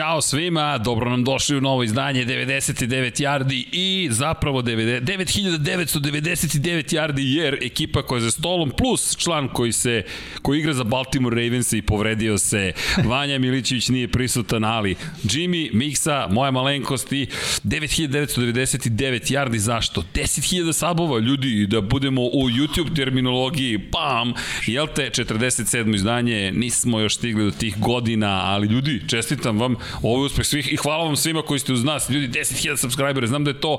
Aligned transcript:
Ćao 0.00 0.22
svima, 0.22 0.78
dobro 0.78 1.10
nam 1.10 1.24
došli 1.24 1.56
u 1.56 1.60
novo 1.60 1.82
izdanje 1.82 2.24
99 2.24 3.22
yardi 3.22 3.64
i 3.72 4.08
zapravo 4.10 4.62
9999 4.62 6.94
yardi 6.94 7.20
jer 7.20 7.58
ekipa 7.62 8.02
koja 8.02 8.16
je 8.16 8.20
za 8.20 8.30
stolom 8.30 8.70
plus 8.70 9.16
član 9.16 9.48
koji 9.48 9.72
se 9.72 10.02
koji 10.42 10.58
igra 10.58 10.72
za 10.72 10.84
Baltimore 10.84 11.42
Ravens 11.42 11.72
i 11.72 11.82
povredio 11.82 12.38
se. 12.38 12.72
Vanja 13.04 13.38
Milićević 13.38 13.88
nije 13.88 14.08
prisutan, 14.08 14.64
ali 14.64 14.96
Jimmy, 15.24 15.70
Miksa, 15.72 16.26
moja 16.30 16.50
malenkost 16.50 17.12
i 17.12 17.26
9999 17.64 19.32
yardi 19.32 19.56
zašto? 19.56 20.04
10.000 20.14 20.72
sabova 20.72 21.18
ljudi 21.18 21.66
da 21.66 21.80
budemo 21.80 22.22
u 22.22 22.50
YouTube 22.50 22.96
terminologiji, 22.96 23.78
pam, 23.78 24.32
jel 24.66 24.86
te 24.94 25.10
47. 25.10 25.94
izdanje, 25.94 26.52
nismo 26.52 27.00
još 27.00 27.16
stigli 27.16 27.44
do 27.44 27.50
tih 27.50 27.78
godina, 27.78 28.40
ali 28.44 28.66
ljudi, 28.66 29.02
čestitam 29.08 29.58
vam, 29.58 29.76
ovo 30.02 30.22
je 30.22 30.26
uspeh 30.26 30.46
svih 30.46 30.72
i 30.72 30.76
hvala 30.76 31.04
vam 31.04 31.16
svima 31.16 31.42
koji 31.42 31.60
ste 31.60 31.72
uz 31.72 31.84
nas, 31.84 32.10
ljudi, 32.10 32.28
10.000 32.28 32.76
subscribera, 32.76 33.26
znam 33.26 33.44
da 33.44 33.50
je 33.50 33.60
to, 33.60 33.78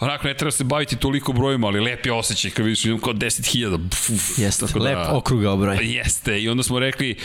onako 0.00 0.26
ne 0.26 0.34
treba 0.34 0.50
se 0.50 0.64
baviti 0.64 0.96
toliko 0.96 1.32
brojima, 1.32 1.66
ali 1.66 1.80
lep 1.80 2.06
je 2.06 2.12
osjećaj 2.12 2.50
kad 2.50 2.64
vidiš 2.64 2.82
kao 2.82 3.12
10.000. 3.12 4.42
Jeste, 4.42 4.66
tako 4.66 4.78
da, 4.78 4.84
lep 4.84 4.98
okruga 5.12 5.56
broj. 5.56 5.78
Jeste, 5.82 6.40
i 6.40 6.48
onda 6.48 6.62
smo 6.62 6.78
rekli, 6.78 7.16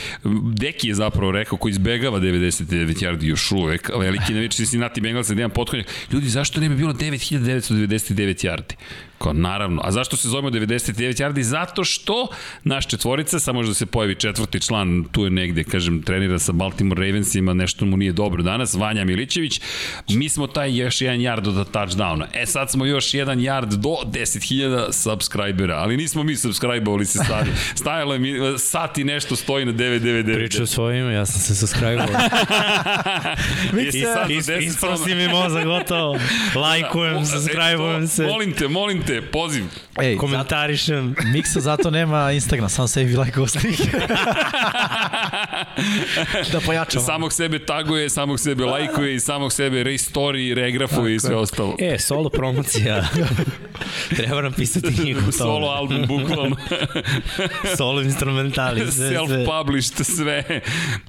Deki 0.54 0.88
je 0.88 0.96
zapravo 0.96 1.32
rekao, 1.32 1.58
koji 1.58 1.72
izbegava 1.72 2.20
99 2.20 3.04
yardi 3.04 3.24
još 3.24 3.52
uvek, 3.52 3.92
veliki 4.00 4.34
navijač 4.34 4.56
Cincinnati 4.56 5.02
Bengals, 5.02 5.28
da 5.28 5.34
imam 5.34 5.52
potkonjak, 5.52 5.88
ljudi, 6.12 6.30
zašto 6.30 6.62
ne 6.62 6.70
bi 6.70 6.76
bilo 6.76 6.94
9999 6.94 8.48
yardi? 8.48 8.74
Kao, 9.18 9.34
naravno. 9.34 9.82
A 9.84 9.92
zašto 9.92 10.18
se 10.18 10.30
zovemo 10.30 10.50
99 10.50 11.24
yardi? 11.24 11.42
Zato 11.42 11.84
što 11.84 12.28
naš 12.64 12.88
četvorica, 12.88 13.40
samo 13.40 13.60
možda 13.60 13.74
se 13.74 13.86
pojavi 13.86 14.16
četvrti 14.16 14.62
član, 14.62 15.04
tu 15.12 15.24
je 15.24 15.30
negde, 15.30 15.64
kažem, 15.64 16.02
trenira 16.02 16.40
sa 16.40 16.52
Baltimore 16.52 17.06
Ravensima, 17.06 17.54
nešto 17.54 17.86
mu 17.86 17.98
nije 17.98 18.12
dobro 18.12 18.44
danas, 18.44 18.74
Vanja 18.74 19.06
Milićević. 19.06 19.62
Mi 20.10 20.30
smo 20.30 20.48
taj 20.48 20.78
još 20.78 21.02
jedan 21.02 21.20
yard 21.20 21.48
od 21.48 21.72
touchdowna. 21.72 22.26
E 22.34 22.46
sad 22.46 22.72
smo 22.72 22.86
još 22.86 23.14
jedan 23.14 23.40
yard 23.40 23.76
do 23.76 23.96
10.000 24.06 24.92
subscribera, 24.92 25.76
ali 25.76 25.98
nismo 25.98 26.24
mi 26.24 26.36
subscribe-ovali 26.36 27.06
se 27.06 27.18
sami. 27.18 27.50
Stajalo 27.82 28.14
je 28.14 28.20
mi, 28.20 28.34
sat 28.58 28.98
i 28.98 29.04
nešto 29.04 29.36
stoji 29.36 29.66
na 29.66 29.74
999. 29.74 30.36
Pričao 30.36 30.66
svojim, 30.66 31.12
ja 31.12 31.26
sam 31.26 31.42
se 31.42 31.66
subscribe-ovao. 31.66 32.30
I 33.94 34.02
sad, 34.02 34.62
isprosti 34.62 35.16
mi 35.16 35.28
mozak, 35.28 35.66
gotovo. 35.66 36.20
Lajkujem, 36.64 37.26
subscribe-ujem 37.26 38.08
se. 38.08 38.24
Molim 38.24 38.54
te, 38.54 38.68
molim 38.68 39.03
te, 39.08 39.22
poziv. 39.22 39.64
Ej, 40.02 40.18
komentarišem. 40.18 41.16
Miksa 41.34 41.60
zato 41.60 41.90
nema 41.90 42.32
Instagram, 42.32 42.70
samo 42.70 42.88
sebi 42.88 43.18
like 43.18 43.48
slike. 43.48 43.84
da 46.52 46.60
pojačamo. 46.66 47.06
Samog 47.06 47.34
sebe 47.34 47.60
taguje, 47.60 48.10
samog 48.10 48.40
sebe 48.40 48.66
lajkuje 48.66 49.16
i 49.16 49.20
samog 49.20 49.54
sebe 49.54 49.84
restory, 49.84 50.54
regrafuje 50.54 51.16
i 51.16 51.20
sve 51.20 51.36
ostalo. 51.36 51.76
E, 51.80 52.00
solo 52.00 52.30
promocija. 52.30 53.08
Treba 54.18 54.42
nam 54.42 54.54
pisati 54.54 54.96
knjigu. 54.96 55.32
Solo 55.32 55.68
album, 55.68 56.06
bukvalno. 56.08 56.56
solo 57.78 58.02
instrumentali. 58.02 58.82
Self-published, 58.82 60.04
sve. 60.04 60.62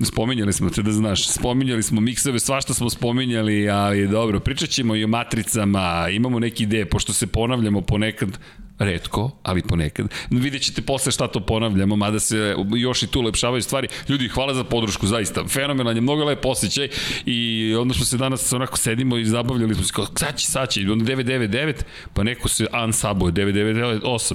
Spominjali 0.03 0.53
smo 0.53 0.71
te 0.71 0.82
da 0.82 0.93
znaš. 0.93 1.28
Spominjali 1.28 1.82
smo 1.82 2.00
miksove, 2.00 2.38
svašta 2.38 2.75
smo 2.75 2.91
spominjali, 2.91 3.71
ali 3.71 4.09
dobro, 4.09 4.41
pričat 4.41 4.69
ćemo 4.69 4.97
i 4.97 5.05
o 5.05 5.09
matricama, 5.09 6.09
imamo 6.11 6.38
neke 6.38 6.62
ideje, 6.62 6.87
pošto 6.87 7.12
se 7.12 7.26
ponavljamo 7.26 7.81
ponekad 7.84 8.39
redko, 8.78 9.31
ali 9.43 9.62
ponekad. 9.62 10.06
Vidjet 10.31 10.62
ćete 10.62 10.83
posle 10.83 11.12
šta 11.12 11.28
to 11.28 11.41
ponavljamo, 11.41 11.97
mada 11.97 12.21
se 12.21 12.56
još 12.77 13.03
i 13.03 13.06
tu 13.06 13.22
lepšavaju 13.22 13.62
stvari. 13.62 13.89
Ljudi, 14.09 14.28
hvala 14.28 14.55
za 14.55 14.65
podršku, 14.65 15.06
zaista. 15.06 15.45
Fenomenalan 15.49 15.97
je, 15.97 16.00
mnogo 16.00 16.25
lep 16.25 16.44
osjećaj 16.44 16.89
i 17.27 17.75
onda 17.78 17.94
smo 17.94 18.05
se 18.05 18.17
danas 18.17 18.53
onako 18.53 18.77
sedimo 18.77 19.17
i 19.17 19.25
zabavljali 19.25 19.75
smo 19.75 19.84
se 19.84 19.93
kao, 19.93 20.06
sad 20.17 20.37
će, 20.37 20.47
sad 20.47 20.71
će, 20.71 20.81
onda 20.93 21.05
999, 21.05 21.83
pa 22.15 22.23
neko 22.23 22.49
se 22.49 22.67
unsubuje, 22.84 23.33
9998 23.33 24.34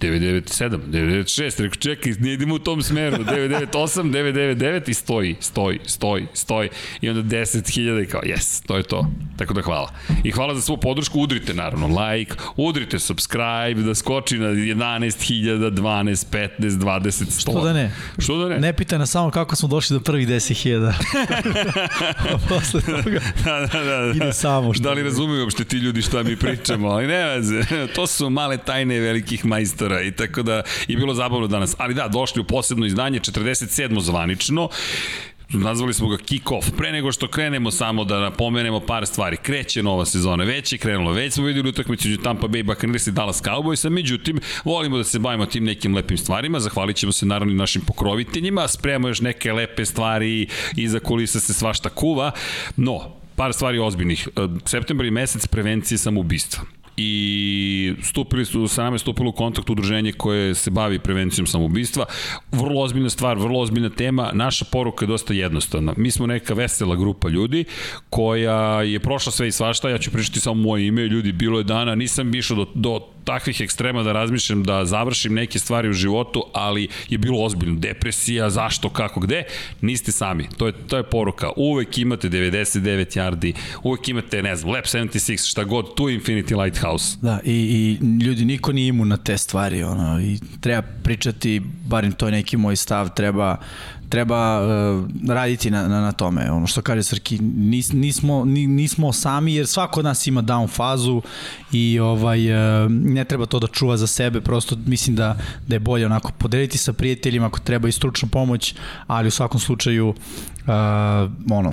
997, 0.00 0.78
996, 0.86 1.62
rekao 1.62 1.76
čekaj, 1.76 2.12
ne 2.18 2.32
idemo 2.32 2.54
u 2.54 2.58
tom 2.58 2.82
smeru, 2.82 3.16
998, 3.16 4.10
999 4.10 4.90
i 4.90 4.94
stoji, 4.94 5.36
stoji, 5.40 5.80
stoji, 5.86 6.26
stoji 6.34 6.68
i 7.00 7.10
onda 7.10 7.36
10.000 7.36 8.02
i 8.02 8.06
kao 8.06 8.20
yes, 8.22 8.66
to 8.66 8.76
je 8.76 8.82
to. 8.82 9.06
Tako 9.36 9.54
da 9.54 9.62
hvala. 9.62 9.92
I 10.24 10.30
hvala 10.30 10.54
za 10.54 10.60
svu 10.60 10.76
podršku, 10.76 11.20
udrite 11.20 11.54
naravno 11.54 11.86
like, 11.86 12.34
udrite 12.56 12.98
subscribe, 12.98 13.74
da 13.74 13.94
skoči 13.94 14.38
na 14.38 14.48
11.000, 14.48 15.70
12, 15.70 16.26
15, 16.58 16.70
20, 16.70 17.10
100. 17.10 17.40
Što 17.40 17.64
da 17.64 17.72
ne? 17.72 17.92
Što 18.18 18.38
da 18.38 18.48
ne? 18.48 18.60
Ne 18.60 18.72
pita 18.72 18.98
nas 18.98 19.10
samo 19.10 19.30
kako 19.30 19.56
smo 19.56 19.68
došli 19.68 19.94
do 19.94 20.00
prvih 20.00 20.28
10.000. 20.28 20.92
Posle 22.48 22.80
toga 22.80 23.20
da, 23.44 23.68
da, 23.72 23.84
da. 23.84 24.12
ide 24.14 24.32
samo. 24.32 24.74
Što 24.74 24.82
da 24.82 24.92
li 24.92 25.02
razumiju 25.02 25.42
uopšte 25.42 25.64
ti 25.64 25.76
ljudi 25.76 26.02
šta 26.02 26.22
mi 26.22 26.36
pričamo, 26.36 26.88
ali 26.88 27.06
ne 27.06 27.24
veze, 27.24 27.62
to 27.94 28.06
su 28.06 28.30
male 28.30 28.56
tajne 28.56 29.00
velikih 29.00 29.44
majstora 29.44 29.89
Twittera 29.90 30.06
i 30.06 30.12
tako 30.12 30.42
da 30.42 30.62
je 30.88 30.96
bilo 30.96 31.14
zabavno 31.14 31.46
danas. 31.46 31.74
Ali 31.78 31.94
da, 31.94 32.08
došli 32.08 32.40
u 32.40 32.44
posebno 32.44 32.86
izdanje, 32.86 33.20
47. 33.20 34.00
zvanično, 34.00 34.68
nazvali 35.48 35.94
smo 35.94 36.08
ga 36.08 36.16
kick-off. 36.16 36.76
Pre 36.76 36.92
nego 36.92 37.12
što 37.12 37.28
krenemo 37.28 37.70
samo 37.70 38.04
da 38.04 38.20
napomenemo 38.20 38.80
par 38.80 39.06
stvari. 39.06 39.36
Kreće 39.36 39.82
nova 39.82 40.04
sezona, 40.06 40.44
već 40.44 40.72
je 40.72 40.78
krenulo, 40.78 41.12
već 41.12 41.34
smo 41.34 41.44
videli 41.44 41.68
utakmicu 41.68 42.08
među 42.08 42.22
Tampa 42.22 42.46
Bay 42.46 42.62
Buccaneers 42.62 43.06
i 43.06 43.12
Dallas 43.12 43.42
Cowboysa, 43.42 43.88
međutim, 43.88 44.40
volimo 44.64 44.96
da 44.96 45.04
se 45.04 45.18
bavimo 45.18 45.46
tim 45.46 45.64
nekim 45.64 45.94
lepim 45.94 46.18
stvarima, 46.18 46.60
zahvalit 46.60 46.96
ćemo 46.96 47.12
se 47.12 47.26
naravno 47.26 47.52
i 47.52 47.56
našim 47.56 47.82
pokroviteljima, 47.82 48.68
spremamo 48.68 49.08
još 49.08 49.20
neke 49.20 49.52
lepe 49.52 49.84
stvari, 49.84 50.46
iza 50.76 51.00
kulisa 51.00 51.40
se 51.40 51.54
svašta 51.54 51.88
kuva, 51.88 52.32
no, 52.76 53.16
par 53.36 53.52
stvari 53.52 53.78
ozbiljnih. 53.78 54.28
Septembar 54.64 55.04
je 55.04 55.10
mesec 55.10 55.46
prevencije 55.46 55.98
samoubistva 55.98 56.79
i 57.00 57.94
stupili 58.02 58.44
su, 58.44 58.68
sa 58.68 58.82
nama 58.82 58.94
je 58.94 58.98
stupilo 58.98 59.30
u 59.30 59.32
kontakt 59.32 59.70
udruženje 59.70 60.12
koje 60.12 60.54
se 60.54 60.70
bavi 60.70 60.98
prevencijom 60.98 61.46
samoubistva. 61.46 62.04
Vrlo 62.52 62.80
ozbiljna 62.80 63.10
stvar, 63.10 63.38
vrlo 63.38 63.60
ozbiljna 63.60 63.90
tema. 63.90 64.30
Naša 64.32 64.64
poruka 64.64 65.04
je 65.04 65.08
dosta 65.08 65.34
jednostavna. 65.34 65.94
Mi 65.96 66.10
smo 66.10 66.26
neka 66.26 66.54
vesela 66.54 66.96
grupa 66.96 67.28
ljudi 67.28 67.64
koja 68.10 68.82
je 68.82 69.00
prošla 69.00 69.32
sve 69.32 69.48
i 69.48 69.52
svašta. 69.52 69.90
Ja 69.90 69.98
ću 69.98 70.10
pričati 70.10 70.40
samo 70.40 70.62
moje 70.62 70.86
ime. 70.86 71.02
Ljudi, 71.02 71.32
bilo 71.32 71.58
je 71.58 71.64
dana, 71.64 71.94
nisam 71.94 72.34
išao 72.34 72.56
do, 72.56 72.66
do 72.74 73.00
takvih 73.30 73.60
ekstrema 73.60 74.02
da 74.02 74.12
razmišljam 74.12 74.62
da 74.62 74.84
završim 74.84 75.34
neke 75.34 75.58
stvari 75.58 75.88
u 75.88 75.92
životu, 75.92 76.42
ali 76.52 76.88
je 77.08 77.18
bilo 77.18 77.44
ozbiljno. 77.44 77.78
Depresija, 77.78 78.50
zašto, 78.50 78.88
kako, 78.88 79.20
gde? 79.20 79.44
Niste 79.80 80.12
sami. 80.12 80.48
To 80.56 80.66
je, 80.66 80.72
to 80.72 80.96
je 80.96 81.02
poruka. 81.02 81.50
Uvek 81.56 81.98
imate 81.98 82.28
99 82.28 83.18
yardi, 83.18 83.52
uvek 83.82 84.08
imate, 84.08 84.42
ne 84.42 84.56
znam, 84.56 84.72
Lab 84.72 84.84
76, 84.84 85.50
šta 85.50 85.64
god, 85.64 85.94
tu 85.94 86.08
Infinity 86.08 86.62
Lighthouse. 86.62 87.16
Da, 87.22 87.40
i, 87.44 87.52
i 87.52 88.04
ljudi, 88.24 88.44
niko 88.44 88.72
nije 88.72 88.88
imun 88.88 89.08
na 89.08 89.16
te 89.16 89.38
stvari, 89.38 89.82
ono, 89.82 90.20
i 90.20 90.38
treba 90.60 90.82
pričati, 91.02 91.60
barim 91.86 92.12
to 92.12 92.26
je 92.26 92.32
neki 92.32 92.56
moj 92.56 92.76
stav, 92.76 93.14
treba 93.14 93.56
treba 94.10 94.60
uh, 94.60 95.08
raditi 95.28 95.70
na, 95.70 95.88
na, 95.88 96.00
na 96.00 96.12
tome. 96.12 96.50
Ono 96.50 96.66
što 96.66 96.82
kaže 96.82 97.02
Srki, 97.02 97.38
nis, 97.38 97.92
nismo, 97.92 98.44
nismo 98.44 99.12
sami 99.12 99.54
jer 99.54 99.66
svako 99.66 100.00
od 100.00 100.04
nas 100.04 100.26
ima 100.26 100.42
down 100.42 100.68
fazu 100.68 101.22
i 101.72 101.98
ovaj 101.98 102.52
uh, 102.52 102.90
ne 102.90 103.24
treba 103.24 103.46
to 103.46 103.58
da 103.58 103.66
čuva 103.66 103.96
za 103.96 104.06
sebe, 104.06 104.40
prosto 104.40 104.76
mislim 104.86 105.16
da, 105.16 105.36
da 105.66 105.74
je 105.74 105.80
bolje 105.80 106.06
onako 106.06 106.32
podeliti 106.38 106.78
sa 106.78 106.92
prijateljima 106.92 107.46
ako 107.46 107.58
treba 107.58 107.88
i 107.88 107.92
stručnu 107.92 108.28
pomoć, 108.28 108.74
ali 109.06 109.28
u 109.28 109.30
svakom 109.30 109.60
slučaju 109.60 110.08
uh, 110.08 110.14
ono, 111.50 111.72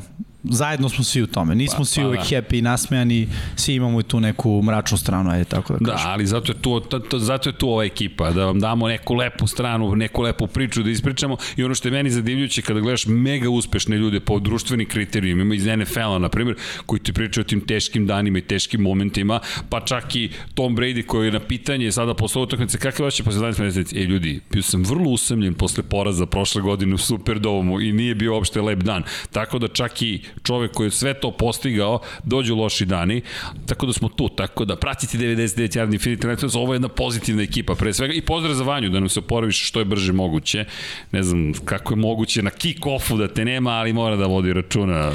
zajedno 0.52 0.90
smo 0.90 1.04
svi 1.04 1.22
u 1.22 1.28
tome. 1.28 1.56
Nismo 1.56 1.78
pa, 1.78 1.86
svi 1.86 2.02
pa, 2.02 2.08
uvek 2.08 2.20
da. 2.20 2.26
happy 2.26 2.60
i 2.60 2.62
nasmejani, 2.62 3.28
svi 3.56 3.74
imamo 3.74 4.00
i 4.00 4.04
tu 4.04 4.20
neku 4.20 4.62
mračnu 4.62 4.98
stranu, 4.98 5.30
ajde 5.32 5.44
tako 5.44 5.74
da, 5.74 5.80
da 5.80 5.92
kažem. 5.92 6.06
Da, 6.06 6.12
ali 6.12 6.26
zato 6.26 6.52
je, 6.52 6.62
tu, 6.62 6.80
to, 6.80 7.00
to, 7.00 7.20
zato 7.20 7.50
je 7.50 7.54
tu 7.54 7.70
ova 7.70 7.84
ekipa, 7.84 8.32
da 8.32 8.46
vam 8.46 8.60
damo 8.60 8.88
neku 8.88 9.14
lepu 9.14 9.48
stranu, 9.48 9.96
neku 9.96 10.22
lepu 10.22 10.48
priču 10.48 10.84
da 10.84 10.90
ispričamo 10.90 11.38
i 11.56 11.64
ono 11.64 11.76
što 11.76 11.88
je 11.88 11.92
meni 11.92 12.10
zadivljuće 12.10 12.62
kada 12.62 12.80
gledaš 12.80 13.06
mega 13.06 13.50
uspešne 13.50 13.98
ljude 13.98 14.20
po 14.20 14.40
društvenim 14.40 14.88
kriterijima, 14.88 15.42
ima 15.42 15.56
iz 15.56 15.66
NFL-a, 15.66 16.20
na 16.20 16.30
primjer, 16.30 16.56
koji 16.86 17.00
ti 17.00 17.14
pričaju 17.14 17.42
o 17.42 17.48
tim 17.50 17.62
teškim 17.62 18.08
danima 18.08 18.38
i 18.38 18.42
teškim 18.42 18.82
momentima, 18.82 19.40
pa 19.70 19.80
čak 19.80 20.16
i 20.16 20.30
Tom 20.54 20.78
Brady 20.78 21.06
koji 21.06 21.28
je 21.28 21.32
na 21.32 21.40
pitanje 21.40 21.92
sada 21.92 22.14
posle 22.14 22.42
utakmice, 22.42 22.78
kakve 22.78 23.06
vaše 23.06 23.24
posle 23.24 23.42
12 23.42 23.62
meseci? 23.62 24.00
E 24.00 24.04
ljudi, 24.04 24.42
bio 24.52 24.64
sam 24.64 24.84
vrlo 24.84 25.10
usamljen 25.10 25.54
posle 25.54 25.84
poraza 25.84 26.26
prošle 26.26 26.62
godine 26.62 26.94
u 26.94 26.98
Superdomu 26.98 27.82
i 27.82 27.92
nije 27.92 28.16
bio 28.16 28.34
uopšte 28.34 28.62
lep 28.62 28.80
dan. 28.80 29.04
Tako 29.32 29.60
da 29.60 29.68
čak 29.68 30.02
i 30.02 30.22
čovek 30.44 30.72
koji 30.72 30.88
je 30.88 30.92
sve 30.92 31.14
to 31.14 31.32
postigao, 31.32 32.00
dođu 32.24 32.56
loši 32.56 32.86
dani, 32.86 33.22
tako 33.66 33.86
da 33.86 33.94
smo 33.94 34.10
tu, 34.10 34.30
tako 34.30 34.66
da 34.66 34.76
pratite 34.76 35.18
99 35.18 35.80
Yard 35.80 36.00
Infinity 36.00 36.28
Networks, 36.28 36.58
ovo 36.58 36.74
je 36.74 36.76
jedna 36.76 36.88
pozitivna 36.88 37.44
ekipa 37.44 37.76
pre 37.76 37.94
svega 37.94 38.14
i 38.14 38.22
pozdrav 38.22 38.56
za 38.56 38.64
Vanju 38.64 38.90
da 38.90 39.00
nam 39.00 39.10
se 39.10 39.20
oporaviš 39.20 39.68
što 39.68 39.80
je 39.80 39.86
brže 39.86 40.14
moguće. 40.14 40.66
Ne 41.12 41.24
znam 41.24 41.54
kako 41.66 41.94
je 41.94 41.98
moguće 41.98 42.42
na 42.42 42.50
kick-offu 42.50 43.18
da 43.18 43.28
te 43.28 43.46
nema, 43.46 43.72
ali 43.72 43.94
mora 43.94 44.16
da 44.16 44.26
vodi 44.26 44.54
računa. 44.54 45.12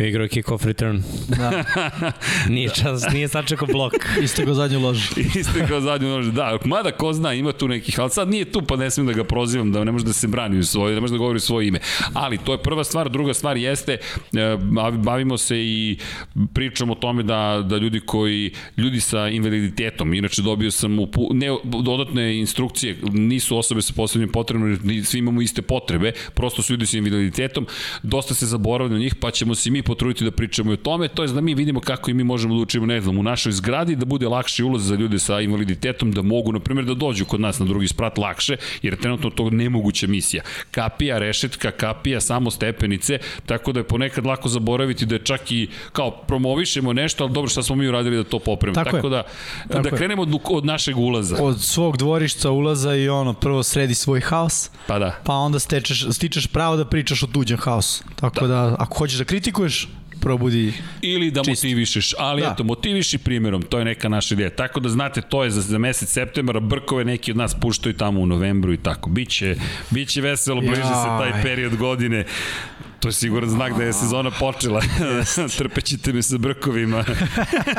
Igrao 0.00 0.26
kick-off 0.26 0.66
return. 0.66 1.02
Da. 1.28 1.64
nije 2.54 2.68
čas, 2.68 3.12
nije 3.12 3.28
sačekao 3.28 3.68
blok. 3.68 3.92
Isto 4.24 4.44
go 4.44 4.54
zadnju 4.54 4.80
ložu. 4.80 5.20
Isto 5.40 5.66
go 5.68 5.80
zadnju 5.80 6.08
ložu, 6.08 6.30
da. 6.30 6.58
Mada 6.64 6.90
ko 6.90 7.12
zna, 7.12 7.32
ima 7.32 7.52
tu 7.52 7.68
nekih, 7.68 8.00
ali 8.00 8.10
sad 8.10 8.28
nije 8.28 8.44
tu 8.44 8.62
pa 8.62 8.76
ne 8.76 8.90
smijem 8.90 9.06
da 9.06 9.12
ga 9.12 9.24
prozivam, 9.24 9.72
da 9.72 9.84
ne 9.84 9.92
može 9.92 10.04
da 10.04 10.12
se 10.12 10.28
brani 10.28 10.58
u 10.58 10.64
svoje, 10.64 10.94
da 10.94 11.00
može 11.00 11.12
da 11.12 11.18
govori 11.18 11.40
svoje 11.40 11.68
ime. 11.68 11.78
Ali 12.12 12.38
to 12.38 12.52
je 12.52 12.62
prva 12.62 12.84
stvar, 12.84 13.10
druga 13.10 13.34
stvar 13.34 13.56
jeste, 13.56 13.92
e, 13.92 14.56
bavimo 14.98 15.38
se 15.38 15.58
i 15.58 15.98
pričamo 16.54 16.92
o 16.92 16.96
tome 16.96 17.22
da, 17.22 17.64
da 17.68 17.76
ljudi 17.76 18.00
koji, 18.00 18.50
ljudi 18.76 19.00
sa 19.00 19.28
invaliditetom, 19.28 20.14
inače 20.14 20.42
dobio 20.42 20.70
sam 20.70 20.98
u, 20.98 21.08
ne, 21.30 21.46
dodatne 21.64 22.38
instrukcije, 22.38 22.96
nisu 23.12 23.58
osobe 23.58 23.82
sa 23.82 23.92
posebnim 23.96 24.28
potrebama, 24.28 24.76
svi 25.04 25.18
imamo 25.18 25.42
iste 25.42 25.62
potrebe, 25.62 26.12
prosto 26.34 26.62
su 26.62 26.72
ljudi 26.72 26.86
sa 26.86 26.98
invaliditetom, 26.98 27.66
dosta 28.02 28.34
se 28.34 28.46
zaboravlja 28.46 28.94
na 28.94 28.98
njih, 28.98 29.14
pa 29.14 29.30
ćemo 29.30 29.54
se 29.54 29.70
mi 29.70 29.82
potruditi 29.82 30.24
da 30.24 30.30
pričamo 30.30 30.72
o 30.72 30.76
tome, 30.76 31.08
to 31.08 31.22
je 31.22 31.28
da 31.28 31.40
mi 31.40 31.54
vidimo 31.54 31.80
kako 31.80 32.10
i 32.10 32.14
mi 32.14 32.24
možemo 32.24 32.54
da 32.54 32.60
učimo, 32.60 32.86
ne 32.86 33.00
znam, 33.00 33.18
u 33.18 33.22
našoj 33.22 33.52
zgradi, 33.52 33.96
da 33.96 34.04
bude 34.04 34.28
lakši 34.28 34.62
ulaz 34.62 34.82
za 34.82 34.94
ljude 34.94 35.18
sa 35.18 35.40
invaliditetom, 35.40 36.12
da 36.12 36.22
mogu, 36.22 36.52
na 36.52 36.60
primjer, 36.60 36.84
da 36.86 36.94
dođu 36.94 37.24
kod 37.24 37.40
nas 37.40 37.58
na 37.58 37.66
drugi 37.66 37.88
sprat 37.88 38.18
lakše, 38.18 38.56
jer 38.82 38.92
je 38.92 39.00
trenutno 39.00 39.30
to 39.30 39.50
nemoguća 39.50 40.06
misija. 40.06 40.42
Kapija, 40.70 41.18
rešetka, 41.18 41.70
kapija, 41.70 42.20
samo 42.20 42.50
stepenice, 42.50 43.18
tako 43.46 43.72
da 43.72 43.80
je 43.80 43.84
ponekad 43.84 44.26
lako 44.26 44.45
zaboraviti 44.48 45.06
da 45.06 45.14
je 45.14 45.24
čak 45.24 45.52
i 45.52 45.68
kao 45.92 46.10
promovišemo 46.10 46.92
nešto, 46.92 47.24
ali 47.24 47.32
dobro 47.32 47.48
šta 47.48 47.62
smo 47.62 47.76
mi 47.76 47.88
uradili 47.88 48.16
da 48.16 48.24
to 48.24 48.38
popravimo. 48.38 48.84
Tako, 48.84 48.96
tako 48.96 49.08
da, 49.08 49.22
tako 49.68 49.90
da 49.90 49.96
krenemo 49.96 50.22
od, 50.22 50.40
od 50.44 50.64
našeg 50.64 50.98
ulaza. 50.98 51.36
Od 51.40 51.60
svog 51.60 51.96
dvorišta 51.96 52.50
ulaza 52.50 52.94
i 52.94 53.08
ono, 53.08 53.32
prvo 53.32 53.62
sredi 53.62 53.94
svoj 53.94 54.20
haos, 54.20 54.70
pa, 54.86 54.98
da. 54.98 55.20
pa 55.24 55.34
onda 55.34 55.58
stečeš, 55.58 56.06
stičeš 56.10 56.46
pravo 56.46 56.76
da 56.76 56.84
pričaš 56.84 57.22
o 57.22 57.26
tuđem 57.26 57.58
haosu. 57.58 58.04
Tako 58.16 58.46
da, 58.46 58.54
da 58.54 58.76
ako 58.78 58.98
hoćeš 58.98 59.18
da 59.18 59.24
kritikuješ, 59.24 59.88
probudi 60.20 60.72
Ili 61.02 61.30
da 61.30 61.42
čist. 61.44 61.62
motivišeš, 61.62 62.14
ali 62.18 62.42
da. 62.42 62.50
eto, 62.52 62.64
motiviši 62.64 63.18
primjerom, 63.18 63.62
to 63.62 63.78
je 63.78 63.84
neka 63.84 64.08
naša 64.08 64.34
ideja. 64.34 64.50
Tako 64.50 64.80
da 64.80 64.88
znate, 64.88 65.20
to 65.20 65.44
je 65.44 65.50
za, 65.50 65.60
za 65.60 65.78
mesec 65.78 66.08
septembra, 66.08 66.60
brkove 66.60 67.04
neki 67.04 67.30
od 67.30 67.36
nas 67.36 67.54
puštaju 67.54 67.94
tamo 67.94 68.20
u 68.20 68.26
novembru 68.26 68.72
i 68.72 68.76
tako. 68.76 69.10
Biće, 69.10 69.56
biće 69.90 70.20
veselo, 70.20 70.60
bliže 70.60 70.82
se 70.82 71.08
taj 71.20 71.42
period 71.42 71.76
godine. 71.76 72.24
To 73.00 73.08
je 73.08 73.12
siguran 73.12 73.50
znak 73.50 73.76
da 73.78 73.84
je 73.84 73.92
sezona 73.92 74.30
počela. 74.30 74.82
Trpećete 75.58 76.12
me 76.12 76.22
sa 76.22 76.38
brkovima 76.38 77.04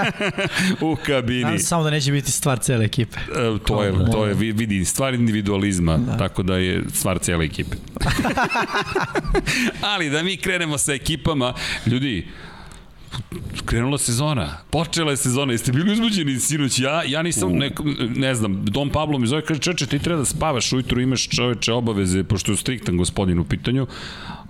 u 0.82 0.96
kabini. 1.06 1.44
Nadam 1.44 1.60
samo 1.60 1.84
da 1.84 1.90
neće 1.90 2.12
biti 2.12 2.32
stvar 2.32 2.60
cele 2.60 2.86
ekipe. 2.86 3.18
E, 3.20 3.58
to 3.66 3.84
je, 3.84 3.94
to 4.12 4.26
je, 4.26 4.34
vidi, 4.34 4.86
stvar 4.86 5.14
individualizma, 5.14 5.98
da. 5.98 6.18
tako 6.18 6.44
da 6.44 6.58
je 6.58 6.84
stvar 6.94 7.20
cele 7.20 7.46
ekipe. 7.46 7.78
Ali 9.96 10.10
da 10.10 10.24
mi 10.24 10.38
krenemo 10.38 10.78
sa 10.78 10.94
ekipama, 10.94 11.54
ljudi, 11.86 12.28
krenula 13.66 13.98
sezona, 13.98 14.58
počela 14.70 15.12
je 15.12 15.18
sezona, 15.18 15.52
jeste 15.52 15.72
bili 15.72 15.92
uzbuđeni 15.92 16.40
sinoć, 16.40 16.80
ja, 16.80 17.04
ja 17.04 17.22
nisam, 17.22 17.52
ne, 17.52 17.72
ne 18.16 18.36
znam, 18.36 18.66
Dom 18.66 18.90
Pablo 18.90 19.20
mi 19.20 19.28
zove, 19.28 19.42
kaže, 19.42 19.60
čeče, 19.60 19.86
ti 19.86 20.00
treba 20.00 20.20
da 20.20 20.26
spavaš 20.26 20.74
ujutru, 20.74 21.02
imaš 21.02 21.28
čoveče 21.30 21.74
obaveze, 21.74 22.24
pošto 22.24 22.52
je 22.52 22.58
striktan 22.58 22.98
gospodin 22.98 23.40
u 23.40 23.44
pitanju, 23.44 23.88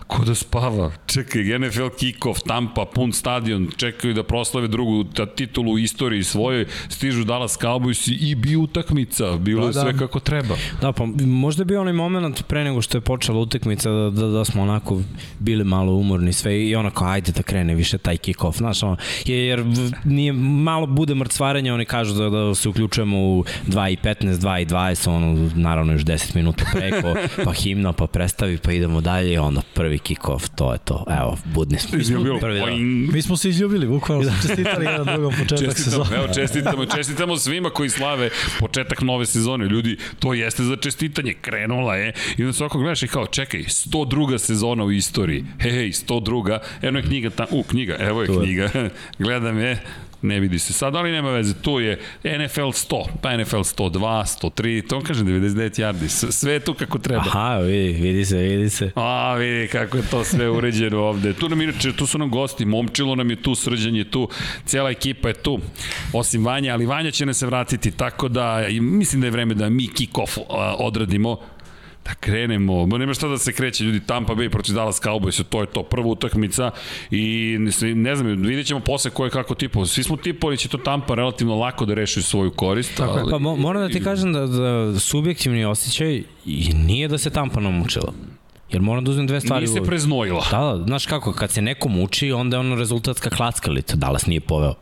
Ko 0.07 0.25
da 0.25 0.35
spava? 0.35 0.91
Čekaj, 1.05 1.59
NFL 1.59 1.89
kick-off, 1.99 2.39
Tampa, 2.47 2.85
pun 2.85 3.13
stadion, 3.13 3.67
čekaju 3.77 4.13
da 4.13 4.23
proslave 4.23 4.67
drugu 4.67 5.03
ta 5.03 5.25
titulu 5.25 5.71
u 5.71 5.79
istoriji 5.79 6.23
svojoj, 6.23 6.65
stižu 6.89 7.23
Dallas 7.23 7.57
Cowboys 7.59 8.17
i 8.19 8.35
bi 8.35 8.55
utakmica, 8.55 9.37
bilo 9.37 9.61
pa, 9.61 9.67
je 9.67 9.73
da. 9.73 9.81
sve 9.81 9.97
kako 9.97 10.19
treba. 10.19 10.55
Da, 10.81 10.91
pa 10.91 11.05
možda 11.25 11.63
bi 11.63 11.75
onaj 11.75 11.93
moment 11.93 12.43
pre 12.47 12.63
nego 12.63 12.81
što 12.81 12.97
je 12.97 13.01
počela 13.01 13.39
utakmica 13.39 13.89
da, 13.91 14.09
da, 14.09 14.27
da 14.27 14.45
smo 14.45 14.61
onako 14.61 15.01
bili 15.39 15.63
malo 15.63 15.93
umorni 15.93 16.33
sve 16.33 16.63
i 16.63 16.75
onako 16.75 17.05
ajde 17.05 17.31
da 17.31 17.43
krene 17.43 17.75
više 17.75 17.97
taj 17.97 18.17
kick-off, 18.17 18.57
znaš, 18.57 18.83
ono, 18.83 18.97
jer 19.25 19.65
nije, 20.03 20.33
malo 20.33 20.85
bude 20.87 21.15
mrcvarenja, 21.15 21.73
oni 21.73 21.85
kažu 21.85 22.13
da, 22.13 22.29
da 22.29 22.55
se 22.55 22.69
uključujemo 22.69 23.17
u 23.17 23.43
2 23.67 23.93
i 23.93 23.97
15, 24.03 24.33
2 24.33 24.61
i 24.61 24.65
20, 24.65 25.09
ono, 25.09 25.49
naravno 25.55 25.93
još 25.93 26.01
10 26.01 26.35
minuta 26.35 26.65
preko, 26.73 27.15
pa 27.45 27.51
himna, 27.51 27.93
pa 27.93 28.07
predstavi, 28.07 28.57
pa 28.57 28.71
idemo 28.71 29.01
dalje, 29.01 29.39
onda 29.39 29.61
prvi 29.73 29.96
prvi 29.97 30.15
kick-off, 30.15 30.49
to 30.55 30.73
je 30.73 30.79
to. 30.79 31.05
Evo, 31.21 31.37
budni 31.45 31.79
smo. 31.79 31.97
Izljubili. 31.97 32.39
Prvi, 32.39 32.59
da. 32.59 32.65
Mi 33.13 33.21
smo 33.21 33.37
se 33.37 33.49
izljubili, 33.49 33.87
bukvalno 33.87 34.23
smo 34.23 34.33
čestitali 34.41 34.85
jedan 34.85 35.05
drugom 35.05 35.33
početak 35.39 35.77
sezone. 35.77 36.15
Evo, 36.15 36.27
čestitamo, 36.33 36.85
čestitamo 36.85 37.37
svima 37.37 37.69
koji 37.69 37.89
slave 37.89 38.29
početak 38.59 39.01
nove 39.01 39.25
sezone. 39.25 39.65
Ljudi, 39.65 39.97
to 40.19 40.33
jeste 40.33 40.63
za 40.63 40.75
čestitanje, 40.75 41.33
krenula 41.33 41.95
je. 41.95 42.13
I 42.37 42.43
onda 42.43 42.53
svako 42.53 42.79
gledaš 42.79 43.03
i 43.03 43.07
kao, 43.07 43.27
čekaj, 43.27 43.61
102. 43.61 44.37
sezona 44.37 44.83
u 44.83 44.91
istoriji. 44.91 45.45
Hej, 45.59 45.71
hej, 45.71 45.91
102. 45.91 46.59
Eno 46.81 46.99
je 46.99 47.03
knjiga, 47.03 47.29
ta, 47.29 47.45
u, 47.51 47.63
knjiga, 47.63 47.95
evo 47.99 48.21
je 48.21 48.27
knjiga. 48.27 48.69
Gledam 49.19 49.59
je, 49.59 49.83
ne 50.21 50.39
vidi 50.39 50.59
se 50.59 50.73
sad, 50.73 50.95
ali 50.95 51.11
nema 51.11 51.29
veze, 51.29 51.53
tu 51.61 51.79
je 51.79 51.99
NFL 52.23 52.61
100, 52.61 53.05
pa 53.21 53.37
NFL 53.37 53.57
102, 53.57 53.99
103, 54.41 54.87
to 54.87 55.01
kažem 55.01 55.27
99 55.27 55.81
yardi, 55.81 56.31
sve 56.31 56.53
je 56.53 56.59
tu 56.59 56.73
kako 56.73 56.97
treba. 56.97 57.21
Aha, 57.21 57.57
vidi, 57.57 58.01
vidi 58.01 58.25
se, 58.25 58.37
vidi 58.37 58.69
se. 58.69 58.91
A, 58.95 59.35
vidi 59.35 59.67
kako 59.67 59.97
je 59.97 60.03
to 60.11 60.23
sve 60.23 60.49
uređeno 60.49 60.99
ovde. 60.99 61.33
Tu 61.33 61.49
nam 61.49 61.61
inače, 61.61 61.93
tu 61.93 62.05
su 62.05 62.17
nam 62.17 62.29
gosti, 62.29 62.65
Momčilo 62.65 63.15
nam 63.15 63.29
je 63.29 63.41
tu, 63.41 63.55
Srđan 63.55 63.95
je 63.95 64.11
tu, 64.11 64.29
cijela 64.65 64.89
ekipa 64.89 65.27
je 65.27 65.33
tu, 65.33 65.59
osim 66.13 66.45
Vanja, 66.45 66.73
ali 66.73 66.85
Vanja 66.85 67.11
će 67.11 67.25
ne 67.25 67.33
se 67.33 67.45
vratiti, 67.45 67.91
tako 67.91 68.27
da 68.27 68.65
mislim 68.81 69.21
da 69.21 69.27
je 69.27 69.31
vreme 69.31 69.53
da 69.53 69.69
mi 69.69 69.87
kick-off 69.87 70.39
odradimo 70.79 71.39
da 72.07 72.13
krenemo, 72.13 72.85
ma 72.85 72.97
nema 72.97 73.13
šta 73.13 73.27
da 73.27 73.37
se 73.37 73.53
kreće 73.53 73.83
ljudi 73.83 73.99
Tampa 73.99 74.33
Bay 74.33 74.49
protiv 74.49 74.75
Dallas 74.75 75.01
Cowboys, 75.01 75.43
to 75.43 75.61
je 75.61 75.67
to 75.67 75.83
prva 75.83 76.07
utakmica 76.07 76.71
i 77.11 77.57
ne 77.95 78.15
znam, 78.15 78.27
vidjet 78.27 78.67
ćemo 78.67 78.79
posle 78.79 79.11
ko 79.11 79.25
je 79.25 79.31
kako 79.31 79.55
tipo, 79.55 79.85
svi 79.85 80.03
smo 80.03 80.17
tipovali 80.17 80.57
će 80.57 80.69
to 80.69 80.77
Tampa 80.77 81.15
relativno 81.15 81.55
lako 81.55 81.85
da 81.85 81.93
reši 81.93 82.21
svoju 82.21 82.51
korist. 82.51 82.97
Tako 82.97 83.19
ali, 83.19 83.31
pa 83.31 83.37
mo 83.37 83.55
moram 83.55 83.81
da 83.81 83.89
ti 83.89 84.03
kažem 84.03 84.33
da, 84.33 84.47
da 84.47 84.99
subjektivni 84.99 85.65
osjećaj 85.65 86.23
i 86.45 86.73
nije 86.73 87.07
da 87.07 87.17
se 87.17 87.29
Tampa 87.29 87.59
namučila. 87.59 88.13
Jer 88.71 88.81
moram 88.81 89.03
da 89.03 89.11
uzmem 89.11 89.27
dve 89.27 89.41
stvari. 89.41 89.65
Nije 89.65 89.81
se 89.81 89.87
preznojila. 89.87 90.45
Da, 90.51 90.77
da, 90.77 90.83
znaš 90.85 91.05
kako, 91.05 91.33
kad 91.33 91.51
se 91.51 91.61
neko 91.61 91.89
muči, 91.89 92.31
onda 92.31 92.55
je 92.57 92.59
ono 92.59 92.75
rezultatska 92.75 93.29
klackalica. 93.29 93.95
Dallas 93.95 94.25
nije 94.25 94.41
poveo. 94.41 94.73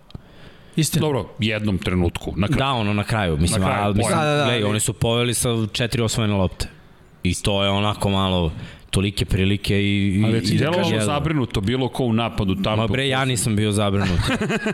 Istina. 0.76 1.02
Dobro, 1.02 1.30
jednom 1.40 1.78
trenutku. 1.78 2.34
Na 2.36 2.48
kraju. 2.48 2.60
Da, 2.60 2.72
ono 2.72 2.94
na 2.94 3.04
kraju. 3.04 3.38
Mislim, 3.38 3.62
na 3.62 3.68
kraju, 3.68 3.84
ali, 3.84 3.96
mislim, 3.96 4.18
da, 4.18 4.26
da, 4.26 4.36
da, 4.36 4.44
gledaj, 4.44 4.64
oni 4.64 4.80
su 4.80 4.94
poveli 4.94 5.34
sa 5.34 5.50
četiri 5.72 6.02
osvojene 6.02 6.34
lopte. 6.34 6.68
I 7.26 7.36
to 7.36 7.64
je 7.64 7.70
onako 7.70 8.10
malo 8.10 8.52
tolike 8.96 9.26
prilike 9.26 9.82
i... 9.84 10.24
Ali 10.26 10.44
ti 10.44 10.58
djelovalo 10.58 11.02
zabrinuto, 11.02 11.62
bilo 11.62 11.90
ko 11.90 12.04
u 12.04 12.14
napadu 12.14 12.56
tamo. 12.64 12.76
Ma 12.76 12.88
bre, 12.88 13.08
ja 13.08 13.26
nisam 13.26 13.56
bio 13.56 13.72
zabrinut. 13.72 14.20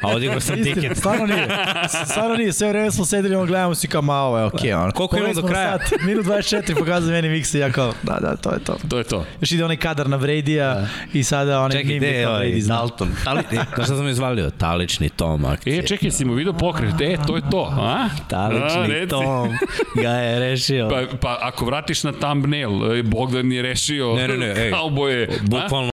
A 0.02 0.08
odigrao 0.08 0.40
sam 0.40 0.56
tiket. 0.64 0.98
Stvarno 0.98 1.26
nije. 1.26 1.48
Stvarno 2.06 2.36
nije. 2.36 2.54
Sve 2.54 2.70
vreme 2.70 2.92
smo 2.92 3.06
sedeli, 3.06 3.36
on 3.36 3.48
gledamo 3.48 3.76
si 3.76 3.88
kao 3.88 4.02
malo, 4.02 4.38
je 4.38 4.46
okej. 4.46 4.72
Okay, 4.72 4.92
Koliko 4.92 5.18
imamo 5.18 5.34
do 5.34 5.48
kraja? 5.48 5.80
Sat, 5.80 6.02
minut 6.02 6.26
24 6.26 6.80
pokazuje 6.80 7.22
meni 7.22 7.30
Miksa 7.30 7.58
i 7.58 7.62
ja 7.62 7.72
kao, 7.72 7.94
da, 8.04 8.18
da, 8.22 8.36
to 8.36 8.54
je 8.54 8.60
to. 8.60 8.78
To 8.90 8.98
je 8.98 9.04
to. 9.04 9.26
Još 9.42 9.52
ide 9.52 9.66
onaj 9.66 9.78
kadar 9.78 10.10
na 10.10 10.18
Vredija 10.18 10.74
da. 10.74 10.88
i 11.14 11.24
sada 11.24 11.62
onaj 11.62 11.78
Čekaj, 11.78 11.98
gde 11.98 12.08
je 12.08 12.30
ovaj 12.30 12.52
Dalton? 12.68 13.10
Tali, 13.24 13.42
Znaš 13.52 13.86
šta 13.86 13.96
sam 13.96 14.08
izvalio? 14.08 14.50
Talični 14.50 15.10
tom 15.10 15.46
akcije. 15.46 15.80
E, 15.80 15.88
čekaj, 15.88 16.12
si 16.12 16.26
mu 16.26 16.34
vidio 16.34 16.54
pokret, 16.54 17.02
e, 17.02 17.18
to 17.28 17.36
je 17.36 17.42
to, 17.52 17.74
a? 17.80 18.10
Talični 18.28 19.02
a, 19.04 19.08
tom 19.08 19.50
ga 20.04 20.10
je 20.10 20.40
rešio. 20.40 20.90
Pa, 20.90 21.18
pa 21.18 21.38
ako 21.42 21.66
vratiš 21.66 22.04
na 22.04 22.12
thumbnail, 22.12 23.00
e, 23.00 23.04
Bogdan 23.04 23.52
je 23.52 23.62
rešio 23.62 24.11
ne, 24.18 24.28
ne, 24.28 24.38
ne, 24.38 24.66
ej, 24.66 24.72
kauboje. 24.72 25.28
Bukvalno 25.42 25.92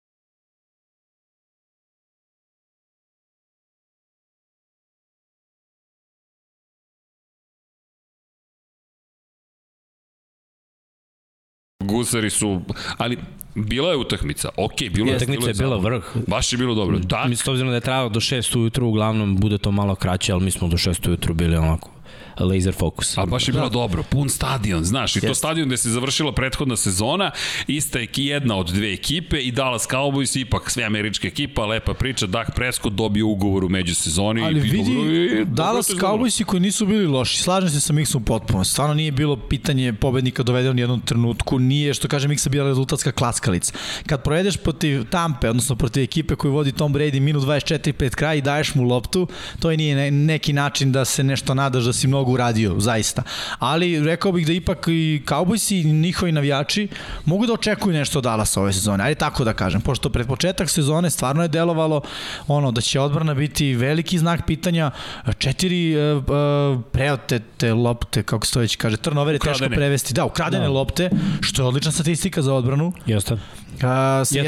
Gusari 11.87 12.31
su, 12.31 12.61
ali 12.99 13.19
bila 13.55 13.91
je 13.91 13.97
utakmica, 13.97 14.49
ok, 14.57 14.73
bilo 14.95 15.11
je. 15.11 15.17
Utakmica 15.17 15.49
je 15.49 15.55
bila 15.55 15.77
vrh. 15.77 16.05
Baš 16.27 16.53
je 16.53 16.59
bilo 16.59 16.75
dobro. 16.75 16.99
Da. 16.99 17.25
Mi 17.29 17.37
s 17.37 17.49
obzirom 17.49 17.71
da 17.71 17.75
je 17.75 17.81
trajalo 17.81 18.09
do 18.09 18.21
6 18.21 18.59
ujutru, 18.59 18.89
uglavnom 18.89 19.37
bude 19.37 19.59
to 19.59 19.71
malo 19.71 19.95
kraće, 19.95 20.33
ali 20.33 20.45
mi 20.45 20.51
smo 20.51 20.69
do 20.69 20.77
6 20.77 21.09
ujutru 21.09 21.35
bili 21.35 21.57
onako 21.57 21.96
laser 22.45 22.75
fokus. 22.75 23.19
A 23.19 23.27
baš 23.27 23.49
je 23.49 23.53
bilo 23.53 23.69
da. 23.69 23.73
dobro, 23.73 24.03
pun 24.03 24.29
stadion, 24.29 24.85
znaš, 24.85 25.17
i 25.17 25.21
to 25.21 25.35
stadion 25.35 25.69
gde 25.69 25.77
se 25.77 25.91
završila 25.91 26.33
prethodna 26.33 26.77
sezona, 26.77 27.31
ista 27.67 27.99
je 27.99 28.09
jedna 28.15 28.57
od 28.57 28.67
dve 28.67 28.93
ekipe 28.93 29.41
i 29.41 29.53
Dallas 29.53 29.89
Cowboys, 29.89 30.41
ipak 30.41 30.71
sve 30.71 30.85
američka 30.85 31.29
ekipa, 31.29 31.67
lepa 31.67 31.95
priča, 31.95 32.27
Dak 32.27 32.55
Prescott 32.55 32.95
dobio 32.95 33.27
ugovor 33.27 33.65
u 33.65 33.69
međusezoni. 33.69 34.43
Ali 34.43 34.59
i 34.59 34.61
vidi, 34.61 34.93
i, 34.93 35.45
Dallas 35.45 35.91
Cowboysi 35.91 36.45
koji 36.45 36.61
nisu 36.61 36.87
bili 36.87 37.07
loši, 37.07 37.43
slažem 37.43 37.71
se 37.71 37.81
sa 37.81 37.93
Mixom 37.93 38.25
potpuno, 38.25 38.65
stvarno 38.65 38.95
nije 38.95 39.13
bilo 39.13 39.37
pitanje 39.37 39.93
pobednika 39.93 40.43
dovedeno 40.43 40.75
u 40.75 40.79
jednom 40.79 41.01
trenutku, 41.01 41.59
nije, 41.59 41.95
što 41.95 42.09
kaže 42.09 42.29
Mixa, 42.29 42.49
bila 42.49 42.69
rezultatska 42.69 43.13
klaskalica. 43.13 43.73
Kad 44.07 44.23
projedeš 44.23 44.57
protiv 44.57 45.05
Tampe, 45.11 45.51
odnosno 45.51 45.77
protiv 45.77 46.03
ekipe 46.03 46.35
koju 46.35 46.53
vodi 46.53 46.73
Tom 46.73 46.95
Brady 46.95 47.21
minut 47.21 47.45
24 47.45 47.93
pred 47.93 48.15
kraj 48.15 48.39
i 48.39 48.43
daješ 48.43 48.75
mu 48.75 48.83
loptu, 48.83 49.29
to 49.61 49.71
je 49.71 49.77
nije 49.77 50.11
neki 50.11 50.53
način 50.53 50.93
da 50.93 51.05
se 51.05 51.25
nešto 51.25 51.55
nadaš 51.55 51.85
da 51.85 51.93
si 51.93 52.07
utakmici 52.07 52.26
mnogo 52.27 52.33
uradio, 52.33 52.75
zaista. 52.79 53.23
Ali 53.59 54.01
rekao 54.01 54.33
bih 54.33 54.47
da 54.47 54.53
ipak 54.53 54.89
i 54.89 55.23
Cowboysi 55.27 55.81
i 55.81 55.93
njihovi 55.93 56.33
navijači 56.33 56.89
mogu 57.25 57.47
da 57.47 57.53
očekuju 57.53 57.95
nešto 57.95 58.19
od 58.19 58.25
Dallasa 58.25 58.61
ove 58.61 58.73
sezone. 58.73 59.05
Ajde 59.05 59.19
tako 59.19 59.45
da 59.45 59.53
kažem, 59.53 59.81
pošto 59.81 60.11
pred 60.11 60.27
početak 60.27 60.71
sezone 60.71 61.11
stvarno 61.11 61.43
je 61.43 61.49
delovalo 61.49 62.03
ono 62.49 62.73
da 62.73 62.81
će 62.81 63.01
odbrana 63.01 63.35
biti 63.35 63.75
veliki 63.75 64.19
znak 64.19 64.47
pitanja, 64.47 64.91
četiri 65.39 65.97
uh, 65.97 66.25
uh, 66.25 66.83
preotete 66.93 67.75
lopte, 67.75 68.23
kako 68.23 68.47
se 68.47 68.53
to 68.53 68.61
već 68.61 68.77
kaže, 68.77 68.97
turnover 68.97 69.35
je 69.35 69.39
teško 69.39 69.69
prevesti. 69.69 70.15
Da, 70.15 70.25
ukradene 70.25 70.65
da. 70.65 70.71
lopte, 70.71 71.11
što 71.41 71.63
je 71.63 71.67
odlična 71.67 71.93
statistika 71.93 72.43
za 72.43 72.55
odbranu. 72.55 72.93
Jeste. 73.07 73.35
Uh, 73.35 73.41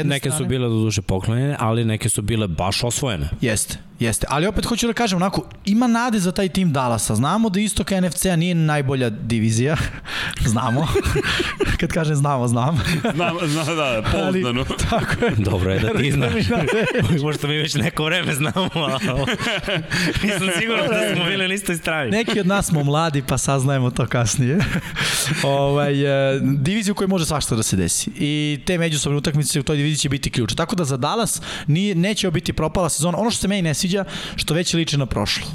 neke 0.05 0.29
strane, 0.29 0.37
su 0.37 0.45
bile 0.45 0.67
do 0.67 0.75
duše 0.75 1.01
poklonjene, 1.01 1.55
ali 1.59 1.85
neke 1.85 2.09
su 2.09 2.21
bile 2.21 2.47
baš 2.47 2.83
osvojene. 2.83 3.29
Jeste. 3.41 3.88
Jeste, 3.99 4.27
ali 4.29 4.47
opet 4.47 4.65
hoću 4.65 4.87
da 4.87 4.93
kažem, 4.93 5.17
onako, 5.17 5.43
ima 5.65 5.87
nade 5.87 6.19
za 6.19 6.31
taj 6.31 6.49
tim 6.49 6.73
Dallasa. 6.73 7.15
Znamo 7.15 7.49
da 7.49 7.59
istok 7.59 7.91
NFC-a 7.91 8.35
nije 8.35 8.55
najbolja 8.55 9.09
divizija. 9.09 9.77
znamo. 10.51 10.87
Kad 11.79 11.89
kažem 11.89 12.15
znamo, 12.15 12.47
znam. 12.47 12.81
znam, 13.15 13.35
znam, 13.47 13.75
da, 13.75 14.03
pouzdano. 14.11 14.65
Tako 14.89 15.25
je. 15.25 15.31
Dobro 15.37 15.71
je 15.71 15.79
da 15.79 15.93
ti 15.93 16.11
znaš. 16.11 16.33
Možda 17.23 17.47
mi 17.47 17.57
već 17.57 17.75
neko 17.75 18.03
vreme 18.03 18.33
znamo, 18.33 18.69
ali 18.73 19.25
nisam 20.23 20.47
siguran 20.59 20.87
da 20.87 21.15
smo 21.15 21.25
bili 21.25 21.47
na 21.47 21.53
istoj 21.53 21.75
strani. 21.75 22.11
Neki 22.11 22.39
od 22.39 22.47
nas 22.47 22.65
smo 22.67 22.83
mladi, 22.83 23.23
pa 23.27 23.37
saznajemo 23.37 23.91
to 23.91 24.07
kasnije. 24.07 24.59
ovaj, 25.43 26.33
e, 26.35 26.39
diviziju 26.41 26.95
koja 26.95 27.07
može 27.07 27.25
svašta 27.25 27.55
da 27.55 27.63
se 27.63 27.75
desi. 27.75 28.11
I 28.15 28.59
te 28.65 28.77
međusobne 28.77 29.17
utakmice 29.17 29.59
u 29.59 29.63
toj 29.63 29.77
diviziji 29.77 29.97
će 29.97 30.09
biti 30.09 30.29
ključ. 30.29 30.53
Tako 30.53 30.75
da 30.75 30.83
za 30.83 30.97
Dallas 30.97 31.41
nije, 31.67 31.95
neće 31.95 32.31
biti 32.31 32.53
propala 32.53 32.89
sezona. 32.89 33.17
Ono 33.17 33.31
što 33.31 33.41
se 33.41 33.47
meni 33.47 33.61
ne 33.61 33.73
sviđa 33.73 33.88
sviđa, 33.89 34.05
što 34.35 34.53
već 34.53 34.73
liči 34.73 34.97
na 34.97 35.05
prošlo. 35.05 35.47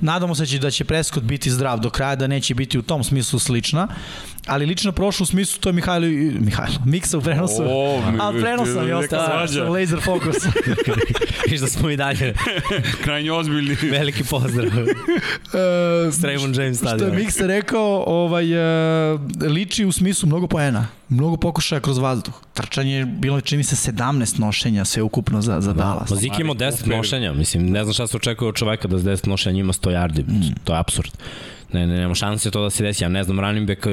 Nadamo 0.00 0.34
se 0.34 0.58
da 0.58 0.70
će 0.70 0.84
Prescott 0.84 1.26
biti 1.26 1.50
zdrav 1.50 1.80
do 1.80 1.90
kraja, 1.90 2.16
da 2.16 2.26
neće 2.26 2.54
biti 2.54 2.78
u 2.78 2.82
tom 2.82 3.04
smislu 3.04 3.38
slična, 3.38 3.88
ali 4.46 4.66
lično 4.66 4.92
prošlo 4.92 5.24
u 5.24 5.26
smislu 5.26 5.60
to 5.60 5.68
je 5.68 5.72
Mihajlo, 5.72 6.06
Mihajlo, 6.40 6.78
Miksa 6.84 7.18
u 7.18 7.20
prenosu, 7.20 7.62
o, 7.66 8.02
a 8.20 8.32
prenosom 8.40 8.88
je 8.88 8.96
ostao 8.96 9.72
laser 9.72 10.00
fokus. 10.04 10.36
Viš 11.50 11.60
da 11.60 11.66
smo 11.66 11.90
i 11.90 11.96
dalje. 11.96 12.34
Krajnje 13.04 13.32
ozbiljni. 13.32 13.76
Veliki 13.90 14.24
pozdrav. 14.24 14.66
uh, 14.66 14.82
Raymond 16.22 16.60
James 16.60 16.78
stadion. 16.78 16.98
Što 16.98 17.16
je 17.16 17.24
Miksa 17.24 17.46
rekao, 17.46 18.04
ovaj, 18.06 18.44
uh, 19.14 19.20
liči 19.40 19.84
u 19.84 19.92
smislu 19.92 20.26
mnogo 20.26 20.46
poena, 20.46 20.86
mnogo 21.08 21.36
pokušaja 21.36 21.80
kroz 21.80 21.98
vazduh. 21.98 22.34
Trčanje 22.54 22.96
je 22.96 23.04
bilo, 23.04 23.40
čini 23.40 23.64
se, 23.64 23.92
17 23.92 24.40
nošenja 24.40 24.84
sve 24.84 25.02
ukupno 25.02 25.42
za, 25.42 25.60
za 25.60 25.72
da. 25.72 25.82
Dallas. 25.82 26.10
Ma 26.10 26.16
Zik 26.16 26.38
ima 26.38 26.54
10 26.54 26.96
nošenja, 26.96 27.32
mislim, 27.32 27.70
ne 27.70 27.84
znam 27.84 27.94
šta 27.94 28.06
se 28.06 28.16
očekuje 28.16 28.48
od 28.48 28.54
čoveka 28.54 28.88
da 28.88 28.98
s 28.98 29.02
10 29.02 29.28
nošenja 29.28 29.60
ima 29.60 29.72
100 29.72 29.90
yardi, 29.90 30.22
mm. 30.26 30.54
to 30.64 30.72
je 30.72 30.78
absurd. 30.78 31.10
Ne, 31.72 31.86
ne, 31.86 31.96
nema 31.96 32.14
šanse 32.14 32.50
to 32.50 32.62
da 32.62 32.70
se 32.70 32.84
desi, 32.84 33.04
ja 33.04 33.08
ne 33.08 33.24
znam, 33.24 33.40
running 33.40 33.68
back 33.68 33.86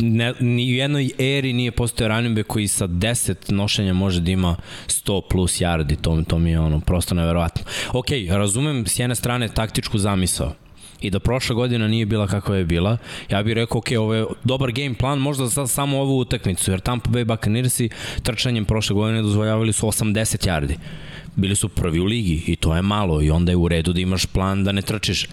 ne, 0.00 0.32
ni 0.40 0.72
u 0.72 0.74
jednoj 0.74 1.10
eri 1.18 1.52
nije 1.52 1.70
postao 1.70 2.08
running 2.08 2.36
back 2.36 2.46
koji 2.46 2.68
sa 2.68 2.88
10 2.88 3.52
nošenja 3.52 3.92
može 3.92 4.20
da 4.20 4.30
ima 4.30 4.56
100 4.86 5.20
plus 5.30 5.60
yardi, 5.60 5.96
to, 6.00 6.22
to 6.28 6.38
mi 6.38 6.50
je 6.50 6.60
ono 6.60 6.80
prosto 6.80 7.14
neverovatno. 7.14 7.62
Ok, 7.92 8.06
razumem 8.30 8.86
s 8.86 8.98
jedne 8.98 9.14
strane 9.14 9.48
taktičku 9.48 9.98
zamisao, 9.98 10.52
i 11.00 11.10
da 11.10 11.18
prošla 11.18 11.54
godina 11.54 11.88
nije 11.88 12.06
bila 12.06 12.26
kakva 12.26 12.56
je 12.56 12.64
bila, 12.64 12.96
ja 13.30 13.42
bih 13.42 13.54
rekao, 13.54 13.78
ok, 13.78 13.86
ovo 13.98 14.14
je 14.14 14.26
dobar 14.44 14.72
game 14.72 14.94
plan, 14.94 15.18
možda 15.18 15.46
za 15.46 15.66
samo 15.66 16.00
ovu 16.00 16.18
utakmicu, 16.18 16.70
jer 16.70 16.80
Tampa 16.80 17.10
Bay 17.10 17.24
Buccaneersi 17.24 17.88
trčanjem 18.22 18.64
prošle 18.64 18.94
godine 18.94 19.22
dozvoljavali 19.22 19.72
su 19.72 19.86
80 19.86 20.48
yardi. 20.48 20.76
Bili 21.36 21.56
su 21.56 21.68
prvi 21.68 22.00
u 22.00 22.04
ligi 22.04 22.44
i 22.46 22.56
to 22.56 22.76
je 22.76 22.82
malo 22.82 23.22
i 23.22 23.30
onda 23.30 23.52
je 23.52 23.56
u 23.56 23.68
redu 23.68 23.92
da 23.92 24.00
imaš 24.00 24.26
plan 24.26 24.64
da 24.64 24.72
ne 24.72 24.82
trčiš 24.82 25.26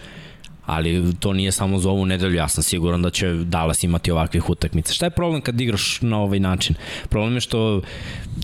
ali 0.68 1.14
to 1.20 1.34
nije 1.34 1.52
samo 1.52 1.80
za 1.80 1.90
ovu 1.90 2.06
nedelju, 2.06 2.36
ja 2.36 2.48
sam 2.48 2.64
siguran 2.64 3.02
da 3.02 3.10
će 3.10 3.34
Dallas 3.34 3.84
imati 3.84 4.12
ovakvih 4.12 4.50
utakmica. 4.50 4.94
Šta 4.94 5.06
je 5.06 5.10
problem 5.10 5.42
kad 5.42 5.62
igraš 5.62 6.02
na 6.02 6.20
ovaj 6.20 6.40
način? 6.40 6.76
Problem 7.10 7.34
je 7.34 7.42
što 7.42 7.82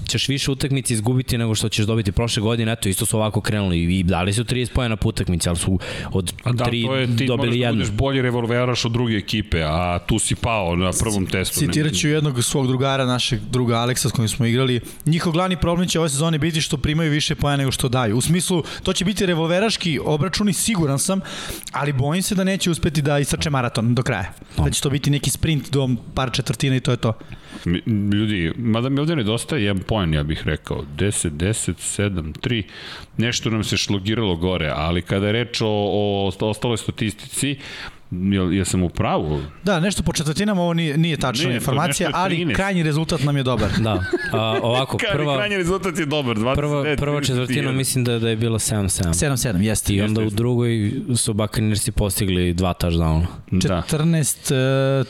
ćeš 0.08 0.27
više 0.27 0.51
utakmice 0.51 0.94
izgubiti 0.94 1.38
nego 1.38 1.56
što 1.56 1.70
ćeš 1.70 1.86
dobiti 1.86 2.12
prošle 2.12 2.42
godine, 2.42 2.72
eto, 2.72 2.89
isto 2.89 3.06
su 3.06 3.18
ovako 3.18 3.42
krenuli 3.42 4.00
i 4.00 4.03
dali 4.03 4.34
su 4.34 4.44
30 4.44 4.74
pojena 4.74 4.96
po 4.96 5.10
utakmici, 5.10 5.50
ali 5.50 5.58
su 5.58 5.80
od 6.12 6.34
a 6.44 6.51
da, 6.51 6.65
3 6.65 6.86
to 6.86 6.96
je, 6.96 7.18
ti 7.18 7.25
dobili 7.25 7.60
jednu. 7.60 7.84
Ti 7.84 7.86
moraš 7.86 7.98
bolji 7.98 8.22
revolveraš 8.22 8.86
od 8.86 8.92
druge 8.92 9.18
ekipe, 9.18 9.62
a 9.63 10.00
tu 10.00 10.20
si 10.20 10.36
pao 10.36 10.75
na 10.75 10.92
prvom 11.00 11.25
testu. 11.25 11.60
Citirat 11.60 11.94
ću 11.94 12.08
jednog 12.08 12.44
svog 12.44 12.68
drugara, 12.68 13.06
našeg 13.06 13.39
druga 13.51 13.75
Aleksa 13.75 14.10
s 14.10 14.12
kojim 14.12 14.30
smo 14.30 14.46
igrali. 14.46 14.80
Njihov 15.06 15.34
glavni 15.34 15.58
problem 15.58 15.88
će 15.88 16.00
ove 16.00 16.10
sezone 16.10 16.38
biti 16.38 16.62
što 16.62 16.77
primaju 16.77 17.12
više 17.12 17.36
pojena 17.36 17.58
nego 17.58 17.72
što 17.72 17.89
daju. 17.89 18.18
U 18.18 18.22
smislu, 18.22 18.63
to 18.84 18.94
će 18.94 19.06
biti 19.06 19.25
revolveraški 19.25 20.00
obračuni, 20.06 20.53
siguran 20.53 21.00
sam, 21.00 21.22
ali 21.72 21.94
bojim 22.13 22.24
se 22.24 22.36
da 22.36 22.43
neće 22.43 22.72
uspeti 22.72 23.01
da 23.01 23.20
istrče 23.20 23.50
maraton 23.50 23.96
do 23.96 24.03
kraja. 24.03 24.34
Da 24.58 24.70
će 24.70 24.82
to 24.82 24.89
biti 24.89 25.10
neki 25.10 25.29
sprint 25.29 25.72
do 25.72 25.89
par 26.15 26.32
četvrtina 26.32 26.75
i 26.75 26.79
to 26.79 26.91
je 26.91 26.98
to. 26.98 27.13
Ljudi, 28.13 28.51
mada 28.58 28.89
mi 28.89 29.00
ovde 29.00 29.15
nedostaje 29.15 29.63
jedan 29.63 29.84
poen, 29.88 30.13
ja 30.13 30.24
bih 30.24 30.41
rekao. 30.46 30.84
10, 30.98 31.29
10, 31.29 31.74
7, 31.77 32.34
3. 32.41 32.63
Nešto 33.17 33.50
nam 33.50 33.63
se 33.63 33.77
šlogiralo 33.77 34.36
gore, 34.36 34.72
ali 34.75 35.01
kada 35.01 35.25
je 35.25 35.34
reč 35.34 35.62
o, 35.62 35.67
o 35.67 36.32
ostaloj 36.39 36.77
statistici, 36.77 37.58
Jel, 38.32 38.53
jel 38.53 38.65
sam 38.65 38.84
u 38.84 38.89
pravu? 38.89 39.41
Da, 39.63 39.79
nešto 39.79 40.03
po 40.03 40.13
četvrtinama 40.13 40.62
ovo 40.62 40.74
nije, 40.74 40.98
nije 40.98 41.17
tačna 41.17 41.50
ne, 41.50 41.55
informacija, 41.55 42.10
ali 42.13 42.53
krajnji 42.53 42.84
rezultat 42.84 43.24
nam 43.24 43.38
je 43.38 43.43
dobar. 43.43 43.70
Da, 43.79 44.03
a, 44.32 44.60
ovako, 44.62 44.98
prva... 45.13 45.36
krajnji 45.36 45.58
rezultat 45.58 46.00
je 46.00 46.05
dobar, 46.05 46.38
20, 46.38 46.55
prva, 46.55 46.96
prva 46.98 47.22
četvrtina 47.22 47.72
mislim 47.72 48.03
da, 48.03 48.20
da 48.20 48.29
je 48.29 48.36
bila 48.36 48.60
7-7. 48.60 49.03
7-7, 49.03 49.62
jeste. 49.62 49.93
I 49.93 50.01
onda 50.01 50.22
jeste, 50.22 50.36
u 50.36 50.38
drugoj 50.38 50.91
su 51.15 51.34
Buccaneersi 51.34 51.91
postigli 51.91 52.53
dva 52.53 52.74
touchdowna. 52.74 53.25
Da. 53.51 53.84
14 53.89 55.05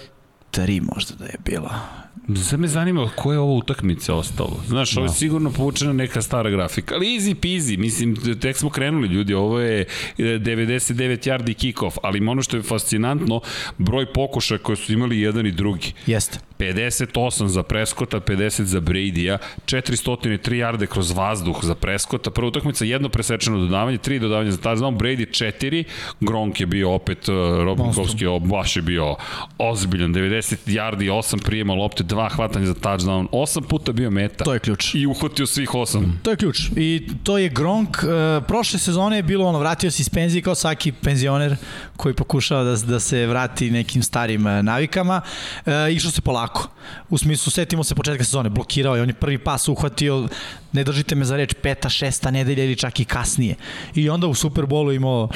3 0.52 0.82
možda 0.96 1.16
da 1.16 1.26
je 1.26 1.36
bila. 1.46 2.03
Sad 2.50 2.60
me 2.60 2.68
zanima 2.68 3.10
ko 3.16 3.34
je 3.34 3.40
ovo 3.40 3.56
utakmice 3.56 4.14
ostalo. 4.14 4.64
Znaš, 4.68 4.98
ovo 4.98 5.06
je 5.06 5.08
da. 5.08 5.14
sigurno 5.14 5.52
povučena 5.52 5.94
neka 5.94 6.22
stara 6.22 6.50
grafika, 6.50 6.96
ali 6.96 7.08
easy 7.08 7.36
peasy, 7.36 7.78
mislim, 7.78 8.40
tek 8.42 8.58
smo 8.58 8.70
krenuli 8.70 9.08
ljudi, 9.08 9.34
ovo 9.34 9.60
je 9.60 9.86
99 10.18 11.30
yardi 11.30 11.54
kick-off, 11.54 11.98
ali 12.04 12.28
ono 12.28 12.42
što 12.42 12.58
je 12.58 12.64
fascinantno, 12.64 13.42
broj 13.78 14.14
pokušaja 14.14 14.58
koje 14.58 14.76
su 14.76 14.94
imali 14.94 15.20
jedan 15.20 15.46
i 15.46 15.52
drugi. 15.52 15.94
Jeste. 16.06 16.40
58 16.64 17.48
za 17.48 17.64
Preskota, 17.64 18.20
50 18.20 18.64
za 18.64 18.80
Brady-a, 18.80 19.38
403 19.66 20.40
yarde 20.56 20.86
kroz 20.86 21.12
vazduh 21.12 21.60
za 21.64 21.76
Preskota, 21.76 22.32
prva 22.32 22.48
utakmica 22.48 22.86
jedno 22.86 23.10
presečeno 23.10 23.60
dodavanje, 23.60 23.98
tri 23.98 24.20
dodavanja 24.20 24.52
za 24.52 24.58
touchdown, 24.58 24.98
Brady 24.98 25.26
4, 25.26 25.84
Gronk 26.20 26.60
je 26.60 26.66
bio 26.66 26.92
opet, 26.92 27.30
uh, 27.30 27.36
Robinkovski 27.64 28.26
baš 28.42 28.76
je 28.76 28.82
bio 28.82 29.16
ozbiljan, 29.58 30.14
90 30.14 30.56
yardi, 30.66 31.12
8 31.12 31.44
prijema 31.44 31.74
lopte, 31.74 32.04
dva 32.04 32.30
hvatanja 32.30 32.66
za 32.66 32.74
touchdown, 32.74 33.28
8 33.32 33.62
puta 33.62 33.92
bio 33.92 34.12
meta. 34.12 34.44
To 34.44 34.54
je 34.54 34.60
ključ. 34.60 34.96
I 34.96 35.06
uhvatio 35.08 35.46
svih 35.46 35.70
8. 35.70 36.12
To 36.24 36.32
je 36.32 36.38
ključ. 36.38 36.60
I 36.76 37.08
to 37.24 37.38
je 37.38 37.50
Gronk, 37.50 37.98
uh, 38.04 38.46
prošle 38.48 38.80
sezone 38.80 39.16
je 39.16 39.24
bilo 39.24 39.46
ono, 39.48 39.60
vratio 39.60 39.92
se 39.92 40.02
iz 40.02 40.10
penzije 40.10 40.42
kao 40.42 40.56
svaki 40.56 40.92
penzioner 40.92 41.56
koji 41.98 42.14
pokušava 42.14 42.64
da, 42.64 42.76
da 42.76 43.00
se 43.00 43.28
vrati 43.28 43.72
nekim 43.72 44.04
starim 44.04 44.46
uh, 44.46 44.52
navikama, 44.52 45.22
uh, 45.66 45.74
išao 45.92 46.12
se 46.12 46.22
polako 46.22 46.53
tako. 46.54 46.68
U 47.10 47.18
smislu, 47.18 47.52
setimo 47.52 47.84
se 47.84 47.96
početka 47.96 48.24
sezone, 48.24 48.50
blokirao 48.50 48.96
je, 48.96 49.02
on 49.02 49.10
je 49.10 49.14
prvi 49.14 49.38
pas 49.38 49.68
uhvatio, 49.68 50.28
ne 50.72 50.84
držite 50.84 51.16
me 51.16 51.26
za 51.26 51.38
reč, 51.38 51.54
peta, 51.62 51.90
šesta 51.90 52.32
nedelja 52.32 52.64
ili 52.64 52.76
čak 52.76 53.00
i 53.00 53.06
kasnije. 53.06 53.56
I 53.96 54.10
onda 54.10 54.28
u 54.28 54.36
Superbolu 54.36 54.94
imao 54.94 55.24
uh, 55.24 55.32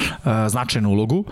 značajnu 0.48 0.90
ulogu. 0.90 1.24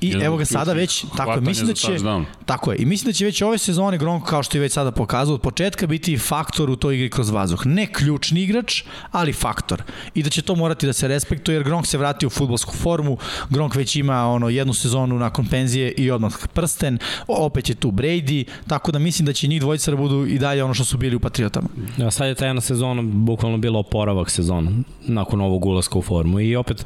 I 0.00 0.12
evo 0.22 0.36
ga 0.36 0.44
sada 0.44 0.72
već, 0.72 1.04
tako 1.16 1.32
je, 1.32 1.40
mislim 1.40 1.66
da 1.66 1.74
će, 1.74 1.98
tako 2.46 2.72
je, 2.72 2.78
i 2.78 2.84
mislim 2.86 3.08
da 3.08 3.12
će 3.12 3.24
već 3.24 3.42
ove 3.42 3.58
sezone 3.58 3.98
Gronk, 3.98 4.24
kao 4.24 4.42
što 4.42 4.58
je 4.58 4.62
već 4.62 4.72
sada 4.72 4.90
pokazao, 4.90 5.34
od 5.34 5.40
početka 5.40 5.86
biti 5.86 6.18
faktor 6.18 6.70
u 6.70 6.76
toj 6.76 6.94
igri 6.94 7.10
kroz 7.10 7.30
vazduh. 7.30 7.66
Ne 7.66 7.86
ključni 7.86 8.42
igrač, 8.42 8.82
ali 9.10 9.32
faktor. 9.32 9.82
I 10.14 10.22
da 10.22 10.30
će 10.30 10.42
to 10.42 10.54
morati 10.54 10.86
da 10.86 10.92
se 10.92 11.08
respektuje, 11.08 11.54
jer 11.54 11.64
Gronk 11.64 11.86
se 11.86 11.98
vratio 11.98 12.26
u 12.26 12.30
futbolsku 12.30 12.76
formu, 12.76 13.18
Gronk 13.50 13.74
već 13.74 13.96
ima 13.96 14.26
ono 14.26 14.48
jednu 14.48 14.74
sezonu 14.74 15.18
nakon 15.18 15.46
penzije 15.46 15.92
i 15.92 16.10
odmah 16.10 16.32
prsten, 16.52 16.98
opet 17.28 17.68
je 17.68 17.74
tu 17.74 17.90
Brady, 17.90 18.44
tako 18.66 18.92
da 18.92 18.98
mislim 18.98 19.26
da 19.26 19.32
će 19.32 19.48
njih 19.48 19.60
dvojica 19.60 19.90
da 19.90 19.96
budu 19.96 20.26
i 20.26 20.38
dalje 20.38 20.64
ono 20.64 20.74
što 20.74 20.84
su 20.84 20.98
bili 20.98 21.16
u 21.16 21.20
Patriotama. 21.20 21.68
Ja, 21.96 22.10
sad 22.10 22.28
je 22.28 22.34
ta 22.34 22.46
jedna 22.46 22.60
sezona 22.60 23.02
bukvalno 23.02 23.58
bila 23.58 23.78
oporavak 23.78 24.30
sezona 24.30 24.70
nakon 25.06 25.40
ovog 25.40 25.66
ulaska 25.66 25.98
u 25.98 26.02
formu 26.02 26.40
i 26.40 26.56
opet 26.56 26.84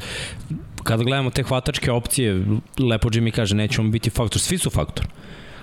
kada 0.82 1.04
gledamo 1.04 1.30
te 1.30 1.42
hvatačke 1.42 1.92
opcije, 1.92 2.44
lepo 2.78 3.08
Jimmy 3.08 3.30
kaže, 3.30 3.54
nećemo 3.54 3.90
biti 3.90 4.10
faktor, 4.10 4.40
svi 4.40 4.58
su 4.58 4.70
faktor. 4.70 5.06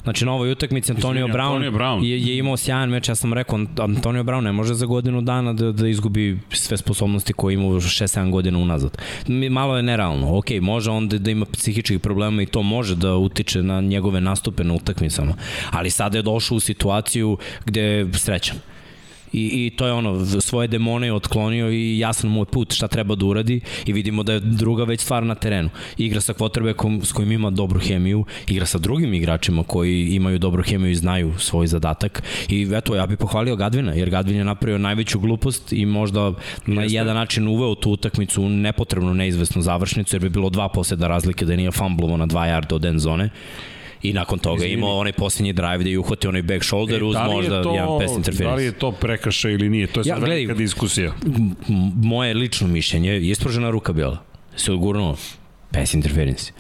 Znači 0.04 0.26
na 0.26 0.34
ovoj 0.34 0.52
utakmici 0.52 0.92
Antonio 0.92 1.26
Izvini, 1.26 1.38
Brown, 1.38 1.56
Antonio 1.56 1.72
Brown. 1.72 2.04
Je, 2.04 2.22
je 2.22 2.38
imao 2.38 2.58
sjajan 2.58 2.90
meč, 2.90 3.10
ja 3.10 3.16
sam 3.16 3.34
rekao 3.34 3.60
Antonio 3.78 4.24
Brown 4.24 4.42
ne 4.42 4.52
može 4.52 4.74
za 4.74 4.86
godinu 4.86 5.22
dana 5.22 5.54
da, 5.54 5.72
da 5.72 5.88
izgubi 5.88 6.40
sve 6.52 6.78
sposobnosti 6.78 7.34
koje 7.34 7.54
ima 7.54 7.64
6-7 7.64 8.32
godina 8.32 8.60
unazad. 8.60 8.98
Malo 9.50 9.78
je 9.78 9.84
nerealno. 9.84 10.38
Ok, 10.38 10.46
može 10.62 10.92
on 10.92 11.08
da, 11.08 11.18
da 11.18 11.32
ima 11.32 11.46
psihičkih 11.46 12.00
problema 12.00 12.42
i 12.42 12.46
to 12.46 12.62
može 12.62 12.96
da 12.96 13.16
utiče 13.16 13.64
na 13.64 13.82
njegove 13.82 14.22
nastupe 14.22 14.64
na 14.64 14.74
utakmicama. 14.74 15.34
Ali 15.72 15.90
sada 15.90 16.18
je 16.18 16.22
došao 16.22 16.56
u 16.58 16.60
situaciju 16.60 17.38
gde 17.66 17.82
je 17.82 18.14
srećan 18.14 18.58
I, 19.34 19.66
I 19.66 19.70
to 19.70 19.86
je 19.86 19.94
ono, 19.94 20.26
svoje 20.26 20.68
demone 20.68 21.08
je 21.08 21.14
otklonio 21.14 21.72
i 21.72 22.00
jasan 22.00 22.30
mu 22.30 22.42
je 22.42 22.46
put 22.46 22.74
šta 22.74 22.88
treba 22.88 23.16
da 23.16 23.26
uradi 23.26 23.62
i 23.86 23.94
vidimo 23.94 24.24
da 24.24 24.34
je 24.34 24.40
druga 24.40 24.84
već 24.84 25.02
stvar 25.02 25.24
na 25.24 25.36
terenu. 25.36 25.70
Igra 25.98 26.22
sa 26.22 26.34
quarterbackom 26.34 27.06
s 27.06 27.12
kojim 27.12 27.32
ima 27.32 27.50
dobru 27.50 27.80
hemiju, 27.80 28.26
igra 28.48 28.66
sa 28.66 28.78
drugim 28.78 29.14
igračima 29.14 29.64
koji 29.64 30.08
imaju 30.16 30.40
dobru 30.40 30.64
hemiju 30.64 30.92
i 30.92 30.96
znaju 30.96 31.34
svoj 31.38 31.68
zadatak. 31.68 32.24
I 32.50 32.68
eto, 32.74 32.96
ja 32.96 33.08
bih 33.08 33.18
pohvalio 33.18 33.56
Gadvina, 33.56 33.94
jer 33.94 34.10
Gadvin 34.10 34.38
je 34.38 34.44
napravio 34.44 34.78
najveću 34.78 35.20
glupost 35.20 35.74
i 35.74 35.86
možda 35.86 36.34
na 36.66 36.84
jedan 36.84 37.16
način 37.16 37.48
uveo 37.48 37.76
tu 37.76 37.92
utakmicu 37.92 38.44
u 38.44 38.50
nepotrebnu 38.50 39.14
neizvesnu 39.14 39.62
završnicu, 39.62 40.16
jer 40.16 40.22
bi 40.22 40.30
bilo 40.30 40.50
dva 40.50 40.70
posljeda 40.70 41.08
razlike 41.08 41.46
da 41.46 41.56
nije 41.56 41.72
fumblovo 41.72 42.18
na 42.18 42.26
dva 42.26 42.48
yarda 42.48 42.76
od 42.76 42.86
end 42.86 43.00
zone 43.00 43.30
i 44.02 44.14
nakon 44.14 44.40
toga 44.40 44.58
Izvini. 44.58 44.74
imao 44.74 44.98
onaj 44.98 45.12
posljednji 45.12 45.54
drive 45.54 45.78
gde 45.78 45.92
je 45.92 46.00
uhvatio 46.00 46.30
onaj 46.30 46.42
back 46.42 46.64
shoulder 46.64 47.02
e, 47.02 47.06
uz 47.06 47.14
da 47.14 47.24
možda 47.24 47.64
to, 47.64 47.74
jedan 47.74 48.00
pass 48.00 48.16
interference. 48.18 48.44
Da 48.44 48.56
li 48.56 48.64
je 48.64 48.72
to 48.72 48.92
prekršaj 48.92 49.54
ili 49.54 49.70
nije? 49.70 49.88
To 49.88 50.00
je 50.00 50.04
sad 50.04 50.18
ja, 50.22 50.28
velika 50.28 50.54
diskusija. 50.54 51.14
Moje 51.96 52.34
lično 52.34 52.68
mišljenje 52.68 53.12
je 53.12 53.30
ispružena 53.30 53.70
ruka 53.70 53.94
bila. 53.94 54.18
Se 54.56 54.72
odgurnuo 54.72 55.16
pass 55.72 55.94
interference. 55.94 56.52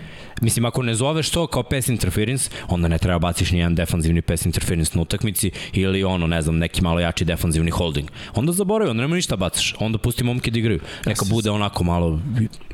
Mislim, 0.42 0.66
ako 0.66 0.84
ne 0.84 0.96
zoveš 0.96 1.30
to 1.30 1.48
kao 1.48 1.64
pass 1.64 1.88
interference, 1.88 2.50
onda 2.68 2.88
ne 2.88 2.98
treba 2.98 3.20
baciš 3.20 3.52
nijedan 3.52 3.76
defanzivni 3.76 4.22
pass 4.22 4.46
interference 4.46 4.92
na 4.96 5.02
utakmici 5.02 5.52
ili 5.74 6.04
ono, 6.04 6.28
ne 6.28 6.42
znam, 6.42 6.58
neki 6.58 6.82
malo 6.82 7.00
jači 7.00 7.26
defanzivni 7.26 7.72
holding. 7.72 8.10
Onda 8.36 8.52
zaboravi, 8.52 8.92
onda 8.92 9.02
nema 9.02 9.16
ništa 9.16 9.36
bacaš. 9.36 9.76
Onda 9.80 9.98
pusti 9.98 10.24
momke 10.24 10.52
da 10.52 10.60
igraju. 10.60 10.80
Neka 11.06 11.26
bude 11.30 11.50
onako 11.50 11.84
malo... 11.84 12.20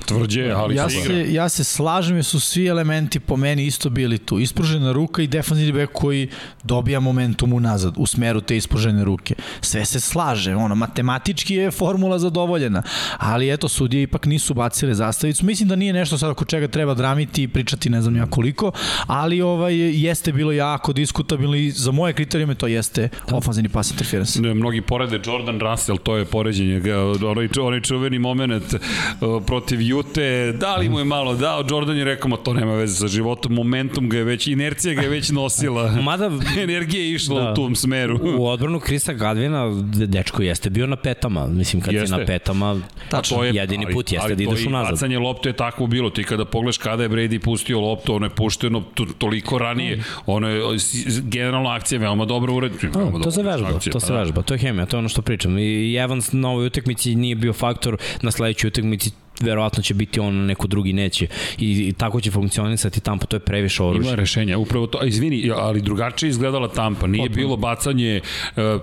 Tvrđe, 0.06 0.52
ali 0.52 0.76
ja 0.76 0.90
se, 0.90 1.34
ja 1.34 1.50
se 1.50 1.64
slažem 1.64 2.16
jer 2.16 2.26
su 2.26 2.40
svi 2.40 2.68
elementi 2.68 3.20
po 3.20 3.38
meni 3.38 3.66
isto 3.66 3.90
bili 3.90 4.18
tu. 4.18 4.40
Ispružena 4.40 4.92
ruka 4.92 5.22
i 5.22 5.28
defanzivni 5.28 5.72
back 5.72 5.94
koji 5.94 6.30
dobija 6.64 7.00
momentum 7.00 7.54
unazad 7.54 7.94
u 7.98 8.06
smeru 8.06 8.42
te 8.42 8.58
ispružene 8.58 9.04
ruke. 9.04 9.36
Sve 9.62 9.86
se 9.86 10.00
slaže, 10.00 10.56
ono, 10.56 10.76
matematički 10.76 11.56
je 11.56 11.72
formula 11.72 12.20
zadovoljena, 12.20 12.84
ali 13.18 13.54
eto, 13.54 13.68
sudije 13.68 14.04
ipak 14.04 14.26
nisu 14.26 14.54
bacile 14.54 14.94
zastavicu. 14.94 15.46
Mislim 15.46 15.70
da 15.70 15.76
nije 15.76 15.94
nešto 15.94 16.18
sad 16.26 16.32
oko 16.32 16.46
čega 16.46 16.68
treba 16.68 16.94
dramiti 16.94 17.48
pričati 17.48 17.90
ne 17.90 18.02
znam 18.02 18.16
ja 18.16 18.26
koliko, 18.26 18.72
ali 19.08 19.42
ovaj 19.42 19.76
jeste 19.76 20.32
bilo 20.32 20.52
jako 20.52 20.94
diskutabilno 20.94 21.56
i 21.56 21.72
za 21.72 21.92
moje 21.92 22.14
kriterijume 22.14 22.56
to 22.56 22.68
jeste 22.68 23.10
da. 23.30 23.36
ofanzivni 23.36 23.70
pass 23.70 23.92
interference. 23.92 24.42
Ne, 24.42 24.54
mnogi 24.54 24.82
porede 24.82 25.20
Jordan 25.26 25.60
Russell, 25.60 25.98
to 25.98 26.18
je 26.18 26.26
poređenje, 26.26 26.82
onaj, 27.26 27.48
onaj 27.62 27.82
čuveni 27.82 28.20
moment 28.20 28.76
protiv 29.48 29.82
Jute, 29.82 30.54
da 30.60 30.76
li 30.76 30.90
mu 30.90 31.00
je 31.00 31.06
malo 31.06 31.36
dao, 31.36 31.64
Jordan 31.70 31.98
je 31.98 32.04
rekao, 32.04 32.30
ma 32.30 32.38
to 32.38 32.54
nema 32.54 32.74
veze 32.74 32.96
sa 32.96 33.08
životom, 33.08 33.54
momentum 33.54 34.10
ga 34.10 34.18
je 34.18 34.24
već, 34.24 34.48
inercija 34.48 34.94
ga 34.94 35.02
je 35.02 35.10
već 35.10 35.30
nosila, 35.30 35.92
Mada, 36.08 36.32
energija 36.64 37.04
je 37.04 37.12
išla 37.12 37.42
da, 37.42 37.52
u 37.52 37.56
tom 37.56 37.76
smeru. 37.76 38.20
U 38.38 38.48
odbranu 38.48 38.80
Krista 38.80 39.14
Gadvina, 39.14 39.72
dečko 40.08 40.42
jeste 40.42 40.70
bio 40.70 40.88
na 40.88 40.96
petama, 40.96 41.48
mislim 41.48 41.82
kad 41.82 41.94
jeste. 41.94 42.08
si 42.08 42.20
na 42.20 42.26
petama, 42.26 42.80
Tačno, 43.10 43.44
je, 43.44 43.56
jedini 43.56 43.86
put 43.94 44.12
jeste 44.12 44.26
ali 44.26 44.36
da 44.36 44.44
ideš 44.44 44.66
unazad. 44.66 44.86
Ali 44.86 44.94
bacanje 44.96 45.20
lopte 45.20 45.50
je 45.50 45.54
tako 45.54 45.88
bilo, 45.88 46.10
ti 46.16 46.24
kada 46.24 46.46
pogledaš 46.46 46.78
kada 46.78 47.04
je 47.04 47.10
Brady 47.10 47.40
pustio 47.40 47.80
loptu, 47.80 48.16
ono 48.16 48.26
je 48.26 48.30
pušteno 48.30 48.84
to, 48.94 49.06
toliko 49.18 49.58
ranije. 49.58 50.04
Ono 50.26 50.50
je 50.50 50.62
generalno 51.24 51.70
akcija 51.70 52.00
veoma 52.00 52.26
dobro 52.26 52.54
uređena. 52.54 53.12
To 53.24 53.32
se 53.32 53.44
vežba, 53.44 53.70
akcija, 53.76 53.94
to 53.94 54.00
se 54.00 54.08
pa 54.08 54.14
da. 54.14 54.20
vežba, 54.20 54.42
to 54.42 54.54
je 54.54 54.58
hemija, 54.58 54.86
to 54.86 54.98
je 54.98 55.00
ono 55.00 55.10
što 55.10 55.22
pričam. 55.22 55.58
I 55.58 55.96
Evans 55.96 56.32
na 56.32 56.50
ovoj 56.50 56.68
utakmici 56.68 57.16
nije 57.16 57.36
bio 57.36 57.54
faktor, 57.54 57.98
na 58.22 58.32
sledećoj 58.32 58.68
utakmici 58.68 59.12
verovatno 59.42 59.84
će 59.84 59.94
biti 59.94 60.20
on, 60.20 60.36
neko 60.36 60.68
drugi 60.68 60.94
neće. 60.94 61.28
I, 61.58 61.88
i 61.88 61.94
tako 61.94 62.22
će 62.22 62.32
funkcionisati 62.32 63.00
Tampa, 63.00 63.26
to 63.26 63.36
je 63.36 63.40
previše 63.40 63.84
oružje. 63.84 64.08
Ima 64.08 64.16
rešenja, 64.16 64.58
upravo 64.58 64.88
to. 64.88 65.06
Izvini, 65.06 65.52
ali 65.56 65.82
drugačije 65.82 66.30
izgledala 66.30 66.68
Tampa. 66.68 67.08
Nije 67.08 67.24
Potpuno. 67.24 67.46
bilo 67.46 67.58
bacanje 67.58 68.22
uh, 68.22 68.64
50 68.64 68.82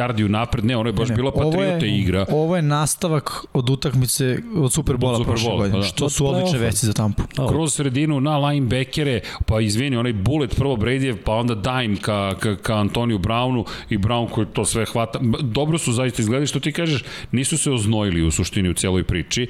yardi 0.00 0.24
u 0.24 0.28
napred, 0.28 0.64
ne, 0.64 0.76
ono 0.76 0.88
je 0.88 0.92
baš 0.92 1.08
ne, 1.08 1.14
bila 1.14 1.32
patriote 1.32 1.88
igra. 1.88 2.26
Ovo 2.28 2.56
je 2.56 2.62
nastavak 2.62 3.44
od 3.52 3.70
utakmice 3.70 4.38
od 4.56 4.72
Superbola 4.72 5.18
Super 5.18 5.32
prošle 5.32 5.50
godine, 5.50 5.72
pa 5.72 5.78
da. 5.78 5.84
što 5.84 6.08
su 6.08 6.26
odlične 6.26 6.58
vesti 6.58 6.86
za 6.86 6.92
Tampu. 6.92 7.22
Oh. 7.38 7.48
Kroz 7.48 7.74
sredinu 7.74 8.20
na 8.20 8.38
linebackere, 8.38 9.20
pa 9.46 9.60
izvini, 9.60 9.96
onaj 9.96 10.12
bullet 10.12 10.56
prvo 10.56 10.76
Bradyjev, 10.76 11.16
pa 11.24 11.32
onda 11.32 11.54
dime 11.54 11.96
ka, 11.96 12.34
ka, 12.40 12.56
ka 12.56 12.74
Antoniju 12.74 13.18
Brownu 13.18 13.64
i 13.90 13.98
Brown 13.98 14.30
koji 14.30 14.46
to 14.46 14.64
sve 14.64 14.84
hvata. 14.84 15.18
Dobro 15.40 15.78
su 15.78 15.92
zaista 15.92 16.22
izgledali, 16.22 16.46
što 16.46 16.60
ti 16.60 16.72
kažeš, 16.72 17.04
nisu 17.32 17.58
se 17.58 17.70
oznojili 17.70 18.22
u 18.22 18.30
suštini 18.30 18.68
u 18.68 18.74
celoj 18.74 19.04
priči 19.04 19.46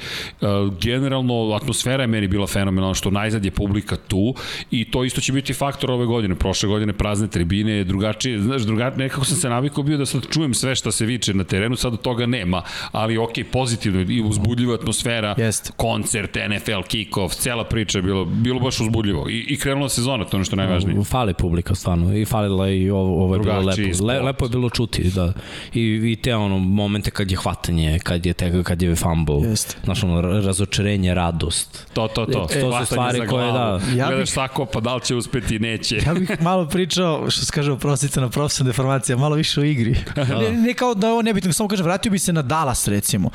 generalno 0.80 1.52
atmosfera 1.52 2.02
je 2.02 2.06
meni 2.06 2.28
bila 2.28 2.46
fenomenalna 2.46 2.94
što 2.94 3.10
najzad 3.10 3.44
je 3.44 3.50
publika 3.50 3.96
tu 3.96 4.34
i 4.70 4.90
to 4.90 5.04
isto 5.04 5.20
će 5.20 5.32
biti 5.32 5.54
faktor 5.54 5.90
ove 5.90 6.06
godine. 6.06 6.34
Prošle 6.34 6.68
godine 6.68 6.92
prazne 6.92 7.28
tribine, 7.28 7.84
drugačije, 7.84 8.40
znaš, 8.40 8.62
drugačije, 8.62 8.98
nekako 8.98 9.24
sam 9.24 9.36
se 9.36 9.48
navikao 9.48 9.84
bio 9.84 9.96
da 9.96 10.06
sad 10.06 10.22
čujem 10.30 10.54
sve 10.54 10.74
šta 10.74 10.92
se 10.92 11.06
viče 11.06 11.34
na 11.34 11.44
terenu, 11.44 11.76
sad 11.76 11.94
od 11.94 12.00
toga 12.00 12.26
nema, 12.26 12.62
ali 12.92 13.18
ok, 13.18 13.32
pozitivno 13.52 14.00
i 14.00 14.22
uzbudljiva 14.22 14.74
atmosfera, 14.74 15.34
Jest. 15.38 15.72
koncert, 15.76 16.34
NFL, 16.34 16.82
kick-off, 16.88 17.34
cela 17.34 17.64
priča 17.64 17.98
je 17.98 18.02
bilo, 18.02 18.24
bilo 18.24 18.60
baš 18.60 18.80
uzbudljivo 18.80 19.28
i, 19.28 19.38
i 19.48 19.56
krenula 19.56 19.88
sezona, 19.88 20.24
to 20.24 20.36
je 20.36 20.38
nešto 20.38 20.56
najvažnije. 20.56 21.04
Fali 21.04 21.34
publika, 21.34 21.74
stvarno, 21.74 22.16
i 22.16 22.24
falila 22.24 22.68
i 22.68 22.90
ovo, 22.90 23.24
ovo 23.24 23.34
je 23.34 23.40
bilo 23.40 23.60
lepo. 23.60 24.04
Le, 24.04 24.20
lepo 24.20 24.44
je 24.44 24.48
bilo 24.48 24.70
čuti, 24.70 25.10
da. 25.14 25.32
I, 25.74 26.12
i 26.12 26.16
te 26.16 26.34
ono 26.34 26.58
momente 26.58 27.10
kad 27.10 27.30
je 27.30 27.36
hvatanje, 27.36 27.98
kad 28.02 28.26
je, 28.26 28.32
te, 28.32 28.62
kad 28.62 28.82
je 28.82 28.96
fumble, 28.96 29.48
Jest. 29.48 29.76
znaš, 29.84 30.04
ono, 30.04 30.13
ono, 30.18 30.40
razočarenje, 30.40 31.14
radost. 31.14 31.86
To, 31.92 32.08
to, 32.08 32.26
to. 32.26 32.48
E, 32.52 32.60
to 32.60 32.78
su 32.80 32.86
stvari 32.86 33.26
koje, 33.26 33.52
da... 33.52 33.80
Ja 33.96 34.06
Gledaš 34.06 34.28
bih, 34.28 34.34
tako, 34.34 34.66
pa 34.66 34.80
da 34.80 34.94
li 34.94 35.00
će 35.00 35.14
uspeti, 35.14 35.58
neće. 35.58 35.96
Ja 36.06 36.14
bih 36.14 36.30
malo 36.40 36.68
pričao, 36.68 37.30
što 37.30 37.44
se 37.44 37.52
kaže, 37.52 37.72
oprostite 37.72 38.20
na 38.20 38.28
profesionalna 38.28 38.72
deformacija, 38.72 39.16
malo 39.16 39.36
više 39.36 39.60
o 39.60 39.64
igri. 39.64 39.96
da. 40.16 40.24
ne, 40.24 40.50
ne 40.50 40.74
kao 40.74 40.94
da 40.94 41.10
ovo 41.10 41.22
nebitno, 41.22 41.52
samo 41.52 41.68
kažem, 41.68 41.86
vratio 41.86 42.12
bi 42.12 42.18
se 42.18 42.32
na 42.32 42.42
Dallas, 42.42 42.88
recimo. 42.88 43.30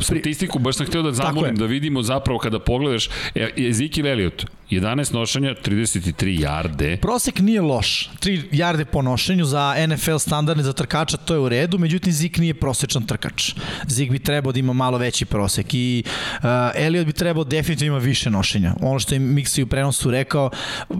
E, 0.00 0.04
statistiku, 0.04 0.58
baš 0.58 0.76
sam 0.76 0.86
htio 0.86 1.02
da 1.02 1.12
zamolim, 1.12 1.56
da 1.56 1.66
vidimo 1.66 2.02
zapravo 2.02 2.38
kada 2.38 2.58
pogledaš, 2.58 3.08
e, 3.34 3.50
Ezekiel 3.56 4.06
Elliot, 4.06 4.44
11 4.70 5.14
nošenja, 5.14 5.54
33 5.64 6.40
jarde. 6.40 6.96
Prosek 6.96 7.40
nije 7.40 7.60
loš. 7.60 8.10
3 8.20 8.42
jarde 8.52 8.84
po 8.84 9.02
nošenju 9.02 9.44
za 9.44 9.74
NFL 9.88 10.16
standardne 10.16 10.62
za 10.62 10.72
trkača, 10.72 11.16
to 11.16 11.34
je 11.34 11.40
u 11.40 11.48
redu, 11.48 11.78
međutim 11.78 12.12
Zik 12.12 12.38
nije 12.38 12.54
prosečan 12.54 13.06
trkač. 13.06 13.54
Zik 13.88 14.10
bi 14.10 14.18
trebao 14.18 14.52
da 14.52 14.58
ima 14.58 14.72
malo 14.72 14.98
veći 14.98 15.24
prosek 15.24 15.74
i 15.74 16.04
uh, 16.38 16.44
Elliot 16.74 17.06
bi 17.06 17.12
trebao 17.12 17.44
definitivno 17.44 17.96
ima 17.96 18.04
više 18.04 18.30
nošenja. 18.30 18.74
Ono 18.80 18.98
što 18.98 19.14
je 19.14 19.20
Mixi 19.20 19.62
u 19.62 19.66
prenosu 19.66 20.10
rekao, 20.10 20.50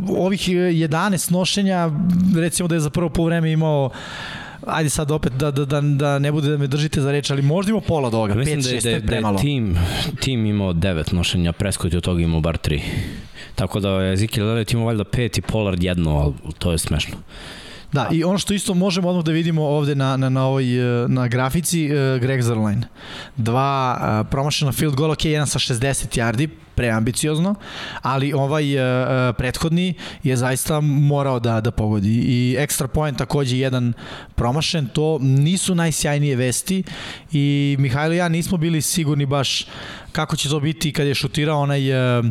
ovih 0.09 0.49
11 0.49 1.33
nošenja, 1.33 1.91
recimo 2.37 2.69
da 2.69 2.75
je 2.75 2.81
za 2.81 2.91
prvo 2.91 3.09
po 3.09 3.25
vreme 3.25 3.53
imao 3.53 3.91
ajde 4.67 4.91
sad 4.91 5.11
opet 5.11 5.33
da, 5.33 5.51
da, 5.51 5.65
da, 5.65 5.81
da 5.81 6.19
ne 6.19 6.33
bude 6.33 6.51
da 6.51 6.57
me 6.57 6.67
držite 6.67 7.01
za 7.01 7.13
reč, 7.13 7.31
ali 7.31 7.43
možda 7.43 7.71
imamo 7.71 7.85
pola 7.87 8.09
od 8.09 8.15
ovoga, 8.15 8.35
5-6 8.35 8.85
da, 8.85 8.91
da, 8.91 9.01
da, 9.01 9.07
premalo. 9.07 9.37
Da 9.37 9.41
je 9.41 9.43
tim, 9.43 9.79
tim 10.21 10.47
imao 10.47 10.73
9 10.73 11.15
nošenja, 11.15 11.53
Prescott 11.53 11.93
je 11.93 11.97
od 11.97 12.05
toga 12.05 12.23
imao 12.23 12.41
bar 12.41 12.59
3. 12.59 12.81
Tako 13.55 13.81
da 13.81 13.89
je 13.89 14.13
Ezekiel 14.13 14.49
Elliott 14.49 14.73
imao 14.73 14.87
valjda 14.87 15.05
5 15.05 15.39
i 15.39 15.43
Pollard 15.43 15.83
jedno, 15.83 16.19
ali 16.19 16.55
to 16.59 16.73
je 16.73 16.79
smešno. 16.79 17.17
Da, 17.93 18.09
i 18.13 18.25
ono 18.25 18.39
što 18.39 18.55
isto 18.55 18.75
možemo 18.75 19.09
odmah 19.09 19.25
da 19.25 19.33
vidimo 19.33 19.63
ovde 19.63 19.95
na, 19.95 20.17
na, 20.17 20.29
na, 20.29 20.45
ovoj, 20.45 21.05
e, 21.05 21.09
na 21.09 21.29
grafici, 21.29 21.85
uh, 21.87 22.21
Greg 22.21 22.43
Zerline. 22.43 22.83
Dva 23.37 23.99
uh, 24.01 24.31
promašena 24.31 24.73
field 24.73 24.95
goal, 24.95 25.11
ok, 25.11 25.25
jedan 25.25 25.47
sa 25.47 25.59
60 25.59 26.19
yardi, 26.19 26.49
preambiciozno, 26.75 27.55
ali 28.03 28.33
ovaj 28.33 28.77
uh, 28.77 28.83
prethodni 29.39 29.95
je 30.23 30.37
zaista 30.37 30.81
morao 30.81 31.41
da 31.41 31.61
da 31.61 31.71
pogodi 31.71 32.19
i 32.27 32.57
extra 32.59 32.87
point 32.87 33.19
takođe 33.19 33.59
jedan 33.59 33.93
promašen, 34.35 34.89
to 34.89 35.19
nisu 35.21 35.75
najsjajnije 35.75 36.37
vesti 36.37 36.83
i 37.33 37.77
Mihajlo 37.79 38.15
i 38.15 38.17
ja 38.17 38.29
nismo 38.29 38.57
bili 38.57 38.83
sigurni 38.83 39.27
baš 39.27 39.67
kako 40.13 40.37
će 40.37 40.49
to 40.49 40.61
biti 40.61 40.93
kad 40.93 41.07
je 41.07 41.15
šutirao 41.15 41.61
onaj 41.61 42.19
uh, 42.19 42.25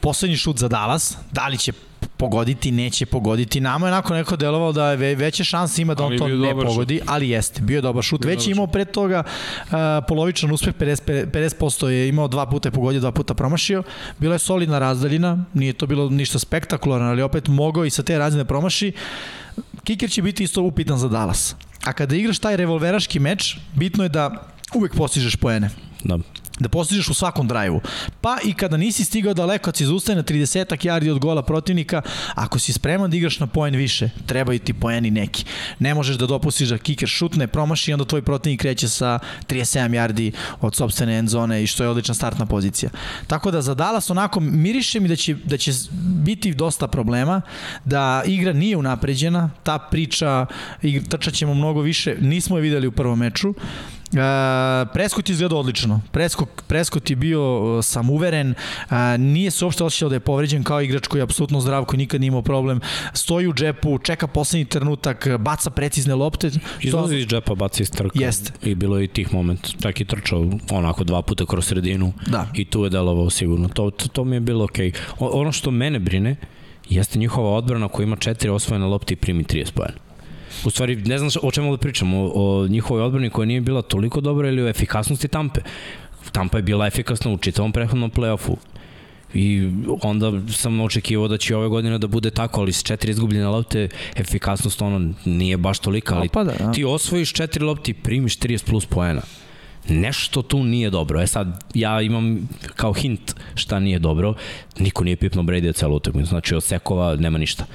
poslednji 0.00 0.36
šut 0.36 0.58
za 0.58 0.68
Dallas, 0.68 1.16
da 1.32 1.48
li 1.48 1.58
će 1.58 1.72
pogoditi, 2.16 2.70
neće 2.70 3.06
pogoditi. 3.06 3.60
Nama 3.60 3.86
je 3.86 3.92
onako 3.92 4.14
neko 4.14 4.36
delovalo 4.36 4.72
da 4.72 4.90
je 4.90 5.14
veće 5.14 5.44
šanse 5.44 5.82
ima 5.82 5.94
da 5.94 6.04
on 6.04 6.18
to 6.18 6.28
ne 6.28 6.54
pogodi, 6.54 6.98
šut. 6.98 7.08
ali 7.10 7.28
jeste, 7.28 7.62
bio 7.62 7.76
je 7.76 7.80
dobar 7.80 8.04
šut. 8.04 8.20
Bio 8.20 8.30
Već 8.30 8.46
je 8.46 8.50
imao 8.50 8.66
pre 8.66 8.84
toga 8.84 9.22
uh, 9.22 9.72
polovičan 10.08 10.52
uspeh, 10.52 10.74
50%, 10.74 11.26
50% 11.30 11.86
je 11.86 12.08
imao 12.08 12.28
dva 12.28 12.46
puta 12.46 12.68
je 12.68 12.72
pogodio, 12.72 13.00
dva 13.00 13.12
puta 13.12 13.34
promašio. 13.34 13.82
Bila 14.18 14.34
je 14.34 14.38
solidna 14.38 14.78
razdaljina, 14.78 15.44
nije 15.54 15.72
to 15.72 15.86
bilo 15.86 16.10
ništa 16.10 16.38
spektakularno, 16.38 17.08
ali 17.08 17.22
opet 17.22 17.48
mogao 17.48 17.84
i 17.84 17.90
sa 17.90 18.02
te 18.02 18.18
razine 18.18 18.44
promaši. 18.44 18.92
Kiker 19.84 20.10
će 20.10 20.22
biti 20.22 20.44
isto 20.44 20.62
upitan 20.62 20.98
za 20.98 21.08
Dallas. 21.08 21.56
A 21.84 21.92
kada 21.92 22.16
igraš 22.16 22.38
taj 22.38 22.56
revolveraški 22.56 23.18
meč, 23.18 23.56
bitno 23.74 24.02
je 24.02 24.08
da 24.08 24.48
uvek 24.74 24.94
postižeš 24.94 25.36
poene. 25.36 25.70
Da 26.04 26.18
da 26.58 26.68
postižeš 26.68 27.08
u 27.08 27.14
svakom 27.14 27.48
drajvu. 27.48 27.80
Pa 28.20 28.38
i 28.44 28.52
kada 28.52 28.76
nisi 28.76 29.04
stigao 29.04 29.34
daleko, 29.34 29.64
kad 29.64 29.76
si 29.76 29.86
zaustaje 29.86 30.16
na 30.16 30.22
30 30.22 30.86
yardi 30.86 31.10
od 31.10 31.18
gola 31.18 31.42
protivnika, 31.42 32.02
ako 32.34 32.58
si 32.58 32.72
spreman 32.72 33.10
da 33.10 33.16
igraš 33.16 33.40
na 33.40 33.46
poen 33.46 33.74
više, 33.74 34.10
trebaju 34.26 34.58
ti 34.58 34.72
poeni 34.72 35.10
neki. 35.10 35.44
Ne 35.78 35.94
možeš 35.94 36.16
da 36.16 36.26
dopustiš 36.26 36.68
da 36.68 36.78
kiker 36.78 37.08
šutne, 37.08 37.46
promaši 37.46 37.90
i 37.90 37.94
onda 37.94 38.04
tvoj 38.04 38.22
protivnik 38.22 38.60
kreće 38.60 38.88
sa 38.88 39.18
37 39.48 39.90
yardi 39.90 40.32
od 40.60 40.74
sobstvene 40.74 41.18
end 41.18 41.28
zone 41.28 41.62
i 41.62 41.66
što 41.66 41.82
je 41.82 41.88
odlična 41.88 42.14
startna 42.14 42.46
pozicija. 42.46 42.90
Tako 43.26 43.50
da 43.50 43.62
za 43.62 43.74
Dallas 43.74 44.10
onako 44.10 44.40
miriše 44.40 45.00
mi 45.00 45.08
da 45.08 45.16
će, 45.16 45.34
da 45.34 45.56
će 45.56 45.72
biti 46.24 46.54
dosta 46.54 46.88
problema, 46.88 47.40
da 47.84 48.22
igra 48.26 48.52
nije 48.52 48.76
unapređena, 48.76 49.50
ta 49.62 49.78
priča, 49.78 50.46
trčat 51.08 51.34
ćemo 51.34 51.54
mnogo 51.54 51.80
više, 51.80 52.16
nismo 52.20 52.56
je 52.56 52.62
videli 52.62 52.86
u 52.86 52.92
prvom 52.92 53.18
meču, 53.18 53.54
Uh, 54.12 54.88
Preskot 54.92 55.28
izgleda 55.30 55.56
odlično. 55.56 56.00
Preskot, 56.12 56.48
Preskot 56.66 57.10
je 57.10 57.16
bio 57.16 57.76
uh, 57.76 57.84
samuveren, 57.84 58.50
uh, 58.50 58.96
nije 59.18 59.50
se 59.50 59.64
uopšte 59.64 59.84
osjećao 59.84 60.08
da 60.08 60.14
je 60.14 60.20
povređen 60.20 60.64
kao 60.64 60.82
igrač 60.82 61.06
koji 61.06 61.20
je 61.20 61.22
apsolutno 61.22 61.60
zdrav, 61.60 61.84
koji 61.84 61.98
nikad 61.98 62.20
nije 62.20 62.28
imao 62.28 62.42
problem. 62.42 62.80
Stoji 63.12 63.48
u 63.48 63.54
džepu, 63.54 63.98
čeka 63.98 64.26
poslednji 64.26 64.64
trenutak, 64.64 65.28
baca 65.38 65.70
precizne 65.70 66.14
lopte. 66.14 66.50
Izlazi 66.80 67.16
iz 67.16 67.26
džepa, 67.26 67.54
baca 67.54 67.82
iz 67.82 67.90
trka. 67.90 68.18
Jeste. 68.18 68.52
I 68.62 68.74
bilo 68.74 68.98
je 68.98 69.04
i 69.04 69.08
tih 69.08 69.34
moment. 69.34 69.82
Čak 69.82 70.00
i 70.00 70.04
trčao 70.04 70.46
onako 70.70 71.04
dva 71.04 71.22
puta 71.22 71.46
kroz 71.46 71.66
sredinu. 71.66 72.12
Da. 72.26 72.46
I 72.54 72.64
tu 72.64 72.84
je 72.84 72.90
delovao 72.90 73.30
sigurno. 73.30 73.68
To, 73.68 73.90
to, 73.90 74.08
to 74.08 74.24
mi 74.24 74.36
je 74.36 74.40
bilo 74.40 74.64
okej. 74.64 74.90
Okay. 74.90 75.28
Ono 75.32 75.52
što 75.52 75.70
mene 75.70 75.98
brine, 75.98 76.36
jeste 76.88 77.18
njihova 77.18 77.50
odbrana 77.50 77.88
koja 77.88 78.04
ima 78.04 78.16
četiri 78.16 78.50
osvojene 78.50 78.86
lopte 78.86 79.14
i 79.14 79.16
primi 79.16 79.44
30 79.44 79.72
pojena. 79.72 80.04
U 80.64 80.70
stvari, 80.70 80.96
ne 80.96 81.18
znam 81.18 81.30
o 81.42 81.50
čemu 81.50 81.70
da 81.70 81.76
pričam, 81.76 82.14
o, 82.14 82.32
o 82.34 82.68
njihovoj 82.68 83.02
odbrani 83.02 83.30
koja 83.30 83.46
nije 83.46 83.60
bila 83.60 83.82
toliko 83.82 84.20
dobra 84.20 84.48
ili 84.48 84.62
o 84.62 84.68
efikasnosti 84.68 85.28
Tampe. 85.28 85.60
Tampa 86.32 86.58
je 86.58 86.62
bila 86.62 86.86
efikasna 86.86 87.30
u 87.30 87.38
čitavom 87.38 87.72
prehodnom 87.72 88.10
play-offu. 88.10 88.56
I 89.34 89.70
onda 90.02 90.32
sam 90.52 90.80
očekivao 90.80 91.28
da 91.28 91.38
će 91.38 91.56
ove 91.56 91.68
godine 91.68 91.98
da 91.98 92.06
bude 92.06 92.30
tako, 92.30 92.60
ali 92.60 92.72
s 92.72 92.82
četiri 92.82 93.10
izgubljene 93.10 93.46
lopte 93.46 93.88
efikasnost 94.16 94.82
ono 94.82 95.12
nije 95.24 95.56
baš 95.56 95.78
tolika, 95.78 96.14
ali 96.14 96.26
Opada, 96.26 96.52
ja. 96.60 96.72
ti 96.72 96.84
osvojiš 96.84 97.32
četiri 97.32 97.64
lopte 97.64 97.90
i 97.90 97.94
primiš 97.94 98.38
30 98.38 98.64
plus 98.64 98.86
poena. 98.86 99.22
Nešto 99.88 100.42
tu 100.42 100.64
nije 100.64 100.90
dobro. 100.90 101.20
E 101.20 101.26
sad, 101.26 101.64
ja 101.74 102.00
imam 102.00 102.48
kao 102.76 102.92
hint 102.92 103.34
šta 103.54 103.80
nije 103.80 103.98
dobro. 103.98 104.34
Niko 104.78 105.04
nije 105.04 105.16
pipno 105.16 105.42
Brady 105.42 105.74
celu 105.74 105.96
utakmicu. 105.96 106.28
Znači, 106.28 106.54
od 106.54 106.64
sekova 106.64 107.16
nema 107.16 107.38
ništa 107.38 107.66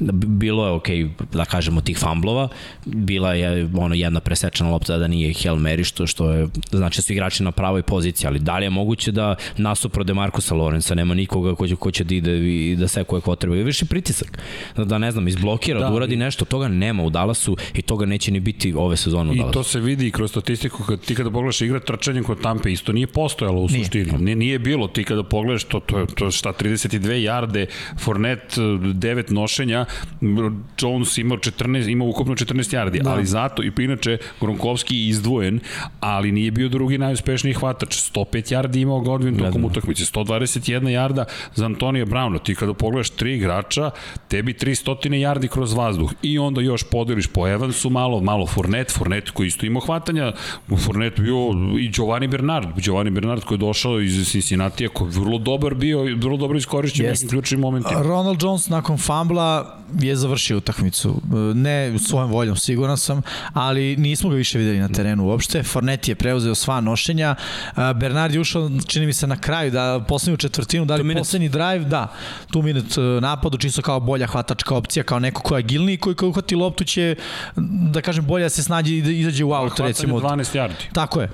bilo 0.00 0.66
je 0.66 0.72
ok, 0.72 0.86
da 1.32 1.44
kažemo 1.44 1.80
tih 1.80 1.98
famblova, 1.98 2.48
bila 2.84 3.34
je 3.34 3.68
ono 3.76 3.94
jedna 3.94 4.20
presečena 4.20 4.70
lopta 4.70 4.98
da 4.98 5.08
nije 5.08 5.34
Hail 5.42 5.56
Mary 5.56 5.84
što, 5.84 6.06
što 6.06 6.32
je, 6.32 6.48
znači 6.70 7.02
su 7.02 7.12
igrači 7.12 7.42
na 7.42 7.52
pravoj 7.52 7.82
poziciji, 7.82 8.28
ali 8.28 8.38
da 8.38 8.58
li 8.58 8.66
je 8.66 8.70
moguće 8.70 9.12
da 9.12 9.34
nasupro 9.56 10.04
Demarcusa 10.04 10.54
Lorenza 10.54 10.94
nema 10.94 11.14
nikoga 11.14 11.54
ko 11.54 11.68
će, 11.68 11.76
ko 11.76 11.90
će 11.90 12.04
da 12.04 12.14
ide 12.14 12.38
i 12.38 12.76
da 12.76 12.88
sekuje 12.88 13.20
potrebe, 13.20 13.62
više 13.62 13.84
pritisak, 13.84 14.38
da, 14.76 14.84
da 14.84 14.98
ne 14.98 15.10
znam, 15.10 15.28
izblokira, 15.28 15.80
da, 15.80 15.86
da 15.86 15.92
uradi 15.94 16.16
nešto, 16.16 16.44
toga 16.44 16.68
nema 16.68 17.02
u 17.02 17.10
Dallasu 17.10 17.56
i 17.74 17.82
toga 17.82 18.06
neće 18.06 18.30
ni 18.32 18.40
biti 18.40 18.74
ove 18.76 18.96
sezone 18.96 19.30
u 19.30 19.34
I 19.34 19.36
Dallasu. 19.38 19.52
to 19.52 19.62
se 19.62 19.80
vidi 19.80 20.10
kroz 20.10 20.30
statistiku, 20.30 20.82
kad 20.82 21.00
ti 21.00 21.14
kada 21.14 21.30
pogledaš 21.30 21.60
igra 21.60 21.80
trčanjem 21.80 22.24
kod 22.24 22.40
Tampe, 22.42 22.72
isto 22.72 22.92
nije 22.92 23.06
postojalo 23.06 23.60
u 23.60 23.68
nije. 23.68 23.84
suštini. 23.84 24.18
Nije, 24.18 24.36
nije 24.36 24.58
bilo, 24.58 24.88
ti 24.88 25.04
kada 25.04 25.22
pogledaš 25.22 25.64
to, 25.64 25.80
to, 25.80 26.06
to 26.06 26.30
šta, 26.30 26.52
32 26.52 27.12
jarde, 27.12 27.66
Fornet 27.98 28.56
9 28.56 29.32
nošenja, 29.32 29.83
Jones 30.80 31.18
imao 31.18 31.38
14, 31.38 31.90
imao 31.90 32.08
ukupno 32.08 32.34
14 32.34 32.76
yardi, 32.76 33.02
da. 33.02 33.10
ali 33.10 33.26
zato 33.26 33.62
i 33.62 33.72
inače 33.78 34.18
Gronkovski 34.40 34.96
je 34.96 35.08
izdvojen, 35.08 35.60
ali 36.00 36.32
nije 36.32 36.50
bio 36.50 36.68
drugi 36.68 36.98
najuspešniji 36.98 37.54
hvatač. 37.54 37.96
105 37.96 38.54
yardi 38.54 38.80
imao 38.80 39.00
Godwin 39.00 39.38
tokom 39.38 39.52
da, 39.52 39.58
da. 39.58 39.66
utakmice, 39.66 40.04
121 40.04 40.80
yarda 40.80 41.24
za 41.54 41.64
Antonija 41.64 42.04
Brauna. 42.04 42.38
Ti 42.38 42.54
kada 42.54 42.74
pogledaš 42.74 43.10
tri 43.10 43.36
igrača, 43.36 43.90
tebi 44.28 44.52
300 44.52 45.08
yardi 45.08 45.48
kroz 45.48 45.72
vazduh 45.72 46.12
i 46.22 46.38
onda 46.38 46.60
još 46.60 46.84
podeliš 46.90 47.26
po 47.26 47.48
Evansu 47.48 47.90
malo, 47.90 48.20
malo 48.20 48.46
Fournette, 48.46 48.92
Fournette 48.92 49.30
koji 49.34 49.46
isto 49.46 49.66
imao 49.66 49.80
hvatanja, 49.80 50.32
Fournette 50.76 51.22
bio 51.22 51.36
i 51.78 51.88
Giovanni 51.88 52.28
Bernard, 52.28 52.68
Giovanni 52.80 53.10
Bernard 53.10 53.44
koji 53.44 53.56
je 53.56 53.60
došao 53.60 54.00
iz 54.00 54.28
Cincinnati, 54.30 54.88
koji 54.88 55.08
je 55.08 55.20
vrlo 55.20 55.38
dobar 55.38 55.74
bio, 55.74 56.02
vrlo 56.02 56.36
dobro 56.36 56.58
iskorišćen 56.58 57.06
u 57.06 57.08
nekim 57.08 57.28
ključnim 57.28 57.60
momentima. 57.60 58.02
Ronald 58.02 58.42
Jones 58.42 58.68
nakon 58.68 58.98
fambla 58.98 59.73
je 60.00 60.16
završio 60.16 60.56
utakmicu. 60.56 61.20
Ne 61.54 61.98
svojom 61.98 62.30
voljom, 62.30 62.56
siguran 62.56 62.96
sam, 62.96 63.22
ali 63.52 63.96
nismo 63.96 64.30
ga 64.30 64.36
više 64.36 64.58
videli 64.58 64.78
na 64.78 64.88
terenu 64.88 65.24
uopšte. 65.24 65.62
Fornet 65.62 66.08
je 66.08 66.14
preuzeo 66.14 66.54
sva 66.54 66.80
nošenja. 66.80 67.34
Bernard 67.94 68.34
je 68.34 68.40
ušao, 68.40 68.70
čini 68.86 69.06
mi 69.06 69.12
se, 69.12 69.26
na 69.26 69.36
kraju, 69.36 69.70
da 69.70 70.04
poslednju 70.08 70.36
četvrtinu, 70.36 70.84
da 70.84 70.96
li 70.96 71.14
poslednji 71.14 71.48
drive, 71.48 71.84
da, 71.84 72.12
tu 72.50 72.62
minut 72.62 72.98
e, 72.98 73.00
napadu, 73.00 73.58
čisto 73.58 73.82
kao 73.82 74.00
bolja 74.00 74.26
hvatačka 74.26 74.74
opcija, 74.74 75.02
kao 75.02 75.18
neko 75.18 75.42
ko 75.42 75.56
je 75.56 75.58
agilniji, 75.58 75.96
koji 75.96 76.16
kao 76.16 76.28
uhvati 76.28 76.54
loptu 76.54 76.84
će, 76.84 77.16
da 77.92 78.00
kažem, 78.00 78.26
bolje 78.26 78.42
da 78.42 78.50
se 78.50 78.62
snađe 78.62 78.96
i 78.96 79.02
da 79.02 79.10
izađe 79.10 79.44
u 79.44 79.52
out, 79.52 79.80
recimo. 79.80 80.20
12 80.20 80.58
yardi. 80.58 80.92
Tako 80.92 81.20
je. 81.20 81.30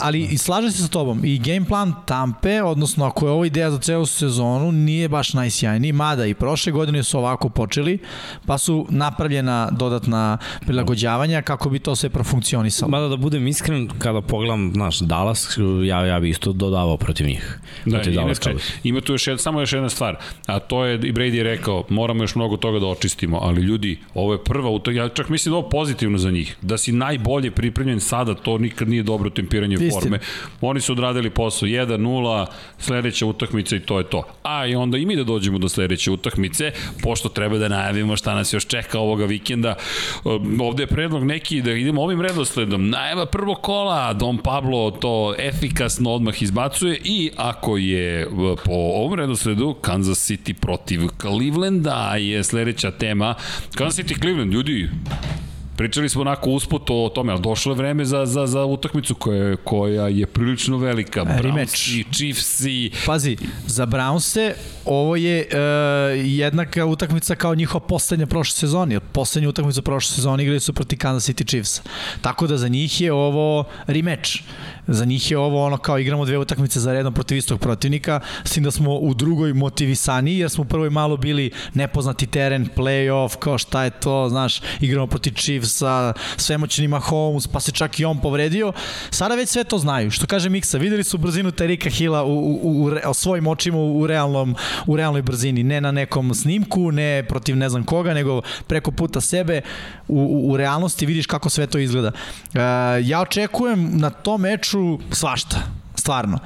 Ali 0.00 0.22
i 0.22 0.38
slažem 0.38 0.70
se 0.70 0.82
sa 0.82 0.88
tobom, 0.88 1.24
i 1.24 1.38
game 1.38 1.66
plan 1.66 1.94
Tampe, 2.06 2.62
odnosno 2.62 3.04
ako 3.04 3.26
je 3.26 3.32
ovo 3.32 3.44
ideja 3.44 3.70
za 3.70 3.78
celu 3.78 4.06
sezonu, 4.06 4.72
nije 4.72 5.08
baš 5.08 5.32
najsjajniji, 5.32 5.92
mada 5.92 6.26
i 6.26 6.34
prošle 6.34 6.72
godine 6.72 7.02
su 7.02 7.18
ovako 7.18 7.48
počeli, 7.56 7.98
pa 8.46 8.58
su 8.58 8.86
napravljena 8.90 9.68
dodatna 9.72 10.38
prilagođavanja 10.60 11.42
kako 11.42 11.70
bi 11.70 11.78
to 11.78 11.96
sve 11.96 12.10
profunkcionisalo. 12.10 12.90
Mada 12.90 13.08
da 13.08 13.16
budem 13.16 13.46
iskren, 13.48 13.88
kada 13.98 14.20
pogledam 14.20 14.72
naš 14.74 14.98
Dallas, 14.98 15.58
ja, 15.84 16.06
ja 16.06 16.20
bi 16.20 16.28
isto 16.28 16.52
dodavao 16.52 16.96
protiv 16.96 17.26
njih. 17.26 17.58
Da, 17.84 17.96
protiv 17.96 18.14
Dallas 18.14 18.46
inače, 18.46 18.64
ima 18.84 19.00
tu 19.00 19.12
još 19.12 19.26
jedna, 19.26 19.38
samo 19.38 19.60
još 19.60 19.72
jedna 19.72 19.88
stvar, 19.88 20.16
a 20.46 20.58
to 20.58 20.84
je, 20.84 20.94
i 20.94 21.12
Brady 21.12 21.34
je 21.34 21.42
rekao, 21.42 21.84
moramo 21.88 22.22
još 22.22 22.34
mnogo 22.34 22.56
toga 22.56 22.78
da 22.78 22.86
očistimo, 22.86 23.38
ali 23.42 23.62
ljudi, 23.62 23.98
ovo 24.14 24.32
je 24.32 24.44
prva, 24.44 24.70
ja 24.92 25.08
čak 25.08 25.28
mislim 25.28 25.52
da 25.52 25.56
ovo 25.56 25.68
pozitivno 25.68 26.18
za 26.18 26.30
njih, 26.30 26.56
da 26.62 26.78
si 26.78 26.92
najbolje 26.92 27.50
pripremljen 27.50 28.00
sada, 28.00 28.34
to 28.34 28.58
nikad 28.58 28.88
nije 28.88 29.02
dobro 29.02 29.30
tempiranje 29.30 29.74
Istina. 29.74 30.00
forme. 30.00 30.18
Oni 30.60 30.80
su 30.80 30.92
odradili 30.92 31.30
posao 31.30 31.68
1-0, 31.68 32.46
sledeća 32.78 33.26
utakmica 33.26 33.76
i 33.76 33.80
to 33.80 33.98
je 33.98 34.04
to. 34.04 34.22
A 34.42 34.66
i 34.66 34.74
onda 34.74 34.98
i 34.98 35.06
mi 35.06 35.16
da 35.16 35.24
dođemo 35.24 35.58
do 35.58 35.68
sledeće 35.68 36.10
utakmice, 36.10 36.72
pošto 37.02 37.28
treba 37.28 37.45
da 37.48 37.68
najavimo 37.68 38.16
šta 38.16 38.34
nas 38.34 38.52
još 38.52 38.66
čeka 38.66 38.98
ovoga 38.98 39.24
vikenda. 39.24 39.74
Ovde 40.60 40.82
je 40.82 40.86
predlog 40.86 41.24
neki 41.24 41.62
da 41.62 41.72
idemo 41.72 42.02
ovim 42.02 42.20
redosledom. 42.20 42.90
Najava 42.90 43.26
prvo 43.26 43.54
kola, 43.54 44.12
Don 44.12 44.38
Pablo 44.38 44.90
to 44.90 45.34
efikasno 45.38 46.10
odmah 46.10 46.42
izbacuje 46.42 47.00
i 47.04 47.30
ako 47.36 47.76
je 47.76 48.28
po 48.64 48.72
ovom 48.72 49.14
redosledu 49.14 49.74
Kansas 49.74 50.30
City 50.30 50.52
protiv 50.52 51.00
Clevelanda 51.20 52.16
je 52.16 52.44
sledeća 52.44 52.90
tema. 52.90 53.34
Kansas 53.74 54.04
City 54.04 54.20
Cleveland, 54.20 54.52
ljudi, 54.52 54.88
Pričali 55.76 56.08
smo 56.08 56.20
onako 56.20 56.50
usput 56.50 56.90
o 56.90 57.10
tome, 57.14 57.32
ali 57.32 57.42
došlo 57.42 57.72
je 57.72 57.76
vreme 57.76 58.04
za, 58.04 58.26
za, 58.26 58.46
za 58.46 58.64
utakmicu 58.64 59.14
koja, 59.14 59.56
koja 59.56 60.08
je 60.08 60.26
prilično 60.26 60.78
velika. 60.78 61.24
Browns 61.24 61.96
i 61.98 62.04
Chiefs 62.12 62.60
i... 62.60 62.90
Pazi, 63.06 63.36
za 63.66 63.86
Brownse 63.86 64.52
ovo 64.84 65.16
je 65.16 65.46
uh, 65.46 66.26
jednaka 66.26 66.86
utakmica 66.86 67.34
kao 67.34 67.54
njihova 67.54 67.86
poslednja 67.86 68.26
prošle 68.26 68.52
sezoni. 68.56 69.00
Poslednja 69.12 69.48
utakmica 69.48 69.82
prošle 69.82 70.14
sezoni 70.14 70.42
igrali 70.42 70.60
su 70.60 70.72
proti 70.72 70.96
Kansas 70.96 71.28
City 71.28 71.46
Chiefs. 71.46 71.82
Tako 72.20 72.46
da 72.46 72.56
za 72.56 72.68
njih 72.68 73.00
je 73.00 73.12
ovo 73.12 73.64
rematch. 73.86 74.30
Za 74.86 75.04
njih 75.04 75.30
je 75.30 75.38
ovo 75.38 75.64
ono 75.64 75.76
kao 75.76 75.98
igramo 75.98 76.24
dve 76.24 76.38
utakmice 76.38 76.80
za 76.80 76.92
redom 76.92 77.14
protiv 77.14 77.38
istog 77.38 77.60
protivnika, 77.60 78.20
s 78.44 78.50
tim 78.50 78.64
da 78.64 78.70
smo 78.70 78.94
u 78.94 79.14
drugoj 79.14 79.52
motivisani, 79.52 80.38
jer 80.38 80.50
smo 80.50 80.62
u 80.62 80.66
prvoj 80.66 80.90
malo 80.90 81.16
bili 81.16 81.50
nepoznati 81.74 82.26
teren, 82.26 82.68
playoff, 82.76 83.36
kao 83.38 83.58
šta 83.58 83.84
je 83.84 83.90
to, 83.90 84.28
znaš, 84.28 84.60
igramo 84.80 85.06
protiv 85.06 85.32
Chiefsa, 85.32 86.12
svemoćnima 86.36 86.98
Holmes, 86.98 87.46
pa 87.46 87.60
se 87.60 87.72
čak 87.72 88.00
i 88.00 88.04
on 88.04 88.20
povredio. 88.20 88.72
Sada 89.10 89.34
već 89.34 89.48
sve 89.48 89.64
to 89.64 89.78
znaju. 89.78 90.10
Što 90.10 90.26
kaže 90.26 90.48
Miksa, 90.48 90.78
videli 90.78 91.04
su 91.04 91.18
brzinu 91.18 91.50
Terika 91.50 91.90
Hila 91.90 92.24
u, 92.24 92.38
u, 92.38 92.60
u, 92.62 92.90
u 93.10 93.14
svojim 93.14 93.46
očima 93.46 93.78
u, 93.78 94.06
realnom, 94.06 94.54
u 94.86 94.96
realnoj 94.96 95.22
brzini, 95.22 95.62
ne 95.62 95.80
na 95.80 95.90
nekom 95.90 96.34
snimku, 96.34 96.92
ne 96.92 97.24
protiv 97.28 97.56
ne 97.56 97.68
znam 97.68 97.84
koga, 97.84 98.14
nego 98.14 98.42
preko 98.66 98.90
puta 98.90 99.20
sebe 99.20 99.60
u, 100.08 100.18
u, 100.18 100.52
u 100.52 100.56
realnosti 100.56 101.06
vidiš 101.06 101.26
kako 101.26 101.50
sve 101.50 101.66
to 101.66 101.78
izgleda. 101.78 102.08
Uh, 102.08 102.60
ja 103.02 103.20
očekujem 103.20 103.98
na 103.98 104.10
tom 104.10 104.40
meču 104.40 104.75
meču 104.76 104.98
svašta 105.10 105.62
stvarno. 105.94 106.38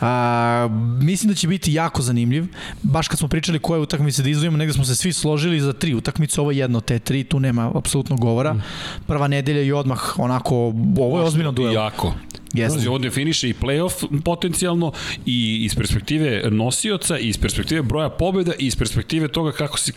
A, 0.00 0.68
mislim 1.00 1.28
da 1.28 1.34
će 1.34 1.48
biti 1.48 1.72
jako 1.72 2.02
zanimljiv. 2.02 2.46
Baš 2.82 3.08
kad 3.08 3.18
smo 3.18 3.28
pričali 3.28 3.58
koje 3.58 3.80
utakmice 3.80 4.22
da 4.22 4.28
izvojimo, 4.28 4.56
negde 4.56 4.72
smo 4.72 4.84
se 4.84 4.96
svi 4.96 5.12
složili 5.12 5.60
za 5.60 5.72
tri 5.72 5.94
utakmice, 5.94 6.40
ovo 6.40 6.50
je 6.50 6.58
jedno 6.58 6.80
te 6.80 6.98
tri, 6.98 7.24
tu 7.24 7.40
nema 7.40 7.72
apsolutno 7.74 8.16
govora. 8.16 8.54
Mm. 8.54 8.62
Prva 9.06 9.28
nedelja 9.28 9.62
i 9.62 9.72
odmah 9.72 10.18
onako, 10.18 10.54
ovo 10.98 11.18
je 11.18 11.24
ozbiljno 11.24 11.52
duel. 11.52 11.72
Jako. 11.72 12.14
Jeste. 12.54 12.88
Ovo 12.88 12.98
definiše 12.98 13.48
i 13.48 13.54
playoff 13.54 14.22
potencijalno 14.24 14.92
i 15.26 15.58
iz 15.64 15.74
perspektive 15.74 16.42
nosioca, 16.50 17.18
i 17.18 17.28
iz 17.28 17.38
perspektive 17.38 17.82
broja 17.82 18.08
pobjeda 18.08 18.52
i 18.58 18.66
iz 18.66 18.76
perspektive 18.76 19.28
toga 19.28 19.52
kako 19.52 19.78
si, 19.78 19.92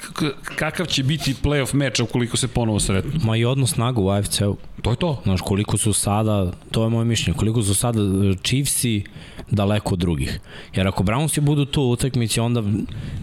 kakav 0.56 0.86
će 0.86 1.04
biti 1.04 1.36
playoff 1.44 1.76
meč 1.76 2.00
ukoliko 2.00 2.38
se 2.38 2.48
ponovo 2.48 2.80
sretnu. 2.80 3.12
Ma 3.24 3.38
i 3.38 3.46
odnos 3.46 3.72
snagu 3.72 4.04
u 4.04 4.10
AFC-u. 4.10 4.58
To 4.82 4.90
je 4.90 4.96
to. 4.96 5.22
Znaš, 5.24 5.42
koliko 5.42 5.78
su 5.78 5.94
sada, 5.94 6.52
to 6.72 6.84
je 6.84 6.90
moje 6.90 7.06
mišljenje, 7.06 7.38
koliko 7.38 7.64
su 7.64 7.76
sada 7.76 8.00
Chiefsi 8.44 9.04
daleko 9.52 9.94
od 9.94 10.00
drugih. 10.00 10.40
Jer 10.76 10.88
ako 10.88 11.04
Brownsi 11.04 11.40
budu 11.40 11.66
tu 11.66 11.82
u 11.82 11.92
utakmici, 11.92 12.40
onda 12.40 12.64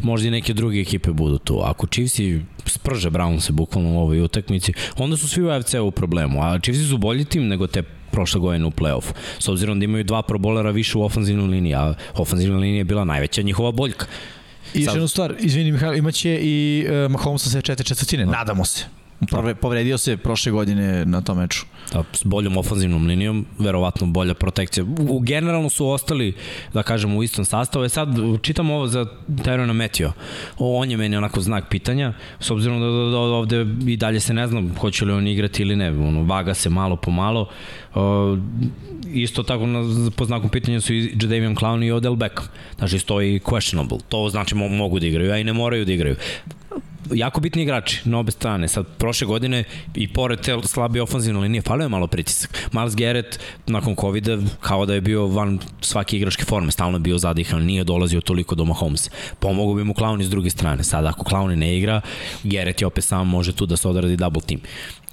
možda 0.03 0.29
i 0.29 0.31
neke 0.31 0.55
druge 0.55 0.81
ekipe 0.81 1.11
budu 1.11 1.39
tu. 1.39 1.61
Ako 1.65 1.87
Chiefsi 1.87 2.41
sprže 2.67 3.11
Brownse 3.11 3.53
bukvalno 3.53 3.91
u 3.91 3.99
ovoj 3.99 4.21
utakmici, 4.21 4.73
onda 4.97 5.17
su 5.17 5.29
svi 5.29 5.43
u 5.43 5.51
AFC-u 5.51 5.87
u 5.87 5.91
problemu. 5.91 6.43
A 6.43 6.59
Chiefsi 6.59 6.85
su 6.85 6.99
bolji 6.99 7.25
tim 7.25 7.49
nego 7.49 7.67
te 7.67 7.83
prošle 8.11 8.41
godine 8.41 8.67
u 8.67 8.71
play-offu. 8.71 9.13
S 9.39 9.49
obzirom 9.49 9.81
da 9.81 9.85
imaju 9.85 10.05
dva 10.05 10.23
probolera 10.23 10.71
više 10.71 10.99
u 10.99 11.03
ofenzivnoj 11.03 11.49
liniji, 11.49 11.75
a 11.75 11.95
ofenzivna 12.15 12.59
linija 12.59 12.79
je 12.79 12.85
bila 12.85 13.05
najveća 13.05 13.43
njihova 13.43 13.73
boljka. 13.73 14.07
I 14.75 14.83
još 14.83 14.95
jednu 14.95 15.09
stvar, 15.09 15.35
izvini 15.39 15.73
Mihajlo, 15.73 15.95
imaće 15.95 16.39
i 16.43 16.87
uh, 16.89 17.11
Mahomes 17.11 17.43
sa 17.43 17.51
sve 17.51 17.63
četiri 17.63 17.87
četvrtine, 17.87 18.27
nadamo 18.27 18.65
se. 18.65 18.98
Povredio 19.61 19.99
se 19.99 20.17
prošle 20.17 20.53
godine 20.53 21.05
na 21.05 21.21
tom 21.21 21.39
meču. 21.39 21.67
Da, 21.93 22.05
s 22.13 22.25
boljom 22.25 22.57
ofanzivnom 22.57 23.07
linijom, 23.07 23.47
verovatno 23.59 24.07
bolja 24.07 24.35
protekcija. 24.35 24.85
U, 25.09 25.21
generalno 25.21 25.71
su 25.71 25.89
ostali, 25.89 26.35
da 26.75 26.83
kažemo, 26.83 27.19
u 27.19 27.23
istom 27.23 27.45
sastavu. 27.45 27.85
E 27.85 27.89
sad, 27.89 28.09
čitam 28.43 28.71
ovo 28.71 28.87
za 28.87 29.07
Tyrona 29.29 29.73
Meteo. 29.73 30.13
O, 30.59 30.81
on 30.81 30.91
je 30.91 30.97
meni 30.97 31.17
onako 31.17 31.41
znak 31.41 31.65
pitanja, 31.71 32.13
s 32.41 32.51
obzirom 32.51 32.81
da, 32.81 32.87
da, 32.87 33.11
da 33.11 33.19
ovde 33.19 33.67
i 33.87 33.97
dalje 33.97 34.21
se 34.21 34.35
ne 34.35 34.47
znam 34.47 34.75
hoće 34.77 35.05
li 35.05 35.13
on 35.13 35.27
igrati 35.27 35.63
ili 35.63 35.77
ne. 35.77 35.91
Ono, 35.91 36.23
vaga 36.23 36.55
se 36.55 36.71
malo 36.71 36.97
po 36.97 37.11
malo. 37.11 37.49
Uh, 37.95 38.39
isto 39.13 39.43
tako 39.43 39.67
na, 39.67 39.83
po 40.17 40.25
znakom 40.25 40.51
pitanja 40.51 40.81
su 40.81 40.95
i 40.95 41.11
Jadavion 41.23 41.57
Clown 41.57 41.87
i 41.87 41.91
Odell 41.91 42.17
Beckham. 42.17 42.47
Znači, 42.79 42.99
stoji 42.99 43.41
questionable. 43.41 44.01
To 44.09 44.29
znači 44.29 44.55
mogu 44.55 44.99
da 44.99 45.07
igraju, 45.07 45.33
a 45.33 45.39
i 45.39 45.45
ne 45.45 45.53
moraju 45.53 45.85
da 45.85 45.93
igraju 45.93 46.17
jako 47.15 47.41
bitni 47.41 47.63
igrači 47.63 48.01
na 48.05 48.19
obe 48.19 48.33
strane. 48.33 48.69
Sad, 48.69 48.87
prošle 48.99 49.27
godine 49.27 49.65
i 49.95 50.09
pored 50.09 50.41
te 50.41 50.57
slabe 50.63 51.03
ofenzivne 51.03 51.41
linije, 51.41 51.63
falio 51.63 51.85
je 51.85 51.89
malo 51.89 52.07
pritisak. 52.07 52.69
Miles 52.73 52.97
Garrett, 52.97 53.41
nakon 53.67 53.97
covid 53.97 54.29
kao 54.61 54.87
da 54.87 54.95
je 54.95 55.01
bio 55.01 55.27
van 55.27 55.59
svake 55.81 56.17
igračke 56.17 56.45
forme, 56.45 56.71
stalno 56.71 56.97
je 56.97 57.01
bio 57.01 57.19
zadihan, 57.19 57.65
nije 57.65 57.85
dolazio 57.85 58.21
toliko 58.21 58.55
do 58.55 58.65
Mahomes. 58.65 59.11
Pomogu 59.39 59.75
bi 59.75 59.85
mu 59.85 59.95
Clown 59.95 60.21
iz 60.21 60.31
druge 60.31 60.51
strane. 60.51 60.85
Sad, 60.85 61.07
ako 61.07 61.25
Clown 61.25 61.55
ne 61.55 61.79
igra, 61.79 62.01
Garrett 62.43 62.81
je 62.81 62.87
opet 62.87 63.05
sam 63.05 63.29
može 63.29 63.53
tu 63.53 63.67
da 63.67 63.77
se 63.77 63.89
odradi 63.89 64.17
double 64.17 64.43
team. 64.43 64.61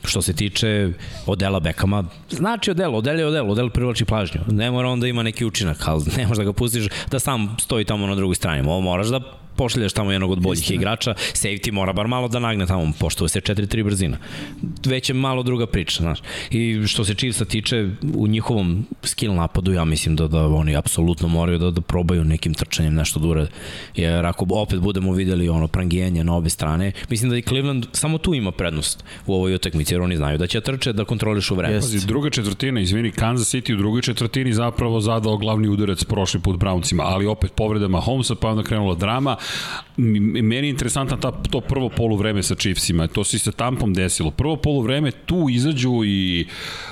Što 0.03 0.21
se 0.21 0.33
tiče 0.33 0.89
Odela 1.25 1.59
Bekama, 1.59 2.03
znači 2.29 2.71
Odel, 2.71 2.95
Odel 2.95 3.19
je 3.19 3.25
Odel, 3.25 3.51
Odel 3.51 3.69
privlači 3.69 4.05
plažnju. 4.05 4.41
Ne 4.47 4.71
mora 4.71 4.89
on 4.89 4.99
da 4.99 5.07
ima 5.07 5.23
neki 5.23 5.45
učinak, 5.45 5.87
ali 5.87 6.03
ne 6.17 6.27
možeš 6.27 6.37
da 6.37 6.43
ga 6.43 6.53
pustiš 6.53 6.87
da 7.11 7.19
sam 7.19 7.55
stoji 7.59 7.85
tamo 7.85 8.07
na 8.07 8.15
drugoj 8.15 8.35
strani. 8.35 8.67
Ovo 8.67 8.81
moraš 8.81 9.07
da 9.07 9.44
pošaljaš 9.55 9.93
tamo 9.93 10.11
jednog 10.11 10.31
od 10.31 10.39
boljih 10.39 10.61
Istina. 10.61 10.81
igrača, 10.81 11.13
safety 11.33 11.71
mora 11.71 11.93
bar 11.93 12.07
malo 12.07 12.27
da 12.27 12.39
nagne 12.39 12.65
tamo, 12.65 12.93
pošto 12.99 13.27
se 13.27 13.39
4-3 13.39 13.83
brzina. 13.83 14.17
Već 14.85 15.09
je 15.09 15.13
malo 15.13 15.43
druga 15.43 15.67
priča, 15.67 16.03
znaš. 16.03 16.19
I 16.49 16.87
što 16.87 17.05
se 17.05 17.13
Chiefsa 17.13 17.45
tiče, 17.45 17.89
u 18.15 18.27
njihovom 18.27 18.85
skill 19.03 19.33
napadu, 19.33 19.73
ja 19.73 19.85
mislim 19.85 20.15
da, 20.15 20.27
da 20.27 20.47
oni 20.47 20.75
apsolutno 20.75 21.27
moraju 21.27 21.57
da, 21.57 21.71
da 21.71 21.81
probaju 21.81 22.23
nekim 22.23 22.53
trčanjem 22.53 22.93
nešto 22.93 23.19
da 23.19 23.27
urade. 23.27 23.49
Jer 23.95 24.25
ako 24.25 24.45
opet 24.49 24.79
budemo 24.79 25.13
videli 25.13 25.49
ono 25.49 25.67
prangijenje 25.67 26.23
na 26.23 26.35
obe 26.35 26.49
strane, 26.49 26.91
mislim 27.09 27.29
da 27.29 27.37
i 27.37 27.41
Cleveland 27.41 27.85
samo 27.91 28.17
tu 28.17 28.33
ima 28.33 28.51
prednost 28.51 29.03
u 29.25 29.33
ovoj 29.33 29.55
utakmici, 29.55 29.93
jer 29.93 30.01
oni 30.01 30.17
znaju 30.17 30.37
da 30.37 30.47
će 30.47 30.61
trče 30.61 30.93
da 30.93 31.05
kontrolišu 31.05 31.55
vreme. 31.55 31.79
Yes. 31.79 32.05
druga 32.05 32.29
četvrtina, 32.29 32.79
izvini, 32.79 33.11
Kansas 33.11 33.53
City 33.53 33.73
u 33.73 33.77
drugoj 33.77 34.01
četvrtini 34.01 34.53
zapravo 34.53 35.01
zadao 35.01 35.37
glavni 35.37 35.67
udarac 35.67 36.03
prošli 36.03 36.39
put 36.39 36.59
Browncima, 36.59 37.01
ali 37.05 37.25
opet 37.25 37.51
povredama 37.55 37.99
Holmesa, 37.99 38.35
pa 38.35 38.49
onda 38.49 38.63
krenula 38.63 38.95
drama, 38.95 39.35
meni 39.97 40.67
je 40.67 40.69
interesantno 40.69 41.17
ta, 41.17 41.31
to 41.31 41.61
prvo 41.61 41.89
poluvreme 41.89 42.43
sa 42.43 42.55
Chiefsima, 42.55 43.07
to 43.07 43.23
se 43.23 43.39
sa 43.39 43.51
Tampom 43.51 43.93
desilo. 43.93 44.31
Prvo 44.31 44.55
poluvreme 44.55 45.11
tu 45.11 45.47
izađu 45.49 46.01
i 46.05 46.47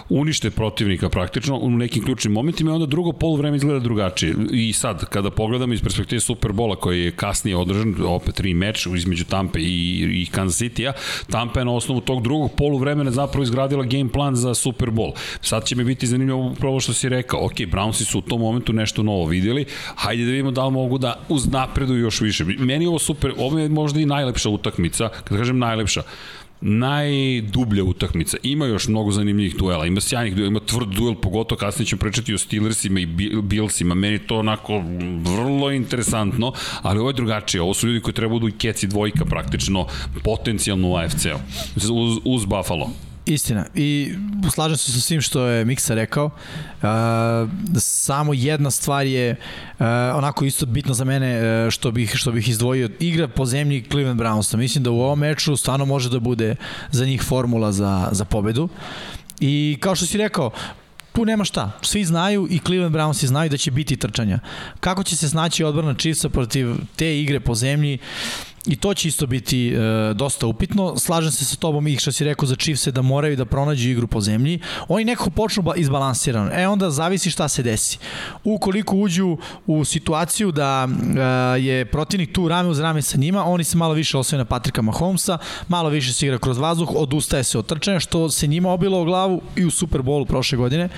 unište 0.09 0.49
protivnika 0.49 1.09
praktično 1.09 1.57
u 1.57 1.69
nekim 1.69 2.03
ključnim 2.03 2.33
momentima 2.33 2.71
i 2.71 2.73
onda 2.73 2.85
drugo 2.85 3.11
poluvreme 3.11 3.57
izgleda 3.57 3.79
drugačije. 3.79 4.35
I 4.51 4.73
sad, 4.73 5.05
kada 5.05 5.31
pogledamo 5.31 5.73
iz 5.73 5.81
perspektive 5.81 6.19
Superbola 6.19 6.75
koji 6.75 7.03
je 7.03 7.11
kasnije 7.11 7.57
održan, 7.57 7.95
opet 8.05 8.35
tri 8.35 8.53
meč 8.53 8.85
između 8.85 9.25
Tampe 9.25 9.59
i, 9.59 10.21
i 10.21 10.25
Kansas 10.31 10.61
City-a, 10.61 10.93
Tampa 11.31 11.59
je 11.59 11.65
na 11.65 11.71
osnovu 11.71 12.01
tog 12.01 12.23
drugog 12.23 12.51
poluvremena 12.57 13.11
zapravo 13.11 13.43
izgradila 13.43 13.83
game 13.83 14.11
plan 14.11 14.35
za 14.35 14.53
Super 14.53 14.89
Bowl. 14.89 15.11
Sad 15.41 15.65
će 15.65 15.75
mi 15.75 15.83
biti 15.83 16.07
zanimljivo 16.07 16.47
upravo 16.47 16.79
što 16.79 16.93
si 16.93 17.09
rekao, 17.09 17.45
ok, 17.45 17.55
Brownsi 17.55 18.03
su 18.03 18.19
u 18.19 18.21
tom 18.21 18.41
momentu 18.41 18.73
nešto 18.73 19.03
novo 19.03 19.25
videli, 19.25 19.65
hajde 19.95 20.25
da 20.25 20.31
vidimo 20.31 20.51
da 20.51 20.65
li 20.65 20.71
mogu 20.71 20.97
da 20.97 21.19
uznapreduju 21.29 21.99
još 21.99 22.21
više. 22.21 22.42
Meni 22.45 22.87
ovo 22.87 22.99
super, 22.99 23.33
ovo 23.37 23.59
je 23.59 23.69
možda 23.69 23.99
i 23.99 24.05
najlepša 24.05 24.49
utakmica, 24.49 25.09
kada 25.23 25.37
kažem 25.37 25.59
najlepša, 25.59 26.03
najdublja 26.61 27.83
utakmica. 27.83 28.37
Ima 28.43 28.65
još 28.65 28.87
mnogo 28.87 29.11
zanimljivih 29.11 29.55
duela, 29.55 29.85
ima 29.85 30.01
sjajnih 30.01 30.35
duela, 30.35 30.47
ima 30.47 30.59
tvrd 30.59 30.87
duel, 30.87 31.15
pogotovo 31.15 31.59
kasnije 31.59 31.87
ćemo 31.87 31.99
pričati 31.99 32.33
o 32.33 32.37
Steelersima 32.37 32.99
i 32.99 33.05
Billsima. 33.41 33.95
Meni 33.95 34.19
to 34.19 34.39
onako 34.39 34.83
vrlo 35.23 35.71
interesantno, 35.71 36.53
ali 36.81 36.99
ovo 36.99 37.09
je 37.09 37.13
drugačije. 37.13 37.61
Ovo 37.61 37.73
su 37.73 37.87
ljudi 37.87 37.99
koji 37.99 38.13
treba 38.13 38.31
budu 38.33 38.47
i 38.47 38.57
keci 38.57 38.87
dvojka 38.87 39.25
praktično, 39.25 39.87
potencijalno 40.23 40.89
u 40.89 40.95
AFC-u, 40.95 41.39
uz, 41.75 42.17
uz 42.23 42.45
Buffalo. 42.45 42.89
Istina. 43.25 43.65
I 43.75 44.15
slažem 44.53 44.77
se 44.77 44.91
sa 44.91 44.99
svim 44.99 45.21
što 45.21 45.45
je 45.45 45.65
Miksa 45.65 45.93
rekao. 45.93 46.25
Uh, 46.25 46.89
samo 47.79 48.33
jedna 48.33 48.71
stvar 48.71 49.05
je 49.05 49.31
uh, 49.31 49.85
onako 50.15 50.45
isto 50.45 50.65
bitno 50.65 50.93
za 50.93 51.03
mene 51.03 51.39
uh, 51.65 51.71
što 51.71 51.91
bih 51.91 52.15
što 52.15 52.31
bih 52.31 52.49
izdvojio. 52.49 52.89
Igra 52.99 53.27
po 53.27 53.45
zemlji 53.45 53.85
Cleveland 53.91 54.21
Brownsa. 54.21 54.57
Mislim 54.57 54.83
da 54.83 54.91
u 54.91 55.01
ovom 55.01 55.19
meču 55.19 55.55
stvarno 55.55 55.85
može 55.85 56.09
da 56.09 56.19
bude 56.19 56.55
za 56.91 57.05
njih 57.05 57.23
formula 57.23 57.71
za, 57.71 58.09
za 58.11 58.25
pobedu. 58.25 58.69
I 59.39 59.77
kao 59.79 59.95
što 59.95 60.05
si 60.05 60.17
rekao, 60.17 60.51
tu 61.13 61.25
nema 61.25 61.43
šta. 61.43 61.71
Svi 61.81 62.05
znaju 62.05 62.47
i 62.49 62.59
Cleveland 62.59 62.95
Brownsi 62.95 63.25
znaju 63.25 63.49
da 63.49 63.57
će 63.57 63.71
biti 63.71 63.97
trčanja. 63.97 64.39
Kako 64.79 65.03
će 65.03 65.15
se 65.15 65.29
snaći 65.29 65.63
odbrana 65.63 65.93
Chiefsa 65.93 66.29
protiv 66.29 66.75
te 66.95 67.19
igre 67.21 67.39
po 67.39 67.55
zemlji? 67.55 67.97
I 68.65 68.75
to 68.75 68.93
će 68.93 69.07
isto 69.07 69.27
biti 69.27 69.73
e, 69.73 70.13
dosta 70.13 70.47
upitno. 70.47 70.97
Slažem 70.97 71.31
se 71.31 71.45
sa 71.45 71.55
tobom 71.55 71.87
i 71.87 71.97
što 71.97 72.11
si 72.11 72.23
rekao 72.23 72.47
za 72.47 72.55
Chiefs 72.55 72.87
da 72.87 73.01
moraju 73.01 73.35
da 73.35 73.45
pronađu 73.45 73.89
igru 73.89 74.07
po 74.07 74.21
zemlji. 74.21 74.59
Oni 74.87 75.05
nekako 75.05 75.29
počnu 75.29 75.63
izbalansirano. 75.75 76.51
E 76.53 76.67
onda 76.67 76.89
zavisi 76.89 77.31
šta 77.31 77.47
se 77.47 77.63
desi. 77.63 77.97
Ukoliko 78.43 78.95
uđu 78.95 79.37
u 79.67 79.85
situaciju 79.85 80.51
da 80.51 80.87
e, 80.87 81.61
je 81.61 81.85
protivnik 81.85 82.33
tu 82.33 82.47
rame 82.47 82.69
uz 82.69 82.79
rame 82.79 83.01
sa 83.01 83.17
njima, 83.17 83.45
oni 83.45 83.63
se 83.63 83.77
malo 83.77 83.93
više 83.93 84.17
osvoje 84.17 84.37
na 84.37 84.45
Patrika 84.45 84.81
Mahomesa, 84.81 85.37
malo 85.67 85.89
više 85.89 86.13
se 86.13 86.25
igra 86.25 86.37
kroz 86.37 86.57
vazduh, 86.57 86.89
odustaje 86.95 87.43
se 87.43 87.57
od 87.57 87.65
trčanja, 87.65 87.99
što 87.99 88.29
se 88.29 88.47
njima 88.47 88.69
obilo 88.69 89.01
u 89.01 89.05
glavu 89.05 89.41
i 89.55 89.65
u 89.65 89.71
Superbowlu 89.71 90.25
prošle 90.25 90.57
godine 90.57 90.89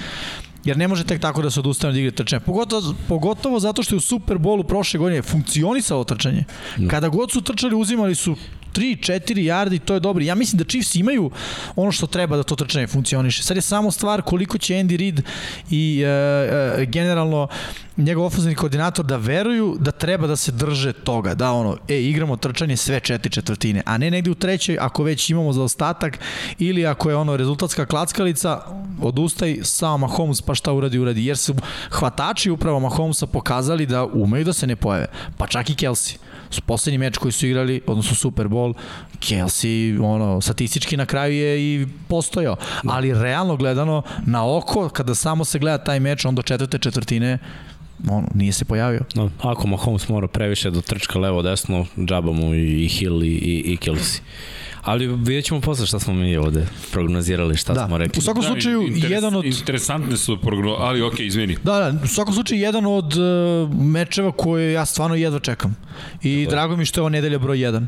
jer 0.66 0.78
ne 0.78 0.88
može 0.88 1.04
tek 1.04 1.22
tako 1.22 1.42
da 1.42 1.50
se 1.50 1.60
odustane 1.60 1.92
od 1.92 1.98
igre 1.98 2.12
trčanja. 2.12 2.40
Pogotovo, 2.40 2.96
pogotovo 3.08 3.60
zato 3.60 3.84
što 3.84 3.96
je 3.96 3.98
u 3.98 4.02
Superbolu 4.02 4.64
prošle 4.64 4.98
godine 4.98 5.22
funkcionisalo 5.22 6.04
trčanje. 6.04 6.44
Da. 6.78 6.88
Kada 6.88 7.10
god 7.10 7.32
su 7.32 7.42
trčali, 7.42 7.76
uzimali 7.76 8.16
su 8.16 8.36
3, 8.76 9.12
4 9.12 9.44
yardi, 9.44 9.80
to 9.80 9.94
je 9.94 10.00
dobro. 10.00 10.24
Ja 10.24 10.36
mislim 10.36 10.58
da 10.58 10.64
Chiefs 10.64 10.96
imaju 10.96 11.32
ono 11.76 11.92
što 11.92 12.08
treba 12.08 12.38
da 12.38 12.44
to 12.44 12.56
trčanje 12.56 12.88
funkcioniše. 12.88 13.44
Sad 13.44 13.58
je 13.58 13.62
samo 13.62 13.92
stvar 13.92 14.22
koliko 14.22 14.58
će 14.58 14.74
Andy 14.74 14.98
Reid 14.98 15.22
i 15.70 16.02
e, 16.02 16.86
generalno 16.86 17.48
njegov 17.98 18.26
ofenzivni 18.26 18.56
koordinator 18.56 19.06
da 19.06 19.18
veruju 19.18 19.78
da 19.80 19.92
treba 19.92 20.28
da 20.28 20.36
se 20.36 20.52
drže 20.52 20.94
toga, 20.94 21.34
da 21.34 21.52
ono, 21.52 21.78
e, 21.88 22.02
igramo 22.02 22.38
trčanje 22.38 22.78
sve 22.78 23.00
četiri 23.00 23.32
četvrtine, 23.32 23.82
a 23.86 23.98
ne 23.98 24.12
negde 24.12 24.32
u 24.32 24.36
trećoj 24.36 24.78
ako 24.82 25.04
već 25.04 25.30
imamo 25.30 25.54
za 25.54 25.64
ostatak 25.64 26.20
ili 26.60 26.86
ako 26.86 27.10
je 27.10 27.16
ono 27.16 27.38
rezultatska 27.38 27.86
klackalica, 27.86 28.62
odustaj 29.02 29.60
samo 29.64 29.98
Mahomes 29.98 30.42
pa 30.42 30.56
šta 30.56 30.74
uradi, 30.74 31.00
uradi, 31.00 31.26
jer 31.26 31.38
su 31.38 31.56
hvatači 31.92 32.52
upravo 32.52 32.80
Mahomesa 32.80 33.28
pokazali 33.28 33.86
da 33.86 34.06
umeju 34.06 34.46
da 34.46 34.54
se 34.54 34.68
ne 34.68 34.76
pojave, 34.76 35.08
pa 35.38 35.48
čak 35.48 35.70
i 35.70 35.76
Kelsey 35.76 36.18
poslednji 36.62 36.98
meč 36.98 37.18
koji 37.18 37.32
su 37.32 37.48
igrali, 37.48 37.82
odnosno 37.88 38.16
Super 38.16 38.48
Bowl, 38.48 38.74
Kelsey, 39.20 40.04
ono, 40.04 40.42
statistički 40.42 40.98
na 40.98 41.06
kraju 41.06 41.34
je 41.34 41.60
i 41.62 41.88
postojao. 42.08 42.56
Da. 42.84 42.94
Ali 42.94 43.14
realno 43.14 43.56
gledano, 43.56 44.02
na 44.26 44.56
oko, 44.58 44.90
kada 44.90 45.16
samo 45.16 45.46
se 45.46 45.60
gleda 45.60 45.84
taj 45.84 46.00
meč, 46.00 46.26
on 46.26 46.36
do 46.36 46.42
četvrte 46.42 46.78
četvrtine 46.78 47.38
on 48.10 48.28
nije 48.34 48.52
se 48.52 48.66
pojavio. 48.66 49.02
No, 49.16 49.30
ako 49.42 49.68
Mahomes 49.68 50.10
mora 50.10 50.28
previše 50.28 50.72
da 50.72 50.82
trčka 50.82 51.20
levo 51.20 51.42
desno, 51.42 51.86
džaba 51.98 52.32
mu 52.32 52.56
i 52.56 52.88
Hill 52.88 53.24
i, 53.24 53.28
i, 53.28 53.74
i 53.74 53.78
Kelsey. 53.78 54.20
Ali 54.86 55.08
vidjet 55.08 55.46
ćemo 55.46 55.62
posle 55.62 55.86
šta 55.86 56.00
smo 56.00 56.14
mi 56.14 56.38
ovde 56.38 56.68
prognozirali, 56.92 57.58
šta 57.58 57.74
da. 57.74 57.88
smo 57.88 57.98
rekli. 57.98 58.20
U 58.20 58.22
svakom 58.22 58.42
da, 58.42 58.48
slučaju, 58.48 58.82
interes, 58.82 59.12
jedan 59.12 59.36
od... 59.36 59.46
Interesantne 59.46 60.18
su 60.18 60.38
prognoze, 60.42 60.76
ali 60.80 61.02
ok, 61.02 61.20
izvini. 61.20 61.58
Da, 61.64 61.80
da, 61.80 62.00
u 62.04 62.08
svakom 62.08 62.34
slučaju, 62.34 62.62
jedan 62.62 62.86
od 62.86 63.14
uh, 63.18 63.76
mečeva 63.82 64.32
koje 64.32 64.74
ja 64.74 64.86
stvarno 64.86 65.16
jedva 65.16 65.40
čekam. 65.40 65.76
I 66.24 66.44
Dobar. 66.44 66.52
drago 66.52 66.76
mi 66.76 66.86
što 66.86 67.00
je 67.00 67.02
ovo 67.02 67.10
nedelja 67.10 67.40
broj 67.40 67.58
1. 67.58 67.86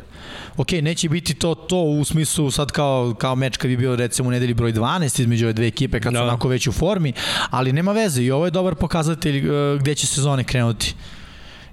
Ok, 0.58 0.72
neće 0.72 1.10
biti 1.10 1.34
to 1.34 1.56
to 1.56 1.82
u 1.82 2.04
smislu 2.04 2.52
sad 2.52 2.72
kao, 2.72 3.16
kao 3.18 3.36
meč 3.36 3.58
kad 3.58 3.70
bi 3.70 3.78
bio 3.78 3.96
recimo 3.96 4.30
u 4.30 4.32
nedelji 4.32 4.54
broj 4.54 4.74
12 4.74 5.22
između 5.22 5.46
ove 5.46 5.54
dve 5.54 5.68
ekipe 5.68 6.00
kad 6.00 6.14
da. 6.14 6.20
su 6.20 6.24
onako 6.24 6.48
već 6.48 6.68
u 6.68 6.72
formi, 6.72 7.14
ali 7.50 7.74
nema 7.74 7.92
veze 7.92 8.24
i 8.24 8.32
ovo 8.32 8.46
je 8.46 8.52
dobar 8.52 8.76
pokazatelj 8.76 9.50
uh, 9.50 9.80
gde 9.80 9.96
će 9.96 10.08
sezone 10.08 10.44
krenuti 10.44 10.96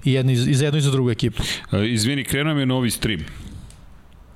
i, 0.03 0.13
jedno, 0.13 0.31
i 0.31 0.55
za 0.55 0.65
jednu 0.65 0.77
i 0.77 0.81
za 0.81 0.91
drugu 0.91 1.11
ekipu. 1.11 1.43
Uh, 1.71 1.79
izvini, 1.85 2.23
krenuo 2.23 2.59
je 2.59 2.65
novi 2.65 2.91
stream. 2.91 3.44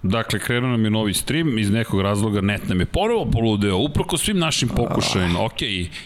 Dakle, 0.04 0.40
krenuo 0.40 0.70
nam 0.70 0.84
je 0.84 0.90
novi 0.90 1.14
stream, 1.14 1.58
iz 1.58 1.72
nekog 1.72 2.02
razloga 2.02 2.42
net 2.42 2.68
nam 2.68 2.80
je 2.80 2.86
ponovo 2.86 3.26
poludeo, 3.32 3.78
uproko 3.78 4.18
svim 4.18 4.40
našim 4.40 4.70
pokušajima. 4.70 5.46
Ok, 5.46 5.62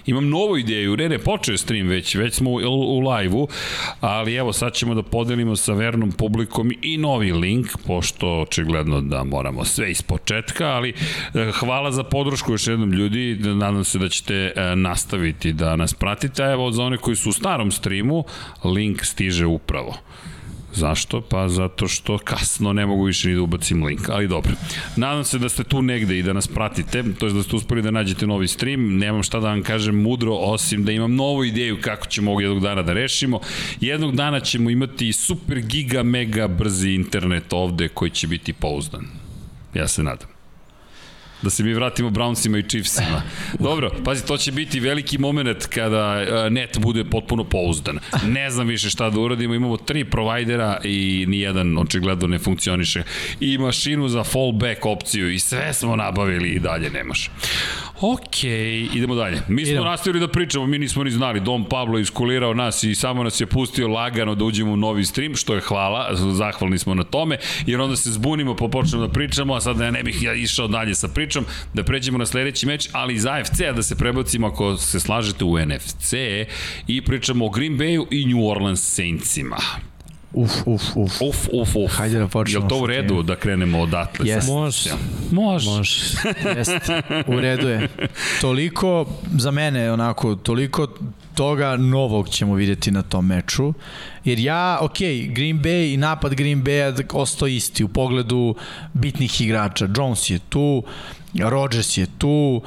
imam 0.06 0.30
novu 0.30 0.58
ideju, 0.58 0.98
ne, 0.98 1.10
ne, 1.10 1.20
počeo 1.20 1.54
je 1.54 1.58
stream 1.58 1.88
već, 1.88 2.16
već 2.16 2.34
smo 2.34 2.50
u, 2.52 2.56
u 2.98 3.00
live-u, 3.00 3.48
ali 4.00 4.36
evo 4.36 4.54
sad 4.54 4.74
ćemo 4.74 4.96
da 4.96 5.04
podelimo 5.04 5.56
sa 5.56 5.74
vernom 5.74 6.12
publikom 6.12 6.72
i 6.82 6.98
novi 6.98 7.32
link, 7.32 7.68
pošto 7.88 8.42
očigledno 8.42 9.02
da 9.02 9.24
moramo 9.24 9.66
sve 9.66 9.92
iz 9.92 10.02
početka, 10.02 10.68
ali 10.68 10.90
eh, 10.90 11.52
hvala 11.60 11.92
za 11.92 12.04
podršku 12.04 12.52
još 12.52 12.68
jednom 12.68 12.92
ljudi, 12.92 13.36
nadam 13.40 13.84
se 13.84 14.00
da 14.00 14.10
ćete 14.10 14.34
eh, 14.56 14.76
nastaviti 14.76 15.54
da 15.54 15.76
nas 15.76 15.94
pratite, 15.94 16.44
evo 16.44 16.72
za 16.72 16.84
one 16.84 16.98
koji 16.98 17.16
su 17.16 17.30
u 17.30 17.34
starom 17.34 17.72
streamu, 17.72 18.24
link 18.64 19.06
stiže 19.06 19.46
upravo. 19.46 19.96
Zašto? 20.76 21.22
Pa 21.22 21.50
zato 21.50 21.88
što 21.88 22.18
kasno 22.18 22.74
ne 22.74 22.86
mogu 22.86 23.04
više 23.04 23.30
ni 23.30 23.36
da 23.36 23.42
ubacim 23.42 23.84
link, 23.84 24.10
ali 24.10 24.28
dobro. 24.28 24.52
Nadam 24.96 25.24
se 25.24 25.40
da 25.40 25.50
ste 25.50 25.64
tu 25.64 25.82
negde 25.82 26.20
i 26.20 26.24
da 26.24 26.34
nas 26.34 26.48
pratite, 26.48 27.04
to 27.20 27.28
je 27.28 27.34
da 27.34 27.44
ste 27.44 27.56
uspeli 27.56 27.82
da 27.82 27.92
nađete 27.92 28.28
novi 28.28 28.48
stream, 28.48 28.98
nemam 28.98 29.24
šta 29.24 29.40
da 29.40 29.48
vam 29.48 29.64
kažem 29.64 30.02
mudro, 30.02 30.34
osim 30.34 30.84
da 30.84 30.92
imam 30.92 31.16
novu 31.16 31.46
ideju 31.46 31.78
kako 31.82 32.08
ćemo 32.08 32.32
ovog 32.32 32.42
jednog 32.42 32.62
dana 32.62 32.82
da 32.82 32.94
rešimo. 32.94 33.40
Jednog 33.82 34.16
dana 34.16 34.40
ćemo 34.40 34.70
imati 34.70 35.14
super 35.14 35.60
giga 35.62 36.04
mega 36.04 36.48
brzi 36.48 36.90
internet 36.90 37.54
ovde 37.54 37.88
koji 37.88 38.12
će 38.12 38.28
biti 38.28 38.54
pouzdan. 38.54 39.06
Ja 39.74 39.88
se 39.88 40.04
nadam 40.04 40.33
da 41.44 41.50
se 41.50 41.64
mi 41.64 41.74
vratimo 41.74 42.10
Brownsima 42.10 42.60
i 42.60 42.70
Chiefsima. 42.70 43.22
Dobro, 43.60 43.92
pazi, 44.06 44.26
to 44.26 44.38
će 44.38 44.52
biti 44.52 44.80
veliki 44.80 45.18
moment 45.18 45.66
kada 45.66 46.22
e, 46.22 46.50
net 46.50 46.78
bude 46.80 47.04
potpuno 47.04 47.44
pouzdan. 47.44 48.00
Ne 48.28 48.50
znam 48.50 48.68
više 48.68 48.90
šta 48.90 49.10
da 49.10 49.20
uradimo, 49.20 49.54
imamo 49.54 49.78
tri 49.78 50.06
provajdera 50.06 50.80
i 50.84 51.26
nijedan 51.28 51.78
očigledno 51.78 52.28
ne 52.28 52.40
funkcioniše. 52.40 53.04
I 53.40 53.58
mašinu 53.58 54.08
za 54.08 54.24
fallback 54.24 54.86
opciju 54.86 55.32
i 55.32 55.40
sve 55.40 55.74
smo 55.74 55.96
nabavili 55.96 56.50
i 56.50 56.60
dalje 56.60 56.90
nemaš. 56.90 57.30
Ok, 58.02 58.44
idemo 58.94 59.16
dalje. 59.16 59.42
Mi 59.48 59.66
smo 59.66 59.72
idemo. 59.72 59.86
nastavili 59.86 60.20
da 60.20 60.28
pričamo, 60.28 60.68
mi 60.68 60.80
nismo 60.80 61.04
ni 61.04 61.12
znali. 61.12 61.40
Dom 61.40 61.66
Pablo 61.70 62.00
iskulirao 62.00 62.54
nas 62.54 62.84
i 62.84 62.96
samo 62.96 63.24
nas 63.24 63.42
je 63.42 63.46
pustio 63.46 63.88
lagano 63.88 64.36
da 64.36 64.46
uđemo 64.46 64.74
u 64.74 64.78
novi 64.78 65.06
stream, 65.06 65.36
što 65.36 65.56
je 65.56 65.62
hvala, 65.62 66.10
zahvalni 66.16 66.78
smo 66.78 66.94
na 66.94 67.04
tome, 67.04 67.38
jer 67.66 67.82
onda 67.82 67.96
se 67.96 68.12
zbunimo 68.12 68.56
pa 68.56 68.68
počnemo 68.68 69.08
da 69.08 69.14
pričamo, 69.14 69.54
a 69.54 69.62
sad 69.62 69.80
ja 69.80 69.92
ne 69.92 70.04
bih 70.04 70.24
ja 70.24 70.34
išao 70.34 70.68
dalje 70.68 70.96
sa 70.96 71.08
pričom, 71.08 71.33
da 71.74 71.84
pređemo 71.84 72.18
na 72.18 72.26
sledeći 72.26 72.66
meč, 72.66 72.90
ali 72.92 73.16
iz 73.16 73.26
AFC-a 73.26 73.72
da 73.72 73.84
se 73.84 73.96
prebacimo 73.96 74.48
ako 74.48 74.78
se 74.78 75.00
slažete 75.00 75.44
u 75.44 75.60
NFC 75.66 76.14
i 76.88 77.02
pričamo 77.06 77.46
o 77.46 77.50
Green 77.50 77.78
Bayu 77.78 78.06
i 78.12 78.26
New 78.26 78.48
Orleans 78.48 78.82
Saintsima. 78.96 79.58
Uf, 80.34 80.52
uf, 80.66 80.84
uf. 80.96 81.22
Uf, 81.22 81.48
uf, 81.52 81.76
uf. 81.76 81.92
Hajde 81.98 82.20
da 82.20 82.28
počnemo. 82.28 82.66
Je 82.66 82.70
to 82.70 82.78
u 82.78 82.86
redu 82.86 83.24
da 83.24 83.36
krenemo 83.36 83.82
odatle? 83.82 84.26
Yes. 84.26 84.48
Može. 84.48 84.90
Može. 85.32 85.70
Može. 85.70 86.00
Jest. 86.58 86.90
U 87.28 87.40
redu 87.40 87.68
je. 87.68 87.90
Toliko, 88.42 89.06
za 89.38 89.52
mene, 89.52 89.92
onako, 89.92 90.36
toliko 90.36 90.88
toga 91.36 91.78
novog 91.78 92.30
ćemo 92.30 92.56
videti 92.56 92.92
na 92.92 93.02
tom 93.02 93.26
meču. 93.26 93.74
Jer 94.26 94.40
ja, 94.40 94.78
ok, 94.82 94.98
Green 95.30 95.62
Bay 95.62 95.94
i 95.94 95.98
napad 95.98 96.36
Green 96.36 96.64
Bay 96.64 97.04
ostao 97.14 97.48
isti 97.48 97.84
u 97.84 97.88
pogledu 97.88 98.56
bitnih 98.94 99.42
igrača. 99.42 99.88
Jones 99.98 100.30
je 100.30 100.40
tu, 100.40 100.84
Rodgers 101.40 101.98
je 101.98 102.08
tu, 102.18 102.62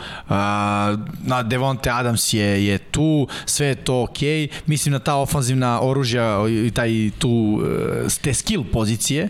na 1.23 1.43
Devonte 1.43 1.91
Adams 1.91 2.33
je, 2.33 2.67
je 2.67 2.79
tu, 2.79 3.29
sve 3.47 3.67
je 3.67 3.75
to 3.75 4.03
ok. 4.03 4.19
Mislim 4.67 4.93
na 4.93 4.99
ta 4.99 5.17
ofanzivna 5.17 5.81
oružja 5.83 6.49
i 6.49 6.71
taj 6.71 7.11
tu, 7.19 7.63
e, 8.05 8.09
te 8.23 8.35
skill 8.35 8.65
pozicije. 8.73 9.29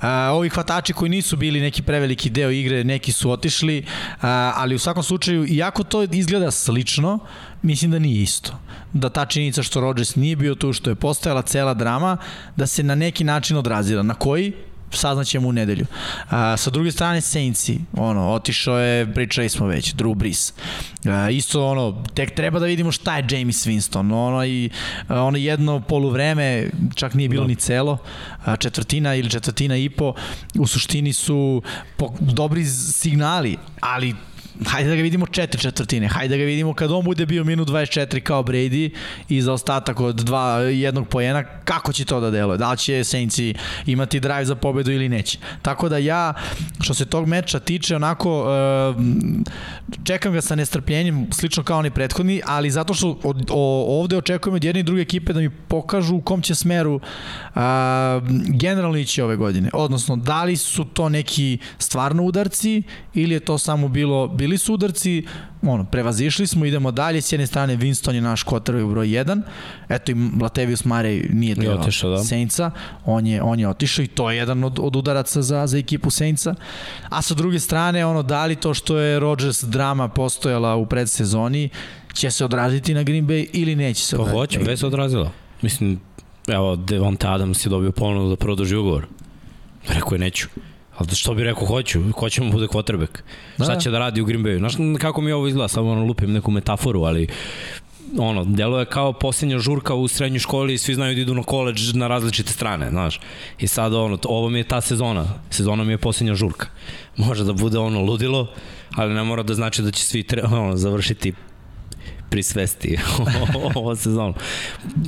A, 0.00 0.30
ovi 0.32 0.48
hvatači 0.48 0.92
koji 0.92 1.08
nisu 1.08 1.36
bili 1.36 1.60
neki 1.60 1.82
preveliki 1.82 2.30
deo 2.30 2.50
igre, 2.50 2.84
neki 2.84 3.12
su 3.12 3.30
otišli, 3.30 3.84
a, 4.22 4.52
ali 4.56 4.74
u 4.74 4.78
svakom 4.78 5.02
slučaju, 5.02 5.46
iako 5.46 5.84
to 5.84 6.02
izgleda 6.02 6.50
slično, 6.50 7.18
mislim 7.62 7.90
da 7.90 7.98
nije 7.98 8.22
isto. 8.22 8.58
Da 8.92 9.08
ta 9.08 9.26
činjenica 9.26 9.62
što 9.62 9.80
Rodgers 9.80 10.16
nije 10.16 10.36
bio 10.36 10.54
tu, 10.54 10.72
što 10.72 10.90
je 10.90 10.94
postojala 10.94 11.42
cela 11.42 11.74
drama, 11.74 12.16
da 12.56 12.66
se 12.66 12.82
na 12.82 12.94
neki 12.94 13.24
način 13.24 13.56
odrazila. 13.56 14.02
Na 14.02 14.14
koji? 14.14 14.52
saznaćemo 14.90 15.48
u 15.48 15.52
nedelju. 15.52 15.86
A, 16.30 16.56
sa 16.56 16.70
druge 16.70 16.92
strane 16.92 17.20
Saintsi, 17.20 17.80
ono, 17.92 18.30
otišao 18.30 18.78
je, 18.78 19.14
pričali 19.14 19.48
smo 19.48 19.66
već, 19.66 19.94
Drew 19.94 20.14
Brees. 20.14 20.52
A, 21.04 21.30
isto 21.30 21.66
ono, 21.66 22.04
tek 22.14 22.34
treba 22.34 22.58
da 22.58 22.66
vidimo 22.66 22.92
šta 22.92 23.16
je 23.16 23.26
James 23.30 23.66
Winston. 23.66 24.14
Ono, 24.14 24.44
i, 24.44 24.70
ono 25.08 25.38
jedno 25.38 25.80
poluvreme, 25.80 26.70
čak 26.94 27.14
nije 27.14 27.28
bilo 27.28 27.42
da. 27.42 27.48
ni 27.48 27.56
celo, 27.56 27.98
a, 28.44 28.56
četvrtina 28.56 29.14
ili 29.14 29.30
četvrtina 29.30 29.76
i 29.76 29.90
po, 29.90 30.14
u 30.58 30.66
suštini 30.66 31.12
su 31.12 31.62
po, 31.96 32.14
dobri 32.20 32.66
signali, 32.66 33.56
ali 33.80 34.14
hajde 34.66 34.90
da 34.90 34.96
ga 34.96 35.02
vidimo 35.02 35.26
četiri 35.26 35.60
četvrtine, 35.60 36.08
hajde 36.08 36.34
da 36.34 36.38
ga 36.38 36.44
vidimo 36.44 36.74
kad 36.74 36.92
on 36.92 37.04
bude 37.04 37.26
bio 37.26 37.44
minut 37.44 37.68
24 37.68 38.20
kao 38.20 38.42
Brady 38.42 38.90
i 39.28 39.42
za 39.42 39.52
ostatak 39.52 40.00
od 40.00 40.16
dva, 40.16 40.58
jednog 40.58 41.08
pojena, 41.08 41.42
kako 41.42 41.92
će 41.92 42.04
to 42.04 42.20
da 42.20 42.30
deluje? 42.30 42.58
Da 42.58 42.70
li 42.70 42.78
će 42.78 43.04
Saintsi 43.04 43.54
imati 43.86 44.20
drive 44.20 44.44
za 44.44 44.54
pobedu 44.54 44.92
ili 44.92 45.08
neće? 45.08 45.38
Tako 45.62 45.88
da 45.88 45.98
ja, 45.98 46.34
što 46.80 46.94
se 46.94 47.04
tog 47.04 47.26
meča 47.26 47.58
tiče, 47.58 47.96
onako, 47.96 48.42
uh, 48.42 48.96
čekam 50.04 50.32
ga 50.32 50.40
sa 50.40 50.54
nestrpljenjem, 50.54 51.26
slično 51.32 51.62
kao 51.62 51.78
oni 51.78 51.90
prethodni, 51.90 52.40
ali 52.46 52.70
zato 52.70 52.94
što 52.94 53.18
od, 53.22 53.50
o, 53.50 54.00
ovde 54.00 54.16
očekujem 54.16 54.54
od 54.54 54.64
jedne 54.64 54.80
i 54.80 54.82
druge 54.84 55.02
ekipe 55.02 55.32
da 55.32 55.40
mi 55.40 55.50
pokažu 55.50 56.16
u 56.16 56.20
kom 56.20 56.42
će 56.42 56.54
smeru 56.54 56.94
uh, 56.94 57.62
generalno 58.48 58.98
ići 58.98 59.22
ove 59.22 59.36
godine. 59.36 59.70
Odnosno, 59.72 60.16
da 60.16 60.44
li 60.44 60.56
su 60.56 60.84
to 60.84 61.08
neki 61.08 61.58
stvarno 61.78 62.22
udarci 62.22 62.82
ili 63.14 63.34
je 63.34 63.40
to 63.40 63.58
samo 63.58 63.88
bilo, 63.88 64.28
bilo 64.28 64.47
bili 64.48 64.58
su 64.58 64.74
udarci, 64.74 65.26
ono, 65.62 65.84
prevazišli 65.84 66.46
smo, 66.46 66.64
idemo 66.64 66.90
dalje, 66.90 67.20
s 67.20 67.32
jedne 67.32 67.46
strane 67.46 67.76
Winston 67.76 68.14
je 68.14 68.20
naš 68.20 68.44
u 68.84 68.88
broj 68.88 69.06
1, 69.06 69.42
eto 69.88 70.12
i 70.12 70.14
Latavius 70.40 70.84
Murray 70.84 71.34
nije 71.34 71.54
deo 71.54 71.74
otišao, 71.74 72.10
da. 72.10 72.18
Saintsa, 72.18 72.70
on 73.04 73.26
je, 73.26 73.42
on 73.42 73.60
je 73.60 73.68
otišao 73.68 74.02
i 74.02 74.06
to 74.06 74.30
je 74.30 74.36
jedan 74.36 74.64
od, 74.64 74.78
od 74.82 74.96
udaraca 74.96 75.42
za, 75.42 75.66
za 75.66 75.78
ekipu 75.78 76.10
Saintsa, 76.10 76.54
a 77.08 77.22
sa 77.22 77.34
druge 77.34 77.60
strane, 77.60 78.06
ono, 78.06 78.22
da 78.22 78.46
li 78.46 78.56
to 78.56 78.74
što 78.74 78.98
je 78.98 79.20
Rodgers 79.20 79.64
drama 79.64 80.08
postojala 80.08 80.76
u 80.76 80.86
predsezoni, 80.86 81.68
će 82.14 82.30
se 82.30 82.44
odraziti 82.44 82.94
na 82.94 83.02
Green 83.02 83.26
Bay 83.26 83.46
ili 83.52 83.76
neće 83.76 84.04
se 84.04 84.16
pa 84.16 84.22
odraziti? 84.22 84.36
Pa 84.36 84.40
hoće, 84.40 84.70
već 84.70 84.80
se 84.80 84.86
odrazila. 84.86 85.30
Mislim, 85.62 86.00
evo, 86.46 86.76
Devonta 86.76 87.32
Adams 87.32 87.66
je 87.66 87.70
dobio 87.70 87.92
ponovno 87.92 88.28
da 88.28 88.36
produži 88.36 88.76
ugovor. 88.76 89.06
Rekao 89.88 90.14
je 90.14 90.18
neću. 90.18 90.48
Ali 90.98 91.14
što 91.14 91.34
bi 91.34 91.44
rekao, 91.44 91.66
hoću, 91.66 92.00
hoćemo 92.12 92.46
mu 92.46 92.52
bude 92.52 92.66
quarterback. 92.66 93.18
Da. 93.58 93.64
Šta 93.64 93.78
će 93.78 93.90
da 93.90 93.98
radi 93.98 94.20
u 94.20 94.24
Green 94.24 94.44
Bayu? 94.44 94.58
Znaš 94.58 94.74
kako 94.98 95.20
mi 95.20 95.32
ovo 95.32 95.46
izgleda, 95.46 95.68
samo 95.68 95.90
ono 95.90 96.04
lupim 96.04 96.32
neku 96.32 96.50
metaforu, 96.50 97.02
ali 97.02 97.28
ono, 98.18 98.44
delo 98.44 98.78
je 98.78 98.84
kao 98.84 99.12
posljednja 99.12 99.58
žurka 99.58 99.94
u 99.94 100.08
srednjoj 100.08 100.38
školi 100.38 100.74
i 100.74 100.78
svi 100.78 100.94
znaju 100.94 101.14
da 101.14 101.20
idu 101.20 101.34
na 101.34 101.42
koleđ 101.42 101.94
na 101.94 102.06
različite 102.08 102.52
strane, 102.52 102.90
znaš. 102.90 103.20
I 103.58 103.66
sad 103.66 103.94
ono, 103.94 104.18
ovo 104.24 104.48
mi 104.48 104.58
je 104.58 104.64
ta 104.64 104.80
sezona, 104.80 105.24
sezona 105.50 105.84
mi 105.84 105.92
je 105.92 105.98
posljednja 105.98 106.34
žurka. 106.34 106.66
Može 107.16 107.44
da 107.44 107.52
bude 107.52 107.78
ono 107.78 108.00
ludilo, 108.00 108.50
ali 108.96 109.14
ne 109.14 109.24
mora 109.24 109.42
da 109.42 109.54
znači 109.54 109.82
da 109.82 109.90
će 109.90 110.04
svi 110.04 110.22
tre, 110.22 110.42
ono, 110.42 110.76
završiti 110.76 111.32
pri 112.30 112.42
svesti 112.42 112.98
ovo 113.74 113.96
sezonu. 113.96 114.34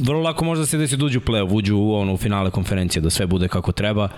Vrlo 0.02 0.20
lako 0.20 0.44
može 0.44 0.60
da 0.60 0.66
se 0.66 0.78
desi 0.78 0.96
da 0.96 1.04
uđu 1.04 1.18
u 1.18 1.22
play-off, 1.22 1.52
uđu 1.52 1.76
u, 1.76 1.94
ono, 1.94 2.14
u 2.14 2.16
finale 2.16 2.50
konferencije, 2.50 3.02
da 3.02 3.10
sve 3.10 3.26
bude 3.26 3.48
kako 3.48 3.72
treba 3.72 4.08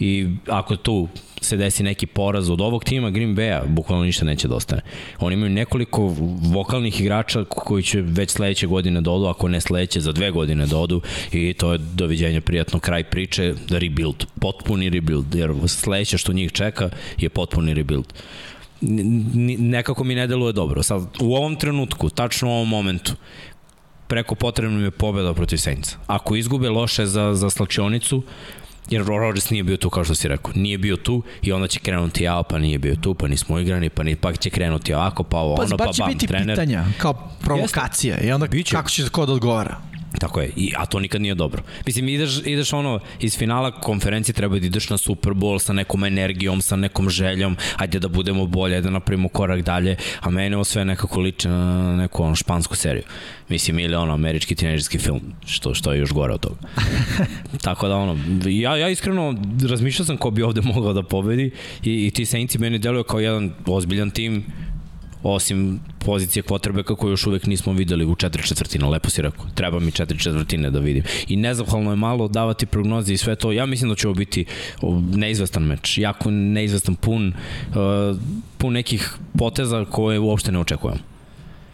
i 0.00 0.28
ako 0.48 0.76
tu 0.76 1.08
se 1.40 1.56
desi 1.56 1.82
neki 1.82 2.06
poraz 2.06 2.50
od 2.50 2.60
ovog 2.60 2.84
tima 2.84 3.10
Green 3.10 3.36
Bay-a, 3.36 3.62
bukvalno 3.66 4.04
ništa 4.04 4.24
neće 4.24 4.48
da 4.48 4.54
ostane. 4.54 4.82
Oni 5.18 5.34
imaju 5.34 5.50
nekoliko 5.50 6.14
vokalnih 6.52 7.00
igrača 7.00 7.44
koji 7.44 7.82
će 7.82 8.00
već 8.00 8.30
sledeće 8.30 8.66
godine 8.66 9.00
da 9.00 9.10
odu, 9.10 9.26
ako 9.26 9.48
ne 9.48 9.60
sledeće, 9.60 10.00
za 10.00 10.12
dve 10.12 10.30
godine 10.30 10.66
da 10.66 10.78
odu 10.78 11.00
i 11.32 11.54
to 11.54 11.72
je 11.72 11.78
doviđenje 11.78 12.40
prijatno 12.40 12.78
kraj 12.78 13.04
priče, 13.04 13.54
da 13.68 13.78
rebuild, 13.78 14.26
potpuni 14.40 14.90
rebuild, 14.90 15.34
jer 15.34 15.54
sledeće 15.66 16.18
što 16.18 16.32
njih 16.32 16.52
čeka 16.52 16.90
je 17.18 17.28
potpuni 17.28 17.74
rebuild 17.74 18.12
nekako 19.58 20.04
mi 20.04 20.14
ne 20.14 20.26
deluje 20.26 20.52
dobro. 20.52 20.82
Sad, 20.82 21.02
u 21.20 21.34
ovom 21.36 21.56
trenutku, 21.56 22.10
tačno 22.10 22.48
u 22.48 22.52
ovom 22.52 22.68
momentu, 22.68 23.12
preko 24.06 24.34
potrebno 24.34 24.78
mi 24.78 24.84
je 24.84 24.90
pobeda 24.90 25.34
protiv 25.34 25.56
Saints. 25.56 25.96
Ako 26.06 26.36
izgube 26.36 26.68
loše 26.68 27.06
za, 27.06 27.34
za 27.34 27.50
slačionicu, 27.50 28.22
jer 28.90 29.04
Rodgers 29.04 29.50
nije 29.50 29.64
bio 29.64 29.76
tu 29.76 29.90
kao 29.90 30.04
što 30.04 30.14
si 30.14 30.28
rekao, 30.28 30.52
nije 30.54 30.78
bio 30.78 30.96
tu 30.96 31.22
i 31.42 31.52
onda 31.52 31.68
će 31.68 31.80
krenuti 31.80 32.24
ja, 32.24 32.42
pa 32.50 32.58
nije 32.58 32.78
bio 32.78 32.96
tu, 32.96 33.14
pa 33.14 33.28
nismo 33.28 33.58
igrani, 33.58 33.88
pa 33.88 34.02
ni, 34.02 34.16
pa 34.16 34.32
će 34.32 34.50
krenuti 34.50 34.94
ovako, 34.94 35.22
pa 35.22 35.38
ovo, 35.38 35.56
pa, 35.56 35.62
ono, 35.62 35.76
pa 35.76 35.84
bam, 35.84 35.92
trener. 35.94 36.06
Pa 36.06 36.08
biti 36.08 36.26
pitanja, 36.26 36.84
kao 36.98 37.30
provokacija 37.40 38.14
Jeste. 38.14 38.28
i 38.28 38.32
onda 38.32 38.46
Biće. 38.46 38.76
kako 38.76 38.90
će 38.90 39.08
ko 39.08 39.26
da 39.26 39.32
odgovara. 39.32 39.76
Tako 40.18 40.40
je, 40.40 40.50
I, 40.56 40.72
a 40.76 40.86
to 40.86 41.00
nikad 41.00 41.20
nije 41.20 41.34
dobro. 41.34 41.62
Mislim, 41.86 42.08
ideš, 42.08 42.40
ideš 42.44 42.72
ono, 42.72 43.00
iz 43.20 43.38
finala 43.38 43.70
konferencije 43.70 44.34
treba 44.34 44.58
da 44.58 44.66
ideš 44.66 44.90
na 44.90 44.96
Super 44.96 45.32
Bowl 45.32 45.58
sa 45.58 45.72
nekom 45.72 46.04
energijom, 46.04 46.60
sa 46.60 46.76
nekom 46.76 47.10
željom, 47.10 47.56
ajde 47.76 47.98
da 47.98 48.08
budemo 48.08 48.46
bolje, 48.46 48.80
da 48.80 48.90
napravimo 48.90 49.28
korak 49.28 49.62
dalje, 49.62 49.96
a 50.20 50.30
mene 50.30 50.56
ovo 50.56 50.64
sve 50.64 50.84
nekako 50.84 51.20
liče 51.20 51.48
na 51.48 51.96
neku 51.96 52.22
ono, 52.22 52.34
špansku 52.34 52.76
seriju. 52.76 53.02
Mislim, 53.48 53.78
ili 53.78 53.94
ono, 53.94 54.14
američki 54.14 54.54
tineđerski 54.54 54.98
film, 54.98 55.20
što, 55.46 55.74
što 55.74 55.92
je 55.92 55.98
još 55.98 56.12
gore 56.12 56.34
od 56.34 56.40
toga. 56.40 56.56
Tako 57.66 57.88
da, 57.88 57.96
ono, 57.96 58.18
ja, 58.46 58.76
ja 58.76 58.88
iskreno 58.88 59.34
razmišljao 59.68 60.06
sam 60.06 60.16
ko 60.16 60.30
bi 60.30 60.42
ovde 60.42 60.60
mogao 60.60 60.92
da 60.92 61.02
pobedi 61.02 61.50
i, 61.82 62.06
i 62.06 62.10
ti 62.10 62.26
Saintsi 62.26 62.58
meni 62.58 62.78
deluju 62.78 63.04
kao 63.04 63.20
jedan 63.20 63.50
ozbiljan 63.66 64.10
tim 64.10 64.44
osim 65.34 65.80
pozicije 65.98 66.42
kvotrbeka 66.42 66.94
koju 66.94 67.10
još 67.10 67.26
uvek 67.26 67.46
nismo 67.46 67.72
videli 67.72 68.04
u 68.04 68.14
četiri 68.14 68.42
četvrtine, 68.42 68.86
lepo 68.86 69.10
si 69.10 69.22
rekao, 69.22 69.44
treba 69.54 69.78
mi 69.80 69.92
četiri 69.92 70.18
četvrtine 70.18 70.70
da 70.70 70.78
vidim. 70.78 71.02
I 71.28 71.36
nezahvalno 71.36 71.90
je 71.90 71.96
malo 71.96 72.28
davati 72.28 72.66
prognoze 72.66 73.12
i 73.12 73.16
sve 73.16 73.36
to, 73.36 73.52
ja 73.52 73.66
mislim 73.66 73.90
da 73.90 73.96
će 73.96 74.08
ovo 74.08 74.14
biti 74.14 74.44
neizvestan 75.14 75.62
meč, 75.62 75.98
jako 75.98 76.30
neizvestan, 76.30 76.94
pun, 76.94 77.32
uh, 77.68 78.18
pun 78.58 78.72
nekih 78.72 79.14
poteza 79.38 79.84
koje 79.84 80.18
uopšte 80.18 80.52
ne 80.52 80.58
očekujemo. 80.58 81.15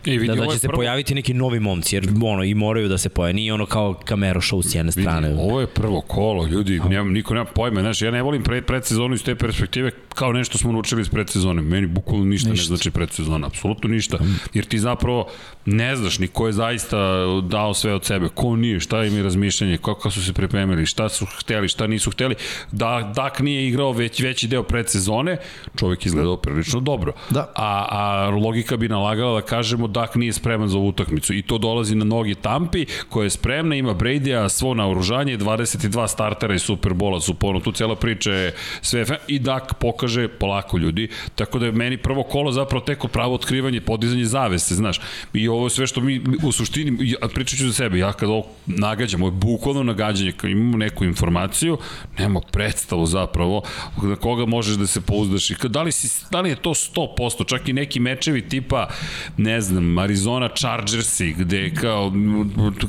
I 0.04 0.18
vidi, 0.18 0.26
da, 0.26 0.34
da 0.34 0.46
će 0.46 0.58
se 0.58 0.68
prvo- 0.68 0.76
pojaviti 0.76 1.14
neki 1.14 1.34
novi 1.34 1.60
momci, 1.60 1.96
jer 1.96 2.08
ono, 2.24 2.44
i 2.44 2.54
moraju 2.54 2.88
da 2.88 2.98
se 2.98 3.08
pojave. 3.08 3.32
Nije 3.32 3.54
ono 3.54 3.66
kao 3.66 3.94
kamero 4.04 4.40
show 4.40 4.70
s 4.70 4.74
jedne 4.74 4.92
strane. 4.92 5.28
Vidi, 5.28 5.40
ovo 5.40 5.60
je 5.60 5.66
prvo 5.66 6.00
kolo, 6.00 6.46
ljudi, 6.46 6.80
nema, 6.88 7.10
niko 7.10 7.34
nema 7.34 7.46
pojma, 7.46 7.80
znaš, 7.80 8.02
ja 8.02 8.10
ne 8.10 8.22
volim 8.22 8.42
pred, 8.42 8.64
predsezonu 8.64 9.14
iz 9.14 9.24
te 9.24 9.34
perspektive 9.34 9.90
kao 10.14 10.32
nešto 10.32 10.58
smo 10.58 10.72
naučili 10.72 11.00
iz 11.02 11.08
predsezone. 11.08 11.62
Meni 11.62 11.86
bukvalno 11.86 12.24
ništa, 12.24 12.50
ništa. 12.50 12.62
ne 12.62 12.66
znači 12.66 12.90
predsezona, 12.90 13.46
apsolutno 13.46 13.88
ništa. 13.90 14.18
Jer 14.54 14.64
ti 14.64 14.78
zapravo 14.78 15.28
ne 15.66 15.96
znaš 15.96 16.18
ni 16.18 16.28
ko 16.28 16.46
je 16.46 16.52
zaista 16.52 16.98
dao 17.42 17.74
sve 17.74 17.94
od 17.94 18.04
sebe, 18.04 18.28
ko 18.34 18.56
nije, 18.56 18.80
šta 18.80 19.04
im 19.04 19.16
je 19.16 19.22
razmišljanje, 19.22 19.76
kako 19.76 20.10
su 20.10 20.24
se 20.24 20.32
pripremili, 20.32 20.86
šta 20.86 21.08
su 21.08 21.26
hteli, 21.26 21.68
šta 21.68 21.86
nisu 21.86 22.10
hteli. 22.10 22.34
Da, 22.72 23.12
Dak 23.14 23.40
nije 23.40 23.68
igrao 23.68 23.92
već, 23.92 24.20
veći 24.20 24.48
deo 24.48 24.62
predsezone, 24.62 25.36
čovjek 25.76 26.06
izgledao 26.06 26.36
prilično 26.36 26.80
dobro. 26.80 27.12
Da. 27.30 27.52
A, 27.54 27.86
a 27.90 28.30
logika 28.30 28.76
bi 28.76 28.88
nalagala 28.88 29.40
da 29.40 29.46
kažemo 29.46 29.86
Dak 29.86 30.14
nije 30.14 30.32
spreman 30.32 30.68
za 30.68 30.78
ovu 30.78 30.88
utakmicu. 30.88 31.34
I 31.34 31.42
to 31.42 31.58
dolazi 31.58 31.94
na 31.94 32.04
nogi 32.04 32.34
Tampi 32.34 32.86
koja 33.08 33.24
je 33.24 33.30
spremna, 33.30 33.76
ima 33.76 33.94
Brady-a, 33.94 34.48
svo 34.48 34.74
naoružanje, 34.74 35.38
22 35.38 36.08
startera 36.08 36.54
iz 36.54 36.62
Superbola 36.62 37.20
su 37.20 37.34
pono, 37.34 37.60
tu 37.60 37.72
cela 37.72 37.96
priča 37.96 38.32
je 38.32 38.54
sve 38.80 39.04
i 39.28 39.38
Dak 39.38 39.74
pokaže 39.74 40.28
polako 40.28 40.78
ljudi, 40.78 41.08
tako 41.34 41.58
da 41.58 41.66
je 41.66 41.72
meni 41.72 41.96
prvo 41.96 42.22
kolo 42.22 42.52
zapravo 42.52 42.84
teko 42.84 43.08
pravo 43.08 43.34
otkrivanje, 43.34 43.80
podizanje 43.80 44.24
zavese, 44.24 44.74
znaš, 44.74 45.00
i 45.32 45.48
ovo 45.52 45.66
je 45.66 45.70
sve 45.70 45.86
što 45.86 46.00
mi 46.00 46.20
u 46.42 46.52
suštini, 46.52 46.98
ja, 47.00 47.28
pričat 47.34 47.58
ću 47.58 47.66
za 47.66 47.72
sebe, 47.72 47.98
ja 47.98 48.12
kad 48.12 48.28
ovo 48.28 48.46
nagađam, 48.66 49.22
ovo 49.22 49.28
je 49.28 49.38
bukvalno 49.38 49.82
nagađanje, 49.82 50.32
kad 50.32 50.50
imamo 50.50 50.76
neku 50.76 51.04
informaciju, 51.04 51.78
nema 52.18 52.40
predstavu 52.40 53.06
zapravo 53.06 53.62
na 54.02 54.16
koga 54.16 54.46
možeš 54.46 54.76
da 54.76 54.86
se 54.86 55.00
pouzdaš 55.00 55.50
i 55.50 55.54
kad, 55.54 55.70
da, 55.70 55.82
li 55.82 55.92
si, 55.92 56.24
da 56.30 56.40
li 56.40 56.50
je 56.50 56.56
to 56.56 56.70
100%, 56.70 57.46
čak 57.46 57.68
i 57.68 57.72
neki 57.72 58.00
mečevi 58.00 58.48
tipa, 58.48 58.88
ne 59.36 59.60
znam, 59.60 59.98
Arizona 59.98 60.48
Chargersi, 60.48 61.34
gde 61.38 61.74
kao 61.74 62.12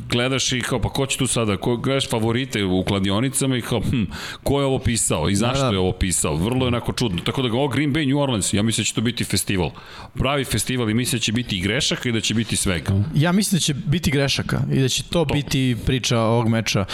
gledaš 0.08 0.52
i 0.52 0.60
kao, 0.60 0.80
pa 0.80 0.88
ko 0.88 1.06
će 1.06 1.18
tu 1.18 1.26
sada, 1.26 1.56
ko, 1.56 1.76
gledaš 1.76 2.08
favorite 2.10 2.64
u 2.64 2.84
kladionicama 2.84 3.56
i 3.56 3.62
kao, 3.62 3.80
hm, 3.80 4.04
ko 4.42 4.60
je 4.60 4.66
ovo 4.66 4.78
pisao 4.78 5.28
i 5.28 5.34
zašto 5.34 5.64
Da, 5.64 5.68
da. 5.68 5.72
je 5.72 5.78
ovo 5.78 5.92
pisao, 5.92 6.36
vrlo 6.36 6.64
je 6.64 6.68
onako 6.68 6.92
čudno, 6.92 7.22
tako 7.24 7.42
da 7.42 7.48
ga 7.48 7.56
ovo 7.56 7.68
Green 7.68 7.92
Bay 7.92 8.08
New 8.08 8.18
Orleans, 8.18 8.52
ja 8.52 8.62
mislim 8.62 8.82
da 8.82 8.86
će 8.86 8.94
to 8.94 9.00
biti 9.00 9.24
festival, 9.24 9.70
pravi 10.14 10.44
festival 10.44 10.90
i 10.90 10.94
mislim 10.94 11.18
da 11.18 11.22
će 11.22 11.32
biti 11.32 11.56
i 11.56 11.60
grešaka 11.60 12.08
i 12.08 12.12
da 12.12 12.20
će 12.20 12.34
biti 12.34 12.53
svega. 12.56 12.92
Ja 13.14 13.32
mislim 13.32 13.56
da 13.56 13.60
će 13.60 13.74
biti 13.74 14.10
grešaka 14.10 14.60
i 14.72 14.80
da 14.80 14.88
će 14.88 15.02
to, 15.02 15.24
to. 15.24 15.34
biti 15.34 15.76
priča 15.86 16.20
ovog 16.20 16.48
meča. 16.48 16.84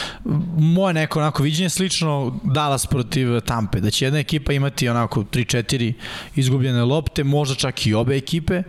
Moje 0.59 0.95
neko 0.95 1.19
onako 1.19 1.43
viđenje 1.43 1.65
je 1.65 1.71
slično 1.71 2.41
Dallas 2.45 2.87
protiv 2.87 3.41
Tampe, 3.41 3.81
da 3.81 3.91
će 3.91 4.05
jedna 4.05 4.19
ekipa 4.19 4.53
imati 4.53 4.89
onako 4.89 5.23
3-4 5.23 5.93
izgubljene 6.37 6.85
lopte, 6.85 7.25
možda 7.25 7.55
čak 7.55 7.87
i 7.87 7.95
obe 7.95 8.17
ekipe. 8.17 8.55
E, 8.55 8.63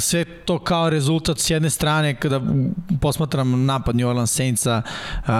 Sve 0.00 0.24
to 0.24 0.58
kao 0.58 0.90
rezultat 0.90 1.38
s 1.38 1.50
jedne 1.50 1.70
strane 1.70 2.14
kada 2.14 2.40
posmatram 3.00 3.66
napad 3.66 3.96
New 3.96 4.08
Orleans 4.08 4.32
Saintsa 4.32 4.82
e, 5.26 5.30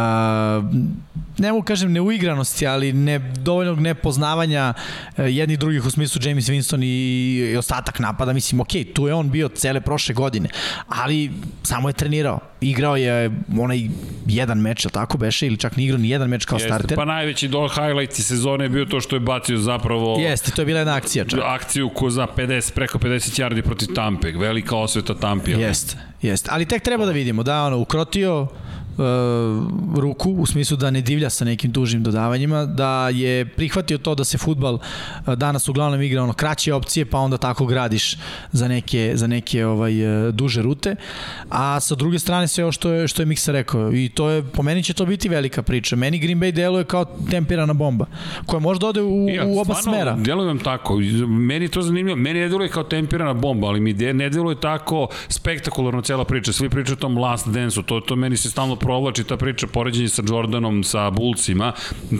ne 1.38 1.52
mogu 1.52 1.64
kažem 1.64 1.92
neuigranosti, 1.92 2.66
ali 2.66 2.92
ne, 2.92 3.18
dovoljnog 3.18 3.80
nepoznavanja 3.80 4.74
e, 5.16 5.22
jednih 5.22 5.58
drugih 5.58 5.86
u 5.86 5.90
smislu 5.90 6.20
James 6.24 6.48
Winston 6.48 6.84
i, 6.84 7.50
i 7.52 7.56
ostatak 7.56 7.98
napada. 7.98 8.32
Mislim, 8.32 8.60
ok, 8.60 8.68
tu 8.94 9.06
je 9.06 9.14
on 9.14 9.30
bio 9.30 9.48
cele 9.48 9.80
prošle 9.80 10.14
godine, 10.14 10.48
ali 10.88 11.30
samo 11.62 11.88
je 11.88 11.92
trenirao. 11.92 12.40
Igrao 12.60 12.96
je 12.96 13.30
onaj 13.58 13.88
jedan 14.26 14.58
meč, 14.60 14.84
ili 14.84 14.92
tako 14.92 15.18
beše, 15.18 15.46
ili 15.46 15.56
čak 15.56 15.76
ni 15.76 15.84
igrao 15.84 15.98
ni 15.98 16.08
jedan 16.08 16.28
meč 16.28 16.44
kao 16.44 16.56
Jeste, 16.56 16.68
starter. 16.68 16.96
Pa 16.96 17.04
najveći 17.04 17.48
do 17.48 17.68
highlight 17.68 18.14
sezone 18.14 18.64
je 18.64 18.68
bio 18.68 18.84
to 18.84 19.00
što 19.00 19.16
je 19.16 19.20
bacio 19.20 19.58
zapravo 19.58 20.18
Jeste, 20.20 20.50
to 20.50 20.62
je 20.62 20.66
bila 20.66 20.78
jedna 20.78 20.94
akcija 20.94 21.24
čak. 21.24 21.40
akciju 21.44 21.88
ko 21.88 22.10
za 22.10 22.26
50, 22.36 22.72
preko 22.74 22.98
50 22.98 23.42
yardi 23.42 23.62
protiv 23.62 23.88
Tampe, 23.94 24.32
velika 24.32 24.76
osveta 24.76 25.14
Tampija. 25.14 25.58
Jeste, 25.58 25.96
jeste. 26.22 26.50
Ali 26.52 26.66
tek 26.66 26.82
treba 26.82 27.06
da 27.06 27.12
vidimo 27.12 27.42
da 27.42 27.64
ono 27.64 27.78
ukrotio 27.78 28.46
ruku 29.96 30.30
u 30.30 30.46
smislu 30.46 30.76
da 30.76 30.90
ne 30.90 31.00
divlja 31.00 31.30
sa 31.30 31.44
nekim 31.44 31.72
tužnim 31.72 32.02
dodavanjima, 32.02 32.64
da 32.64 33.08
je 33.08 33.46
prihvatio 33.46 33.98
to 33.98 34.14
da 34.14 34.24
se 34.24 34.38
futbal 34.38 34.74
uh, 34.74 35.34
danas 35.34 35.68
uglavnom 35.68 36.02
igra 36.02 36.22
ono 36.22 36.32
kraće 36.32 36.74
opcije, 36.74 37.04
pa 37.06 37.18
onda 37.18 37.36
tako 37.36 37.66
gradiš 37.66 38.16
za 38.52 38.68
neke 38.68 39.12
za 39.14 39.26
neke 39.26 39.66
ovaj 39.66 40.26
uh, 40.26 40.34
duže 40.34 40.62
rute. 40.62 40.96
A 41.50 41.80
sa 41.80 41.94
druge 41.94 42.18
strane 42.18 42.48
sve 42.48 42.64
ovo 42.64 42.72
što 42.72 42.90
je 42.90 43.08
što 43.08 43.22
je 43.22 43.26
Miksa 43.26 43.52
rekao 43.52 43.92
i 43.92 44.08
to 44.08 44.30
je 44.30 44.42
po 44.42 44.62
meni 44.62 44.82
će 44.82 44.92
to 44.92 45.06
biti 45.06 45.28
velika 45.28 45.62
priča. 45.62 45.96
Meni 45.96 46.18
Green 46.18 46.40
Bay 46.40 46.52
deluje 46.52 46.84
kao 46.84 47.04
tempirana 47.30 47.72
bomba 47.72 48.06
koja 48.46 48.60
možda 48.60 48.86
ode 48.86 49.02
u, 49.02 49.28
Ja, 49.28 49.46
u 49.46 49.58
oba 49.58 49.74
stvarno, 49.74 49.98
smera. 49.98 50.16
Delujem 50.16 50.58
tako. 50.58 50.96
Meni 51.26 51.64
je 51.64 51.68
to 51.68 51.82
zanimljivo. 51.82 52.16
Meni 52.16 52.40
ne 52.40 52.48
deluje 52.48 52.68
kao 52.68 52.82
tempirana 52.82 53.34
bomba, 53.34 53.68
ali 53.68 53.80
mi 53.80 53.92
de, 53.92 54.14
ne 54.14 54.30
deluje 54.30 54.60
tako 54.60 55.08
spektakularno 55.28 56.02
cela 56.02 56.24
priča. 56.24 56.52
Svi 56.52 56.68
pričaju 56.68 56.94
o 56.94 57.00
tom 57.00 57.18
Last 57.18 57.48
Dance-u. 57.48 57.82
To, 57.82 58.00
to 58.00 58.16
meni 58.16 58.36
se 58.36 58.50
stalno 58.50 58.76
provlači 58.88 59.24
ta 59.24 59.36
priča 59.36 59.66
poređenje 59.66 60.08
sa 60.08 60.22
Jordanom, 60.28 60.84
sa 60.84 61.10
Bullsima. 61.10 61.72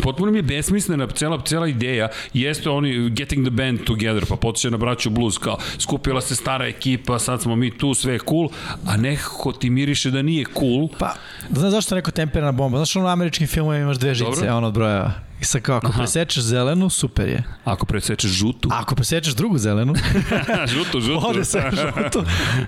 Potpuno 0.02 0.32
mi 0.32 0.38
je 0.38 0.42
besmislena 0.42 1.06
cela, 1.06 1.42
cela 1.44 1.68
ideja. 1.68 2.08
Jeste 2.34 2.70
oni 2.70 3.10
getting 3.10 3.46
the 3.46 3.50
band 3.50 3.80
together, 3.84 4.24
pa 4.28 4.36
potiče 4.36 4.70
na 4.70 4.76
braću 4.76 5.10
Blues, 5.10 5.38
kao 5.38 5.56
skupila 5.78 6.20
se 6.20 6.36
stara 6.36 6.66
ekipa, 6.66 7.18
sad 7.18 7.42
smo 7.42 7.56
mi 7.56 7.78
tu, 7.78 7.94
sve 7.94 8.12
je 8.12 8.20
cool, 8.28 8.48
a 8.86 8.96
nekako 8.96 9.52
ti 9.52 9.70
miriše 9.70 10.10
da 10.10 10.22
nije 10.22 10.44
cool. 10.58 10.88
Pa, 10.98 11.14
znaš 11.50 11.70
zašto 11.70 11.94
je 11.94 12.00
rekao 12.00 12.12
tempirana 12.12 12.52
bomba? 12.52 12.78
Znaš, 12.78 12.96
ono 12.96 13.06
u 13.06 13.08
američkim 13.08 13.46
filmovima 13.46 13.82
imaš 13.82 13.98
dve 13.98 14.14
žice, 14.14 14.30
Dobro. 14.30 14.56
ono 14.56 14.66
od 14.66 14.74
broja. 14.74 15.27
I 15.40 15.44
sad 15.44 15.62
kao, 15.62 15.76
ako 15.76 15.92
presečeš 15.92 16.42
zelenu, 16.42 16.90
super 16.90 17.28
je. 17.28 17.42
Ako 17.64 17.86
presečeš 17.86 18.30
žutu, 18.30 18.68
ako 18.72 18.94
presečeš 18.94 19.34
drugu 19.34 19.58
zelenu, 19.58 19.94
žutu, 20.74 21.00
žutu. 21.00 21.26
ode 21.28 21.44
sve 21.44 21.70
žuto, 21.70 22.24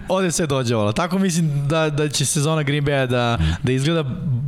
ode 0.08 0.32
sve 0.32 0.46
dođevalo. 0.46 0.92
Tako 0.92 1.18
mislim 1.18 1.68
da, 1.68 1.90
da 1.90 2.08
će 2.08 2.24
sezona 2.24 2.62
Green 2.62 2.84
Bay 2.84 3.06
da, 3.06 3.38
da 3.62 3.72
izgleda 3.72 4.02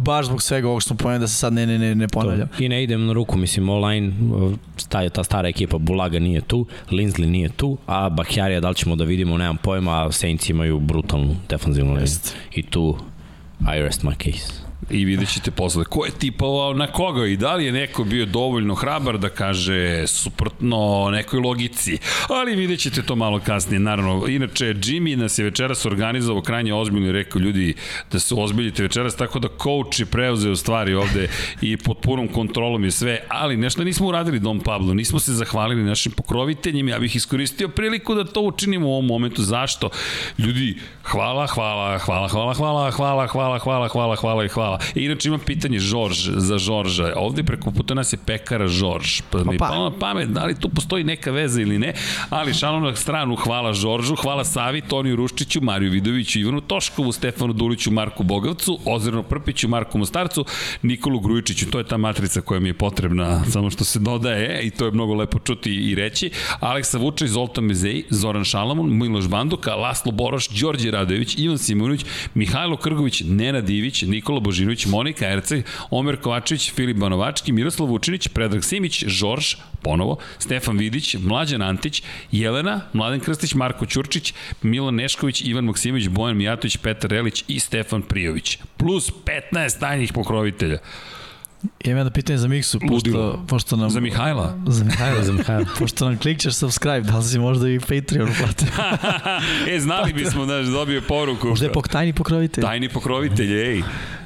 baš 0.05 0.27
zbog 0.27 0.43
svega 0.43 0.69
ovog 0.69 0.83
što 0.83 0.89
smo 0.89 0.97
pomenuli 0.97 1.21
da 1.21 1.29
se 1.29 1.37
sad 1.37 1.53
ne, 1.53 1.67
ne, 1.67 1.79
ne, 1.79 1.95
ne 1.95 2.09
ponavljam. 2.09 2.49
I 2.59 2.69
ne 2.69 2.83
idem 2.83 3.07
na 3.07 3.13
ruku, 3.13 3.39
mislim, 3.39 3.69
online, 3.69 4.13
staje 4.77 5.11
ta 5.11 5.25
stara 5.25 5.49
ekipa, 5.49 5.79
Bulaga 5.79 6.19
nije 6.19 6.41
tu, 6.41 6.67
Linsley 6.91 7.27
nije 7.27 7.49
tu, 7.49 7.79
a 7.87 8.09
Bakjarija, 8.09 8.61
da 8.61 8.69
li 8.69 8.75
ćemo 8.75 8.97
da 8.97 9.05
vidimo, 9.05 9.39
nemam 9.39 9.57
pojma, 9.57 10.07
a 10.07 10.13
Saints 10.13 10.49
imaju 10.49 10.81
brutalnu 10.81 11.37
defanzivnu 11.49 11.93
liniju. 11.93 12.09
I 12.55 12.63
tu, 12.63 12.99
I 13.61 13.83
rest 13.83 14.03
my 14.03 14.15
case. 14.33 14.62
I 14.93 15.05
vidjet 15.05 15.29
ćete 15.29 15.51
posle 15.51 15.85
ko 15.85 16.05
je 16.05 16.11
tipovao 16.11 16.75
na 16.75 16.87
koga 16.87 17.27
i 17.27 17.37
da 17.37 17.55
li 17.55 17.65
je 17.65 17.73
neko 17.73 18.05
bio 18.05 18.27
dovoljno 18.27 18.75
hrabar 18.75 19.19
da 19.19 19.29
kaže 19.29 20.07
suprotno 20.07 21.09
nekoj 21.13 21.41
logici. 21.41 21.99
Ali 22.29 22.57
vidjet 22.57 22.81
ćete 22.81 23.03
to 23.03 23.17
malo 23.17 23.41
kasnije. 23.41 23.81
Naravno, 23.81 24.27
inače 24.29 24.65
Jimmy 24.65 25.17
nas 25.17 25.39
je 25.39 25.45
večeras 25.45 25.87
organizovao 25.87 26.43
krajnje 26.43 26.75
ozbiljno 26.75 27.09
i 27.09 27.13
rekao 27.13 27.41
ljudi 27.41 27.75
da 28.13 28.19
se 28.19 28.35
ozbiljite 28.35 28.83
večeras, 28.83 29.17
tako 29.17 29.39
da 29.39 29.49
coach 29.49 30.01
je 30.01 30.07
preuzeo 30.07 30.57
stvari 30.57 30.95
ovde 30.95 31.29
i 31.61 31.77
pod 31.77 31.97
punom 31.99 32.29
kontrolom 32.29 32.85
je 32.85 32.91
sve, 32.91 33.21
ali 33.29 33.57
nešto 33.57 33.85
nismo 33.85 34.07
uradili 34.07 34.39
Dom 34.39 34.61
Pablo, 34.61 34.95
nismo 34.95 35.19
se 35.19 35.33
zahvalili 35.33 35.83
našim 35.85 36.13
pokroviteljima, 36.13 36.91
ja 36.91 36.99
bih 36.99 37.17
iskoristio 37.17 37.69
priliku 37.69 38.15
da 38.15 38.25
to 38.25 38.41
učinimo 38.41 38.89
u 38.89 38.93
ovom 38.93 39.07
momentu. 39.07 39.43
Zašto? 39.43 39.91
Ljudi, 40.39 40.77
hvala, 41.03 41.47
hvala, 41.47 41.99
hvala, 41.99 42.29
hvala, 42.29 42.55
hvala, 42.55 42.91
hvala, 42.91 43.27
hvala, 43.27 43.59
hvala, 43.59 43.89
hvala, 43.89 44.17
hvala 44.17 44.45
i 44.45 44.49
hvala. 44.49 44.82
I 44.95 45.05
inače 45.05 45.29
imam 45.29 45.41
pitanje 45.41 45.79
Žorž, 45.79 46.29
za 46.37 46.59
Žorža. 46.59 47.13
Ovde 47.17 47.43
preko 47.43 47.71
puta 47.71 47.95
nas 47.95 48.13
je 48.13 48.19
pekara 48.27 48.69
Žorž. 48.69 49.21
Pa 49.31 49.45
mi 49.45 49.59
palo 49.59 49.91
na 49.91 49.99
pamet, 49.99 50.29
da 50.29 50.45
li 50.45 50.61
tu 50.61 50.69
postoji 50.69 51.05
neka 51.05 51.31
veza 51.31 51.61
ili 51.61 51.79
ne, 51.79 51.95
ali 52.31 52.55
šalom 52.55 52.83
na 52.83 52.97
stranu, 52.97 53.37
hvala 53.37 53.73
Žoržu, 53.73 54.17
hvala 54.17 54.45
Savi, 54.45 54.81
Toniju 54.81 55.17
Ruščiću, 55.17 55.61
Mariju 55.61 55.91
Vidoviću, 55.91 56.39
Ivanu 56.41 56.61
Toškovu, 56.61 57.13
Stefanu 57.13 57.53
Duliću, 57.53 57.91
Marku 57.91 58.23
Bogavcu, 58.23 58.79
Ozirno 58.85 59.23
Prpiću, 59.23 59.69
Marku 59.69 59.99
Mostarcu, 59.99 60.45
Nikolu 60.83 61.21
Grujičiću, 61.21 61.71
to 61.71 61.79
je 61.79 61.85
ta 61.85 61.97
matrica 61.97 62.41
koja 62.41 62.61
mi 62.61 62.69
je 62.69 62.75
potrebna, 62.75 63.45
samo 63.45 63.71
što 63.71 63.85
se 63.85 63.99
dodaje 63.99 64.61
i 64.63 64.71
to 64.71 64.85
je 64.85 64.91
mnogo 64.93 65.15
lepo 65.15 65.39
čuti 65.39 65.75
i 65.75 65.95
reći. 65.95 66.31
Aleksa 66.61 66.99
Vučić, 66.99 67.29
Zoltan 67.29 67.65
Mezej, 67.65 68.05
Zoran 68.11 68.45
Šalamun, 68.45 68.99
Miloš 68.99 69.29
Banduka, 69.29 69.75
Laslo 69.75 70.13
Boroš, 70.13 70.49
Đorđe 70.49 70.91
Radojević, 70.91 71.35
Ivan 71.39 71.59
Simonović, 71.59 72.05
Mihajlo 72.35 72.77
Krgović, 72.77 73.23
Nenad 73.27 73.71
Ivić, 73.71 74.03
Nikola 74.03 74.41
Božinović, 74.41 74.62
Monika 74.87 75.29
Erceg, 75.29 75.65
Omer 75.91 76.17
Kovačević, 76.17 76.73
Filip 76.73 76.97
Banovački, 76.97 77.53
Miroslav 77.53 77.89
Vučinić, 77.89 78.29
Predrag 78.29 78.65
Simić, 78.65 79.05
Žorž, 79.07 79.55
ponovo, 79.83 80.19
Stefan 80.39 80.79
Vidić, 80.79 81.15
Mlađan 81.15 81.63
Antić, 81.63 82.03
Jelena, 82.33 82.81
Mladen 82.93 83.21
Krstić, 83.21 83.55
Marko 83.55 83.87
Ćurčić, 83.87 84.35
Milan 84.63 84.95
Nešković, 84.95 85.43
Ivan 85.45 85.65
Maksimović, 85.65 86.09
Bojan 86.09 86.37
Mijatović, 86.37 86.77
Petar 86.77 87.11
Relić 87.11 87.45
i 87.49 87.61
Stefan 87.61 88.03
Prijović. 88.03 88.59
Plus 88.77 89.11
15 89.53 89.81
tajnih 89.81 90.13
pokrovitelja. 90.13 90.79
Imam 91.85 91.97
jedno 91.99 92.11
pitanje 92.11 92.39
za 92.39 92.49
Miksu, 92.49 92.81
pošto, 92.89 93.45
pošto 93.49 93.77
nam... 93.77 93.91
Za 93.91 94.01
Mihajla. 94.01 94.59
Za 94.67 94.85
Mihajla. 94.85 95.23
Za 95.25 95.33
Mihajla. 95.39 95.67
pošto 95.79 96.05
nam 96.05 96.19
klikćeš 96.19 96.55
subscribe, 96.55 97.01
da 97.01 97.19
li 97.19 97.25
si 97.25 97.39
možda 97.39 97.69
i 97.69 97.81
Patreon 97.81 98.29
uplatio? 98.31 98.69
e, 99.77 99.81
znali 99.81 100.13
bismo 100.13 100.47
da 100.47 100.63
dobio 100.63 101.03
poruku. 101.09 101.49
Možda 101.49 101.67
je 101.67 101.73
pok 101.73 101.89
tajni 101.89 102.13
pokrovitelj. 102.13 102.63
Tajni 102.63 102.89
pokrovitelj, 102.89 103.53
ej. 103.53 103.83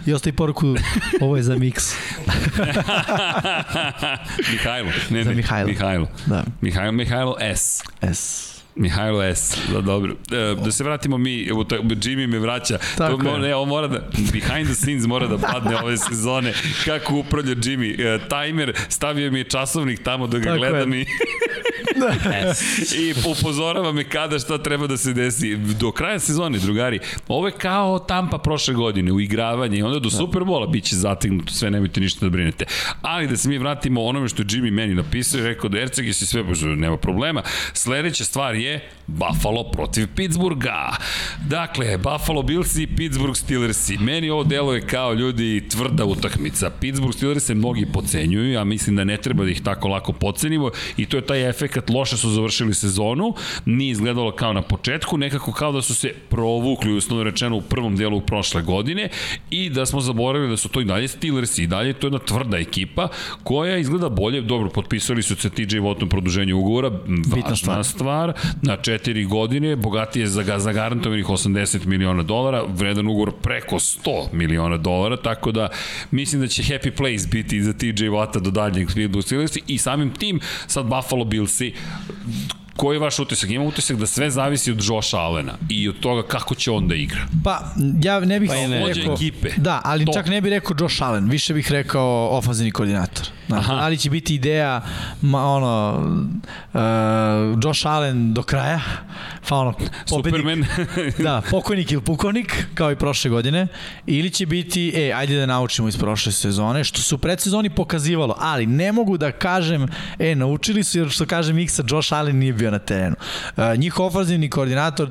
I 0.06 0.12
ostaje 0.12 0.32
poruku, 0.32 0.74
ovo 1.20 1.36
je 1.36 1.42
za 1.42 1.56
Miks. 1.56 1.84
Mihajlo. 4.52 4.90
Ne, 5.10 5.24
Za 5.24 5.30
ne, 5.30 5.36
Mihajlo. 5.36 5.68
Mihajlo. 5.68 6.08
Da. 6.26 6.44
Mihajlo, 6.60 6.92
Mihajlo 6.92 7.36
S. 7.40 7.82
S. 8.02 8.55
Mihajlo 8.76 9.22
S. 9.22 9.58
Da, 9.72 9.80
dobro. 9.80 10.12
E, 10.12 10.54
da 10.64 10.72
se 10.72 10.84
vratimo 10.84 11.18
mi, 11.18 11.46
evo, 11.48 11.64
ta, 11.64 11.76
Jimmy 11.76 12.26
me 12.26 12.38
vraća. 12.38 12.78
Tako 12.98 13.22
to, 13.22 13.38
ne, 13.38 13.54
ovo 13.54 13.64
mora 13.64 13.88
da, 13.88 14.00
behind 14.32 14.66
the 14.66 14.74
scenes 14.74 15.06
mora 15.06 15.26
da 15.26 15.38
padne 15.38 15.76
ove 15.76 15.96
sezone. 15.96 16.52
Kako 16.84 17.14
upravlja 17.14 17.54
Jimmy. 17.54 18.00
E, 18.00 18.18
timer, 18.28 18.72
stavio 18.88 19.30
mi 19.30 19.38
je 19.38 19.44
časovnik 19.44 20.02
tamo 20.02 20.26
da 20.26 20.38
ga 20.38 20.44
Tako 20.44 20.58
gledam 20.58 20.92
je. 20.92 21.00
i... 21.00 21.06
I 22.98 23.14
upozorava 23.30 23.92
me 23.92 24.04
kada 24.04 24.38
šta 24.38 24.58
treba 24.58 24.86
da 24.86 24.96
se 24.96 25.12
desi. 25.12 25.56
Do 25.56 25.92
kraja 25.92 26.18
sezone, 26.18 26.58
drugari, 26.58 27.00
ovo 27.28 27.46
je 27.46 27.52
kao 27.52 27.98
Tampa 27.98 28.38
prošle 28.38 28.74
godine, 28.74 29.12
uigravanje 29.12 29.78
i 29.78 29.82
onda 29.82 29.98
do 29.98 30.10
Superbola 30.10 30.66
bit 30.66 30.84
će 30.84 30.96
zategnuto, 30.96 31.52
sve 31.52 31.70
nemojte 31.70 32.00
ništa 32.00 32.26
da 32.26 32.30
brinete. 32.30 32.64
Ali 33.02 33.26
da 33.26 33.36
se 33.36 33.48
mi 33.48 33.58
vratimo 33.58 34.04
onome 34.04 34.28
što 34.28 34.42
je 34.42 34.46
Jimmy 34.46 34.70
meni 34.70 34.94
napisao 34.94 35.40
i 35.40 35.42
rekao 35.42 35.70
da 35.70 35.78
Erceg 35.78 36.06
je 36.06 36.12
si 36.12 36.26
sve, 36.26 36.44
nema 36.76 36.96
problema. 36.96 37.42
Sledeća 37.72 38.24
stvar 38.24 38.54
je 38.54 38.88
Buffalo 39.06 39.70
protiv 39.70 40.06
Pittsburgha. 40.16 40.96
Dakle, 41.48 41.98
Buffalo 41.98 42.42
Bills 42.42 42.76
i 42.76 42.86
Pittsburgh 42.86 43.36
Steelersi. 43.36 43.98
Meni 43.98 44.30
ovo 44.30 44.44
deluje 44.44 44.80
kao 44.80 45.12
ljudi 45.12 45.68
tvrda 45.68 46.04
utakmica. 46.04 46.70
Pittsburgh 46.80 47.16
Steelers 47.16 47.44
se 47.44 47.54
mnogi 47.54 47.86
pocenjuju, 47.92 48.52
ja 48.52 48.64
mislim 48.64 48.96
da 48.96 49.04
ne 49.04 49.16
treba 49.16 49.44
da 49.44 49.50
ih 49.50 49.62
tako 49.62 49.88
lako 49.88 50.12
pocenimo 50.12 50.70
i 50.96 51.06
to 51.06 51.16
je 51.16 51.26
taj 51.26 51.40
efekat, 51.66 51.90
loše 51.90 52.16
su 52.16 52.30
završili 52.30 52.74
sezonu, 52.74 53.34
nije 53.64 53.90
izgledalo 53.90 54.32
kao 54.32 54.52
na 54.52 54.62
početku, 54.62 55.18
nekako 55.18 55.52
kao 55.52 55.72
da 55.72 55.82
su 55.82 55.94
se 55.94 56.12
provukli, 56.28 56.92
uslovno 56.92 57.24
rečeno, 57.24 57.56
u 57.56 57.60
prvom 57.60 57.96
delu 57.96 58.20
prošle 58.20 58.62
godine 58.62 59.08
i 59.50 59.70
da 59.70 59.86
smo 59.86 60.00
zaboravili 60.00 60.50
da 60.50 60.56
su 60.56 60.68
to 60.68 60.80
i 60.80 60.84
dalje 60.84 61.08
Steelersi 61.08 61.62
i 61.62 61.66
dalje 61.66 61.92
to 61.92 62.06
je 62.06 62.08
jedna 62.08 62.18
tvrda 62.18 62.58
ekipa 62.58 63.08
koja 63.42 63.76
izgleda 63.76 64.08
bolje, 64.08 64.40
dobro, 64.40 64.68
potpisali 64.68 65.22
su 65.22 65.36
se 65.36 65.50
TJ 65.50 65.78
Wattom 65.78 66.08
produženje 66.08 66.54
ugovora, 66.54 66.90
važna 67.26 67.56
stvar. 67.56 67.84
stvar, 67.84 68.32
na 68.62 68.76
četiri 68.76 69.24
godine, 69.24 69.76
bogatije 69.76 70.26
za 70.26 70.58
zagarantovanih 70.58 71.26
80 71.26 71.86
miliona 71.86 72.22
dolara, 72.22 72.62
vredan 72.68 73.06
ugovor 73.06 73.32
preko 73.42 73.76
100 73.76 74.32
miliona 74.32 74.76
dolara, 74.76 75.16
tako 75.16 75.52
da 75.52 75.68
mislim 76.10 76.40
da 76.40 76.48
će 76.48 76.62
happy 76.62 76.90
place 76.90 77.28
biti 77.30 77.62
za 77.62 77.72
TJ 77.72 78.04
Watta 78.04 78.40
do 78.40 78.50
daljnjeg 78.50 78.88
Pittsburgh 78.94 79.26
Steelersi 79.26 79.62
i 79.66 79.78
samim 79.78 80.10
tim 80.10 80.40
sad 80.66 80.86
Buffalo 80.86 81.24
Billsi 81.56 81.74
Koji 82.76 82.96
je 82.96 83.00
vaš 83.00 83.18
utisak? 83.18 83.50
Ima 83.50 83.64
utisak 83.64 83.96
da 83.96 84.06
sve 84.06 84.30
zavisi 84.30 84.70
od 84.70 84.84
Josha 84.84 85.16
Allena 85.16 85.52
i 85.68 85.88
od 85.88 86.00
toga 86.00 86.22
kako 86.28 86.54
će 86.54 86.70
on 86.70 86.88
da 86.88 86.94
igra. 86.94 87.26
Pa, 87.44 87.60
ja 88.02 88.20
ne 88.20 88.40
bih 88.40 88.50
Pa 88.50 88.68
ne. 88.68 88.86
Rekao... 88.94 89.14
ekipe. 89.14 89.48
Da, 89.56 89.80
ali 89.84 90.04
To. 90.04 90.12
čak 90.12 90.26
ne 90.26 90.40
bih 90.40 90.50
rekao 90.50 90.76
Josh 90.80 91.02
Allen, 91.02 91.28
više 91.28 91.54
bih 91.54 91.72
rekao 91.72 92.28
ofenzivni 92.30 92.70
koordinator. 92.70 93.26
Da, 93.48 93.56
Aha. 93.56 93.74
ali 93.74 93.98
će 93.98 94.10
biti 94.10 94.34
ideja, 94.34 94.82
ma, 95.22 95.44
ono, 95.44 96.02
uh, 96.74 96.80
Josh 97.64 97.86
Allen 97.86 98.34
do 98.34 98.42
kraja, 98.42 98.80
pa 99.48 99.56
ono, 99.56 99.72
pobednik, 100.08 100.42
Superman. 100.42 100.66
da, 101.26 101.42
pokojnik 101.50 101.92
ili 101.92 102.02
pukovnik, 102.02 102.66
kao 102.74 102.92
i 102.92 102.96
prošle 102.96 103.30
godine, 103.30 103.66
ili 104.06 104.30
će 104.30 104.46
biti, 104.46 104.92
e, 104.96 105.12
ajde 105.12 105.38
da 105.38 105.46
naučimo 105.46 105.88
iz 105.88 105.96
prošle 105.96 106.32
sezone, 106.32 106.84
što 106.84 107.00
su 107.00 107.18
predsezoni 107.18 107.70
pokazivalo, 107.70 108.36
ali 108.38 108.66
ne 108.66 108.92
mogu 108.92 109.18
da 109.18 109.32
kažem, 109.32 109.86
e, 110.18 110.34
naučili 110.34 110.84
su, 110.84 110.98
jer 110.98 111.10
što 111.10 111.26
kaže 111.26 111.52
Miksa, 111.52 111.82
Josh 111.88 112.12
Allen 112.12 112.36
nije 112.36 112.52
bio 112.52 112.65
na 112.70 112.78
terenu. 112.78 113.16
Uh, 113.48 113.64
njihov 113.76 114.06
ofenzivni 114.06 114.50
koordinator, 114.50 115.08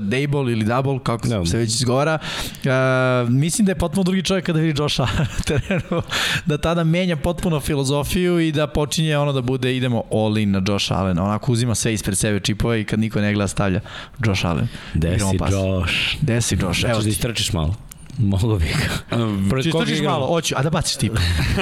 Dable 0.00 0.52
ili 0.52 0.64
Double, 0.64 0.98
kako 0.98 1.28
Da. 1.28 1.46
se 1.46 1.58
već 1.58 1.68
izgovara, 1.70 2.18
uh, 2.64 3.30
mislim 3.30 3.66
da 3.66 3.72
je 3.72 3.76
potpuno 3.76 4.02
drugi 4.02 4.22
čovjek 4.22 4.46
kada 4.46 4.60
vidi 4.60 4.82
Josh 4.82 5.00
Allen 5.02 5.16
na 5.28 5.42
terenu, 5.46 6.02
da 6.46 6.58
tada 6.58 6.84
menja 6.84 7.16
potpuno 7.16 7.60
filozofiju 7.60 8.40
i 8.40 8.52
da 8.52 8.66
počinje 8.68 9.18
ono 9.18 9.32
da 9.32 9.40
bude, 9.42 9.76
idemo 9.76 10.02
all 10.12 10.38
in 10.38 10.50
na 10.50 10.62
Josh 10.68 10.92
Allen, 10.92 11.18
onako 11.18 11.52
uzima 11.52 11.74
sve 11.74 11.94
ispred 11.94 12.18
sebe 12.18 12.40
čipove 12.40 12.80
i 12.80 12.84
kad 12.84 12.98
niko 13.00 13.20
ne 13.20 13.34
gleda 13.34 13.48
stavlja 13.48 13.80
Josh 14.18 14.46
Allen. 14.46 14.68
Gde 14.94 15.08
Igramo 15.08 15.32
si, 15.32 15.38
pas. 15.38 15.52
Josh? 15.52 15.94
Gde 16.20 16.40
si 16.40 16.56
Josh? 16.56 16.84
Evo 16.84 16.94
da 16.94 17.02
ti. 17.02 17.08
istrčiš 17.08 17.52
malo? 17.52 17.74
Mogu 18.18 18.58
bi 18.58 18.64
ga. 18.66 19.16
Pored 19.50 19.64
Či 19.64 19.70
koga 19.70 19.84
igramo? 19.86 20.10
malo, 20.10 20.26
hoću, 20.26 20.54
a 20.58 20.62
da 20.62 20.70
baciš 20.70 20.96
ti. 20.96 21.10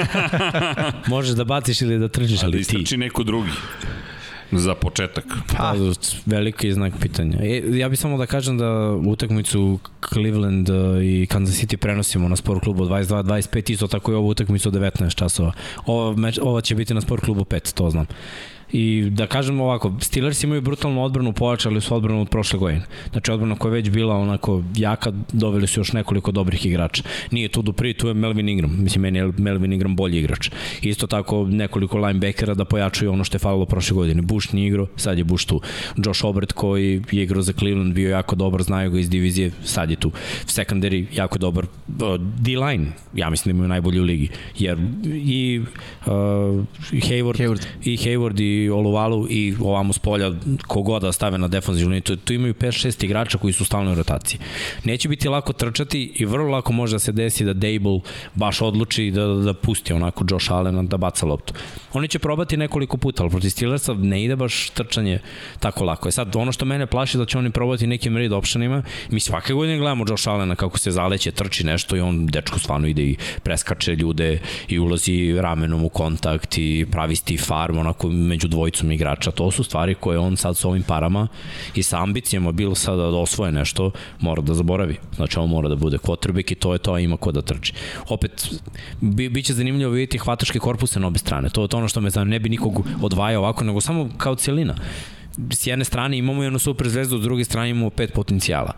Možeš 1.06 1.30
da 1.30 1.44
baciš 1.44 1.82
ili 1.82 1.98
da 1.98 2.08
trčiš, 2.08 2.40
da 2.40 2.46
ali 2.46 2.52
ti. 2.54 2.60
istrači 2.60 2.96
neko 2.96 3.22
drugi. 3.22 3.50
Za 4.52 4.74
početak. 4.74 5.24
Pa, 5.56 5.74
veliki 6.26 6.66
je 6.66 6.74
znak 6.74 6.92
pitanja. 7.00 7.38
E, 7.42 7.62
ja 7.78 7.88
bih 7.88 7.98
samo 7.98 8.18
da 8.18 8.26
kažem 8.26 8.58
da 8.58 8.90
utakmicu 9.06 9.78
Cleveland 10.08 10.70
uh, 10.70 10.76
i 11.02 11.26
Kansas 11.30 11.56
City 11.62 11.76
prenosimo 11.76 12.28
na 12.28 12.36
sport 12.36 12.62
klubu 12.62 12.84
22-25, 12.84 13.72
isto 13.72 13.86
tako 13.86 14.12
i 14.12 14.14
ovu 14.14 14.28
utakmicu 14.28 14.70
19 14.70 15.14
časova. 15.14 15.52
Ova, 15.86 16.16
meč, 16.16 16.38
ova 16.42 16.60
će 16.60 16.74
biti 16.74 16.94
na 16.94 17.00
sport 17.00 17.24
klubu 17.24 17.44
5, 17.44 17.74
to 17.74 17.90
znam. 17.90 18.06
I 18.72 19.10
da 19.10 19.26
kažem 19.26 19.60
ovako, 19.60 19.92
Steelers 20.00 20.44
imaju 20.44 20.60
brutalnu 20.60 21.04
odbranu, 21.04 21.32
pojačali 21.32 21.80
su 21.80 21.94
odbranu 21.94 22.20
od 22.20 22.28
prošle 22.28 22.58
godine. 22.58 22.82
Znači 23.12 23.30
odbrana 23.30 23.54
koja 23.54 23.70
je 23.70 23.74
već 23.74 23.90
bila 23.90 24.16
onako 24.16 24.62
jaka, 24.76 25.12
doveli 25.32 25.66
su 25.66 25.80
još 25.80 25.92
nekoliko 25.92 26.32
dobrih 26.32 26.66
igrača. 26.66 27.02
Nije 27.30 27.48
tu 27.48 27.62
Dupri, 27.62 27.94
tu 27.94 28.08
je 28.08 28.14
Melvin 28.14 28.48
Ingram. 28.48 28.76
Mislim, 28.82 29.02
meni 29.02 29.18
je 29.18 29.32
Melvin 29.38 29.72
Ingram 29.72 29.96
bolji 29.96 30.18
igrač. 30.18 30.50
Isto 30.82 31.06
tako 31.06 31.46
nekoliko 31.46 31.98
linebackera 31.98 32.54
da 32.54 32.64
pojačaju 32.64 33.12
ono 33.12 33.24
što 33.24 33.34
je 33.34 33.38
falilo 33.38 33.64
prošle 33.64 33.94
godine. 33.94 34.22
Bush 34.22 34.54
nije 34.54 34.68
igrao, 34.68 34.86
sad 34.96 35.18
je 35.18 35.24
Bush 35.24 35.46
tu. 35.46 35.60
Josh 35.96 36.24
Obert 36.24 36.52
koji 36.52 37.02
je 37.12 37.22
igrao 37.22 37.42
za 37.42 37.52
Cleveland, 37.52 37.94
bio 37.94 38.10
jako 38.10 38.36
dobar, 38.36 38.62
znaju 38.62 38.90
ga 38.90 38.98
iz 38.98 39.10
divizije, 39.10 39.50
sad 39.64 39.90
je 39.90 39.96
tu. 39.96 40.10
Secondary 40.46 41.04
jako 41.14 41.38
dobar. 41.38 41.66
D-line, 42.38 42.86
ja 43.14 43.30
mislim 43.30 43.52
da 43.52 43.56
imaju 43.56 43.68
najbolji 43.68 44.00
u 44.00 44.04
ligi. 44.04 44.28
Jer 44.58 44.78
i 45.04 45.60
uh, 46.06 46.12
Hayward, 46.90 47.38
Hayward. 47.38 47.66
i 47.84 47.96
Hayward 47.96 48.40
i 48.40 48.55
Oluvalu 48.70 49.26
i 49.30 49.54
ovamo 49.60 49.92
s 49.92 49.98
polja 49.98 50.32
kogoda 50.66 51.12
stave 51.12 51.38
na 51.38 51.48
defanzivnu 51.48 51.90
liniju. 51.90 52.16
Tu, 52.16 52.32
imaju 52.32 52.54
5-6 52.54 53.04
igrača 53.04 53.38
koji 53.38 53.52
su 53.52 53.64
stalno 53.64 53.92
u 53.92 53.94
rotaciji. 53.94 54.40
Neće 54.84 55.08
biti 55.08 55.28
lako 55.28 55.52
trčati 55.52 56.12
i 56.14 56.24
vrlo 56.24 56.50
lako 56.50 56.72
može 56.72 56.94
da 56.94 56.98
se 56.98 57.12
desi 57.12 57.44
da 57.44 57.52
Dable 57.52 58.00
baš 58.34 58.62
odluči 58.62 59.10
da, 59.10 59.26
da 59.26 59.54
pusti 59.54 59.92
onako 59.92 60.24
Josh 60.30 60.52
Allena 60.52 60.82
da 60.82 60.96
baca 60.96 61.26
loptu. 61.26 61.54
Oni 61.92 62.08
će 62.08 62.18
probati 62.18 62.56
nekoliko 62.56 62.96
puta, 62.96 63.22
ali 63.22 63.30
protiv 63.30 63.50
Steelersa 63.50 63.94
ne 63.94 64.24
ide 64.24 64.36
baš 64.36 64.70
trčanje 64.70 65.18
tako 65.60 65.84
lako. 65.84 66.08
E 66.08 66.12
sad, 66.12 66.36
ono 66.36 66.52
što 66.52 66.64
mene 66.64 66.86
plaši 66.86 67.18
da 67.18 67.26
će 67.26 67.38
oni 67.38 67.50
probati 67.50 67.86
nekim 67.86 68.16
read 68.16 68.32
optionima, 68.32 68.82
mi 69.10 69.20
svake 69.20 69.52
godine 69.52 69.78
gledamo 69.78 70.04
Josh 70.08 70.28
Allena 70.28 70.54
kako 70.54 70.78
se 70.78 70.90
zaleće, 70.90 71.30
trči 71.30 71.64
nešto 71.64 71.96
i 71.96 72.00
on 72.00 72.26
dečko 72.26 72.58
stvarno 72.58 72.86
ide 72.86 73.02
i 73.02 73.16
preskače 73.42 73.94
ljude 73.94 74.38
i 74.68 74.78
ulazi 74.78 75.36
ramenom 75.40 75.84
u 75.84 75.88
kontakt 75.88 76.58
i 76.58 76.86
pravi 76.90 77.16
Steve 77.16 77.38
Farm 77.38 77.78
onako 77.78 78.08
među 78.08 78.45
dvojicom 78.48 78.92
igrača. 78.92 79.30
To 79.30 79.50
su 79.50 79.64
stvari 79.64 79.94
koje 79.94 80.18
on 80.18 80.36
sad 80.36 80.56
sa 80.56 80.68
ovim 80.68 80.82
parama 80.82 81.28
i 81.74 81.82
sa 81.82 82.02
ambicijama 82.02 82.52
bilo 82.52 82.74
sada 82.74 83.10
da 83.10 83.16
osvoje 83.16 83.52
nešto, 83.52 83.90
mora 84.20 84.42
da 84.42 84.54
zaboravi. 84.54 84.96
Znači 85.16 85.38
on 85.38 85.48
mora 85.48 85.68
da 85.68 85.76
bude 85.76 85.98
quarterback 85.98 86.52
i 86.52 86.54
to 86.54 86.72
je 86.72 86.78
to, 86.78 86.92
a 86.92 87.00
ima 87.00 87.16
ko 87.16 87.32
da 87.32 87.42
trči. 87.42 87.72
Opet, 88.08 88.48
bi, 89.00 89.28
biće 89.28 89.54
zanimljivo 89.54 89.90
vidjeti 89.90 90.18
hvatačke 90.18 90.58
korpuse 90.58 91.00
na 91.00 91.06
obe 91.06 91.18
strane. 91.18 91.48
To 91.48 91.62
je 91.62 91.68
to 91.68 91.76
ono 91.76 91.88
što 91.88 92.00
me 92.00 92.10
znam, 92.10 92.28
ne 92.28 92.38
bi 92.38 92.48
nikog 92.48 92.86
odvajao 93.02 93.42
ovako, 93.42 93.64
nego 93.64 93.80
samo 93.80 94.08
kao 94.16 94.34
cijelina. 94.34 94.74
S 95.50 95.66
jedne 95.66 95.84
strane 95.84 96.18
imamo 96.18 96.42
jednu 96.42 96.58
super 96.58 96.88
zvezdu, 96.88 97.18
s 97.18 97.22
druge 97.22 97.44
strane 97.44 97.70
imamo 97.70 97.90
pet 97.90 98.12
potencijala. 98.12 98.72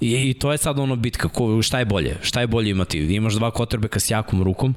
I, 0.00 0.30
I 0.30 0.34
to 0.34 0.52
je 0.52 0.58
sad 0.58 0.78
ono 0.78 0.96
bitka, 0.96 1.28
ko, 1.28 1.62
šta 1.62 1.78
je 1.78 1.84
bolje? 1.84 2.16
Šta 2.22 2.40
je 2.40 2.46
bolje 2.46 2.70
imati? 2.70 2.98
Imaš 2.98 3.34
dva 3.34 3.50
kotrbeka 3.50 4.00
s 4.00 4.10
jakom 4.10 4.42
rukom 4.42 4.74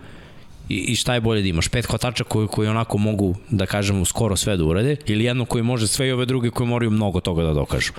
i, 0.69 0.75
i 0.75 0.95
šta 0.95 1.13
je 1.13 1.21
bolje 1.21 1.41
da 1.41 1.47
imaš? 1.47 1.67
Pet 1.67 1.85
hvatača 1.85 2.23
koji, 2.23 2.47
koji 2.47 2.69
onako 2.69 2.97
mogu, 2.97 3.35
da 3.49 3.65
kažemo, 3.65 4.05
skoro 4.05 4.35
sve 4.35 4.57
da 4.57 4.63
urade 4.63 4.95
ili 5.05 5.23
jedno 5.23 5.45
koji 5.45 5.63
može 5.63 5.87
sve 5.87 6.07
i 6.07 6.11
ove 6.11 6.25
druge 6.25 6.49
koji 6.49 6.67
moraju 6.67 6.91
mnogo 6.91 7.19
toga 7.19 7.43
da 7.43 7.53
dokažu. 7.53 7.93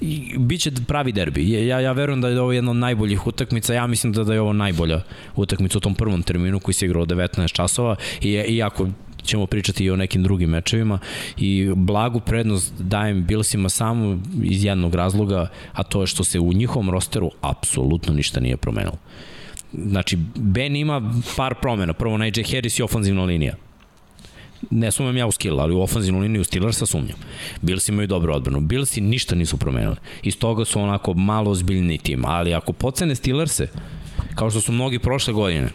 I, 0.00 0.38
biće 0.38 0.70
pravi 0.86 1.12
derbi. 1.12 1.66
Ja, 1.66 1.80
ja 1.80 1.92
verujem 1.92 2.20
da 2.20 2.28
je 2.28 2.40
ovo 2.40 2.52
jedna 2.52 2.70
od 2.70 2.76
najboljih 2.76 3.26
utakmica. 3.26 3.74
Ja 3.74 3.86
mislim 3.86 4.12
da, 4.12 4.24
da 4.24 4.34
je 4.34 4.40
ovo 4.40 4.52
najbolja 4.52 5.02
utakmica 5.36 5.78
u 5.78 5.80
tom 5.80 5.94
prvom 5.94 6.22
terminu 6.22 6.60
koji 6.60 6.74
se 6.74 6.86
igra 6.86 7.00
od 7.00 7.08
19 7.08 7.52
časova 7.52 7.96
i, 8.20 8.30
iako 8.30 8.88
ćemo 9.26 9.46
pričati 9.46 9.84
i 9.84 9.90
o 9.90 9.96
nekim 9.96 10.22
drugim 10.22 10.50
mečevima 10.50 10.98
i 11.36 11.70
blagu 11.76 12.20
prednost 12.20 12.72
dajem 12.78 13.24
Billsima 13.24 13.68
samo 13.68 14.18
iz 14.42 14.64
jednog 14.64 14.94
razloga, 14.94 15.48
a 15.72 15.82
to 15.82 16.00
je 16.00 16.06
što 16.06 16.24
se 16.24 16.40
u 16.40 16.52
njihovom 16.52 16.90
rosteru 16.90 17.30
apsolutno 17.40 18.14
ništa 18.14 18.40
nije 18.40 18.56
promenilo. 18.56 18.98
Znači, 19.84 20.18
Ben 20.34 20.76
ima 20.76 21.12
par 21.36 21.54
promena. 21.62 21.92
Prvo, 21.92 22.18
Najee 22.18 22.44
Harris 22.52 22.78
i 22.78 22.82
ofanzivna 22.82 23.24
linija. 23.24 23.54
Ne 24.70 24.90
sumem 24.90 25.16
ja 25.16 25.26
u 25.26 25.32
skill, 25.32 25.60
ali 25.60 25.74
u 25.74 25.80
ofanzivnu 25.80 26.20
liniju 26.20 26.44
Steelersa 26.44 26.86
sumnjam. 26.86 27.18
Bills 27.62 27.88
imaju 27.88 28.08
dobru 28.08 28.32
odbranu. 28.32 28.60
Billsi 28.60 29.00
ništa 29.00 29.34
nisu 29.34 29.56
promenili. 29.56 29.96
Iz 30.22 30.38
toga 30.38 30.64
su 30.64 30.80
onako 30.80 31.14
malo 31.14 31.50
ozbiljni 31.50 31.98
tim. 31.98 32.24
Ali 32.24 32.54
ako 32.54 32.72
pocene 32.72 33.14
Steelerse, 33.14 33.68
kao 34.34 34.50
što 34.50 34.60
su 34.60 34.72
mnogi 34.72 34.98
prošle 34.98 35.32
godine, 35.32 35.68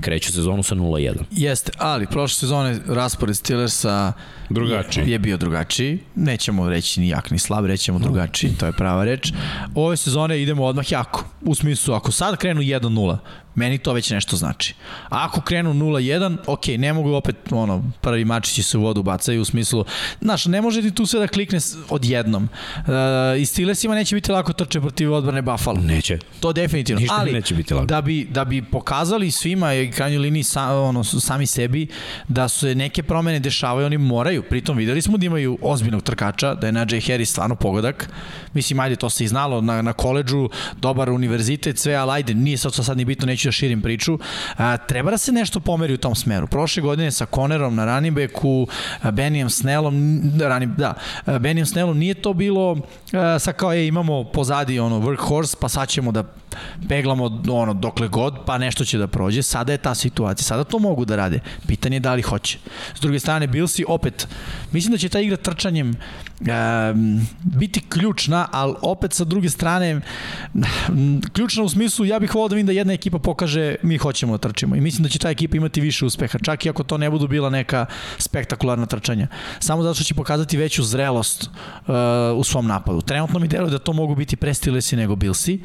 kreću 0.00 0.32
sezonu 0.32 0.62
sa 0.62 0.74
0-1. 0.74 1.14
Jeste, 1.30 1.72
ali 1.78 2.06
prošle 2.06 2.38
sezone 2.38 2.78
raspored 2.86 3.36
Steelersa 3.36 4.12
Drugačiji. 4.50 5.10
je 5.10 5.18
bio 5.18 5.36
drugačiji. 5.36 5.98
Nećemo 6.14 6.68
reći 6.68 7.00
ni 7.00 7.08
jak 7.08 7.30
ni 7.30 7.38
slab, 7.38 7.66
rećemo 7.66 7.98
drugačiji, 7.98 8.54
to 8.58 8.66
je 8.66 8.72
prava 8.72 9.04
reč. 9.04 9.32
Ove 9.74 9.96
sezone 9.96 10.42
idemo 10.42 10.64
odmah 10.64 10.92
jako. 10.92 11.24
U 11.40 11.54
smislu, 11.54 11.94
ako 11.94 12.12
sad 12.12 12.36
krenu 12.36 12.60
1-0, 12.60 13.18
Meni 13.54 13.78
to 13.78 13.92
već 13.92 14.10
nešto 14.10 14.36
znači. 14.36 14.74
A 15.08 15.24
ako 15.24 15.40
krenu 15.40 15.74
0-1, 15.74 16.36
ok, 16.46 16.66
ne 16.66 16.92
mogu 16.92 17.12
opet, 17.12 17.36
ono, 17.50 17.84
prvi 18.00 18.24
mačići 18.24 18.62
se 18.62 18.78
u 18.78 18.80
vodu 18.80 19.02
bacaju 19.02 19.42
u 19.42 19.44
smislu, 19.44 19.84
znaš, 20.20 20.46
ne 20.46 20.62
može 20.62 20.82
ti 20.82 20.90
tu 20.90 21.06
sve 21.06 21.20
da 21.20 21.26
klikne 21.26 21.58
odjednom. 21.88 22.48
Uh, 22.76 23.40
I 23.40 23.46
Steelersima 23.46 23.94
neće 23.94 24.14
biti 24.14 24.32
lako 24.32 24.52
trče 24.52 24.80
protiv 24.80 25.12
odbrane 25.12 25.42
Buffalo. 25.42 25.80
Neće. 25.80 26.18
To 26.40 26.52
definitivno. 26.52 27.00
Ništa 27.00 27.16
Ali, 27.18 27.32
neće 27.32 27.54
biti 27.54 27.74
lako. 27.74 27.86
Da 27.86 28.00
bi, 28.00 28.28
da 28.30 28.44
bi 28.44 28.62
pokazali 28.62 29.30
svima 29.30 29.74
i 29.74 29.90
krajnjoj 29.90 30.18
liniji 30.18 30.42
sa, 30.42 30.80
ono, 30.80 31.04
sami 31.04 31.46
sebi 31.46 31.86
da 32.28 32.48
se 32.48 32.74
neke 32.74 33.02
promene 33.02 33.40
dešavaju, 33.40 33.86
oni 33.86 33.98
moraju. 33.98 34.42
Pritom 34.42 34.76
videli 34.76 35.02
smo 35.02 35.18
da 35.18 35.26
imaju 35.26 35.58
ozbiljnog 35.62 36.02
trkača, 36.02 36.54
da 36.54 36.66
je 36.66 36.72
Najee 36.72 37.00
Harris 37.00 37.30
stvarno 37.30 37.54
pogodak. 37.54 38.10
Mislim, 38.54 38.80
ajde, 38.80 38.96
to 38.96 39.10
se 39.10 39.24
i 39.24 39.28
znalo 39.28 39.60
na, 39.60 39.82
na 39.82 39.92
koleđu, 39.92 40.48
dobar 40.76 41.10
univerzitet, 41.10 41.78
sve, 41.78 41.94
ali 41.94 42.12
ajde, 42.12 42.34
nije 42.34 42.56
sad, 42.56 42.74
sad 42.74 42.96
ni 42.96 43.04
bitno, 43.04 43.26
neću 43.26 43.39
da 43.48 43.52
širim 43.52 43.82
priču. 43.82 44.18
A, 44.56 44.76
treba 44.76 45.10
da 45.10 45.18
se 45.18 45.32
nešto 45.32 45.60
pomeri 45.60 45.94
u 45.94 45.98
tom 45.98 46.14
smeru. 46.14 46.46
Prošle 46.46 46.82
godine 46.82 47.10
sa 47.10 47.26
Connerom 47.34 47.74
na 47.74 47.84
running 47.84 48.16
backu, 48.16 48.66
Benijem 49.12 49.50
Snellom, 49.50 49.94
running, 50.40 50.74
da, 50.76 50.94
Benijem 51.38 51.66
Snellom 51.66 51.98
nije 51.98 52.14
to 52.14 52.32
bilo 52.32 52.76
a, 53.12 53.38
sa 53.38 53.52
kao, 53.52 53.72
je, 53.72 53.86
imamo 53.86 54.24
pozadi 54.24 54.78
ono 54.78 55.00
workhorse, 55.00 55.56
pa 55.60 55.68
sad 55.68 55.88
ćemo 55.88 56.12
da 56.12 56.24
peglamo 56.88 57.42
ono 57.50 57.74
dokle 57.74 58.08
god, 58.08 58.34
pa 58.46 58.58
nešto 58.58 58.84
će 58.84 58.98
da 58.98 59.06
prođe. 59.06 59.42
Sada 59.42 59.72
je 59.72 59.78
ta 59.78 59.94
situacija, 59.94 60.44
sada 60.44 60.64
to 60.64 60.78
mogu 60.78 61.04
da 61.04 61.16
rade. 61.16 61.40
Pitanje 61.66 61.96
je 61.96 62.00
da 62.00 62.14
li 62.14 62.22
hoće. 62.22 62.58
S 62.94 63.00
druge 63.00 63.18
strane, 63.18 63.46
Billsi 63.46 63.84
opet, 63.88 64.28
mislim 64.72 64.92
da 64.92 64.98
će 64.98 65.08
ta 65.08 65.20
igra 65.20 65.36
trčanjem 65.36 65.94
um, 66.40 67.26
biti 67.42 67.80
ključna, 67.88 68.48
ali 68.52 68.74
opet 68.82 69.12
sa 69.12 69.24
druge 69.24 69.50
strane 69.50 70.00
ključna 71.32 71.62
u 71.62 71.68
smislu 71.68 72.04
ja 72.04 72.18
bih 72.18 72.34
volao 72.34 72.48
da 72.48 72.54
vidim 72.54 72.66
da 72.66 72.72
jedna 72.72 72.92
ekipa 72.92 73.18
pokaže 73.18 73.74
mi 73.82 73.98
hoćemo 73.98 74.32
da 74.32 74.48
trčimo 74.48 74.76
i 74.76 74.80
mislim 74.80 75.02
da 75.02 75.08
će 75.08 75.18
ta 75.18 75.30
ekipa 75.30 75.56
imati 75.56 75.80
više 75.80 76.04
uspeha, 76.04 76.38
čak 76.38 76.66
i 76.66 76.70
ako 76.70 76.82
to 76.82 76.98
ne 76.98 77.10
budu 77.10 77.28
bila 77.28 77.50
neka 77.50 77.86
spektakularna 78.18 78.86
trčanja. 78.86 79.26
Samo 79.58 79.82
zato 79.82 79.94
što 79.94 80.04
će 80.04 80.14
pokazati 80.14 80.56
veću 80.56 80.82
zrelost 80.82 81.42
uh, 81.42 81.94
u 82.36 82.44
svom 82.44 82.66
napadu. 82.66 83.00
Trenutno 83.00 83.38
mi 83.38 83.48
deluje 83.48 83.70
da 83.70 83.78
to 83.78 83.92
mogu 83.92 84.14
biti 84.14 84.36
prestilesi 84.36 84.96
nego 84.96 85.16
Billsi, 85.16 85.60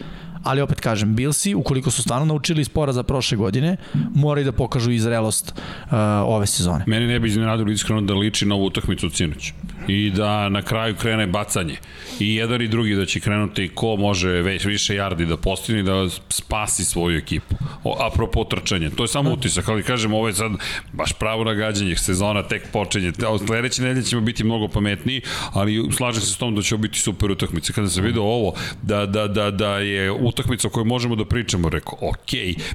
ali 0.46 0.62
opet 0.62 0.80
kažem, 0.80 1.16
Billsi, 1.16 1.56
ukoliko 1.56 1.92
su 1.92 2.02
stvarno 2.02 2.26
naučili 2.26 2.62
iz 2.62 2.70
poraza 2.70 3.04
prošle 3.04 3.38
godine, 3.38 3.78
moraju 4.16 4.46
da 4.46 4.52
pokažu 4.52 4.92
i 4.92 5.00
zrelost 5.00 5.54
uh, 5.56 5.92
ove 6.26 6.46
sezone. 6.48 6.84
Meni 6.88 7.08
ne 7.08 7.20
bi 7.20 7.28
iznenadilo 7.28 7.72
iskreno 7.72 8.02
da 8.02 8.14
liči 8.14 8.46
na 8.46 8.56
ovu 8.56 8.66
utakmicu 8.66 9.10
Cinoć 9.10 9.54
i 9.88 10.12
da 10.16 10.50
na 10.50 10.62
kraju 10.62 10.96
krene 10.96 11.28
bacanje. 11.28 11.78
I 12.20 12.36
jedan 12.36 12.62
i 12.62 12.68
drugi 12.68 12.96
da 12.96 13.06
će 13.06 13.20
krenuti 13.20 13.70
ko 13.76 13.96
može 13.96 14.30
već 14.30 14.66
više 14.66 14.94
yardi 14.94 15.26
da 15.26 15.38
postigne 15.38 15.84
da 15.84 16.10
spasi 16.30 16.86
svoju 16.86 17.18
ekipu. 17.18 17.56
O, 17.84 17.98
apropo 18.12 18.44
trčanja, 18.44 18.90
to 18.90 19.04
je 19.04 19.08
samo 19.08 19.32
utisak, 19.32 19.70
ali 19.70 19.84
kažem, 19.84 20.14
ovo 20.14 20.28
je 20.28 20.34
sad 20.34 20.52
baš 20.94 21.14
pravo 21.14 21.44
nagađanje, 21.44 21.96
sezona 21.96 22.44
tek 22.44 22.72
počinje. 22.72 23.12
Sledeće 23.48 23.82
nedelje 23.82 24.06
ćemo 24.06 24.22
biti 24.22 24.44
mnogo 24.44 24.68
pametniji, 24.68 25.22
ali 25.54 25.92
slažem 25.92 26.22
se 26.22 26.34
s 26.34 26.38
tom 26.38 26.56
da 26.56 26.62
će 26.62 26.78
biti 26.78 27.00
super 27.00 27.32
utakmice. 27.32 27.74
Kada 27.74 27.90
sam 27.90 28.04
video 28.04 28.24
ovo, 28.24 28.54
da, 28.82 29.06
da, 29.06 29.28
da, 29.28 29.52
da 29.52 29.78
je 29.78 30.12
utakmica 30.12 30.35
o 30.66 30.70
kojoj 30.70 30.86
možemo 30.86 31.16
da 31.16 31.26
pričamo, 31.26 31.70
rekao, 31.70 31.98
ok, 32.02 32.32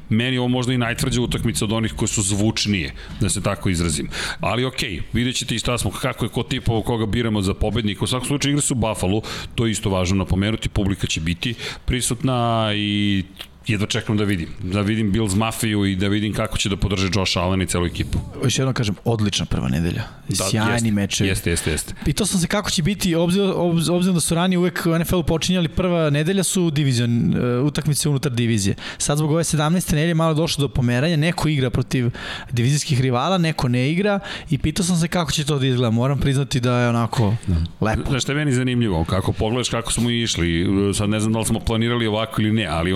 meni 0.09 0.39
ovo 0.39 0.49
možda 0.49 0.73
i 0.73 0.79
najtvrđa 0.79 1.21
utakmica 1.21 1.65
od 1.65 1.73
onih 1.73 1.93
koje 1.97 2.09
su 2.09 2.23
zvučnije, 2.23 2.95
da 3.21 3.29
se 3.29 3.43
tako 3.43 3.69
izrazim. 3.69 4.09
Ali 4.41 4.65
ok, 4.65 4.83
vidjet 5.13 5.37
ćete 5.37 5.55
isto 5.55 5.79
smo 5.79 5.91
kako 5.91 6.25
je 6.25 6.29
ko 6.29 6.43
tipovo 6.43 6.83
koga 6.83 7.07
biramo 7.07 7.43
za 7.43 7.55
pobednika. 7.55 8.05
U 8.05 8.07
svakom 8.07 8.29
slučaju 8.29 8.53
igre 8.53 8.63
su 8.63 8.75
u 8.75 8.77
Buffalo, 8.77 9.23
to 9.55 9.67
je 9.67 9.73
isto 9.73 9.91
važno 9.91 10.17
napomenuti, 10.17 10.69
publika 10.69 11.07
će 11.07 11.21
biti 11.21 11.55
prisutna 11.87 12.71
i 12.75 13.25
jedva 13.67 13.87
čekam 13.87 14.17
da 14.17 14.25
vidim. 14.25 14.49
Da 14.63 14.81
vidim 14.81 15.13
Bills 15.13 15.35
Mafiju 15.35 15.85
i 15.85 15.97
da 15.97 16.09
vidim 16.09 16.33
kako 16.33 16.59
će 16.59 16.69
da 16.69 16.77
podrže 16.77 17.09
Josh 17.15 17.39
Allen 17.39 17.63
i 17.63 17.67
celu 17.67 17.87
ekipu. 17.87 18.19
Još 18.45 18.59
jednom 18.59 18.75
kažem, 18.75 18.95
odlična 19.05 19.47
prva 19.47 19.69
nedelja. 19.69 20.03
Da, 20.29 20.45
Sjajni 20.45 20.91
meče. 20.91 21.27
Jeste, 21.27 21.51
jeste, 21.51 21.71
jeste. 21.71 21.95
Pitao 22.05 22.27
sam 22.27 22.41
se 22.41 22.47
kako 22.47 22.71
će 22.71 22.83
biti, 22.83 23.15
obzirom, 23.15 23.53
obzirom 23.91 24.15
da 24.15 24.21
su 24.21 24.35
ranije 24.35 24.59
uvek 24.59 24.87
u 24.87 24.99
NFL-u 24.99 25.23
počinjali 25.23 25.69
prva 25.69 26.11
nedelja 26.11 26.43
su 26.43 26.71
divizion, 26.71 27.35
uh, 27.61 27.67
utakmice 27.67 28.09
unutar 28.09 28.33
divizije. 28.33 28.75
Sad 28.99 29.19
zbog 29.19 29.31
ove 29.31 29.43
17. 29.43 29.95
nedelje 29.95 30.15
malo 30.15 30.35
došlo 30.35 30.63
do 30.63 30.69
pomeranja, 30.69 31.17
neko 31.17 31.49
igra 31.49 31.71
protiv 31.71 32.11
divizijskih 32.51 33.01
rivala, 33.01 33.39
neko 33.39 33.69
ne 33.69 33.91
igra 33.91 34.21
i 34.51 34.59
pitao 34.59 34.85
sam 34.85 34.97
se 34.97 35.09
kako 35.09 35.33
će 35.33 35.45
to 35.45 35.59
da 35.59 35.67
izgleda. 35.67 35.91
Moram 35.91 36.19
priznati 36.19 36.61
da 36.61 36.79
je 36.79 36.89
onako 36.89 37.35
da. 37.47 37.57
lepo. 37.81 38.11
Znaš 38.11 38.23
što 38.23 38.33
je 38.33 38.37
meni 38.37 38.53
zanimljivo, 38.53 39.05
kako 39.05 39.33
pogledaš 39.33 39.69
kako 39.69 39.93
smo 39.93 40.11
išli, 40.11 40.67
sad 40.95 41.11
ne 41.11 41.21
znam 41.21 41.33
da 41.33 41.39
li 41.39 41.45
smo 41.45 41.61
planirali 41.61 42.07
ovako 42.07 42.43
ili 42.43 42.53
ne, 42.53 42.67
ali 42.67 42.93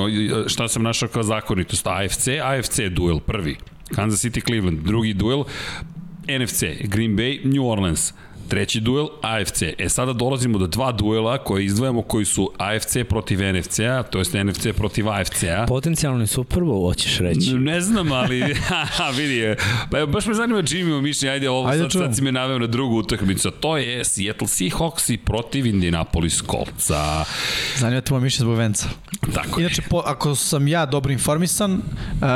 šta 0.54 0.68
sam 0.68 0.82
našao 0.82 1.08
kao 1.08 1.22
zakonitost? 1.22 1.86
AFC, 1.86 2.28
AFC 2.42 2.80
duel 2.90 3.20
prvi. 3.20 3.56
Kansas 3.94 4.24
City 4.24 4.46
Cleveland, 4.46 4.78
drugi 4.78 5.14
duel 5.14 5.44
NFC, 6.28 6.62
Green 6.84 7.16
Bay, 7.16 7.54
New 7.54 7.66
Orleans. 7.66 8.12
Treći 8.48 8.80
duel, 8.80 9.06
AFC. 9.22 9.62
E 9.78 9.88
sada 9.88 10.12
dolazimo 10.12 10.58
do 10.58 10.66
dva 10.66 10.92
duela 10.92 11.38
koje 11.38 11.64
izdvajamo 11.64 12.02
koji 12.02 12.24
su 12.24 12.50
AFC 12.58 12.96
protiv 13.08 13.38
NFC-a, 13.54 14.02
to 14.02 14.18
jest 14.18 14.34
NFC 14.34 14.66
protiv 14.76 15.08
AFC-a. 15.08 15.66
Potencijalni 15.68 16.26
Super 16.26 16.62
Bowl, 16.62 16.88
hoćeš 16.88 17.18
reći. 17.18 17.54
Ne 17.54 17.80
znam, 17.80 18.12
ali 18.12 18.54
vidi, 19.18 19.54
pa 19.90 20.06
baš 20.06 20.26
me 20.26 20.34
zanima 20.34 20.62
Jimmy 20.62 20.98
u 20.98 21.02
mišljenju, 21.02 21.32
ajde 21.32 21.50
ovo 21.50 21.68
ajde, 21.68 21.82
sad, 21.82 21.92
sad 21.92 22.16
si 22.16 22.22
me 22.22 22.32
naveo 22.32 22.58
na 22.58 22.66
drugu 22.66 22.96
utakmicu, 22.96 23.50
to 23.50 23.76
je 23.76 24.04
Seattle 24.04 24.48
Seahawks 24.48 25.12
i 25.12 25.16
protiv 25.16 25.66
Indianapolis 25.66 26.42
Coltsa. 26.50 27.24
Zanima 27.76 28.00
te 28.00 28.12
moje 28.12 28.22
mišljenje 28.22 28.44
zbog 28.44 28.58
Venca. 28.58 28.88
Tako 29.34 29.60
Inače, 29.60 29.82
po, 29.90 30.02
ako 30.06 30.34
sam 30.34 30.68
ja 30.68 30.86
dobro 30.86 31.12
informisan, 31.12 31.72
uh, 31.72 31.82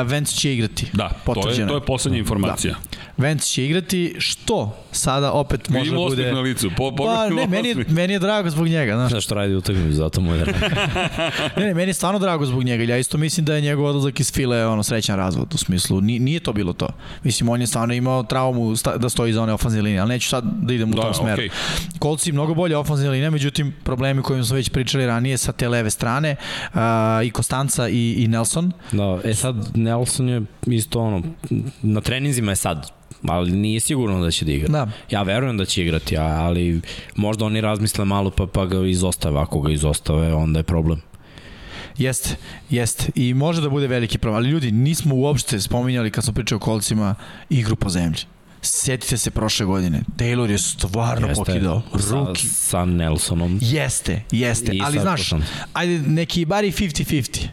Vence 0.07 0.37
će 0.37 0.55
igrati. 0.55 0.87
Da, 0.93 1.11
to 1.25 1.51
je, 1.51 1.69
to 1.69 1.75
je 1.75 1.81
poslednja 1.81 2.19
informacija. 2.19 2.75
Da. 2.93 3.08
Vence 3.19 3.47
će 3.47 3.64
igrati, 3.64 4.14
što 4.19 4.77
sada 4.93 5.33
opet 5.33 5.69
može 5.69 5.91
da 5.91 5.97
bude... 5.97 6.33
na 6.33 6.41
licu, 6.41 6.71
po, 6.77 6.91
po, 6.97 7.05
pa, 7.05 7.29
ne, 7.29 7.47
meni 7.47 7.69
je, 7.69 7.85
meni 7.89 8.12
je 8.12 8.19
drago 8.19 8.51
zbog 8.51 8.69
njega. 8.69 8.95
Znaš, 8.95 9.11
znaš 9.11 9.25
što 9.25 9.35
radi 9.35 9.55
utakmicu, 9.55 9.93
zato 9.93 10.21
mu 10.21 10.35
je 10.35 10.39
drago. 10.39 10.59
ne, 11.57 11.66
ne, 11.66 11.75
meni 11.75 11.91
je 11.91 11.95
stvarno 11.95 12.19
drago 12.19 12.47
zbog 12.47 12.62
njega. 12.62 12.85
Ja 12.85 12.99
isto 12.99 13.19
mislim 13.19 13.47
da 13.47 13.55
je 13.55 13.61
njegov 13.61 13.85
odlazak 13.85 14.21
iz 14.21 14.33
file 14.33 14.66
ono, 14.66 14.83
srećan 14.83 15.16
razvod 15.16 15.55
u 15.55 15.59
smislu. 15.59 16.01
Nije, 16.01 16.21
nije 16.21 16.41
to 16.41 16.53
bilo 16.53 16.73
to. 16.73 16.89
Mislim, 17.23 17.49
on 17.49 17.61
je 17.61 17.66
stvarno 17.66 17.95
imao 17.95 18.23
traumu 18.23 18.75
da 18.99 19.09
stoji 19.09 19.33
za 19.33 19.43
one 19.43 19.53
ofenzivne 19.53 19.83
linije, 19.83 20.01
ali 20.01 20.09
neću 20.09 20.29
sad 20.29 20.45
da 20.62 20.75
idem 20.75 20.91
u 20.91 20.95
da, 20.95 21.03
tom 21.03 21.14
smeru. 21.14 21.43
Okay. 21.43 21.51
Kolci 21.99 22.33
mnogo 22.33 22.55
bolje 22.55 22.77
ofenzivne 22.77 23.11
linije, 23.11 23.31
međutim, 23.31 23.75
problemi 23.85 24.23
kojim 24.23 24.45
smo 24.45 24.57
već 24.57 24.69
pričali 24.69 25.07
ranije 25.07 25.39
sa 25.39 25.53
te 25.53 25.69
leve 25.69 25.91
strane, 25.91 26.37
uh, 26.75 26.81
i 27.25 27.31
Kostanca 27.31 27.89
i, 27.89 28.14
i 28.19 28.29
Nelson. 28.29 28.73
Da, 28.93 29.19
e 29.25 29.35
sad 29.35 29.77
Nelson 29.77 30.29
je 30.29 30.43
isto 30.66 31.01
ono, 31.01 31.23
na 31.83 32.01
treninzima 32.01 32.53
je 32.53 32.57
sad 32.57 32.99
ali 33.23 33.53
nije 33.53 33.81
sigurno 33.81 34.25
da 34.25 34.31
će 34.31 34.45
da 34.45 34.53
igra. 34.53 34.69
Da. 34.69 34.91
Ja 35.11 35.23
verujem 35.23 35.57
da 35.57 35.64
će 35.64 35.83
igrati, 35.83 36.16
ali 36.16 36.81
možda 37.16 37.45
oni 37.45 37.61
razmisle 37.61 38.05
malo 38.05 38.31
pa, 38.31 38.47
pa 38.47 38.66
ga 38.66 38.87
izostave. 38.87 39.41
Ako 39.41 39.61
ga 39.61 39.73
izostave, 39.73 40.35
onda 40.35 40.59
je 40.59 40.62
problem. 40.62 41.03
Jeste, 41.99 42.37
jeste. 42.71 43.05
I 43.14 43.35
može 43.35 43.61
da 43.61 43.69
bude 43.69 43.87
veliki 43.87 44.19
problem. 44.19 44.37
Ali 44.37 44.51
ljudi, 44.51 44.73
nismo 44.73 45.14
uopšte 45.14 45.61
spominjali 45.61 46.11
kad 46.11 46.25
smo 46.25 46.33
pričali 46.33 46.57
o 46.57 46.61
kolcima 46.61 47.14
igru 47.51 47.77
po 47.77 47.89
zemlji. 47.89 48.21
Sjetite 48.62 49.16
se 49.16 49.31
prošle 49.31 49.66
godine. 49.66 50.03
Taylor 50.16 50.51
je 50.51 50.59
stvarno 50.59 51.29
jeste, 51.29 51.45
pokidao. 51.45 51.83
Ruki. 51.93 52.47
Sa, 52.47 52.55
sa 52.55 52.85
Nelsonom. 52.85 53.59
Jeste, 53.62 54.23
jeste. 54.31 54.73
I 54.73 54.81
ali 54.85 54.99
znaš, 54.99 55.31
ajde, 55.73 55.99
neki 55.99 56.45
bari 56.45 56.73
50-50. 56.73 57.47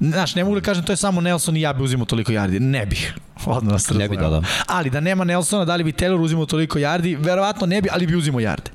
Znaš, 0.00 0.34
ne 0.34 0.44
mogu 0.44 0.54
da 0.54 0.60
kažem 0.60 0.84
to 0.84 0.92
je 0.92 0.96
samo 0.96 1.20
Nelson 1.20 1.56
i 1.56 1.60
ja 1.60 1.72
bi 1.72 1.82
uzimao 1.82 2.06
toliko 2.06 2.32
yardi. 2.32 2.58
Ne 2.58 2.86
bih. 2.86 3.14
Odmah 3.46 3.72
nas 3.72 3.90
Ne 3.90 4.08
bi 4.08 4.16
da, 4.16 4.28
da. 4.28 4.42
Ali 4.66 4.90
da 4.90 5.00
nema 5.00 5.24
Nelsona, 5.24 5.64
da 5.64 5.76
li 5.76 5.84
bi 5.84 5.92
Taylor 5.92 6.20
uzimao 6.20 6.46
toliko 6.46 6.78
yardi? 6.78 7.16
Verovatno 7.20 7.66
ne 7.66 7.82
bi, 7.82 7.88
ali 7.92 8.06
bi 8.06 8.16
uzimao 8.16 8.40
yarde. 8.40 8.70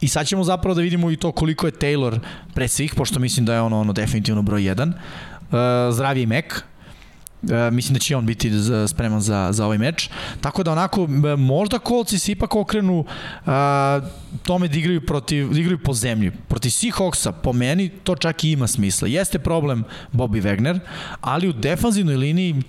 I 0.00 0.08
sad 0.08 0.26
ćemo 0.26 0.44
zapravo 0.44 0.74
da 0.74 0.80
vidimo 0.80 1.10
i 1.10 1.16
to 1.16 1.32
koliko 1.32 1.66
je 1.66 1.72
Taylor 1.72 2.18
pre 2.54 2.68
svih, 2.68 2.94
pošto 2.94 3.20
mislim 3.20 3.46
da 3.46 3.54
je 3.54 3.60
ono, 3.60 3.80
ono 3.80 3.92
definitivno 3.92 4.42
broj 4.42 4.62
1. 4.62 4.92
Uh, 4.92 5.94
zdravi 5.94 6.26
Mek, 6.26 6.62
E, 7.42 7.70
mislim 7.70 7.94
da 7.94 8.00
će 8.00 8.16
on 8.16 8.26
biti 8.26 8.50
spreman 8.88 9.20
za, 9.20 9.48
za 9.52 9.64
ovaj 9.64 9.78
meč. 9.78 10.10
Tako 10.40 10.62
da 10.62 10.72
onako, 10.72 11.06
možda 11.38 11.78
kolci 11.78 12.18
se 12.18 12.32
ipak 12.32 12.54
okrenu 12.54 13.04
a, 13.46 14.00
tome 14.42 14.68
da 14.68 14.78
igraju, 14.78 15.06
protiv, 15.06 15.52
da 15.52 15.60
igraju 15.60 15.78
po 15.78 15.94
zemlji. 15.94 16.30
Protiv 16.48 16.70
Seahawksa, 16.70 17.32
po 17.32 17.52
meni, 17.52 17.88
to 17.88 18.16
čak 18.16 18.44
i 18.44 18.52
ima 18.52 18.66
smisla. 18.66 19.08
Jeste 19.08 19.38
problem 19.38 19.84
Bobby 20.12 20.42
Wagner, 20.42 20.80
ali 21.20 21.48
u 21.48 21.52
defanzivnoj 21.52 22.16
liniji 22.16 22.62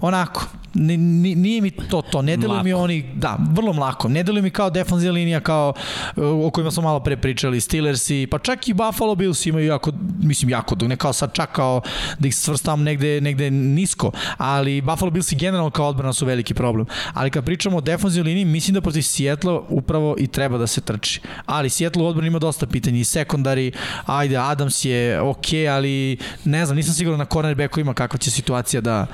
onako, 0.00 0.46
nije 0.74 1.60
mi 1.60 1.70
to 1.70 2.02
to, 2.02 2.22
ne 2.22 2.36
deluju 2.36 2.62
mi 2.62 2.72
oni, 2.72 3.12
da, 3.14 3.38
vrlo 3.50 3.72
mlako, 3.72 4.08
ne 4.08 4.22
deluju 4.22 4.42
mi 4.42 4.50
kao 4.50 4.70
defanzija 4.70 5.12
linija, 5.12 5.40
kao 5.40 5.72
o 6.16 6.50
kojima 6.50 6.70
smo 6.70 6.82
malo 6.82 7.00
pre 7.00 7.16
pričali, 7.16 7.60
Steelersi, 7.60 8.28
pa 8.30 8.38
čak 8.38 8.68
i 8.68 8.74
Buffalo 8.74 9.14
Bills 9.14 9.46
imaju 9.46 9.66
jako, 9.66 9.92
mislim 10.22 10.50
jako, 10.50 10.74
ne 10.74 10.96
kao 10.96 11.12
sad 11.12 11.32
čak 11.32 11.52
kao 11.52 11.80
da 12.18 12.28
ih 12.28 12.36
svrstavam 12.36 12.82
negde, 12.82 13.20
negde 13.20 13.50
nisko, 13.50 14.12
ali 14.36 14.80
Buffalo 14.80 15.10
Bills 15.10 15.32
i 15.32 15.36
generalno 15.36 15.70
kao 15.70 15.88
odbrana 15.88 16.12
su 16.12 16.26
veliki 16.26 16.54
problem. 16.54 16.86
Ali 17.14 17.30
kad 17.30 17.44
pričamo 17.44 17.76
o 17.76 17.80
defanzijoj 17.80 18.24
liniji, 18.24 18.44
mislim 18.44 18.74
da 18.74 18.80
protiv 18.80 19.02
Seattle 19.02 19.58
upravo 19.68 20.16
i 20.18 20.26
treba 20.26 20.58
da 20.58 20.66
se 20.66 20.80
trči. 20.80 21.20
Ali 21.46 21.70
Seattle 21.70 22.02
u 22.02 22.06
odbrani 22.06 22.28
ima 22.28 22.38
dosta 22.38 22.66
pitanja 22.66 22.98
i 22.98 23.04
sekundari, 23.04 23.72
ajde, 24.06 24.36
Adams 24.36 24.84
je 24.84 25.20
ok, 25.20 25.46
ali 25.70 26.18
ne 26.44 26.66
znam, 26.66 26.76
nisam 26.76 26.94
siguran 26.94 27.18
na 27.18 27.24
cornerbacku 27.24 27.80
ima 27.80 27.94
kakva 27.94 28.18
će 28.18 28.30
situacija 28.30 28.80
da, 28.80 29.06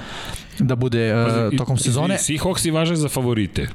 da 0.62 0.76
bude 0.76 1.14
uh, 1.14 1.56
tokom 1.58 1.78
sezone. 1.78 2.14
Seahawks 2.18 2.66
i 2.66 2.70
važe 2.70 2.96
za 2.96 3.08
favorite 3.08 3.68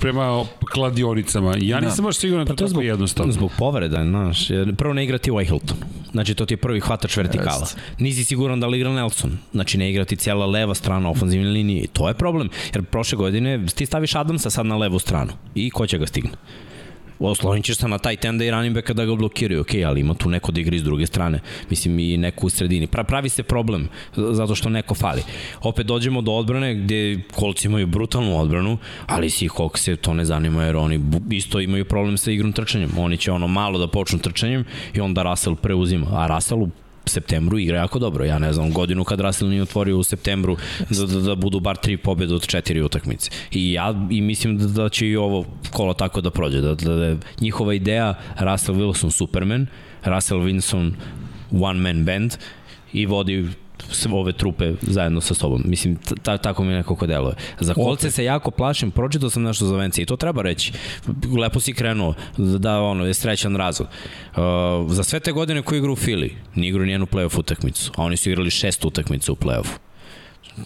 prema 0.00 0.44
kladionicama. 0.72 1.54
Ja 1.60 1.80
da. 1.80 1.86
nisam 1.86 2.04
baš 2.04 2.16
siguran 2.16 2.46
da 2.46 2.52
pa 2.52 2.56
to 2.56 2.64
je 2.64 2.68
tako 2.68 2.82
jednostavno. 2.82 3.32
Zbog 3.32 3.50
povreda, 3.58 4.04
znaš. 4.04 4.48
Prvo 4.76 4.94
ne 4.94 5.04
igrati 5.04 5.30
White 5.30 5.46
Hilton. 5.46 5.76
Znači, 6.12 6.34
to 6.34 6.46
ti 6.46 6.54
je 6.54 6.58
prvi 6.58 6.80
hvatač 6.80 7.16
vertikala. 7.16 7.60
Just. 7.60 7.76
Nisi 7.98 8.24
siguran 8.24 8.60
da 8.60 8.66
li 8.66 8.78
igra 8.78 8.92
Nelson. 8.92 9.38
Znači, 9.52 9.78
ne 9.78 9.90
igrati 9.90 10.16
cijela 10.16 10.46
leva 10.46 10.74
strana 10.74 11.10
ofenzivne 11.10 11.48
linije. 11.48 11.86
To 11.86 12.08
je 12.08 12.14
problem. 12.14 12.48
Jer 12.74 12.84
prošle 12.84 13.16
godine 13.16 13.66
ti 13.74 13.86
staviš 13.86 14.14
Adamsa 14.14 14.50
sad 14.50 14.66
na 14.66 14.76
levu 14.76 14.98
stranu. 14.98 15.32
I 15.54 15.70
ko 15.70 15.86
će 15.86 15.98
ga 15.98 16.06
stigne? 16.06 16.30
Oslonit 17.18 17.64
ćeš 17.64 17.76
se 17.76 17.88
na 17.88 17.98
taj 17.98 18.16
tenda 18.16 18.44
i 18.44 18.50
running 18.50 18.74
backa 18.74 18.92
da 18.92 19.04
ga 19.04 19.14
blokiraju, 19.14 19.60
ok, 19.60 19.74
ali 19.86 20.00
ima 20.00 20.14
tu 20.14 20.28
neko 20.28 20.52
da 20.52 20.60
igra 20.60 20.76
iz 20.76 20.82
druge 20.82 21.06
strane, 21.06 21.40
mislim 21.70 21.98
i 21.98 22.16
neko 22.16 22.46
u 22.46 22.50
sredini. 22.50 22.86
Pra, 22.86 23.04
pravi 23.04 23.28
se 23.28 23.42
problem 23.42 23.88
zato 24.16 24.54
što 24.54 24.68
neko 24.68 24.94
fali. 24.94 25.22
Opet 25.60 25.86
dođemo 25.86 26.22
do 26.22 26.32
odbrane 26.32 26.74
gde 26.74 27.20
kolci 27.34 27.66
imaju 27.66 27.86
brutalnu 27.86 28.40
odbranu, 28.40 28.78
ali 29.06 29.30
Seahawks 29.30 29.76
se 29.78 29.96
to 29.96 30.14
ne 30.14 30.24
zanima 30.24 30.64
jer 30.64 30.76
oni 30.76 31.00
isto 31.30 31.60
imaju 31.60 31.84
problem 31.84 32.16
sa 32.16 32.30
igrom 32.30 32.52
trčanjem. 32.52 32.90
Oni 32.98 33.16
će 33.16 33.32
ono 33.32 33.46
malo 33.48 33.78
da 33.78 33.88
počnu 33.88 34.18
trčanjem 34.18 34.64
i 34.94 35.00
onda 35.00 35.22
Russell 35.22 35.56
preuzima, 35.56 36.06
a 36.12 36.26
Russell 36.26 36.62
u 36.62 36.70
septembru 37.08 37.58
igra 37.58 37.78
jako 37.78 37.98
dobro. 37.98 38.24
Ja 38.24 38.38
ne 38.38 38.52
znam, 38.52 38.72
godinu 38.72 39.04
kad 39.04 39.20
Russell 39.20 39.50
nije 39.50 39.62
otvorio 39.62 39.98
u 39.98 40.04
septembru 40.04 40.56
da, 40.90 41.06
da, 41.06 41.20
da 41.20 41.34
budu 41.34 41.60
bar 41.60 41.76
tri 41.76 41.96
pobjede 41.96 42.34
od 42.34 42.46
četiri 42.46 42.82
utakmice. 42.82 43.30
I 43.50 43.72
ja 43.72 43.94
i 44.10 44.20
mislim 44.20 44.58
da, 44.58 44.66
da 44.66 44.88
će 44.88 45.08
i 45.08 45.16
ovo 45.16 45.44
kolo 45.70 45.94
tako 45.94 46.20
da 46.20 46.30
prođe. 46.30 46.60
Da, 46.60 46.74
da, 46.74 46.94
da 46.94 47.16
njihova 47.40 47.74
ideja 47.74 48.14
Russell 48.38 48.78
Wilson 48.78 49.10
Superman, 49.10 49.66
Russell 50.04 50.40
Wilson 50.40 50.92
one 51.60 51.80
man 51.80 52.04
band 52.04 52.36
i 52.92 53.06
vodi 53.06 53.48
ove 54.12 54.32
trupe 54.32 54.72
zajedno 54.82 55.20
sa 55.20 55.34
sobom. 55.34 55.62
Mislim, 55.64 55.96
ta, 56.22 56.38
tako 56.38 56.64
mi 56.64 56.72
nekako 56.72 57.06
deluje. 57.06 57.34
Za 57.60 57.74
kolce 57.74 58.10
se 58.10 58.24
jako 58.24 58.50
plašim, 58.50 58.90
pročitao 58.90 59.30
sam 59.30 59.42
nešto 59.42 59.66
za 59.66 59.76
Vence 59.76 60.02
i 60.02 60.06
to 60.06 60.16
treba 60.16 60.42
reći. 60.42 60.72
Lepo 61.38 61.60
si 61.60 61.72
krenuo, 61.72 62.14
da 62.36 62.80
ono, 62.80 63.06
je 63.06 63.14
srećan 63.14 63.56
razvod. 63.56 63.88
Uh, 63.88 64.92
za 64.92 65.04
sve 65.04 65.20
te 65.20 65.32
godine 65.32 65.62
koji 65.62 65.78
igra 65.78 65.92
u 65.92 65.96
Fili, 65.96 66.36
nije 66.54 66.68
igrao 66.68 66.86
nijenu 66.86 67.06
playoff 67.06 67.38
utakmicu, 67.38 67.92
a 67.96 68.02
oni 68.02 68.16
su 68.16 68.30
igrali 68.30 68.50
šest 68.50 68.84
utakmica 68.84 69.32
u 69.32 69.36
playoffu. 69.36 69.78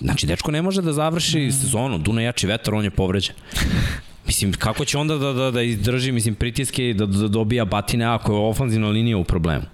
Znači, 0.01 0.27
dečko 0.27 0.51
ne 0.51 0.63
može 0.63 0.83
da 0.83 0.93
završi 0.93 1.41
mm. 1.41 1.53
sezonu, 1.53 1.99
Duna 1.99 2.23
jači 2.23 2.47
vetar, 2.47 2.75
on 2.75 2.85
je 2.85 2.91
povređen. 2.91 3.35
Mislim, 4.27 4.53
kako 4.53 4.85
će 4.85 4.99
onda 4.99 5.19
da, 5.19 5.33
da, 5.33 5.51
da 5.51 5.63
izdrži 5.63 6.13
mislim, 6.13 6.35
pritiske 6.35 6.95
da, 6.95 7.07
da 7.07 7.29
dobija 7.29 7.65
batine 7.65 8.05
ako 8.05 8.33
je 8.33 8.39
ofanzivna 8.39 8.89
linija 8.89 9.17
u 9.17 9.25
problemu? 9.25 9.65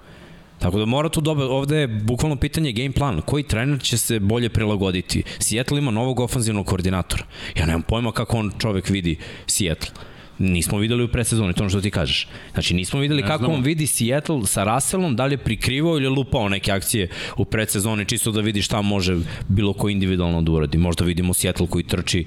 Tako 0.59 0.79
da 0.79 0.85
mora 0.85 1.09
tu 1.09 1.21
dobro, 1.21 1.47
ovde 1.47 1.77
je 1.77 1.87
bukvalno 1.87 2.37
pitanje 2.37 2.73
game 2.73 2.93
plan, 2.93 3.21
koji 3.21 3.43
trener 3.43 3.83
će 3.83 3.99
se 3.99 4.21
bolje 4.21 4.49
prilagoditi. 4.49 5.23
Seattle 5.39 5.79
ima 5.79 5.91
novog 5.91 6.21
ofanzivnog 6.21 6.67
koordinatora. 6.67 7.25
Ja 7.57 7.67
nemam 7.67 7.83
pojma 7.83 8.13
kako 8.13 8.37
on 8.37 8.53
čovek 8.59 8.89
vidi 8.89 9.17
Seattle. 9.47 9.91
Nismo 10.39 10.79
videli 10.79 11.05
u 11.05 11.09
predsezoni, 11.09 11.55
to 11.55 11.63
ono 11.63 11.71
što 11.71 11.81
ti 11.81 11.91
kažeš. 11.91 12.29
Znači, 12.53 12.75
nismo 12.75 13.01
videli 13.01 13.23
ne 13.23 13.29
kako 13.29 13.45
znam. 13.45 13.57
on 13.57 13.63
vidi 13.63 13.87
Seattle 13.87 14.47
sa 14.47 14.65
Russellom, 14.65 15.17
da 15.17 15.27
li 15.27 15.35
je 15.35 15.39
prikrivao 15.39 15.97
ili 15.97 16.09
lupao 16.09 16.49
neke 16.49 16.73
akcije 16.73 17.09
u 17.37 17.45
predsezoni, 17.45 18.05
čisto 18.05 18.31
da 18.31 18.41
vidi 18.41 18.63
šta 18.63 18.83
može 18.83 19.17
bilo 19.49 19.73
ko 19.73 19.89
individualno 19.89 20.43
da 20.43 20.53
uradi. 20.53 20.79
Možda 20.79 21.05
vidimo 21.05 21.35
Seattle 21.35 21.67
koji 21.67 21.85
trči 21.85 22.25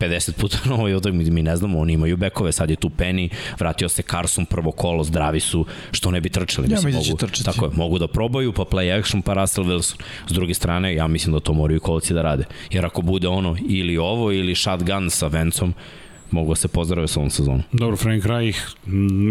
50 0.00 0.32
puta 0.32 0.58
na 0.64 0.74
ovoj 0.74 0.94
utakmici, 0.94 1.30
mi 1.30 1.42
ne 1.42 1.56
znamo, 1.56 1.78
oni 1.78 1.92
imaju 1.92 2.16
bekove, 2.16 2.52
sad 2.52 2.70
je 2.70 2.76
tu 2.76 2.88
Penny, 2.88 3.28
vratio 3.58 3.88
se 3.88 4.02
Carson 4.02 4.46
prvo 4.46 4.72
kolo, 4.72 5.04
zdravi 5.04 5.40
su, 5.40 5.66
što 5.92 6.10
ne 6.10 6.20
bi 6.20 6.28
trčali. 6.28 6.68
Ja 6.70 6.74
mislim, 6.74 6.92
da 6.92 6.98
mogu, 6.98 7.16
trčati. 7.16 7.44
Tako 7.44 7.64
je, 7.64 7.70
mogu 7.74 7.98
da 7.98 8.08
probaju, 8.08 8.52
pa 8.52 8.62
play 8.62 8.98
action, 8.98 9.22
pa 9.22 9.34
Russell 9.34 9.66
Wilson. 9.66 9.96
S 10.28 10.32
druge 10.32 10.54
strane, 10.54 10.94
ja 10.94 11.06
mislim 11.06 11.34
da 11.34 11.40
to 11.40 11.52
moraju 11.52 11.80
kolci 11.80 12.14
da 12.14 12.22
rade. 12.22 12.44
Jer 12.70 12.86
ako 12.86 13.02
bude 13.02 13.28
ono 13.28 13.56
ili 13.68 13.98
ovo, 13.98 14.32
ili 14.32 14.54
shotgun 14.54 15.10
sa 15.10 15.26
Vencom, 15.26 15.74
mogu 16.30 16.52
da 16.52 16.56
se 16.56 16.68
pozdrave 16.68 17.08
sa 17.08 17.20
ovom 17.20 17.30
sezonom. 17.30 17.62
Dobro, 17.72 17.96
Frank 17.96 18.24
Reich, 18.24 18.58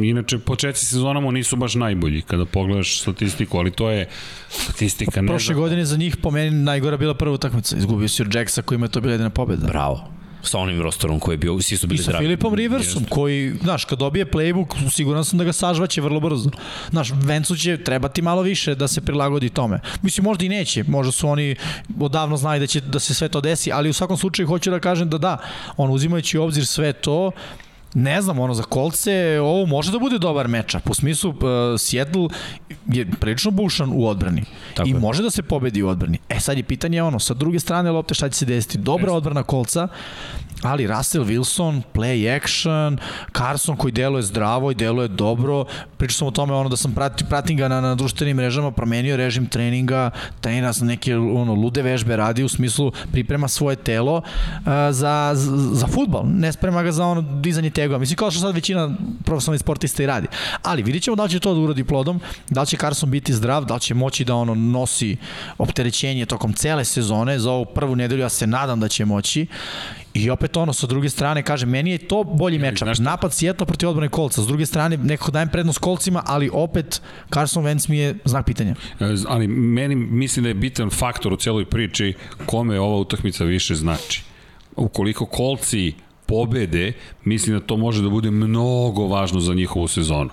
inače 0.04 0.40
početci 0.40 0.86
sezonama 0.86 1.32
nisu 1.32 1.56
baš 1.56 1.76
najbolji 1.76 2.22
kada 2.22 2.46
pogledaš 2.46 3.02
statistiku, 3.02 3.58
ali 3.58 3.72
to 3.72 3.90
je 3.90 4.08
statistika. 4.50 5.22
Ne 5.22 5.28
Prošle 5.28 5.56
godine 5.56 5.86
za 5.86 5.98
njih 5.98 6.18
po 6.18 6.32
meni 6.32 6.52
najgora 6.52 6.98
bila 6.98 7.14
prva 7.14 7.34
utakmica. 7.34 7.78
Izgubio 7.78 8.08
si 8.08 8.22
od 8.22 8.36
Jacksa 8.36 8.62
koji 8.62 8.76
ima 8.76 8.88
to 8.88 9.02
bila 9.02 9.14
jedina 9.14 9.30
pobeda. 9.30 9.68
Bravo 9.68 10.15
sa 10.48 10.60
onim 10.60 10.82
rosterom 10.82 11.20
koji 11.20 11.34
je 11.34 11.38
bio, 11.38 11.62
svi 11.62 11.78
su 11.78 11.88
bili 11.88 12.02
zdravi. 12.02 12.16
I 12.16 12.26
sa 12.26 12.28
Filipom 12.28 12.54
Riversom, 12.54 13.02
Jeste. 13.02 13.16
koji, 13.16 13.54
znaš, 13.64 13.86
kad 13.86 14.00
dobije 14.00 14.26
playbook, 14.26 14.90
siguran 14.92 15.26
sam 15.26 15.40
da 15.40 15.46
ga 15.46 15.54
sažvaće 15.54 16.02
vrlo 16.02 16.20
brzo. 16.20 16.50
Znaš, 16.90 17.12
Vencu 17.14 17.56
će 17.56 17.78
trebati 17.78 18.22
malo 18.22 18.42
više 18.42 18.76
da 18.76 18.88
se 18.88 19.02
prilagodi 19.02 19.50
tome. 19.50 19.80
Mislim, 20.02 20.24
možda 20.24 20.46
i 20.46 20.50
neće, 20.50 20.84
možda 20.88 21.12
su 21.12 21.30
oni 21.30 21.56
odavno 22.00 22.38
znali 22.38 22.60
da 22.60 22.68
će 22.68 22.82
da 22.82 23.00
se 23.00 23.14
sve 23.14 23.30
to 23.30 23.42
desi, 23.42 23.72
ali 23.72 23.90
u 23.90 23.94
svakom 23.94 24.18
slučaju 24.18 24.48
hoću 24.48 24.72
da 24.72 24.80
kažem 24.80 25.10
da 25.10 25.18
da, 25.18 25.38
on 25.78 25.92
uzimajući 25.92 26.38
obzir 26.38 26.66
sve 26.66 26.94
to, 26.94 27.32
ne 27.96 28.22
znam, 28.22 28.40
ono 28.40 28.54
za 28.54 28.64
kolce, 28.64 29.40
ovo 29.42 29.66
može 29.66 29.92
da 29.92 30.00
bude 30.00 30.20
dobar 30.20 30.48
mečap. 30.48 30.90
U 30.90 30.94
smislu, 30.94 31.30
uh, 31.30 31.38
Seattle 31.80 32.28
je 32.88 33.06
prilično 33.20 33.52
bušan 33.52 33.92
u 33.94 34.08
odbrani. 34.08 34.44
Tako 34.74 34.90
I 34.90 34.92
je. 34.92 35.00
može 35.00 35.24
da 35.24 35.30
se 35.30 35.44
pobedi 35.44 35.84
u 35.84 35.88
odbrani. 35.88 36.18
E 36.30 36.40
sad 36.40 36.58
je 36.58 36.64
pitanje 36.64 37.04
ono, 37.04 37.20
sa 37.20 37.34
druge 37.34 37.60
strane 37.60 37.92
lopte 37.92 38.14
šta 38.14 38.30
će 38.30 38.38
se 38.38 38.46
desiti? 38.46 38.78
Dobra 38.78 39.14
odbrana 39.14 39.44
kolca, 39.44 39.88
ali 40.62 40.88
Russell 40.88 41.26
Wilson, 41.26 41.82
play 41.94 42.36
action, 42.36 42.98
Carson 43.38 43.76
koji 43.76 43.92
deluje 43.92 44.24
zdravo 44.24 44.72
i 44.72 44.76
deluje 44.76 45.08
dobro, 45.08 45.66
pričao 45.98 46.16
sam 46.16 46.28
o 46.28 46.32
tome 46.32 46.54
ono 46.54 46.70
da 46.70 46.78
sam 46.78 46.94
prati, 46.94 47.26
pratim 47.26 47.58
ga 47.58 47.68
na, 47.68 47.82
na 47.82 47.96
društvenim 47.96 48.38
mrežama, 48.38 48.72
promenio 48.72 49.18
režim 49.18 49.46
treninga, 49.46 50.10
trenira 50.42 50.74
sam 50.74 50.88
neke 50.88 51.18
ono, 51.18 51.54
lude 51.54 51.82
vežbe 51.82 52.16
radi 52.16 52.44
u 52.44 52.50
smislu 52.50 52.92
priprema 53.12 53.48
svoje 53.48 53.76
telo 53.76 54.16
uh, 54.16 54.66
za, 54.92 55.32
za, 55.34 55.58
za 55.58 55.88
futbal, 55.88 56.24
ne 56.26 56.52
sprema 56.52 56.84
ga 56.84 56.92
za 56.92 57.06
ono 57.06 57.22
dizanje 57.22 57.70
tegova. 57.86 58.00
Mislim 58.00 58.18
kao 58.18 58.32
što 58.32 58.42
sad 58.42 58.56
većina 58.56 58.90
profesionalnih 59.26 59.62
sportista 59.62 60.04
i 60.04 60.06
radi. 60.06 60.28
Ali 60.62 60.84
vidit 60.84 61.04
ćemo 61.04 61.16
da 61.16 61.24
li 61.24 61.30
će 61.30 61.40
to 61.40 61.54
da 61.54 61.60
uradi 61.60 61.84
plodom, 61.84 62.20
da 62.50 62.62
li 62.62 62.68
će 62.68 62.78
Carson 62.78 63.12
biti 63.12 63.34
zdrav, 63.34 63.66
da 63.66 63.74
li 63.74 63.80
će 63.80 63.94
moći 63.94 64.26
da 64.26 64.36
ono 64.36 64.56
nosi 64.56 65.18
opterećenje 65.58 66.26
tokom 66.26 66.54
cele 66.54 66.86
sezone, 66.86 67.40
za 67.40 67.52
ovu 67.52 67.66
prvu 67.66 67.96
nedelju 67.96 68.22
ja 68.22 68.30
se 68.30 68.48
nadam 68.48 68.80
da 68.80 68.88
će 68.88 69.06
moći 69.06 69.48
I 70.16 70.30
opet 70.30 70.58
ono, 70.58 70.74
sa 70.74 70.88
druge 70.88 71.10
strane, 71.10 71.44
kaže, 71.44 71.66
meni 71.66 71.92
je 71.92 71.98
to 72.08 72.24
bolji 72.24 72.60
mečap. 72.60 72.88
Napad 73.00 73.34
Sjetla 73.34 73.66
protiv 73.66 73.90
odbrane 73.90 74.10
kolca. 74.10 74.42
S 74.42 74.48
druge 74.48 74.66
strane, 74.66 74.98
nekako 74.98 75.32
dajem 75.32 75.50
prednost 75.50 75.80
kolcima, 75.80 76.24
ali 76.26 76.50
opet 76.54 77.02
Carson 77.34 77.64
Wentz 77.64 77.90
mi 77.90 77.98
je 77.98 78.16
znak 78.26 78.46
pitanja. 78.46 78.76
E, 79.00 79.06
ali 79.28 79.48
meni 79.48 79.96
mislim 79.96 80.44
da 80.44 80.50
je 80.50 80.54
bitan 80.54 80.90
faktor 80.90 81.34
u 81.34 81.38
celoj 81.38 81.66
priči 81.66 82.14
kome 82.46 82.80
ova 82.80 82.98
utakmica 82.98 83.44
više 83.44 83.76
znači. 83.76 84.24
Ukoliko 84.76 85.26
kolci 85.26 85.94
pobede, 86.28 86.94
mislim 87.24 87.60
da 87.60 87.66
to 87.66 87.78
može 87.78 88.02
da 88.02 88.10
bude 88.10 88.32
mnogo 88.32 89.08
važno 89.08 89.40
za 89.40 89.54
njihovu 89.54 89.88
sezonu. 89.88 90.30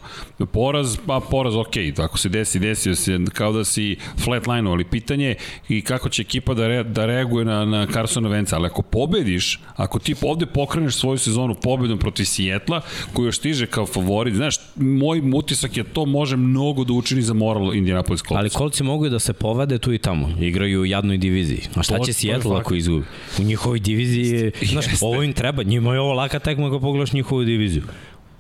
Poraz, 0.53 0.97
pa 1.07 1.21
poraz, 1.31 1.55
ok, 1.57 1.73
ako 1.99 2.19
se 2.19 2.29
desi, 2.29 2.59
desio 2.59 2.97
se 2.97 3.19
kao 3.33 3.53
da 3.53 3.65
si 3.65 3.97
flatline, 4.25 4.71
ali 4.71 4.85
pitanje 4.85 5.35
i 5.69 5.81
kako 5.83 6.09
će 6.09 6.23
ekipa 6.23 6.55
da, 6.55 6.69
re, 6.69 6.85
da 6.85 7.07
reaguje 7.07 7.45
na, 7.45 7.65
na 7.65 7.87
Carsona 7.93 8.29
Venca, 8.29 8.57
ali 8.57 8.67
ako 8.67 8.83
pobediš, 8.83 9.61
ako 9.77 9.99
ti 9.99 10.15
ovde 10.23 10.47
pokreneš 10.47 10.95
svoju 10.95 11.19
sezonu 11.19 11.55
pobedom 11.55 11.99
protiv 11.99 12.25
Sijetla, 12.25 12.81
koji 13.13 13.27
još 13.27 13.39
stiže 13.39 13.67
kao 13.67 13.87
favorit, 13.87 14.35
znaš, 14.35 14.57
moj 14.77 15.23
utisak 15.35 15.77
je 15.77 15.85
to 15.85 16.07
može 16.07 16.37
mnogo 16.37 16.85
da 16.85 16.93
učini 16.93 17.23
za 17.23 17.35
moral 17.35 17.75
Indianapolis 17.75 18.23
Colts. 18.23 18.39
Ali 18.39 18.51
kolci 18.51 18.83
mogu 18.83 19.09
da 19.09 19.19
se 19.19 19.33
povade 19.33 19.79
tu 19.79 19.93
i 19.93 19.99
tamo, 19.99 20.31
igraju 20.41 20.81
u 20.81 20.87
jadnoj 20.87 21.17
diviziji. 21.17 21.61
A 21.75 21.83
šta 21.83 21.99
to, 21.99 22.05
će 22.05 22.13
Sijetla 22.13 22.59
ako 22.59 22.75
izgubi? 22.75 23.05
U 23.39 23.43
njihovoj 23.43 23.81
diviziji, 23.81 24.53
znaš, 24.63 24.87
ovo 25.01 25.23
im 25.23 25.33
treba, 25.33 25.63
njima 25.83 25.95
je 25.95 26.01
ovo 26.01 26.13
laka 26.13 26.39
tekma 26.39 26.67
ako 26.67 26.81
pogledaš 26.81 27.13
njihovu 27.13 27.45
diviziju 27.45 27.83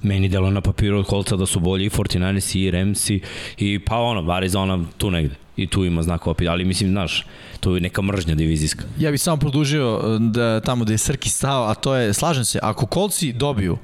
meni 0.03 0.29
delo 0.29 0.51
na 0.51 0.61
papiru 0.61 0.99
od 0.99 1.07
kolca 1.07 1.37
da 1.37 1.47
su 1.47 1.61
bolji 1.61 1.87
i 1.87 1.91
49 1.91 2.59
i 2.59 2.71
Ramsi 2.71 3.21
i 3.59 3.79
pa 3.79 3.97
ono, 3.97 4.33
Arizona 4.33 4.85
tu 4.99 5.11
negde 5.11 5.35
i 5.57 5.67
tu 5.67 5.85
ima 5.85 6.03
znak 6.03 6.27
opet, 6.27 6.49
ali 6.49 6.65
mislim, 6.65 6.91
znaš, 6.91 7.27
to 7.61 7.75
je 7.75 7.81
neka 7.81 8.03
mržnja 8.03 8.35
divizijska. 8.35 8.85
Ja 8.99 9.11
bih 9.11 9.21
samo 9.21 9.37
produžio 9.37 10.19
da, 10.19 10.61
tamo 10.61 10.85
da 10.85 10.93
je 10.93 10.99
Srki 10.99 11.29
stao, 11.29 11.65
a 11.65 11.75
to 11.75 11.95
je, 11.95 12.13
slažem 12.13 12.45
se, 12.45 12.59
ako 12.63 12.87
kolci 12.87 13.33
dobiju 13.33 13.79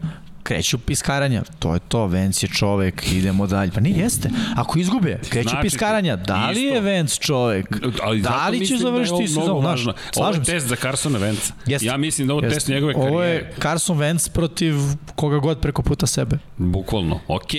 kreću 0.49 0.79
piskaranja. 0.79 1.43
To 1.59 1.75
je 1.75 1.81
to, 1.81 2.07
Vance 2.07 2.47
je 2.47 2.51
čovek, 2.51 3.13
idemo 3.13 3.47
dalje. 3.47 3.71
Pa 3.71 3.81
nije, 3.81 3.97
jeste. 3.99 4.31
Ako 4.57 4.79
izgube, 4.79 5.19
kreću 5.31 5.49
Znači, 5.49 5.63
piskaranja. 5.63 6.17
Da 6.17 6.51
li 6.51 6.63
isto. 6.63 6.75
je 6.75 6.81
Vance 6.83 7.17
čovek? 7.17 7.67
Ali 8.03 8.21
da 8.21 8.49
li 8.49 8.67
će 8.67 8.75
da 8.75 8.81
završiti 8.81 9.15
ovo 9.15 9.27
sezonu? 9.27 9.61
Znaš, 9.61 9.71
važno. 9.71 9.95
Ovo 10.17 10.31
je 10.31 10.43
test 10.43 10.67
za 10.67 10.77
Carsona 10.77 11.19
Venca. 11.19 11.53
Jeste. 11.67 11.87
Ja 11.87 11.97
mislim 11.97 12.27
da 12.29 12.35
ovo 12.35 12.43
je 12.43 12.51
test 12.51 12.69
njegove 12.69 12.95
Ovo 12.97 13.05
karijere. 13.05 13.35
je 13.35 13.53
Carson 13.63 13.99
Wentz 13.99 14.31
protiv 14.31 14.75
koga 15.15 15.39
god 15.39 15.61
preko 15.61 15.83
puta 15.83 16.07
sebe. 16.07 16.39
Bukvalno. 16.57 17.21
Ok, 17.29 17.51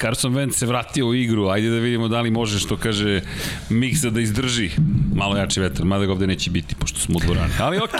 Carson 0.00 0.34
Wentz 0.34 0.52
se 0.52 0.66
vratio 0.66 1.06
u 1.06 1.14
igru. 1.14 1.48
Ajde 1.48 1.70
da 1.70 1.76
vidimo 1.76 2.08
da 2.08 2.20
li 2.20 2.30
može, 2.30 2.58
što 2.58 2.76
kaže 2.76 3.20
Miksa, 3.68 4.10
da 4.10 4.20
izdrži 4.20 4.70
malo 5.14 5.36
jači 5.36 5.60
vetar. 5.60 5.84
Mada 5.84 6.06
ga 6.06 6.12
ovde 6.12 6.26
neće 6.26 6.50
biti, 6.50 6.74
pošto 6.74 7.00
smo 7.00 7.16
u 7.16 7.20
dvorani. 7.20 7.52
Ali 7.60 7.76
ok. 7.78 7.90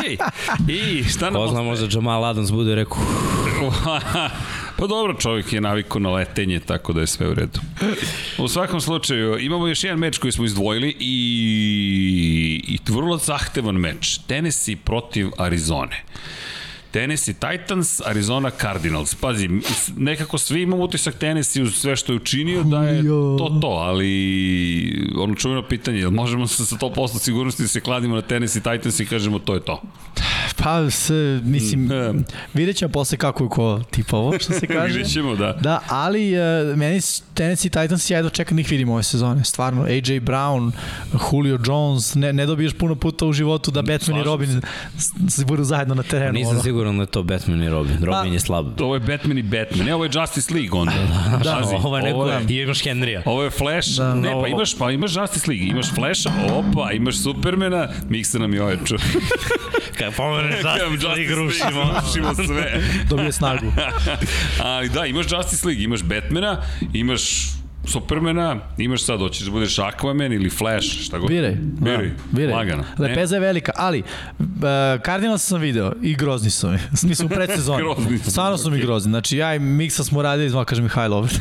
I 0.69 1.05
šta 1.05 1.31
nam 1.31 1.43
Ko 1.43 1.49
zna, 1.49 1.63
možda 1.63 1.87
Jamal 1.91 2.25
Adams 2.25 2.51
bude 2.51 2.75
rekao, 2.75 2.99
pa 4.77 4.87
dobro, 4.87 5.15
čovjek 5.15 5.53
je 5.53 5.61
navikao 5.61 6.01
na 6.01 6.11
letenje, 6.11 6.61
tako 6.61 6.93
da 6.93 7.01
je 7.01 7.07
sve 7.07 7.29
u 7.29 7.35
redu. 7.35 7.61
U 8.39 8.49
svakom 8.49 8.81
slučaju, 8.81 9.39
imamo 9.39 9.67
još 9.67 9.85
jedan 9.85 9.99
meč 9.99 10.19
koji 10.19 10.33
smo 10.33 10.45
izdvojili 10.45 10.97
i, 11.01 12.65
i 12.69 12.93
vrlo 12.93 13.17
zahtevan 13.17 13.75
meč. 13.75 14.19
Tennessee 14.27 14.77
protiv 14.77 15.29
Arizone. 15.39 16.05
Tennessee 16.91 17.35
Titans, 17.35 18.01
Arizona 18.07 18.51
Cardinals. 18.51 19.15
Pazi, 19.15 19.49
nekako 19.97 20.39
svi 20.39 20.63
imamo 20.63 20.85
utisak 20.85 21.15
Tennessee 21.15 21.63
uz 21.63 21.75
sve 21.75 21.97
što 21.97 22.13
je 22.13 22.17
učinio 22.17 22.63
da 22.63 22.83
je 22.83 23.03
to 23.39 23.59
to, 23.63 23.69
ali 23.69 25.13
ono 25.17 25.35
čuveno 25.35 25.63
pitanje, 25.63 26.09
možemo 26.09 26.47
sa, 26.47 26.65
sa 26.65 26.77
100% 26.77 27.19
sigurnosti 27.19 27.63
da 27.63 27.69
se 27.69 27.81
kladimo 27.81 28.15
na 28.15 28.23
Tennessee 28.23 28.63
Titans 28.63 29.01
i 29.01 29.07
kažemo 29.07 29.39
to 29.39 29.55
je 29.55 29.61
to. 29.61 29.83
Pa, 30.55 30.91
s, 30.91 31.11
mislim, 31.43 31.81
Mm. 31.81 32.25
vidjet 32.55 32.77
ćemo 32.77 32.93
posle 32.93 33.19
kako 33.19 33.45
je 33.45 33.51
ko 33.51 33.81
tipovo, 33.91 34.39
što 34.39 34.53
se 34.53 34.67
kaže. 34.77 34.87
Vidjet 34.89 35.13
ćemo, 35.13 35.37
da. 35.37 35.53
Da, 35.53 35.81
ali 35.89 36.33
uh, 36.35 36.77
meni 36.77 37.01
Tennessee 37.35 37.71
Titans, 37.73 38.11
ja 38.11 38.17
jedno 38.19 38.31
čekam 38.31 38.57
da 38.57 38.61
ih 38.61 38.71
vidim 38.71 38.89
ove 38.89 39.03
sezone. 39.03 39.45
Stvarno, 39.45 39.83
AJ 39.83 39.99
Brown, 40.21 40.71
Julio 41.25 41.59
Jones, 41.65 42.15
ne, 42.15 42.33
ne 42.33 42.47
dobiješ 42.47 42.73
puno 42.75 42.95
puta 42.95 43.27
u 43.27 43.33
životu 43.33 43.71
da 43.71 43.83
Batman 43.83 43.99
i 43.99 44.05
slažem 44.05 44.25
Robin 44.25 44.61
s- 44.99 45.11
s- 45.31 45.45
budu 45.45 45.65
zajedno 45.65 45.95
na 45.95 46.03
terenu. 46.03 46.33
nisam 46.33 46.51
ono. 46.51 46.63
siguran 46.63 46.97
da 46.97 47.03
je 47.03 47.07
to 47.07 47.23
Batman 47.23 47.63
i 47.63 47.71
Robin. 47.71 47.97
Robin 48.03 48.33
je 48.33 48.41
slab. 48.41 48.81
Ovo 48.81 48.95
je 48.95 49.01
Batman 49.01 49.39
i 49.39 49.43
Batman. 49.43 49.87
Ne, 49.87 49.95
ovo 49.95 50.05
je 50.05 50.11
Justice 50.15 50.55
League 50.55 50.71
onda. 50.73 50.93
Da, 51.45 51.55
Pazi, 51.55 51.75
ovo 51.77 51.97
je 51.97 52.03
neko, 52.03 52.17
ovo 52.17 52.31
je, 52.31 52.41
i 52.49 52.55
imaš 52.55 52.79
Henrya. 52.81 53.23
ovo 53.25 53.43
je 53.43 53.51
Flash. 53.51 53.89
Da. 53.91 54.15
ne, 54.15 54.31
pa 54.31 54.37
Ovo- 54.37 54.47
imaš, 54.47 54.79
pa 54.79 54.91
imaš 54.91 55.17
Justice 55.17 55.51
League. 55.51 55.67
Imaš 55.67 55.87
Flasha, 55.89 56.31
opa, 56.51 56.93
imaš 56.93 57.17
Supermana, 57.19 57.89
Miksa 58.09 58.39
nam 58.39 58.55
je 58.55 58.63
ovaj. 58.63 58.77
Kad 59.99 60.13
pomeneš 60.39 60.65
Justice 60.65 61.07
League, 61.07 61.35
rušimo, 61.35 62.01
rušimo 62.07 62.35
sve. 62.35 62.81
Dobije 63.11 63.33
snagu. 63.33 63.73
Ali 64.63 64.89
da, 64.89 65.07
imaš 65.07 65.27
Justice 65.33 65.67
League, 65.67 65.85
imaš 65.85 66.03
Batmana, 66.03 66.63
imaš 66.93 67.23
Supermana, 67.85 68.57
imaš 68.79 69.03
sad, 69.03 69.19
hoćeš 69.21 69.45
da 69.45 69.51
budeš 69.51 69.77
Aquaman 69.77 70.35
ili 70.35 70.51
Flash, 70.51 70.87
šta 70.89 71.19
god. 71.19 71.29
Biraj. 71.29 71.55
Biraj, 71.61 72.09
Da, 72.09 72.15
biraj. 72.31 72.55
lagano. 72.55 72.85
Lepeza 72.99 73.37
je 73.37 73.41
velika, 73.41 73.73
ali 73.77 74.03
uh, 74.39 74.45
Cardinals 75.05 75.43
sam 75.43 75.61
video 75.61 75.93
i 76.03 76.15
grozni 76.15 76.51
su 76.51 76.71
mi. 76.71 76.79
Mislim, 77.09 77.27
u 77.27 77.29
predsezoni. 77.29 77.83
Grozni 77.85 78.19
su. 78.19 78.31
Stvarno 78.31 78.59
su 78.59 78.71
mi 78.71 78.79
grozni. 78.79 79.11
Znači, 79.11 79.37
ja 79.37 79.55
i 79.55 79.59
Miksa 79.59 80.05
smo 80.05 80.23
radili, 80.23 80.51
zvala 80.51 80.65
kaže 80.65 80.83
Mihajlo 80.83 81.19
opet. 81.19 81.41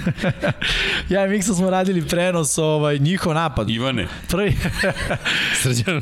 ja 1.10 1.26
i 1.26 1.30
Miksa 1.30 1.54
smo 1.54 1.70
radili 1.70 2.02
prenos, 2.02 2.58
ovaj, 2.58 3.00
njihov 3.00 3.34
napad. 3.34 3.70
Ivane, 3.70 4.08
Prvi, 4.28 4.56
Srđan. 5.56 6.02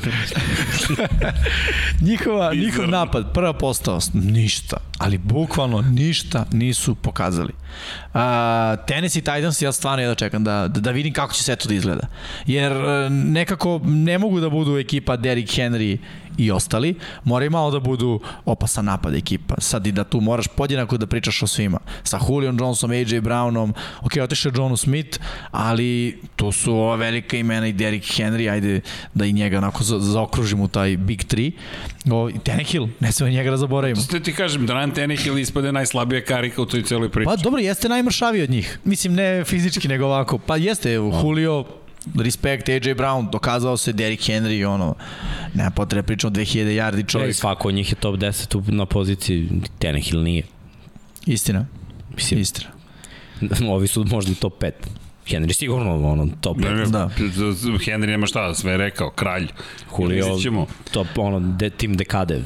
njihova, 2.02 2.54
njihov 2.54 2.88
napad, 2.88 3.34
prva 3.34 3.54
postaost, 3.54 4.12
ništa, 4.14 4.78
ali 4.98 5.18
bukvalno 5.18 5.82
ništa 5.82 6.46
nisu 6.52 6.96
pokazali. 6.96 7.54
Uh, 8.14 8.20
Tennessee 8.88 9.22
Titans, 9.22 9.62
ja 9.62 9.72
stvarno 9.72 10.02
jedno 10.02 10.16
čekam 10.16 10.44
da, 10.44 10.68
da, 10.68 10.80
da 10.80 10.92
vidim 10.92 11.14
kako 11.14 11.34
će 11.34 11.44
sve 11.44 11.56
to 11.56 11.68
da 11.68 11.74
izgleda. 11.74 12.08
Jer 12.46 12.72
uh, 12.72 13.12
nekako 13.12 13.82
ne 13.84 14.18
mogu 14.18 14.40
da 14.40 14.50
budu 14.50 14.78
ekipa 14.78 15.16
Derrick 15.16 15.54
Henry 15.54 15.98
i 16.38 16.52
ostali, 16.52 16.96
moraju 17.24 17.52
malo 17.52 17.72
da 17.72 17.80
budu 17.80 18.20
opasan 18.46 18.86
napad 18.86 19.16
ekipa. 19.16 19.56
Sad 19.58 19.88
i 19.88 19.92
da 19.92 20.04
tu 20.04 20.22
moraš 20.22 20.48
podjednako 20.48 20.98
da 20.98 21.08
pričaš 21.08 21.44
o 21.44 21.48
svima. 21.48 21.80
Sa 22.04 22.20
Julian 22.30 22.58
Johnsonom, 22.60 22.92
AJ 22.96 23.22
Brownom, 23.22 23.74
ok, 24.02 24.12
otišao 24.24 24.50
je 24.50 24.54
Jonu 24.58 24.78
Smith, 24.78 25.20
ali 25.52 26.20
tu 26.36 26.52
su 26.52 26.74
ova 26.74 26.96
velika 26.96 27.38
imena 27.38 27.68
i 27.68 27.74
Derrick 27.74 28.06
Henry, 28.08 28.52
ajde 28.52 28.82
da 29.14 29.26
i 29.26 29.34
njega 29.34 29.58
onako 29.58 29.84
za, 29.84 30.00
zaokružimo 30.00 30.64
u 30.64 30.68
taj 30.68 30.98
Big 30.98 31.20
3. 31.24 31.52
O, 32.12 32.30
i 32.30 32.40
Tannehill, 32.40 32.88
ne 33.00 33.12
sve 33.12 33.32
njega 33.32 33.52
da 33.52 33.58
zaboravimo. 33.58 34.02
što 34.02 34.20
ti 34.20 34.34
kažem, 34.34 34.68
Ryan 34.68 34.96
Tannehill 34.96 35.38
ispade 35.40 35.72
najslabija 35.72 36.26
karika 36.26 36.62
u 36.62 36.66
toj 36.66 36.84
celoj 36.84 37.10
priči. 37.10 37.26
Pa 37.26 37.36
dobro, 37.36 37.60
jeste 37.62 37.90
najmršaviji 37.90 38.44
od 38.44 38.50
njih. 38.50 38.80
Mislim, 38.84 39.14
ne 39.14 39.44
fizički, 39.44 39.88
nego 39.88 40.06
ovako. 40.06 40.38
Pa 40.38 40.58
jeste, 40.58 40.92
Julio, 40.92 41.66
respekt, 42.16 42.70
AJ 42.70 42.94
Brown, 42.94 43.30
dokazao 43.32 43.78
se 43.78 43.94
Derrick 43.94 44.24
Henry, 44.24 44.66
ono, 44.66 44.96
nema 45.54 45.70
potrebe 45.70 46.06
pričamo 46.06 46.32
2000 46.32 46.46
yardi 46.58 46.92
Čovjek. 46.92 47.10
čovjek. 47.10 47.36
Svako 47.36 47.68
od 47.68 47.74
njih 47.74 47.92
je 47.92 47.96
top 47.96 48.16
10 48.16 48.56
u- 48.58 48.64
na 48.68 48.86
poziciji, 48.86 49.50
Tenehill 49.80 50.24
nije. 50.24 50.44
Istina, 51.26 51.66
Mislim, 52.16 52.40
istina. 52.40 52.70
ovi 53.70 53.88
su 53.88 54.06
možda 54.06 54.32
i 54.32 54.36
top 54.36 54.62
5. 54.62 54.72
Henry 55.28 55.54
sigurno 55.54 56.12
ono, 56.12 56.28
top 56.42 56.58
5. 56.58 56.62
Ne, 56.62 56.74
ne, 56.74 56.86
Da. 56.86 57.10
Henry 57.80 58.08
nema 58.08 58.28
šta, 58.28 58.54
sve 58.54 58.72
je 58.72 58.78
rekao, 58.78 59.10
kralj. 59.10 59.48
Julio, 60.00 60.26
Vidjet 60.26 60.42
ćemo. 60.42 60.68
top, 60.92 61.08
ono, 61.16 61.40
de, 61.40 61.70
tim 61.70 61.98
dekade, 61.98 62.42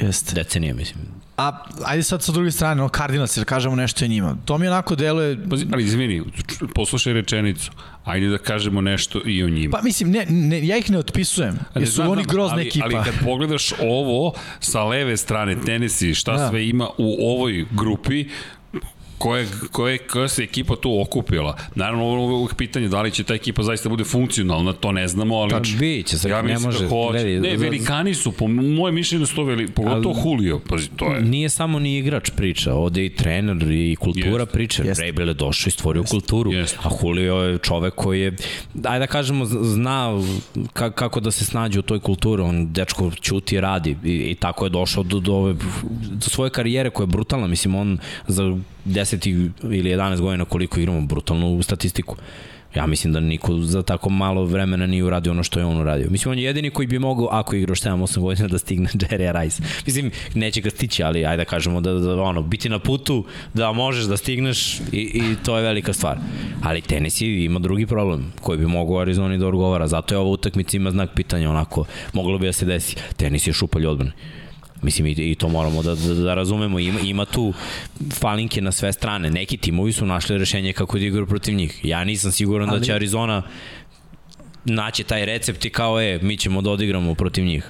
Jeste. 0.00 0.34
decenije, 0.34 0.74
mislim. 0.74 1.04
A 1.36 1.52
ajde 1.84 2.02
sad 2.02 2.22
sa 2.22 2.32
druge 2.32 2.50
strane, 2.50 2.74
no 2.74 2.88
Cardinals, 2.88 3.36
jer 3.36 3.44
kažemo 3.44 3.76
nešto 3.76 4.04
o 4.04 4.08
njima. 4.08 4.36
To 4.44 4.58
mi 4.58 4.66
onako 4.66 4.94
deluje... 4.96 5.48
Pazi, 5.50 5.66
ali 5.72 5.84
izvini, 5.84 6.22
poslušaj 6.74 7.12
rečenicu. 7.12 7.70
Ajde 8.04 8.28
da 8.28 8.38
kažemo 8.38 8.80
nešto 8.80 9.20
i 9.26 9.44
o 9.44 9.48
njima. 9.48 9.76
Pa 9.76 9.82
mislim, 9.82 10.10
ne, 10.10 10.26
ne, 10.28 10.66
ja 10.66 10.76
ih 10.76 10.90
ne 10.90 10.98
otpisujem, 10.98 11.58
jer 11.74 11.88
su 11.88 12.02
oni 12.02 12.24
grozna 12.24 12.54
ali, 12.56 12.66
ekipa. 12.68 12.84
Ali 12.84 12.94
kad 13.04 13.14
pogledaš 13.24 13.72
ovo 13.80 14.34
sa 14.60 14.84
leve 14.84 15.16
strane 15.16 15.56
Tennessee, 15.66 16.14
šta 16.14 16.32
Da. 16.36 16.48
sve 16.48 16.68
ima 16.68 16.88
u 16.98 17.16
ovoj 17.20 17.66
grupi, 17.70 18.28
koje, 19.22 19.46
koje, 19.72 19.98
koja 19.98 20.28
se 20.28 20.42
ekipa 20.42 20.76
tu 20.76 21.00
okupila. 21.00 21.56
Naravno, 21.74 22.04
ovo 22.04 22.30
je 22.30 22.36
uvijek 22.36 22.54
pitanje 22.54 22.88
da 22.88 23.02
li 23.02 23.10
će 23.10 23.24
ta 23.24 23.34
ekipa 23.34 23.62
zaista 23.62 23.88
bude 23.88 24.04
funkcionalna, 24.04 24.72
to 24.72 24.92
ne 24.92 25.08
znamo, 25.08 25.36
ali... 25.36 25.50
Pa 25.50 25.60
vidit 25.78 26.06
će 26.06 26.18
se, 26.18 26.28
ja 26.28 26.42
ne 26.42 26.52
mislim 26.52 26.72
može, 26.72 26.84
da 26.84 26.88
hoće. 26.88 27.24
vidi, 27.24 27.40
ne, 27.40 27.56
velikani 27.56 28.14
su, 28.14 28.32
po 28.32 28.48
mojem 28.48 28.94
mišljenju 28.94 29.26
su 29.26 29.34
to 29.34 29.44
veli, 29.44 29.68
pogotovo 29.68 30.14
Julio, 30.24 30.60
pazi, 30.68 30.88
to 30.96 31.14
je... 31.14 31.20
Nije 31.20 31.48
samo 31.48 31.78
ni 31.78 31.98
igrač 31.98 32.30
priča, 32.30 32.74
ovde 32.74 33.04
i 33.04 33.14
trener 33.14 33.70
i 33.70 33.96
kultura 33.96 34.42
Jeste. 34.42 34.52
priča. 34.52 34.82
Jeste. 34.82 35.04
Vrabel 35.04 35.28
je 35.28 35.34
došao 35.34 35.68
i 35.68 35.70
stvorio 35.72 36.02
kulturu. 36.02 36.52
Jeste. 36.52 36.78
A 36.82 36.88
Julio 37.02 37.34
je 37.34 37.58
čovek 37.58 37.94
koji 37.94 38.20
je, 38.20 38.36
ajde 38.84 38.98
da 38.98 39.06
kažemo, 39.06 39.44
zna 39.44 40.22
ka, 40.72 40.90
kako 40.90 41.20
da 41.20 41.30
se 41.30 41.44
snađe 41.44 41.78
u 41.78 41.82
toj 41.82 42.00
kulturi. 42.00 42.42
On, 42.42 42.72
dečko, 42.72 43.10
ćuti 43.20 43.54
i 43.54 43.60
radi 43.60 43.96
i, 44.04 44.30
i 44.30 44.34
tako 44.34 44.66
je 44.66 44.70
došao 44.70 45.02
do, 45.02 45.20
do, 45.20 45.34
ove, 45.34 45.54
do 46.10 46.26
svoje 46.30 46.50
karijere 46.50 46.90
koja 46.90 47.04
je 47.04 47.06
brutalna. 47.06 47.46
Mislim, 47.46 47.74
on 47.74 47.98
za 48.26 48.56
10 48.86 49.50
ili 49.62 49.90
11 49.90 50.20
godina 50.20 50.44
koliko 50.44 50.80
igramo 50.80 51.00
brutalnu 51.00 51.62
statistiku. 51.62 52.16
Ja 52.74 52.86
mislim 52.86 53.12
da 53.12 53.20
niko 53.20 53.58
za 53.58 53.82
tako 53.82 54.10
malo 54.10 54.44
vremena 54.44 54.86
nije 54.86 55.04
uradio 55.04 55.32
ono 55.32 55.42
što 55.42 55.60
je 55.60 55.66
on 55.66 55.80
uradio. 55.80 56.10
Mislim, 56.10 56.32
on 56.32 56.38
je 56.38 56.44
jedini 56.44 56.70
koji 56.70 56.86
bi 56.86 56.98
mogao, 56.98 57.28
ako 57.30 57.56
igraš 57.56 57.80
7-8 57.80 58.20
godina, 58.20 58.48
da 58.48 58.58
stigne 58.58 58.88
Jerry 59.00 59.42
Rice. 59.42 59.62
Mislim, 59.86 60.10
neće 60.34 60.60
ga 60.60 60.70
stići, 60.70 61.02
ali 61.02 61.26
ajde 61.26 61.36
da 61.36 61.44
kažemo 61.44 61.80
da, 61.80 61.92
da 61.92 62.22
ono, 62.22 62.42
biti 62.42 62.68
na 62.68 62.78
putu, 62.78 63.24
da 63.54 63.72
možeš 63.72 64.04
da 64.04 64.16
stigneš 64.16 64.80
i, 64.80 64.82
i 64.92 65.36
to 65.44 65.56
je 65.56 65.62
velika 65.62 65.92
stvar. 65.92 66.18
Ali 66.62 66.80
Tennessee 66.80 67.44
ima 67.44 67.58
drugi 67.58 67.86
problem 67.86 68.32
koji 68.40 68.58
bi 68.58 68.66
mogao 68.66 68.98
Arizoni 68.98 69.38
da 69.38 69.46
odgovara. 69.46 69.86
Zato 69.86 70.14
je 70.14 70.18
ova 70.18 70.30
utakmica 70.30 70.76
ima 70.76 70.90
znak 70.90 71.10
pitanja 71.14 71.50
onako, 71.50 71.84
moglo 72.12 72.38
bi 72.38 72.46
da 72.46 72.52
se 72.52 72.66
desi. 72.66 72.96
Tennessee 73.16 73.50
je 73.50 73.54
šupalj 73.54 73.86
odbrane. 73.86 74.12
Mislim, 74.82 75.06
i, 75.06 75.10
i 75.10 75.34
to 75.34 75.48
moramo 75.48 75.82
da, 75.82 75.94
da, 75.94 76.14
da 76.14 76.34
razumemo. 76.34 76.78
Ima, 76.78 77.00
ima 77.00 77.24
tu 77.24 77.52
falinke 78.12 78.60
na 78.60 78.72
sve 78.72 78.92
strane. 78.92 79.30
Neki 79.30 79.56
timovi 79.56 79.92
su 79.92 80.06
našli 80.06 80.38
rešenje 80.38 80.72
kako 80.72 80.98
da 80.98 81.04
igraju 81.04 81.26
protiv 81.26 81.54
njih. 81.54 81.80
Ja 81.82 82.04
nisam 82.04 82.32
siguran 82.32 82.70
Ali... 82.70 82.78
da 82.78 82.84
će 82.84 82.94
Arizona 82.94 83.42
naći 84.64 85.04
taj 85.04 85.26
recept 85.26 85.64
i 85.64 85.70
kao, 85.70 86.00
e, 86.00 86.18
mi 86.22 86.36
ćemo 86.36 86.62
da 86.62 86.70
odigramo 86.70 87.14
protiv 87.14 87.44
njih. 87.44 87.64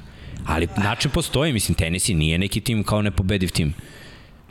Ali 0.46 0.68
način 0.76 1.10
postoji, 1.10 1.52
mislim, 1.52 1.74
Tennessee 1.74 2.14
nije 2.14 2.38
neki 2.38 2.60
tim 2.60 2.84
kao 2.84 3.02
nepobediv 3.02 3.48
tim. 3.48 3.74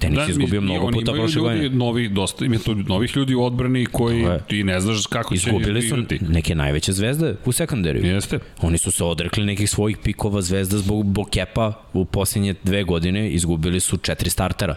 Tenis 0.01 0.17
da, 0.17 0.25
izgubio 0.29 0.61
mnogo 0.61 0.85
oni 0.85 0.93
puta 0.93 1.13
prošle 1.13 1.41
godine. 1.41 1.69
novi, 1.69 2.09
dosta, 2.09 2.45
ima 2.45 2.57
tu 2.57 2.75
novih 2.75 3.17
ljudi 3.17 3.35
u 3.35 3.43
odbrani 3.43 3.85
koji 3.85 4.25
ti 4.47 4.63
ne 4.63 4.79
znaš 4.79 5.05
kako 5.05 5.35
će 5.35 5.49
Izgubili 5.49 5.81
su 5.81 5.95
igrati. 5.95 6.19
neke 6.29 6.55
najveće 6.55 6.91
zvezde 6.93 7.35
u 7.45 7.51
sekundariju. 7.51 8.05
Jeste. 8.05 8.39
Oni 8.61 8.77
su 8.77 8.91
se 8.91 9.03
odrekli 9.03 9.45
nekih 9.45 9.69
svojih 9.69 9.97
pikova 10.03 10.41
zvezda 10.41 10.77
zbog 10.77 11.05
Bokepa 11.05 11.73
u 11.93 12.05
posljednje 12.05 12.55
dve 12.63 12.83
godine. 12.83 13.29
Izgubili 13.29 13.79
su 13.79 13.97
četiri 13.97 14.29
startera. 14.29 14.75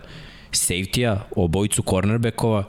Safety-a, 0.51 1.19
obojicu 1.37 1.83
cornerbackova 1.83 2.65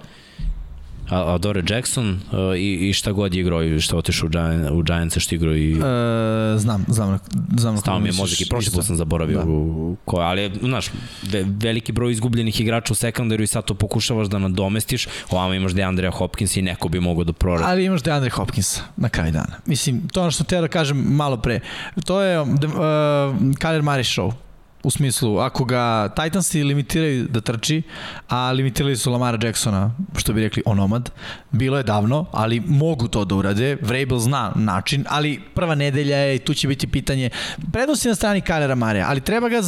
Adore 1.10 1.64
Jackson 1.70 2.10
uh, 2.10 2.58
i, 2.58 2.90
i 2.90 2.94
šta 2.94 3.12
god 3.12 3.34
je 3.34 3.42
igrao 3.42 3.64
i 3.64 3.82
šta 3.82 3.98
otišao 3.98 4.28
u, 4.28 4.30
Giant, 4.30 4.72
u 4.72 4.84
Giants, 4.84 5.18
što 5.18 5.36
igrao 5.36 5.56
i... 5.56 5.72
E, 5.72 6.58
znam, 6.58 6.86
znam, 6.88 7.20
znam. 7.58 7.78
Stao 7.78 8.00
mi 8.00 8.10
je 8.10 8.14
mozak 8.14 8.42
i 8.42 8.50
prošli 8.50 8.74
put 8.74 8.86
sam 8.86 8.96
zaboravio 8.96 9.38
da. 9.38 9.46
u, 9.48 9.96
ko, 10.06 10.18
ali, 10.18 10.52
znaš, 10.62 10.92
ve, 11.32 11.46
veliki 11.48 11.92
broj 11.92 12.12
izgubljenih 12.12 12.62
igrača 12.62 12.94
u 12.94 12.96
sekundaru 12.96 13.44
i 13.44 13.48
sad 13.48 13.66
to 13.66 13.74
pokušavaš 13.74 14.28
da 14.28 14.40
nadomestiš, 14.40 15.08
ovamo 15.30 15.54
imaš 15.54 15.72
Deandre 15.72 16.10
Hopkins 16.10 16.58
i 16.58 16.62
neko 16.62 16.90
bi 16.90 17.00
mogao 17.00 17.24
da 17.24 17.34
proradi. 17.34 17.66
Ali 17.68 17.86
imaš 17.86 18.04
Deandre 18.04 18.30
Hopkins 18.30 18.82
na 18.98 19.10
kraju 19.10 19.32
dana. 19.32 19.56
Mislim, 19.66 20.08
to 20.08 20.22
ono 20.22 20.32
što 20.32 20.44
te 20.44 20.62
da 20.62 20.68
kažem 20.68 20.98
malo 20.98 21.38
pre. 21.38 21.60
To 22.06 22.22
je 22.22 22.42
uh, 22.42 22.48
Kyler 22.48 23.82
Murray 23.82 24.22
show 24.22 24.45
u 24.86 24.92
smislu, 24.92 25.40
ako 25.40 25.66
ga 25.66 26.10
Titansi 26.10 26.64
limitiraju 26.64 27.28
da 27.28 27.42
trči, 27.42 27.82
a 28.30 28.52
limitirali 28.52 28.98
su 28.98 29.12
Lamara 29.12 29.38
Jacksona, 29.42 29.92
što 30.18 30.34
bi 30.34 30.42
rekli 30.42 30.64
onomad, 30.66 31.10
bilo 31.52 31.78
je 31.78 31.84
davno, 31.84 32.26
ali 32.32 32.60
mogu 32.60 33.08
to 33.08 33.26
da 33.26 33.36
urade, 33.36 33.78
Vrabel 33.82 34.20
zna 34.20 34.52
način, 34.56 35.06
ali 35.10 35.40
prva 35.54 35.76
nedelja 35.76 36.18
je 36.18 36.36
i 36.36 36.40
tu 36.40 36.54
će 36.54 36.68
biti 36.68 36.88
pitanje, 36.88 37.30
prednosti 37.74 38.08
na 38.08 38.16
strani 38.16 38.42
Kylera 38.42 38.76
Mareja, 38.76 39.06
ali 39.10 39.22
treba 39.22 39.50
ga 39.50 39.62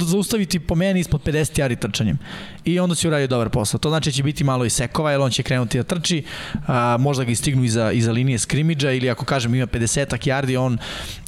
zaustaviti 0.00 0.60
po 0.60 0.74
meni 0.74 1.00
ispod 1.00 1.22
50 1.22 1.60
jari 1.60 1.76
trčanjem 1.76 2.18
i 2.64 2.80
onda 2.80 2.94
će 2.94 3.08
uraditi 3.08 3.30
dobar 3.30 3.48
posao. 3.48 3.80
To 3.80 3.88
znači 3.88 4.10
da 4.10 4.14
će 4.14 4.22
biti 4.22 4.44
malo 4.44 4.64
i 4.64 4.70
sekova, 4.70 5.10
jer 5.10 5.20
on 5.20 5.30
će 5.30 5.42
krenuti 5.42 5.78
da 5.78 5.84
trči, 5.84 6.24
a, 6.66 6.96
možda 7.00 7.24
ga 7.24 7.30
istignu 7.30 7.64
iza, 7.64 7.92
iza 7.92 8.12
linije 8.12 8.38
skrimidža 8.38 8.92
ili 8.92 9.10
ako 9.10 9.24
kažem 9.24 9.54
ima 9.54 9.66
50 9.66 10.28
yardi, 10.28 10.58
on 10.58 10.78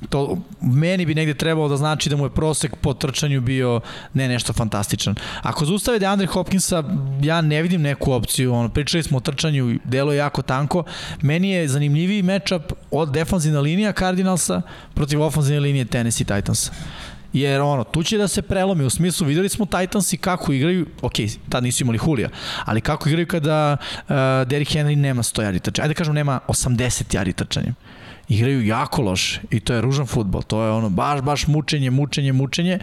to 0.09 0.39
meni 0.61 1.07
bi 1.07 1.15
negde 1.15 1.35
trebalo 1.35 1.69
da 1.69 1.77
znači 1.77 2.11
da 2.11 2.17
mu 2.17 2.25
je 2.27 2.31
prosek 2.31 2.77
po 2.77 2.95
trčanju 2.95 3.30
bio 3.39 3.81
ne 4.15 4.29
nešto 4.29 4.53
fantastičan. 4.53 5.15
Ako 5.43 5.65
zaustave 5.65 5.99
da 5.99 6.11
Andre 6.11 6.27
Hopkinsa, 6.27 6.85
ja 7.23 7.41
ne 7.41 7.63
vidim 7.63 7.83
neku 7.83 8.13
opciju, 8.13 8.55
ono, 8.55 8.69
pričali 8.69 9.03
smo 9.03 9.19
o 9.19 9.21
trčanju, 9.21 9.79
delo 9.85 10.13
je 10.13 10.19
jako 10.19 10.43
tanko, 10.43 10.85
meni 11.23 11.51
je 11.51 11.69
zanimljiviji 11.69 12.23
matchup 12.23 12.73
od 12.91 13.13
defanzivna 13.13 13.61
linija 13.61 13.93
Cardinalsa 13.93 14.63
protiv 14.95 15.23
ofanzivne 15.23 15.61
linije 15.61 15.85
Tennessee 15.85 16.27
Titansa 16.27 16.73
jer 17.33 17.61
ono, 17.61 17.85
tu 17.85 18.03
će 18.03 18.19
da 18.19 18.29
se 18.29 18.43
prelomi, 18.43 18.85
u 18.85 18.91
smislu 18.91 19.27
videli 19.27 19.49
smo 19.49 19.67
Titansi 19.67 20.17
kako 20.17 20.53
igraju, 20.53 20.87
ok, 21.03 21.13
tad 21.49 21.63
nisu 21.63 21.85
imali 21.85 21.99
Hulija, 21.99 22.29
ali 22.65 22.81
kako 22.81 23.09
igraju 23.09 23.27
kada 23.27 23.77
uh, 23.81 24.15
Derrick 24.47 24.73
Henry 24.73 24.95
nema 24.95 25.23
100 25.23 25.43
jari 25.43 25.61
trčanja, 25.61 25.85
ajde 25.85 25.95
da 25.95 25.99
kažem 25.99 26.15
nema 26.15 26.41
80 26.49 27.15
jari 27.15 27.33
trčanja 27.33 27.75
igraju 28.31 28.67
jako 28.67 29.03
loše 29.03 29.41
i 29.51 29.61
to 29.61 29.75
je 29.75 29.81
ružan 29.81 30.07
futbol, 30.07 30.43
to 30.43 30.63
je 30.65 30.71
ono 30.71 30.89
baš, 30.89 31.21
baš 31.21 31.47
mučenje, 31.47 31.91
mučenje, 31.91 32.33
mučenje. 32.33 32.79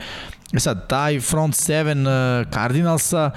E 0.53 0.59
sad, 0.59 0.87
taj 0.87 1.19
front 1.19 1.55
seven 1.55 2.07
uh, 2.07 2.13
Cardinalsa 2.53 3.31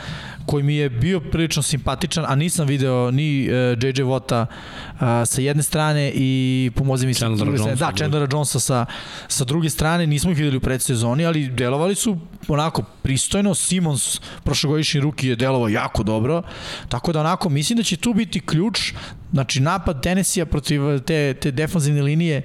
koji 0.46 0.62
mi 0.64 0.74
je 0.76 0.90
bio 0.90 1.20
prilično 1.20 1.62
simpatičan, 1.62 2.24
a 2.28 2.34
nisam 2.34 2.66
video 2.66 3.11
ni 3.11 3.44
JJ 3.82 4.02
Vota 4.02 4.46
uh, 4.46 5.00
sa 5.26 5.40
jedne 5.40 5.62
strane 5.62 6.12
i 6.14 6.70
pomozi 6.76 7.06
mi 7.06 7.14
sa 7.14 7.28
druge 7.28 7.58
strane. 7.58 7.76
Da, 7.76 7.92
Chandlera 7.96 8.26
Jonesa 8.32 8.61
sa, 8.61 8.86
sa 9.28 9.44
druge 9.44 9.70
strane, 9.70 10.06
nismo 10.06 10.30
ih 10.30 10.36
videli 10.36 10.56
u 10.56 10.61
predsezoni, 10.61 11.26
ali 11.26 11.48
delovali 11.48 11.94
su 11.94 12.18
onako 12.48 12.82
pristojno. 13.02 13.54
Simons, 13.54 14.20
prošlogodišnji 14.44 15.00
ruki, 15.00 15.28
je 15.28 15.36
delovao 15.36 15.68
jako 15.68 16.02
dobro, 16.02 16.42
tako 16.88 17.12
da 17.12 17.20
onako 17.20 17.48
mislim 17.48 17.76
da 17.76 17.82
će 17.82 17.96
tu 17.96 18.14
biti 18.14 18.40
ključ 18.40 18.92
Znači, 19.32 19.61
napad 19.61 20.02
Tennessee 20.02 20.46
protiv 20.46 20.98
te, 20.98 21.34
te 21.34 21.50
defanzivne 21.50 22.02
linije 22.02 22.42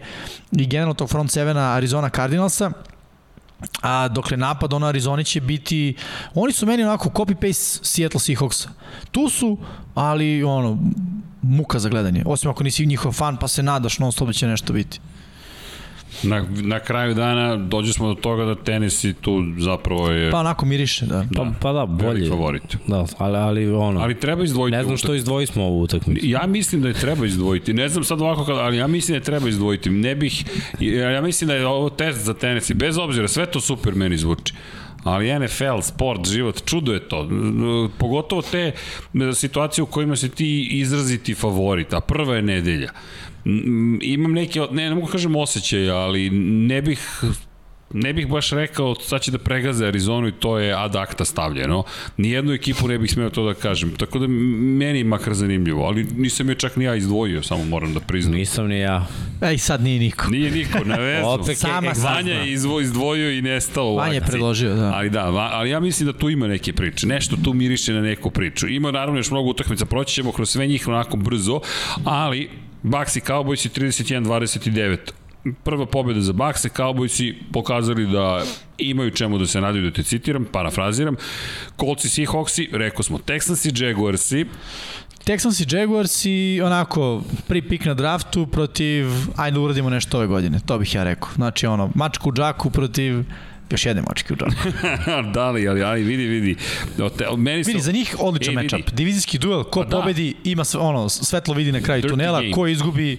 i 0.52 0.68
generalno 0.68 0.94
tog 0.94 1.10
front 1.10 1.32
sevena 1.32 1.72
Arizona 1.72 2.10
Cardinalsa, 2.10 2.72
a 3.82 4.08
dokle 4.08 4.38
napad 4.38 4.74
ono 4.74 4.88
Arizoni 4.88 5.24
će 5.24 5.42
biti 5.42 5.96
oni 6.34 6.54
su 6.54 6.66
meni 6.66 6.84
onako 6.84 7.10
copy-paste 7.10 7.80
Seattle 7.84 8.20
Seahawksa 8.20 8.68
tu 9.12 9.30
su, 9.30 9.58
ali 9.96 10.44
ono 10.44 10.78
muka 11.42 11.80
za 11.80 11.90
gledanje, 11.90 12.24
osim 12.26 12.50
ako 12.50 12.64
nisi 12.64 12.86
njihov 12.86 13.12
fan 13.12 13.38
pa 13.38 13.48
se 13.48 13.64
nadaš 13.64 14.00
non 14.00 14.12
stop 14.12 14.28
da 14.28 14.34
će 14.34 14.48
nešto 14.48 14.74
biti 14.74 15.00
Na, 16.24 16.46
na 16.50 16.80
kraju 16.80 17.14
dana 17.14 17.56
dođe 17.56 17.94
smo 17.94 18.08
do 18.08 18.22
toga 18.22 18.46
da 18.46 18.56
tenis 18.56 19.04
i 19.04 19.14
tu 19.14 19.44
zapravo 19.58 20.12
je... 20.12 20.32
Pa 20.32 20.40
onako 20.40 20.66
miriše, 20.66 21.06
da. 21.06 21.26
da 21.32 21.44
pa, 21.44 21.52
pa 21.62 21.74
da, 21.74 21.86
bolje. 21.86 22.30
favorit. 22.30 22.78
Da, 22.88 23.06
ali, 23.18 23.38
ali 23.38 23.72
ono... 23.72 24.00
Ali 24.00 24.20
treba 24.20 24.44
izdvojiti... 24.44 24.78
Ne 24.78 24.84
znam 24.84 24.98
što 24.98 25.14
izdvoji 25.14 25.48
smo 25.48 25.64
ovu 25.64 25.82
utakmicu. 25.82 26.26
Ja 26.28 26.48
mislim 26.48 26.82
da 26.82 26.88
je 26.88 26.94
treba 26.94 27.26
izdvojiti. 27.26 27.74
Ne 27.74 27.90
znam 27.90 28.04
sad 28.04 28.22
ovako, 28.22 28.52
ali 28.52 28.78
ja 28.78 28.88
mislim 28.88 29.14
da 29.14 29.18
je 29.18 29.24
treba 29.24 29.50
izdvojiti. 29.50 29.90
Ne 29.90 30.16
bih... 30.16 30.46
Ja 30.80 31.22
mislim 31.22 31.48
da 31.48 31.54
je 31.54 31.68
ovo 31.68 31.90
test 31.90 32.20
za 32.20 32.34
tenis 32.34 32.70
i 32.70 32.74
bez 32.74 32.98
obzira, 32.98 33.28
sve 33.28 33.46
to 33.46 33.62
super 33.62 33.96
meni 33.96 34.18
zvuči 34.18 34.54
ali 35.06 35.40
NFL, 35.40 35.82
sport, 35.82 36.28
život, 36.28 36.66
čudo 36.66 36.94
je 36.94 37.10
to. 37.10 37.30
Pogotovo 37.98 38.42
te 38.42 38.72
situacije 39.34 39.84
u 39.84 39.86
kojima 39.86 40.16
se 40.16 40.30
ti 40.30 40.68
izraziti 40.72 41.36
favorit, 41.36 41.94
a 41.94 42.00
prva 42.00 42.36
je 42.36 42.42
nedelja 42.42 42.90
imam 44.02 44.32
neke, 44.32 44.60
ne, 44.72 44.90
ne 44.90 44.96
mogu 44.96 45.08
kažem 45.08 45.36
osjećaj, 45.36 45.90
ali 45.90 46.30
ne 46.30 46.82
bih 46.82 47.24
ne 47.94 48.14
bih 48.14 48.28
baš 48.28 48.50
rekao 48.50 48.96
sad 48.96 49.22
će 49.22 49.32
da 49.32 49.38
pregaze 49.38 49.88
Arizonu 49.88 50.28
i 50.28 50.32
to 50.32 50.60
je 50.60 50.74
ad 50.74 50.96
acta 50.96 51.26
stavljeno. 51.26 51.84
Nijednu 52.18 52.54
ekipu 52.54 52.88
ne 52.88 52.98
bih 52.98 53.12
smeo 53.12 53.30
to 53.30 53.46
da 53.46 53.54
kažem. 53.54 53.96
Tako 53.96 54.20
da 54.20 54.28
meni 54.28 55.00
je 55.00 55.04
makar 55.04 55.34
zanimljivo, 55.34 55.86
ali 55.86 56.04
nisam 56.04 56.50
je 56.50 56.56
čak 56.56 56.76
ni 56.76 56.86
ja 56.86 56.96
izdvojio, 56.96 57.44
samo 57.44 57.64
moram 57.64 57.94
da 57.94 58.00
priznam. 58.00 58.36
Nisam 58.36 58.68
ni 58.68 58.80
ja. 58.80 59.08
Ej, 59.42 59.58
sad 59.58 59.82
nije 59.82 60.00
niko. 60.00 60.30
Nije 60.30 60.52
niko, 60.52 60.84
na 60.84 60.96
vezu. 60.96 61.28
Opet 61.42 61.58
Sama 61.58 61.92
Vanja 62.04 62.34
je 62.34 62.52
izvo, 62.52 62.80
izdvojio 62.82 63.32
i 63.32 63.42
nestao 63.42 63.86
u 63.86 63.96
Vanja 63.96 64.14
je 64.14 64.22
predložio, 64.22 64.76
da. 64.76 64.92
Ali 64.96 65.10
da, 65.10 65.26
ali 65.26 65.70
ja 65.70 65.80
mislim 65.80 66.08
da 66.08 66.18
tu 66.18 66.30
ima 66.30 66.48
neke 66.48 66.74
priče. 66.74 67.08
Nešto 67.08 67.38
tu 67.44 67.54
miriše 67.54 67.94
na 67.94 68.02
neku 68.02 68.30
priču. 68.30 68.68
Ima 68.68 68.92
naravno 68.92 69.20
još 69.20 69.32
mnogo 69.32 69.50
utakmica, 69.50 69.86
proći 69.86 70.14
ćemo 70.14 70.32
kroz 70.32 70.50
sve 70.50 70.68
njih 70.68 70.88
onako 70.88 71.18
brzo, 71.18 71.60
ali 72.04 72.50
Bucks 72.86 73.16
i 73.16 73.22
Cowboys 73.22 73.80
31-29 73.80 74.98
prva 75.64 75.86
pobjeda 75.86 76.22
za 76.22 76.34
Bakse, 76.34 76.70
Cowboysi 76.70 77.34
pokazali 77.54 78.08
da 78.08 78.44
imaju 78.78 79.12
čemu 79.12 79.38
da 79.38 79.48
se 79.48 79.62
nadaju 79.62 79.84
da 79.84 79.92
te 79.92 80.04
citiram, 80.04 80.46
parafraziram. 80.52 81.16
Colts 81.80 82.06
i 82.06 82.10
Seahawksi, 82.10 82.68
rekao 82.72 83.04
smo 83.04 83.18
Texans 83.18 83.66
i 83.66 83.86
Jaguarsi. 83.86 84.46
Texans 85.26 85.60
i 85.62 85.76
Jaguars 85.76 86.26
i 86.26 86.62
onako 86.64 87.22
pri 87.48 87.62
pik 87.62 87.86
na 87.86 87.94
draftu 87.94 88.48
protiv, 88.48 89.06
ajde 89.36 89.56
da 89.56 89.62
uradimo 89.62 89.90
nešto 89.90 90.18
ove 90.18 90.28
godine, 90.28 90.60
to 90.66 90.78
bih 90.78 90.96
ja 90.96 91.04
rekao. 91.04 91.30
Znači 91.36 91.68
ono, 91.68 91.92
mačku 91.96 92.32
džaku 92.32 92.70
protiv 92.70 93.24
Još 93.70 93.86
jedne 93.86 94.02
mačke 94.02 94.34
u 94.34 94.38
džonu. 94.38 94.54
da 95.34 95.52
li, 95.52 95.68
ali, 95.68 95.84
ali 95.84 96.04
vidi, 96.04 96.24
vidi. 96.24 96.56
Te, 97.18 97.26
meni 97.38 97.64
su... 97.64 97.68
Vidi, 97.68 97.82
za 97.82 97.92
njih 97.92 98.16
odličan 98.20 98.60
e, 98.60 98.64
matchup. 98.64 98.92
Divizijski 98.94 99.38
duel, 99.38 99.64
ko 99.64 99.84
pa, 99.84 99.90
pobedi 99.90 100.34
da. 100.44 100.50
ima 100.50 100.64
ono, 100.80 101.10
svetlo 101.10 101.54
vidi 101.54 101.72
na 101.72 101.82
kraju 101.82 102.02
Dirty 102.02 102.10
tunela, 102.10 102.42
game. 102.42 102.52
ko 102.52 102.68
izgubi 102.68 103.18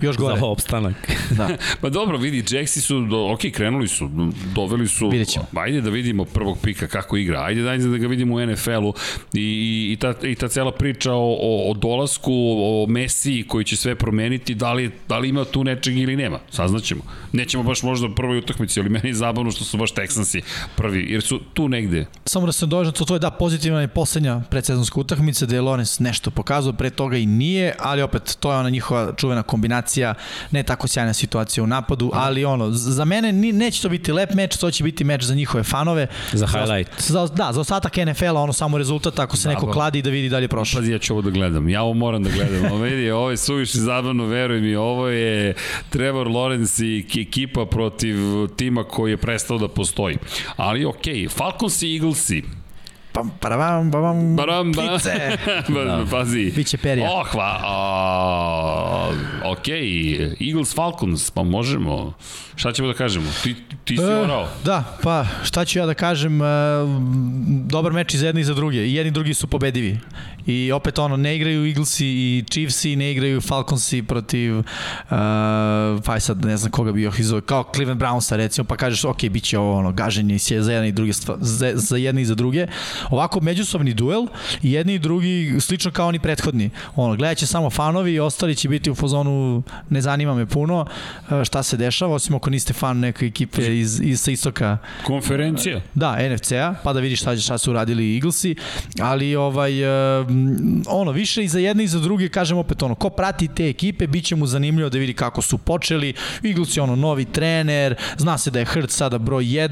još 0.00 0.16
gore. 0.16 0.38
za 0.38 0.46
opstanak. 0.54 0.94
da. 1.30 1.48
pa 1.80 1.88
dobro, 1.88 2.18
vidi, 2.18 2.42
Jaxi 2.42 2.80
su, 2.80 3.00
do, 3.00 3.32
ok, 3.32 3.40
krenuli 3.52 3.88
su, 3.88 4.10
doveli 4.54 4.88
su, 4.88 5.08
Vidjet 5.08 5.28
ćemo. 5.28 5.46
ajde 5.54 5.80
da 5.80 5.90
vidimo 5.90 6.24
prvog 6.24 6.58
pika 6.62 6.86
kako 6.86 7.16
igra, 7.16 7.42
ajde 7.44 7.62
da, 7.62 7.76
da 7.76 7.98
ga 7.98 8.06
vidimo 8.06 8.34
u 8.34 8.46
NFL-u 8.46 8.94
i, 9.34 9.40
i, 9.40 9.92
i, 9.92 9.96
ta, 9.96 10.14
i 10.22 10.34
ta 10.34 10.48
cela 10.48 10.72
priča 10.72 11.12
o, 11.12 11.36
o, 11.40 11.70
o 11.70 11.74
dolasku, 11.74 12.32
o 12.58 12.86
Messi 12.88 13.44
koji 13.48 13.64
će 13.64 13.76
sve 13.76 13.94
promeniti, 13.94 14.54
da 14.54 14.72
li, 14.72 14.90
da 15.08 15.18
li 15.18 15.28
ima 15.28 15.44
tu 15.44 15.64
nečeg 15.64 15.98
ili 15.98 16.16
nema, 16.16 16.38
saznaćemo. 16.50 17.02
Nećemo 17.32 17.62
baš 17.62 17.82
možda 17.82 18.06
u 18.06 18.14
prvoj 18.14 18.38
utakmici, 18.38 18.80
ali 18.80 18.88
meni 18.88 19.08
je 19.08 19.14
zabavno 19.14 19.50
što 19.50 19.64
su 19.70 19.76
baš 19.76 19.94
Texansi 19.94 20.42
prvi, 20.76 21.06
jer 21.12 21.22
su 21.22 21.40
tu 21.54 21.68
negde. 21.68 22.06
Samo 22.24 22.46
da 22.46 22.52
se 22.52 22.66
dođem, 22.66 22.92
to 22.92 23.14
je 23.14 23.18
da 23.18 23.30
pozitivna 23.30 23.80
je 23.80 23.88
poslednja 23.88 24.40
predsezonska 24.50 25.00
utakmica, 25.00 25.46
da 25.46 25.54
je 25.54 25.60
Lorenz 25.60 26.00
nešto 26.00 26.30
pokazao, 26.30 26.72
pre 26.72 26.90
toga 26.90 27.16
i 27.16 27.26
nije, 27.26 27.74
ali 27.78 28.02
opet 28.02 28.36
to 28.40 28.52
je 28.52 28.58
ona 28.58 28.70
njihova 28.70 29.12
čuvena 29.16 29.42
kombinacija, 29.42 30.14
ne 30.50 30.62
tako 30.62 30.88
sjajna 30.88 31.12
situacija 31.12 31.64
u 31.64 31.66
napadu, 31.66 32.10
ali 32.14 32.44
ono, 32.44 32.70
za 32.70 33.04
mene 33.04 33.32
neće 33.32 33.82
to 33.82 33.88
biti 33.88 34.12
lep 34.12 34.34
meč, 34.34 34.56
to 34.56 34.70
će 34.70 34.84
biti 34.84 35.04
meč 35.04 35.22
za 35.22 35.34
njihove 35.34 35.64
fanove. 35.64 36.06
Za 36.32 36.46
highlight. 36.46 37.02
Za, 37.02 37.26
da, 37.26 37.52
za 37.52 37.60
ostatak 37.60 37.96
NFL-a, 37.96 38.40
ono 38.40 38.52
samo 38.52 38.78
rezultat 38.78 39.18
ako 39.18 39.36
se 39.36 39.48
da, 39.48 39.54
neko 39.54 39.72
kladi 39.72 40.02
da 40.02 40.10
vidi 40.10 40.28
dalje 40.28 40.48
prošlo. 40.48 40.80
Pazi, 40.80 40.92
ja 40.92 40.98
ću 40.98 41.12
ovo 41.12 41.22
da 41.22 41.30
gledam, 41.30 41.68
ja 41.68 41.82
ovo 41.82 41.94
moram 41.94 42.22
da 42.22 42.30
gledam. 42.30 42.72
Ovo, 42.72 42.82
vidi, 42.82 43.10
ovo 43.10 43.30
je 43.30 43.36
suviše 43.36 43.78
zabavno, 43.78 44.26
veruj 44.26 44.60
mi, 44.60 44.76
ovo 44.76 45.08
je 45.08 45.54
Trevor 45.90 46.26
Lawrence 46.26 46.84
i 46.84 47.20
ekipa 47.22 47.66
protiv 47.66 48.16
tima 48.56 48.84
koji 48.84 49.10
je 49.10 49.16
prestao 49.16 49.58
da 49.60 49.74
postoji. 49.74 50.18
Ali 50.56 50.84
okej, 50.84 51.14
okay, 51.14 51.30
Falcons 51.30 51.82
i 51.82 51.94
Eaglesi, 51.94 52.42
Pam, 53.12 53.30
paravam, 53.40 53.90
bam, 53.90 54.36
Baram, 54.36 54.72
ba. 54.72 54.82
ptice. 54.82 55.36
da. 55.74 56.04
Pazi. 56.10 56.52
Biće 56.56 56.78
perija. 56.78 57.10
Oh, 57.10 57.26
hva, 57.32 57.60
a, 57.64 59.10
ok, 59.44 59.68
Eagles 60.40 60.74
Falcons, 60.74 61.30
pa 61.30 61.42
možemo. 61.42 62.12
Šta 62.56 62.72
ćemo 62.72 62.88
da 62.88 62.94
kažemo? 62.94 63.26
Ti, 63.42 63.54
ti 63.84 63.96
si 63.96 64.02
e, 64.02 64.16
orao. 64.16 64.48
Da, 64.64 64.98
pa 65.02 65.26
šta 65.42 65.64
ću 65.64 65.78
ja 65.78 65.86
da 65.86 65.94
kažem, 65.94 66.42
e, 66.42 66.46
dobar 67.66 67.92
meč 67.92 68.14
i 68.14 68.18
za 68.18 68.26
jedni 68.26 68.40
i 68.40 68.44
za 68.44 68.54
druge. 68.54 68.78
I 68.78 68.94
jedni 68.94 69.08
i 69.08 69.12
drugi 69.12 69.34
su 69.34 69.46
pobedivi. 69.46 69.98
I 70.46 70.72
opet 70.72 70.98
ono, 70.98 71.16
ne 71.16 71.36
igraju 71.36 71.66
Eaglesi 71.66 72.06
i 72.06 72.44
Chiefsi, 72.50 72.96
ne 72.96 73.12
igraju 73.12 73.40
Falconsi 73.40 74.02
protiv, 74.02 74.58
uh, 74.58 74.64
pa 76.04 76.20
sad 76.20 76.44
ne 76.44 76.56
znam 76.56 76.70
koga 76.72 76.92
bi 76.92 77.02
još 77.02 77.18
izove, 77.18 77.40
kao 77.40 77.64
Cleveland 77.74 78.02
Brownsa 78.02 78.36
recimo, 78.36 78.64
pa 78.64 78.76
kažeš, 78.76 79.04
ok, 79.04 79.22
bit 79.30 79.44
će 79.44 79.58
ovo 79.58 79.78
ono, 79.78 79.92
gaženje 79.92 80.38
za 80.38 80.72
jedne 80.72 80.88
i 80.88 80.92
druge, 80.92 81.12
za, 81.40 81.72
za 81.74 81.96
jedne 81.96 82.22
i 82.22 82.24
za 82.24 82.34
druge. 82.34 82.66
Ovako, 83.10 83.40
međusobni 83.40 83.94
duel 83.94 84.26
jedni 84.62 84.94
i 84.94 84.98
drugi 84.98 85.56
slično 85.60 85.90
kao 85.90 86.08
oni 86.08 86.18
prethodni. 86.18 86.70
Ono, 86.96 87.16
gledat 87.16 87.38
će 87.38 87.46
samo 87.46 87.70
fanovi 87.70 88.12
i 88.12 88.20
ostali 88.20 88.56
će 88.56 88.68
biti 88.68 88.90
u 88.90 88.94
fazonu, 88.94 89.62
ne 89.90 90.00
zanima 90.00 90.34
me 90.34 90.46
puno 90.46 90.86
uh, 91.30 91.44
šta 91.44 91.62
se 91.62 91.76
dešava, 91.76 92.14
osim 92.14 92.34
ako 92.34 92.50
niste 92.50 92.72
fan 92.72 92.98
neke 92.98 93.26
ekipe 93.26 93.78
iz, 93.78 94.00
iz 94.00 94.20
sa 94.20 94.30
istoka. 94.30 94.78
Konferencija? 95.04 95.80
Da, 95.94 96.16
NFC-a, 96.34 96.74
pa 96.84 96.92
da 96.92 97.00
vidiš 97.00 97.20
šta, 97.20 97.36
šta 97.36 97.58
su 97.58 97.70
uradili 97.70 98.14
Eaglesi, 98.14 98.54
ali 99.00 99.36
ovaj, 99.36 99.84
uh, 99.84 100.26
ono, 100.86 101.12
više 101.12 101.44
i 101.44 101.48
za 101.48 101.58
jedne 101.58 101.84
i 101.84 101.88
za 101.88 101.98
druge, 101.98 102.28
kažem 102.28 102.58
opet 102.58 102.82
ono, 102.82 102.94
ko 102.94 103.10
prati 103.10 103.48
te 103.48 103.68
ekipe, 103.68 104.06
bit 104.06 104.24
će 104.24 104.36
mu 104.36 104.46
zanimljivo 104.46 104.90
da 104.90 104.98
vidi 104.98 105.14
kako 105.14 105.42
su 105.42 105.58
počeli, 105.58 106.14
Eagles 106.44 106.76
je 106.76 106.82
ono 106.82 106.96
novi 106.96 107.24
trener, 107.24 107.94
zna 108.16 108.38
se 108.38 108.50
da 108.50 108.58
je 108.58 108.64
Hurt 108.64 108.90
sada 108.90 109.18
broj 109.18 109.44
1, 109.44 109.68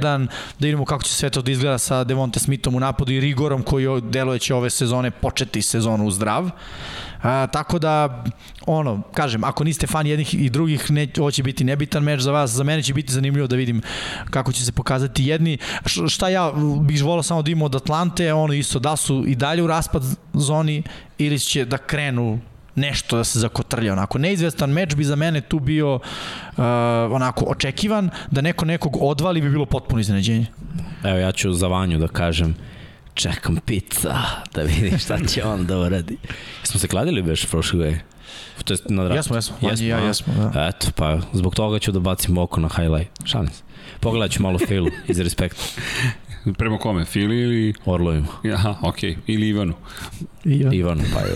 da 0.59 0.67
vidimo 0.67 0.85
kako 0.85 1.03
će 1.03 1.13
sve 1.13 1.31
to 1.31 1.43
da 1.43 1.51
izgleda 1.51 1.79
sa 1.79 2.05
Devonte 2.05 2.41
Smithom 2.41 2.75
u 2.75 2.81
napadu 2.81 3.13
i 3.13 3.21
Rigorom 3.21 3.63
koji 3.63 4.01
deluje 4.01 4.39
će 4.39 4.55
ove 4.55 4.71
sezone 4.71 5.11
početi 5.11 5.63
sezonu 5.63 6.11
zdrav. 6.11 6.51
A, 7.23 7.47
tako 7.47 7.79
da, 7.79 8.25
ono, 8.67 9.03
kažem, 9.15 9.45
ako 9.45 9.65
niste 9.65 9.87
fan 9.87 10.07
jednih 10.07 10.35
i 10.35 10.51
drugih, 10.51 10.91
ne, 10.91 11.09
ovo 11.19 11.31
će 11.31 11.43
biti 11.43 11.65
nebitan 11.65 12.03
meč 12.03 12.21
za 12.21 12.33
vas, 12.33 12.51
za 12.51 12.65
mene 12.65 12.83
će 12.83 12.95
biti 12.95 13.13
zanimljivo 13.13 13.47
da 13.47 13.57
vidim 13.57 13.83
kako 14.31 14.53
će 14.53 14.65
se 14.65 14.73
pokazati 14.73 15.25
jedni. 15.25 15.59
Š, 15.87 16.09
šta 16.09 16.29
ja 16.29 16.53
bih 16.81 17.05
volao 17.05 17.23
samo 17.23 17.43
da 17.43 17.51
imam 17.51 17.63
od 17.63 17.75
Atlante, 17.75 18.33
ono 18.33 18.53
isto, 18.53 18.79
da 18.79 18.97
su 18.97 19.25
i 19.27 19.35
dalje 19.35 19.63
u 19.63 19.67
raspad 19.67 20.03
zoni 20.33 20.83
ili 21.19 21.39
će 21.39 21.65
da 21.65 21.79
krenu 21.79 22.41
nešto 22.75 23.17
da 23.17 23.25
se 23.25 23.39
zakotrlja 23.39 23.93
onako. 23.93 24.19
Neizvestan 24.19 24.71
meč 24.71 24.95
bi 24.95 25.05
za 25.05 25.17
mene 25.17 25.41
tu 25.41 25.61
bio 25.61 25.95
uh, 25.95 26.01
onako 27.11 27.45
očekivan, 27.45 28.11
da 28.31 28.41
neko 28.41 28.65
nekog 28.65 28.97
odvali 29.01 29.41
bi 29.41 29.51
bilo 29.51 29.67
potpuno 29.67 30.01
iznenađenje. 30.01 30.47
Evo 31.05 31.19
ja 31.19 31.33
ću 31.33 31.53
za 31.53 31.69
Vanju 31.69 31.99
da 31.99 32.09
kažem 32.09 32.55
čekam 33.19 33.57
pizza, 33.67 34.15
da 34.55 34.63
vidim 34.63 34.99
šta 34.99 35.19
će 35.27 35.45
on 35.45 35.67
da 35.67 35.79
uradi. 35.79 36.17
Smo 36.63 36.81
se 36.81 36.89
kladili 36.89 37.23
beš 37.23 37.47
prošle 37.47 37.79
godine? 37.79 38.05
To 38.65 38.75
je 38.75 38.79
na 38.89 39.03
Jesmo, 39.03 39.37
jesmo. 39.37 39.57
jesmo 39.61 39.87
ja, 39.87 39.99
jesmo, 39.99 40.51
da. 40.55 40.67
Eto, 40.69 40.87
pa 40.97 41.21
zbog 41.33 41.55
toga 41.55 41.79
ću 41.79 41.93
da 41.93 42.01
bacim 42.01 42.39
oko 42.39 42.61
na 42.61 42.69
highlight. 42.77 43.11
Šalim 43.25 43.49
se. 43.49 43.63
Pogledat 44.01 44.31
ću 44.31 44.43
malo 44.43 44.59
Filu 44.59 44.91
iz 45.09 45.21
respekta. 45.21 45.63
Prema 46.59 46.79
kome? 46.79 47.05
Fili 47.05 47.37
ili... 47.41 47.75
Orlovima. 47.85 48.27
Aha, 48.55 48.75
okej. 48.83 49.11
Okay. 49.11 49.17
Ili 49.27 49.49
Ivanu. 49.49 49.75
Ivan. 50.45 50.75
Ivanu, 50.75 51.03
pa 51.15 51.21
je. 51.21 51.35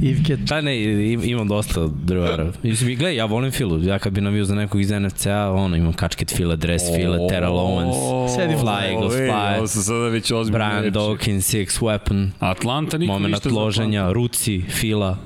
Ivke. 0.10 0.38
Pa 0.48 0.60
ne, 0.60 0.82
imam 1.12 1.48
dosta 1.48 1.86
drugara. 2.04 2.52
Mislim, 2.62 2.96
gledaj, 2.96 3.16
ja 3.16 3.24
volim 3.24 3.52
Filu. 3.52 3.82
Ja 3.82 3.98
kad 3.98 4.12
bi 4.12 4.20
navio 4.20 4.44
za 4.44 4.54
nekog 4.54 4.80
iz 4.80 4.90
NFC-a, 4.90 5.52
ono, 5.52 5.76
imam 5.76 5.92
kačket 5.92 6.36
Fila, 6.36 6.56
dress 6.56 6.84
Fila, 6.96 7.28
Terrell 7.28 7.56
Owens, 7.56 7.96
Sedi 8.34 8.54
Fly 8.54 8.90
Eagles, 8.90 9.14
Fly, 9.14 9.58
Ovo 9.58 9.66
sada 9.66 10.08
već 10.08 10.30
ozbiljno 10.32 10.58
Brian 10.58 10.94
Dawkins, 10.94 11.56
Six 11.56 11.80
Weapon, 11.80 12.30
Atlanta 12.38 12.98
niko 12.98 13.12
moment 13.12 13.34
ništa 13.34 13.48
loženja, 13.48 14.12
Ruci, 14.12 14.62
Fila. 14.68 15.16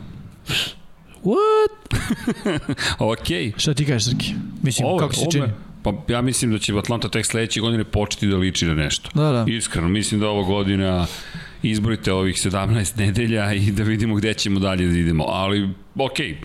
What? 1.26 2.00
Okej. 3.12 3.52
Šta 3.56 3.74
ti 3.74 3.86
kažeš, 3.86 4.04
Srki? 4.04 4.34
Mislim, 4.62 4.88
Ovo- 4.88 4.98
kako 4.98 5.14
se 5.14 5.26
čini? 5.30 5.46
Pa 5.86 6.12
ja 6.12 6.22
mislim 6.22 6.52
da 6.52 6.58
će 6.58 6.78
Atlanta 6.78 7.08
tek 7.08 7.26
sledeće 7.26 7.60
godine 7.60 7.84
početi 7.84 8.26
da 8.26 8.36
liči 8.36 8.66
na 8.66 8.74
nešto. 8.74 9.10
Da, 9.14 9.32
da. 9.32 9.44
Iskreno, 9.48 9.88
mislim 9.88 10.20
da 10.20 10.28
ova 10.28 10.42
godina 10.42 11.06
izborite 11.62 12.12
ovih 12.12 12.36
17 12.36 12.98
nedelja 12.98 13.52
i 13.52 13.70
da 13.70 13.82
vidimo 13.82 14.14
gde 14.14 14.34
ćemo 14.34 14.60
dalje 14.60 14.86
da 14.86 14.98
idemo. 14.98 15.24
Ali, 15.28 15.68
okej, 15.94 16.36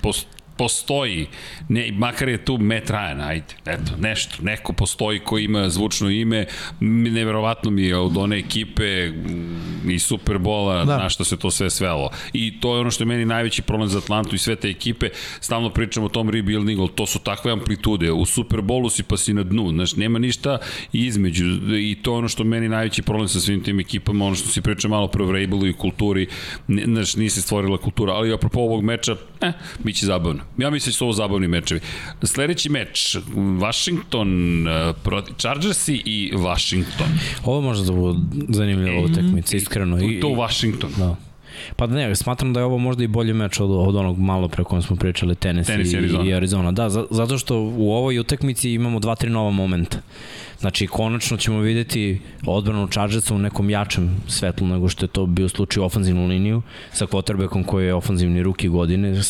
pos, 0.00 0.26
postoji, 0.62 1.26
ne, 1.68 1.92
makar 1.92 2.28
je 2.28 2.44
tu 2.44 2.58
Matt 2.58 2.90
Ryan, 2.90 3.20
ajde, 3.20 3.54
eto, 3.66 3.96
nešto, 3.98 4.42
neko 4.42 4.72
postoji 4.72 5.18
koji 5.18 5.44
ima 5.44 5.68
zvučno 5.70 6.10
ime, 6.10 6.46
neverovatno 6.80 7.70
mi 7.70 7.82
je 7.82 7.96
od 7.96 8.16
one 8.16 8.38
ekipe 8.38 9.08
mm, 9.08 9.90
i 9.90 9.98
Superbola, 9.98 10.84
da. 10.84 10.98
Na 10.98 11.08
što 11.08 11.24
se 11.24 11.36
to 11.36 11.50
sve 11.50 11.70
svelo. 11.70 12.10
I 12.32 12.60
to 12.60 12.74
je 12.74 12.80
ono 12.80 12.90
što 12.90 13.02
je 13.02 13.06
meni 13.08 13.24
najveći 13.24 13.62
problem 13.62 13.88
za 13.88 13.98
Atlantu 13.98 14.34
i 14.34 14.38
sve 14.38 14.56
te 14.56 14.68
ekipe, 14.68 15.08
stalno 15.40 15.70
pričamo 15.70 16.06
o 16.06 16.08
tom 16.08 16.30
rebuildingu, 16.30 16.88
to 16.88 17.06
su 17.06 17.18
takve 17.18 17.52
amplitude, 17.52 18.12
u 18.12 18.26
Superbolu 18.26 18.90
si 18.90 19.02
pa 19.02 19.16
si 19.16 19.34
na 19.34 19.42
dnu, 19.42 19.70
znaš, 19.70 19.96
nema 19.96 20.18
ništa 20.18 20.58
između 20.92 21.44
i 21.78 21.98
to 22.02 22.12
je 22.12 22.18
ono 22.18 22.28
što 22.28 22.42
je 22.42 22.48
meni 22.48 22.68
najveći 22.68 23.02
problem 23.02 23.28
sa 23.28 23.40
svim 23.40 23.62
tim 23.62 23.80
ekipama, 23.80 24.24
ono 24.24 24.34
što 24.34 24.48
si 24.48 24.60
pričao 24.60 24.90
malo 24.90 25.08
pre 25.08 25.24
o 25.24 25.66
i 25.66 25.72
kulturi, 25.72 26.26
znaš, 26.68 27.16
nisi 27.16 27.42
stvorila 27.42 27.78
kultura, 27.78 28.12
ali 28.12 28.32
apropo 28.32 28.60
ovog 28.60 28.84
meča, 28.84 29.16
eh, 29.40 29.52
bit 29.84 29.96
će 29.96 30.06
zabavno. 30.06 30.51
Ja 30.58 30.70
mislim 30.70 30.90
da 30.90 30.96
su 30.96 31.04
ovo 31.04 31.12
zabavni 31.12 31.48
mečevi. 31.48 31.80
Sledeći 32.22 32.68
meč, 32.68 33.16
Washington 33.60 34.28
uh, 34.66 34.96
proti 35.02 35.32
Chargersi 35.38 36.02
i 36.04 36.32
Washington. 36.36 37.06
Ovo 37.44 37.60
može 37.60 37.84
da 37.84 37.92
bude 37.92 38.18
zanimljiva 38.48 39.00
utakmica, 39.04 39.56
iskreno. 39.56 39.98
I, 40.10 40.20
To 40.20 40.28
Washington. 40.28 40.90
Da. 40.96 41.16
Pa 41.76 41.86
da 41.86 41.94
ne, 41.94 42.16
smatram 42.16 42.52
da 42.52 42.60
je 42.60 42.66
ovo 42.66 42.78
možda 42.78 43.04
i 43.04 43.06
bolji 43.06 43.32
meč 43.32 43.60
od, 43.60 43.70
od 43.70 43.96
onog 43.96 44.18
malo 44.18 44.48
pre 44.48 44.64
kojem 44.64 44.82
smo 44.82 44.96
pričali, 44.96 45.34
Tennessee, 45.34 45.74
Tennessee, 45.74 46.00
i, 46.00 46.02
Arizona. 46.02 46.24
i 46.24 46.34
Arizona. 46.34 46.72
Da, 46.72 46.90
za, 46.90 47.06
zato 47.10 47.38
što 47.38 47.60
u 47.60 47.92
ovoj 47.92 48.18
utakmici 48.18 48.72
imamo 48.72 49.00
dva, 49.00 49.14
tri 49.14 49.30
nova 49.30 49.50
momenta. 49.50 49.98
Znači, 50.62 50.86
konačno 50.86 51.36
ćemo 51.36 51.58
videti 51.60 52.20
odbranu 52.46 52.88
Chargersa 52.88 53.34
u 53.34 53.38
nekom 53.38 53.70
jačem 53.70 54.16
svetlu 54.28 54.66
nego 54.66 54.88
što 54.88 55.04
je 55.04 55.08
to 55.08 55.26
bio 55.26 55.48
slučaj 55.48 55.80
u 55.80 55.84
ofanzivnu 55.84 56.26
liniju 56.26 56.62
sa 56.92 57.06
quarterbackom 57.06 57.64
koji 57.64 57.86
je 57.86 57.94
ofanzivni 57.94 58.42
ruki 58.42 58.68
godine. 58.68 59.20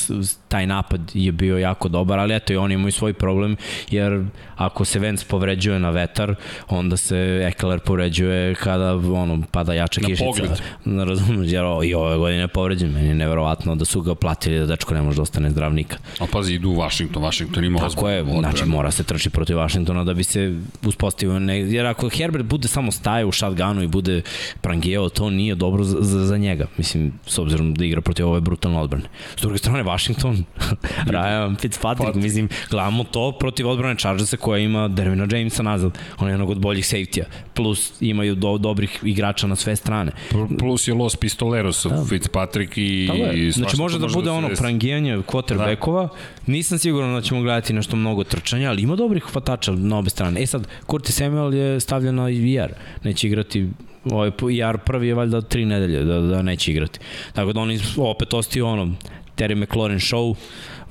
Taj 0.49 0.66
napad 0.66 1.01
je 1.14 1.33
bio 1.33 1.59
jako 1.59 1.89
dobar, 1.89 2.18
ali 2.18 2.35
eto 2.35 2.53
i 2.53 2.57
oni 2.57 2.74
imaju 2.74 2.93
svoj 2.93 3.12
problem 3.12 3.57
jer 3.91 4.24
ako 4.57 4.85
se 4.85 4.99
Vance 4.99 5.24
povređuje 5.28 5.78
na 5.78 5.91
vetar, 5.91 6.35
onda 6.68 6.97
se 6.97 7.41
Eckler 7.49 7.80
povređuje 7.80 8.55
kada 8.55 8.95
ono, 8.95 9.43
pada 9.51 9.74
jača 9.74 10.01
Na 10.01 10.07
kišica. 10.09 10.24
pogled. 10.24 10.51
Ne 10.85 11.05
razumeš, 11.05 11.53
jer 11.53 11.64
o, 11.64 11.83
i 11.83 11.95
ove 11.95 12.16
godine 12.16 12.41
je 12.41 12.49
povređen. 12.49 12.91
Meni 12.93 13.09
je 13.09 13.14
neverovatno 13.14 13.74
da 13.74 13.85
su 13.85 14.01
ga 14.01 14.14
platili 14.14 14.59
da 14.59 14.66
dečko 14.66 14.95
ne 14.95 15.03
može 15.03 15.16
da 15.16 15.22
ostane 15.22 15.51
zdrav 15.51 15.74
nikad. 15.74 15.99
A 16.20 16.26
pazi, 16.33 16.55
idu 16.55 16.70
u 16.70 16.76
Washington, 16.76 17.22
Washington 17.22 17.64
ima 17.64 17.78
Tako 17.78 18.09
je, 18.09 18.20
ozbiljnu 18.20 18.41
znači 18.41 18.55
odbranu. 18.55 18.72
mora 18.72 18.91
se 18.91 19.05
trči 19.05 19.30
protiv 19.30 19.57
Washingtona 19.57 20.05
da 20.05 20.14
bi 20.14 20.24
se 20.24 20.59
uspostavio, 20.87 21.22
ne, 21.27 21.59
jer 21.61 21.87
ako 21.87 22.09
Herbert 22.09 22.45
bude 22.45 22.68
samo 22.68 22.93
staje 22.93 23.25
u 23.25 23.33
shotgunu 23.33 23.83
i 23.83 23.87
bude 23.87 24.23
prangijeo, 24.61 25.09
to 25.09 25.31
nije 25.31 25.55
dobro 25.55 25.85
za, 25.85 25.97
za, 26.01 26.27
za 26.27 26.37
njega, 26.37 26.66
mislim, 26.79 27.12
s 27.27 27.39
obzirom 27.39 27.75
da 27.75 27.85
igra 27.85 28.01
protiv 28.01 28.29
ove 28.29 28.41
brutalne 28.41 28.79
odbrane. 28.79 29.05
S 29.37 29.41
druge 29.43 29.59
strane, 29.59 29.83
Washington, 29.83 30.45
Ryan 31.14 31.61
Fitzpatrick, 31.61 32.14
Pat- 32.14 32.23
mislim, 32.23 32.49
gledamo 32.70 33.05
to 33.05 33.33
protiv 33.33 33.68
odbrane 33.68 33.97
Chargersa 33.97 34.37
koja 34.37 34.59
ima 34.59 34.89
Dervina 34.89 35.27
Jamesa 35.31 35.62
nazad, 35.62 35.99
on 36.18 36.29
je 36.29 36.33
jednog 36.33 36.51
od 36.51 36.59
boljih 36.59 36.85
safety-a, 36.85 37.25
plus 37.55 37.93
imaju 38.01 38.35
do, 38.35 38.59
dobrih 38.59 38.99
igrača 39.03 39.47
na 39.47 39.57
sve 39.57 39.77
strane. 39.77 40.12
Pl- 40.31 40.57
Plus 40.59 40.89
je 40.89 40.95
Los 40.95 41.16
Pistoleros, 41.16 41.87
da. 41.87 42.05
Fitzpatrick 42.09 42.79
i... 42.79 43.11
I 43.35 43.51
Znači 43.51 43.77
može 43.77 43.99
da 43.99 44.07
bude 44.07 44.27
se 44.27 44.31
ono 44.31 44.49
prangijanje 44.59 45.16
quarterbackova. 45.16 46.09
Nisam 46.47 46.79
siguran 46.79 47.14
da 47.14 47.20
ćemo 47.20 47.43
gledati 47.43 47.73
nešto 47.73 47.97
mnogo 47.97 48.25
trčanja, 48.25 48.70
ali 48.70 48.83
ima 48.83 48.97
dobrih 48.97 49.23
hvatača 49.23 49.73
na 49.73 49.99
obe 49.99 50.11
strane. 50.11 50.43
E 50.43 50.47
sad, 50.47 50.68
Curtis 50.91 51.12
Samuel 51.13 51.55
je 51.55 51.81
stavljen 51.81 52.15
na 52.15 52.31
IR. 52.31 52.75
Neće 53.05 53.27
igrati 53.27 53.69
ovaj 54.05 54.31
IR 54.51 54.79
prvi 54.79 55.09
je 55.09 55.15
valjda 55.15 55.41
tri 55.41 55.65
nedelje 55.65 56.05
da, 56.05 56.21
da 56.21 56.43
neće 56.43 56.71
igrati. 56.71 56.99
Tako 57.33 57.53
da 57.53 57.61
oni 57.61 57.79
opet 57.97 58.35
ostaju 58.35 58.67
ono 58.67 58.95
Terry 59.37 59.55
McLaurin 59.55 59.99
show, 59.99 60.35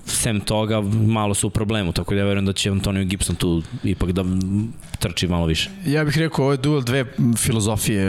sem 0.05 0.39
toga 0.39 0.81
malo 1.07 1.33
su 1.33 1.47
u 1.47 1.49
problemu, 1.49 1.91
tako 1.91 2.13
da 2.13 2.19
ja 2.19 2.25
verujem 2.25 2.45
da 2.45 2.53
će 2.53 2.69
Antonio 2.69 3.03
Gibson 3.03 3.35
tu 3.35 3.61
ipak 3.83 4.11
da 4.11 4.23
trči 4.99 5.27
malo 5.27 5.45
više. 5.45 5.69
Ja 5.85 6.03
bih 6.03 6.17
rekao, 6.17 6.45
ovo 6.45 6.51
je 6.51 6.57
duel 6.57 6.81
dve 6.81 7.05
filozofije. 7.37 8.05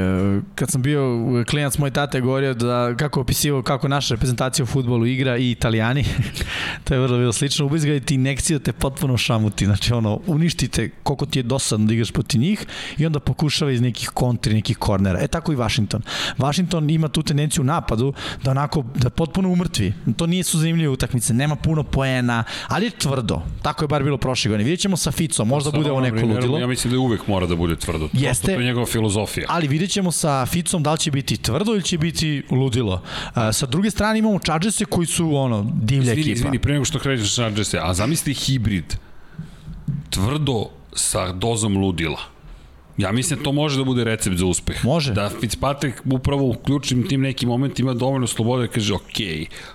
Kad 0.55 0.71
sam 0.71 0.83
bio 0.83 1.03
klijent 1.51 1.79
moj 1.79 1.91
tate 1.91 2.19
je 2.19 2.23
govorio 2.23 2.55
da 2.55 2.95
kako 2.97 3.21
je 3.21 3.23
opisivao 3.23 3.63
kako 3.63 3.89
naša 3.89 4.15
reprezentacija 4.15 4.63
u 4.65 4.67
futbolu 4.67 5.07
igra 5.07 5.37
i 5.37 5.51
italijani, 5.51 6.05
to 6.85 6.95
je 6.95 7.01
vrlo 7.01 7.19
bilo 7.19 7.33
slično, 7.33 7.67
ubizgajte 7.67 8.15
inekciju 8.15 8.59
te 8.59 8.73
potpuno 8.73 9.17
šamuti, 9.17 9.67
znači 9.67 9.93
ono, 9.93 10.21
uništite 10.27 10.91
koliko 11.03 11.27
ti 11.27 11.39
je 11.39 11.43
dosadno 11.43 11.87
da 11.87 11.95
igraš 11.95 12.11
protiv 12.11 12.41
njih 12.41 12.67
i 12.99 13.07
onda 13.07 13.21
pokušava 13.21 13.73
iz 13.73 13.81
nekih 13.81 14.09
kontri, 14.09 14.55
nekih 14.55 14.77
kornera. 14.77 15.21
E 15.21 15.29
tako 15.29 15.53
i 15.53 15.57
Washington. 15.57 16.03
Washington 16.39 16.91
ima 16.91 17.09
tu 17.09 17.23
tendenciju 17.23 17.63
u 17.63 17.65
napadu 17.65 18.13
da 18.45 18.51
onako, 18.51 18.85
da 18.95 19.11
potpuno 19.11 19.49
umrtvi. 19.49 19.93
To 20.17 20.27
nije 20.27 20.45
su 20.45 20.59
zanimljive 20.59 20.89
utakmice, 20.89 21.35
nema 21.35 21.57
puno 21.57 21.82
poena, 21.85 22.45
ali 22.69 22.87
je 22.87 22.91
tvrdo. 22.91 23.43
Tako 23.63 23.85
je 23.85 23.89
bar 23.89 24.03
bilo 24.03 24.19
prošle 24.19 24.49
godine. 24.49 24.65
Vidjet 24.65 24.81
ćemo 24.81 24.97
sa 24.97 25.11
Ficom, 25.13 25.49
možda 25.49 25.71
Sa 25.71 25.77
bude 25.77 25.91
ovo 25.91 26.01
neko 26.01 26.27
ludilo. 26.27 26.59
Ja 26.59 26.67
mislim 26.67 26.93
da 26.93 26.99
uvek 26.99 27.27
mora 27.27 27.47
da 27.47 27.57
bude 27.57 27.77
tvrdo. 27.77 28.09
Prosto 28.09 28.27
Jeste. 28.27 28.55
To 28.55 28.61
je 28.61 28.67
njegova 28.67 28.87
filozofija. 28.87 29.47
Ali 29.51 29.69
vidjet 29.69 29.91
ćemo 29.91 30.13
sa 30.13 30.47
Ficom 30.47 30.83
da 30.83 30.93
li 30.93 30.99
će 30.99 31.11
biti 31.11 31.37
tvrdo 31.37 31.73
ili 31.73 31.83
će 31.83 31.99
biti 31.99 32.43
ludilo. 32.51 33.03
A, 33.35 33.53
sa 33.53 33.67
druge 33.67 33.91
strane 33.91 34.19
imamo 34.19 34.39
Chargerse 34.39 34.85
koji 34.85 35.07
su 35.07 35.37
ono 35.37 35.71
divlja 35.75 36.13
Izvini, 36.13 36.21
ekipa. 36.21 36.33
izvini, 36.33 36.59
pre 36.59 36.73
nego 36.73 36.85
što 36.85 36.99
krećeš 36.99 37.37
na 37.37 37.45
Chargerse, 37.45 37.79
a 37.83 37.95
zamisli 37.95 38.35
hibrid 38.35 38.95
tvrdo 40.11 40.65
sa 40.95 41.33
dozom 41.33 41.77
ludila. 41.77 42.32
Ja 42.99 43.13
mislim 43.13 43.39
da 43.39 43.45
to 43.45 43.53
može 43.53 43.79
da 43.79 43.85
bude 43.85 44.05
recept 44.05 44.37
za 44.37 44.47
uspeh. 44.47 44.85
Može. 44.85 45.13
Da 45.13 45.31
Fitzpatrick 45.41 45.99
upravo 46.05 46.49
u 46.49 46.55
ključnim 46.55 47.09
tim 47.09 47.21
nekim 47.21 47.49
momentima 47.49 47.91
ima 47.91 47.99
dovoljno 47.99 48.27
slobode 48.27 48.67
da 48.67 48.73
kaže 48.73 48.95
ok, 48.95 49.19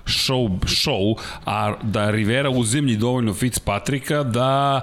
show, 0.06 0.60
show, 0.60 1.16
a 1.46 1.74
da 1.84 2.12
Rivera 2.12 2.50
uzemlji 2.50 2.98
dovoljno 2.98 3.34
Fitzpatricka 3.34 4.24
da 4.24 4.82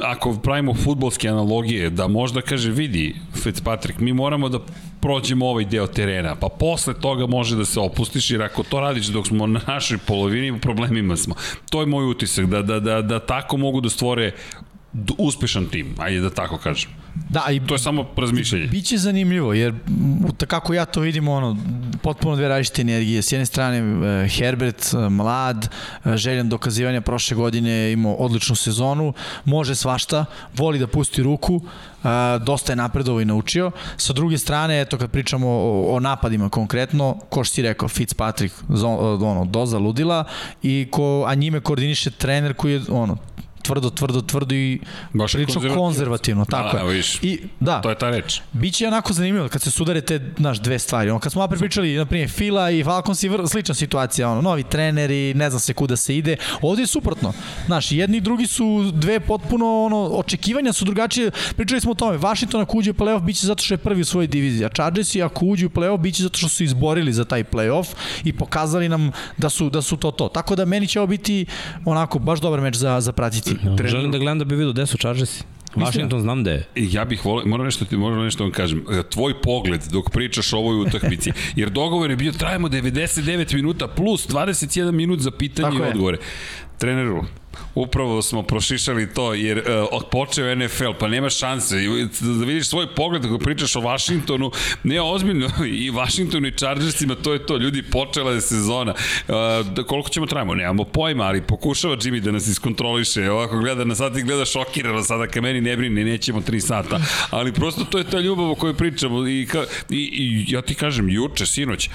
ako 0.00 0.32
pravimo 0.32 0.74
futbolske 0.74 1.28
analogije, 1.28 1.90
da 1.90 2.08
možda 2.08 2.40
kaže 2.40 2.70
vidi 2.70 3.16
Fitzpatrick, 3.42 3.98
mi 4.00 4.12
moramo 4.12 4.48
da 4.48 4.58
prođemo 5.00 5.46
ovaj 5.46 5.64
deo 5.64 5.86
terena, 5.86 6.34
pa 6.34 6.48
posle 6.48 6.94
toga 6.94 7.26
može 7.26 7.56
da 7.56 7.64
se 7.64 7.80
opustiš, 7.80 8.30
jer 8.30 8.42
ako 8.42 8.62
to 8.62 8.80
radiš 8.80 9.06
dok 9.06 9.26
smo 9.26 9.46
na 9.46 9.60
našoj 9.66 9.98
polovini, 9.98 10.50
u 10.50 10.58
problemima 10.58 11.16
smo. 11.16 11.34
To 11.70 11.80
je 11.80 11.86
moj 11.86 12.06
utisak, 12.06 12.46
da, 12.46 12.62
da, 12.62 12.80
da, 12.80 13.02
da 13.02 13.18
tako 13.18 13.56
mogu 13.56 13.80
da 13.80 13.90
stvore 13.90 14.32
uspešan 15.18 15.66
tim, 15.66 15.94
ajde 15.98 16.20
da 16.20 16.30
tako 16.30 16.58
kažem. 16.58 16.90
Da, 17.30 17.44
i 17.50 17.60
To 17.66 17.74
je 17.74 17.78
samo 17.78 18.06
razmišljanje. 18.16 18.66
Biće 18.66 18.98
zanimljivo, 18.98 19.54
jer 19.54 19.70
m, 19.70 20.28
kako 20.46 20.74
ja 20.74 20.84
to 20.84 21.00
vidim, 21.00 21.28
ono, 21.28 21.56
potpuno 22.02 22.36
dve 22.36 22.48
različite 22.48 22.82
energije. 22.82 23.22
S 23.22 23.32
jedne 23.32 23.46
strane, 23.46 23.78
e, 23.78 24.28
Herbert, 24.28 24.94
e, 24.94 25.08
mlad, 25.08 25.68
e, 26.04 26.16
željan 26.16 26.48
dokazivanja 26.48 27.00
prošle 27.00 27.36
godine, 27.36 27.92
imao 27.92 28.12
odličnu 28.12 28.56
sezonu, 28.56 29.12
može 29.44 29.74
svašta, 29.74 30.24
voli 30.56 30.78
da 30.78 30.86
pusti 30.86 31.22
ruku, 31.22 31.60
dosta 32.40 32.72
je 32.72 32.76
napredovo 32.76 33.20
i 33.20 33.24
naučio. 33.24 33.70
Sa 33.96 34.12
druge 34.12 34.38
strane, 34.38 34.80
eto, 34.80 34.98
kad 34.98 35.10
pričamo 35.10 35.48
o, 35.48 35.94
o 35.96 36.00
napadima 36.00 36.48
konkretno, 36.48 37.16
ko 37.28 37.44
što 37.44 37.54
si 37.54 37.62
rekao, 37.62 37.88
Fitzpatrick, 37.88 38.54
ono, 39.22 39.44
doza 39.44 39.78
ludila, 39.78 40.24
i 40.62 40.88
ko, 40.90 41.24
a 41.26 41.34
njime 41.34 41.60
koordiniše 41.60 42.10
trener 42.10 42.54
koji 42.54 42.72
je, 42.72 42.82
ono, 42.88 43.16
tvrdo, 43.64 43.90
tvrdo, 43.90 44.20
tvrdo 44.22 44.54
i 44.54 44.80
Baš 45.12 45.32
prilično 45.32 45.54
konzervativno. 45.54 45.82
konzervativno, 45.82 46.44
tako 46.44 46.76
Da, 46.76 46.82
je. 46.82 46.88
vidiš. 46.88 47.18
I, 47.22 47.38
da, 47.60 47.80
To 47.80 47.90
je 47.90 47.98
ta 47.98 48.10
reč. 48.10 48.40
Biće 48.52 48.86
onako 48.86 49.12
zanimljivo 49.12 49.48
kad 49.48 49.62
se 49.62 49.70
sudare 49.70 50.00
te 50.00 50.32
naš 50.38 50.58
dve 50.58 50.78
stvari. 50.78 51.10
Ono 51.10 51.20
kad 51.20 51.32
smo 51.32 51.42
opet 51.42 51.58
pričali 51.58 51.96
na 51.96 52.06
primjer 52.06 52.30
Fila 52.30 52.70
i 52.70 52.84
Falcons 52.84 53.22
i 53.22 53.28
vrlo 53.28 53.48
slična 53.48 53.74
situacija, 53.74 54.28
ono 54.28 54.42
novi 54.42 54.62
treneri, 54.62 55.34
ne 55.34 55.50
zna 55.50 55.58
se 55.58 55.74
kuda 55.74 55.96
se 55.96 56.16
ide. 56.16 56.36
Ovde 56.62 56.82
je 56.82 56.86
suprotno. 56.86 57.32
Znaš, 57.66 57.92
jedni 57.92 58.16
i 58.16 58.20
drugi 58.20 58.46
su 58.46 58.64
dve 58.92 59.20
potpuno 59.20 59.82
ono 59.82 59.98
očekivanja 59.98 60.72
su 60.72 60.84
drugačije. 60.84 61.30
Pričali 61.56 61.80
smo 61.80 61.90
o 61.90 61.94
tome. 61.94 62.18
Washington 62.18 62.60
ako 62.60 62.78
uđe 62.78 62.90
u 62.90 62.94
plej-of 62.94 63.22
biće 63.22 63.46
zato 63.46 63.64
što 63.64 63.74
je 63.74 63.78
prvi 63.78 64.00
u 64.00 64.04
svojoj 64.04 64.26
diviziji, 64.26 64.64
a 64.64 64.68
Chargersi 64.68 65.22
ako 65.22 65.46
uđu 65.46 65.66
u 65.66 65.70
plej-of 65.70 66.00
biće 66.00 66.22
zato 66.22 66.38
što 66.38 66.48
su 66.48 66.64
izborili 66.64 67.12
za 67.12 67.24
taj 67.24 67.44
plej-of 67.44 67.88
i 68.24 68.32
pokazali 68.32 68.88
nam 68.88 69.10
da 69.36 69.50
su 69.50 69.70
da 69.70 69.82
su 69.82 69.96
to 69.96 70.10
to. 70.10 70.28
Tako 70.28 70.56
da 70.56 70.64
meni 70.64 70.86
će 70.86 71.00
ovo 71.00 71.06
biti 71.06 71.46
onako 71.84 72.18
baš 72.18 72.40
dobar 72.40 72.60
meč 72.60 72.74
za 72.76 73.00
za 73.00 73.12
pratiti. 73.12 73.53
No, 73.62 73.76
želim 73.88 74.10
da 74.10 74.18
gledam 74.18 74.38
da 74.38 74.44
bi 74.44 74.54
vidio 74.54 74.72
gde 74.72 74.86
su 74.86 74.98
Chargersi. 74.98 75.44
Washington 75.76 76.20
znam 76.20 76.44
da 76.44 76.50
je. 76.50 76.68
Ja 76.74 77.04
bih 77.04 77.24
volio, 77.24 77.46
moram 77.46 77.64
nešto 77.64 77.84
ti 77.84 77.96
moram 77.96 78.24
nešto 78.24 78.38
da 78.38 78.44
vam 78.44 78.52
kažem. 78.52 78.84
E, 78.90 79.02
Tvoj 79.02 79.40
pogled 79.42 79.80
dok 79.92 80.10
pričaš 80.10 80.52
o 80.52 80.58
ovoj 80.58 80.80
utakmici, 80.80 81.32
jer 81.56 81.70
dogovor 81.70 82.10
je 82.10 82.16
bio 82.16 82.32
trajamo 82.32 82.68
99 82.68 83.54
minuta 83.54 83.88
plus 83.88 84.28
21 84.28 84.90
minut 84.90 85.20
za 85.20 85.30
pitanje 85.30 85.68
Tako 85.70 85.82
i 85.82 85.86
je. 85.86 85.88
odgovore. 85.88 86.18
Treneru, 86.78 87.24
upravo 87.74 88.22
smo 88.22 88.42
prošišali 88.42 89.14
to, 89.14 89.34
jer 89.34 89.58
uh, 89.58 90.02
počeo 90.10 90.54
NFL, 90.54 90.92
pa 91.00 91.08
nema 91.08 91.30
šanse. 91.30 91.76
Da 92.20 92.44
vidiš 92.44 92.68
svoj 92.68 92.94
pogled 92.94 93.22
kako 93.22 93.38
pričaš 93.38 93.76
o 93.76 93.80
Washingtonu, 93.80 94.50
ne 94.82 95.00
ozbiljno, 95.00 95.50
i 95.84 95.90
Washingtonu 95.90 96.48
i 96.48 96.56
Chargersima, 96.56 97.14
to 97.14 97.32
je 97.32 97.46
to. 97.46 97.56
Ljudi, 97.56 97.82
počela 97.82 98.32
je 98.32 98.40
sezona. 98.40 98.94
Uh, 99.28 99.34
da, 99.66 99.82
koliko 99.82 100.08
ćemo 100.08 100.26
trajamo? 100.26 100.54
Nemamo 100.54 100.84
pojma, 100.84 101.24
ali 101.24 101.42
pokušava 101.42 101.96
Jimmy 101.96 102.20
da 102.20 102.32
nas 102.32 102.46
iskontroliše. 102.46 103.30
Ovako 103.30 103.58
gleda 103.58 103.84
na 103.84 103.94
sat 103.94 104.16
i 104.16 104.22
gleda 104.22 104.44
šokirano 104.44 105.02
sada, 105.02 105.26
ka 105.26 105.40
meni 105.40 105.60
ne 105.60 105.76
brini, 105.76 106.04
nećemo 106.04 106.40
3 106.40 106.60
sata. 106.60 107.00
Ali 107.30 107.52
prosto 107.52 107.84
to 107.84 107.98
je 107.98 108.04
ta 108.04 108.20
ljubav 108.20 108.50
o 108.50 108.54
kojoj 108.54 108.74
pričamo. 108.74 109.28
I, 109.28 109.46
ka, 109.46 109.64
i, 109.90 109.96
i 109.96 110.44
ja 110.48 110.62
ti 110.62 110.74
kažem, 110.74 111.08
juče, 111.10 111.46
sinoć, 111.46 111.90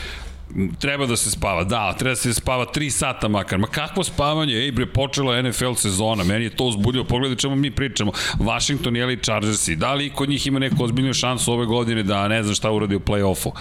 treba 0.79 1.05
da 1.05 1.15
se 1.15 1.31
spava, 1.31 1.63
da, 1.63 1.93
treba 1.93 2.11
da 2.11 2.15
se 2.15 2.33
spava 2.33 2.65
3 2.75 2.89
sata 2.89 3.27
makar, 3.27 3.59
ma 3.59 3.67
kakvo 3.67 4.03
spavanje, 4.03 4.53
ej 4.53 4.71
bre, 4.71 4.85
počela 4.85 5.41
NFL 5.41 5.73
sezona, 5.73 6.23
meni 6.23 6.43
je 6.43 6.55
to 6.55 6.63
uzbudljivo, 6.63 7.05
pogledaj 7.05 7.37
čemu 7.37 7.55
mi 7.55 7.71
pričamo, 7.71 8.11
Washington 8.39 8.95
je 8.95 9.05
li 9.05 9.19
Chargersi, 9.23 9.75
da 9.75 9.93
li 9.93 10.09
kod 10.09 10.29
njih 10.29 10.47
ima 10.47 10.59
neku 10.59 10.83
ozbiljnu 10.83 11.13
šansu 11.13 11.53
ove 11.53 11.65
godine 11.65 12.03
da 12.03 12.27
ne 12.27 12.43
znam 12.43 12.55
šta 12.55 12.71
uradi 12.71 12.95
u 12.95 12.99
play-offu, 12.99 13.51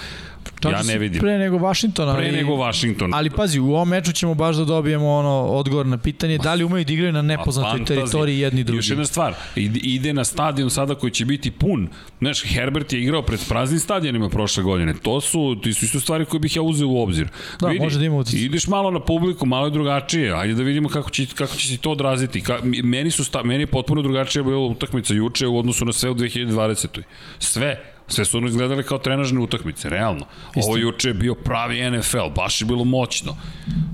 ja 0.55 0.61
Chargersi 0.61 0.93
ne 0.93 0.99
vidim. 0.99 1.20
Pre 1.20 1.39
nego 1.39 1.59
Washington, 1.59 2.09
ali... 2.09 2.19
Pre 2.19 2.33
nego 2.33 2.53
Washington. 2.57 3.15
Ali 3.15 3.31
pazi, 3.31 3.61
u 3.61 3.75
ovom 3.75 3.89
meču 3.89 4.12
ćemo 4.12 4.35
baš 4.35 4.57
da 4.57 4.65
dobijemo 4.65 5.11
ono 5.11 5.43
odgovor 5.47 5.87
na 5.87 5.99
pitanje 5.99 6.39
da 6.39 6.55
li 6.55 6.65
umeju 6.65 6.85
da 6.85 6.93
igraju 6.93 7.12
na 7.12 7.23
nepoznatoj 7.23 7.85
teritoriji 7.85 8.39
jedni 8.39 8.65
drugi. 8.65 8.79
Još 8.79 8.91
jedna 8.91 9.05
stvar, 9.05 9.35
ide, 9.83 10.12
na 10.12 10.25
stadion 10.25 10.70
sada 10.70 10.95
koji 10.95 11.11
će 11.11 11.25
biti 11.25 11.51
pun. 11.51 11.89
Znaš, 12.19 12.45
Herbert 12.45 12.93
je 12.93 13.03
igrao 13.03 13.23
pred 13.23 13.41
praznim 13.49 13.81
stadionima 13.81 14.29
prošle 14.29 14.62
godine. 14.62 14.95
To 15.03 15.20
su, 15.20 15.57
to 15.62 15.73
su 15.73 15.85
isto 15.85 16.01
stvari 16.01 16.25
koje 16.25 16.41
bih 16.41 16.57
ja 16.57 16.62
uzeo 16.62 16.89
u 16.89 17.03
obzir. 17.03 17.29
Da, 17.61 17.73
može 17.73 17.99
da 17.99 18.05
ima. 18.05 18.25
Ideš 18.33 18.66
malo 18.66 18.91
na 18.91 19.01
publiku, 19.01 19.47
malo 19.47 19.66
je 19.66 19.70
drugačije. 19.70 20.33
Ajde 20.33 20.55
da 20.55 20.62
vidimo 20.62 20.89
kako 20.89 21.11
će, 21.11 21.27
kako 21.35 21.57
će 21.57 21.69
se 21.69 21.77
to 21.77 21.91
odraziti. 21.91 22.41
Ka, 22.41 22.59
meni, 22.65 23.11
su 23.11 23.25
sta, 23.25 23.43
meni 23.43 23.62
je 23.62 23.66
potpuno 23.66 24.03
drugačije 24.03 24.43
bila 24.43 24.59
utakmica 24.59 25.15
juče 25.15 25.47
u 25.47 25.59
odnosu 25.59 25.85
na 25.85 25.93
sve 25.93 26.11
u 26.11 26.15
2020. 26.15 27.03
Sve. 27.39 27.98
Sve 28.09 28.24
su 28.24 28.39
ono 28.39 28.48
izgledali 28.48 28.82
kao 28.82 28.98
trenažne 28.98 29.40
utakmice, 29.40 29.89
realno. 29.89 30.26
Isto. 30.56 30.68
Ovo 30.68 30.76
juče 30.76 31.09
je 31.09 31.14
bio 31.14 31.35
pravi 31.35 31.90
NFL, 31.90 32.28
baš 32.36 32.60
je 32.60 32.66
bilo 32.66 32.85
moćno. 32.85 33.36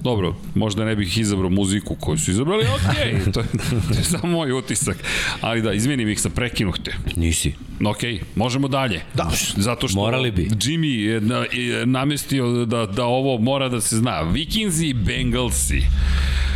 Dobro, 0.03 0.36
možda 0.55 0.85
ne 0.85 0.97
bih 0.97 1.19
izabrao 1.19 1.51
muziku 1.51 1.97
koju 2.01 2.19
su 2.19 2.31
izabrali, 2.31 2.65
okej, 2.65 3.15
okay, 3.15 3.32
to, 3.35 3.41
je, 3.41 3.47
to 3.89 3.99
je 3.99 4.05
samo 4.05 4.32
moj 4.32 4.53
utisak. 4.53 4.97
Ali 5.41 5.62
da, 5.62 5.73
izvinim 5.73 6.09
ih, 6.09 6.20
sam 6.20 6.31
prekinuh 6.31 6.78
te. 6.85 6.95
Nisi. 7.16 7.55
Ok, 7.86 7.99
možemo 8.35 8.69
dalje. 8.69 9.03
Da. 9.15 9.31
Zato 9.57 9.89
što 9.89 10.01
Morali 10.01 10.31
bi. 10.31 10.49
Jimmy 10.49 10.99
je, 10.99 11.20
na, 11.20 11.45
je 11.53 11.86
namestio 11.86 12.65
da, 12.65 12.86
da 12.86 13.05
ovo 13.05 13.39
mora 13.39 13.69
da 13.69 13.81
se 13.81 13.97
zna. 13.97 14.20
Vikingsi 14.20 14.89
i 14.89 14.95
Bengalsi. 14.95 15.82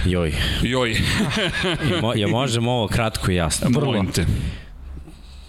Joj. 0.07 0.33
Joj, 0.63 0.97
ja 2.21 2.29
možem 2.29 2.69
ovo 2.69 2.89
kratko 2.89 3.31
i 3.31 3.35
jasno. 3.35 3.71
molim 3.71 4.07
te. 4.07 4.27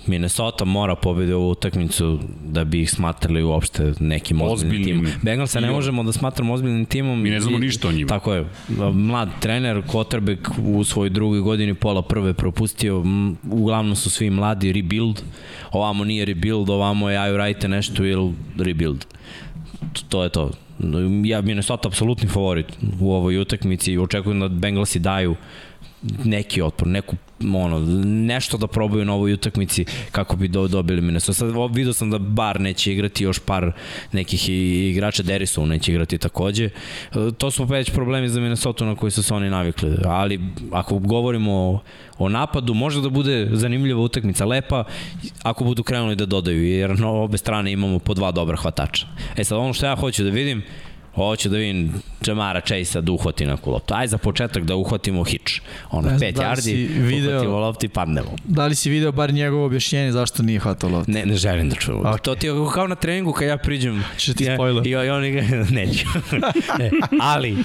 Minnesota 0.10 0.65
mora 0.65 0.95
pobedi 0.95 1.34
ovu 1.34 1.49
utakmicu 1.49 2.19
da 2.45 2.64
bi 2.64 2.81
ih 2.81 2.91
smatrali 2.91 3.44
uopšte 3.44 3.94
nekim 3.99 4.41
ozbiljnim, 4.41 4.81
Ozbiljnim. 4.81 5.06
timom. 5.06 5.22
Bengalsa 5.23 5.60
ne 5.60 5.72
možemo 5.72 6.03
da 6.03 6.11
smatramo 6.11 6.53
ozbiljnim 6.53 6.86
timom. 6.86 7.22
Mi 7.22 7.30
ne 7.30 7.40
znamo 7.41 7.57
I- 7.57 7.61
ništa 7.61 7.88
o 7.88 7.91
njima. 7.91 8.07
Tako 8.07 8.34
je. 8.34 8.45
Mlad 8.94 9.30
trener, 9.40 9.81
quarterback 9.84 10.38
u 10.65 10.84
svojoj 10.84 11.10
drugoj 11.10 11.40
godini 11.40 11.73
pola 11.73 12.02
prve 12.02 12.34
propustio. 12.34 13.03
Uglavnom 13.52 13.95
su 13.95 14.10
svi 14.10 14.30
mladi 14.30 14.73
rebuild. 14.73 15.22
Ovamo 15.72 16.03
nije 16.03 16.26
rebuild, 16.26 16.69
ovamo 16.69 17.10
je 17.10 17.18
aj 17.18 17.34
urajte 17.34 17.68
nešto 17.68 18.06
ili 18.06 18.34
rebuild. 18.57 19.06
To 20.10 20.23
je 20.23 20.30
to. 20.30 20.52
Ja 21.26 21.41
Minnesota 21.41 21.88
apsolutni 21.88 22.27
favorit 22.27 22.65
u 22.99 23.14
ovoj 23.14 23.38
utakmici 23.38 23.91
i 23.94 23.98
očekujem 23.98 24.40
da 24.40 24.48
Bengalsi 24.48 24.99
daju 24.99 25.36
neki 26.24 26.62
otpor, 26.62 26.88
neku 26.88 27.16
ono, 27.56 27.80
nešto 28.06 28.58
da 28.58 28.68
probaju 28.68 29.06
na 29.06 29.14
ovoj 29.14 29.34
utakmici 29.34 29.86
kako 30.12 30.36
bi 30.36 30.48
do, 30.48 30.68
dobili 30.68 31.02
Minnesota. 31.02 31.34
Sad 31.34 31.54
vidio 31.72 31.94
sam 31.94 32.12
da 32.12 32.18
Bar 32.18 32.62
neće 32.62 32.94
igrati, 32.94 33.24
još 33.24 33.40
par 33.40 33.72
nekih 34.12 34.50
igrača 34.90 35.24
Derisov 35.24 35.68
neće 35.68 35.92
igrati 35.92 36.18
takođe. 36.18 36.66
E, 36.66 36.70
To 37.38 37.52
su 37.52 37.64
već 37.64 37.92
problemi 37.92 38.30
za 38.30 38.40
Minnesota 38.40 38.86
na 38.86 38.96
koji 38.96 39.12
su 39.12 39.24
se 39.24 39.34
oni 39.34 39.50
navikli. 39.50 39.98
Ali 40.06 40.40
ako 40.72 41.00
govorimo 41.00 41.54
o, 41.54 41.80
o 42.18 42.30
napadu, 42.30 42.74
može 42.74 43.02
da 43.02 43.10
bude 43.10 43.50
zanimljiva 43.52 44.02
utakmica, 44.02 44.46
lepa, 44.46 44.84
ako 45.44 45.64
budu 45.64 45.84
krenuli 45.84 46.16
da 46.16 46.26
dodaju, 46.26 46.68
jer 46.68 47.00
na 47.00 47.10
obe 47.10 47.38
strane 47.38 47.72
imamo 47.72 48.00
po 48.00 48.14
dva 48.14 48.32
dobra 48.32 48.58
hvatača. 48.58 49.08
E 49.38 49.44
sad, 49.44 49.58
ono 49.58 49.74
što 49.74 49.86
ja 49.86 49.96
hoću 49.96 50.24
da 50.24 50.30
vidim, 50.30 50.64
Hoću 51.20 51.50
da 51.50 51.58
vidim 51.58 51.94
Jamara 52.26 52.62
Chase-a 52.62 53.02
da 53.02 53.12
uhvati 53.12 53.46
neku 53.46 53.72
loptu. 53.72 53.94
Aj 53.94 54.08
za 54.08 54.18
početak 54.18 54.64
da 54.64 54.76
uhvatimo 54.76 55.24
hič. 55.24 55.62
Ono, 55.91 56.02
Ne 56.02 56.18
znam 56.18 56.20
5 56.22 56.32
da 56.32 56.41
yardi, 56.44 56.88
video- 56.90 57.30
uhvatimo 57.30 57.60
loptu 57.60 57.86
i 57.86 57.90
padnemo. 57.90 58.32
Da 58.46 58.66
li 58.66 58.76
si 58.76 58.90
video 58.90 59.12
bar 59.12 59.34
njegovo 59.34 59.66
objašnjenje 59.66 60.12
zašto 60.12 60.44
nije 60.44 60.60
hvatao 60.60 60.90
loptu? 60.90 61.12
Ne, 61.12 61.26
ne 61.26 61.36
želim 61.36 61.70
da 61.70 61.76
čujem. 61.76 62.00
Ok. 62.00 62.06
Okay. 62.08 62.22
To 62.22 62.36
ti 62.36 62.48
je 62.48 62.54
kao 62.74 62.88
na 62.88 62.96
treningu 62.96 63.32
kad 63.34 63.48
ja 63.48 63.58
priđem. 63.58 64.04
Će 64.18 64.34
ti 64.34 64.44
ja, 64.44 64.56
spoiler. 64.56 64.88
I, 64.88 64.90
i 64.90 65.10
oni 65.10 65.32
ga, 65.32 65.41
neću. 65.72 66.06
ne, 66.80 66.90
ali, 67.22 67.58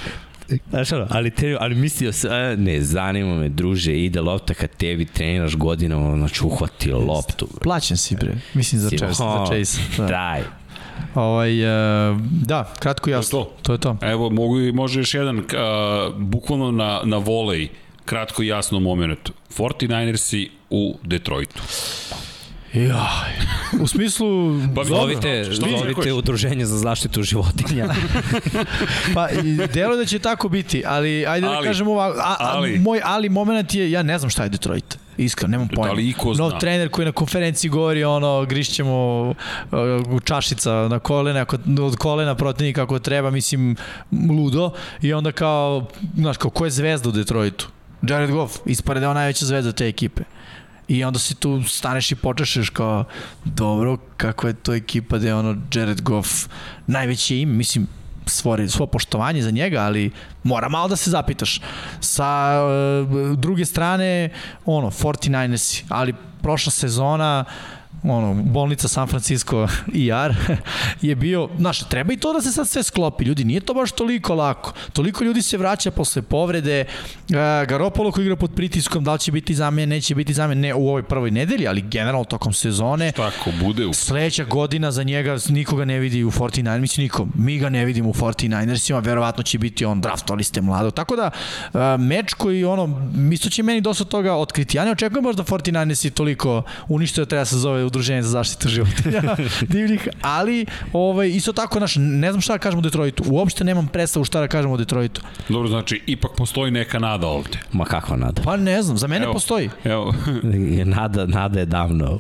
Znaš 0.70 0.92
ono, 0.92 1.06
ali, 1.10 1.30
te, 1.30 1.56
ali 1.60 1.74
mislio 1.74 2.12
sam, 2.12 2.30
a, 2.32 2.56
ne, 2.56 2.80
zanima 2.80 3.34
me, 3.34 3.48
druže, 3.48 3.94
ide 3.94 4.20
lopta 4.20 4.54
kad 4.54 4.70
tebi 4.70 5.04
treniraš 5.04 5.56
godinama, 5.56 6.16
znači 6.16 6.44
uhvati 6.44 6.90
loptu. 6.90 7.48
Plaćen 7.62 7.96
si 7.96 8.16
bre. 8.16 8.32
Mislim 8.54 8.80
za 8.80 8.88
Si- 8.90 8.98
Chase. 8.98 9.14
Za 9.14 9.44
Chase. 9.46 9.80
Da. 9.98 10.06
Daj. 10.06 10.42
Ovaj, 11.14 11.62
e, 11.62 12.14
da, 12.42 12.72
kratko 12.78 13.10
jasno. 13.10 13.38
To 13.38 13.52
To 13.62 13.72
je 13.72 13.78
to. 13.78 13.96
Evo, 14.02 14.30
mogu, 14.30 14.60
i- 14.60 14.72
može 14.72 15.00
još 15.00 15.14
jedan, 15.14 15.38
uh, 15.38 15.44
bukvalno 16.16 16.70
na, 16.70 17.00
na 17.04 17.16
volej, 17.16 17.68
kratko 18.04 18.42
i 18.42 18.46
jasno 18.46 18.80
moment. 18.80 19.30
49ersi 19.50 20.48
u 20.70 20.98
Detroitu. 21.02 21.62
Jaj. 22.74 23.32
U 23.80 23.86
smislu... 23.86 24.26
Pa 24.76 24.84
Zovite, 24.84 25.44
zovite 25.44 26.12
udruženje 26.12 26.66
za 26.66 26.78
zaštitu 26.78 27.22
životinja. 27.22 27.86
Pa, 29.14 29.28
i 29.30 29.42
delo 29.68 29.96
da 29.96 30.04
će 30.04 30.18
tako 30.18 30.48
biti, 30.48 30.82
ali 30.86 31.26
ajde 31.26 31.46
Ali, 31.46 31.56
da 31.58 31.62
kažem 31.64 31.88
ovako, 31.88 32.18
a, 32.18 32.22
a, 32.22 32.36
ali. 32.38 32.78
moj 32.78 33.00
ali 33.04 33.28
moment 33.28 33.74
je, 33.74 33.90
ja 33.90 34.02
ne 34.02 34.18
znam 34.18 34.30
šta 34.30 34.42
je 34.42 34.48
Detroit. 34.48 34.98
Iskreno, 35.16 35.50
nemam 35.50 35.68
pojma. 35.68 35.86
Da 35.86 35.92
li 35.92 36.08
iko 36.08 36.34
zna? 36.34 36.44
Nov 36.44 36.58
trener 36.60 36.88
koji 36.88 37.04
na 37.04 37.12
konferenciji 37.12 37.70
govori 37.70 38.04
ono, 38.04 38.44
grišćemo 38.44 39.28
uh, 39.30 40.22
čašica 40.24 40.88
na 40.88 40.98
kolena, 40.98 41.40
ako, 41.40 41.56
od 41.82 41.96
kolena 41.96 42.34
protivnika 42.34 42.82
ako 42.82 42.98
treba, 42.98 43.30
mislim, 43.30 43.76
ludo. 44.28 44.70
I 45.02 45.12
onda 45.12 45.32
kao, 45.32 45.86
znaš, 46.16 46.36
kao, 46.36 46.50
ko 46.50 46.64
je 46.64 46.70
zvezda 46.70 47.08
u 47.08 47.12
Detroitu? 47.12 47.68
Jared 48.02 48.30
Goff, 48.30 48.56
ispare 48.66 49.00
da 49.00 49.06
je 49.06 49.10
on 49.10 49.16
najveća 49.16 49.46
zvezda 49.46 49.72
te 49.72 49.88
ekipe. 49.88 50.22
I 50.88 51.04
onda 51.04 51.18
si 51.18 51.34
tu 51.34 51.62
staneš 51.62 52.12
i 52.12 52.14
počešeš 52.14 52.70
kao, 52.70 53.04
dobro, 53.44 53.96
kako 54.16 54.46
je 54.46 54.54
to 54.54 54.74
ekipa 54.74 55.18
da 55.18 55.26
je 55.26 55.34
ono 55.34 55.56
Jared 55.74 56.02
Goff 56.02 56.48
najveće 56.86 57.40
ime, 57.40 57.52
mislim, 57.52 57.86
stvori 58.26 58.68
svo 58.68 58.86
poštovanje 58.86 59.42
za 59.42 59.50
njega, 59.50 59.80
ali 59.80 60.10
mora 60.42 60.68
malo 60.68 60.88
da 60.88 60.96
se 60.96 61.10
zapitaš. 61.10 61.60
Sa 62.00 62.60
uh, 62.62 63.38
druge 63.38 63.64
strane, 63.64 64.30
ono, 64.66 64.90
49ersi, 64.90 65.84
ali 65.88 66.14
prošla 66.42 66.72
sezona 66.72 67.44
ono, 68.04 68.42
bolnica 68.42 68.88
San 68.88 69.06
Francisco 69.06 69.68
IR 69.92 70.34
je 71.02 71.14
bio, 71.14 71.48
znaš, 71.58 71.88
treba 71.88 72.12
i 72.12 72.16
to 72.16 72.32
da 72.32 72.40
se 72.40 72.52
sad 72.52 72.68
sve 72.68 72.82
sklopi, 72.82 73.24
ljudi, 73.24 73.44
nije 73.44 73.60
to 73.60 73.74
baš 73.74 73.92
toliko 73.92 74.34
lako. 74.34 74.72
Toliko 74.92 75.24
ljudi 75.24 75.42
se 75.42 75.56
vraća 75.56 75.90
posle 75.90 76.22
povrede, 76.22 76.84
uh, 76.84 77.36
Garopolo 77.68 78.12
koji 78.12 78.24
igra 78.24 78.36
pod 78.36 78.50
pritiskom, 78.54 79.04
da 79.04 79.12
li 79.12 79.18
će 79.18 79.32
biti 79.32 79.54
zamjen, 79.54 79.88
neće 79.88 80.14
biti 80.14 80.34
zamjen, 80.34 80.60
ne 80.60 80.74
u 80.74 80.88
ovoj 80.88 81.02
prvoj 81.02 81.30
nedelji, 81.30 81.68
ali 81.68 81.82
generalno 81.82 82.24
tokom 82.24 82.52
sezone. 82.52 83.12
Tako 83.12 83.50
bude. 83.60 83.86
U... 83.86 83.92
Sledeća 83.92 84.44
godina 84.44 84.90
za 84.90 85.02
njega 85.02 85.36
nikoga 85.48 85.84
ne 85.84 85.98
vidi 85.98 86.24
u 86.24 86.30
49 86.30 86.78
mislim 86.80 87.04
nikom. 87.04 87.32
Mi 87.34 87.58
ga 87.58 87.68
ne 87.68 87.84
vidimo 87.84 88.08
u 88.08 88.14
49ersima, 88.14 88.98
verovatno 88.98 89.42
će 89.42 89.58
biti 89.58 89.84
on 89.84 90.00
draftovali 90.00 90.44
ste 90.44 90.60
mlado. 90.60 90.90
Tako 90.90 91.16
da, 91.16 91.30
uh, 91.72 91.80
meč 91.98 92.34
koji, 92.34 92.64
ono, 92.64 93.10
isto 93.32 93.50
će 93.50 93.62
meni 93.62 93.80
dosta 93.80 94.04
toga 94.04 94.34
otkriti. 94.34 94.76
Ja 94.76 94.84
ne 94.84 94.90
očekujem 94.90 95.24
baš 95.24 95.36
da 95.36 95.42
49ersi 95.42 96.10
toliko 96.10 96.62
unište 96.88 97.20
da 97.20 97.26
treba 97.26 97.44
se 97.44 97.56
zove 97.56 97.84
udruženje 97.94 98.22
za 98.22 98.28
zaštitu 98.28 98.68
životinja 98.68 99.22
divljih, 99.74 100.08
ali 100.22 100.66
ovaj, 100.92 101.28
isto 101.28 101.52
tako, 101.52 101.80
naš, 101.80 101.94
ne 101.98 102.32
znam 102.32 102.40
šta 102.40 102.52
da 102.52 102.58
kažemo 102.58 102.78
o 102.78 102.82
Detroitu. 102.82 103.24
Uopšte 103.26 103.64
nemam 103.64 103.86
predstavu 103.86 104.24
šta 104.24 104.40
da 104.40 104.48
kažemo 104.48 104.74
o 104.74 104.76
Detroitu. 104.76 105.20
Dobro, 105.48 105.68
znači, 105.68 106.02
ipak 106.06 106.30
postoji 106.36 106.70
neka 106.70 106.98
nada 106.98 107.26
ovde. 107.26 107.58
Ma 107.72 107.84
kakva 107.84 108.16
nada? 108.16 108.42
Pa 108.42 108.56
ne 108.56 108.82
znam, 108.82 108.98
za 108.98 109.06
mene 109.06 109.24
Evo. 109.24 109.32
postoji. 109.32 109.70
Evo, 109.84 110.14
nada, 110.96 111.26
nada 111.26 111.60
je 111.60 111.66
davno 111.66 112.18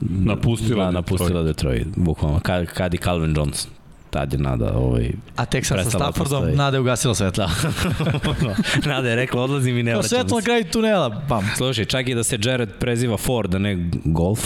napustila, 0.00 0.84
da, 0.84 0.90
napustila 0.90 1.42
Detroit, 1.42 1.86
bukvalno. 1.96 2.40
Kad, 2.40 2.66
kad 2.66 2.94
i 2.94 2.98
Calvin 2.98 3.36
Johnson 3.36 3.70
tad 4.10 4.32
je 4.32 4.38
nada 4.38 4.72
ovaj, 4.74 5.10
A 5.36 5.44
tek 5.44 5.66
sad 5.66 5.78
sa 5.78 5.84
da 5.84 5.90
Staffordom, 5.90 6.14
postoji. 6.40 6.56
nada 6.56 6.76
je 6.76 6.80
ugasila 6.80 7.14
svetlo. 7.14 7.46
Da. 7.46 8.54
nada 8.92 9.08
je 9.08 9.16
rekla 9.16 9.42
odlazim 9.42 9.78
i 9.78 9.82
ne 9.82 9.92
vraćam 9.92 10.08
svetlo 10.08 10.36
na 10.36 10.40
se. 10.40 10.44
kraju 10.44 10.64
tunela, 10.72 11.08
bam. 11.28 11.50
Slušaj, 11.56 11.84
čak 11.84 12.08
i 12.08 12.14
da 12.14 12.24
se 12.24 12.38
Jared 12.42 12.68
preziva 12.78 13.16
Ford, 13.16 13.54
a 13.54 13.58
ne 13.58 13.90
Golf. 14.04 14.40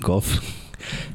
Golf. 0.00 0.26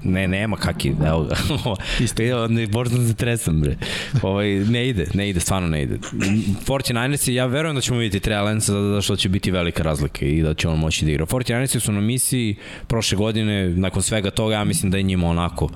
Ne, 0.04 0.28
nema 0.28 0.58
kaki, 0.58 0.94
evo 1.06 1.24
ga. 1.24 1.36
Isto. 2.04 2.48
Ne, 2.48 2.68
možda 2.68 3.08
se 3.08 3.14
tresam, 3.14 3.62
bre. 3.62 3.78
Ovaj, 4.22 4.48
ne 4.50 4.90
ide, 4.90 5.08
ne 5.14 5.30
ide, 5.30 5.40
stvarno 5.40 5.68
ne 5.68 5.84
ide. 5.84 5.98
49ersi, 5.98 7.32
ja 7.32 7.46
verujem 7.46 7.76
da 7.76 7.82
ćemo 7.82 8.00
vidjeti 8.00 8.24
Treja 8.24 8.44
Lensa, 8.44 8.72
zato 8.72 9.02
što 9.02 9.16
će 9.16 9.30
biti 9.30 9.52
velika 9.52 9.84
razlika 9.84 10.26
i 10.26 10.42
da 10.42 10.54
će 10.54 10.68
on 10.68 10.80
moći 10.80 11.06
da 11.06 11.12
igra. 11.12 11.26
49ersi 11.26 11.80
su 11.80 11.92
na 11.92 12.02
misiji 12.02 12.56
prošle 12.88 13.18
godine, 13.18 13.70
nakon 13.70 14.04
svega 14.04 14.32
toga, 14.32 14.56
ja 14.56 14.64
mislim 14.64 14.92
da 14.92 14.98
je 14.98 15.04
njima 15.04 15.28
onako 15.28 15.70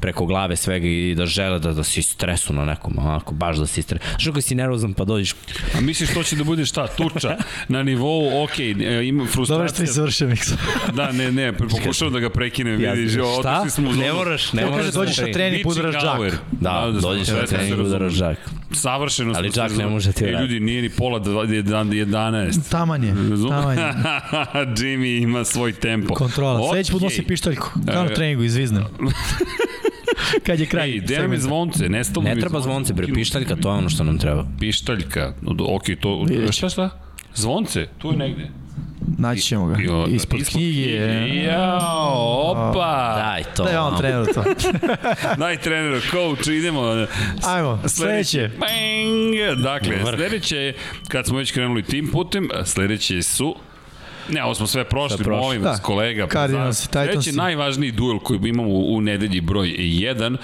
preko 0.00 0.26
glave 0.26 0.56
svega 0.56 0.86
i 0.86 1.14
da 1.14 1.26
žele 1.26 1.58
da, 1.58 1.72
da 1.72 1.84
si 1.84 2.02
stresu 2.02 2.52
na 2.52 2.64
nekom, 2.64 2.94
onako, 2.98 3.34
baš 3.34 3.56
da 3.56 3.66
si 3.66 3.82
stresu. 3.82 4.04
Što 4.18 4.32
kad 4.32 4.44
si 4.44 4.54
nervozan 4.54 4.94
pa 4.94 5.04
dođeš 5.04 5.34
A 5.74 5.80
misliš 5.80 6.10
to 6.10 6.22
će 6.22 6.36
da 6.36 6.44
bude 6.44 6.66
šta? 6.66 6.86
Tuča 6.88 7.36
na 7.68 7.82
nivou, 7.82 8.44
ok, 8.44 8.58
e, 8.58 8.62
ima 9.04 9.18
Dobro 9.18 9.26
što 9.26 9.32
frustracija. 9.34 9.86
ti 9.86 9.92
završio 9.92 10.28
miksa. 10.28 10.56
Da, 10.92 11.12
ne, 11.12 11.32
ne, 11.32 11.52
pokušavam 11.52 12.12
da 12.12 12.20
ga 12.20 12.30
prekinem, 12.30 12.80
Ja- 12.80 12.92
vidiš, 12.92 13.14
jo, 13.14 13.24
šta? 13.40 13.52
otišli 13.52 13.70
smo 13.72 13.92
Ne 13.92 14.12
moraš, 14.12 14.52
ne 14.52 14.62
moraš 14.62 14.78
kaže, 14.78 14.90
da 14.90 14.94
dođeš 14.94 15.16
na 15.16 15.22
trening. 15.22 15.34
trening, 15.34 15.66
udaraš 15.68 15.94
džak. 15.94 16.40
Da, 16.52 16.86
smo, 16.90 17.00
dođeš 17.02 17.26
sve 17.26 17.36
na 17.36 17.46
se 17.46 17.54
trening, 17.56 17.80
udaraš 17.80 18.12
džak. 18.12 18.36
Savršeno 18.72 19.32
Ali 19.36 19.50
džak 19.50 19.72
ne 19.72 19.86
može 19.86 20.12
ti 20.12 20.24
E, 20.24 20.30
ljudi, 20.32 20.60
nije 20.60 20.82
ni 20.82 20.88
pola 20.90 21.18
dva- 21.18 21.44
jedan- 21.46 21.88
11. 21.88 22.70
Taman 22.70 23.04
je, 23.04 23.14
taman 23.50 23.78
je. 23.78 23.84
Jimmy 24.78 25.22
ima 25.22 25.44
svoj 25.44 25.72
tempo. 25.72 26.14
Kontrola. 26.14 26.60
Okay. 26.60 26.68
Sledeći 26.68 26.92
put 26.92 27.02
nosi 27.02 27.14
Okej. 27.14 27.26
pištaljku. 27.26 27.70
Kao 27.86 28.02
na 28.04 28.10
E, 28.10 28.14
treningu, 28.14 28.42
izviznem. 28.42 28.84
Kad 30.46 30.60
je 30.60 30.66
kraj. 30.66 30.90
Ej, 30.90 31.00
mi 31.00 31.06
segmenta. 31.08 31.42
zvonce, 31.42 31.88
nestalo 31.88 32.24
Ne 32.24 32.34
mi 32.34 32.40
treba 32.40 32.60
zvonce, 32.60 32.94
bre, 32.94 33.06
pištaljka, 33.14 33.56
to 33.56 33.68
je 33.68 33.74
ono 33.74 33.88
što 33.88 34.04
nam 34.04 34.18
treba. 34.18 34.46
Pištaljka, 34.60 35.32
ok, 35.60 35.84
to, 36.00 36.26
šta 36.50 36.68
šta? 36.68 36.90
Zvonce, 37.34 37.86
tu 37.98 38.10
je 38.10 38.16
negde. 38.16 38.48
Naći 39.18 39.42
ćemo 39.42 39.66
ga. 39.66 39.76
Jo, 39.80 40.06
Ispod 40.06 40.40
knjige. 40.44 40.90
Jao, 41.44 42.50
opa. 42.50 43.14
Daj 43.16 43.42
to. 43.56 43.64
Da 43.64 43.70
je 43.70 43.78
on 43.78 43.86
ono. 43.86 43.98
trener 43.98 44.26
to. 44.34 44.44
Daj 45.40 45.56
treneru, 45.56 46.00
coach, 46.10 46.46
idemo. 46.48 47.06
Ajmo, 47.46 47.78
sledeće. 47.86 48.50
Bang! 48.58 49.62
Dakle, 49.62 50.14
sledeće 50.16 50.74
kad 51.08 51.26
smo 51.26 51.38
već 51.38 51.52
krenuli 51.52 51.82
tim 51.82 52.08
putem, 52.12 52.48
sledeće 52.64 53.22
su 53.22 53.56
Ne, 54.28 54.44
ovo 54.44 54.54
smo 54.54 54.66
sve 54.66 54.84
prošli, 54.84 55.16
Sve 55.16 55.24
prošli. 55.24 55.40
molim 55.42 55.62
vas, 55.62 55.76
Da. 55.76 55.82
kolega. 55.82 56.26
pa 56.26 56.32
Cardinals 56.32 56.84
i 56.84 56.86
Titansi. 56.88 57.12
Sledeći 57.12 57.32
najvažniji 57.32 57.92
duel 57.92 58.18
koji 58.18 58.40
imamo 58.42 58.68
u, 58.68 58.96
u 58.96 59.00
nedelji 59.00 59.40
broj 59.40 59.68
1. 59.68 60.36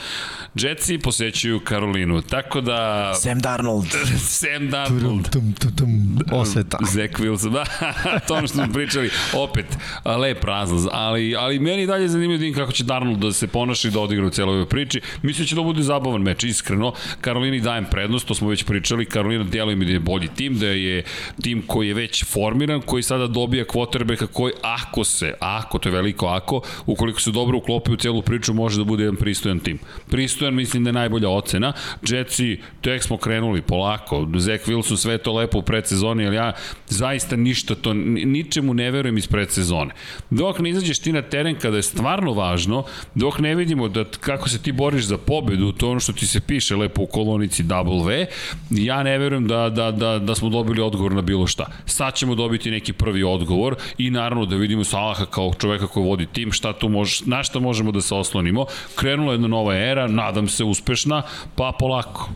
Jetsi 0.54 0.98
posećuju 0.98 1.60
Karolinu, 1.60 2.22
tako 2.22 2.60
da... 2.60 3.12
Sam 3.14 3.40
Darnold. 3.40 3.86
Sam 4.40 4.70
Darnold. 4.70 5.30
Tum, 5.30 5.52
tum, 5.52 5.72
tum. 5.76 6.18
Osveta. 6.32 6.78
Zach 6.92 7.12
Wilson, 7.20 7.50
da, 7.52 7.64
to 8.28 8.34
ono 8.34 8.46
što 8.46 8.56
smo 8.56 8.72
pričali, 8.72 9.10
opet, 9.34 9.66
lep 10.04 10.44
razlaz, 10.44 10.86
ali, 10.92 11.36
ali 11.36 11.58
meni 11.58 11.82
i 11.82 11.86
dalje 11.86 12.08
zanimljivo 12.08 12.50
da 12.50 12.60
kako 12.60 12.72
će 12.72 12.84
Darnold 12.84 13.18
da 13.18 13.32
se 13.32 13.46
ponaša 13.46 13.88
i 13.88 13.90
da 13.90 14.00
odigra 14.00 14.26
u 14.26 14.30
celoj 14.30 14.54
ovoj 14.54 14.68
priči. 14.68 15.00
Mislim 15.22 15.44
da 15.44 15.48
će 15.48 15.54
da 15.54 15.62
bude 15.62 15.82
zabavan 15.82 16.22
meč, 16.22 16.44
iskreno. 16.44 16.92
Karolini 17.20 17.60
dajem 17.60 17.84
prednost, 17.90 18.26
to 18.28 18.34
smo 18.34 18.48
već 18.48 18.64
pričali, 18.64 19.06
Karolina 19.06 19.44
djeluje 19.44 19.76
mi 19.76 19.84
da 19.84 19.92
je 19.92 20.00
bolji 20.00 20.28
tim, 20.36 20.58
da 20.58 20.66
je 20.66 21.04
tim 21.42 21.62
koji 21.66 21.88
je 21.88 21.94
već 21.94 22.24
formiran, 22.24 22.80
koji 22.80 23.02
sada 23.02 23.26
dobija 23.26 23.64
quarterbacka 23.74 24.26
koji 24.26 24.52
ako 24.62 25.04
se, 25.04 25.34
ako, 25.40 25.78
to 25.78 25.88
je 25.88 25.92
veliko 25.92 26.26
ako, 26.26 26.60
ukoliko 26.86 27.20
se 27.20 27.30
dobro 27.30 27.58
uklopi 27.58 27.92
u 27.92 27.96
celu 27.96 28.22
priču, 28.22 28.54
može 28.54 28.78
da 28.78 28.84
bude 28.84 29.02
jedan 29.02 29.16
pristojan 29.16 29.58
tim. 29.58 29.78
Pristojan 30.10 30.54
mislim 30.54 30.84
da 30.84 30.88
je 30.88 30.92
najbolja 30.92 31.28
ocena. 31.28 31.72
Jetsi, 32.08 32.60
tek 32.80 33.02
smo 33.02 33.16
krenuli 33.16 33.62
polako. 33.62 34.28
Zach 34.36 34.66
Wilson 34.66 34.96
sve 34.96 35.18
to 35.18 35.32
lepo 35.32 35.58
u 35.58 35.62
predsezoni, 35.62 36.26
ali 36.26 36.36
ja 36.36 36.52
zaista 36.88 37.36
ništa 37.36 37.74
to, 37.74 37.94
ni- 37.94 38.24
ničemu 38.24 38.74
ne 38.74 38.90
verujem 38.90 39.18
iz 39.18 39.26
predsezone. 39.26 39.94
Dok 40.30 40.58
ne 40.58 40.70
izađeš 40.70 40.98
ti 40.98 41.12
na 41.12 41.22
teren 41.22 41.58
kada 41.58 41.76
je 41.76 41.82
stvarno 41.82 42.32
važno, 42.32 42.84
dok 43.14 43.38
ne 43.38 43.54
vidimo 43.54 43.88
da 43.88 44.04
kako 44.20 44.48
se 44.48 44.62
ti 44.62 44.72
boriš 44.72 45.04
za 45.04 45.18
pobedu, 45.18 45.72
to 45.72 45.90
ono 45.90 46.00
što 46.00 46.12
ti 46.12 46.26
se 46.26 46.40
piše 46.40 46.76
lepo 46.76 47.02
u 47.02 47.06
kolonici 47.06 47.64
W, 47.64 48.26
ja 48.70 49.02
ne 49.02 49.18
verujem 49.18 49.46
da, 49.46 49.68
da, 49.68 49.90
da, 49.90 50.18
da 50.18 50.34
smo 50.34 50.48
dobili 50.48 50.82
odgovor 50.82 51.12
na 51.12 51.22
bilo 51.22 51.46
šta. 51.46 51.66
Sad 51.86 52.14
ćemo 52.14 52.34
dobiti 52.34 52.70
neki 52.70 52.92
prvi 52.92 53.24
odgovor 53.24 53.63
i 53.98 54.10
naravno 54.10 54.46
da 54.46 54.56
vidimo 54.56 54.84
Salaha 54.84 55.26
kao 55.26 55.52
čoveka 55.58 55.86
koji 55.86 56.06
vodi 56.06 56.26
tim, 56.26 56.52
šta 56.52 56.72
tu 56.72 56.88
može, 56.88 57.24
na 57.26 57.42
šta 57.42 57.60
možemo 57.60 57.92
da 57.92 58.00
se 58.00 58.14
oslonimo. 58.14 58.66
Krenula 58.94 59.32
je 59.32 59.34
jedna 59.34 59.48
nova 59.48 59.76
era, 59.76 60.06
nadam 60.08 60.48
se 60.48 60.64
uspešna, 60.64 61.22
pa 61.56 61.72
polako. 61.78 62.30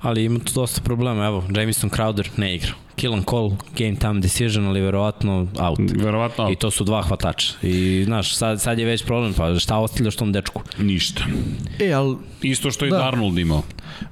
Ali 0.00 0.24
ima 0.24 0.38
tu 0.38 0.52
dosta 0.54 0.80
problema, 0.80 1.26
evo, 1.26 1.44
Jamison 1.56 1.90
Crowder 1.90 2.28
ne 2.36 2.54
igra. 2.54 2.83
Kill 2.96 3.14
and 3.14 3.24
call, 3.24 3.50
game 3.78 3.96
time 3.96 4.20
decision, 4.20 4.66
ali 4.66 4.80
verovatno 4.80 5.46
out. 5.58 5.78
Verovatno 5.96 6.50
I 6.50 6.56
to 6.56 6.70
su 6.70 6.84
dva 6.84 7.02
hvatača. 7.02 7.52
I, 7.62 8.04
znaš, 8.04 8.36
sad, 8.36 8.60
sad 8.60 8.78
je 8.78 8.84
već 8.84 9.04
problem, 9.04 9.34
pa 9.34 9.58
šta 9.58 9.78
ostavljaš 9.78 10.16
tom 10.16 10.32
dečku? 10.32 10.62
ništa. 10.78 11.24
E, 11.80 11.92
ali, 11.92 12.16
Isto 12.42 12.70
što 12.70 12.86
i 12.86 12.90
Da. 12.90 12.96
Darnold 12.98 13.38
imao. 13.38 13.62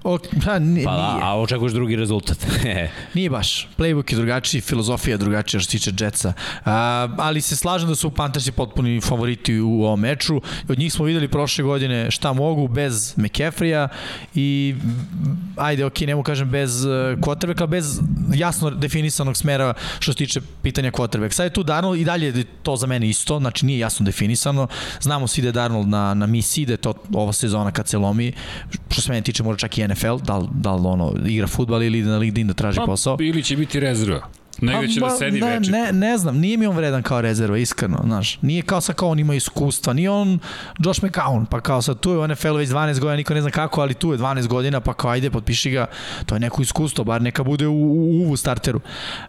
o, 0.04 0.18
nije, 0.60 0.84
Pa 0.84 0.96
da, 0.96 1.12
nije. 1.12 1.24
a 1.24 1.40
očekuješ 1.40 1.72
drugi 1.72 1.96
rezultat. 1.96 2.46
Nije 3.14 3.30
baš. 3.30 3.68
Playbook 3.78 4.12
je 4.12 4.16
drugačiji, 4.16 4.60
filozofija 4.60 5.14
je 5.14 5.18
drugačija 5.18 5.60
što 5.60 5.70
se 5.70 5.78
tiče 5.78 5.92
Jetsa. 6.00 6.32
A, 6.64 7.08
ali 7.18 7.40
se 7.40 7.56
slažem 7.56 7.88
da 7.88 7.94
su 7.94 8.10
Panthersi 8.10 8.52
potpuni 8.52 9.00
favoriti 9.00 9.60
u 9.60 9.84
ovom 9.84 10.00
meču. 10.00 10.40
Od 10.68 10.78
njih 10.78 10.92
smo 10.92 11.04
videli 11.04 11.28
prošle 11.28 11.64
godine 11.64 12.10
šta 12.10 12.32
mogu 12.32 12.68
bez 12.68 13.14
McCaffrey-a 13.16 13.88
i 14.34 14.74
ajde, 15.56 15.84
ok, 15.84 16.00
nemo 16.00 16.22
kažem 16.22 16.50
bez 16.50 16.84
uh, 16.84 16.90
quarterbacka, 17.18 17.66
bez 17.66 18.00
jasno 18.34 18.71
definisanog 18.74 19.36
smera 19.36 19.74
što 19.98 20.12
se 20.12 20.16
tiče 20.16 20.40
pitanja 20.62 20.90
quarterback. 20.90 21.32
Sad 21.32 21.44
je 21.44 21.50
tu 21.50 21.62
Darnold 21.62 22.00
i 22.00 22.04
dalje 22.04 22.26
je 22.26 22.44
to 22.62 22.76
za 22.76 22.86
mene 22.86 23.08
isto, 23.08 23.38
znači 23.38 23.66
nije 23.66 23.78
jasno 23.78 24.04
definisano. 24.06 24.66
Znamo 25.00 25.26
svi 25.26 25.42
da 25.42 25.48
je 25.48 25.52
Darnold 25.52 25.88
na, 25.88 26.14
na 26.14 26.26
misiji, 26.26 26.66
da 26.66 26.72
je 26.72 26.76
to 26.76 26.94
ova 27.14 27.32
sezona 27.32 27.70
kad 27.70 27.88
se 27.88 27.98
lomi, 27.98 28.32
što 28.90 29.02
se 29.02 29.10
mene 29.10 29.22
tiče 29.22 29.42
možda 29.42 29.58
čak 29.58 29.78
i 29.78 29.88
NFL, 29.88 30.16
da 30.16 30.38
li, 30.38 30.48
da 30.52 30.74
li 30.74 30.86
ono, 30.86 31.14
igra 31.26 31.46
futbal 31.46 31.82
ili 31.82 31.98
ide 31.98 32.08
na 32.08 32.18
LinkedIn 32.18 32.46
da 32.46 32.54
traži 32.54 32.80
posao. 32.86 33.16
ili 33.20 33.42
će 33.42 33.56
biti 33.56 33.80
rezerva. 33.80 34.41
Negde 34.62 34.88
će 34.88 35.00
da 35.00 35.10
sedi 35.10 35.40
ne, 35.40 35.58
večer. 35.58 35.72
ne, 35.72 35.92
ne 35.92 36.18
znam, 36.18 36.38
nije 36.38 36.56
mi 36.56 36.66
on 36.66 36.76
vredan 36.76 37.02
kao 37.02 37.20
rezerva, 37.20 37.58
iskreno, 37.58 37.98
znaš. 38.04 38.38
Nije 38.42 38.62
kao 38.62 38.80
sad 38.80 38.94
kao 38.94 39.08
on 39.08 39.18
ima 39.18 39.34
iskustva, 39.34 39.92
nije 39.92 40.10
on 40.10 40.38
Josh 40.78 41.02
McCown, 41.02 41.44
pa 41.44 41.60
kao 41.60 41.82
sad 41.82 42.00
tu 42.00 42.10
je 42.10 42.18
u 42.18 42.28
NFL-u 42.28 42.56
već 42.56 42.68
12 42.68 43.00
godina, 43.00 43.16
niko 43.16 43.34
ne 43.34 43.40
zna 43.40 43.50
kako, 43.50 43.80
ali 43.80 43.94
tu 43.94 44.12
je 44.12 44.18
12 44.18 44.46
godina, 44.46 44.80
pa 44.80 44.94
kao 44.94 45.10
ajde, 45.10 45.30
potpiši 45.30 45.70
ga, 45.70 45.86
to 46.26 46.34
je 46.34 46.40
neko 46.40 46.62
iskustvo, 46.62 47.04
bar 47.04 47.22
neka 47.22 47.44
bude 47.44 47.66
u, 47.66 47.72
u 47.72 48.22
uvu 48.22 48.36
starteru. 48.36 48.80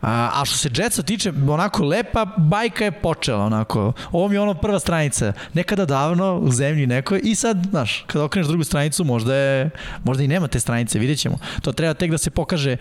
A, 0.01 0.29
a 0.33 0.45
što 0.45 0.57
se 0.57 0.69
Jetsa 0.75 1.03
tiče, 1.03 1.33
onako 1.49 1.83
lepa 1.83 2.25
bajka 2.37 2.83
je 2.85 2.91
počela, 2.91 3.45
onako. 3.45 3.93
Ovo 4.11 4.27
mi 4.27 4.35
je 4.35 4.41
ono 4.41 4.53
prva 4.53 4.79
stranica, 4.79 5.33
nekada 5.53 5.85
davno 5.85 6.37
u 6.37 6.51
zemlji 6.51 6.87
nekoj 6.87 7.21
i 7.23 7.35
sad, 7.35 7.67
znaš, 7.69 8.03
kada 8.07 8.25
okreneš 8.25 8.47
drugu 8.47 8.63
stranicu, 8.63 9.03
možda 9.03 9.35
je, 9.35 9.69
možda 10.03 10.23
i 10.23 10.27
nema 10.27 10.47
te 10.47 10.59
stranice, 10.59 10.99
vidjet 10.99 11.19
ćemo. 11.19 11.37
To 11.61 11.71
treba 11.71 11.93
tek 11.93 12.11
da 12.11 12.17
se 12.17 12.29
pokaže 12.29 12.71
e, 12.71 12.77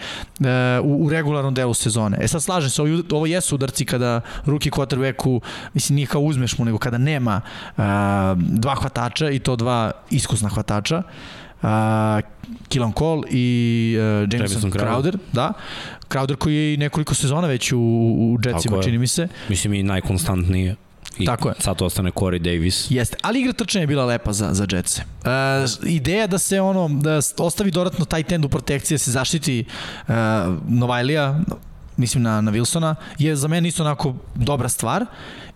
u, 0.83 1.05
u 1.05 1.09
regularnom 1.11 1.55
delu 1.55 1.75
sezone. 1.75 2.19
E 2.21 2.29
sad 2.29 2.42
slažem 2.43 2.71
se, 2.71 2.83
ovo, 2.83 3.03
ovo 3.13 3.27
jesu 3.27 3.55
udarci 3.55 3.85
kada 3.85 4.21
ruki 4.47 4.71
quarterbacku, 4.71 5.41
mislim 5.75 5.95
nije 5.97 6.07
kao 6.07 6.21
uzmeš 6.21 6.59
mu, 6.59 6.65
nego 6.65 6.79
kada 6.79 6.99
nema 6.99 7.41
uh, 7.45 7.83
dva 8.37 8.75
hvatača 8.75 9.31
i 9.31 9.39
to 9.39 9.57
dva 9.57 9.93
iskusna 10.11 10.49
hvatača, 10.49 11.03
uh, 11.63 11.69
Killan 12.69 12.93
Cole 12.93 13.23
i 13.31 13.97
uh, 13.99 14.03
Jameson, 14.03 14.41
Jamison 14.41 14.71
Crowder. 14.71 15.13
Crowder. 15.13 15.17
da. 15.33 15.53
Crowder 16.09 16.37
koji 16.37 16.55
je 16.55 16.75
i 16.75 16.77
nekoliko 16.77 17.15
sezona 17.15 17.49
već 17.49 17.73
u, 17.73 17.79
u 17.79 18.39
Jetsima, 18.45 18.83
čini 18.83 18.99
mi 18.99 19.07
se. 19.07 19.29
Mislim 19.49 19.75
i 19.75 19.83
najkonstantnije. 19.83 20.77
I 21.19 21.27
Tako 21.27 21.49
je. 21.49 21.55
Sad 21.59 21.83
ostane 21.83 22.11
Corey 22.11 22.39
Davis. 22.39 22.91
Jeste, 22.91 23.17
ali 23.23 23.41
igra 23.41 23.53
trčanja 23.53 23.83
je 23.83 23.87
bila 23.87 24.05
lepa 24.05 24.33
za, 24.33 24.49
za 24.53 24.67
Jetse. 24.71 25.03
E, 25.03 25.89
ideja 25.89 26.27
da 26.27 26.39
se 26.39 26.61
ono, 26.61 26.89
da 26.89 27.21
ostavi 27.39 27.71
dodatno 27.71 28.05
taj 28.05 28.23
tend 28.23 28.45
u 28.45 28.49
protekciji, 28.49 28.95
da 28.95 28.99
se 28.99 29.11
zaštiti 29.11 29.65
e, 30.09 30.13
Novajlija, 30.69 31.41
mislim 31.97 32.23
na, 32.23 32.41
na 32.41 32.53
Wilsona, 32.53 32.95
je 33.19 33.37
za 33.37 33.49
mene 33.49 33.69
isto 33.69 33.83
onako 33.83 34.15
dobra 34.35 34.69
stvar. 34.69 35.07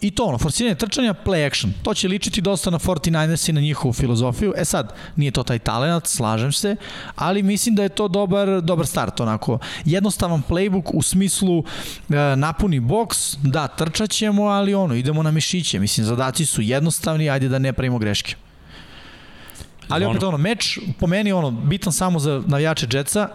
I 0.00 0.10
to 0.10 0.24
ono, 0.24 0.38
forsiranje 0.38 0.74
trčanja, 0.74 1.14
play 1.24 1.46
action. 1.46 1.72
To 1.82 1.94
će 1.94 2.08
ličiti 2.08 2.40
dosta 2.40 2.70
na 2.70 2.78
49ers 2.78 3.48
i 3.48 3.52
na 3.52 3.60
njihovu 3.60 3.92
filozofiju. 3.92 4.54
E 4.56 4.64
sad, 4.64 4.92
nije 5.16 5.30
to 5.30 5.42
taj 5.42 5.58
talent, 5.58 6.06
slažem 6.06 6.52
se, 6.52 6.76
ali 7.16 7.42
mislim 7.42 7.74
da 7.74 7.82
je 7.82 7.88
to 7.88 8.08
dobar, 8.08 8.60
dobar 8.62 8.86
start, 8.86 9.20
onako. 9.20 9.58
Jednostavan 9.84 10.42
playbook 10.48 10.90
u 10.94 11.02
smislu 11.02 11.64
e, 12.08 12.36
napuni 12.36 12.80
boks, 12.80 13.36
da, 13.42 13.68
trčat 13.68 14.10
ćemo, 14.10 14.44
ali 14.44 14.74
ono, 14.74 14.94
idemo 14.94 15.22
na 15.22 15.30
mišiće. 15.30 15.78
Mislim, 15.78 16.06
zadaci 16.06 16.46
su 16.46 16.62
jednostavni, 16.62 17.30
ajde 17.30 17.48
da 17.48 17.58
ne 17.58 17.72
pravimo 17.72 17.98
greške. 17.98 18.45
Ali 19.88 20.04
opet 20.04 20.22
ono, 20.22 20.38
meč 20.38 20.78
po 21.00 21.06
meni 21.06 21.32
ono, 21.32 21.50
bitan 21.50 21.92
samo 21.92 22.18
za 22.18 22.42
navijače 22.46 22.86
Jetsa, 22.92 23.28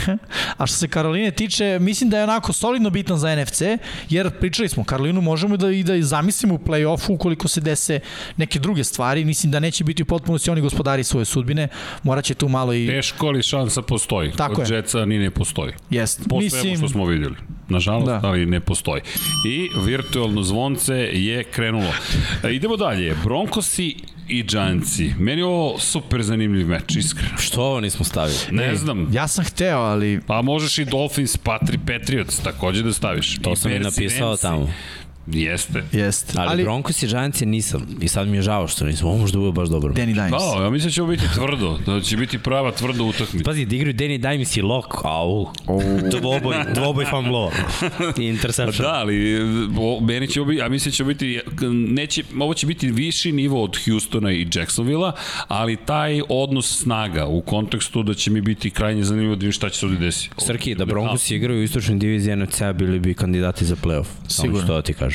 a 0.58 0.66
što 0.66 0.76
se 0.76 0.88
Karoline 0.88 1.30
tiče, 1.30 1.78
mislim 1.80 2.10
da 2.10 2.18
je 2.18 2.24
onako 2.24 2.52
solidno 2.52 2.90
bitan 2.90 3.18
za 3.18 3.36
NFC, 3.36 3.62
jer 4.10 4.30
pričali 4.30 4.68
smo, 4.68 4.84
Karolinu 4.84 5.20
možemo 5.20 5.56
da 5.56 5.70
i 5.70 5.82
da 5.82 6.02
zamislimo 6.02 6.54
u 6.54 6.58
play-offu 6.58 7.14
ukoliko 7.14 7.48
se 7.48 7.60
dese 7.60 8.00
neke 8.36 8.58
druge 8.58 8.84
stvari, 8.84 9.24
mislim 9.24 9.52
da 9.52 9.60
neće 9.60 9.84
biti 9.84 10.02
u 10.02 10.06
potpunosti 10.06 10.50
oni 10.50 10.60
gospodari 10.60 11.04
svoje 11.04 11.24
sudbine, 11.24 11.68
morat 12.02 12.24
će 12.24 12.34
tu 12.34 12.48
malo 12.48 12.74
i... 12.74 12.86
Teško, 12.86 13.26
ali 13.26 13.42
šansa 13.42 13.82
postoji. 13.82 14.32
Tako 14.32 14.54
Kod 14.54 14.70
je. 14.70 14.76
Jetsa 14.76 15.04
ni 15.04 15.18
ne 15.18 15.30
postoji. 15.30 15.72
Jest, 15.90 16.18
Po 16.28 16.40
svemu 16.40 16.44
mislim, 16.44 16.76
što 16.76 16.88
smo 16.88 17.06
vidjeli. 17.06 17.36
Nažalost, 17.68 18.06
Da. 18.06 18.18
da. 18.18 18.28
ali 18.28 18.46
ne 18.46 18.60
postoji. 18.60 19.02
I 19.46 19.68
virtualno 19.84 20.42
zvonce 20.42 20.94
je 21.12 21.44
krenulo. 21.44 21.92
E, 22.42 22.54
idemo 22.54 22.76
dalje. 22.76 23.16
Broncosi 23.24 23.96
i 24.28 24.42
Giantsi. 24.42 25.12
Meni 25.18 25.40
je 25.40 25.44
ovo 25.44 25.78
super 25.78 26.22
zanimljiv 26.22 26.68
meč, 26.68 26.96
iskreno. 26.96 27.38
Što 27.38 27.62
ovo 27.62 27.80
nismo 27.80 28.04
stavili? 28.04 28.38
Ne 28.50 28.76
znam. 28.76 29.08
ja 29.12 29.28
sam 29.28 29.44
hteo, 29.44 29.78
ali 29.78 30.20
Pa 30.26 30.42
možeš 30.42 30.78
i 30.78 30.84
Dolphins, 30.84 31.36
Patri, 31.36 31.78
Patriots 31.78 32.38
takođe 32.40 32.82
da 32.82 32.92
staviš. 32.92 33.38
To 33.42 33.52
I 33.52 33.56
sam 33.56 33.72
i 33.72 33.78
napisao 33.78 34.36
tamo. 34.36 34.72
Jeste. 35.26 35.82
Jeste. 35.92 36.32
Ali, 36.36 36.48
Ali, 36.50 36.62
Broncos 36.62 37.02
i 37.02 37.06
Giants 37.06 37.40
je 37.40 37.46
nisam. 37.46 37.86
I 38.00 38.08
sad 38.08 38.28
mi 38.28 38.36
je 38.36 38.42
žao 38.42 38.68
što 38.68 38.84
nisam. 38.84 39.08
Ovo 39.08 39.18
možda 39.18 39.38
bude 39.38 39.52
baš 39.52 39.68
dobro. 39.68 39.94
Danny 39.94 40.14
Dimes. 40.14 40.30
Da, 40.30 40.64
ja 40.64 40.70
mislim 40.70 40.88
da 40.88 40.92
će 40.92 41.02
ovo 41.02 41.10
biti 41.10 41.24
tvrdo. 41.34 41.78
Da 41.86 42.00
će 42.00 42.16
biti 42.16 42.38
prava 42.38 42.72
tvrda 42.72 43.02
utakmica. 43.02 43.44
Pazi, 43.44 43.64
da 43.64 43.76
igraju 43.76 43.94
Danny 43.94 44.30
Dimes 44.30 44.56
i 44.56 44.62
Lok. 44.62 45.04
Au. 45.04 45.46
Dvoboj, 46.10 46.56
dvoboj 46.74 47.04
famlo. 47.04 47.50
I 48.18 48.24
interception. 48.24 48.86
Da, 48.86 48.94
ali 48.94 49.38
o, 49.78 50.00
meni 50.00 50.28
će 50.28 50.40
ovo 50.40 50.48
biti, 50.50 50.62
a 50.62 50.68
mislim 50.68 50.90
da 50.90 50.94
će 50.94 51.02
ovo 51.02 51.08
biti, 51.08 51.40
neće, 51.72 52.22
ovo 52.40 52.54
će 52.54 52.66
biti 52.66 52.90
viši 52.90 53.32
nivo 53.32 53.62
od 53.64 53.76
Houstona 53.84 54.32
i 54.32 54.46
Jacksonvilla, 54.54 55.12
ali 55.48 55.76
taj 55.76 56.20
odnos 56.28 56.78
snaga 56.82 57.26
u 57.26 57.40
kontekstu 57.42 58.02
da 58.02 58.14
će 58.14 58.30
mi 58.30 58.40
biti 58.40 58.70
krajnje 58.70 59.04
zanimljivo 59.04 59.34
da 59.34 59.38
vidim 59.38 59.52
šta 59.52 59.68
će 59.68 59.78
se 59.78 59.86
ovdje 59.86 60.00
desiti. 60.00 60.34
Srki, 60.38 60.74
da 60.74 60.84
Broncos 60.84 61.30
igraju 61.30 61.60
u 61.60 61.62
istočnoj 61.62 61.98
diviziji 61.98 62.36
NFC-a 62.36 62.72
bili 62.72 62.98
bi 63.00 63.14
kandidati 63.14 63.64
za 63.64 63.76
playoff. 63.76 64.06
Samo 64.28 64.46
Sigurno. 64.46 64.64
što 64.64 64.74
da 64.74 64.82
ti 64.82 64.94
kažem. 64.94 65.13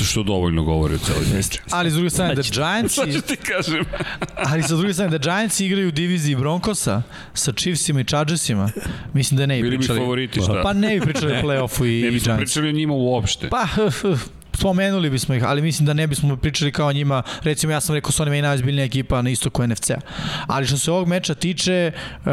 E, 0.00 0.04
što 0.04 0.22
dovoljno 0.22 0.62
govori 0.64 0.94
o 0.94 0.98
celoj 0.98 1.24
priči. 1.24 1.58
Ali 1.70 1.90
s 1.90 1.94
druge 1.94 2.10
strane, 2.10 2.34
da 2.34 2.42
Giants, 2.42 2.92
Šta 2.96 3.06
ću 3.06 3.20
ti 3.20 3.36
kažem? 3.36 3.84
ali 4.50 4.62
sa 4.62 4.76
druge 4.76 4.92
strane, 4.94 5.10
da 5.10 5.18
Giants 5.18 5.60
igraju 5.60 5.88
u 5.88 5.90
diviziji 5.90 6.36
Broncosa 6.36 7.02
sa 7.34 7.52
Chiefsima 7.52 8.00
i 8.00 8.04
Chargersima, 8.04 8.70
mislim 9.12 9.38
da 9.38 9.46
ne 9.46 9.56
bi 9.56 9.62
Bili 9.62 9.76
bi 9.76 9.78
pričali. 9.78 9.98
favoriti, 9.98 10.40
šta? 10.40 10.60
Pa 10.62 10.72
ne 10.72 10.88
bi 10.90 11.00
pričali 11.00 11.32
o 11.32 11.42
play-offu 11.42 11.84
i, 11.84 12.02
ne 12.02 12.08
i 12.08 12.20
Giants. 12.20 12.36
pričali 12.36 12.68
o 12.68 12.72
njima 12.72 12.94
uopšte. 12.94 13.48
Pa, 13.48 13.66
spomenuli 14.56 15.10
bismo 15.10 15.34
ih, 15.34 15.44
ali 15.44 15.62
mislim 15.62 15.86
da 15.86 15.92
ne 15.92 16.06
bismo 16.06 16.36
pričali 16.36 16.72
kao 16.72 16.92
njima. 16.92 17.22
Recimo, 17.42 17.72
ja 17.72 17.80
sam 17.80 17.94
rekao 17.94 18.12
su 18.12 18.22
oni 18.22 18.42
najozbiljnija 18.42 18.84
ekipa 18.84 19.22
na 19.22 19.30
istoku 19.30 19.66
NFC-a. 19.66 20.00
Ali 20.46 20.66
što 20.66 20.78
se 20.78 20.90
ovog 20.90 21.08
meča 21.08 21.34
tiče, 21.34 21.92
uh, 21.94 22.32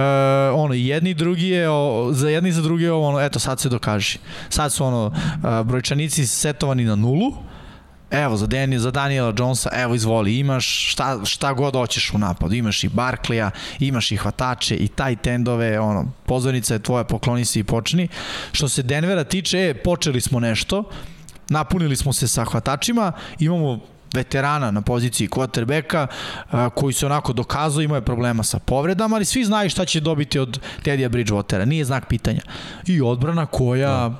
ono, 0.53 0.73
jedni 0.73 1.09
i 1.09 1.13
drugi 1.13 1.47
je, 1.47 1.69
o, 1.69 2.09
za 2.11 2.29
jedni 2.29 2.49
i 2.49 2.51
za 2.51 2.61
drugi 2.61 2.83
je 2.83 2.91
ovo, 2.91 3.07
ono, 3.07 3.21
eto, 3.21 3.39
sad 3.39 3.59
se 3.59 3.69
dokaži. 3.69 4.19
Sad 4.49 4.73
su, 4.73 4.85
ono, 4.85 5.05
uh, 5.05 5.67
brojčanici 5.67 6.27
setovani 6.27 6.83
na 6.83 6.95
nulu, 6.95 7.33
Evo, 8.13 8.37
za, 8.37 8.47
Daniel, 8.47 8.79
za 8.79 8.91
Daniela 8.91 9.33
Jonesa, 9.37 9.69
evo 9.73 9.95
izvoli, 9.95 10.37
imaš 10.37 10.91
šta, 10.91 11.19
šta 11.25 11.53
god 11.53 11.73
hoćeš 11.73 12.13
u 12.13 12.17
napadu. 12.17 12.55
Imaš 12.55 12.83
i 12.83 12.89
Barkleya, 12.89 13.51
imaš 13.79 14.11
i 14.11 14.17
hvatače, 14.17 14.75
i 14.75 14.87
taj 14.87 15.15
tendove, 15.15 15.79
ono, 15.79 16.11
pozornica 16.25 16.73
je 16.73 16.79
tvoja, 16.79 17.03
pokloni 17.03 17.45
se 17.45 17.59
i 17.59 17.63
počni. 17.63 18.07
Što 18.51 18.69
se 18.69 18.83
Denvera 18.83 19.23
tiče, 19.23 19.57
e, 19.59 19.73
počeli 19.73 20.21
smo 20.21 20.39
nešto, 20.39 20.83
napunili 21.49 21.95
smo 21.95 22.13
se 22.13 22.27
sa 22.27 22.45
hvatačima, 22.45 23.11
imamo 23.39 23.79
veterana 24.13 24.71
na 24.71 24.81
poziciji 24.81 25.27
quarterbacka 25.27 26.07
koji 26.75 26.93
se 26.93 27.05
onako 27.05 27.33
dokazao, 27.33 27.81
imao 27.81 27.95
je 27.95 28.01
problema 28.01 28.43
sa 28.43 28.59
povredama, 28.59 29.15
ali 29.15 29.25
svi 29.25 29.45
znaju 29.45 29.69
šta 29.69 29.85
će 29.85 29.99
dobiti 29.99 30.39
od 30.39 30.59
Tedija 30.83 31.09
Bridgewatera, 31.09 31.65
nije 31.65 31.85
znak 31.85 32.07
pitanja. 32.07 32.41
I 32.85 33.01
odbrana 33.01 33.45
koja 33.45 34.11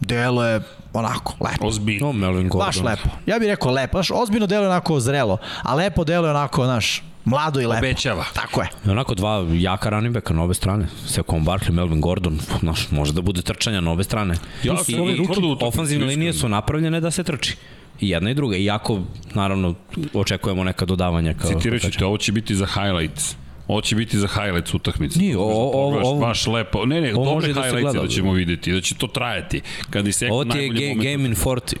deluje 0.00 0.60
onako 0.92 1.34
lepo. 1.40 1.66
Ozbiljno. 1.66 2.06
No, 2.06 2.12
Melvin 2.12 2.48
Gordon. 2.48 2.66
Baš 2.66 2.76
lepo. 2.76 3.08
Ja 3.26 3.38
bih 3.38 3.48
rekao 3.48 3.72
lepo. 3.72 3.98
Baš 3.98 4.10
ozbiljno 4.10 4.46
deluje 4.46 4.68
onako 4.68 5.00
zrelo, 5.00 5.38
a 5.62 5.74
lepo 5.74 6.04
deluje 6.04 6.30
onako, 6.30 6.64
znaš, 6.64 7.02
mlado 7.24 7.60
i 7.60 7.66
lepo. 7.66 7.78
Obećava. 7.78 8.24
Tako 8.34 8.62
je. 8.62 8.68
I 8.86 8.90
onako 8.90 9.14
dva 9.14 9.46
jaka 9.52 9.88
running 9.90 10.14
backa 10.14 10.34
na 10.34 10.42
obe 10.42 10.54
strane. 10.54 10.86
Sekon 11.06 11.44
Barkley, 11.44 11.70
Melvin 11.72 12.00
Gordon. 12.00 12.38
Znaš, 12.60 12.90
može 12.90 13.12
da 13.12 13.20
bude 13.22 13.42
trčanja 13.42 13.80
na 13.80 13.90
obe 13.92 14.04
strane. 14.04 14.34
Ja, 14.62 14.74
I, 14.88 14.92
i 14.92 15.20
utakmice, 15.20 15.64
ofanzivne 15.64 16.06
linije 16.06 16.32
su 16.32 16.48
napravljene 16.48 17.00
da 17.00 17.10
se 17.10 17.24
trči. 17.24 17.56
I 18.00 18.08
jedna 18.08 18.30
i 18.30 18.34
druga. 18.34 18.56
Iako, 18.56 19.00
naravno, 19.34 19.74
očekujemo 20.14 20.64
neka 20.64 20.84
dodavanja. 20.84 21.34
Kao, 21.34 21.50
Citirat 21.50 21.80
ću 21.82 21.90
te, 21.90 22.04
ovo 22.04 22.18
će 22.18 22.32
biti 22.32 22.54
za 22.54 22.66
highlights. 22.66 23.36
Ovo 23.68 23.80
će 23.80 23.96
biti 23.96 24.18
za 24.18 24.28
highlights 24.28 24.74
utakmice. 24.74 25.18
Nije, 25.18 25.36
o- 25.38 25.42
o- 25.42 25.70
ovo- 25.74 26.20
baš 26.20 26.46
lepo. 26.46 26.86
Ne, 26.86 27.00
ne, 27.00 27.12
dobre 27.12 27.48
da 27.48 27.62
highlights 27.62 27.82
gleda. 27.82 28.00
da 28.00 28.08
ćemo 28.08 28.32
videti, 28.32 28.72
da 28.72 28.80
će 28.80 28.94
to 28.94 29.06
trajati. 29.06 29.60
Kad 29.90 30.06
iseknu 30.06 30.34
Ovo 30.34 30.44
ti 30.44 30.50
je 30.50 30.54
najbolji 30.56 30.80
ga, 30.82 30.88
moment. 30.88 31.04
game 31.12 31.28
in 31.28 31.34
40. 31.34 31.76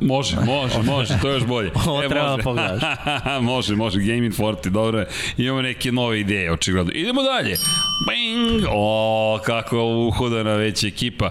Može, 0.00 0.36
može, 0.36 0.82
može, 0.82 1.18
to 1.22 1.28
je 1.28 1.34
još 1.34 1.44
bolje. 1.44 1.70
Ovo 1.88 2.00
treba 2.00 2.24
da 2.24 2.30
može. 2.30 2.42
pogledaš. 2.42 2.82
može, 3.42 3.76
može, 3.76 4.00
Gaming 4.00 4.34
40, 4.34 4.68
dobro 4.68 4.98
je. 4.98 5.06
Imamo 5.36 5.62
neke 5.62 5.92
nove 5.92 6.20
ideje, 6.20 6.52
očigledno. 6.52 6.92
Idemo 6.94 7.22
dalje. 7.22 7.56
Bing! 8.08 8.64
O, 8.70 9.38
kako 9.46 9.76
je 9.76 9.82
ovo 9.82 10.08
uhodana 10.08 10.54
već 10.54 10.84
ekipa. 10.84 11.30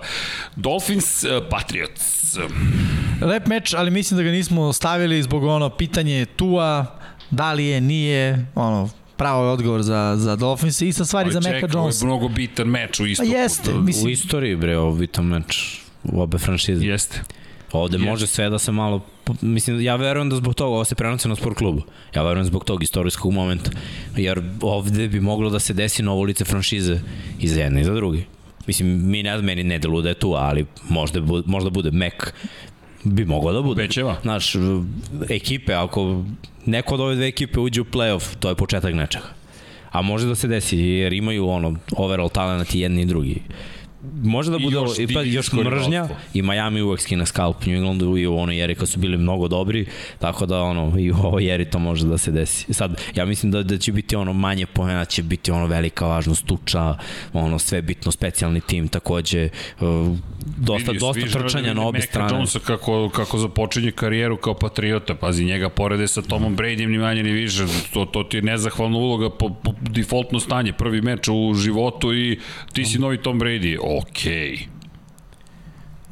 Dolphins, 0.56 1.24
uh, 1.24 1.30
Patriots. 1.50 2.38
Lep 3.22 3.48
meč, 3.48 3.74
ali 3.74 3.92
mislim 3.92 4.18
da 4.18 4.24
ga 4.24 4.32
nismo 4.32 4.74
stavili 4.74 5.24
zbog 5.24 5.44
ono 5.44 5.70
pitanje 5.70 6.26
Tua, 6.26 6.86
da 7.30 7.54
li 7.54 7.66
je, 7.66 7.82
nije, 7.82 8.46
ono, 8.56 8.90
pravo 9.18 9.46
je 9.46 9.52
odgovor 9.52 9.82
za, 9.82 10.14
za 10.18 10.36
Dolphins 10.36 10.82
i 10.82 10.94
sa 10.94 11.06
stvari 11.06 11.32
za 11.32 11.40
Meka 11.40 11.52
Čekaj, 11.52 11.70
ovo 11.70 11.80
je 11.80 11.84
Jonesa. 11.84 12.06
mnogo 12.06 12.28
bitan 12.28 12.68
meč 12.68 13.00
u 13.00 13.04
Pa 13.04 13.08
istoku. 13.08 13.30
jeste, 13.30 13.74
U 13.74 13.82
mislim, 13.82 14.10
istoriji, 14.12 14.56
bre, 14.56 14.78
ovo 14.78 14.92
bitan 14.96 15.26
meč 15.26 15.80
u 16.04 16.22
obe 16.22 16.38
franšize. 16.38 16.86
Jeste. 16.86 17.22
Ovde 17.72 17.98
Jeste. 17.98 18.10
može 18.10 18.28
sve 18.28 18.50
da 18.50 18.60
se 18.60 18.72
malo... 18.72 19.02
Mislim, 19.42 19.82
ja 19.82 19.96
verujem 19.96 20.30
da 20.30 20.36
zbog 20.36 20.56
toga, 20.56 20.76
ovo 20.76 20.86
se 20.86 20.96
prenosi 20.96 21.28
na 21.28 21.36
sport 21.36 21.58
klubu. 21.58 21.82
Ja 22.16 22.24
verujem 22.24 22.46
zbog 22.46 22.64
tog 22.64 22.84
istorijskog 22.84 23.34
momenta. 23.34 23.72
Jer 24.18 24.42
ovde 24.62 25.08
bi 25.08 25.20
moglo 25.20 25.50
da 25.50 25.60
se 25.60 25.74
desi 25.74 26.04
novo 26.04 26.24
lice 26.24 26.46
franšize 26.46 27.00
i 27.40 27.48
za 27.48 27.62
jedne 27.62 27.82
i 27.82 27.84
za 27.84 27.94
druge. 27.94 28.22
Mislim, 28.68 29.10
mi 29.10 29.24
ne 29.24 29.38
meni 29.42 29.64
ne 29.64 29.80
delu 29.80 30.02
da 30.02 30.10
je 30.10 30.16
tu, 30.16 30.34
ali 30.34 30.66
možda, 30.90 31.22
možda 31.46 31.70
bude 31.70 31.92
Mac 31.92 32.14
bi 33.04 33.26
moglo 33.26 33.54
da 33.54 33.62
bude. 33.62 33.84
Obećava. 33.84 34.18
Znaš, 34.22 34.56
ekipe, 35.30 35.74
ako 35.74 36.24
neko 36.66 36.94
od 36.94 37.00
ove 37.02 37.16
dve 37.16 37.28
ekipe 37.28 37.60
uđe 37.60 37.82
u 37.82 37.86
playoff, 37.86 38.36
to 38.40 38.50
je 38.50 38.56
početak 38.56 38.94
nečega. 38.94 39.26
A 39.92 40.02
može 40.02 40.28
da 40.28 40.36
se 40.36 40.48
desi, 40.48 40.78
jer 40.78 41.14
imaju 41.14 41.48
ono, 41.48 41.76
overall 41.92 42.30
talent 42.30 42.76
i 42.76 42.80
jedni 42.80 43.02
i 43.02 43.06
drugi. 43.06 43.42
Može 44.24 44.52
da 44.52 44.58
bude 44.60 44.76
još 44.76 45.00
i 45.00 45.14
pa, 45.14 45.22
još 45.22 45.52
mržnja 45.54 46.08
i 46.34 46.42
Miami 46.42 46.82
uvek 46.82 47.02
skine 47.02 47.26
skalp 47.26 47.66
New 47.66 47.76
Englandu 47.76 48.18
i 48.18 48.28
u 48.28 48.38
onoj 48.38 48.64
eri 48.64 48.76
kad 48.76 48.90
su 48.90 49.00
bili 49.00 49.18
mnogo 49.18 49.48
dobri, 49.48 49.86
tako 50.20 50.46
da 50.46 50.62
ono 50.62 51.00
i 51.00 51.12
u 51.12 51.16
ovoj 51.16 51.54
eri 51.54 51.66
to 51.66 51.80
može 51.80 52.08
da 52.08 52.18
se 52.18 52.32
desi. 52.32 52.74
Sad, 52.74 53.02
ja 53.16 53.26
mislim 53.26 53.52
da, 53.52 53.64
da 53.64 53.78
će 53.78 53.92
biti 53.92 54.16
ono 54.16 54.34
manje 54.34 54.66
pojena, 54.66 55.06
će 55.06 55.24
biti 55.24 55.52
ono 55.52 55.66
velika 55.66 56.06
važnost 56.06 56.46
tuča, 56.46 56.98
ono 57.34 57.60
sve 57.60 57.82
bitno, 57.82 58.12
specijalni 58.12 58.62
tim 58.62 58.88
takođe, 58.88 59.50
uh, 59.80 60.18
dosta, 60.58 60.92
Vidi, 60.92 61.00
dosta 61.00 61.40
trčanja 61.40 61.74
na 61.74 61.88
obe 61.88 62.02
strane. 62.02 62.34
Jonesa 62.34 62.60
kako, 62.60 63.10
kako 63.10 63.38
započinje 63.38 63.92
karijeru 63.92 64.38
kao 64.38 64.54
patriota. 64.54 65.16
Pazi, 65.16 65.46
njega 65.46 65.70
porede 65.70 66.08
sa 66.08 66.22
Tomom 66.22 66.58
Bradyem 66.58 66.88
ni 66.92 66.98
manje 66.98 67.24
ni 67.24 67.32
više. 67.32 67.64
To, 67.94 68.06
to 68.06 68.24
ti 68.24 68.38
je 68.38 68.42
nezahvalna 68.42 68.98
uloga 68.98 69.30
po, 69.30 69.50
po 69.50 69.74
defaultno 69.82 70.40
stanje. 70.40 70.74
Prvi 70.74 71.02
meč 71.02 71.28
u 71.28 71.54
životu 71.54 72.14
i 72.14 72.40
ti 72.74 72.86
si 72.86 73.00
novi 73.00 73.18
Tom 73.18 73.40
Brady. 73.40 73.78
Okej. 73.98 74.56
Okay. 74.56 74.68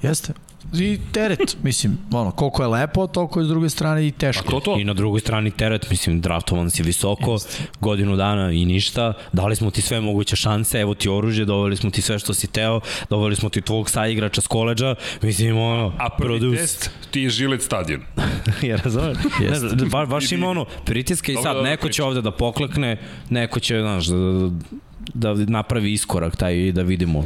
Jeste. 0.02 0.34
I 0.74 1.00
teret, 1.12 1.58
mislim, 1.64 1.98
ono, 2.12 2.32
koliko 2.32 2.64
je 2.64 2.68
lepo, 2.68 3.08
toliko 3.08 3.40
je 3.40 3.46
s 3.46 3.50
druge 3.50 3.70
strane 3.70 4.06
i 4.06 4.10
A 4.10 4.12
teško. 4.12 4.52
to 4.52 4.60
to? 4.60 4.80
I 4.80 4.84
na 4.84 4.94
drugoj 4.94 5.20
strani 5.20 5.52
teret, 5.52 5.90
mislim, 5.90 6.22
draftovan 6.22 6.70
si 6.70 6.84
visoko, 6.84 7.32
Jeste. 7.32 7.64
godinu 7.80 8.16
dana 8.16 8.52
i 8.52 8.66
ništa, 8.66 9.14
dali 9.34 9.56
smo 9.56 9.72
ti 9.72 9.82
sve 9.82 10.02
moguće 10.02 10.36
šanse, 10.36 10.80
evo 10.80 10.94
ti 10.94 11.10
oružje, 11.10 11.46
doveli 11.46 11.76
smo 11.76 11.90
ti 11.90 12.02
sve 12.02 12.20
što 12.20 12.34
si 12.34 12.48
teo, 12.48 12.80
doveli 13.10 13.36
smo 13.36 13.50
ti 13.50 13.62
tvog 13.62 13.90
saigrača 13.90 14.42
s 14.42 14.48
koleđa, 14.48 14.96
mislim, 15.22 15.58
ono, 15.58 15.94
A 15.98 16.10
prvi 16.10 16.40
produce. 16.40 16.62
test 16.62 16.92
ti 17.12 17.22
je 17.22 17.30
Žilet 17.30 17.62
stadion. 17.62 18.02
ja 18.70 18.76
razumeš? 18.76 19.18
ne 19.50 19.56
znam, 19.56 19.90
ba, 19.90 20.06
baš 20.06 20.32
ima 20.32 20.50
ono, 20.50 20.66
pritiska 20.86 21.32
i 21.32 21.36
sad 21.36 21.44
dobro 21.44 21.64
neko 21.64 21.90
će 21.90 22.04
ovde 22.04 22.22
da 22.22 22.32
poklekne, 22.32 22.98
neko 23.30 23.60
će, 23.60 23.80
znaš, 23.80 24.06
da, 24.08 24.50
da, 25.14 25.34
da 25.34 25.52
napravi 25.52 25.94
iskorak 25.94 26.36
taj 26.36 26.58
i 26.58 26.72
da 26.72 26.82
vidimo 26.82 27.24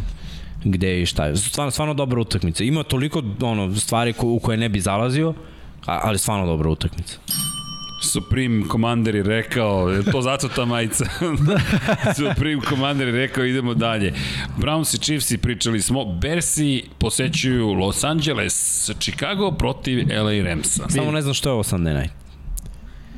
gde 0.64 1.02
i 1.02 1.06
šta 1.06 1.26
je. 1.26 1.38
Stvarno, 1.38 1.72
stvarno 1.72 1.94
dobra 1.94 2.22
utakmica. 2.22 2.64
Ima 2.64 2.84
toliko 2.84 3.24
ono, 3.42 3.76
stvari 3.76 4.14
ko, 4.14 4.28
u 4.28 4.40
koje 4.40 4.58
ne 4.58 4.70
bi 4.70 4.80
zalazio, 4.80 5.34
ali 5.86 6.18
stvarno 6.18 6.46
dobra 6.46 6.70
utakmica. 6.70 7.18
Supreme 8.04 8.66
Commander 8.72 9.16
je 9.16 9.24
rekao, 9.24 9.90
je 9.90 10.04
to 10.12 10.22
zato 10.22 10.48
ta 10.48 10.66
majica? 10.66 11.06
Supreme 12.18 12.62
Commander 12.70 13.08
je 13.08 13.14
rekao, 13.14 13.46
idemo 13.46 13.74
dalje. 13.74 14.14
Browns 14.58 14.96
i 14.96 14.98
Chiefs 14.98 15.32
i 15.32 15.38
pričali 15.38 15.82
smo, 15.82 16.06
Bersi 16.06 16.84
posećuju 16.98 17.74
Los 17.74 18.04
Angeles, 18.04 18.90
Chicago 19.00 19.52
protiv 19.52 20.08
LA 20.24 20.44
Ramsa. 20.44 20.90
Samo 20.90 21.12
ne 21.12 21.22
znam 21.22 21.34
što 21.34 21.50
je 21.50 21.54
ovo 21.54 21.64
Sunday 21.64 22.02
night. 22.02 22.21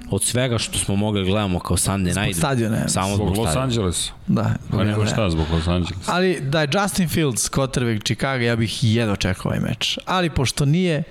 Od 0.10 0.24
svega 0.24 0.58
što 0.58 0.78
smo 0.78 0.96
mogli 0.96 1.22
da 1.22 1.30
gledamo 1.30 1.60
kao 1.60 1.78
Sunday 1.78 2.26
night. 2.26 2.38
stadiona, 2.38 2.78
ja 2.78 2.90
Samo 2.90 3.16
Zbog 3.16 3.28
zbog 3.28 3.38
Los 3.38 3.50
stadiona. 3.50 3.64
Angeles. 3.64 4.10
Da. 4.28 4.56
Pa 4.72 4.84
nego 4.84 5.04
ne. 5.04 5.10
šta 5.10 5.30
zbog 5.30 5.46
Los 5.52 5.68
Angeles. 5.68 6.10
Ali 6.10 6.40
da 6.42 6.62
je 6.62 6.68
Justin 6.74 7.10
Fields 7.10 7.50
quarterback 7.52 8.04
Chicago, 8.04 8.44
ja 8.44 8.56
bih 8.56 8.84
jedva 8.84 9.16
čekao 9.16 9.50
ovaj 9.50 9.60
meč. 9.60 9.98
Ali 10.06 10.30
pošto 10.30 10.66
nije, 10.66 11.04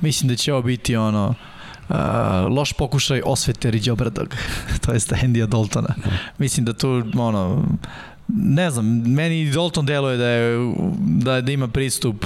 mislim 0.00 0.28
da 0.28 0.36
će 0.36 0.52
ovo 0.52 0.62
biti 0.62 0.96
ono 0.96 1.34
uh, 1.88 1.96
loš 2.50 2.72
pokušaj 2.72 3.22
osvete 3.24 3.70
Riđa 3.70 3.92
Obradog, 3.92 4.34
to 4.86 4.92
jest 4.92 5.12
Andy 5.12 5.46
Daltona. 5.46 5.94
Mislim 6.38 6.66
da 6.66 6.72
tu 6.72 7.02
ono 7.16 7.64
ne 8.28 8.70
znam, 8.70 8.86
meni 9.06 9.50
Dalton 9.50 9.86
deluje 9.86 10.16
da, 10.16 10.26
je, 10.28 10.72
da, 10.98 11.40
da 11.40 11.52
ima 11.52 11.68
pristup 11.68 12.24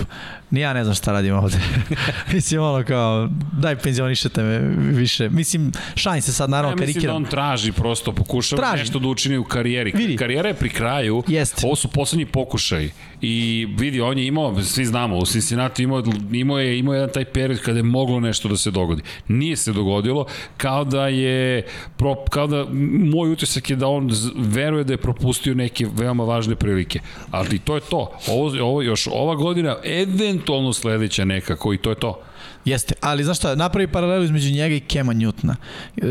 ni 0.53 0.61
ja 0.61 0.73
ne 0.73 0.85
znam 0.85 0.95
šta 0.95 1.13
radim 1.13 1.35
ovde. 1.35 1.57
Mislim 2.33 2.63
ono 2.63 2.85
kao, 2.85 3.29
daj 3.53 3.77
penzionišete 3.77 4.43
me 4.43 4.59
više. 4.93 5.29
Mislim, 5.29 5.73
šalim 5.95 6.23
se 6.23 6.33
sad 6.33 6.51
naravno 6.51 6.71
Ja 6.71 6.77
mislim 6.77 6.89
da 6.89 6.93
karikiram. 6.95 7.17
on 7.17 7.25
traži 7.25 7.73
prosto, 7.73 8.13
pokušava 8.13 8.63
Traži. 8.63 8.83
nešto 8.83 8.99
da 8.99 9.09
učini 9.09 9.37
u 9.39 9.45
karijeri. 9.45 9.93
Vidi. 9.95 10.17
Karijera 10.17 10.49
je 10.49 10.55
pri 10.55 10.69
kraju, 10.69 11.23
Jeste. 11.27 11.67
ovo 11.67 11.77
su 11.77 11.89
poslednji 11.89 12.27
pokušaj. 12.27 12.91
I 13.21 13.67
vidi, 13.79 14.01
on 14.01 14.19
je 14.19 14.27
imao, 14.27 14.63
svi 14.63 14.85
znamo, 14.85 15.17
u 15.17 15.27
Cincinnati 15.27 15.83
imao, 15.83 16.03
imao 16.33 16.59
je 16.59 16.79
imao 16.79 16.95
jedan 16.95 17.11
taj 17.15 17.25
period 17.25 17.61
kada 17.61 17.79
je 17.79 17.83
moglo 17.83 18.21
nešto 18.21 18.49
da 18.49 18.57
se 18.57 18.71
dogodi. 18.71 19.03
Nije 19.29 19.57
se 19.57 19.73
dogodilo, 19.73 20.27
kao 20.57 20.85
da 20.85 21.09
je, 21.09 21.63
pro, 21.97 22.15
kao 22.31 22.47
da, 22.47 22.67
moj 23.15 23.33
utisak 23.33 23.71
je 23.71 23.77
da 23.77 23.87
on 23.89 24.11
veruje 24.37 24.85
da 24.85 24.93
je 24.93 24.97
propustio 24.97 25.55
neke 25.55 25.87
veoma 25.93 26.25
važne 26.25 26.55
prilike. 26.57 27.01
Ali 27.31 27.59
to 27.59 27.75
je 27.75 27.81
to. 27.81 28.13
Ovo, 28.29 28.65
ovo 28.65 28.83
još 28.83 29.09
ova 29.13 29.35
godina, 29.35 29.77
eventualno 30.43 30.73
sledeća 30.73 31.25
nekako 31.25 31.75
i 31.75 31.79
to 31.79 31.91
je 31.91 31.97
to. 31.97 32.21
Jeste, 32.65 32.95
ali 33.01 33.25
znaš 33.25 33.39
šta, 33.39 33.55
napravi 33.55 33.87
paralelu 33.87 34.25
između 34.25 34.51
njega 34.51 34.75
i 34.75 34.81
Kema 34.81 35.15
Newtona. 35.15 35.55
E, 35.97 36.03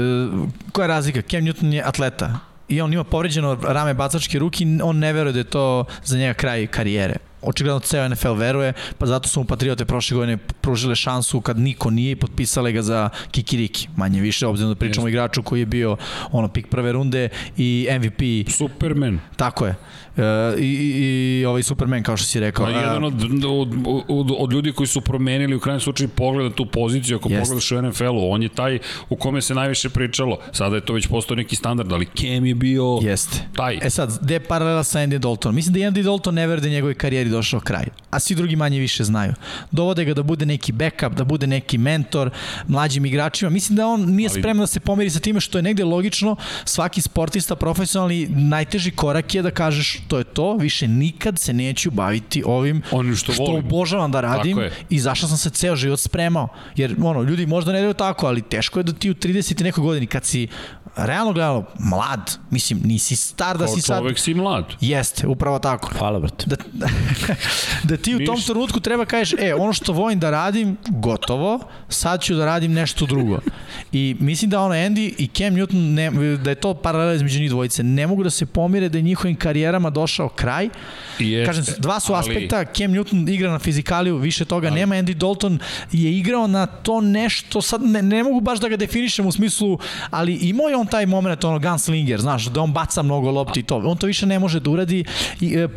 koja 0.72 0.84
je 0.84 0.88
razlika? 0.88 1.22
Kem 1.22 1.46
Newton 1.46 1.74
je 1.74 1.84
atleta 1.84 2.40
i 2.68 2.82
on 2.82 2.94
ima 2.94 3.04
povređeno 3.04 3.58
rame 3.64 3.94
bacačke 3.94 4.40
ruke 4.40 4.64
i 4.64 4.80
on 4.84 5.00
ne 5.00 5.14
veruje 5.14 5.34
da 5.34 5.40
je 5.40 5.44
to 5.44 5.86
za 6.04 6.18
njega 6.18 6.34
kraj 6.34 6.68
karijere. 6.68 7.16
Očigledno 7.42 7.80
ceo 7.80 8.10
NFL 8.10 8.34
veruje, 8.34 8.74
pa 8.98 9.06
zato 9.06 9.30
su 9.30 9.40
mu 9.40 9.46
Patriote 9.46 9.86
prošle 9.86 10.16
godine 10.16 10.38
pružile 10.38 10.96
šansu 10.96 11.42
kad 11.42 11.60
niko 11.60 11.90
nije 11.90 12.12
i 12.12 12.16
potpisale 12.16 12.72
ga 12.72 12.82
za 12.82 13.10
Kikiriki, 13.32 13.88
manje 13.96 14.22
više, 14.22 14.48
obzirom 14.48 14.72
da 14.72 14.80
pričamo 14.80 15.06
o 15.06 15.10
igraču 15.10 15.44
koji 15.44 15.60
je 15.60 15.66
bio 15.66 15.98
ono 16.32 16.48
pik 16.48 16.68
prve 16.68 16.92
runde 16.92 17.30
i 17.58 17.88
MVP, 18.00 18.52
Superman. 18.52 19.20
tako 19.36 19.66
je. 19.66 19.76
E, 20.18 20.22
i, 20.60 20.66
i, 20.66 21.40
I 21.42 21.46
ovaj 21.46 21.64
Superman, 21.64 22.04
kao 22.04 22.18
što 22.18 22.28
si 22.28 22.40
rekao. 22.40 22.66
Pa 22.66 22.72
A, 22.72 22.76
jedan 22.76 23.04
od, 23.04 23.14
od, 23.46 23.74
od, 24.08 24.32
od 24.38 24.54
ljudi 24.54 24.72
koji 24.72 24.88
su 24.88 25.02
promenili 25.02 25.56
u 25.56 25.60
krajnjem 25.60 25.80
slučaju 25.82 26.10
pogled 26.10 26.46
na 26.46 26.56
tu 26.56 26.66
poziciju, 26.66 27.18
ako 27.18 27.30
Jest. 27.30 27.42
pogledaš 27.42 27.72
u 27.72 27.82
NFL-u, 27.82 28.32
on 28.32 28.44
je 28.44 28.50
taj 28.50 28.80
u 29.10 29.16
kome 29.16 29.42
se 29.42 29.56
najviše 29.56 29.90
pričalo. 29.90 30.38
Sada 30.52 30.76
je 30.76 30.86
to 30.86 30.94
već 30.94 31.08
postao 31.08 31.36
neki 31.36 31.56
standard, 31.56 31.92
ali 31.92 32.06
Cam 32.18 32.46
je 32.46 32.56
bio 32.56 33.00
Jeste. 33.02 33.38
taj. 33.56 33.80
E 33.82 33.90
sad, 33.90 34.20
gde 34.22 34.34
je 34.34 34.40
paralela 34.40 34.84
sa 34.84 35.00
Andy 35.00 35.18
Daltonom? 35.18 35.56
Mislim 35.56 35.74
da 35.74 35.80
i 35.80 35.84
Andy 35.84 36.04
Dalton 36.04 36.36
ne 36.36 36.48
veruje 36.48 36.62
da 36.62 36.68
je 36.68 36.74
njegovoj 36.74 36.94
karijeri 36.94 37.30
došao 37.30 37.60
kraj, 37.60 37.86
a 38.10 38.20
svi 38.20 38.36
drugi 38.36 38.56
manje 38.56 38.80
više 38.80 39.04
znaju. 39.04 39.34
Dovode 39.72 40.06
ga 40.06 40.14
da 40.14 40.24
bude 40.24 40.46
neki 40.46 40.72
backup, 40.72 41.14
da 41.14 41.24
bude 41.24 41.48
neki 41.48 41.78
mentor 41.78 42.30
mlađim 42.68 43.06
igračima. 43.06 43.50
Mislim 43.50 43.76
da 43.76 43.88
on 43.88 44.02
nije 44.16 44.30
Ali- 44.32 44.42
spreman 44.42 44.64
da 44.64 44.68
se 44.68 44.80
pomeri 44.80 45.10
sa 45.10 45.20
time 45.20 45.40
što 45.40 45.58
je 45.58 45.62
negde 45.62 45.84
logično. 45.84 46.36
Svaki 46.66 47.02
sportista 47.02 47.56
profesionalni 47.56 48.28
najteži 48.30 48.92
korak 48.92 49.36
je 49.36 49.42
da 49.42 49.52
kažeš 49.52 49.98
to 50.12 50.18
je 50.18 50.24
to, 50.24 50.54
više 50.54 50.88
nikad 50.88 51.40
se 51.40 51.54
neću 51.54 51.92
baviti 51.92 52.44
ovim 52.46 52.82
Onim 52.92 53.16
što 53.16 53.32
što 53.34 53.44
volim. 53.44 53.66
obožavam 53.66 54.12
da 54.12 54.22
radim 54.22 54.60
i 54.90 55.00
zašto 55.00 55.28
sam 55.28 55.38
se 55.38 55.50
ceo 55.50 55.76
život 55.76 56.00
spremao. 56.00 56.48
Jer 56.76 56.96
ono, 57.04 57.22
ljudi 57.22 57.46
možda 57.46 57.72
ne 57.72 57.82
daju 57.82 57.94
tako, 57.94 58.28
ali 58.28 58.42
teško 58.42 58.80
je 58.80 58.84
da 58.84 58.94
ti 58.94 59.12
u 59.12 59.14
30 59.14 59.62
i 59.62 59.64
nekoj 59.64 59.82
godini 59.84 60.08
kad 60.08 60.26
si 60.26 60.48
realno 60.96 61.34
gledalo 61.34 61.66
mlad, 61.80 62.38
mislim 62.50 62.80
nisi 62.84 63.16
star 63.16 63.58
da 63.58 63.66
Kao 63.66 63.76
si 63.76 63.82
sad 63.82 64.00
čovek 64.00 64.20
si 64.20 64.34
mlad. 64.34 64.66
Jeste, 64.82 65.28
upravo 65.28 65.60
tako. 65.60 65.90
Hvala, 65.98 66.20
brate. 66.20 66.46
Da, 66.48 66.56
da 67.90 67.98
ti 67.98 68.16
u 68.16 68.26
tom 68.26 68.42
trenutku 68.42 68.80
treba 68.80 69.06
kažeš, 69.06 69.40
e, 69.40 69.54
ono 69.56 69.74
što 69.74 69.94
volim 69.94 70.20
da 70.20 70.30
radim, 70.30 70.78
gotovo, 70.90 71.60
sad 71.90 72.22
ću 72.22 72.36
da 72.36 72.46
radim 72.46 72.74
nešto 72.74 73.06
drugo. 73.06 73.40
I 73.92 74.16
mislim 74.20 74.52
da 74.52 74.62
ono 74.62 74.76
Andy 74.76 75.14
i 75.18 75.28
Cam 75.28 75.54
Newton, 75.54 75.94
ne, 75.94 76.38
da 76.38 76.50
je 76.50 76.56
to 76.56 76.74
paralela 76.74 77.14
između 77.14 77.40
njih 77.40 77.50
dvojice, 77.50 77.84
ne 77.84 78.08
mogu 78.08 78.24
da 78.24 78.30
se 78.30 78.46
pomire 78.46 78.90
da 78.90 78.98
je 78.98 79.02
njihovim 79.02 79.36
karijerama 79.36 79.90
došao 80.02 80.30
kraj. 80.30 80.70
Jeste, 81.20 81.46
Kažem, 81.46 81.64
dva 81.78 82.00
su 82.00 82.14
ali- 82.14 82.20
aspekta, 82.22 82.66
Cam 82.66 82.92
Newton 82.92 83.30
igra 83.30 83.52
na 83.52 83.60
fizikaliju, 83.60 84.18
više 84.18 84.46
toga 84.46 84.68
ali, 84.68 84.76
nema, 84.76 84.96
Andy 84.96 85.14
Dalton 85.14 85.60
je 85.92 86.12
igrao 86.14 86.48
na 86.48 86.66
to 86.66 87.02
nešto, 87.02 87.62
sad 87.62 87.82
ne, 87.84 88.02
ne 88.02 88.24
mogu 88.24 88.40
baš 88.42 88.60
da 88.60 88.70
ga 88.70 88.78
definišem 88.78 89.26
u 89.26 89.32
smislu, 89.32 89.80
ali 90.12 90.34
imao 90.36 90.68
je 90.68 90.76
on 90.76 90.88
taj 90.88 91.06
moment, 91.06 91.44
ono, 91.44 91.60
gunslinger, 91.60 92.20
znaš, 92.22 92.46
da 92.46 92.62
on 92.62 92.74
baca 92.74 93.02
mnogo 93.02 93.32
lopti 93.32 93.60
i 93.60 93.64
to, 93.64 93.78
on 93.78 93.98
to 93.98 94.08
više 94.08 94.26
ne 94.26 94.40
može 94.40 94.60
da 94.60 94.70
uradi 94.70 95.04
i 95.42 95.54
e, 95.54 95.68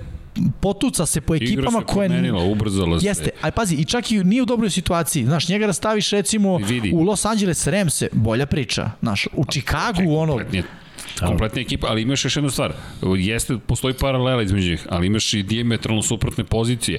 potuca 0.60 1.06
se 1.06 1.20
po 1.20 1.34
Igra 1.34 1.44
ekipama 1.46 1.78
se 1.80 1.84
koje... 1.86 2.08
promenila, 2.08 2.44
ubrzala 2.44 3.00
se. 3.00 3.06
Jeste, 3.06 3.30
ali 3.40 3.52
pazi, 3.52 3.74
i 3.74 3.84
čak 3.84 4.10
i 4.10 4.24
nije 4.24 4.42
u 4.42 4.46
dobroj 4.46 4.70
situaciji. 4.70 5.24
Znaš, 5.24 5.48
njega 5.48 5.66
da 5.66 5.72
staviš 5.72 6.10
recimo 6.10 6.56
Vidi. 6.58 6.90
u 6.94 7.02
Los 7.02 7.24
Angeles 7.24 7.66
Ramse, 7.66 8.08
bolja 8.12 8.46
priča. 8.46 8.90
Znaš, 9.00 9.26
u 9.32 9.44
Chicagu 9.44 10.14
ono... 10.14 10.32
Kompletni 10.32 10.58
je- 10.58 10.64
kompletna 11.20 11.60
ekipa, 11.60 11.86
ali 11.86 12.02
imaš 12.02 12.24
još 12.24 12.36
jednu 12.36 12.50
stvar. 12.50 12.72
Jeste, 13.18 13.58
postoji 13.66 13.94
paralela 13.94 14.42
između 14.42 14.70
njih, 14.70 14.86
ali 14.90 15.06
imaš 15.06 15.34
i 15.34 15.42
diametralno 15.42 16.02
suprotne 16.02 16.44
pozicije. 16.44 16.98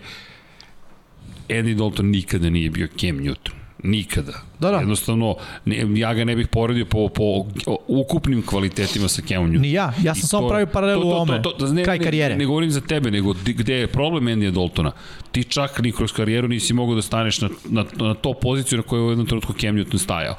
Andy 1.50 1.74
Dalton 1.74 2.06
nikada 2.06 2.50
nije 2.50 2.70
bio 2.70 2.88
Cam 2.88 3.18
Newton. 3.18 3.52
Nikada. 3.84 4.34
Da, 4.60 4.72
da. 4.72 4.78
Jednostavno, 4.78 5.36
ne, 5.66 5.86
ja 5.96 6.14
ga 6.14 6.24
ne 6.24 6.36
bih 6.36 6.48
poredio 6.48 6.86
po, 6.86 7.10
po 7.10 7.46
ukupnim 7.88 8.42
kvalitetima 8.42 9.08
sa 9.08 9.22
Camom 9.22 9.52
Newtonom. 9.52 9.60
Ni 9.60 9.72
ja, 9.72 9.94
ja 10.04 10.16
sam 10.16 10.20
I 10.24 10.28
samo 10.28 10.48
pravio 10.48 10.66
paralelu 10.68 11.02
to- 11.02 11.08
u 11.08 11.12
to- 11.12 11.18
ome. 11.18 11.42
to- 11.42 11.52
to- 11.52 11.68
ne, 11.68 11.84
Kraj 11.84 11.98
ne, 12.00 12.04
karijere. 12.04 12.34
Ne, 12.34 12.38
ne 12.40 12.46
govorim 12.46 12.72
za 12.72 12.82
tebe, 12.82 13.12
nego 13.12 13.34
gde 13.46 13.74
je 13.76 13.88
problem 13.88 14.26
Andy 14.26 14.52
Daltona. 14.52 14.92
Ti 15.32 15.44
čak 15.44 15.82
ni 15.82 15.92
kroz 15.92 16.12
karijeru 16.12 16.48
nisi 16.48 16.74
mogao 16.74 16.96
da 16.96 17.02
staneš 17.02 17.42
na, 17.42 17.50
na, 17.66 17.86
na 17.96 18.14
to 18.14 18.34
poziciju 18.34 18.78
na 18.78 18.84
kojoj 18.84 19.02
je 19.04 19.08
u 19.08 19.12
jednom 19.12 19.28
trenutku 19.28 19.54
Cam 19.54 19.76
Newton 19.76 19.98
stajao. 19.98 20.36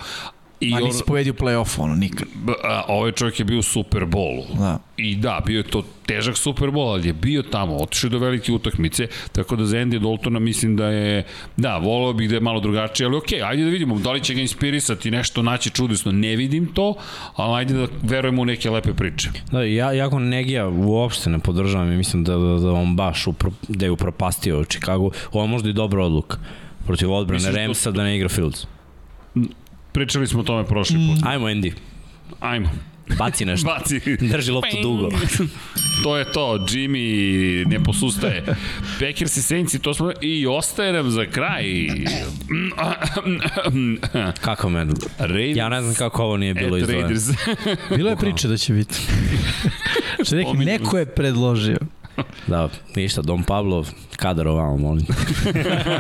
I 0.61 0.75
A 0.75 0.77
on, 0.77 0.83
nisi 0.85 1.03
pobedio 1.07 1.33
u 1.33 1.43
play-offu, 1.43 1.83
ono, 1.83 1.95
nikad. 1.95 2.29
B- 2.35 2.53
a, 2.65 2.83
ovaj 2.89 3.13
čovjek 3.13 3.39
je 3.39 3.45
bio 3.45 3.59
u 3.59 3.63
Superbolu. 3.63 4.43
Da. 4.59 4.79
I 4.97 5.17
da, 5.17 5.41
bio 5.47 5.57
je 5.59 5.63
to 5.63 5.83
težak 6.07 6.37
Superbol, 6.37 6.89
ali 6.89 7.09
je 7.09 7.13
bio 7.13 7.43
tamo, 7.43 7.77
otišao 7.77 8.11
do 8.11 8.19
velike 8.19 8.53
utakmice, 8.53 9.07
tako 9.33 9.57
da 9.57 9.65
za 9.65 9.77
Andy 9.77 9.99
Daltona 9.99 10.39
mislim 10.39 10.77
da 10.77 10.87
je, 10.87 11.25
da, 11.57 11.77
volao 11.79 12.13
bih 12.13 12.29
da 12.29 12.35
je 12.35 12.41
malo 12.41 12.61
drugačije, 12.61 13.07
ali 13.07 13.17
okej, 13.17 13.39
okay, 13.39 13.49
ajde 13.49 13.65
da 13.65 13.71
vidimo, 13.71 13.99
da 13.99 14.13
li 14.13 14.21
će 14.21 14.35
ga 14.35 14.41
inspirisati 14.41 15.11
nešto 15.11 15.43
naći 15.43 15.71
čudesno, 15.71 16.13
ne 16.13 16.37
vidim 16.37 16.67
to, 16.67 16.95
ali 17.35 17.59
ajde 17.59 17.75
da 17.75 17.87
verujemo 18.03 18.43
u 18.43 18.45
neke 18.45 18.71
lepe 18.71 18.93
priče. 18.95 19.29
Da, 19.53 19.63
ja, 19.63 19.93
jako 19.93 20.19
Negija 20.19 20.69
uopšte 20.69 21.31
ne 21.31 21.39
podržavam 21.39 21.93
i 21.93 21.97
mislim 21.97 22.25
da, 22.25 22.33
da, 22.33 22.59
da 22.59 22.73
on 22.73 22.97
baš 22.97 23.27
upro, 23.27 23.51
da 23.69 23.85
je 23.87 23.91
upropastio 23.91 24.65
Chicago. 24.65 25.11
Ovo 25.33 25.45
je 25.45 25.49
možda 25.49 25.69
i 25.71 25.73
dobra 25.73 26.05
odluka 26.05 26.37
protiv 26.87 27.13
odbrane 27.13 27.43
da- 27.43 27.51
Ramsa 27.51 27.91
da 27.91 28.03
ne 28.03 28.17
igra 28.17 28.29
Fields. 28.29 28.67
Pričali 29.97 30.27
smo 30.27 30.41
o 30.41 30.43
tome 30.43 30.65
prošli 30.65 30.97
put. 30.97 31.27
Ajmo 31.27 31.47
Andy, 31.47 31.73
Ajmo. 32.41 32.71
baci 33.19 33.45
nešto. 33.45 33.69
Baci. 33.79 34.01
Drži 34.21 34.51
loptu 34.51 34.77
dugo. 34.83 35.09
to 36.05 36.17
je 36.17 36.33
to, 36.33 36.67
Jimmy 36.69 37.67
ne 37.67 37.85
posustaje. 37.85 38.45
Packers 39.01 39.37
i 39.37 39.43
Saints 39.43 39.75
i 39.75 39.79
to 39.79 39.95
smo 39.95 40.13
i 40.21 40.47
ostaje 40.47 40.93
nam 40.93 41.11
za 41.11 41.27
kraj. 41.27 41.65
Kako 44.41 44.69
men? 44.69 44.95
Raiders 45.19 45.57
Ja 45.57 45.69
ne 45.69 45.83
znam 45.83 45.95
kako 45.95 46.23
ovo 46.23 46.37
nije 46.37 46.55
bilo 46.55 46.77
izdvojeno. 46.77 47.09
Bilo 47.97 48.11
je 48.11 48.17
priče 48.17 48.49
da 48.49 48.57
će 48.57 48.73
biti. 48.73 48.95
Što 50.25 50.37
neki, 50.37 50.49
Spominjemo. 50.49 50.79
neko 50.79 50.99
je 50.99 51.07
predložio. 51.07 51.79
Da, 52.47 52.69
ništa, 52.97 53.23
Dom 53.23 53.43
Pablo, 53.43 53.85
kadar 54.17 54.49
ovamo, 54.49 54.77
molim. 54.77 55.07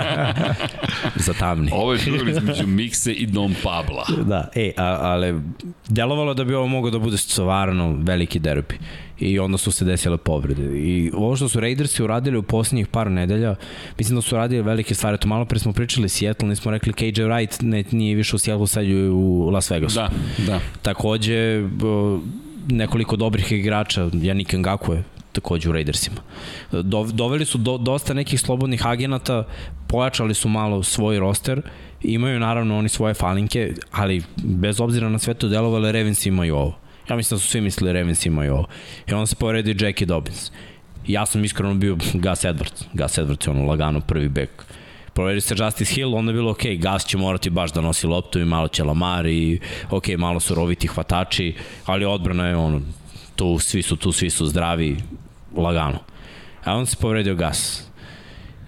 Zatamni. 1.27 1.71
Ovo 1.73 1.93
je 1.93 1.99
duel 2.07 2.29
između 2.29 2.67
Mikse 2.67 3.13
i 3.13 3.27
Dom 3.27 3.55
Pabla. 3.63 4.07
Da, 4.27 4.49
e, 4.55 4.73
a, 4.77 4.99
ali 5.01 5.41
delovalo 5.89 6.35
da 6.35 6.45
bi 6.45 6.55
ovo 6.55 6.67
moglo 6.67 6.91
da 6.91 6.99
bude 6.99 7.17
stvarno 7.17 7.97
veliki 8.03 8.39
derbi. 8.39 8.79
I 9.19 9.39
onda 9.39 9.59
su 9.59 9.73
se 9.73 9.85
desile 9.85 10.17
povrede. 10.17 10.79
I 10.79 11.11
ovo 11.15 11.37
što 11.37 11.49
su 11.49 11.61
Raidersi 11.61 12.03
uradili 12.03 12.37
u 12.37 12.43
poslednjih 12.43 12.87
par 12.87 13.11
nedelja, 13.11 13.55
mislim 13.99 14.17
da 14.17 14.23
su 14.23 14.37
radili 14.37 14.63
velike 14.63 14.95
stvari. 14.95 15.19
To 15.19 15.29
malo 15.29 15.45
pre 15.45 15.59
smo 15.59 15.73
pričali 15.73 16.09
Seattle, 16.09 16.49
nismo 16.49 16.71
rekli 16.71 16.93
KJ 16.93 17.23
Wright 17.23 17.63
ne, 17.63 17.85
nije 17.91 18.15
više 18.15 18.37
u 18.37 18.39
Seattle, 18.39 18.67
sad 18.67 18.85
je 18.87 19.11
u 19.11 19.51
Las 19.51 19.71
Vegasu. 19.71 19.95
Da, 19.95 20.11
da. 20.47 20.61
Takođe, 20.83 21.63
nekoliko 22.69 23.17
dobrih 23.17 23.53
igrača, 23.53 24.11
Janik 24.13 24.53
Ngakue, 24.53 25.03
takođe 25.37 25.69
u 25.71 25.73
Raidersima. 25.73 26.23
Do, 26.73 27.05
doveli 27.13 27.45
su 27.45 27.59
do, 27.59 27.79
dosta 27.79 28.15
nekih 28.15 28.41
slobodnih 28.41 28.87
agenata, 28.87 29.45
pojačali 29.89 30.35
su 30.35 30.49
malo 30.49 30.83
svoj 30.83 31.19
roster, 31.19 31.63
imaju 32.03 32.41
naravno 32.41 32.79
oni 32.79 32.89
svoje 32.89 33.15
falinke, 33.15 33.75
ali 33.91 34.23
bez 34.37 34.81
obzira 34.81 35.09
na 35.09 35.19
sve 35.19 35.35
to 35.35 35.49
delovale, 35.49 35.93
Ravens 35.93 36.27
imaju 36.27 36.57
ovo. 36.57 36.79
Ja 37.11 37.17
mislim 37.17 37.37
da 37.37 37.41
su 37.41 37.49
svi 37.49 37.61
mislili 37.61 37.93
Ravens 37.93 38.27
imaju 38.27 38.55
ovo. 38.55 38.67
I 39.09 39.13
onda 39.13 39.27
se 39.27 39.37
poredi 39.37 39.77
Jackie 39.85 40.07
Dobbins. 40.07 40.51
Ja 41.07 41.27
sam 41.27 41.45
iskreno 41.45 41.75
bio 41.75 41.95
Gus 41.95 42.45
Edwards. 42.45 42.85
Gus 42.93 43.19
Edwards 43.19 43.47
je 43.47 43.51
ono 43.51 43.67
lagano 43.67 44.01
prvi 44.01 44.29
bek. 44.29 44.51
Proveri 45.15 45.41
se 45.41 45.55
Justice 45.59 45.95
Hill, 45.95 46.15
onda 46.15 46.31
je 46.31 46.35
bilo 46.35 46.51
ok, 46.51 46.63
Gus 46.79 47.07
će 47.07 47.19
morati 47.19 47.51
baš 47.51 47.73
da 47.73 47.81
nosi 47.81 48.07
loptu 48.07 48.41
i 48.41 48.45
malo 48.45 48.69
će 48.69 48.85
Lamar 48.85 49.27
i 49.27 49.61
ok, 49.91 50.09
malo 50.19 50.41
su 50.41 50.55
roviti 50.55 50.87
hvatači, 50.87 51.55
ali 51.87 52.05
odbrana 52.05 52.47
je 52.49 52.57
ono, 52.57 52.81
tu, 53.37 53.59
svi 53.59 53.83
su 53.83 53.97
tu, 53.97 54.13
svi 54.13 54.31
su 54.31 54.47
zdravi, 54.47 54.97
lagano. 55.57 55.99
A 56.65 56.75
on 56.77 56.87
se 56.87 56.97
povredio 57.01 57.35
Gus. 57.35 57.83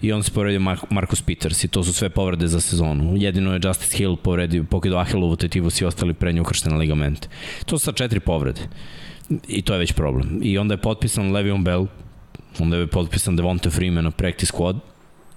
I 0.01 0.13
on 0.13 0.23
se 0.23 0.31
povredio 0.31 0.59
Mar 0.59 0.77
Marcus 0.89 1.21
Peters 1.21 1.63
i 1.63 1.67
to 1.67 1.83
su 1.83 1.93
sve 1.93 2.09
povrede 2.09 2.47
za 2.47 2.59
sezonu. 2.59 3.13
Jedino 3.17 3.53
je 3.53 3.59
Justice 3.63 3.97
Hill 3.97 4.15
povredio, 4.15 4.63
pokido 4.63 4.97
Ahilovu 4.97 5.35
tetivu, 5.35 5.69
svi 5.69 5.85
ostali 5.85 6.13
prednje 6.13 6.41
ukrštene 6.41 6.77
ligamente. 6.77 7.27
To 7.65 7.79
su 7.79 7.85
sa 7.85 7.91
četiri 7.91 8.19
povrede. 8.19 8.61
I 9.47 9.61
to 9.61 9.73
je 9.73 9.79
već 9.79 9.93
problem. 9.93 10.39
I 10.43 10.57
onda 10.57 10.73
je 10.73 10.81
potpisan 10.81 11.31
Le'Veon 11.31 11.63
Bell, 11.63 11.87
onda 12.59 12.77
je 12.77 12.87
potpisan 12.87 13.35
Devonta 13.35 13.69
Freeman 13.69 14.03
na 14.03 14.11
practice 14.11 14.53
squad, 14.53 14.79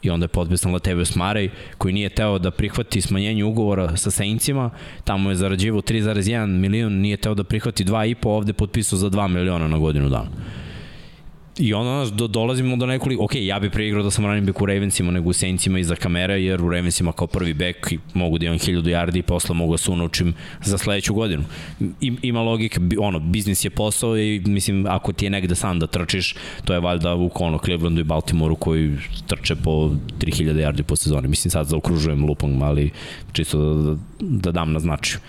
i 0.02 0.10
onda 0.10 0.24
je 0.24 0.28
potpisan 0.28 0.72
Latavius 0.72 1.16
Murray 1.16 1.48
koji 1.78 1.94
nije 1.94 2.08
teo 2.08 2.38
da 2.38 2.50
prihvati 2.50 3.00
smanjenje 3.00 3.44
ugovora 3.44 3.96
sa 3.96 4.10
Saintsima, 4.10 4.70
tamo 5.04 5.30
je 5.30 5.36
zarađivao 5.36 5.82
3,1 5.82 6.46
milion, 6.46 6.92
nije 6.92 7.16
teo 7.16 7.34
da 7.34 7.44
prihvati 7.44 7.84
2,5, 7.84 8.16
ovde 8.28 8.52
potpisao 8.52 8.98
za 8.98 9.10
2 9.10 9.28
miliona 9.28 9.68
na 9.68 9.78
godinu 9.78 10.08
dana. 10.08 10.30
I 11.58 11.74
onda 11.74 11.90
nas 11.90 12.12
do, 12.12 12.26
dolazimo 12.26 12.76
do 12.76 12.86
nekoliko, 12.86 13.24
ok, 13.24 13.34
ja 13.34 13.58
bih 13.60 13.70
preigrao 13.70 14.02
da 14.02 14.10
sam 14.10 14.24
running 14.26 14.46
back 14.46 14.60
u 14.60 14.66
Ravensima 14.66 15.10
nego 15.12 15.30
u 15.30 15.32
Saintsima 15.32 15.78
iza 15.78 15.96
kamere, 15.96 16.42
jer 16.42 16.62
u 16.64 16.70
Ravensima 16.70 17.12
kao 17.12 17.26
prvi 17.26 17.54
i 17.90 17.98
mogu 18.14 18.38
da 18.38 18.46
imam 18.46 18.58
1000 18.58 18.82
yardi 18.82 19.18
i 19.18 19.22
posle 19.22 19.54
mogu 19.54 19.72
da 19.74 19.78
se 19.78 19.90
unaučim 19.90 20.34
za 20.64 20.78
sledeću 20.78 21.14
godinu. 21.14 21.44
I, 22.00 22.12
ima 22.22 22.42
logike, 22.42 22.80
bi- 22.80 22.96
ono, 23.00 23.18
biznis 23.18 23.64
je 23.64 23.70
posao 23.70 24.18
i 24.18 24.42
mislim, 24.46 24.86
ako 24.88 25.12
ti 25.12 25.26
je 25.26 25.30
negde 25.30 25.54
sam 25.54 25.78
da 25.78 25.86
trčiš, 25.86 26.34
to 26.64 26.72
je 26.74 26.80
valjda 26.80 27.14
u 27.14 27.30
ono, 27.34 27.58
Clevelandu 27.58 28.00
i 28.00 28.04
Baltimoru 28.04 28.56
koji 28.56 28.96
trče 29.26 29.56
po 29.56 29.90
3000 30.20 30.54
yardi 30.54 30.82
po 30.82 30.96
sezoni. 30.96 31.28
Mislim, 31.28 31.50
sad 31.50 31.66
zaokružujem 31.66 32.24
lupom, 32.24 32.62
ali 32.62 32.90
čisto 33.32 33.58
da, 33.58 33.90
da, 33.90 33.96
da 34.20 34.52
dam 34.52 34.72
na 34.72 34.80
značaju. 34.80 35.20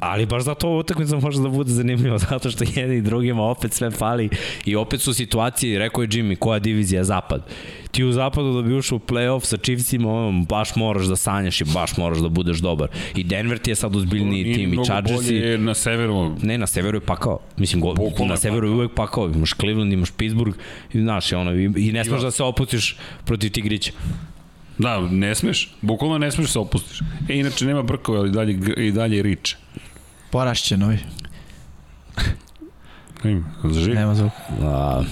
Ali 0.00 0.26
baš 0.26 0.42
zato 0.42 0.68
ovo 0.68 0.78
utakmica 0.78 1.16
može 1.16 1.42
da 1.42 1.48
bude 1.48 1.72
zanimljivo, 1.72 2.18
zato 2.30 2.50
što 2.50 2.64
jedni 2.74 2.96
i 2.96 3.00
drugima 3.00 3.42
opet 3.42 3.72
sve 3.72 3.90
fali 3.90 4.28
i 4.64 4.76
opet 4.76 5.00
su 5.00 5.14
situacije, 5.14 5.78
rekao 5.78 6.02
je 6.02 6.08
Jimmy, 6.08 6.36
koja 6.36 6.58
divizija 6.58 7.04
zapad. 7.04 7.46
Ti 7.90 8.04
u 8.04 8.12
zapadu 8.12 8.52
da 8.54 8.62
bi 8.62 8.74
ušao 8.74 8.96
u 8.96 8.98
playoff 8.98 9.44
sa 9.44 9.56
Chiefsima, 9.56 10.12
ono, 10.12 10.44
baš 10.44 10.76
moraš 10.76 11.06
da 11.06 11.16
sanjaš 11.16 11.60
i 11.60 11.64
baš 11.74 11.96
moraš 11.96 12.18
da 12.18 12.28
budeš 12.28 12.58
dobar. 12.58 12.88
I 13.14 13.24
Denver 13.24 13.58
ti 13.58 13.70
je 13.70 13.74
sad 13.74 13.96
ozbiljniji 13.96 14.54
tim 14.54 14.74
i 14.74 14.84
Chargersi. 14.84 15.40
bolje 15.40 15.58
na 15.58 15.74
severu. 15.74 16.36
Ne, 16.42 16.58
na 16.58 16.66
severu 16.66 16.96
je 16.96 17.00
pakao. 17.00 17.38
Mislim, 17.56 17.80
go, 17.82 17.94
na 18.28 18.36
severu 18.36 18.66
je 18.66 18.72
uvek 18.74 18.94
pakao. 18.94 19.28
Imaš 19.28 19.54
Cleveland, 19.54 19.92
imaš 19.92 20.10
Pittsburgh, 20.10 20.56
i, 20.92 21.00
znaš, 21.00 21.32
i 21.32 21.34
ono, 21.34 21.54
i, 21.54 21.64
i 21.76 21.92
ne 21.92 22.04
smeš 22.04 22.20
da 22.20 22.30
se 22.30 22.42
opustiš 22.42 22.96
protiv 23.24 23.50
Tigrića. 23.50 23.92
Da, 24.78 25.00
ne 25.00 25.34
smeš. 25.34 25.74
Bukvalno 25.80 26.18
ne 26.18 26.30
smeš 26.30 26.46
da 26.46 26.52
se 26.52 26.58
opustiš. 26.58 27.00
E, 27.28 27.38
inače 27.38 27.66
nema 27.66 27.82
brkove, 27.82 28.18
ali 28.18 28.30
dalje, 28.30 28.58
i 28.76 28.92
dalje 28.92 29.22
riče. 29.22 29.56
Porašće 30.30 30.76
novi. 30.76 30.98
Ima, 33.24 33.44
Živ? 33.74 33.94
Nema 33.94 34.14
zvuk. 34.14 34.32
A, 34.62 35.02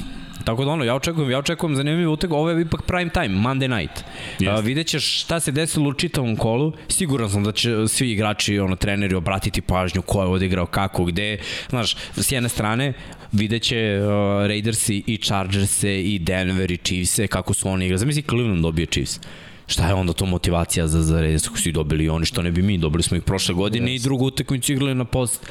tako 0.44 0.64
da 0.64 0.70
ono, 0.70 0.84
ja 0.84 0.94
očekujem, 0.94 1.30
ja 1.30 1.38
očekujem 1.38 1.76
zanimljiv 1.76 2.12
utek, 2.12 2.32
ovo 2.32 2.50
je 2.50 2.62
ipak 2.62 2.82
prime 2.82 3.10
time, 3.10 3.28
Monday 3.28 3.80
night. 3.80 4.04
Jeste. 4.38 4.50
A, 4.50 4.60
vidjet 4.60 4.86
ćeš 4.86 5.22
šta 5.22 5.40
se 5.40 5.52
desilo 5.52 5.88
u 5.88 5.92
čitavom 5.92 6.36
kolu, 6.36 6.72
siguran 6.88 7.30
sam 7.30 7.44
da 7.44 7.52
će 7.52 7.88
svi 7.88 8.10
igrači, 8.10 8.58
ono, 8.58 8.76
treneri 8.76 9.14
obratiti 9.14 9.60
pažnju 9.60 10.02
ko 10.02 10.22
je 10.22 10.28
odigrao, 10.28 10.66
kako, 10.66 11.04
gde, 11.04 11.38
znaš, 11.70 11.96
s 12.16 12.32
jedne 12.32 12.48
strane, 12.48 12.92
vidjet 13.32 13.62
će 13.62 14.00
uh, 14.00 14.08
Raidersi 14.46 15.02
i 15.06 15.16
Chargerse 15.16 16.02
i 16.02 16.18
Denver 16.18 16.70
i 16.70 16.76
Chiefse, 16.76 17.26
kako 17.26 17.54
su 17.54 17.68
oni 17.68 17.84
igrali. 17.84 17.98
Zamisli 17.98 18.22
Cleveland 18.22 18.62
dobije 18.62 18.86
Chiefs. 18.86 19.20
Šta 19.66 19.88
je 19.88 19.94
onda 19.94 20.12
to 20.12 20.26
motivacija 20.26 20.86
za, 20.88 21.02
za 21.02 21.20
Raiders 21.20 21.48
ako 21.48 21.58
su 21.58 21.68
ih 21.68 21.74
dobili 21.74 22.08
oni, 22.08 22.26
što 22.26 22.42
ne 22.42 22.50
bi 22.50 22.62
mi, 22.62 22.78
dobili 22.78 23.02
smo 23.02 23.16
ih 23.16 23.22
prošle 23.22 23.54
godine 23.54 23.90
yes. 23.90 23.96
i 23.96 24.02
drugu 24.02 24.26
utakmicu 24.26 24.72
igrali 24.72 24.94
na 24.94 25.04
post. 25.04 25.46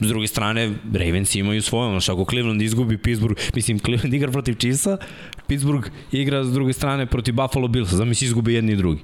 S 0.00 0.08
druge 0.08 0.26
strane, 0.26 0.74
Ravens 0.92 1.34
imaju 1.34 1.62
svoje, 1.62 1.88
ono 1.88 2.00
što 2.00 2.12
ako 2.12 2.24
Cleveland 2.30 2.62
izgubi 2.62 2.98
Pittsburgh, 2.98 3.40
mislim 3.54 3.78
Cleveland 3.78 4.14
igra 4.14 4.30
protiv 4.30 4.54
Chiefsa, 4.54 4.96
Pittsburgh 5.46 5.88
igra 6.12 6.44
s 6.44 6.52
druge 6.52 6.72
strane 6.72 7.06
protiv 7.06 7.34
Buffalo 7.34 7.68
Billsa, 7.68 7.96
zamisli 7.96 8.26
izgubi 8.26 8.54
jedni 8.54 8.72
i 8.72 8.76
drugi. 8.76 9.00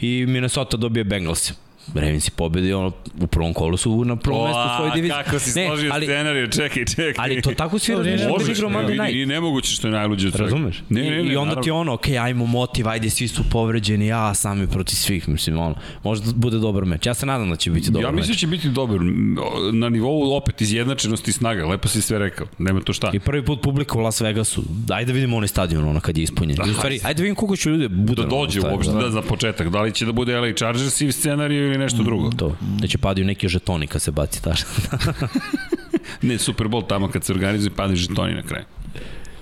I 0.00 0.26
Minnesota 0.28 0.76
dobije 0.76 1.04
Bengals. 1.04 1.52
Ravens 1.94 2.28
i 2.28 2.30
pobedi, 2.30 2.72
ono, 2.72 2.92
u 3.20 3.26
prvom 3.26 3.54
kolu 3.54 3.76
su 3.76 4.04
na 4.04 4.16
prvom 4.16 4.44
mestu 4.44 4.60
u 4.60 4.76
svojoj 4.76 4.92
diviziji. 4.94 5.22
Kako 5.24 5.38
si 5.38 5.50
složio 5.50 5.90
ali, 5.94 6.06
scenariju, 6.06 6.48
čekaj, 6.48 6.84
čekaj. 6.84 7.14
ali 7.16 7.42
to 7.42 7.50
tako 7.50 7.78
razmišljaju 7.88 8.18
kad 8.18 8.28
Možeš, 8.28 8.58
igrao 8.58 8.70
ne, 8.70 8.76
Monday 8.76 9.02
night. 9.02 9.16
i, 9.16 9.26
nemoguće 9.26 9.74
što 9.74 9.88
je 9.88 9.92
najluđe 9.92 10.28
od. 10.28 10.34
Razumeš? 10.34 10.82
Ne, 10.88 11.02
ne, 11.02 11.10
ne, 11.10 11.22
I, 11.22 11.32
I 11.32 11.36
onda 11.36 11.54
ti 11.54 11.56
naravno. 11.56 11.80
ono, 11.80 11.92
okej, 11.92 12.14
okay, 12.14 12.24
ajmo 12.24 12.46
motiv, 12.46 12.88
ajde, 12.88 13.10
svi 13.10 13.28
su 13.28 13.42
povređeni, 13.50 14.06
ja 14.06 14.34
sami 14.34 14.66
protiv 14.66 14.96
svih, 14.96 15.28
mislim, 15.28 15.58
ono, 15.58 15.74
možda 16.04 16.32
bude 16.34 16.58
dobar 16.58 16.84
meč. 16.84 17.06
Ja 17.06 17.14
se 17.14 17.26
nadam 17.26 17.50
da 17.50 17.56
će 17.56 17.70
biti 17.70 17.90
dobar 17.90 18.04
Ja 18.04 18.12
mislim 18.12 18.26
da 18.26 18.32
meč. 18.32 18.40
će 18.40 18.46
biti 18.46 18.68
dobar. 18.68 18.98
Na 19.72 19.88
nivou 19.88 20.36
opet 20.36 20.60
izjednačenosti 20.60 21.32
snaga. 21.32 21.66
Lepo 21.66 21.88
si 21.88 22.02
sve 22.02 22.18
rekao. 22.18 22.46
Nema 22.58 22.80
to 22.80 22.92
šta. 22.92 23.10
I 23.12 23.18
prvi 23.18 23.44
put 23.44 23.62
publika 23.62 23.98
u 23.98 24.00
Las 24.00 24.20
Vegasu. 24.20 24.62
Ajde 24.90 25.06
da 25.06 25.14
vidimo 25.14 25.36
onaj 25.36 25.48
stadion, 25.48 25.88
ono 25.88 26.00
kad 26.00 26.18
je 26.18 26.22
ispunjen. 26.22 26.58
I 26.66 26.70
u 26.70 26.74
stvari, 26.74 27.00
ajde 27.04 27.18
da 27.18 27.22
vidimo 27.22 27.36
koliko 27.36 27.56
će 27.56 27.70
ljudi 27.70 27.88
bude 27.88 28.22
Da 28.22 28.28
na 28.28 28.34
onom 28.34 28.46
dođe 28.46 28.60
uopšte, 28.60 28.92
da, 28.92 29.10
za 29.10 29.22
početak. 29.22 29.68
Da 29.68 29.82
li 29.82 29.92
će 29.92 30.06
da 30.06 30.12
bude 30.12 30.40
LA 30.40 30.52
Chargers 30.52 31.00
i 31.00 31.12
scenariju 31.12 31.66
ili 31.66 31.78
nešto 31.80 32.02
drugo? 32.02 32.30
To, 32.30 32.56
da 32.60 32.86
će 32.86 32.98
padaju 32.98 33.26
neki 33.26 33.48
žetoni 33.48 33.86
kad 33.86 34.02
se 34.02 34.10
baci 34.10 34.42
taš. 34.42 34.60
Ne, 36.22 36.38
Super 36.38 36.66
Bowl 36.66 36.86
tamo 36.86 37.08
kad 37.08 37.24
se 37.24 37.32
organizuje 37.32 37.70
padaju 37.76 37.96
žetoni 37.96 38.34
na 38.34 38.42
kraju. 38.42 38.64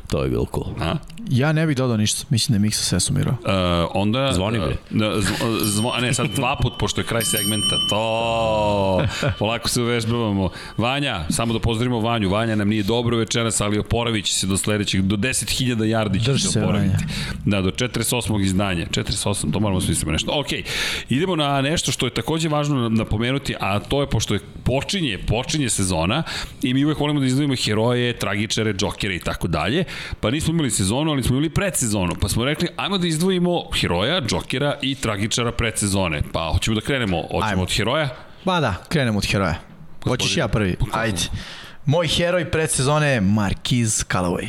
To 0.09 0.25
je 0.25 0.31
bilo 0.31 0.47
cool. 0.55 0.67
A? 0.81 0.97
Ja 1.31 1.53
ne 1.53 1.67
bih 1.67 1.77
dodao 1.77 1.97
ništa, 1.97 2.25
mislim 2.31 2.53
da 2.53 2.57
je 2.57 2.61
Miksa 2.61 2.85
sve 2.85 3.01
sumirao. 3.01 3.33
Uh, 3.33 3.91
onda... 3.95 4.33
Zvoni, 4.33 4.59
bre. 4.59 4.77
Uh, 5.07 5.23
zvo, 5.23 5.59
zvo, 5.61 5.97
ne, 6.01 6.15
sad 6.15 6.27
dva 6.35 6.57
put, 6.63 6.73
pošto 6.79 7.01
je 7.01 7.05
kraj 7.05 7.23
segmenta. 7.25 7.77
To, 7.91 9.05
polako 9.39 9.69
se 9.69 9.83
uvežbavamo. 9.83 10.51
Vanja, 10.77 11.25
samo 11.31 11.53
da 11.53 11.59
pozdravimo 11.59 12.01
Vanju. 12.01 12.31
Vanja 12.31 12.57
nam 12.57 12.69
nije 12.69 12.83
dobro 12.83 13.17
večeras, 13.17 13.61
ali 13.61 13.79
oporavit 13.79 14.25
će 14.25 14.35
se 14.35 14.47
do 14.47 14.57
sledećeg, 14.57 15.03
do 15.03 15.17
10.000 15.17 15.77
yardi 15.77 16.25
će 16.25 16.39
se 16.39 16.59
oporaviti. 16.59 16.95
Vanja. 16.95 17.09
Da, 17.45 17.63
do 17.63 17.71
48. 17.71 18.45
izdanja. 18.45 18.87
48, 18.87 19.53
to 19.53 19.61
moramo 19.61 19.81
smisliti 19.81 20.11
nešto. 20.11 20.41
Ok, 20.41 20.49
idemo 21.09 21.37
na 21.37 21.61
nešto 21.61 21.93
što 21.93 22.07
je 22.07 22.15
takođe 22.15 22.49
važno 22.49 22.89
napomenuti, 22.89 23.55
a 23.61 23.79
to 23.79 24.01
je 24.01 24.07
pošto 24.07 24.35
je 24.35 24.41
počinje, 24.65 25.19
počinje 25.27 25.69
sezona 25.69 26.23
i 26.63 26.75
mi 26.75 26.85
uvek 26.85 27.01
volimo 27.01 27.21
da 27.21 27.27
izdvojimo 27.27 27.55
heroje, 27.65 28.19
tragičare, 28.19 28.73
džokere 28.73 29.17
i 29.17 29.19
tako 29.21 29.49
dalje, 29.49 29.85
pa 30.21 30.31
nismo 30.31 30.55
imali 30.55 30.71
sezonu, 30.71 31.11
ali 31.11 31.23
smo 31.23 31.37
imali 31.37 31.51
predsezonu, 31.51 32.15
pa 32.21 32.29
smo 32.29 32.45
rekli 32.45 32.69
ajmo 32.77 32.99
da 32.99 33.07
izdvojimo 33.07 33.63
heroja, 33.81 34.21
džokera 34.21 34.79
i 34.83 34.95
tragičara 34.95 35.53
predsezone. 35.53 36.23
Pa 36.33 36.51
hoćemo 36.53 36.75
da 36.75 36.81
krenemo, 36.81 37.23
hoćemo 37.23 37.45
Ajmo. 37.45 37.63
od 37.63 37.77
heroja? 37.77 38.09
Ba 38.45 38.61
da, 38.61 38.75
krenemo 38.89 39.19
od 39.19 39.27
heroja. 39.27 39.55
Hoćeš 40.05 40.37
ja 40.37 40.49
prvi? 40.49 40.77
Ajde. 40.93 41.19
Moj 41.85 42.09
heroj 42.09 42.51
predsezone 42.51 43.09
je 43.09 43.21
Marquise 43.21 44.05
Callaway. 44.07 44.49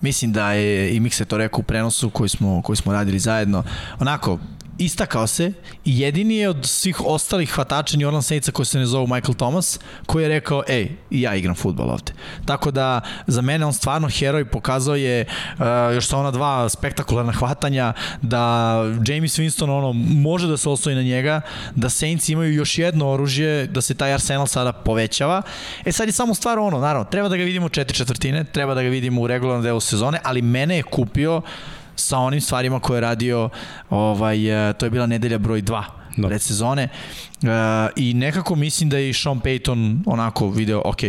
Mislim 0.00 0.32
da 0.32 0.52
je, 0.52 0.94
i 0.96 1.00
Mikse 1.00 1.24
to 1.24 1.38
rekao 1.38 1.60
u 1.60 1.62
prenosu 1.62 2.10
koji 2.10 2.28
smo, 2.28 2.62
koji 2.62 2.76
smo 2.76 2.92
radili 2.92 3.18
zajedno, 3.18 3.64
onako, 3.98 4.38
istakao 4.80 5.26
se 5.26 5.52
i 5.84 6.00
jedini 6.00 6.36
je 6.36 6.48
od 6.48 6.66
svih 6.66 7.00
ostalih 7.00 7.50
hvatača 7.50 7.96
New 7.96 8.06
Orleans 8.06 8.26
Saintsa 8.26 8.52
koji 8.52 8.66
se 8.66 8.78
ne 8.78 8.86
zovu 8.86 9.06
Michael 9.06 9.34
Thomas, 9.34 9.78
koji 10.06 10.22
je 10.22 10.28
rekao, 10.28 10.62
ej, 10.68 10.88
ja 11.10 11.34
igram 11.34 11.54
futbol 11.54 11.90
ovde. 11.90 12.12
Tako 12.44 12.70
da, 12.70 13.00
za 13.26 13.42
mene 13.42 13.66
on 13.66 13.72
stvarno 13.72 14.08
heroj 14.08 14.44
pokazao 14.44 14.96
je 14.96 15.24
uh, 15.24 15.64
još 15.94 16.06
sa 16.06 16.18
ona 16.18 16.30
dva 16.30 16.68
spektakularna 16.68 17.32
hvatanja, 17.32 17.92
da 18.22 18.74
James 19.06 19.38
Winston 19.38 19.70
ono, 19.70 19.92
može 19.92 20.46
da 20.46 20.56
se 20.56 20.68
osvoji 20.68 20.96
na 20.96 21.02
njega, 21.02 21.40
da 21.74 21.88
Saints 21.88 22.28
imaju 22.28 22.54
još 22.54 22.78
jedno 22.78 23.10
oružje, 23.10 23.66
da 23.66 23.80
se 23.80 23.94
taj 23.94 24.14
arsenal 24.14 24.46
sada 24.46 24.72
povećava. 24.72 25.42
E 25.84 25.92
sad 25.92 26.08
je 26.08 26.12
samo 26.12 26.34
stvar 26.34 26.58
ono, 26.58 26.78
naravno, 26.78 27.04
treba 27.10 27.28
da 27.28 27.36
ga 27.36 27.44
vidimo 27.44 27.68
četiri 27.68 27.96
četvrtine, 27.96 28.44
treba 28.44 28.74
da 28.74 28.82
ga 28.82 28.88
vidimo 28.88 29.20
u 29.20 29.26
regularnom 29.26 29.62
delu 29.62 29.80
sezone, 29.80 30.20
ali 30.24 30.42
mene 30.42 30.76
je 30.76 30.82
kupio 30.82 31.42
sa 32.00 32.18
onim 32.18 32.40
stvarima 32.40 32.80
koje 32.80 32.96
je 32.96 33.00
radio, 33.00 33.48
ovaj, 33.90 34.68
e, 34.70 34.72
to 34.72 34.86
je 34.86 34.90
bila 34.90 35.06
nedelja 35.06 35.38
broj 35.38 35.62
2 35.62 35.84
Da. 36.16 36.22
da. 36.22 36.28
predsezone 36.28 36.88
uh, 37.42 37.48
i 37.96 38.14
nekako 38.14 38.54
mislim 38.54 38.90
da 38.90 38.98
je 38.98 39.10
i 39.10 39.12
Sean 39.12 39.40
Payton 39.40 40.02
onako 40.06 40.50
video, 40.50 40.82
ok, 40.84 41.00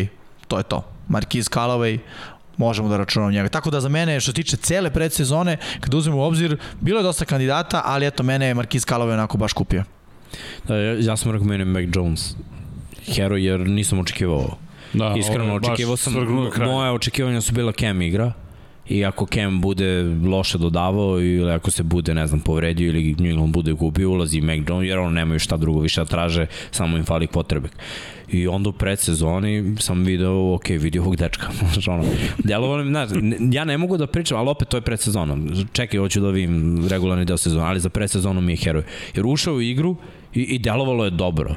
to 0.48 0.58
je 0.58 0.64
to. 0.64 0.84
Marquise 1.10 1.50
Callaway, 1.50 2.00
možemo 2.58 2.90
da 2.90 2.98
računamo 2.98 3.32
njega. 3.32 3.50
Tako 3.50 3.70
da 3.70 3.82
za 3.82 3.90
mene, 3.90 4.20
što 4.20 4.32
se 4.32 4.36
tiče 4.36 4.58
cele 4.58 4.90
predsezone, 4.90 5.58
kada 5.80 5.98
uzmemo 5.98 6.18
u 6.18 6.24
obzir, 6.24 6.58
bilo 6.82 7.00
je 7.00 7.04
dosta 7.04 7.26
kandidata, 7.26 7.82
ali 7.86 8.08
eto, 8.08 8.24
mene 8.24 8.48
je 8.48 8.56
Marquise 8.56 8.94
Callaway 8.94 9.14
onako 9.14 9.38
baš 9.38 9.54
kupio. 9.54 9.84
Da, 10.68 10.76
ja, 10.76 10.96
ja 11.00 11.18
sam 11.18 11.32
rekao 11.32 11.48
meni 11.48 11.66
Mac 11.66 11.84
Jones 11.96 12.36
heroj 13.06 13.46
jer 13.46 13.60
nisam 13.60 14.00
očekivao 14.00 14.38
ovo. 14.38 14.58
Da, 14.94 15.16
Iskreno, 15.18 15.56
očekivao 15.56 15.98
sam, 15.98 16.14
moje 16.58 16.92
očekivanja 16.92 17.42
su 17.42 17.54
bila 17.54 17.72
Cam 17.72 18.02
igra 18.02 18.34
i 18.92 19.06
ako 19.06 19.26
Cam 19.26 19.62
bude 19.62 20.04
loše 20.26 20.58
dodavao 20.58 21.22
ili 21.22 21.52
ako 21.52 21.72
se 21.72 21.84
bude, 21.84 22.14
ne 22.14 22.28
znam, 22.28 22.40
povredio 22.40 22.90
ili 22.90 23.16
New 23.20 23.32
England 23.32 23.54
bude 23.54 23.74
gubio, 23.74 24.10
ulazi 24.10 24.42
Mac 24.42 24.60
Jones 24.68 24.90
jer 24.90 25.00
ono 25.00 25.10
nemaju 25.10 25.40
šta 25.40 25.58
drugo 25.58 25.80
više 25.80 26.02
da 26.02 26.06
traže, 26.06 26.46
samo 26.72 26.98
im 26.98 27.04
fali 27.04 27.28
potrebek. 27.28 27.72
I 28.32 28.48
onda 28.48 28.70
u 28.70 28.74
predsezoni 28.74 29.76
sam 29.80 30.04
video, 30.04 30.54
ok, 30.54 30.70
vidio 30.70 31.02
ovog 31.02 31.16
dečka. 31.16 31.48
Ono, 31.88 32.04
delovalo 32.44 32.84
znaš, 32.84 33.10
ja 33.52 33.66
ne 33.66 33.78
mogu 33.78 33.98
da 33.98 34.08
pričam, 34.08 34.38
ali 34.38 34.50
opet 34.50 34.68
to 34.68 34.78
je 34.78 34.82
predsezona. 34.82 35.38
Čekaj, 35.74 36.00
hoću 36.00 36.22
da 36.22 36.30
vidim 36.30 36.88
regularni 36.88 37.26
deo 37.26 37.38
sezona, 37.38 37.66
ali 37.66 37.80
za 37.80 37.90
predsezonu 37.90 38.42
mi 38.42 38.54
je 38.54 38.58
heroj. 38.58 38.84
Jer 39.16 39.26
ušao 39.26 39.54
u 39.54 39.62
igru 39.62 39.96
i, 40.34 40.42
i 40.42 40.60
delovalo 40.60 41.06
je 41.06 41.12
dobro 41.12 41.56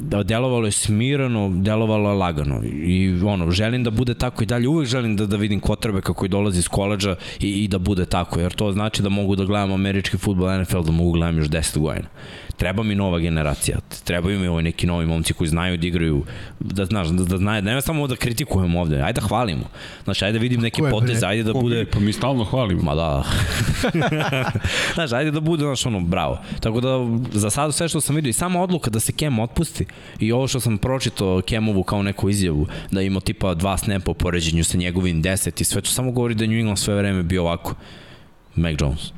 delovalo 0.00 0.66
je 0.66 0.72
smirano, 0.72 1.50
delovalo 1.54 2.10
je 2.10 2.16
lagano 2.16 2.62
i 2.64 3.20
ono, 3.24 3.50
želim 3.50 3.84
da 3.84 3.90
bude 3.90 4.14
tako 4.14 4.42
i 4.42 4.46
dalje, 4.46 4.68
uvek 4.68 4.88
želim 4.88 5.16
da, 5.16 5.26
da 5.26 5.36
vidim 5.36 5.60
kotrbe 5.60 6.00
kako 6.00 6.28
dolazi 6.28 6.58
iz 6.58 6.68
koleđa 6.68 7.16
i, 7.40 7.64
i 7.64 7.68
da 7.68 7.78
bude 7.78 8.04
tako, 8.04 8.40
jer 8.40 8.52
to 8.52 8.72
znači 8.72 9.02
da 9.02 9.08
mogu 9.08 9.36
da 9.36 9.44
gledam 9.44 9.72
američki 9.72 10.18
futbol, 10.18 10.60
NFL, 10.60 10.80
da 10.80 10.92
mogu 10.92 11.12
gledam 11.12 11.38
još 11.38 11.48
10 11.48 11.78
godina. 11.78 12.08
Treba 12.56 12.82
mi 12.82 12.94
nova 12.94 13.18
generacija, 13.18 13.78
trebaju 14.04 14.40
mi 14.40 14.46
ovaj 14.46 14.62
neki 14.62 14.86
novi 14.86 15.06
momci 15.06 15.32
koji 15.32 15.48
znaju 15.48 15.76
da 15.76 15.86
igraju, 15.86 16.24
da, 16.60 16.84
znaš, 16.84 17.08
da, 17.08 17.24
da 17.24 17.36
znaju, 17.36 17.62
ne 17.62 17.82
samo 17.82 18.06
da 18.06 18.16
kritikujemo 18.16 18.80
ovde, 18.80 19.02
ajde 19.02 19.20
da 19.20 19.26
hvalimo. 19.26 19.64
Znaš, 20.04 20.22
ajde 20.22 20.38
da 20.38 20.42
vidim 20.42 20.60
neke 20.60 20.80
Ko 20.80 20.86
je, 20.86 20.90
bre? 20.92 21.00
poteze, 21.00 21.26
ajde 21.26 21.42
da 21.42 21.52
Ko 21.52 21.60
bude... 21.60 21.84
Pa 21.84 22.00
mi 22.00 22.12
stalno 22.12 22.44
hvalimo. 22.44 22.82
Ma 22.82 22.94
da. 22.94 23.24
znaš, 24.94 25.12
ajde 25.12 25.30
da 25.30 25.40
bude, 25.40 25.64
znaš, 25.64 25.86
ono, 25.86 26.00
bravo. 26.00 26.38
Tako 26.60 26.80
da, 26.80 26.88
za 27.32 27.50
sad 27.50 27.74
sve 27.74 27.88
što 27.88 28.00
sam 28.00 28.16
vidio, 28.16 28.30
i 28.30 28.32
sama 28.32 28.62
odluka 28.62 28.90
da 28.90 29.00
se 29.00 29.12
Kem 29.12 29.38
otpusti, 29.38 29.86
i 30.20 30.32
ovo 30.32 30.48
što 30.48 30.60
sam 30.60 30.78
pročito 30.78 31.42
Kemovu 31.42 31.82
kao 31.82 32.02
neku 32.02 32.30
izjavu, 32.30 32.66
da 32.90 33.02
ima 33.02 33.20
tipa 33.20 33.54
dva 33.54 33.78
snapa 33.78 34.10
u 34.10 34.14
poređenju 34.14 34.64
sa 34.64 34.78
njegovim 34.78 35.22
10 35.22 35.60
i 35.60 35.64
sve 35.64 35.80
to 35.80 35.90
samo 35.90 36.12
govori 36.12 36.34
da 36.34 36.46
New 36.46 36.58
England 36.58 36.78
sve 36.78 36.94
vreme 36.94 37.22
bio 37.22 37.42
ovako. 37.42 37.74
Mac 38.54 38.74
Jones. 38.80 39.12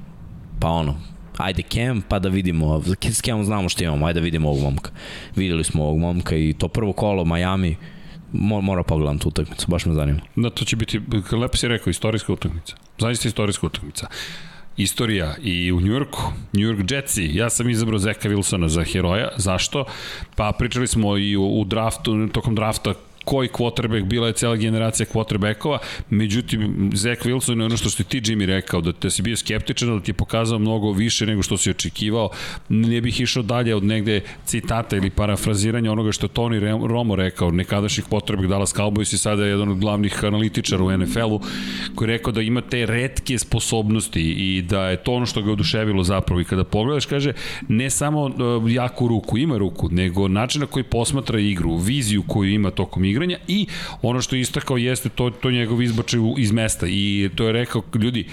Pa 0.61 0.69
ono, 0.69 0.95
ajde 1.39 1.63
Cam, 1.63 2.03
pa 2.09 2.19
da 2.19 2.29
vidimo, 2.29 2.83
s 3.03 3.23
Camom 3.23 3.45
znamo 3.45 3.69
što 3.69 3.85
imamo, 3.85 4.07
ajde 4.07 4.21
da 4.21 4.25
vidimo 4.25 4.49
ovog 4.49 4.63
momka. 4.63 4.91
Videli 5.37 5.65
smo 5.65 5.85
ovog 5.85 5.99
momka 5.99 6.37
i 6.37 6.55
to 6.59 6.69
prvo 6.69 6.93
kolo 6.93 7.25
Miami, 7.25 7.77
mora, 8.33 8.61
mora 8.61 8.83
pogledam 8.83 9.19
tu 9.19 9.29
utakmicu, 9.29 9.67
baš 9.71 9.87
me 9.87 9.95
zanima. 9.95 10.21
Da, 10.37 10.51
to 10.51 10.65
će 10.65 10.77
biti, 10.77 11.01
lepo 11.33 11.57
si 11.57 11.69
rekao, 11.69 11.91
istorijska 11.91 12.33
utakmica. 12.33 12.77
Zaista 12.99 13.29
istorijska 13.29 13.67
utakmica. 13.67 14.07
Istorija 14.77 15.35
i 15.43 15.73
u 15.73 15.81
Njujorku, 15.81 16.23
New 16.53 16.63
York 16.63 16.93
Jetsi, 16.93 17.31
ja 17.35 17.51
sam 17.51 17.71
izabrao 17.71 17.99
Zeka 17.99 18.29
Wilsona 18.29 18.67
za 18.67 18.85
heroja, 18.85 19.29
zašto? 19.37 19.85
Pa 20.37 20.53
pričali 20.59 20.87
smo 20.87 21.17
i 21.17 21.37
u, 21.37 21.61
u 21.61 21.65
draftu, 21.65 22.29
tokom 22.29 22.55
drafta 22.55 22.95
koji 23.29 23.49
quarterback, 23.49 24.05
bila 24.05 24.27
je 24.27 24.33
cela 24.33 24.57
generacija 24.57 25.07
quarterbackova, 25.15 25.79
međutim, 26.11 26.91
Zach 26.95 27.23
Wilson 27.23 27.59
je 27.59 27.65
ono 27.65 27.77
što 27.77 27.91
si 27.91 28.05
ti 28.05 28.21
Jimmy 28.21 28.47
rekao, 28.47 28.81
da 28.81 28.93
te 28.93 29.11
si 29.11 29.23
bio 29.23 29.37
skeptičan, 29.37 29.89
da 29.89 30.01
ti 30.01 30.11
je 30.11 30.15
pokazao 30.15 30.59
mnogo 30.59 30.93
više 30.93 31.27
nego 31.27 31.43
što 31.43 31.57
si 31.57 31.71
očekivao, 31.71 32.31
ne 32.69 33.01
bih 33.01 33.21
išao 33.21 33.43
dalje 33.43 33.75
od 33.75 33.85
negde 33.85 34.21
citata 34.45 34.97
ili 34.97 35.11
parafraziranja 35.11 35.93
onoga 35.93 36.13
što 36.13 36.29
Tony 36.29 36.87
Romo 36.87 37.17
rekao, 37.17 37.51
nekadašnjih 37.51 38.07
quarterback 38.07 38.49
Dallas 38.49 38.75
Cowboys 38.75 39.15
i 39.15 39.19
sada 39.19 39.45
je 39.45 39.51
jedan 39.51 39.69
od 39.69 39.79
glavnih 39.79 40.25
analitičara 40.25 40.85
u 40.85 40.99
NFL-u, 40.99 41.41
koji 41.95 42.09
je 42.09 42.17
rekao 42.17 42.33
da 42.33 42.41
ima 42.41 42.61
te 42.61 42.87
retke 42.87 43.39
sposobnosti 43.39 44.23
i 44.23 44.63
da 44.63 44.89
je 44.89 44.97
to 44.97 45.13
ono 45.13 45.27
što 45.27 45.43
ga 45.43 45.53
oduševilo 45.53 46.05
zapravo. 46.05 46.41
I 46.41 46.45
kada 46.45 46.65
pogledaš, 46.65 47.07
kaže, 47.07 47.33
ne 47.69 47.91
samo 47.91 48.23
uh, 48.23 48.33
jaku 48.73 49.09
ruku, 49.09 49.39
ima 49.39 49.59
ruku, 49.59 49.89
nego 49.91 50.29
način 50.29 50.61
na 50.61 50.67
koji 50.67 50.85
posmatra 50.85 51.41
igru, 51.41 51.77
viziju 51.77 52.23
koju 52.27 52.51
ima 52.51 52.71
tokom 52.71 53.05
igranja 53.19 53.39
i 53.49 53.67
ono 54.03 54.21
što 54.21 54.37
je 54.37 54.41
istakao 54.41 54.77
jeste 54.77 55.09
to, 55.09 55.31
to 55.31 55.51
njegov 55.51 55.83
izbačaj 55.83 56.21
iz 56.39 56.53
mesta 56.53 56.87
i 56.89 57.31
to 57.35 57.47
je 57.47 57.53
rekao, 57.53 57.83
ljudi, 57.95 58.27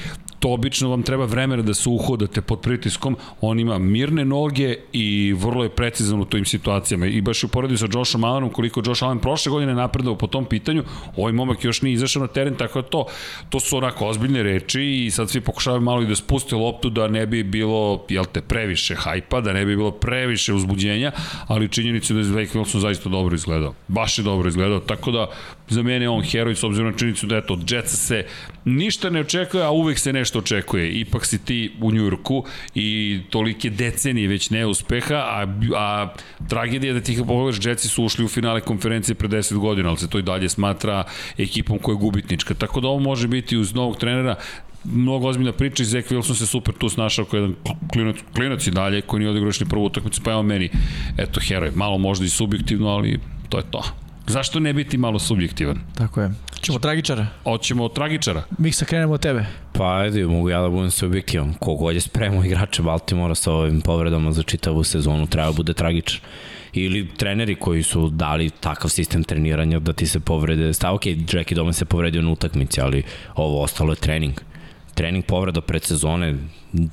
to 0.46 0.52
obično 0.52 0.90
vam 0.90 1.04
treba 1.04 1.26
vremena 1.26 1.64
da 1.64 1.74
se 1.74 1.90
uhodate 1.90 2.42
pod 2.42 2.62
pritiskom, 2.62 3.18
on 3.42 3.60
ima 3.60 3.78
mirne 3.80 4.26
noge 4.26 4.76
i 4.94 5.34
vrlo 5.34 5.64
je 5.64 5.70
precizan 5.70 6.20
u 6.22 6.26
tojim 6.26 6.46
situacijama 6.46 7.06
i 7.06 7.22
baš 7.22 7.44
u 7.44 7.48
poredi 7.48 7.78
sa 7.78 7.88
Joshom 7.94 8.24
Allenom 8.24 8.50
koliko 8.50 8.82
Josh 8.86 9.04
Allen 9.04 9.20
prošle 9.20 9.50
godine 9.50 9.74
napredao 9.74 10.16
po 10.16 10.28
tom 10.28 10.46
pitanju, 10.46 10.84
ovaj 11.18 11.34
momak 11.34 11.64
još 11.64 11.82
nije 11.82 11.94
izašao 11.94 12.22
na 12.22 12.28
teren, 12.28 12.56
tako 12.56 12.82
da 12.82 12.88
to, 12.88 13.06
to 13.50 13.60
su 13.60 13.78
onako 13.78 14.08
ozbiljne 14.08 14.44
reči 14.44 14.84
i 15.06 15.12
sad 15.12 15.30
svi 15.30 15.42
pokušavaju 15.42 15.82
malo 15.82 16.02
i 16.02 16.08
da 16.08 16.16
spuste 16.16 16.56
loptu 16.56 16.90
da 16.90 17.08
ne 17.08 17.26
bi 17.26 17.44
bilo, 17.44 18.06
jel 18.10 18.26
te, 18.26 18.42
previše 18.42 18.96
hajpa, 18.96 19.42
da 19.42 19.54
ne 19.54 19.66
bi 19.66 19.76
bilo 19.76 19.92
previše 19.92 20.54
uzbuđenja, 20.54 21.12
ali 21.48 21.70
činjenica 21.70 22.14
je 22.14 22.16
da 22.16 22.20
je 22.20 22.46
Zach 22.46 22.56
Wilson 22.56 22.80
zaista 22.80 23.10
dobro 23.10 23.36
izgledao. 23.36 23.74
Baš 23.88 24.18
je 24.18 24.24
dobro 24.24 24.50
izgledao, 24.50 24.80
tako 24.80 25.12
da 25.12 25.28
za 25.68 25.82
mene 25.82 26.06
je 26.06 26.10
on 26.10 26.24
heroj 26.24 26.56
s 26.56 26.64
obzirom 26.64 26.92
na 26.92 26.98
činjenicu 26.98 27.28
da 27.28 27.38
eto, 27.38 27.60
Jetsa 27.70 27.98
se 27.98 28.26
ništa 28.66 29.10
ne 29.10 29.20
očekuje, 29.20 29.64
a 29.64 29.72
uvek 29.72 30.00
se 30.00 30.14
nešto 30.14 30.40
očekuje. 30.40 31.00
Ipak 31.00 31.26
si 31.26 31.46
ti 31.46 31.72
u 31.82 31.92
Njurku 31.92 32.46
i 32.76 33.20
tolike 33.30 33.70
decenije 33.70 34.28
već 34.28 34.50
neuspeha, 34.50 35.16
a, 35.16 35.48
a 35.76 36.14
tragedija 36.50 36.94
da 36.94 37.02
ti 37.02 37.18
pogledaš, 37.28 37.66
Jetsi 37.66 37.88
su 37.88 38.04
ušli 38.04 38.26
u 38.26 38.28
finale 38.28 38.62
konferencije 38.62 39.16
pre 39.16 39.28
10 39.28 39.58
godina, 39.58 39.90
ali 39.90 39.98
se 39.98 40.10
to 40.10 40.20
i 40.20 40.24
dalje 40.24 40.50
smatra 40.50 41.04
ekipom 41.38 41.80
koja 41.80 41.94
je 41.94 42.00
gubitnička. 42.00 42.54
Tako 42.54 42.82
da 42.82 42.88
ovo 42.88 43.00
može 43.00 43.28
biti 43.28 43.58
uz 43.58 43.74
novog 43.74 43.98
trenera 43.98 44.36
mnogo 44.84 45.28
ozbiljna 45.28 45.52
priča 45.52 45.84
i 45.84 45.86
Zach 45.86 46.12
Wilson 46.12 46.34
se 46.34 46.46
super 46.46 46.74
tu 46.74 46.90
snašao 46.90 47.26
kao 47.26 47.38
jedan 47.38 47.56
klinac, 47.94 48.16
klinac 48.36 48.68
i 48.68 48.72
dalje 48.72 49.02
koji 49.02 49.20
nije 49.20 49.30
odigrao 49.30 49.48
još 49.48 49.60
ni 49.60 49.66
prvu 49.66 49.86
utakmicu, 49.86 50.22
pa 50.24 50.32
evo 50.32 50.44
meni, 50.44 50.70
eto, 51.18 51.40
heroj, 51.40 51.72
malo 51.76 51.98
možda 51.98 52.26
i 52.26 52.30
subjektivno, 52.30 52.88
ali 52.88 53.20
to 53.50 53.58
je 53.58 53.64
to. 53.72 54.05
Zašto 54.28 54.60
ne 54.60 54.74
biti 54.74 54.98
malo 54.98 55.20
subjektivan? 55.20 55.80
Tako 55.98 56.22
je. 56.22 56.32
Ćemo 56.62 56.80
tragičara. 56.80 57.28
Hoćemo 57.44 57.84
od 57.84 57.94
tragičara. 57.94 58.44
Miksa, 58.58 58.86
krenemo 58.86 59.14
od 59.14 59.22
tebe. 59.22 59.46
Pa 59.74 59.98
ajde, 59.98 60.26
mogu 60.26 60.50
ja 60.50 60.62
da 60.62 60.70
budem 60.70 60.92
subjektivan. 60.92 61.54
Kogod 61.54 61.96
je 61.96 62.02
spremao 62.02 62.44
igrače 62.44 62.82
Baltimora 62.82 63.36
sa 63.36 63.52
ovim 63.52 63.82
povredama 63.82 64.32
za 64.32 64.44
čitavu 64.44 64.84
sezonu, 64.84 65.28
treba 65.28 65.48
da 65.48 65.54
bude 65.54 65.74
tragičan. 65.74 66.20
Ili 66.74 67.08
treneri 67.18 67.56
koji 67.56 67.84
su 67.84 68.10
dali 68.10 68.50
takav 68.50 68.90
sistem 68.90 69.24
treniranja 69.24 69.80
da 69.80 69.94
ti 69.94 70.08
se 70.08 70.20
povrede. 70.20 70.74
Sta, 70.74 70.94
ok, 70.94 71.06
Jackie 71.06 71.56
Doman 71.56 71.74
se 71.74 71.86
povredio 71.86 72.22
na 72.22 72.32
utakmici, 72.32 72.82
ali 72.82 73.04
ovo 73.36 73.62
ostalo 73.62 73.92
je 73.92 73.96
trening 73.96 74.42
trening 74.96 75.26
povreda 75.26 75.62
predsezone, 75.62 76.36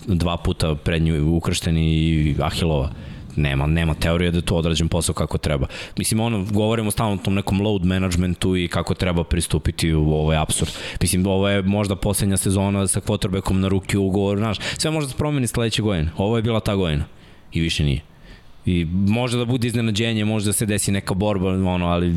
dva 0.07 0.37
puta 0.37 0.75
prednju 0.75 1.37
ukršteni 1.37 1.87
i 1.95 2.35
Ahilova 2.41 2.91
nema, 3.37 3.67
nema 3.67 3.95
teorije 3.95 4.31
da 4.31 4.39
je 4.39 4.43
to 4.43 4.63
posao 4.91 5.15
kako 5.15 5.39
treba. 5.39 5.67
Mislim, 5.99 6.21
ono, 6.21 6.45
govorimo 6.51 6.91
stalno 6.91 7.15
o 7.15 7.25
tom 7.25 7.35
nekom 7.35 7.61
load 7.61 7.85
managementu 7.85 8.57
i 8.57 8.69
kako 8.69 8.95
treba 8.95 9.25
pristupiti 9.25 9.95
u 9.95 10.13
ovaj 10.13 10.37
absurd. 10.37 10.71
Mislim, 11.01 11.27
ovo 11.27 11.49
je 11.49 11.63
možda 11.63 11.97
poslednja 11.97 12.37
sezona 12.37 12.87
sa 12.87 13.01
quarterbackom 13.01 13.53
na 13.53 13.69
ruki 13.69 13.97
ugovor, 13.97 14.39
znaš, 14.39 14.59
sve 14.79 14.91
može 14.91 15.07
da 15.07 15.11
se 15.11 15.19
promeni 15.19 15.47
sledeće 15.47 15.83
godine. 15.83 16.11
Ovo 16.17 16.37
je 16.37 16.43
bila 16.43 16.61
ta 16.61 16.75
godina 16.75 17.05
i 17.53 17.61
više 17.61 17.85
nije. 17.85 18.01
I 18.67 18.85
može 18.85 19.39
da 19.39 19.45
bude 19.45 19.67
iznenađenje, 19.69 20.25
može 20.25 20.47
da 20.47 20.53
se 20.53 20.67
desi 20.67 20.93
neka 20.93 21.15
borba, 21.15 21.49
ono, 21.49 21.87
ali 21.87 22.15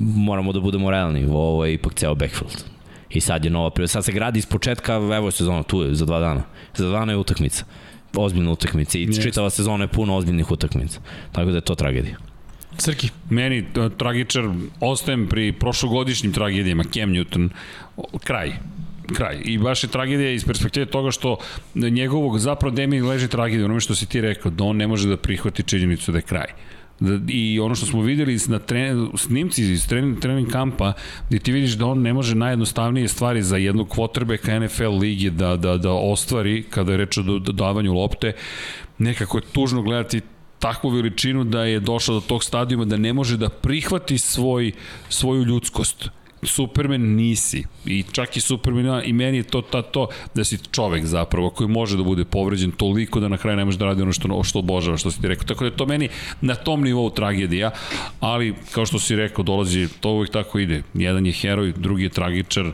moramo 0.00 0.52
da 0.52 0.60
budemo 0.60 0.90
realni. 0.90 1.26
Ovo 1.30 1.64
je 1.64 1.74
ipak 1.74 1.94
ceo 1.94 2.14
backfield. 2.14 2.64
I 3.10 3.20
sad 3.20 3.44
je 3.44 3.50
nova 3.50 3.70
prilika. 3.70 3.92
Sad 3.92 4.04
se 4.04 4.12
gradi 4.12 4.38
iz 4.38 4.46
početka, 4.46 4.94
evo 4.94 5.28
je 5.28 5.32
sezona, 5.32 5.62
tu 5.62 5.82
je, 5.82 5.94
za 5.94 6.04
dva 6.04 6.20
dana. 6.20 6.42
Za 6.74 6.88
dva 6.88 6.98
dana 6.98 7.12
je 7.12 7.18
utakmica. 7.18 7.64
Ozbiljna 8.16 8.50
utakmica. 8.50 8.98
I 8.98 9.06
yes. 9.06 9.22
čitava 9.22 9.50
sezona 9.50 9.84
je 9.84 9.88
puno 9.88 10.16
ozbiljnih 10.16 10.50
utakmica. 10.50 11.00
Tako 11.32 11.50
da 11.50 11.56
je 11.56 11.60
to 11.60 11.74
tragedija. 11.74 12.16
Crki. 12.76 13.08
Meni 13.30 13.64
tragičar, 13.98 14.44
ostajem 14.80 15.26
pri 15.28 15.52
prošlogodišnjim 15.52 16.32
tragedijama, 16.32 16.84
Cam 16.84 17.10
Newton, 17.10 17.48
kraj 18.24 18.52
kraj. 19.12 19.40
I 19.44 19.58
baš 19.58 19.84
je 19.84 19.88
tragedija 19.88 20.30
iz 20.30 20.44
perspektive 20.44 20.86
toga 20.86 21.10
što 21.10 21.36
njegovog 21.74 22.38
zapravo 22.38 22.74
demi 22.74 23.00
leži 23.00 23.28
tragedija, 23.28 23.64
onome 23.64 23.80
što 23.80 23.94
si 23.94 24.06
ti 24.06 24.20
rekao, 24.20 24.50
da 24.50 24.64
on 24.64 24.76
ne 24.76 24.86
može 24.86 25.08
da 25.08 25.16
prihvati 25.16 25.62
činjenicu 25.62 26.12
da 26.12 26.18
je 26.18 26.22
kraj. 26.22 26.52
I 27.28 27.60
ono 27.60 27.74
što 27.74 27.86
smo 27.86 28.02
videli 28.02 28.38
na 28.48 28.58
tren, 28.58 29.08
snimci 29.16 29.72
iz 29.72 29.88
trening, 29.88 30.20
trening 30.20 30.50
kampa, 30.50 30.92
gde 31.28 31.38
ti 31.38 31.52
vidiš 31.52 31.72
da 31.72 31.86
on 31.86 32.02
ne 32.02 32.12
može 32.12 32.34
najjednostavnije 32.34 33.08
stvari 33.08 33.42
za 33.42 33.56
jednog 33.56 33.88
quarterbacka 33.88 34.64
NFL 34.64 34.98
ligi 34.98 35.30
da, 35.30 35.56
da, 35.56 35.76
da 35.76 35.92
ostvari 35.92 36.62
kada 36.62 36.92
je 36.92 36.98
reč 36.98 37.18
o 37.18 37.22
dodavanju 37.22 37.92
lopte, 37.92 38.32
nekako 38.98 39.38
je 39.38 39.42
tužno 39.52 39.82
gledati 39.82 40.20
takvu 40.58 40.90
veličinu 40.90 41.44
da 41.44 41.64
je 41.64 41.80
došao 41.80 42.14
do 42.14 42.20
tog 42.20 42.44
stadijuma 42.44 42.84
da 42.84 42.96
ne 42.96 43.12
može 43.12 43.36
da 43.36 43.48
prihvati 43.48 44.18
svoj, 44.18 44.72
svoju 45.08 45.44
ljudskost 45.44 46.10
Superman 46.42 47.00
nisi. 47.00 47.64
I 47.86 48.04
čak 48.12 48.36
i 48.36 48.40
Superman, 48.40 49.02
i 49.04 49.12
meni 49.12 49.36
je 49.36 49.42
to 49.42 49.60
ta, 49.62 49.82
to 49.82 50.08
da 50.34 50.44
si 50.44 50.58
čovek 50.70 51.04
zapravo 51.04 51.50
koji 51.50 51.68
može 51.68 51.96
da 51.96 52.02
bude 52.02 52.24
povređen 52.24 52.70
toliko 52.70 53.20
da 53.20 53.28
na 53.28 53.36
kraju 53.36 53.56
ne 53.56 53.64
može 53.64 53.78
da 53.78 53.84
radi 53.84 54.02
ono 54.02 54.12
što, 54.12 54.42
što 54.42 54.58
obožava, 54.58 54.96
što 54.96 55.10
si 55.10 55.20
ti 55.20 55.28
rekao. 55.28 55.46
Tako 55.46 55.64
da 55.64 55.70
je 55.70 55.76
to 55.76 55.86
meni 55.86 56.08
na 56.40 56.54
tom 56.54 56.82
nivou 56.82 57.10
tragedija, 57.10 57.70
ali 58.20 58.54
kao 58.72 58.86
što 58.86 58.98
si 58.98 59.16
rekao, 59.16 59.44
dolazi, 59.44 59.88
to 60.00 60.10
uvijek 60.10 60.32
tako 60.32 60.58
ide. 60.58 60.82
Jedan 60.94 61.26
je 61.26 61.32
heroj, 61.32 61.72
drugi 61.76 62.02
je 62.02 62.08
tragičar, 62.08 62.72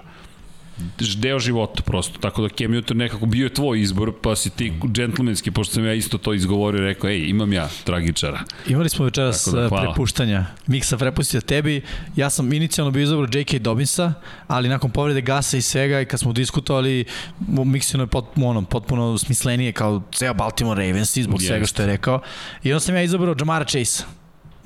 deo 1.17 1.39
života 1.39 1.83
prosto, 1.83 2.19
tako 2.19 2.43
da 2.43 2.49
Cam 2.49 2.73
Newton 2.73 2.95
nekako 2.95 3.27
bio 3.27 3.45
je 3.45 3.55
tvoj 3.55 3.81
izbor, 3.81 4.13
pa 4.23 4.37
si 4.37 4.51
ti 4.51 4.73
džentlmenski, 4.93 5.51
pošto 5.51 5.75
sam 5.75 5.85
ja 5.87 5.95
isto 5.95 6.19
to 6.19 6.35
izgovorio, 6.35 6.81
rekao, 6.81 7.11
ej, 7.11 7.25
imam 7.29 7.53
ja 7.53 7.69
tragičara. 7.85 8.41
Imali 8.69 8.89
smo 8.89 9.05
večeras 9.05 9.49
da, 9.53 9.69
prepuštanja. 9.69 10.47
Miksa 10.67 10.97
prepustio 10.97 11.41
tebi, 11.41 11.83
ja 12.17 12.31
sam 12.31 12.53
inicijalno 12.53 12.91
bio 12.91 13.03
izabrao 13.03 13.29
J.K. 13.33 13.59
Dobinsa, 13.59 14.13
ali 14.47 14.69
nakon 14.69 14.91
povrede 14.91 15.21
gasa 15.21 15.57
i 15.57 15.63
svega 15.63 16.01
i 16.01 16.05
kad 16.05 16.21
smo 16.21 16.33
diskutovali, 16.33 17.05
Miksino 17.49 18.03
je 18.03 18.07
potpuno, 18.07 18.49
ono, 18.49 18.63
potpuno 18.63 19.19
smislenije 19.19 19.73
kao 19.73 20.03
ceo 20.13 20.35
Baltimore 20.35 20.87
Ravens 20.87 21.19
zbog 21.19 21.43
svega 21.43 21.67
što 21.67 21.83
je 21.83 21.87
rekao. 21.87 22.21
I 22.63 22.73
onda 22.73 22.81
sam 22.81 22.95
ja 22.95 23.03
izabrao 23.03 23.35
Jamara 23.39 23.65
Chase 23.65 24.18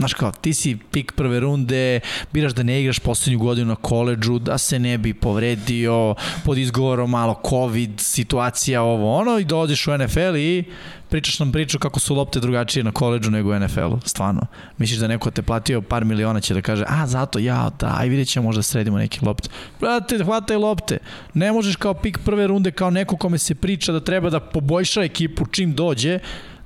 Znaš 0.03 0.15
kao, 0.15 0.33
ti 0.33 0.55
si 0.55 0.77
pik 0.93 1.12
prve 1.12 1.41
runde, 1.41 2.01
biraš 2.33 2.53
da 2.53 2.62
ne 2.62 2.81
igraš 2.81 2.99
poslednju 2.99 3.39
godinu 3.39 3.66
na 3.69 3.74
koleđu, 3.74 4.39
da 4.39 4.59
se 4.59 4.79
ne 4.79 4.99
bi 4.99 5.15
povredio, 5.15 6.15
pod 6.45 6.59
izgovorom 6.59 7.11
malo 7.11 7.41
COVID, 7.49 7.91
situacija, 8.01 8.83
ovo, 8.83 9.16
ono, 9.16 9.39
i 9.39 9.45
dođeš 9.45 9.87
u 9.87 9.99
NFL 9.99 10.37
i 10.37 10.65
pričaš 11.09 11.39
nam 11.39 11.53
priču 11.53 11.79
kako 11.79 12.01
su 12.01 12.15
lopte 12.15 12.41
drugačije 12.41 12.85
na 12.85 12.93
koleđu 12.93 13.31
nego 13.31 13.51
u 13.51 13.59
NFL-u, 13.59 14.01
stvarno. 14.05 14.47
Misliš 14.79 14.99
da 14.99 15.09
neko 15.09 15.31
te 15.31 15.43
platio 15.43 15.83
par 15.83 16.05
miliona 16.05 16.41
će 16.41 16.55
da 16.55 16.62
kaže, 16.62 16.85
a 16.89 17.07
zato 17.07 17.39
ja, 17.39 17.70
da, 17.81 17.97
aj 17.99 18.09
vidjet 18.09 18.29
ćemo 18.29 18.45
možda 18.45 18.62
sredimo 18.62 18.99
neke 18.99 19.19
lopte. 19.23 19.49
Brate, 19.81 20.24
hvataj 20.24 20.57
lopte. 20.57 20.99
Ne 21.35 21.53
možeš 21.53 21.77
kao 21.77 21.95
pik 21.95 22.19
prve 22.24 22.47
runde, 22.47 22.70
kao 22.70 22.91
neko 22.91 23.16
kome 23.16 23.39
se 23.39 23.55
priča 23.55 23.93
da 23.93 24.01
treba 24.01 24.31
da 24.31 24.41
poboljša 24.41 25.03
ekipu 25.03 25.47
čim 25.47 25.74
dođe, 25.74 26.19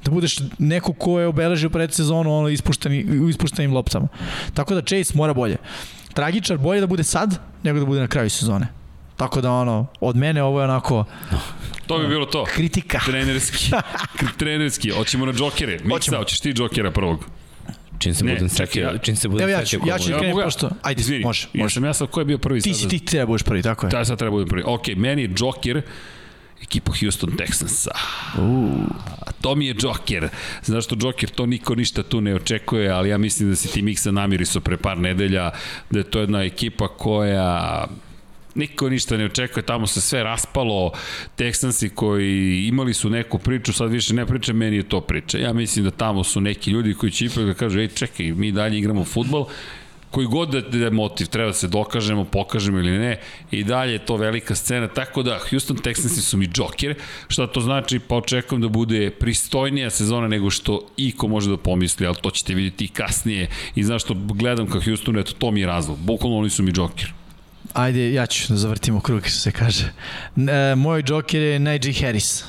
da 0.06 0.14
budeš 0.14 0.38
neko 0.58 0.92
ko 0.92 1.20
je 1.20 1.26
obeležio 1.26 1.70
predsezonu 1.70 2.38
ono 2.38 2.48
ispušteni, 2.48 3.28
ispuštenim 3.30 3.72
loptama. 3.72 4.08
Tako 4.54 4.74
da 4.74 4.80
Chase 4.82 5.12
mora 5.14 5.34
bolje. 5.34 5.56
Tragičar 6.14 6.58
bolje 6.58 6.80
da 6.80 6.86
bude 6.86 7.04
sad 7.04 7.38
nego 7.62 7.78
da 7.78 7.86
bude 7.86 8.00
na 8.00 8.08
kraju 8.08 8.30
sezone. 8.30 8.68
Tako 9.16 9.40
da 9.40 9.50
ono, 9.50 9.86
od 10.00 10.16
mene 10.16 10.42
ovo 10.42 10.60
je 10.60 10.64
onako... 10.64 11.04
To 11.86 11.98
bi 11.98 12.08
bilo 12.08 12.26
to. 12.26 12.44
Kritika. 12.44 13.00
Trenerski. 13.06 13.70
trenerski. 14.38 14.90
Hoćemo 14.90 15.26
na 15.26 15.32
džokere. 15.32 15.78
Miksa, 15.84 16.16
hoćeš 16.16 16.40
ti 16.40 16.52
džokera 16.52 16.90
prvog. 16.90 17.24
Čim 17.98 18.14
se 18.14 18.24
budem 18.24 18.48
setio, 18.48 18.98
čim 19.02 19.16
se 19.16 19.28
budem 19.28 19.48
Evo 19.48 19.58
ja 19.58 19.64
ću, 19.64 19.78
ja 19.86 19.98
ću 19.98 20.08
krenuti 20.18 20.44
pošto, 20.44 20.70
ajde, 20.82 21.00
Izvini, 21.00 21.24
može, 21.24 21.48
može. 21.54 21.64
Ja 21.64 21.70
sam 21.70 21.84
ja 21.84 21.94
sad 21.94 22.08
ko 22.10 22.20
je 22.20 22.24
bio 22.24 22.38
prvi 22.38 22.60
ti 22.60 22.74
sad? 22.74 22.90
Si, 22.90 22.98
ti 22.98 23.04
treba 23.04 23.26
budeš 23.26 23.42
prvi, 23.42 23.62
tako 23.62 23.86
je. 23.86 23.90
Da, 23.90 24.04
sad 24.04 24.18
treba 24.18 24.30
budem 24.30 24.48
prvi. 24.48 24.62
Ok, 24.66 24.86
meni 24.96 25.22
je 25.22 25.30
Joker, 25.36 25.82
ekipu 26.62 26.92
Houston 27.00 27.30
Texansa. 27.30 27.90
Uh. 28.38 28.86
To 29.40 29.54
mi 29.54 29.66
je 29.66 29.74
Joker. 29.78 30.28
Znaš 30.62 30.84
što 30.84 30.96
Joker, 31.00 31.30
to 31.30 31.46
niko 31.46 31.74
ništa 31.74 32.02
tu 32.02 32.20
ne 32.20 32.34
očekuje, 32.34 32.90
ali 32.90 33.08
ja 33.08 33.18
mislim 33.18 33.50
da 33.50 33.56
si 33.56 33.72
ti 33.72 33.82
Miksa 33.82 34.10
namiriso 34.10 34.60
pre 34.60 34.76
par 34.76 34.98
nedelja, 34.98 35.50
da 35.90 35.98
je 35.98 36.10
to 36.10 36.20
jedna 36.20 36.42
ekipa 36.42 36.88
koja 36.88 37.86
niko 38.56 38.88
ništa 38.88 39.16
ne 39.16 39.24
očekuje, 39.24 39.62
tamo 39.62 39.86
se 39.86 40.00
sve 40.00 40.22
raspalo, 40.22 40.92
Texansi 41.38 41.88
koji 41.88 42.66
imali 42.66 42.94
su 42.94 43.10
neku 43.10 43.38
priču, 43.38 43.72
sad 43.72 43.90
više 43.90 44.14
ne 44.14 44.26
priča, 44.26 44.52
meni 44.52 44.76
je 44.76 44.88
to 44.88 45.00
priča. 45.00 45.38
Ja 45.38 45.52
mislim 45.52 45.84
da 45.84 45.90
tamo 45.90 46.24
su 46.24 46.40
neki 46.40 46.70
ljudi 46.70 46.94
koji 46.94 47.12
će 47.12 47.24
ipak 47.24 47.44
da 47.44 47.54
kažu, 47.54 47.80
ej 47.80 47.88
čekaj, 47.88 48.32
mi 48.32 48.52
dalje 48.52 48.78
igramo 48.78 49.04
futbol, 49.04 49.46
koji 50.16 50.26
god 50.26 50.48
da, 50.48 50.78
je 50.78 50.90
motiv, 50.90 51.26
treba 51.26 51.46
da 51.46 51.52
se 51.52 51.68
dokažemo, 51.68 52.24
pokažemo 52.24 52.78
ili 52.78 52.98
ne, 52.98 53.18
i 53.50 53.64
dalje 53.64 53.92
je 53.92 53.98
to 53.98 54.16
velika 54.16 54.54
scena, 54.54 54.88
tako 54.88 55.22
da 55.22 55.38
Houston 55.50 55.76
Texansi 55.76 56.20
su 56.20 56.36
mi 56.36 56.48
džoker, 56.48 56.94
šta 57.28 57.46
to 57.46 57.60
znači, 57.60 57.98
pa 57.98 58.16
očekujem 58.16 58.62
da 58.62 58.68
bude 58.68 59.10
pristojnija 59.10 59.90
sezona 59.90 60.28
nego 60.28 60.50
što 60.50 60.80
iko 60.96 61.28
može 61.28 61.50
da 61.50 61.56
pomisli, 61.56 62.06
ali 62.06 62.16
to 62.22 62.30
ćete 62.30 62.54
vidjeti 62.54 62.84
i 62.84 62.88
kasnije, 62.88 63.48
i 63.74 63.84
znaš 63.84 64.04
što 64.04 64.14
gledam 64.14 64.70
ka 64.70 64.80
Houstonu, 64.80 65.20
eto, 65.20 65.32
to 65.38 65.50
mi 65.50 65.60
je 65.60 65.66
razlog, 65.66 65.98
bukvalno 65.98 66.38
oni 66.38 66.50
su 66.50 66.62
mi 66.62 66.72
džoker. 66.72 67.12
Ajde, 67.72 68.12
ja 68.12 68.26
ću 68.26 68.52
da 68.52 68.56
zavrtimo 68.56 69.00
krug, 69.00 69.26
što 69.26 69.38
se 69.38 69.52
kaže. 69.52 69.92
E, 70.36 70.74
moj 70.74 71.02
džoker 71.02 71.42
je 71.42 71.58
Najee 71.58 71.92
Harris 72.00 72.44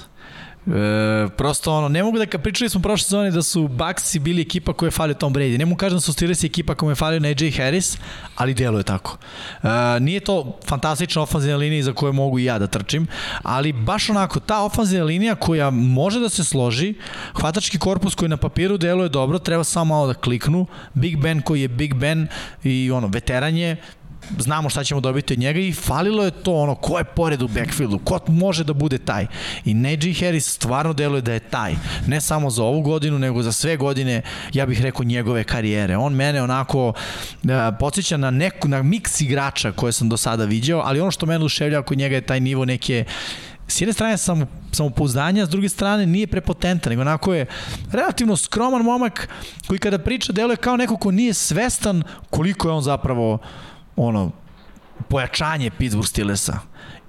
E, 0.68 1.30
prosto 1.38 1.74
ono, 1.74 1.88
ne 1.88 2.04
mogu 2.04 2.18
da 2.18 2.26
ka 2.26 2.38
pričali 2.38 2.70
smo 2.70 2.82
prošle 2.82 3.04
sezone 3.04 3.32
da 3.32 3.42
su 3.42 3.68
Bucksi 3.68 4.20
bili 4.20 4.42
ekipa 4.42 4.74
koja 4.74 4.88
je 4.88 4.92
falio 4.92 5.14
Tom 5.14 5.34
Brady. 5.34 5.58
Ne 5.58 5.66
mogu 5.66 5.78
kažem 5.78 5.98
da 5.98 6.02
su 6.02 6.14
Steelers 6.14 6.44
ekipa 6.44 6.76
koja 6.76 6.92
je 6.92 6.96
falio 6.96 7.20
na 7.20 7.28
AJ 7.28 7.52
Harris, 7.58 7.98
ali 8.36 8.54
deluje 8.54 8.84
tako. 8.84 9.18
E, 9.64 10.00
nije 10.00 10.20
to 10.20 10.60
fantastična 10.66 11.22
ofanzivna 11.22 11.58
linija 11.58 11.84
za 11.84 11.94
koju 11.94 12.14
mogu 12.14 12.40
i 12.40 12.44
ja 12.44 12.60
da 12.60 12.68
trčim, 12.68 13.08
ali 13.44 13.74
baš 13.74 14.10
onako, 14.10 14.40
ta 14.40 14.64
ofanzivna 14.64 15.06
linija 15.06 15.36
koja 15.36 15.70
može 15.70 16.20
da 16.20 16.30
se 16.30 16.44
složi, 16.44 16.94
hvatački 17.42 17.78
korpus 17.78 18.16
koji 18.16 18.30
na 18.30 18.38
papiru 18.38 18.78
deluje 18.78 19.10
dobro, 19.10 19.40
treba 19.40 19.64
samo 19.64 19.96
malo 19.96 20.08
da 20.08 20.14
kliknu, 20.14 20.66
Big 20.94 21.18
Ben 21.18 21.42
koji 21.42 21.62
je 21.62 21.68
Big 21.68 21.94
Ben 21.94 22.28
i 22.64 22.92
ono, 22.92 23.08
veteran 23.08 23.58
je, 23.58 23.78
znamo 24.40 24.70
šta 24.70 24.84
ćemo 24.84 25.02
dobiti 25.02 25.34
od 25.34 25.40
njega 25.40 25.60
i 25.60 25.74
falilo 25.74 26.24
je 26.24 26.32
to 26.32 26.54
ono, 26.54 26.76
ko 26.76 26.98
je 26.98 27.04
pored 27.04 27.42
u 27.42 27.48
backfieldu, 27.48 28.00
ko 28.00 28.20
može 28.28 28.64
da 28.64 28.74
bude 28.74 28.98
taj. 28.98 29.28
I 29.66 29.74
Najee 29.74 30.14
Harris 30.14 30.54
stvarno 30.54 30.94
deluje 30.94 31.22
da 31.22 31.34
je 31.34 31.40
taj. 31.40 31.76
Ne 32.08 32.22
samo 32.22 32.50
za 32.50 32.64
ovu 32.64 32.82
godinu, 32.82 33.20
nego 33.20 33.44
za 33.44 33.52
sve 33.52 33.78
godine, 33.78 34.22
ja 34.54 34.66
bih 34.66 34.82
rekao, 34.82 35.04
njegove 35.04 35.44
karijere. 35.44 35.98
On 35.98 36.14
mene 36.14 36.44
onako 36.44 36.88
uh, 36.88 36.94
podsjeća 37.80 38.18
na 38.18 38.32
neku, 38.32 38.68
na 38.68 38.84
miks 38.84 39.22
igrača 39.22 39.72
koje 39.72 39.92
sam 39.92 40.10
do 40.10 40.18
sada 40.18 40.46
viđao, 40.46 40.82
ali 40.86 41.02
ono 41.02 41.12
što 41.12 41.26
mene 41.26 41.46
uševlja 41.46 41.82
kod 41.82 41.98
njega 41.98 42.16
je 42.16 42.22
taj 42.22 42.40
nivo 42.40 42.66
neke 42.66 43.06
s 43.68 43.82
jedne 43.82 43.94
strane 43.94 44.18
sam 44.18 44.46
samopouzdanja, 44.72 45.46
s 45.46 45.50
druge 45.50 45.70
strane 45.70 46.06
nije 46.06 46.28
prepotentan, 46.28 46.90
nego 46.90 47.02
onako 47.02 47.34
je 47.34 47.46
relativno 47.92 48.38
skroman 48.38 48.82
momak 48.82 49.30
koji 49.68 49.80
kada 49.80 50.00
priča 50.00 50.34
deluje 50.34 50.58
kao 50.58 50.78
neko 50.78 50.98
ko 50.98 51.12
nije 51.12 51.34
svestan 51.34 52.04
koliko 52.30 52.68
je 52.68 52.74
on 52.74 52.82
zapravo 52.82 53.40
ono, 53.98 54.32
pojačanje 55.10 55.72
Pittsburgh 55.72 56.10
Steelersa. 56.10 56.60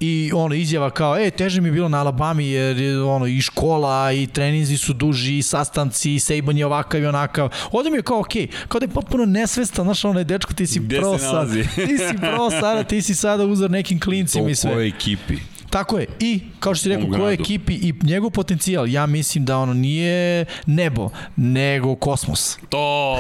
I 0.00 0.30
ono 0.34 0.54
izjava 0.54 0.90
kao, 0.90 1.18
e, 1.18 1.30
teže 1.30 1.60
mi 1.60 1.68
je 1.68 1.72
bilo 1.72 1.88
na 1.88 2.00
Alabami 2.00 2.46
jer 2.46 2.78
je 2.78 3.02
ono 3.02 3.26
i 3.26 3.40
škola 3.40 4.12
i 4.12 4.26
treninzi 4.26 4.76
su 4.76 4.92
duži 4.92 5.38
i 5.38 5.42
sastanci 5.42 6.14
i 6.14 6.20
Saban 6.20 6.58
je 6.58 6.66
ovakav 6.66 7.02
i 7.02 7.06
onakav. 7.06 7.48
Ovde 7.72 7.90
mi 7.90 7.96
je 7.96 8.02
kao, 8.02 8.20
okej, 8.20 8.46
okay, 8.46 8.66
kao 8.68 8.78
da 8.78 8.84
je 8.84 8.88
potpuno 8.88 9.24
nesvestan, 9.24 9.84
znaš, 9.84 10.04
ono 10.04 10.20
je 10.20 10.24
dečko, 10.24 10.52
ti 10.52 10.66
si 10.66 10.80
Gde 10.80 10.98
pro 10.98 11.18
sad, 11.18 11.52
ti 11.86 11.98
si 11.98 12.16
pro 12.20 12.50
sada, 12.50 12.84
ti 12.84 13.02
si 13.02 13.14
sada 13.14 13.44
uzor 13.44 13.70
nekim 13.70 14.00
klincima 14.00 14.50
i 14.50 14.54
sve. 14.54 14.70
To 14.70 14.72
u 14.72 14.76
kojoj 14.76 14.88
ekipi? 14.88 15.36
Tako 15.70 15.98
je. 15.98 16.06
I, 16.20 16.40
kao 16.60 16.74
što 16.74 16.82
si 16.82 16.88
rekao, 16.88 17.08
koje 17.18 17.34
ekipi 17.34 17.74
i 17.74 17.94
njegov 18.02 18.30
potencijal, 18.30 18.88
ja 18.88 19.06
mislim 19.06 19.44
da 19.44 19.58
ono 19.58 19.74
nije 19.74 20.44
nebo, 20.66 21.10
nego 21.36 21.96
kosmos. 21.96 22.58
To, 22.68 23.16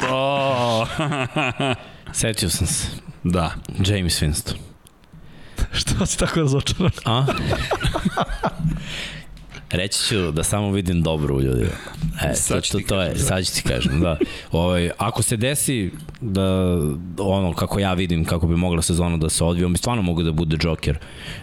to. 0.00 0.86
Setio 2.12 2.50
sam 2.50 2.66
se. 2.66 2.86
Da. 3.24 3.54
James 3.86 4.22
Winston. 4.22 4.54
Što 5.78 6.06
si 6.06 6.18
tako 6.18 6.40
razočaran? 6.40 6.90
A? 7.04 7.26
Reći 9.72 9.98
ću 10.08 10.30
da 10.30 10.42
samo 10.42 10.70
vidim 10.70 11.02
dobro 11.02 11.34
u 11.34 11.40
ljudima. 11.40 11.70
E, 12.22 12.34
Sad 12.34 12.56
to, 12.56 12.60
ću 12.60 12.78
to, 12.88 13.02
je, 13.02 13.18
sad 13.18 13.46
ću 13.46 13.54
ti 13.54 13.62
kažem, 13.62 14.00
da. 14.00 14.18
Ovaj, 14.50 14.90
ako 14.98 15.22
se 15.22 15.36
desi 15.36 15.90
da 16.20 16.76
ono 17.18 17.52
kako 17.52 17.78
ja 17.78 17.94
vidim 17.94 18.24
kako 18.24 18.46
bi 18.46 18.56
mogla 18.56 18.82
sezona 18.82 19.16
da 19.16 19.28
se 19.28 19.44
odvije, 19.44 19.66
on 19.66 19.72
bi 19.72 19.78
stvarno 19.78 20.02
mogu 20.02 20.22
da 20.22 20.32
bude 20.32 20.56
Joker 20.62 20.98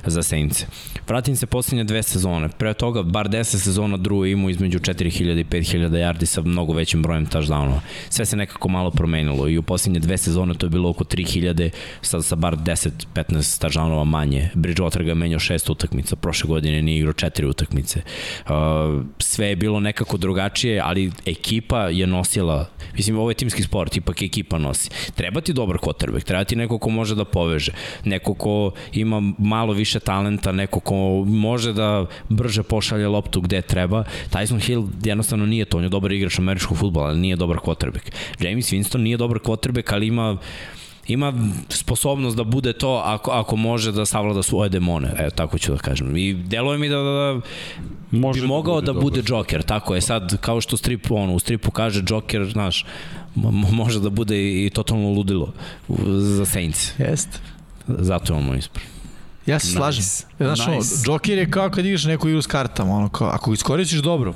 za 0.05 0.23
Saints. 0.23 0.65
Pratim 1.05 1.35
se 1.35 1.45
posljednje 1.45 1.83
dve 1.83 2.03
sezone. 2.03 2.49
Pre 2.49 2.73
toga, 2.73 3.03
bar 3.03 3.29
10 3.29 3.43
sezona 3.43 3.97
drugo 3.97 4.25
imao 4.25 4.49
između 4.49 4.79
4000 4.79 5.39
i 5.39 5.43
5000 5.43 5.89
yardi 5.89 6.25
sa 6.25 6.41
mnogo 6.41 6.73
većim 6.73 7.01
brojem 7.01 7.27
touchdownova. 7.27 7.79
Sve 8.09 8.25
se 8.25 8.37
nekako 8.37 8.69
malo 8.69 8.91
promenilo 8.91 9.47
i 9.47 9.57
u 9.57 9.63
posljednje 9.63 9.99
dve 9.99 10.17
sezone 10.17 10.53
to 10.53 10.65
je 10.65 10.69
bilo 10.69 10.89
oko 10.89 11.03
3000 11.03 11.69
sa, 12.01 12.21
sa 12.21 12.35
bar 12.35 12.57
10-15 12.57 12.91
touchdownova 13.61 14.03
manje. 14.03 14.49
Bridgewater 14.55 15.03
ga 15.03 15.13
menjao 15.13 15.39
šest 15.39 15.69
utakmica, 15.69 16.15
prošle 16.15 16.47
godine 16.47 16.81
nije 16.81 16.97
igrao 16.97 17.13
četiri 17.13 17.45
utakmice. 17.45 18.01
Sve 19.19 19.47
je 19.47 19.55
bilo 19.55 19.79
nekako 19.79 20.17
drugačije, 20.17 20.81
ali 20.85 21.11
ekipa 21.25 21.81
je 21.89 22.07
nosila, 22.07 22.69
mislim 22.93 23.17
ovo 23.17 23.31
je 23.31 23.35
timski 23.35 23.63
sport, 23.63 23.97
ipak 23.97 24.21
ekipa 24.21 24.57
nosi. 24.57 24.89
Treba 25.15 25.41
ti 25.41 25.53
dobar 25.53 25.77
quarterback, 25.77 26.23
treba 26.23 26.43
ti 26.43 26.55
neko 26.55 26.77
ko 26.77 26.89
može 26.89 27.15
da 27.15 27.25
poveže, 27.25 27.71
neko 28.05 28.33
ko 28.33 28.71
ima 28.93 29.21
malo 29.37 29.73
više 29.73 29.99
talenta, 29.99 30.51
neko 30.51 30.79
ko 30.79 30.95
može 31.27 31.73
da 31.73 32.05
brže 32.29 32.63
pošalje 32.63 33.07
loptu 33.07 33.41
gde 33.41 33.61
treba. 33.61 34.03
Tyson 34.31 34.65
Hill 34.65 34.87
jednostavno 35.03 35.45
nije 35.45 35.65
to, 35.65 35.77
on 35.77 35.83
je 35.83 35.89
dobar 35.89 36.11
igrač 36.11 36.39
američkog 36.39 36.77
futbola, 36.77 37.07
ali 37.07 37.19
nije 37.19 37.35
dobar 37.35 37.57
quarterback. 37.57 38.11
James 38.39 38.71
Winston 38.71 38.97
nije 38.97 39.17
dobar 39.17 39.37
quarterback, 39.37 39.93
ali 39.93 40.07
ima 40.07 40.37
ima 41.09 41.33
sposobnost 41.69 42.37
da 42.37 42.43
bude 42.43 42.73
to 42.73 43.01
ako, 43.05 43.31
ako 43.31 43.55
može 43.55 43.91
da 43.91 44.05
savlada 44.05 44.43
svoje 44.43 44.69
demone, 44.69 45.15
evo 45.19 45.29
tako 45.29 45.57
ću 45.57 45.71
da 45.71 45.77
kažem. 45.77 46.17
I 46.17 46.33
deluje 46.33 46.77
mi 46.77 46.89
da, 46.89 46.95
da, 46.95 47.03
da 47.03 47.41
Može 48.11 48.41
bi 48.41 48.47
mogao 48.47 48.81
da 48.81 48.93
bude, 48.93 49.21
dobar. 49.21 49.39
Joker, 49.39 49.63
tako 49.63 49.95
je 49.95 50.01
sad 50.01 50.37
kao 50.41 50.61
što 50.61 50.77
strip, 50.77 51.11
ono, 51.11 51.33
u 51.33 51.39
stripu 51.39 51.71
kaže 51.71 52.03
Joker, 52.09 52.49
znaš, 52.51 52.85
mo- 53.35 53.71
može 53.71 53.99
da 53.99 54.09
bude 54.09 54.65
i 54.65 54.69
totalno 54.69 55.09
ludilo 55.09 55.53
za 56.07 56.45
Saints. 56.45 56.99
Jeste. 56.99 57.39
Zato 57.87 58.33
je 58.33 58.37
on 58.37 58.43
moj 58.45 58.57
ispred. 58.57 58.85
Ja 59.45 59.59
se 59.59 59.67
Nice. 59.67 59.77
slažem. 59.77 60.03
Znaš, 60.37 60.59
Nice. 60.59 60.71
nice. 60.71 60.95
Joker 61.05 61.37
je 61.37 61.51
kao 61.51 61.69
kad 61.69 61.85
igraš 61.85 62.03
neku 62.03 62.29
igru 62.29 62.41
s 62.41 62.47
kartama, 62.47 62.93
ono 62.93 63.09
kao, 63.09 63.27
ako 63.27 63.53
iskoristiš 63.53 63.99
dobro, 63.99 64.33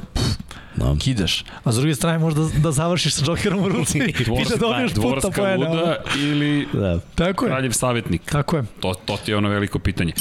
pff, 0.73 0.79
Da. 0.79 0.95
kidaš. 0.99 1.43
A 1.63 1.71
s 1.71 1.75
druge 1.75 1.95
strane 1.95 2.19
možda 2.19 2.41
da 2.55 2.71
završiš 2.71 3.13
sa 3.13 3.25
Jokerom 3.27 3.59
u 3.59 3.69
ruci 3.69 3.97
i 4.09 4.13
da 4.49 4.55
dobiješ 4.57 4.93
puta 4.93 5.29
poena. 5.31 5.67
ono. 5.67 5.75
luda 5.75 5.95
ili 6.17 6.67
Da. 6.73 6.99
Tako 7.15 7.45
je. 7.45 7.49
kraljev 7.49 7.71
savjetnik. 7.71 8.21
Tako 8.31 8.57
je. 8.57 8.63
To, 8.79 8.93
to 8.95 9.17
ti 9.17 9.31
je 9.31 9.37
ono 9.37 9.49
veliko 9.49 9.79
pitanje. 9.79 10.13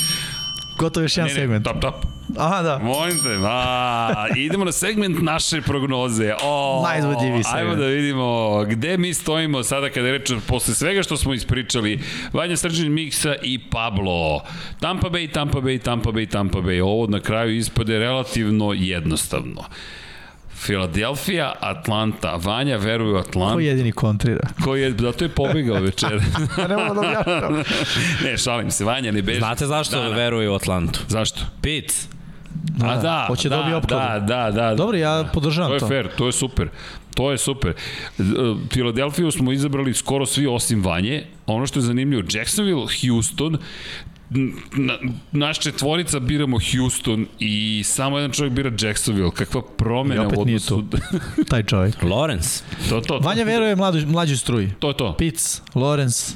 Gotovo 0.79 1.05
još 1.05 1.17
jedan 1.17 1.29
Ne, 1.29 1.35
ne, 1.35 1.41
segment. 1.41 1.65
top, 1.65 1.81
top. 1.81 1.95
Aha, 2.39 2.63
da. 2.63 2.79
Molim 2.79 3.17
te, 3.17 3.39
a, 3.43 4.27
idemo 4.37 4.65
na 4.65 4.73
segment 4.73 5.23
naše 5.23 5.61
prognoze. 5.61 6.35
O, 6.43 6.83
Najizvodljiviji 6.85 7.43
segment. 7.43 7.61
Ajmo 7.61 7.75
da 7.77 7.87
vidimo 7.87 8.25
gde 8.65 8.99
mi 8.99 9.15
stojimo 9.15 9.63
sada 9.63 9.91
kada 9.91 10.07
je 10.07 10.13
reč 10.13 10.33
posle 10.47 10.75
svega 10.75 11.03
što 11.03 11.17
smo 11.17 11.35
ispričali. 11.35 12.01
Vanja 12.33 12.57
Srđan 12.57 12.89
Miksa 12.89 13.35
i 13.43 13.59
Pablo. 13.61 14.43
Tampa 14.81 15.09
Bay, 15.09 15.33
Tampa 15.33 15.59
Bay, 15.59 15.83
Tampa 15.83 16.11
Bay, 16.11 16.29
Tampa 16.29 16.59
Bay. 16.59 16.83
Ovo 16.83 17.07
na 17.07 17.21
kraju 17.21 17.57
ispade 17.57 17.99
relativno 17.99 18.73
jednostavno. 18.73 19.63
Filadelfija, 20.63 21.53
Atlanta. 21.61 22.37
Vanja 22.37 22.77
veruje 22.77 23.11
u 23.11 23.15
Ko 23.15 23.21
Atlantu. 23.21 23.61
jedini 23.61 23.93
kontrira? 23.93 24.49
Koji 24.65 24.83
je, 24.83 24.95
zato 24.99 25.25
je 25.25 25.29
pobegao 25.31 25.81
večer. 25.81 26.13
ne 26.69 26.77
mogu 26.79 26.95
da 26.95 27.01
objašnjam. 27.01 27.63
ne, 28.25 28.39
šalim 28.39 28.71
se, 28.71 28.85
Vanja 28.85 29.13
ne 29.13 29.23
beži. 29.23 29.39
Znate 29.39 29.67
zašto 29.67 29.97
Da, 29.97 30.03
da. 30.03 30.15
veruje 30.15 30.51
u 30.51 30.55
Atlantu? 30.55 31.01
Zašto? 31.09 31.41
Pitts. 31.63 32.09
A 32.83 32.97
da, 32.97 33.25
Hoće 33.29 33.49
da, 33.49 33.57
dobije 33.57 33.77
opkladu. 33.77 34.27
da, 34.27 34.51
da, 34.51 34.63
da. 34.63 34.75
Dobro, 34.75 34.97
ja 34.99 35.25
podržavam 35.25 35.71
To 35.71 35.75
je 35.75 35.81
to. 35.81 35.89
fair, 35.89 36.09
to 36.19 36.27
je 36.27 36.33
super. 36.33 36.69
To 37.15 37.31
je 37.31 37.39
super. 37.39 37.71
E, 37.71 38.23
Filadelfiju 38.71 39.31
smo 39.31 39.53
izabrali 39.53 39.95
skoro 39.95 40.27
svi 40.27 40.47
osim 40.47 40.83
Vanje. 40.83 41.25
Ono 41.47 41.67
što 41.67 41.79
je 41.79 41.83
zanimljivo, 41.83 42.23
Jacksonville, 42.31 42.87
Houston, 43.01 43.59
na, 44.77 44.99
naš 45.33 45.59
četvorica 45.59 46.21
biramo 46.21 46.59
Houston 46.73 47.27
i 47.39 47.83
samo 47.85 48.19
jedan 48.19 48.31
čovjek 48.31 48.53
bira 48.55 48.73
Jacksonville. 48.81 49.31
Kakva 49.31 49.63
promena 49.77 50.23
I 50.23 50.27
opet 50.27 50.39
u 50.39 50.45
nije 50.45 50.57
odnosu... 50.57 50.85
Taj 51.49 51.63
čovjek. 51.63 52.03
Lawrence. 52.13 52.63
to, 52.89 53.01
to, 53.01 53.01
to, 53.01 53.19
Vanja 53.19 53.45
veruje 53.45 53.77
mladu, 53.77 54.07
mlađoj 54.07 54.37
struji. 54.37 54.71
to 54.79 54.89
je 54.89 54.97
to. 54.97 55.15
Pitts, 55.19 55.63
Lawrence. 55.75 56.35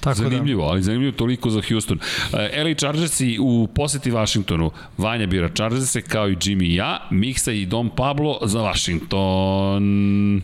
Tako 0.00 0.22
Zanimljivo, 0.22 0.64
ali 0.64 0.82
zanimljivo 0.82 1.12
toliko 1.12 1.50
za 1.50 1.60
Houston. 1.68 1.98
Uh, 1.98 2.38
LA 2.38 2.74
Chargersi 2.74 3.38
u 3.40 3.68
poseti 3.74 4.10
Washingtonu. 4.10 4.70
Vanja 4.98 5.26
bira 5.26 5.48
Chargerse 5.54 6.02
kao 6.02 6.28
i 6.28 6.36
Jimmy 6.36 6.64
i 6.64 6.74
ja, 6.74 7.08
Miksa 7.10 7.52
i 7.52 7.66
Dom 7.66 7.90
Pablo 7.96 8.38
za 8.42 8.60
Washington. 8.60 10.42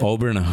Auburna. 0.00 0.44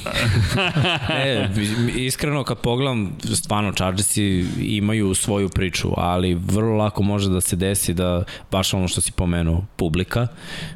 e, 1.24 1.48
iskreno 1.96 2.44
kad 2.44 2.58
pogledam, 2.58 3.12
stvarno 3.34 3.72
Chargersi 3.72 4.46
imaju 4.60 5.14
svoju 5.14 5.48
priču, 5.48 5.88
ali 5.96 6.34
vrlo 6.34 6.76
lako 6.76 7.02
može 7.02 7.30
da 7.30 7.40
se 7.40 7.56
desi 7.56 7.94
da 7.94 8.24
baš 8.50 8.74
ono 8.74 8.88
što 8.88 9.00
si 9.00 9.12
pomenuo, 9.12 9.64
publika, 9.76 10.26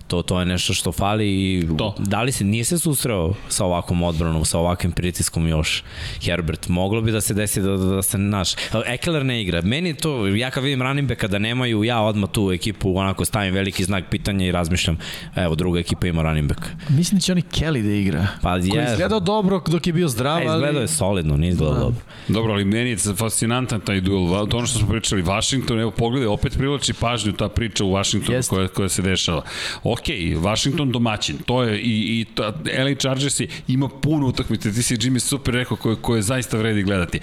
to, 0.07 0.23
to 0.23 0.41
je 0.41 0.47
nešto 0.47 0.75
što 0.75 0.93
fali 0.93 1.29
i 1.29 1.67
To. 1.79 1.95
da 1.99 2.23
li 2.23 2.33
se 2.33 2.45
nije 2.45 2.65
se 2.65 2.79
susreo 2.79 3.35
sa 3.49 3.65
ovakvom 3.65 4.03
odbranom, 4.03 4.45
sa 4.45 4.59
ovakvim 4.59 4.93
pritiskom 4.93 5.49
još 5.49 5.83
Herbert, 6.23 6.69
moglo 6.69 7.01
bi 7.01 7.13
da 7.13 7.21
se 7.21 7.35
desi 7.35 7.61
da, 7.63 7.77
da, 7.77 7.95
da 7.95 8.03
se 8.03 8.19
naš, 8.19 8.53
Ekeler 8.87 9.25
ne 9.25 9.43
igra, 9.43 9.63
meni 9.63 9.95
to, 9.95 10.27
ja 10.27 10.51
kad 10.51 10.65
vidim 10.65 10.83
running 10.83 11.09
backa 11.09 11.29
da 11.29 11.39
nemaju, 11.39 11.85
ja 11.85 12.01
odmah 12.01 12.31
tu 12.31 12.53
ekipu 12.53 12.97
onako 12.97 13.25
stavim 13.25 13.55
veliki 13.55 13.85
znak 13.85 14.05
pitanja 14.11 14.47
i 14.47 14.53
razmišljam, 14.53 14.99
evo 15.37 15.55
druga 15.55 15.81
ekipa 15.81 16.07
ima 16.07 16.23
running 16.23 16.49
back. 16.49 16.61
Mislim 16.89 17.19
da 17.19 17.23
će 17.23 17.33
oni 17.33 17.43
Kelly 17.43 17.83
da 17.83 17.94
igra. 17.95 18.27
Pa 18.43 18.51
Koji 18.51 18.69
je 18.69 18.77
je, 18.77 18.93
izgledao 18.93 19.21
dobro 19.21 19.61
dok 19.67 19.87
je 19.87 19.93
bio 19.93 20.09
zdrav, 20.09 20.39
izgledao 20.39 20.69
ali... 20.69 20.79
je 20.79 20.89
solidno, 20.89 21.37
nije 21.37 21.51
izgledao 21.51 21.79
dobro. 21.79 22.01
Dobro, 22.29 22.53
ali 22.53 22.65
meni 22.65 22.91
je 22.91 22.97
fascinantan 22.97 23.81
taj 23.81 24.01
duel. 24.01 24.47
To 24.47 24.57
ono 24.57 24.67
što 24.67 24.79
smo 24.79 24.89
pričali, 24.89 25.23
Washington, 25.23 25.81
evo 25.81 25.91
pogledaj, 25.91 26.27
opet 26.27 26.57
privlači 26.59 26.93
pažnju 26.93 27.33
ta 27.33 27.49
priča 27.49 27.85
u 27.85 27.93
Washingtonu 27.93 28.37
Jeste. 28.37 28.55
koja, 28.55 28.69
koja 28.69 28.89
se 28.89 29.03
dešava. 29.03 29.43
Ok, 29.83 30.01
Washington 30.39 30.93
domaćin, 30.93 31.37
to 31.39 31.63
je 31.63 31.81
i, 31.81 32.21
i 32.21 32.25
ta, 32.35 32.53
LA 32.79 32.95
Chargers 32.95 33.41
je- 33.41 33.49
ima 33.69 33.89
puno 33.89 34.27
utakmice, 34.27 34.73
ti 34.73 34.83
si 34.83 34.97
Jimmy 34.97 35.19
super 35.19 35.55
rekao 35.55 35.77
koje, 35.77 35.97
koje 35.97 36.23
zaista 36.23 36.57
vredi 36.57 36.83
gledati. 36.83 37.21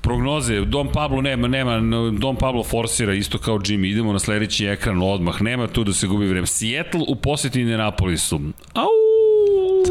Prognoze, 0.00 0.60
Dom 0.60 0.88
Pablo 0.92 1.20
nema, 1.20 1.48
nema, 1.48 1.80
Dom 2.10 2.36
Pablo 2.36 2.64
forsira 2.64 3.14
isto 3.14 3.38
kao 3.38 3.58
Jimmy, 3.58 3.86
idemo 3.86 4.12
na 4.12 4.18
sledeći 4.18 4.66
ekran 4.66 5.02
odmah, 5.02 5.42
nema 5.42 5.66
tu 5.66 5.84
da 5.84 5.92
se 5.92 6.06
gubi 6.06 6.26
vreme. 6.26 6.46
Seattle 6.46 7.00
u 7.08 7.16
poseti 7.16 7.60
Indianapolisu. 7.60 8.40
Au! 8.74 9.01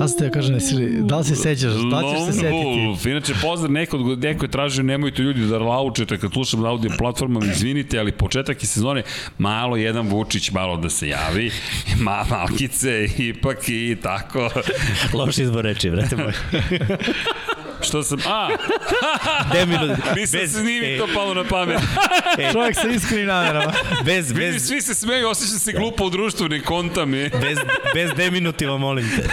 Sad 0.01 0.09
ste 0.09 0.25
ja 0.25 0.31
kažem, 0.31 0.53
jesi 0.53 0.75
li- 0.75 1.01
da 1.01 1.17
li 1.17 1.23
se 1.23 1.35
sećaš, 1.35 1.71
da 1.91 1.99
li 1.99 2.09
ćeš 2.09 2.25
se 2.25 2.33
setiti? 2.33 2.53
Wolf. 2.55 3.09
Inače, 3.09 3.33
pozdrav 3.41 3.71
neko, 3.71 3.97
neko 3.97 4.45
je 4.45 4.51
tražio, 4.51 4.83
nemojte 4.83 5.21
ljudi 5.21 5.41
da 5.41 5.59
laučete 5.59 6.17
kad 6.17 6.33
slušam 6.33 6.61
na 6.61 6.69
audio 6.69 6.91
platformama, 6.97 7.45
izvinite, 7.45 7.99
ali 7.99 8.11
početak 8.11 8.63
je 8.63 8.67
sezone, 8.67 9.03
malo 9.37 9.77
jedan 9.77 10.07
Vučić 10.07 10.51
malo 10.51 10.77
da 10.77 10.89
se 10.89 11.07
javi, 11.07 11.51
ma, 11.99 12.25
malkice, 12.29 12.89
ipak 13.19 13.57
i 13.69 13.97
tako. 14.03 14.49
Loš 15.13 15.37
izbor 15.37 15.63
reči, 15.63 15.89
vrete 15.89 16.15
moj. 16.15 16.33
Što 17.81 18.03
sam, 18.03 18.19
a, 18.25 18.49
De 19.53 19.65
minuti. 19.65 20.01
nisam 20.15 20.39
Bez- 20.39 20.47
se 20.47 20.63
nije 20.63 20.81
mi 20.81 20.87
e, 20.87 20.97
to 20.97 21.07
palo 21.13 21.33
na 21.33 21.43
pamet. 21.43 21.79
Čovjek 22.53 22.75
sa 22.75 22.87
iskrenim 22.87 23.27
namerama. 23.27 23.73
Bez, 24.05 24.29
Vidi, 24.29 24.39
bez, 24.41 24.67
svi 24.67 24.81
se 24.81 24.95
smeju, 24.95 25.29
osjećam 25.29 25.59
se 25.59 25.71
glupo 25.71 26.05
u 26.05 26.09
društvu, 26.09 26.47
ne 26.47 26.61
konta 26.61 27.05
mi. 27.05 27.29
bez, 27.43 27.57
bez 27.93 28.11
deminutiva, 28.13 28.77
molim 28.77 29.09
te. 29.09 29.29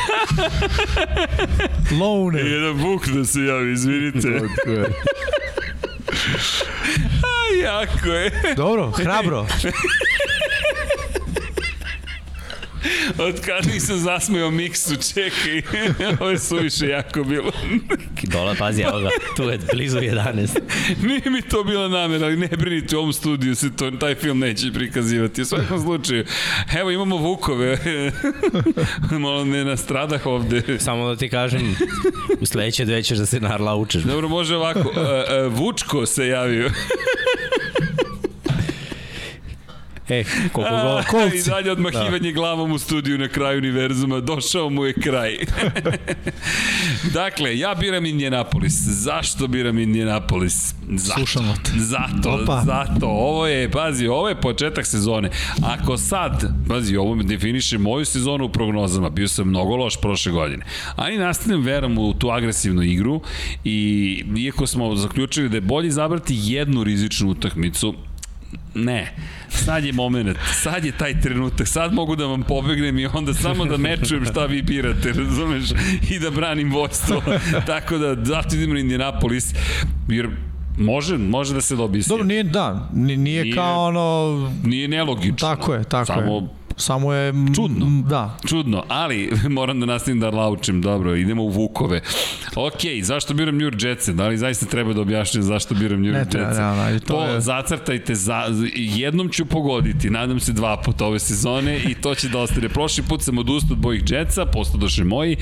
Loner. 1.94 2.46
Jedan 2.46 2.72
Vuk 2.72 3.06
da 3.06 3.24
se 3.24 3.40
javi, 3.40 3.72
izvinite. 3.72 4.28
A, 7.22 7.62
jako 7.62 8.08
je. 8.08 8.54
Dobro, 8.56 8.90
hrabro. 8.90 9.46
Od 13.18 13.40
kada 13.40 13.68
nisam 13.72 13.98
zasmeo 13.98 14.50
miksu, 14.50 14.94
čekaj. 15.12 15.62
Ovo 16.20 16.30
je 16.30 16.38
suviše 16.38 16.86
jako 16.86 17.24
bilo. 17.24 17.52
Dola, 18.22 18.54
pazi, 18.58 18.82
evo 18.82 19.00
ga, 19.00 19.08
tu 19.36 19.42
je 19.42 19.58
blizu 19.72 19.98
11. 19.98 20.48
Nije 21.08 21.30
mi 21.30 21.42
to 21.42 21.64
bila 21.64 21.88
namera, 21.88 22.26
ali 22.26 22.36
ne 22.36 22.48
brinite, 22.48 22.96
u 22.96 22.98
ovom 22.98 23.12
studiju 23.12 23.54
se 23.54 23.76
to, 23.76 23.90
taj 23.90 24.14
film 24.14 24.38
neće 24.38 24.72
prikazivati. 24.72 25.42
U 25.42 25.44
svakom 25.44 25.80
slučaju, 25.82 26.24
evo 26.78 26.90
imamo 26.90 27.16
Vukove. 27.16 27.78
Malo 29.20 29.44
ne 29.44 29.64
nastradah 29.64 30.26
ovde. 30.26 30.62
Samo 30.78 31.08
da 31.08 31.16
ti 31.16 31.28
kažem, 31.28 31.76
u 32.40 32.46
sledeće 32.46 32.84
dve 32.84 33.02
ćeš 33.02 33.18
da 33.18 33.26
se 33.26 33.40
narla 33.40 33.74
učeš. 33.76 34.02
Dobro, 34.02 34.28
može 34.28 34.56
ovako. 34.56 34.92
E, 34.96 35.34
e, 35.34 35.48
Vučko 35.48 36.06
se 36.06 36.28
javio. 36.28 36.70
E, 40.08 40.24
koliko 40.52 40.60
gola? 40.60 41.04
I 41.34 41.42
dalje 41.50 41.72
odmahivanje 41.72 42.32
da. 42.32 42.34
glavom 42.34 42.72
u 42.72 42.78
studiju 42.78 43.18
na 43.18 43.28
kraju 43.28 43.58
univerzuma, 43.58 44.20
došao 44.20 44.70
mu 44.70 44.84
je 44.84 44.92
kraj. 44.92 45.38
dakle, 47.20 47.58
ja 47.58 47.74
biram 47.74 48.06
Indianapolis. 48.06 48.74
Zašto 48.74 49.46
biram 49.46 49.78
Indianapolis? 49.78 50.74
Zato. 50.88 51.18
Slušamo 51.18 51.54
te. 51.64 51.70
Zato, 51.76 52.30
Opa. 52.30 52.62
zato. 52.66 53.06
Ovo 53.06 53.46
je, 53.46 53.70
pazi, 53.70 54.06
ovo 54.06 54.28
je 54.28 54.40
početak 54.40 54.86
sezone. 54.86 55.30
Ako 55.62 55.96
sad, 55.96 56.52
pazi, 56.68 56.96
ovo 56.96 57.14
me 57.14 57.24
definiše 57.24 57.78
moju 57.78 58.04
sezonu 58.04 58.44
u 58.44 58.48
prognozama, 58.48 59.10
bio 59.10 59.28
sam 59.28 59.48
mnogo 59.48 59.76
loš 59.76 60.00
prošle 60.00 60.32
godine. 60.32 60.64
Ali 60.96 61.18
nastavljam 61.18 61.62
veram 61.62 61.98
u 61.98 62.14
tu 62.14 62.30
agresivnu 62.30 62.82
igru 62.82 63.20
i 63.64 64.24
iako 64.36 64.66
smo 64.66 64.96
zaključili 64.96 65.48
da 65.48 65.56
je 65.56 65.60
bolje 65.60 65.88
izabrati 65.88 66.34
jednu 66.38 66.84
rizičnu 66.84 67.28
utakmicu, 67.28 67.94
Ne, 68.84 69.12
sad 69.48 69.84
je 69.84 69.92
moment, 69.92 70.38
sad 70.62 70.84
je 70.84 70.92
taj 70.92 71.20
trenutak, 71.20 71.68
sad 71.68 71.94
mogu 71.94 72.16
da 72.16 72.26
vam 72.26 72.42
pobegnem 72.42 72.98
i 72.98 73.06
onda 73.06 73.34
samo 73.34 73.64
da 73.64 73.76
mečujem 73.76 74.24
šta 74.24 74.46
vi 74.46 74.62
birate, 74.62 75.12
razumeš, 75.12 75.70
i 76.10 76.18
da 76.18 76.30
branim 76.30 76.72
vojstvo. 76.72 77.22
Tako 77.66 77.98
da, 77.98 78.24
zato 78.24 78.56
idemo 78.56 78.74
na 78.74 78.80
Indianapolis, 78.80 79.54
jer 80.08 80.28
Može, 80.78 81.18
može 81.18 81.54
da 81.54 81.60
se 81.60 81.76
dobije. 81.76 82.04
Dobro, 82.08 82.24
nije, 82.24 82.42
da, 82.42 82.90
nije, 82.94 83.16
nije 83.18 83.54
kao 83.54 83.84
ono... 83.84 84.52
Nije 84.64 84.88
nelogično. 84.88 85.36
Tako 85.36 85.74
je, 85.74 85.84
tako 85.84 86.06
Samo 86.06 86.20
je. 86.20 86.26
Samo 86.26 86.57
je... 87.12 87.32
Čudno. 87.54 87.86
Da. 88.08 88.36
Čudno, 88.46 88.84
ali 88.88 89.30
moram 89.58 89.80
da 89.80 89.86
nastavim 89.86 90.20
da 90.20 90.30
laučim. 90.30 90.80
Dobro, 90.82 91.16
idemo 91.16 91.42
u 91.42 91.48
Vukove. 91.48 92.00
Ok, 92.56 92.80
zašto 93.02 93.34
biram 93.34 93.56
New 93.56 93.66
York 93.66 93.86
Jets? 93.86 94.08
Da 94.08 94.28
li 94.28 94.38
zaista 94.38 94.66
treba 94.66 94.92
da 94.92 95.00
objašnjam 95.00 95.42
zašto 95.42 95.74
biram 95.74 96.00
New 96.00 96.12
York 96.12 96.18
Jets? 96.18 96.34
Ne 96.34 96.52
treba, 96.52 96.74
ne, 96.84 96.92
ne, 96.92 97.00
to, 97.00 97.06
to 97.06 97.24
je... 97.24 97.40
zacrtajte, 97.40 98.14
za, 98.14 98.44
jednom 98.74 99.28
ću 99.28 99.44
pogoditi, 99.44 100.10
nadam 100.10 100.40
se 100.40 100.52
dva 100.52 100.76
puta 100.76 101.06
ove 101.06 101.18
sezone 101.18 101.78
i 101.88 101.94
to 101.94 102.14
će 102.14 102.28
da 102.28 102.38
ostane. 102.38 102.68
Prošli 102.68 103.04
put 103.08 103.22
sam 103.22 103.38
odustao 103.38 103.74
od 103.74 103.78
bojih 103.78 104.02
Jetsa, 104.08 104.46
postao 104.46 104.80
došli 104.80 105.04
moji 105.04 105.36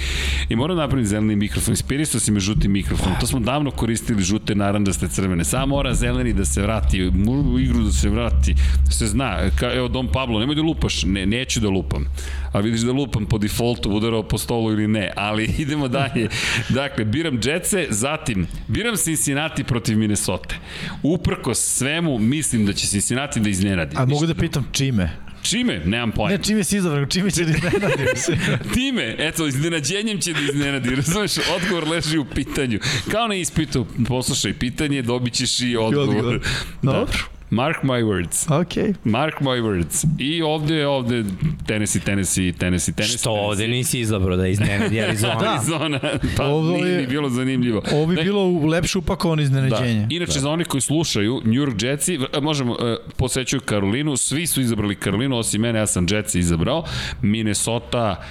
i 0.48 0.56
moram 0.56 0.76
napraviti 0.76 1.08
zeleni 1.08 1.36
mikrofon. 1.36 1.72
Inspirisao 1.72 2.20
si 2.20 2.32
me 2.32 2.40
žuti 2.40 2.68
mikrofon. 2.68 3.12
To 3.20 3.26
smo 3.26 3.40
davno 3.40 3.70
koristili 3.70 4.22
žute, 4.22 4.54
naranđaste, 4.54 5.08
crvene. 5.08 5.44
Samo 5.44 5.76
mora 5.76 5.94
zeleni 5.94 6.32
da 6.32 6.44
se 6.44 6.62
vrati, 6.62 7.10
u 7.52 7.58
igru 7.58 7.82
da 7.82 7.92
se 7.92 8.08
vrati. 8.08 8.54
Se 8.90 9.06
zna, 9.06 9.50
ka, 9.58 9.72
evo 9.74 9.88
Dom 9.88 10.08
Pablo, 10.12 10.40
nemoj 10.40 10.54
da 10.54 10.62
lupaš, 10.62 11.04
ne, 11.04 11.25
neću 11.26 11.60
da 11.60 11.68
lupam. 11.68 12.04
A 12.52 12.60
vidiš 12.60 12.80
da 12.80 12.92
lupam 12.92 13.26
po 13.26 13.38
defaultu, 13.38 13.90
udarao 13.90 14.22
po 14.22 14.38
stolu 14.38 14.72
ili 14.72 14.88
ne. 14.88 15.12
Ali 15.16 15.44
idemo 15.58 15.88
dalje. 15.88 16.28
Dakle, 16.68 17.04
biram 17.04 17.40
Jetse, 17.44 17.86
zatim 17.90 18.46
biram 18.68 18.96
Cincinnati 18.96 19.64
protiv 19.64 19.98
Minnesota. 19.98 20.54
Uprko 21.02 21.54
svemu, 21.54 22.18
mislim 22.18 22.66
da 22.66 22.72
će 22.72 22.86
Cincinnati 22.86 23.40
da 23.40 23.48
iznenadi. 23.48 23.96
A 23.98 24.06
mogu 24.06 24.26
da 24.26 24.34
pitam 24.34 24.68
čime? 24.72 25.26
Čime? 25.42 25.82
Nemam 25.84 26.12
pojma. 26.12 26.36
Ne, 26.36 26.42
čime 26.42 26.64
si 26.64 26.76
izabrao, 26.76 27.06
čime 27.06 27.30
će 27.30 27.44
da 27.44 27.50
iznenadi? 27.50 28.04
Time, 28.74 29.16
eto, 29.18 29.46
iznenađenjem 29.46 30.20
će 30.20 30.32
da 30.32 30.40
iznenadi. 30.40 30.94
Razumeš, 30.94 31.32
odgovor 31.56 31.88
leži 31.88 32.18
u 32.18 32.24
pitanju. 32.24 32.80
Kao 33.10 33.28
na 33.28 33.34
ispitu, 33.34 33.86
poslušaj 34.08 34.52
pitanje, 34.58 35.02
dobit 35.02 35.34
ćeš 35.34 35.60
i 35.60 35.76
odgovor. 35.76 36.40
Da. 36.82 36.92
Dobro. 36.92 37.35
Mark 37.50 37.82
my 37.82 38.02
words. 38.04 38.50
Ok. 38.50 38.96
Mark 39.04 39.40
my 39.40 39.60
words. 39.60 40.04
I 40.18 40.42
ovde, 40.42 40.86
ovde, 40.86 41.24
Tennessee, 41.66 42.02
Tennessee, 42.02 42.52
Tennessee, 42.52 42.94
Tennessee. 42.94 43.18
Što 43.18 43.30
ovde 43.30 43.68
nisi 43.68 44.00
izabrao 44.00 44.36
da 44.36 44.46
iznenadi 44.46 45.00
Arizona? 45.00 45.40
da. 45.40 45.52
Arizona, 45.52 46.00
pa 46.36 46.44
ovo 46.44 46.70
nije 46.70 47.00
je, 47.00 47.06
bilo 47.06 47.28
zanimljivo. 47.28 47.82
Ovo 47.92 48.06
bi 48.06 48.16
bilo 48.16 48.66
lepše 48.66 48.98
upakovano 48.98 49.42
iznenađenje. 49.42 50.06
Da. 50.06 50.14
Inače, 50.14 50.34
da. 50.34 50.40
za 50.40 50.50
oni 50.50 50.64
koji 50.64 50.80
slušaju, 50.80 51.40
New 51.44 51.62
York 51.62 51.84
Jetsi, 51.84 52.18
možemo, 52.42 52.72
uh, 52.72 52.78
posećuju 53.16 53.60
Karolinu, 53.60 54.16
svi 54.16 54.46
su 54.46 54.60
izabrali 54.60 54.94
Karolinu, 54.94 55.38
osim 55.38 55.60
mene, 55.60 55.78
ja 55.78 55.86
sam 55.86 56.06
Jetsi 56.10 56.38
izabrao. 56.38 56.84
Minnesota, 57.22 58.24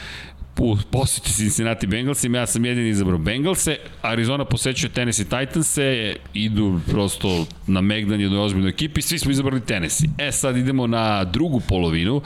u 0.60 0.78
poseti 0.92 1.34
Cincinnati 1.34 1.88
Bengalsima, 1.88 2.38
ja 2.38 2.48
sam 2.48 2.66
jedini 2.66 2.90
izabrao 2.90 3.18
Bengalse, 3.18 3.78
Arizona 4.02 4.46
posećuje 4.46 4.90
Tennessee 4.90 5.26
Titanse, 5.26 6.16
idu 6.34 6.80
prosto 6.92 7.46
na 7.68 7.82
Megdan 7.82 8.22
jednoj 8.22 8.40
ozbiljnoj 8.40 8.70
ekipi, 8.70 9.02
svi 9.02 9.20
smo 9.20 9.32
izabrali 9.32 9.62
Tennessee. 9.62 10.10
E 10.18 10.32
sad 10.32 10.58
idemo 10.58 10.88
na 10.88 11.24
drugu 11.24 11.60
polovinu, 11.60 12.22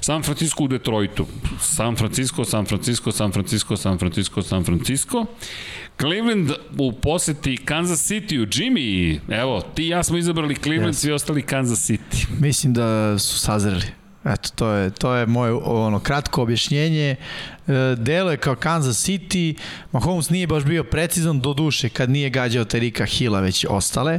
San 0.00 0.22
Francisco 0.22 0.64
u 0.64 0.68
Detroitu. 0.68 1.26
San 1.60 1.96
Francisco, 1.96 2.44
San 2.44 2.66
Francisco, 2.66 3.12
San 3.12 3.32
Francisco, 3.32 3.76
San 3.76 3.98
Francisco, 3.98 4.42
San 4.42 4.64
Francisco. 4.64 5.26
Cleveland 6.00 6.50
u 6.78 6.92
poseti 6.92 7.56
Kansas 7.56 8.10
City 8.10 8.42
u 8.42 8.46
Jimmy, 8.46 9.20
evo, 9.28 9.60
ti 9.60 9.84
i 9.84 9.88
ja 9.88 10.02
smo 10.02 10.16
izabrali 10.16 10.54
Cleveland, 10.54 10.94
yes. 10.94 10.98
svi 10.98 11.12
ostali 11.12 11.42
Kansas 11.42 11.90
City. 11.90 12.26
Mislim 12.40 12.72
da 12.72 13.18
su 13.18 13.38
sazreli. 13.38 14.03
Eto, 14.24 14.48
to 14.54 14.70
je, 14.70 14.90
to 14.90 15.14
je 15.14 15.26
moje 15.26 15.52
ono, 15.52 16.00
kratko 16.00 16.42
objašnjenje. 16.42 17.16
E, 17.66 17.96
delo 17.96 18.30
je 18.30 18.36
kao 18.36 18.56
Kansas 18.56 19.08
City, 19.08 19.56
Mahomes 19.92 20.30
nije 20.30 20.46
baš 20.46 20.64
bio 20.64 20.84
precizan 20.84 21.40
do 21.40 21.54
duše 21.54 21.88
kad 21.88 22.10
nije 22.10 22.30
gađao 22.30 22.64
Terika 22.64 23.04
Hila 23.04 23.40
već 23.40 23.66
ostale, 23.68 24.18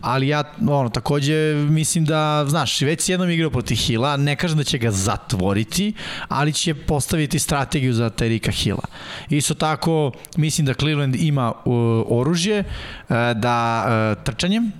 ali 0.00 0.28
ja 0.28 0.44
ono, 0.68 0.88
takođe 0.88 1.54
mislim 1.54 2.04
da, 2.04 2.44
znaš, 2.48 2.80
već 2.80 3.00
si 3.00 3.12
jednom 3.12 3.30
igrao 3.30 3.50
protiv 3.50 3.76
Hila, 3.76 4.16
ne 4.16 4.36
kažem 4.36 4.58
da 4.58 4.64
će 4.64 4.78
ga 4.78 4.90
zatvoriti, 4.90 5.92
ali 6.28 6.52
će 6.52 6.74
postaviti 6.74 7.38
strategiju 7.38 7.92
za 7.92 8.10
Terika 8.10 8.50
Hila. 8.50 8.84
Isto 9.30 9.54
tako, 9.54 10.12
mislim 10.36 10.66
da 10.66 10.74
Cleveland 10.74 11.16
ima 11.16 11.52
uh, 11.64 11.74
oružje 12.08 12.58
uh, 12.60 13.16
da 13.36 13.86
uh, 13.86 14.24
trčanjem, 14.24 14.72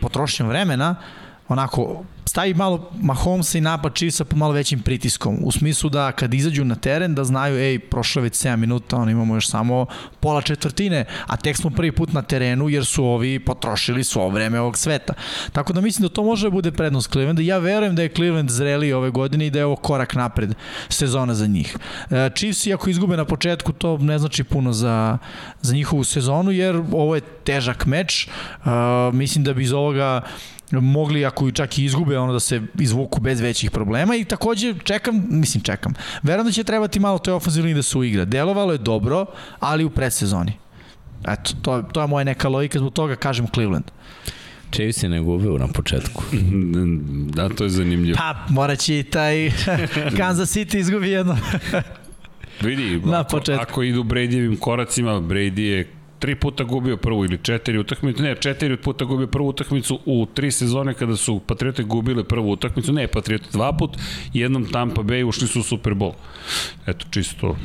potrošnjom 0.00 0.48
vremena, 0.48 0.96
onako 1.50 2.04
stavi 2.30 2.54
malo 2.54 2.90
Mahomesa 3.02 3.58
i 3.58 3.60
napad 3.60 3.94
Chiefsa 3.94 4.24
po 4.24 4.36
malo 4.36 4.52
većim 4.52 4.80
pritiskom. 4.80 5.38
U 5.42 5.52
smislu 5.52 5.90
da 5.90 6.12
kad 6.12 6.34
izađu 6.34 6.64
na 6.64 6.74
teren 6.74 7.14
da 7.14 7.24
znaju, 7.24 7.58
ej, 7.58 7.78
prošlo 7.78 8.22
već 8.22 8.34
7 8.34 8.56
minuta, 8.56 8.96
on 8.96 9.10
imamo 9.10 9.34
još 9.34 9.48
samo 9.48 9.86
pola 10.20 10.42
četvrtine, 10.42 11.04
a 11.26 11.36
tek 11.36 11.56
smo 11.56 11.70
prvi 11.70 11.92
put 11.92 12.12
na 12.12 12.22
terenu 12.22 12.68
jer 12.68 12.84
su 12.86 13.04
ovi 13.04 13.38
potrošili 13.38 14.04
svo 14.04 14.28
vreme 14.28 14.60
ovog 14.60 14.78
sveta. 14.78 15.14
Tako 15.52 15.72
da 15.72 15.80
mislim 15.80 16.08
da 16.08 16.14
to 16.14 16.22
može 16.22 16.46
da 16.46 16.50
bude 16.50 16.72
prednost 16.72 17.10
Clevelanda. 17.10 17.42
Ja 17.42 17.58
verujem 17.58 17.96
da 17.96 18.02
je 18.02 18.14
Cleveland 18.14 18.50
zreli 18.50 18.92
ove 18.92 19.10
godine 19.10 19.46
i 19.46 19.50
da 19.50 19.58
je 19.58 19.64
ovo 19.64 19.76
korak 19.76 20.14
napred 20.14 20.54
sezona 20.88 21.34
za 21.34 21.46
njih. 21.46 21.76
E, 22.10 22.30
Chiefs, 22.34 22.66
ako 22.66 22.90
izgube 22.90 23.16
na 23.16 23.24
početku, 23.24 23.72
to 23.72 23.98
ne 23.98 24.18
znači 24.18 24.44
puno 24.44 24.72
za, 24.72 25.18
za 25.62 25.74
njihovu 25.74 26.04
sezonu, 26.04 26.50
jer 26.50 26.76
ovo 26.92 27.14
je 27.14 27.20
težak 27.44 27.86
meč. 27.86 28.28
Uh, 28.28 28.70
mislim 29.12 29.44
da 29.44 29.54
bi 29.54 29.62
iz 29.62 29.72
ovoga 29.72 30.22
mogli 30.70 31.24
ako 31.24 31.50
čak 31.50 31.78
i 31.78 31.84
izgube 31.84 32.18
ono 32.18 32.32
da 32.32 32.40
se 32.40 32.62
izvuku 32.78 33.20
bez 33.20 33.40
većih 33.40 33.70
problema 33.70 34.16
i 34.16 34.24
takođe 34.24 34.74
čekam, 34.84 35.26
mislim 35.30 35.62
čekam, 35.62 35.94
verujem 36.22 36.46
da 36.46 36.52
će 36.52 36.64
trebati 36.64 37.00
malo 37.00 37.18
toj 37.18 37.34
ofenzivni 37.34 37.74
da 37.74 37.82
se 37.82 37.98
uigra. 37.98 38.24
Delovalo 38.24 38.72
je 38.72 38.78
dobro, 38.78 39.26
ali 39.60 39.84
u 39.84 39.90
predsezoni. 39.90 40.52
Eto, 41.28 41.52
to, 41.62 41.82
to 41.82 42.00
je 42.00 42.06
moja 42.06 42.24
neka 42.24 42.48
logika, 42.48 42.78
zbog 42.78 42.92
toga 42.92 43.16
kažem 43.16 43.46
Cleveland. 43.54 43.84
Chiefs 44.70 44.98
se 44.98 45.08
ne 45.08 45.20
gube 45.20 45.58
na 45.58 45.68
početku. 45.68 46.24
Da, 47.34 47.48
to 47.48 47.64
je 47.64 47.70
zanimljivo. 47.70 48.16
Pa, 48.18 48.46
mora 48.48 48.76
će 48.76 48.98
i 48.98 49.02
taj 49.02 49.50
Kansas 50.18 50.56
City 50.56 50.76
izgubi 50.78 51.10
jedno. 51.10 51.38
Vidi, 52.60 53.00
na 53.04 53.20
ako, 53.20 53.30
početku. 53.36 53.62
ako 53.62 53.82
idu 53.82 54.02
Bradyjevim 54.02 54.58
koracima, 54.58 55.20
Brady 55.20 55.60
je 55.60 55.88
tri 56.20 56.34
puta 56.34 56.64
gubio 56.64 56.96
prvu 56.96 57.24
ili 57.24 57.38
četiri 57.42 57.78
utakmicu, 57.78 58.22
ne, 58.22 58.34
četiri 58.40 58.76
puta 58.76 59.04
gubio 59.04 59.26
prvu 59.26 59.48
utakmicu 59.48 59.98
u 60.06 60.26
tri 60.34 60.50
sezone 60.50 60.94
kada 60.94 61.16
su 61.16 61.40
Patriote 61.46 61.82
gubile 61.82 62.24
prvu 62.24 62.50
utakmicu, 62.50 62.92
ne, 62.92 63.06
Patriote 63.06 63.48
dva 63.52 63.72
put, 63.72 63.96
jednom 64.32 64.66
Tampa 64.72 65.02
Bay 65.02 65.24
ušli 65.24 65.48
su 65.48 65.60
u 65.60 65.62
Super 65.62 65.92
Bowl. 65.94 66.12
Eto, 66.86 67.06
čisto 67.10 67.56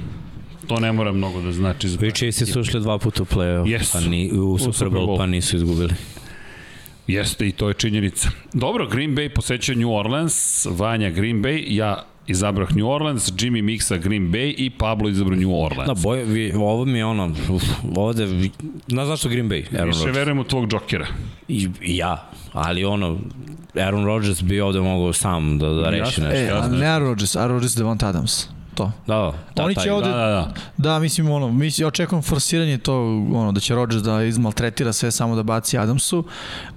to 0.68 0.80
ne 0.80 0.92
mora 0.92 1.12
mnogo 1.12 1.42
da 1.42 1.52
znači. 1.52 1.90
Za 1.90 2.12
Chiefs 2.12 2.52
su 2.54 2.60
ušli 2.60 2.82
dva 2.82 2.98
puta 2.98 3.24
u 3.24 3.26
play-off, 3.26 3.66
yes. 3.66 3.94
pa 3.94 4.00
ni, 4.00 4.32
u, 4.34 4.54
u 4.54 4.58
Super 4.58 4.88
Bowl, 4.88 5.08
Bowl, 5.08 5.18
pa 5.18 5.26
nisu 5.26 5.56
izgubili. 5.56 5.94
Jeste 7.08 7.48
i 7.48 7.52
to 7.52 7.68
je 7.68 7.74
činjenica. 7.74 8.30
Dobro, 8.54 8.88
Green 8.88 9.16
Bay 9.16 9.30
poseća 9.30 9.74
New 9.74 9.94
Orleans, 9.94 10.66
Vanja 10.66 11.10
Green 11.10 11.44
Bay, 11.44 11.64
ja 11.68 12.04
izabrah 12.28 12.76
New 12.76 12.88
Orleans, 12.88 13.32
Jimmy 13.32 13.62
Mixa 13.62 13.98
Green 13.98 14.32
Bay 14.32 14.54
i 14.58 14.70
Pablo 14.70 15.10
izabrao 15.10 15.40
New 15.40 15.54
Orleans. 15.54 15.88
Da, 15.88 15.94
boj, 15.94 16.24
vi, 16.24 16.54
ovo 16.56 16.86
mi 16.86 16.98
je 16.98 17.06
ono, 17.06 17.32
uf, 17.50 17.64
ovde, 17.96 18.50
znaš 18.88 19.08
zašto 19.08 19.30
Green 19.30 19.50
Bay? 19.50 19.80
Aaron 19.80 19.88
Više 19.88 20.12
verujem 20.12 20.40
u 20.40 20.44
tvog 20.44 20.68
džokera. 20.68 21.08
I, 21.48 21.70
I 21.82 21.98
ja, 21.98 22.30
ali 22.54 22.86
ono, 22.86 23.18
Aaron 23.76 24.06
Rodgers 24.06 24.44
bi 24.44 24.62
ovde 24.62 24.80
mogao 24.80 25.14
sam 25.14 25.60
da, 25.60 25.70
da 25.70 25.90
reši 25.90 26.22
nešto. 26.22 26.56
E, 26.56 26.70
ne 26.70 26.86
Aaron 26.86 27.08
Rodgers, 27.08 27.36
Aaron 27.36 27.52
Rodgers 27.52 27.76
Devont 27.76 28.04
Adams 28.04 28.55
to. 28.76 28.92
Da, 29.08 29.34
da, 29.56 29.64
Oni 29.64 29.76
će 29.76 29.92
ovde, 29.92 30.10
da, 30.10 30.16
da, 30.16 30.26
da. 30.28 30.54
da, 30.78 31.00
mislim, 31.00 31.30
ono, 31.30 31.52
mislim, 31.52 31.88
očekujem 31.88 32.22
forsiranje 32.22 32.78
to, 32.78 33.02
ono, 33.34 33.52
da 33.52 33.60
će 33.60 33.76
Rodgers 33.76 34.04
da 34.04 34.24
izmaltretira 34.24 34.94
sve 34.94 35.12
samo 35.12 35.36
da 35.36 35.44
baci 35.44 35.78
Adamsu. 35.78 36.24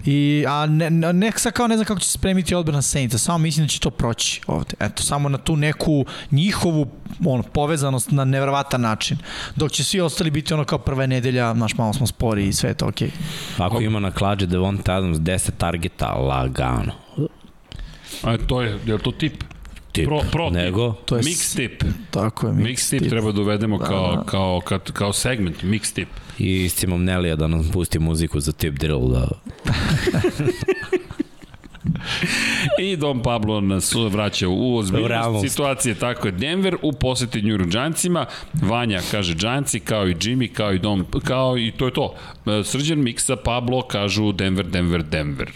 I, 0.05 0.45
a 0.49 0.67
ne, 0.67 0.91
ne, 0.91 1.33
sad 1.37 1.53
kao 1.53 1.67
ne 1.67 1.77
znam 1.77 1.85
kako 1.85 2.01
će 2.01 2.07
se 2.07 2.13
spremiti 2.13 2.55
odbrana 2.55 2.83
Saints, 2.83 3.17
samo 3.17 3.39
mislim 3.39 3.67
da 3.67 3.71
će 3.71 3.81
to 3.81 3.91
proći 3.91 4.41
ovde. 4.47 4.75
Eto, 4.81 5.03
samo 5.03 5.29
na 5.29 5.39
tu 5.39 5.57
neku 5.57 6.05
njihovu 6.31 6.87
ono, 7.25 7.43
povezanost 7.43 8.11
na 8.11 8.25
nevrovatan 8.25 8.81
način. 8.81 9.19
Dok 9.57 9.73
će 9.73 9.85
svi 9.85 10.01
ostali 10.01 10.31
biti 10.31 10.55
ono 10.55 10.65
kao 10.65 10.79
prva 10.79 11.07
nedelja, 11.07 11.55
znaš, 11.55 11.77
malo 11.77 11.93
smo 11.93 12.07
spori 12.07 12.49
i 12.49 12.53
sve 12.53 12.71
je 12.71 12.75
to 12.75 12.87
okej. 12.87 13.09
Okay. 13.09 13.67
Ako 13.67 13.81
ima 13.81 14.01
na 14.01 14.11
klađe 14.11 14.47
Devonta 14.47 14.95
Adams 14.95 15.19
10 15.19 15.51
targeta, 15.59 16.13
lagano. 16.13 16.93
A 18.23 18.37
to 18.47 18.63
je, 18.63 18.79
je 18.87 18.99
to 18.99 19.11
tip? 19.11 19.45
Tip. 19.99 20.07
Pro, 20.07 20.21
pro 20.33 20.51
Nego? 20.51 20.93
To 20.93 21.17
je 21.17 21.23
Mix 21.23 21.57
tip. 21.57 21.85
Tako 22.11 22.47
je. 22.47 22.53
Mix 22.53 22.91
tip 22.91 23.09
treba 23.09 23.33
da 23.33 23.41
uvedemo 23.41 23.79
Da, 23.79 23.85
kao, 23.85 24.17
da. 24.17 24.23
kao, 24.23 24.61
kao, 24.65 24.79
kao 24.93 25.13
segment, 25.13 25.63
mix 25.63 25.95
tip. 25.95 26.09
I 26.39 26.65
iscimam 26.65 27.05
Nelija 27.05 27.37
da 27.37 27.47
nam 27.47 27.71
pusti 27.73 27.99
muziku 27.99 28.41
za 28.41 28.53
tip 28.53 28.75
drill, 28.75 29.09
da 29.09 29.29
I 32.79 32.97
Don 32.97 33.23
Pablo 33.23 33.61
nas 33.61 33.95
vraća 34.11 34.49
u 34.49 34.77
ozbiljnost 34.77 35.49
situacije. 35.49 35.95
Tako 35.95 36.29
je 36.29 36.33
Denver 36.33 36.77
u 36.83 36.93
poseti 36.93 37.43
New 37.43 37.59
York 37.59 37.71
Giantsima. 37.71 38.27
Vanja 38.63 39.01
kaže 39.11 39.35
Giantsi, 39.35 39.81
kao 39.81 40.09
i 40.09 40.15
Jimmy, 40.15 40.53
kao 40.53 40.73
i 40.73 40.79
Don, 40.79 41.05
kao 41.25 41.59
i 41.59 41.73
to 41.77 41.87
je 41.87 41.93
to. 41.93 42.15
E, 42.47 42.65
Srđan 42.65 42.99
Miksa, 42.99 43.37
Pablo 43.37 43.83
kažu 43.83 44.33
Denver, 44.33 44.67
Denver, 44.67 45.03
Denver. 45.03 45.51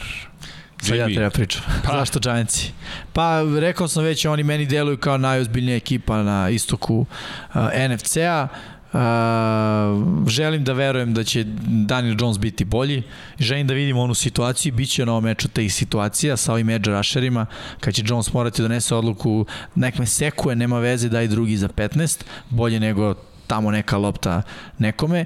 Sad 0.83 0.97
ja 0.97 1.07
treba 1.07 1.31
pričam. 1.31 1.63
Pa. 1.87 1.93
Zašto 1.99 2.21
Giantsi? 2.21 2.73
Pa 3.13 3.43
rekao 3.61 3.89
sam 3.89 4.05
već, 4.05 4.25
oni 4.25 4.43
meni 4.43 4.67
deluju 4.67 4.97
kao 4.97 5.19
najozbiljnija 5.19 5.77
ekipa 5.77 6.23
na 6.23 6.51
istoku 6.51 7.07
uh, 7.55 7.63
NFC-a. 7.91 8.49
Uh, 8.93 10.29
želim 10.29 10.65
da 10.65 10.73
verujem 10.73 11.15
da 11.15 11.25
će 11.25 11.45
Daniel 11.87 12.17
Jones 12.21 12.39
biti 12.39 12.65
bolji. 12.65 13.03
Želim 13.39 13.67
da 13.67 13.75
vidimo 13.75 14.03
onu 14.03 14.15
situaciju. 14.15 14.73
Biće 14.73 15.07
na 15.07 15.13
ovom 15.13 15.25
meču 15.25 15.49
tih 15.49 15.75
situacija 15.75 16.37
sa 16.37 16.53
ovim 16.53 16.71
edge 16.71 16.91
rusherima. 16.91 17.47
Kad 17.81 17.95
će 17.95 18.03
Jones 18.07 18.33
morati 18.33 18.63
da 18.63 18.69
donese 18.69 18.95
odluku 18.95 19.47
nek 19.75 19.99
me 19.99 20.07
sekuje, 20.07 20.57
nema 20.57 20.79
veze, 20.79 21.09
daj 21.09 21.29
drugi 21.29 21.57
za 21.57 21.69
15. 21.69 22.21
Bolje 22.51 22.81
nego 22.81 23.15
tamo 23.47 23.70
neka 23.70 23.97
lopta 23.97 24.43
nekome. 24.78 25.24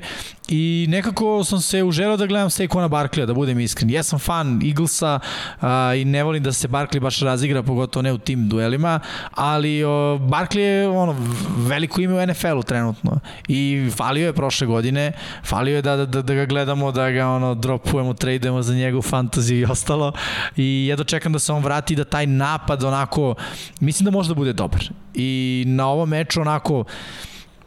I 0.48 0.86
nekako 0.88 1.44
sam 1.44 1.60
se 1.60 1.82
uželao 1.82 2.16
da 2.16 2.26
gledam 2.26 2.50
Saquona 2.50 2.88
Barkleya, 2.88 3.26
da 3.26 3.34
budem 3.34 3.60
iskren. 3.60 3.90
Ja 3.90 4.02
sam 4.02 4.18
fan 4.18 4.60
Eaglesa 4.64 5.20
a, 5.60 5.94
i 5.94 6.04
ne 6.04 6.22
volim 6.24 6.42
da 6.42 6.52
se 6.52 6.68
Barkley 6.68 7.00
baš 7.00 7.20
razigra, 7.20 7.62
pogotovo 7.62 8.02
ne 8.02 8.12
u 8.12 8.18
tim 8.18 8.48
duelima, 8.48 9.00
ali 9.30 9.84
o, 9.84 10.18
Barkley 10.18 10.58
je 10.58 10.88
ono, 10.88 11.16
veliko 11.56 12.00
ime 12.00 12.14
u 12.14 12.26
NFL-u 12.26 12.62
trenutno. 12.62 13.20
I 13.48 13.90
falio 13.96 14.26
je 14.26 14.32
prošle 14.32 14.66
godine, 14.66 15.12
falio 15.44 15.76
je 15.76 15.82
da, 15.82 15.96
da, 15.96 16.22
da 16.22 16.34
ga 16.34 16.44
gledamo, 16.44 16.92
da 16.92 17.10
ga 17.10 17.28
ono, 17.28 17.54
dropujemo, 17.54 18.14
tradujemo 18.14 18.62
za 18.62 18.74
njegov 18.74 19.02
fantasy 19.02 19.54
i 19.54 19.64
ostalo. 19.64 20.12
I 20.56 20.86
jedno 20.86 21.04
čekam 21.04 21.32
da 21.32 21.38
se 21.38 21.52
on 21.52 21.62
vrati 21.62 21.96
da 21.96 22.04
taj 22.04 22.26
napad 22.26 22.84
onako, 22.84 23.34
mislim 23.80 24.04
da 24.04 24.10
može 24.10 24.28
da 24.28 24.34
bude 24.34 24.52
dobar. 24.52 24.84
I 25.14 25.64
na 25.66 25.86
ovom 25.88 26.08
meču 26.08 26.40
onako 26.40 26.84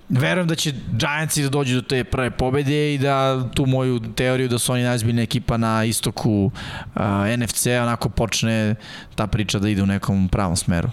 verujem 0.10 0.48
da 0.48 0.56
će 0.56 0.74
Giantsi 0.92 1.44
da 1.44 1.50
dođu 1.50 1.76
do 1.76 1.82
te 1.82 2.04
prve 2.04 2.32
pobede 2.32 2.94
i 2.94 2.98
da 2.98 3.50
tu 3.56 3.66
moju 3.66 4.00
teoriju 4.16 4.48
da 4.48 4.60
su 4.60 4.74
oni 4.74 4.84
najzbiljna 4.84 5.22
ekipa 5.22 5.58
na 5.58 5.86
istoku 5.86 6.52
uh, 6.96 7.02
NFC 7.38 7.68
onako 7.68 8.10
počne 8.10 8.76
ta 9.16 9.28
priča 9.28 9.60
da 9.60 9.70
ide 9.70 9.84
u 9.84 9.86
nekom 9.86 10.30
pravom 10.30 10.56
smeru. 10.56 10.90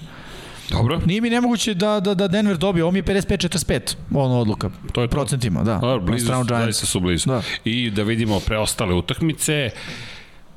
Dobro. 0.70 1.00
Nije 1.06 1.20
mi 1.20 1.30
nemoguće 1.30 1.74
da, 1.74 2.00
da, 2.00 2.14
da 2.14 2.28
Denver 2.28 2.56
dobije, 2.56 2.84
ovo 2.84 2.90
mi 2.92 2.98
je 2.98 3.02
55-45, 3.02 3.96
ono 4.14 4.38
odluka. 4.38 4.70
To 4.92 5.02
je 5.02 5.08
to. 5.08 5.10
Procentima, 5.10 5.62
da. 5.62 5.78
Dobro, 5.78 6.00
blizu, 6.06 6.32
zaista 6.48 6.86
su 6.86 7.00
blizu. 7.00 7.30
Da. 7.30 7.42
I 7.64 7.90
da 7.90 8.02
vidimo 8.02 8.40
preostale 8.40 8.94
utakmice. 8.94 9.70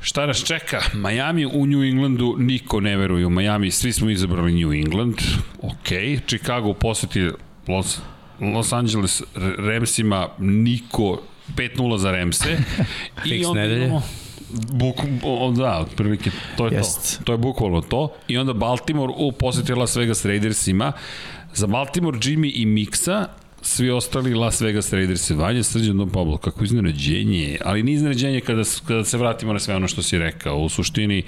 Šta 0.01 0.25
nas 0.25 0.43
čeka? 0.43 0.81
Miami 0.93 1.45
u 1.45 1.65
New 1.65 1.83
Englandu, 1.83 2.35
niko 2.37 2.79
ne 2.79 2.97
veruje 2.97 3.25
u 3.25 3.29
Miami, 3.29 3.71
svi 3.71 3.93
smo 3.93 4.09
izabrali 4.09 4.63
New 4.63 4.73
England, 4.73 5.15
ok. 5.61 5.87
Chicago 6.27 6.73
poseti 6.73 7.29
Los, 7.67 7.99
Los 8.41 8.73
Angeles 8.73 9.23
Ramsima, 9.57 10.27
niko 10.39 11.21
5-0 11.55 11.97
za 11.97 12.11
Ramse. 12.11 12.57
Fiks 13.23 13.47
nedelje. 13.55 13.85
imamo 13.85 14.03
Buk, 14.73 14.95
o, 15.23 15.51
da, 15.51 15.79
otprilike, 15.79 16.31
to 16.57 16.67
je 16.67 16.73
Jest. 16.73 17.17
to. 17.17 17.23
To 17.23 17.31
je 17.31 17.37
bukvalno 17.37 17.81
to. 17.81 18.13
I 18.27 18.37
onda 18.37 18.53
Baltimore 18.53 19.13
u 19.17 19.31
poseti 19.31 19.73
Las 19.73 19.95
Vegas 19.95 20.25
Raidersima. 20.25 20.91
Za 21.53 21.67
Baltimore 21.67 22.17
Jimmy 22.17 22.51
i 22.55 22.65
Mixa 22.65 23.25
svi 23.61 23.89
ostali 23.89 24.33
Las 24.33 24.61
Vegas 24.61 24.93
Raiders 24.93 25.29
i 25.29 25.33
Vanja, 25.33 25.63
Srđan 25.63 25.97
Don 25.97 26.09
Pablo, 26.09 26.37
kako 26.37 26.63
iznenađenje, 26.63 27.57
ali 27.65 27.83
nije 27.83 27.95
iznenađenje 27.95 28.41
kada, 28.41 28.63
kada 28.87 29.03
se 29.03 29.17
vratimo 29.17 29.53
na 29.53 29.59
sve 29.59 29.75
ono 29.75 29.87
što 29.87 30.01
si 30.01 30.17
rekao. 30.17 30.57
U 30.57 30.69
suštini, 30.69 31.23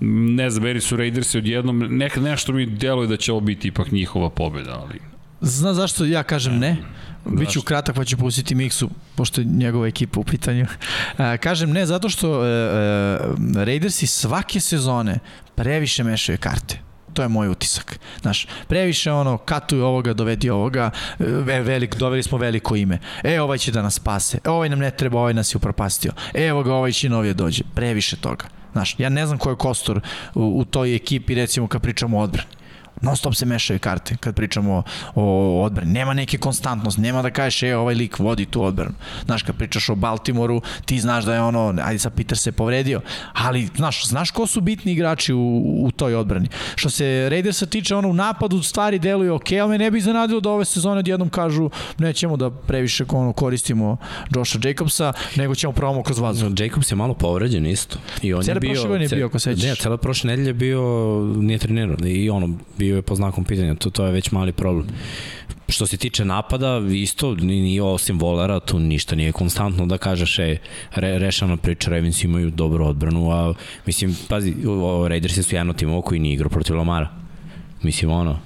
ne 0.00 0.50
znam, 0.50 0.62
Beri 0.62 0.80
su 0.80 0.96
Raidersi 0.96 1.38
odjednom, 1.38 1.78
nek, 1.78 2.16
nešto 2.16 2.52
mi 2.52 2.66
deluje 2.66 3.08
da 3.08 3.16
će 3.16 3.32
ovo 3.32 3.40
biti 3.40 3.68
ipak 3.68 3.92
njihova 3.92 4.30
pobeda, 4.30 4.80
ali 4.82 5.13
Zna 5.44 5.74
zašto 5.74 6.04
ja 6.04 6.22
kažem 6.22 6.58
ne? 6.58 6.76
Biću 7.24 7.44
Zašto? 7.44 7.62
kratak 7.62 7.96
pa 7.96 8.04
ću 8.04 8.16
pustiti 8.16 8.54
Miksu, 8.54 8.90
pošto 9.14 9.40
je 9.40 9.44
njegova 9.44 9.86
ekipa 9.86 10.20
u 10.20 10.24
pitanju. 10.24 10.66
Kažem 11.44 11.70
ne, 11.70 11.86
zato 11.86 12.08
što 12.08 12.44
e, 12.44 12.48
e, 12.48 13.64
Raidersi 13.64 14.06
svake 14.06 14.60
sezone 14.60 15.18
previše 15.54 16.04
mešaju 16.04 16.38
karte. 16.38 16.78
To 17.12 17.22
je 17.22 17.28
moj 17.28 17.48
utisak. 17.48 17.98
Znaš, 18.22 18.46
previše 18.68 19.12
ono, 19.12 19.36
katuju 19.38 19.84
ovoga, 19.84 20.12
dovedi 20.12 20.50
ovoga, 20.50 20.90
e, 21.18 21.24
velik, 21.60 21.96
doveli 21.96 22.22
smo 22.22 22.38
veliko 22.38 22.76
ime. 22.76 22.98
E, 23.24 23.40
ovaj 23.40 23.58
će 23.58 23.72
da 23.72 23.82
nas 23.82 23.94
spase. 23.94 24.38
E, 24.44 24.50
ovaj 24.50 24.68
nam 24.68 24.78
ne 24.78 24.90
treba, 24.90 25.18
ovaj 25.18 25.34
nas 25.34 25.54
je 25.54 25.56
upropastio. 25.56 26.12
E, 26.34 26.46
evo 26.46 26.62
ga, 26.62 26.74
ovaj 26.74 26.92
će 26.92 27.08
novije 27.08 27.34
dođe. 27.34 27.62
Previše 27.74 28.16
toga. 28.16 28.44
Znaš, 28.72 28.94
ja 28.98 29.08
ne 29.08 29.26
znam 29.26 29.38
ko 29.38 29.50
je 29.50 29.56
kostor 29.56 30.00
u, 30.34 30.60
u 30.60 30.64
toj 30.64 30.94
ekipi, 30.94 31.34
recimo 31.34 31.68
kad 31.68 31.82
pričamo 31.82 32.18
o 32.18 32.22
odbrani 32.22 32.63
non 33.04 33.16
stop 33.16 33.34
se 33.34 33.46
mešaju 33.46 33.78
karte 33.78 34.16
kad 34.20 34.34
pričamo 34.34 34.82
o, 35.14 35.22
o 35.22 35.62
odbrani. 35.62 35.92
Nema 35.92 36.14
neke 36.14 36.38
konstantnost, 36.38 36.98
nema 36.98 37.22
da 37.22 37.30
kažeš 37.30 37.62
e, 37.62 37.76
ovaj 37.76 37.94
lik 37.94 38.18
vodi 38.18 38.46
tu 38.46 38.62
odbranu. 38.62 38.94
Znaš, 39.24 39.42
kad 39.42 39.56
pričaš 39.56 39.88
o 39.88 39.94
Baltimoru, 39.94 40.60
ti 40.84 41.00
znaš 41.00 41.24
da 41.24 41.34
je 41.34 41.40
ono, 41.40 41.74
ajde 41.84 41.98
sad 41.98 42.14
Peter 42.14 42.38
se 42.38 42.52
povredio, 42.52 43.00
ali 43.32 43.68
znaš, 43.76 44.06
znaš 44.06 44.30
ko 44.30 44.46
su 44.46 44.60
bitni 44.60 44.92
igrači 44.92 45.32
u, 45.32 45.62
u 45.84 45.90
toj 45.90 46.14
odbrani. 46.14 46.48
Što 46.74 46.90
se 46.90 47.28
Raidersa 47.30 47.66
tiče, 47.66 47.96
ono 47.96 48.08
u 48.08 48.14
napadu 48.14 48.62
stvari 48.62 48.98
deluju 48.98 49.34
ok, 49.34 49.52
ali 49.62 49.70
me 49.70 49.78
ne 49.78 49.90
bi 49.90 49.98
iznenadilo 49.98 50.40
da 50.40 50.50
ove 50.50 50.64
sezone 50.64 50.98
odjednom 50.98 51.28
kažu 51.28 51.70
nećemo 51.98 52.36
da 52.36 52.50
previše 52.50 53.04
ono, 53.08 53.32
koristimo 53.32 53.96
Josha 54.34 54.58
Jacobsa, 54.64 55.12
nego 55.36 55.54
ćemo 55.54 55.72
probamo 55.72 56.02
kroz 56.02 56.18
vazduh. 56.18 56.52
Jacobs 56.58 56.92
je 56.92 56.96
malo 56.96 57.14
povređen 57.14 57.66
isto. 57.66 57.98
I 58.22 58.34
on 58.34 58.42
je 58.48 58.54
bio, 58.54 58.70
prošle 58.70 58.88
godine 58.88 59.04
je 59.04 59.16
bio, 59.16 59.26
ako 59.26 59.38
sećaš. 59.38 59.64
Ne, 59.64 59.74
cela 59.76 59.96
prošle 59.96 60.30
nedelje 60.30 60.48
je 60.48 60.54
bio, 60.54 60.80
nije 61.36 61.58
trenirao. 61.58 61.96
I 62.06 62.30
ono, 62.30 62.48
bio 62.78 62.93
je 62.96 63.02
po 63.02 63.14
znakom 63.14 63.44
pitanja. 63.44 63.74
To, 63.74 63.90
to 63.90 64.06
je 64.06 64.12
već 64.12 64.30
mali 64.30 64.52
problem. 64.52 64.86
Što 65.68 65.86
se 65.86 65.96
tiče 65.96 66.24
napada, 66.24 66.82
isto, 66.92 67.34
ni, 67.34 67.60
ni 67.60 67.80
osim 67.80 68.18
volera, 68.18 68.60
tu 68.60 68.78
ništa 68.78 69.16
nije 69.16 69.32
konstantno 69.32 69.86
da 69.86 69.98
kažeš, 69.98 70.38
e, 70.38 70.56
re, 70.94 71.18
rešana 71.18 71.56
priča, 71.56 71.90
Ravens 71.90 72.24
imaju 72.24 72.50
dobru 72.50 72.86
odbranu, 72.86 73.30
a 73.30 73.54
mislim, 73.86 74.16
pazi, 74.28 74.54
Raidersi 75.08 75.42
su 75.42 75.54
jedno 75.54 75.72
timo 75.72 76.02
koji 76.02 76.20
nije 76.20 76.34
igrao 76.34 76.50
protiv 76.50 76.76
Lamara. 76.76 77.08
Mislim, 77.82 78.10
ono, 78.10 78.38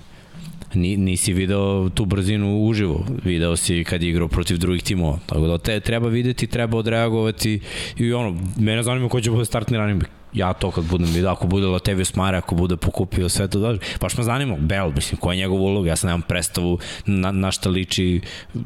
ni, 0.75 0.97
nisi 0.97 1.33
video 1.33 1.89
tu 1.89 2.05
brzinu 2.05 2.65
uživo, 2.65 3.07
video 3.25 3.57
si 3.57 3.85
kad 3.85 4.03
je 4.03 4.11
igrao 4.11 4.29
protiv 4.29 4.59
drugih 4.59 4.83
timova. 4.83 5.19
Tako 5.27 5.47
da 5.47 5.59
te 5.59 5.81
treba 5.81 6.09
videti, 6.09 6.47
treba 6.47 6.79
odreagovati 6.79 7.61
i 7.97 8.13
ono, 8.13 8.41
mene 8.57 8.83
zanima 8.83 9.09
ko 9.09 9.21
će 9.21 9.31
bude 9.31 9.45
startni 9.45 9.77
running 9.77 10.01
back. 10.01 10.18
Ja 10.33 10.53
to 10.53 10.71
kad 10.71 10.85
budem 10.85 11.07
vidio, 11.07 11.31
ako 11.31 11.47
bude 11.47 11.67
Latavius 11.67 12.15
Mare, 12.15 12.37
ako 12.37 12.55
bude 12.55 12.77
pokupio 12.77 13.29
sve 13.29 13.49
to 13.49 13.59
dobro. 13.59 13.79
Baš 14.01 14.17
me 14.17 14.25
zanima, 14.25 14.57
Bell, 14.59 14.93
mislim, 14.95 15.21
koja 15.21 15.35
je 15.35 15.39
njegova 15.39 15.63
uloga, 15.63 15.89
ja 15.89 15.97
sam 15.97 16.09
nemam 16.09 16.23
predstavu 16.23 16.79
na, 17.07 17.33
na 17.33 17.51
šta 17.51 17.71
liči 17.71 18.21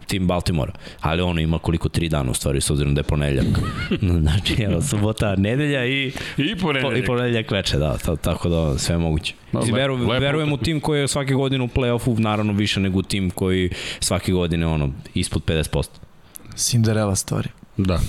tim 0.07 0.27
Baltimora. 0.27 0.73
Ali 1.01 1.23
ono 1.23 1.41
ima 1.41 1.59
koliko 1.59 1.89
tri 1.89 2.09
dana 2.09 2.31
u 2.31 2.35
stvari, 2.35 2.61
s 2.61 2.71
obzirom 2.71 2.95
da 2.95 2.99
je 2.99 3.05
ponedeljak. 3.05 3.59
znači, 4.23 4.63
evo, 4.63 4.83
subota, 4.83 5.37
nedelja 5.37 5.87
i, 5.87 6.07
i 6.07 6.13
po, 6.37 6.53
i 6.53 6.57
ponedeljak. 6.57 7.07
ponedeljak 7.07 7.51
veče, 7.51 7.79
da, 7.79 7.99
ta, 7.99 8.17
tako 8.17 8.49
da 8.49 8.79
sve 8.79 8.95
je 8.95 8.99
moguće. 8.99 9.35
Mislim, 9.53 9.75
veru, 9.75 9.97
verujem 9.97 10.53
u 10.53 10.57
tim 10.57 10.81
koji 10.81 11.01
je 11.01 11.09
svake 11.09 11.35
godine 11.35 11.65
u 11.65 11.69
play-offu, 11.69 12.19
naravno 12.19 12.53
više 12.53 12.81
nego 12.81 12.99
u 12.99 13.03
tim 13.03 13.31
koji 13.31 13.71
svake 14.01 14.33
godine 14.33 14.67
ono, 14.67 14.93
ispod 15.15 15.45
50%. 15.45 15.87
Cinderella 16.57 17.15
story. 17.15 17.49
Da. 17.77 18.01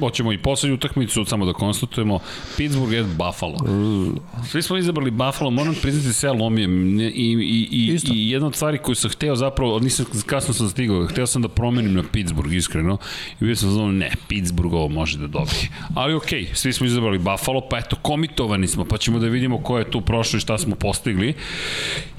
Hoćemo 0.00 0.32
i 0.32 0.38
poslednju 0.38 0.74
utakmicu, 0.74 1.24
samo 1.24 1.46
da 1.46 1.52
konstatujemo, 1.52 2.18
Pittsburgh 2.56 2.94
at 2.94 3.06
Buffalo. 3.06 3.58
Svi 4.50 4.62
smo 4.62 4.76
izabrali 4.76 5.10
Buffalo, 5.10 5.50
moram 5.50 5.74
priznati 5.82 6.12
se 6.12 6.26
ja 6.26 6.32
lomijem. 6.32 7.00
I, 7.00 7.04
i, 7.04 7.68
i, 7.70 7.94
Isto. 7.94 8.12
i 8.14 8.30
jedna 8.30 8.46
od 8.46 8.54
stvari 8.54 8.78
koju 8.78 8.94
sam 8.94 9.10
hteo 9.10 9.36
zapravo, 9.36 9.78
nisam, 9.78 10.06
kasno 10.26 10.54
sam 10.54 10.68
stigao, 10.68 11.06
hteo 11.06 11.26
sam 11.26 11.42
da 11.42 11.48
promenim 11.48 11.94
na 11.94 12.02
Pittsburgh, 12.12 12.54
iskreno. 12.54 12.98
I 13.40 13.44
bio 13.44 13.56
sam 13.56 13.70
znao, 13.70 13.92
ne, 13.92 14.10
Pittsburgh 14.28 14.74
ovo 14.74 14.88
može 14.88 15.18
da 15.18 15.26
dobije. 15.26 15.68
Ali 15.94 16.14
okej, 16.14 16.42
okay, 16.42 16.54
svi 16.54 16.72
smo 16.72 16.86
izabrali 16.86 17.18
Buffalo, 17.18 17.68
pa 17.70 17.78
eto, 17.78 17.96
komitovani 18.02 18.66
smo, 18.66 18.84
pa 18.84 18.98
ćemo 18.98 19.18
da 19.18 19.26
vidimo 19.26 19.62
ko 19.62 19.78
je 19.78 19.90
tu 19.90 20.00
prošao 20.00 20.38
i 20.38 20.40
šta 20.40 20.58
smo 20.58 20.74
postigli. 20.74 21.34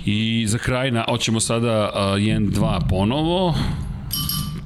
I 0.06 0.45
za 0.48 0.57
kraj, 0.57 0.91
na, 0.91 1.06
hoćemo 1.10 1.40
sada 1.40 1.91
uh, 1.94 1.99
1-2 1.99 2.90
ponovo. 2.90 3.56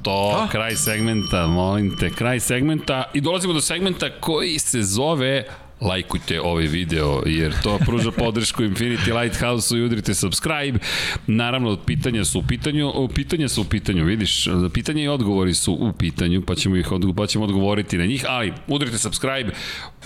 To, 0.04 0.44
A? 0.44 0.48
kraj 0.48 0.76
segmenta, 0.76 1.46
molim 1.46 1.96
te, 1.96 2.10
kraj 2.10 2.40
segmenta 2.40 3.04
i 3.14 3.20
dolazimo 3.20 3.52
do 3.52 3.60
segmenta 3.60 4.10
koji 4.20 4.58
se 4.58 4.82
zove 4.82 5.44
lajkujte 5.80 6.40
ovaj 6.40 6.66
video, 6.66 7.22
jer 7.26 7.52
to 7.62 7.78
pruža 7.78 8.10
podršku 8.24 8.62
Infinity 8.62 9.20
Lighthouse-u 9.20 9.78
i 9.78 9.82
udrite 9.82 10.14
subscribe. 10.14 10.78
Naravno, 11.26 11.76
pitanja 11.76 12.24
su 12.24 12.38
u 12.38 12.42
pitanju, 12.42 13.08
pitanja 13.14 13.48
su 13.48 13.62
u 13.62 13.64
pitanju, 13.64 14.04
vidiš, 14.04 14.48
pitanja 14.72 15.02
i 15.02 15.08
odgovori 15.08 15.54
su 15.54 15.72
u 15.72 15.92
pitanju, 15.92 16.42
pa 16.46 16.54
ćemo, 16.54 16.76
ih 16.76 16.92
odgo 16.92 17.12
pa 17.12 17.26
ćemo 17.26 17.44
odgovoriti 17.44 17.98
na 17.98 18.06
njih, 18.06 18.24
ali 18.28 18.52
udrite 18.66 18.98
subscribe, 18.98 19.50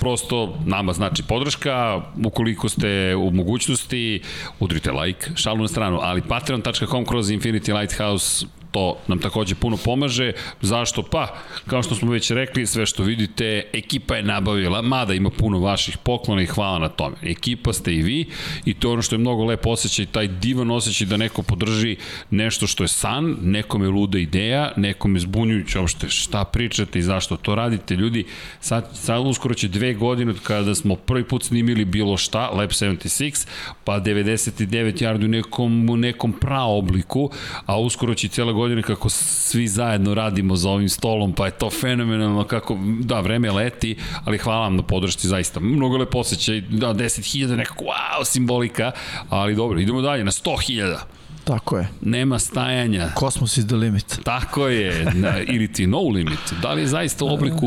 prosto 0.01 0.59
nama 0.67 0.93
znači 0.93 1.23
podrška, 1.23 2.03
ukoliko 2.25 2.69
ste 2.69 3.15
u 3.17 3.31
mogućnosti, 3.31 4.21
udrite 4.61 4.93
like, 4.93 5.31
šalu 5.35 5.59
na 5.59 5.69
stranu, 5.69 5.99
ali 6.03 6.23
patreon.com 6.23 7.05
kroz 7.07 7.31
Infinity 7.31 7.81
Lighthouse 7.81 8.47
to 8.71 8.97
nam 9.09 9.19
takođe 9.19 9.55
puno 9.55 9.77
pomaže. 9.77 10.33
Zašto? 10.61 11.03
Pa, 11.03 11.35
kao 11.67 11.83
što 11.83 11.95
smo 11.95 12.11
već 12.11 12.31
rekli, 12.31 12.67
sve 12.67 12.87
što 12.87 13.03
vidite, 13.03 13.63
ekipa 13.73 14.17
je 14.17 14.23
nabavila, 14.23 14.83
mada 14.83 15.15
ima 15.15 15.31
puno 15.31 15.59
vaših 15.59 15.99
poklona 15.99 16.43
i 16.43 16.47
hvala 16.47 16.79
na 16.79 16.89
tome. 16.89 17.17
Ekipa 17.23 17.73
ste 17.73 17.95
i 17.95 18.03
vi 18.03 18.27
i 18.65 18.75
to 18.75 18.89
je 18.89 18.93
ono 18.93 19.03
što 19.03 19.15
je 19.15 19.19
mnogo 19.19 19.45
lepo 19.45 19.71
osjećaj, 19.71 20.07
taj 20.07 20.29
divan 20.29 20.71
osjećaj 20.71 21.07
da 21.07 21.17
neko 21.17 21.43
podrži 21.43 21.97
nešto 22.31 22.67
što 22.67 22.85
je 22.85 22.89
san, 22.89 23.37
nekome 23.43 23.89
luda 23.89 24.19
ideja, 24.19 24.73
nekome 24.77 25.19
zbunjujući 25.19 25.79
uopšte 25.79 26.09
šta 26.09 26.45
pričate 26.45 26.99
i 26.99 27.03
zašto 27.03 27.37
to 27.37 27.55
radite. 27.55 27.97
Ljudi, 27.97 28.25
sad, 28.61 28.91
sad 28.95 29.27
uskoro 29.27 29.55
će 29.55 29.69
dve 29.69 29.95
godine 29.95 30.31
od 30.31 30.41
kada 30.43 30.75
smo 30.75 30.97
prvi 30.97 31.25
put 31.25 31.45
snimili 31.45 31.85
bilo 31.85 32.17
šta, 32.17 32.51
Lab 32.51 32.71
76, 32.71 33.47
pa 33.85 34.01
99 34.01 35.03
yardi 35.03 35.25
u 35.25 35.29
nekom, 35.29 35.91
u 35.91 35.97
nekom 35.97 36.33
praobliku, 36.33 37.31
a 37.67 37.81
uskoro 37.81 38.15
će 38.15 38.29
cijela 38.29 38.53
godine 38.59 38.83
kako 38.83 39.09
svi 39.09 39.69
zajedno 39.69 40.15
radimo 40.15 40.57
za 40.57 40.71
ovim 40.71 40.89
stolom, 40.89 41.33
pa 41.33 41.47
je 41.47 41.53
to 41.53 41.71
fenomenalno 41.71 42.45
kako, 42.45 42.79
da, 43.01 43.21
vreme 43.21 43.51
leti, 43.51 43.97
ali 44.25 44.39
hvala 44.39 44.61
vam 44.61 44.77
na 44.77 44.83
podršci, 44.83 45.29
zaista. 45.29 45.61
Mnogo 45.61 45.97
lepo 45.97 46.19
osjećaj, 46.19 46.61
da, 46.61 46.95
10.000, 46.95 47.57
nekako, 47.57 47.85
wow, 47.85 48.25
simbolika, 48.25 48.93
ali 49.29 49.55
dobro, 49.55 49.81
idemo 49.81 50.03
dalje, 50.03 50.25
na 50.25 50.31
100.000. 50.31 50.97
Tako 51.45 51.79
je. 51.79 51.89
Nema 52.01 52.39
stajanja. 52.39 53.09
Kosmos 53.15 53.57
is 53.57 53.67
the 53.67 53.77
limit. 53.77 54.21
Tako 54.25 54.69
je, 54.69 55.05
na, 55.15 55.39
ili 55.39 55.73
ti 55.73 55.87
no 55.87 56.01
limit. 56.01 56.55
Da 56.63 56.73
li 56.73 56.81
je 56.81 56.87
zaista 56.87 57.25
u 57.25 57.29
obliku 57.29 57.67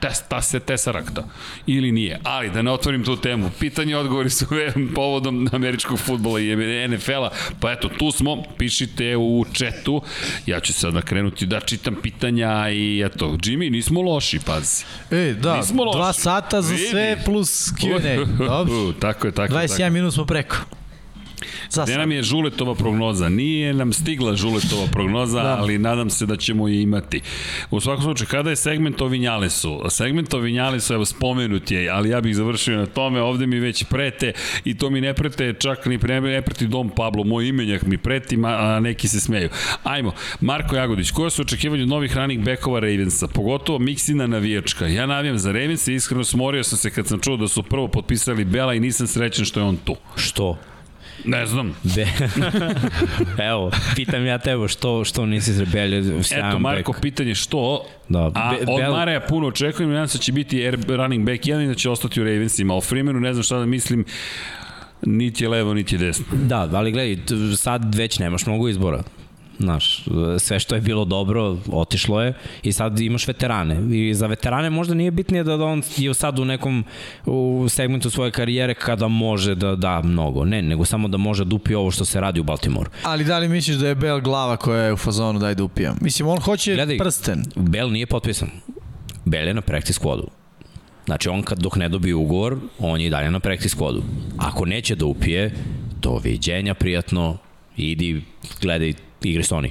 tes, 0.00 0.22
ta 0.28 0.42
se 0.42 0.60
tesarakta 0.60 1.24
ili 1.66 1.92
nije. 1.92 2.20
Ali 2.22 2.50
da 2.50 2.62
ne 2.62 2.70
otvorim 2.70 3.04
tu 3.04 3.16
temu, 3.16 3.50
pitanje 3.60 3.92
i 3.92 3.94
odgovori 3.94 4.30
su 4.30 4.46
povodom 4.94 5.48
američkog 5.52 5.98
futbola 5.98 6.40
i 6.40 6.56
NFL-a, 6.88 7.30
pa 7.60 7.72
eto, 7.72 7.88
tu 7.88 8.10
smo, 8.10 8.42
pišite 8.58 9.16
u 9.16 9.44
četu, 9.52 10.02
ja 10.46 10.60
ću 10.60 10.72
sada 10.72 11.02
krenuti 11.02 11.46
da 11.46 11.60
čitam 11.60 11.96
pitanja 12.02 12.70
i 12.70 13.02
eto, 13.06 13.26
Jimmy, 13.26 13.70
nismo 13.70 14.02
loši, 14.02 14.38
pazi. 14.46 14.84
E, 15.10 15.34
da, 15.40 15.56
nismo 15.56 15.84
loši. 15.84 15.96
dva 15.98 16.12
sata 16.12 16.62
za 16.62 16.74
Vidi. 16.74 16.86
sve 16.86 17.18
plus 17.24 17.72
Q&A. 17.72 18.26
Dobro. 18.48 18.92
tako 19.00 19.26
je, 19.26 19.32
tako 19.32 19.54
21 19.54 19.78
tako. 19.78 19.92
minut 19.92 20.14
smo 20.14 20.24
preko. 20.26 20.56
Za 21.70 21.84
Gde 21.84 21.98
nam 21.98 22.12
je 22.12 22.22
Žuletova 22.22 22.74
prognoza? 22.74 23.28
Nije 23.28 23.74
nam 23.74 23.92
stigla 23.92 24.36
Žuletova 24.36 24.86
prognoza, 24.92 25.42
da. 25.42 25.56
ali 25.58 25.78
nadam 25.78 26.10
se 26.10 26.26
da 26.26 26.36
ćemo 26.36 26.68
je 26.68 26.82
imati. 26.82 27.20
U 27.70 27.80
svakom 27.80 28.02
slučaju, 28.02 28.28
kada 28.30 28.50
je 28.50 28.56
segment 28.56 29.00
o 29.00 29.06
Vinjalesu? 29.06 29.80
Segment 29.88 30.34
o 30.34 30.38
Vinjalesu, 30.38 30.94
evo, 30.94 31.04
spomenut 31.04 31.70
je, 31.70 31.88
ali 31.90 32.08
ja 32.08 32.20
bih 32.20 32.36
završio 32.36 32.76
na 32.76 32.86
tome, 32.86 33.20
ovde 33.20 33.46
mi 33.46 33.60
već 33.60 33.84
prete 33.84 34.32
i 34.64 34.78
to 34.78 34.90
mi 34.90 35.00
ne 35.00 35.14
prete 35.14 35.54
čak 35.58 35.86
ni 35.86 35.98
pre, 35.98 36.20
ne 36.20 36.42
preti 36.42 36.66
Dom 36.66 36.90
Pablo, 36.90 37.24
moj 37.24 37.48
imenjak 37.48 37.82
mi 37.82 37.98
preti, 37.98 38.38
a 38.44 38.80
neki 38.80 39.08
se 39.08 39.20
smeju. 39.20 39.48
Ajmo, 39.82 40.12
Marko 40.40 40.76
Jagodić, 40.76 41.10
koje 41.10 41.30
su 41.30 41.42
očekivanje 41.42 41.86
novih 41.86 42.16
ranih 42.16 42.40
bekova 42.40 42.80
Ravensa, 42.80 43.26
pogotovo 43.26 43.78
Miksina 43.78 44.26
navijačka? 44.26 44.86
Ja 44.86 45.06
navijam 45.06 45.38
za 45.38 45.52
Ravensa, 45.52 45.92
iskreno 45.92 46.24
smorio 46.24 46.64
sam 46.64 46.78
se 46.78 46.90
kad 46.90 47.06
sam 47.06 47.20
čuo 47.20 47.36
da 47.36 47.48
su 47.48 47.62
prvo 47.62 47.88
potpisali 47.88 48.44
Bela 48.44 48.74
i 48.74 48.80
nisam 48.80 49.06
srećen 49.06 49.44
što 49.44 49.60
je 49.60 49.64
on 49.64 49.76
tu. 49.76 49.96
Što? 50.16 50.58
Ne 51.24 51.46
znam. 51.46 51.74
De... 51.94 52.06
Evo, 53.38 53.70
pitam 53.96 54.26
ja 54.26 54.38
tebe 54.38 54.68
što, 54.68 55.04
što 55.04 55.26
nisi 55.26 55.52
zrebelio 55.52 56.20
Eto, 56.30 56.58
Marko, 56.58 56.92
back. 56.92 57.02
pitanje 57.02 57.34
što, 57.34 57.86
da. 58.08 58.30
a 58.34 58.50
Be, 58.50 58.72
od 58.72 58.80
Bel... 58.80 58.92
Mareja 58.92 59.20
puno 59.20 59.46
očekujem, 59.46 59.90
nadam 59.90 60.08
se 60.08 60.18
da 60.18 60.22
će 60.22 60.32
biti 60.32 60.64
air 60.64 60.78
running 60.88 61.26
back 61.26 61.46
jedan 61.46 61.64
i 61.64 61.66
da 61.66 61.74
će 61.74 61.90
ostati 61.90 62.20
u 62.20 62.24
Ravensima. 62.24 62.74
O 62.74 62.80
Freemanu 62.80 63.20
ne 63.20 63.32
znam 63.32 63.42
šta 63.42 63.58
da 63.58 63.66
mislim, 63.66 64.04
niti 65.02 65.44
je 65.44 65.48
levo, 65.48 65.74
niti 65.74 65.94
je 65.94 65.98
desno. 65.98 66.24
Da, 66.32 66.68
ali 66.72 66.92
gledaj, 66.92 67.16
sad 67.56 67.94
već 67.94 68.18
nemaš 68.18 68.46
mnogo 68.46 68.68
izbora. 68.68 69.02
Znaš, 69.58 70.04
sve 70.38 70.60
što 70.60 70.74
je 70.74 70.80
bilo 70.80 71.04
dobro, 71.04 71.58
otišlo 71.72 72.22
je 72.22 72.34
i 72.62 72.72
sad 72.72 73.00
imaš 73.00 73.28
veterane. 73.28 73.96
I 73.96 74.14
za 74.14 74.26
veterane 74.26 74.70
možda 74.70 74.94
nije 74.94 75.10
bitnije 75.10 75.44
da 75.44 75.64
on 75.64 75.82
je 75.96 76.14
sad 76.14 76.38
u 76.38 76.44
nekom 76.44 76.84
u 77.26 77.66
segmentu 77.68 78.10
svoje 78.10 78.30
karijere 78.30 78.74
kada 78.74 79.08
može 79.08 79.54
da 79.54 79.76
da 79.76 80.02
mnogo. 80.02 80.44
Ne, 80.44 80.62
nego 80.62 80.84
samo 80.84 81.08
da 81.08 81.16
može 81.16 81.44
da 81.44 81.54
upi 81.54 81.74
ovo 81.74 81.90
što 81.90 82.04
se 82.04 82.20
radi 82.20 82.40
u 82.40 82.44
Baltimoru. 82.44 82.90
Ali 83.02 83.24
da 83.24 83.38
li 83.38 83.48
misliš 83.48 83.76
da 83.76 83.88
je 83.88 83.94
Bell 83.94 84.20
glava 84.20 84.56
koja 84.56 84.82
je 84.82 84.92
u 84.92 84.96
fazonu 84.96 85.38
daj 85.38 85.54
da 85.54 85.64
upijam? 85.64 85.98
Mislim, 86.00 86.28
on 86.28 86.40
hoće 86.40 86.74
Gledaj, 86.74 86.98
prsten. 86.98 87.44
Bell 87.56 87.90
nije 87.90 88.06
potpisan. 88.06 88.48
Bell 89.24 89.48
je 89.48 89.54
na 89.54 89.60
practice 89.60 90.00
squadu. 90.00 90.26
Znači, 91.06 91.28
on 91.28 91.42
kad 91.42 91.58
dok 91.58 91.76
ne 91.76 91.88
dobije 91.88 92.14
ugovor, 92.14 92.58
on 92.78 93.00
je 93.00 93.06
i 93.06 93.10
dalje 93.10 93.30
na 93.30 93.40
practice 93.40 93.76
squadu. 93.76 94.00
Ako 94.38 94.64
neće 94.64 94.94
da 94.94 95.06
upije, 95.06 95.54
to 96.00 96.20
viđenja 96.24 96.74
prijatno, 96.74 97.36
idi, 97.76 98.22
gledaj 98.60 98.94
igre 99.22 99.42
Sony 99.42 99.70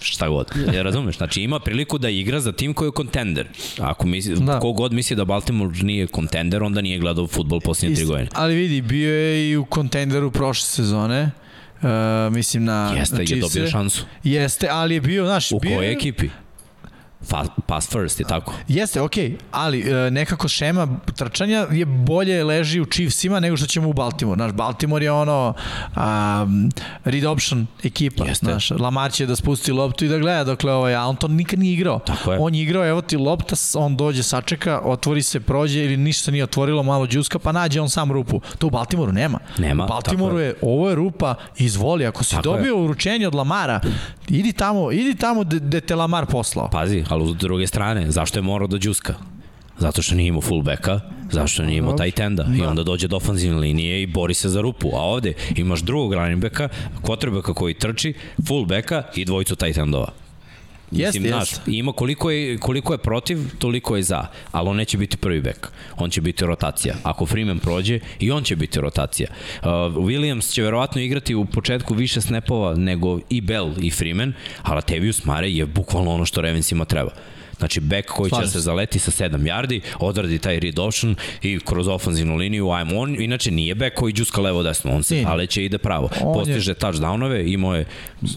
šta 0.00 0.28
god. 0.28 0.50
Ja 0.74 0.82
razumeš, 0.82 1.16
znači 1.16 1.42
ima 1.42 1.60
priliku 1.60 1.98
da 1.98 2.08
igra 2.08 2.40
za 2.40 2.52
tim 2.52 2.74
koji 2.74 2.88
je 2.88 2.92
kontender. 2.92 3.48
Ako 3.80 4.06
misli, 4.06 4.36
da. 4.36 4.60
kogod 4.60 4.92
misli 4.92 5.16
da 5.16 5.24
Baltimore 5.24 5.78
nije 5.82 6.06
kontender, 6.06 6.62
onda 6.62 6.80
nije 6.80 6.98
gledao 6.98 7.26
futbol 7.26 7.60
posljednje 7.60 7.96
tri 7.96 8.04
godine. 8.04 8.28
Ali 8.32 8.54
vidi, 8.54 8.82
bio 8.82 9.14
je 9.14 9.50
i 9.50 9.56
u 9.56 9.64
kontenderu 9.64 10.30
prošle 10.30 10.66
sezone. 10.66 11.30
Uh, 11.82 11.88
mislim 12.32 12.64
na 12.64 12.94
Jeste, 12.98 13.16
na 13.16 13.22
je 13.22 13.40
dobio 13.40 13.66
šansu. 13.66 14.04
Jeste, 14.24 14.68
ali 14.70 14.94
je 14.94 15.00
bio, 15.00 15.24
znaš, 15.24 15.52
u 15.52 15.58
bio 15.58 15.76
kojoj 15.76 15.92
ekipi? 15.92 16.28
Pass 17.66 17.88
first, 17.92 18.20
je 18.20 18.26
tako? 18.26 18.54
Jeste, 18.68 19.00
okej, 19.00 19.30
okay, 19.30 19.36
ali 19.50 19.80
e, 19.80 20.10
nekako 20.10 20.48
šema 20.48 20.88
trčanja 21.16 21.66
je 21.70 21.84
bolje 21.84 22.44
leži 22.44 22.80
u 22.80 22.84
Chiefsima 22.84 23.40
nego 23.40 23.56
što 23.56 23.66
ćemo 23.66 23.88
u 23.88 23.92
Baltimore. 23.92 24.38
Naš 24.38 24.52
Baltimore 24.52 25.04
je 25.04 25.12
ono 25.12 25.54
um, 25.96 26.70
read 27.04 27.24
option 27.24 27.66
ekipa. 27.84 28.24
Jeste. 28.24 28.46
Znaš, 28.46 28.70
Lamar 28.70 29.12
će 29.12 29.26
da 29.26 29.36
spusti 29.36 29.72
loptu 29.72 30.04
i 30.04 30.08
da 30.08 30.18
gleda 30.18 30.44
dokle 30.44 30.72
ovaj, 30.72 30.94
a 30.94 31.06
on 31.06 31.16
to 31.16 31.28
nikad 31.28 31.58
nije 31.58 31.72
igrao. 31.72 31.98
Tako 31.98 32.32
je. 32.32 32.38
On 32.40 32.54
je 32.54 32.62
igrao, 32.62 32.86
evo 32.86 33.00
ti 33.00 33.16
lopta, 33.16 33.56
on 33.74 33.96
dođe, 33.96 34.22
sačeka, 34.22 34.80
otvori 34.84 35.22
se, 35.22 35.40
prođe 35.40 35.84
ili 35.84 35.96
ništa 35.96 36.30
nije 36.30 36.44
otvorilo, 36.44 36.82
malo 36.82 37.06
džuska, 37.06 37.38
pa 37.38 37.52
nađe 37.52 37.80
on 37.80 37.90
sam 37.90 38.12
rupu. 38.12 38.40
To 38.58 38.66
u 38.66 38.70
Baltimoru 38.70 39.12
nema. 39.12 39.38
Nema. 39.58 39.84
U 39.84 39.88
Baltimoru 39.88 40.38
je. 40.38 40.46
je, 40.46 40.54
ovo 40.62 40.88
je 40.88 40.94
rupa, 40.94 41.34
izvoli. 41.56 42.06
Ako 42.06 42.24
si 42.24 42.30
tako 42.30 42.42
dobio 42.42 42.74
je. 42.74 42.82
uručenje 42.82 43.26
od 43.26 43.34
Lamara, 43.34 43.80
idi 44.28 44.52
tamo, 44.52 44.92
idi 44.92 45.14
tamo 45.14 45.44
gde 45.44 45.80
te 45.80 45.96
Lamar 45.96 46.26
poslao. 46.26 46.70
Pazi, 46.70 47.04
ali 47.08 47.32
s 47.32 47.36
druge 47.36 47.66
strane, 47.66 48.10
zašto 48.10 48.38
je 48.38 48.42
morao 48.42 48.68
da 48.68 48.78
džuska? 48.78 49.14
Zato 49.78 50.02
što 50.02 50.14
nije 50.14 50.28
imao 50.28 50.40
fullbacka, 50.40 51.00
zašto 51.30 51.62
nije 51.62 51.78
imao 51.78 51.96
tight 51.96 52.20
enda 52.20 52.46
i 52.54 52.58
da. 52.58 52.68
onda 52.68 52.82
dođe 52.82 53.08
do 53.08 53.16
ofenzivne 53.16 53.58
linije 53.58 54.02
i 54.02 54.06
bori 54.06 54.34
se 54.34 54.48
za 54.48 54.60
rupu. 54.60 54.88
A 54.94 55.00
ovde 55.00 55.32
imaš 55.56 55.80
drugog 55.80 56.14
running 56.14 56.42
backa, 56.42 56.68
quarterbacka 57.02 57.54
koji 57.54 57.74
trči, 57.74 58.14
fullbacka 58.46 59.02
i 59.16 59.24
dvojicu 59.24 59.56
tight 59.56 59.78
endova. 59.78 60.12
Mislim, 60.90 61.24
jest, 61.24 61.34
znaš, 61.34 61.50
jest. 61.50 61.62
ima 61.66 61.92
koliko 61.92 62.30
je, 62.30 62.58
koliko 62.58 62.94
je 62.94 62.98
protiv, 62.98 63.38
toliko 63.58 63.96
je 63.96 64.02
za, 64.02 64.26
ali 64.52 64.68
on 64.68 64.76
neće 64.76 64.98
biti 64.98 65.16
prvi 65.16 65.40
bek. 65.40 65.68
On 65.96 66.10
će 66.10 66.20
biti 66.20 66.44
rotacija. 66.44 66.94
Ako 67.02 67.26
Freeman 67.26 67.58
prođe, 67.58 68.00
i 68.20 68.30
on 68.30 68.42
će 68.42 68.56
biti 68.56 68.80
rotacija. 68.80 69.28
Uh, 69.30 69.68
Williams 69.96 70.52
će 70.52 70.62
verovatno 70.62 71.00
igrati 71.00 71.34
u 71.34 71.44
početku 71.44 71.94
više 71.94 72.20
snapova 72.20 72.74
nego 72.74 73.20
i 73.30 73.40
Bell 73.40 73.72
i 73.82 73.90
Freeman, 73.90 74.32
a 74.62 74.74
Latavius 74.74 75.24
Mare 75.24 75.50
je 75.50 75.66
bukvalno 75.66 76.10
ono 76.10 76.24
što 76.24 76.40
Ravensima 76.40 76.84
treba. 76.84 77.10
Znači, 77.58 77.80
back 77.80 78.08
koji 78.08 78.30
će 78.30 78.40
da 78.40 78.46
se 78.46 78.60
zaleti 78.60 78.98
sa 78.98 79.10
7 79.10 79.38
yardi, 79.38 79.80
odradi 79.98 80.38
taj 80.38 80.60
read 80.60 80.78
option 80.78 81.16
i 81.42 81.58
kroz 81.58 81.88
ofanzivnu 81.88 82.36
liniju, 82.36 82.70
ajmo 82.70 82.98
on, 82.98 83.22
inače 83.22 83.50
nije 83.50 83.74
back 83.74 83.96
koji 83.96 84.12
džuska 84.12 84.40
levo 84.40 84.62
desno, 84.62 84.92
on 84.92 85.02
se 85.02 85.24
ali 85.26 85.46
će 85.46 85.64
ide 85.64 85.78
pravo. 85.78 86.08
On 86.20 86.34
Postiže 86.34 86.70
je... 86.70 86.74
touchdownove, 86.74 87.52
imao 87.52 87.74
je 87.74 87.84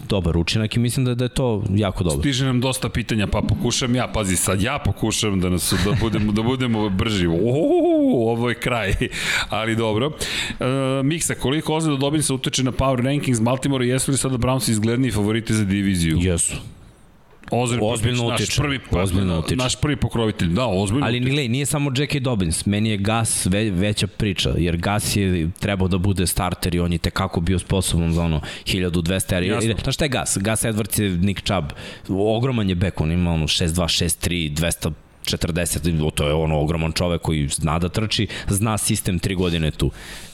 dobar 0.08 0.36
učinak 0.36 0.76
i 0.76 0.78
mislim 0.78 1.04
da, 1.04 1.14
da 1.14 1.24
je 1.24 1.28
to 1.28 1.64
jako 1.74 2.04
dobro. 2.04 2.20
Stiže 2.20 2.44
nam 2.44 2.60
dosta 2.60 2.88
pitanja, 2.88 3.26
pa 3.26 3.42
pokušam 3.42 3.94
ja, 3.94 4.08
pazi, 4.08 4.36
sad 4.36 4.62
ja 4.62 4.78
pokušam 4.78 5.40
da 5.40 5.48
nas 5.48 5.74
da 5.84 5.92
budemo 6.00 6.32
da 6.32 6.42
budemo 6.42 6.88
brži. 6.88 7.26
Uuu, 7.26 8.28
ovo 8.28 8.48
je 8.48 8.54
kraj. 8.54 8.94
Ali 9.48 9.76
dobro. 9.76 10.12
E, 10.60 11.02
Miksa, 11.02 11.34
koliko 11.34 11.74
ozljeda 11.74 11.96
dobin 11.96 12.22
se 12.22 12.32
uteče 12.32 12.62
na 12.62 12.72
power 12.72 13.04
rankings 13.04 13.40
Baltimore, 13.40 13.86
jesu 13.86 14.10
li 14.10 14.18
sada 14.18 14.36
Browns 14.36 14.70
izgledni 14.70 15.10
favoriti 15.10 15.54
za 15.54 15.64
diviziju? 15.64 16.18
Jesu. 16.20 16.54
Ozbiljno, 17.52 17.86
ozbiljno 17.86 18.26
utiče. 18.26 18.42
Naš 18.42 18.56
prvi, 18.56 18.80
ozbiljno 18.90 19.38
utiče. 19.38 19.56
Naš 19.56 19.76
prvi 19.80 19.96
pokrovitelj, 19.96 20.48
da, 20.48 20.66
ozbiljno 20.66 21.06
Ali 21.06 21.20
gledaj, 21.20 21.48
nije 21.48 21.66
samo 21.66 21.92
Jackie 21.96 22.20
Dobbins, 22.20 22.66
meni 22.66 22.90
je 22.90 22.96
Gas 22.96 23.46
ve, 23.46 23.70
veća 23.70 24.06
priča, 24.06 24.54
jer 24.56 24.76
Gas 24.76 25.16
je 25.16 25.50
trebao 25.60 25.88
da 25.88 25.98
bude 25.98 26.26
starter 26.26 26.74
i 26.74 26.80
on 26.80 26.92
je 26.92 26.98
tekako 26.98 27.40
bio 27.40 27.58
sposoban 27.58 28.12
za 28.12 28.22
ono 28.22 28.40
1200 28.64 29.36
eri. 29.36 29.46
Jasno. 29.46 29.74
Znaš 29.82 29.94
šta 29.94 30.04
je 30.04 30.08
Gas? 30.08 30.38
Gas 30.40 30.64
Edwards 30.64 31.02
je 31.02 31.10
Nick 31.10 31.42
Chubb, 31.42 31.66
ogroman 32.08 32.68
je 32.68 32.74
bek, 32.74 33.00
on 33.00 33.12
ima 33.12 33.32
ono 33.32 33.46
6'2, 33.46 33.68
6'3, 33.68 34.52
200 34.54 34.92
40, 35.24 36.10
to 36.14 36.26
je 36.26 36.34
ono 36.34 36.60
ogroman 36.60 36.92
čovek 36.92 37.22
koji 37.22 37.48
zna 37.48 37.78
da 37.78 37.88
trči, 37.88 38.26
zna 38.48 38.78
sistem 38.78 39.20
3 39.20 39.36
godine 39.36 39.70
tu. 39.70 39.90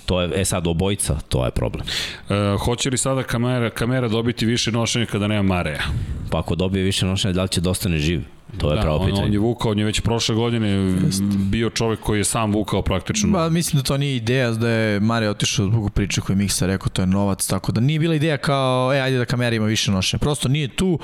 To 0.07 0.21
je, 0.21 0.41
e 0.41 0.45
sad, 0.45 0.67
obojica, 0.67 1.19
to 1.29 1.45
je 1.45 1.51
problem. 1.51 1.87
E, 1.87 2.57
hoće 2.59 2.91
li 2.91 2.99
sada 2.99 3.23
kamera, 3.23 3.71
kamera 3.71 4.09
dobiti 4.09 4.47
više 4.47 4.73
nošenja 4.73 5.07
kada 5.07 5.27
nema 5.27 5.43
Mareja? 5.43 5.83
Pa 6.31 6.39
ako 6.39 6.55
dobije 6.55 6.85
više 6.85 7.07
nošenja, 7.07 7.35
da 7.35 7.43
li 7.43 7.49
će 7.49 7.61
da 7.61 7.71
ostane 7.71 7.99
živ? 7.99 8.38
To 8.57 8.71
je 8.71 8.77
da, 8.77 8.83
pravo 8.83 8.99
on, 8.99 9.07
pitanje. 9.07 9.27
on 9.27 9.33
je 9.33 9.39
vukao, 9.39 9.71
on 9.71 9.79
je 9.79 9.85
već 9.85 10.01
prošle 10.01 10.35
godine 10.35 10.97
bio 11.51 11.71
čovek 11.71 12.01
koji 12.01 12.19
je 12.21 12.25
sam 12.25 12.53
vukao 12.53 12.83
praktično. 12.83 13.31
Ba, 13.31 13.49
mislim 13.49 13.83
da 13.83 13.87
to 13.87 13.97
nije 13.97 14.17
ideja, 14.17 14.51
da 14.51 14.69
je 14.69 15.01
Mare 15.01 15.29
otišao 15.29 15.67
zbog 15.67 15.91
priče 15.91 16.21
koju 16.21 16.37
Miksa 16.37 16.67
rekao, 16.67 16.89
to 16.89 17.03
je 17.03 17.07
novac, 17.07 17.47
tako 17.47 17.73
da 17.73 17.81
nije 17.81 17.99
bila 17.99 18.15
ideja 18.15 18.37
kao, 18.37 18.95
e, 18.95 19.01
ajde 19.01 19.19
da 19.19 19.25
kamera 19.25 19.57
ima 19.57 19.67
više 19.67 19.91
nošenja. 19.91 20.19
Prosto 20.19 20.49
nije 20.49 20.69
tu, 20.69 20.99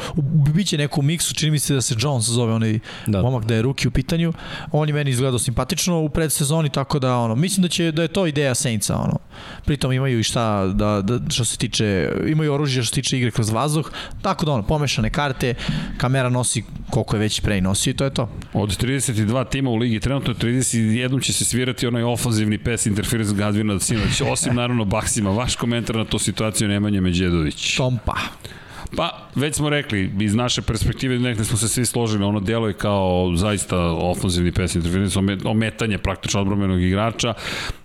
biće 0.55 0.79
neko 0.79 1.01
u 1.01 1.03
miksu, 1.03 1.35
čini 1.35 1.51
mi 1.51 1.59
se 1.59 1.75
da 1.75 1.81
se 1.81 1.95
Jones 1.99 2.25
zove, 2.25 2.53
onaj 2.53 2.79
da. 3.07 3.15
Da. 3.19 3.23
momak 3.23 3.45
da 3.45 3.55
je 3.55 3.63
ruki 3.63 3.89
u 3.89 3.91
pitanju. 3.91 4.33
On 4.73 4.89
je 4.89 4.95
meni 4.95 5.11
izgledao 5.11 5.39
simpatično 5.39 6.01
u 6.01 6.09
predsezoni, 6.09 6.71
tako 6.71 6.99
da, 6.99 7.17
ono, 7.17 7.35
mislim 7.35 7.63
da 7.63 7.69
će 7.69 7.93
da 7.93 8.03
je 8.03 8.09
to 8.09 8.27
ideja 8.27 8.55
Saintsa, 8.55 8.97
ono. 8.97 9.19
Pritom 9.65 9.93
imaju 9.93 10.21
i 10.21 10.23
šta, 10.23 10.67
da, 10.67 11.03
da, 11.03 11.31
što 11.31 11.45
se 11.45 11.59
tiče, 11.59 12.13
imaju 12.27 12.55
oružje 12.55 12.83
što 12.83 12.95
se 12.95 13.03
tiče 13.03 13.19
igre 13.19 13.31
kroz 13.31 13.51
vazduh, 13.51 13.91
tako 14.23 14.47
da, 14.47 14.53
ono, 14.53 14.63
pomešane 14.63 15.11
karte, 15.11 15.55
kamera 15.97 16.29
nosi 16.29 16.63
koliko 16.91 17.17
je 17.17 17.21
već 17.21 17.34
pre 17.41 17.59
i 17.59 17.61
nosio 17.61 17.91
i 17.91 17.95
to 17.95 18.05
je 18.05 18.15
to. 18.15 18.29
Od 18.53 18.83
32 18.83 19.49
tima 19.49 19.71
u 19.71 19.77
ligi, 19.77 20.01
trenutno 20.01 20.35
31 20.35 21.23
će 21.23 21.33
se 21.33 21.45
svirati 21.45 21.87
onaj 21.87 22.03
ofanzivni 22.03 22.59
pes 22.59 22.87
interference 22.87 23.35
Gadvina 23.35 23.81
sinoć, 23.81 24.21
osim 24.21 24.55
naravno 24.55 24.85
Baksima. 24.85 25.31
Vaš 25.31 25.57
komentar 25.57 25.97
na 25.97 26.05
tu 26.05 26.19
situaciju 26.19 26.69
Nemanja 26.69 27.01
Međedović. 27.01 27.77
Tompa. 27.77 28.15
Pa, 28.97 29.29
već 29.35 29.55
smo 29.55 29.71
rekli, 29.71 30.13
iz 30.21 30.35
naše 30.35 30.63
perspektive 30.63 31.19
nekde 31.19 31.45
smo 31.45 31.57
se 31.57 31.69
svi 31.69 31.87
složili, 31.87 32.25
ono 32.25 32.41
delo 32.41 32.69
je 32.69 32.73
kao 32.75 33.33
zaista 33.37 33.79
ofanzivni 33.81 34.53
pes 34.53 34.75
interference, 34.75 35.19
ome- 35.19 35.39
ometanje 35.45 35.99
praktično 35.99 36.41
odbromenog 36.41 36.83
igrača, 36.83 37.35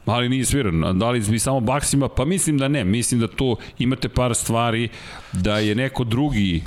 ali 0.06 0.30
nije 0.30 0.46
sviran. 0.46 1.00
Da 1.00 1.10
li 1.10 1.20
bi 1.30 1.40
samo 1.40 1.60
Baksima? 1.60 2.10
Pa 2.10 2.26
mislim 2.26 2.58
da 2.58 2.68
ne. 2.68 2.84
Mislim 2.84 3.20
da 3.20 3.28
tu 3.28 3.58
imate 3.80 4.10
par 4.10 4.36
stvari 4.36 4.90
da 5.34 5.58
je 5.58 5.76
neko 5.76 6.04
drugi 6.04 6.64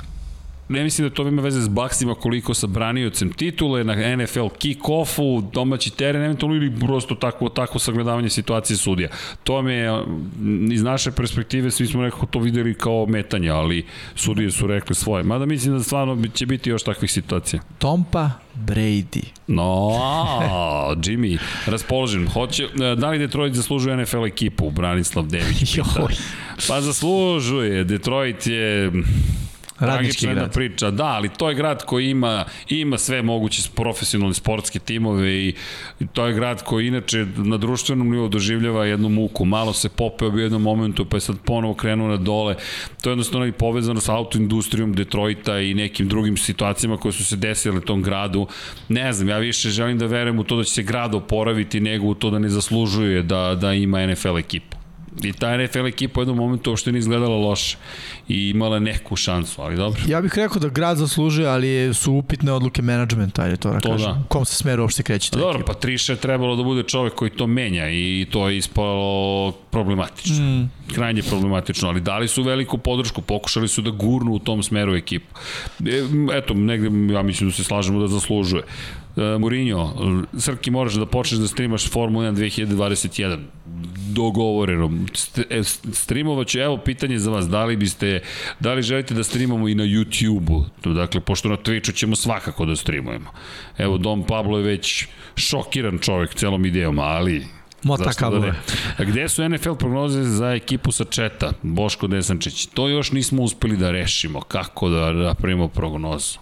ne 0.69 0.83
mislim 0.83 1.09
da 1.09 1.15
to 1.15 1.27
ima 1.27 1.41
veze 1.41 1.61
s 1.61 1.67
Baksima 1.67 2.15
koliko 2.15 2.53
sa 2.53 2.67
braniocem 2.67 3.31
titule 3.31 3.83
na 3.83 4.15
NFL 4.15 4.39
kick-offu, 4.39 5.51
domaći 5.51 5.91
teren, 5.91 6.23
eventualno 6.23 6.55
ili 6.55 6.79
prosto 6.79 7.15
takvo, 7.15 7.49
takvo 7.49 7.79
sagledavanje 7.79 8.29
situacije 8.29 8.77
sudija. 8.77 9.09
To 9.43 9.61
me 9.61 10.03
iz 10.71 10.83
naše 10.83 11.11
perspektive, 11.11 11.71
svi 11.71 11.87
smo 11.87 12.01
nekako 12.01 12.25
to 12.25 12.39
videli 12.39 12.73
kao 12.73 13.05
metanje, 13.05 13.49
ali 13.49 13.85
sudije 14.15 14.51
su 14.51 14.67
rekli 14.67 14.95
svoje. 14.95 15.23
Mada 15.23 15.45
mislim 15.45 15.77
da 15.77 15.83
stvarno 15.83 16.27
će 16.33 16.45
biti 16.45 16.69
još 16.69 16.83
takvih 16.83 17.11
situacija. 17.11 17.61
Tompa 17.77 18.29
Brady. 18.55 19.23
No, 19.47 19.89
Jimmy, 20.95 21.37
raspoložen. 21.65 22.27
Hoće, 22.27 22.67
da 22.97 23.09
li 23.09 23.19
Detroit 23.19 23.53
zaslužuje 23.53 23.97
NFL 23.97 24.25
ekipu? 24.25 24.71
Branislav 24.71 25.25
Dević. 25.25 25.73
pita. 26.57 26.67
Pa 26.67 26.81
zaslužuje. 26.81 27.83
Detroit 27.83 28.47
je 28.47 28.91
Radnički 29.87 30.27
grad. 30.27 30.53
priča. 30.53 30.91
Da, 30.91 31.05
ali 31.05 31.29
to 31.29 31.49
je 31.49 31.55
grad 31.55 31.85
koji 31.85 32.09
ima, 32.09 32.45
ima 32.69 32.97
sve 32.97 33.21
moguće 33.21 33.61
profesionalne 33.75 34.33
sportske 34.33 34.79
timove 34.79 35.33
i 35.33 35.53
i 35.99 36.07
to 36.07 36.25
je 36.25 36.33
grad 36.33 36.63
koji 36.63 36.87
inače 36.87 37.25
na 37.37 37.57
društvenom 37.57 38.09
nivou 38.11 38.27
doživljava 38.27 38.85
jednu 38.85 39.09
muku. 39.09 39.45
Malo 39.45 39.73
se 39.73 39.89
popeo 39.89 40.29
u 40.29 40.39
jednom 40.39 40.61
momentu, 40.61 41.05
pa 41.05 41.17
je 41.17 41.21
sad 41.21 41.35
ponovo 41.45 41.73
krenuo 41.73 42.07
na 42.07 42.17
dole. 42.17 42.55
To 43.01 43.09
je 43.09 43.11
jednostavno 43.11 43.47
i 43.47 43.51
povezano 43.51 44.01
sa 44.01 44.15
autoindustrijom 44.15 44.93
Detroita 44.93 45.59
i 45.59 45.73
nekim 45.73 46.07
drugim 46.07 46.37
situacijama 46.37 46.97
koje 46.97 47.11
su 47.11 47.25
se 47.25 47.35
desile 47.35 47.81
tom 47.81 48.03
gradu. 48.03 48.47
Ne 48.89 49.13
znam, 49.13 49.29
ja 49.29 49.37
više 49.37 49.69
želim 49.69 49.97
da 49.97 50.05
verujem 50.05 50.39
u 50.39 50.43
to 50.43 50.57
da 50.57 50.63
će 50.63 50.71
se 50.71 50.83
grad 50.83 51.15
oporaviti 51.15 51.79
nego 51.79 52.07
u 52.07 52.13
to 52.13 52.29
da 52.29 52.39
ne 52.39 52.49
zaslužuje 52.49 53.23
da, 53.23 53.55
da 53.55 53.73
ima 53.73 54.07
NFL 54.07 54.37
ekipu. 54.37 54.82
I 55.23 55.33
ta 55.33 55.57
NFL 55.57 55.87
ekipa 55.87 56.19
u 56.19 56.23
jednom 56.23 56.37
momentu 56.37 56.69
uopšte 56.69 56.91
nije 56.91 56.99
izgledala 56.99 57.37
loše 57.37 57.77
i 58.27 58.49
imala 58.49 58.79
neku 58.79 59.15
šansu, 59.15 59.61
ali 59.61 59.75
dobro. 59.75 60.01
Ja 60.07 60.21
bih 60.21 60.31
rekao 60.35 60.59
da 60.59 60.67
grad 60.69 60.97
zaslužuje, 60.97 61.47
ali 61.47 61.93
su 61.93 62.13
upitne 62.13 62.51
odluke 62.51 62.81
menadžmenta, 62.81 63.41
ajde 63.43 63.57
to 63.57 63.71
da 63.71 63.79
To 63.79 63.91
kažem. 63.91 64.11
da. 64.13 64.19
U 64.19 64.27
kom 64.27 64.45
se 64.45 64.55
smeru 64.55 64.83
uopšte 64.83 65.03
kreće 65.03 65.31
ta 65.31 65.39
Dobro, 65.39 65.55
ekipa. 65.59 65.73
pa 65.73 65.79
Triša 65.79 66.13
je 66.13 66.17
trebalo 66.17 66.55
da 66.55 66.63
bude 66.63 66.83
čovek 66.83 67.13
koji 67.13 67.31
to 67.31 67.47
menja 67.47 67.89
i 67.89 68.27
to 68.31 68.49
je 68.49 68.57
ispalo 68.57 69.51
problematično. 69.51 70.45
Mm. 70.45 70.71
Krajnje 70.95 71.21
problematično, 71.23 71.89
ali 71.89 72.01
dali 72.01 72.27
su 72.27 72.43
veliku 72.43 72.77
podršku, 72.77 73.21
pokušali 73.21 73.67
su 73.67 73.81
da 73.81 73.89
gurnu 73.89 74.31
u 74.31 74.39
tom 74.39 74.63
smeru 74.63 74.95
ekipu. 74.95 75.35
E, 75.85 76.03
eto, 76.37 76.53
negde 76.53 77.13
ja 77.13 77.21
mislim 77.21 77.49
da 77.49 77.55
se 77.55 77.63
slažemo 77.63 77.99
da 77.99 78.07
zaslužuje. 78.07 78.63
E, 79.17 79.37
Mourinho, 79.39 79.93
Srki 80.37 80.71
moraš 80.71 80.93
da 80.93 81.05
počneš 81.05 81.39
da 81.39 81.47
streamaš 81.47 81.89
Formula 81.89 82.31
1 82.31 82.65
2021 82.67 83.37
dogovoreno. 84.13 84.91
E, 85.49 85.63
streamovat 85.93 86.47
ću, 86.47 86.59
evo 86.59 86.77
pitanje 86.77 87.19
za 87.19 87.31
vas, 87.31 87.49
da 87.49 87.65
li 87.65 87.77
biste, 87.77 88.19
da 88.59 88.73
li 88.73 88.81
želite 88.81 89.13
da 89.13 89.23
streamamo 89.23 89.67
i 89.67 89.75
na 89.75 89.83
YouTube-u? 89.83 90.65
Dakle, 90.93 91.21
pošto 91.21 91.49
na 91.49 91.57
Twitchu 91.57 91.93
ćemo 91.95 92.15
svakako 92.15 92.65
da 92.65 92.75
streamujemo. 92.75 93.31
Evo, 93.77 93.97
Dom 93.97 94.23
Pablo 94.23 94.57
je 94.57 94.63
već 94.63 95.07
šokiran 95.35 95.99
čovek 95.99 96.33
celom 96.35 96.65
idejom, 96.65 96.99
ali 96.99 97.45
Mota 97.83 98.03
da 98.03 98.11
kablove. 98.13 98.47
ne? 98.47 98.53
A 98.97 99.03
gde 99.03 99.29
su 99.29 99.49
NFL 99.49 99.73
prognoze 99.73 100.23
za 100.23 100.53
ekipu 100.53 100.91
sa 100.91 101.03
četa? 101.03 101.51
Boško 101.61 102.07
Desančić. 102.07 102.65
To 102.65 102.87
još 102.87 103.11
nismo 103.11 103.41
uspeli 103.43 103.77
da 103.77 103.91
rešimo. 103.91 104.41
Kako 104.41 104.89
da 104.89 105.11
napravimo 105.11 105.67
prognozu? 105.67 106.37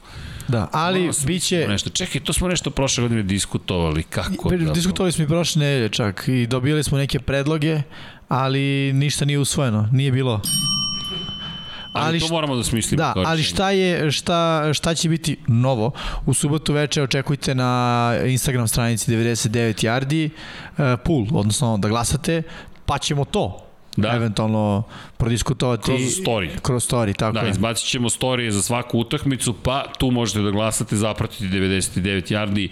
Da, 0.47 0.67
ali 0.71 0.99
Malo 1.01 1.13
smo 1.13 1.27
biće... 1.27 1.65
Nešto. 1.67 1.89
Čekaj, 1.89 2.21
to 2.21 2.33
smo 2.33 2.47
nešto 2.47 2.69
prošle 2.71 3.01
godine 3.01 3.23
diskutovali. 3.23 4.03
Kako? 4.03 4.49
Pre- 4.49 4.65
da- 4.65 4.71
Diskutovali 4.71 5.11
smo 5.11 5.23
i 5.23 5.27
prošle 5.27 5.59
nedelje 5.59 5.89
čak 5.89 6.23
i 6.27 6.47
dobili 6.47 6.83
smo 6.83 6.97
neke 6.97 7.19
predloge, 7.19 7.81
ali 8.27 8.93
ništa 8.93 9.25
nije 9.25 9.39
usvojeno, 9.39 9.89
nije 9.91 10.11
bilo. 10.11 10.41
Ali, 11.93 12.05
ali 12.05 12.19
to 12.19 12.27
moramo 12.27 12.55
da 12.55 12.63
smislimo. 12.63 13.03
Da, 13.03 13.13
ali 13.15 13.43
šta 13.43 13.71
je 13.71 14.11
šta 14.11 14.69
šta 14.73 14.95
će 14.95 15.09
biti 15.09 15.37
novo? 15.47 15.91
U 16.25 16.33
subotu 16.33 16.73
veče 16.73 17.03
očekujte 17.03 17.55
na 17.55 18.13
Instagram 18.25 18.67
stranici 18.67 19.11
99 19.11 19.49
yardi 19.85 20.29
uh, 20.29 20.99
pool, 21.05 21.25
odnosno 21.31 21.77
da 21.77 21.87
glasate, 21.87 22.43
pa 22.85 22.97
ćemo 22.97 23.25
to 23.25 23.70
Da. 23.97 24.13
eventualno 24.15 24.83
prodiskutovati 25.17 25.85
Kroz 25.85 26.01
story. 26.01 26.49
kroz 26.61 26.87
story, 26.91 27.15
tako 27.17 27.33
Da, 27.33 27.39
je. 27.39 27.49
izbacit 27.51 27.87
ćemo 27.89 28.09
storije 28.09 28.51
za 28.51 28.61
svaku 28.61 28.99
utakmicu, 28.99 29.53
pa 29.53 29.83
tu 29.97 30.11
možete 30.11 30.41
da 30.41 30.51
glasate, 30.51 30.95
zapratiti 30.95 31.43
99 31.43 32.33
yardi 32.33 32.69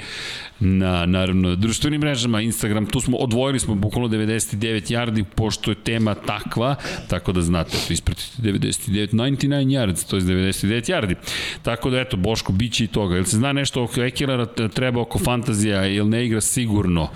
na, 0.59 1.05
naravno, 1.05 1.55
društvenim 1.55 2.01
mrežama, 2.01 2.41
Instagram, 2.41 2.85
tu 2.85 3.01
smo, 3.01 3.17
odvojili 3.17 3.59
smo 3.59 3.75
bukvalno 3.75 4.07
99 4.09 4.91
yardi, 4.91 5.23
pošto 5.35 5.71
je 5.71 5.75
tema 5.75 6.15
takva, 6.15 6.75
tako 7.07 7.31
da 7.31 7.41
znate, 7.41 7.77
to 7.87 7.93
ispratite 7.93 8.41
99, 8.41 9.09
99 9.13 9.47
yards, 9.67 10.09
to 10.09 10.15
je 10.15 10.21
99 10.21 10.91
yardi. 10.91 11.15
Tako 11.61 11.89
da, 11.89 11.99
eto, 11.99 12.17
Boško, 12.17 12.51
bit 12.51 12.73
će 12.73 12.83
i 12.83 12.87
toga. 12.87 13.15
Jel 13.15 13.23
se 13.25 13.37
zna 13.37 13.53
nešto 13.53 13.83
oko 13.83 14.01
Ekelera, 14.01 14.45
treba 14.45 15.01
oko 15.01 15.19
fantazija, 15.19 15.81
jel 15.83 16.09
ne 16.09 16.25
igra 16.25 16.41
sigurno? 16.41 17.09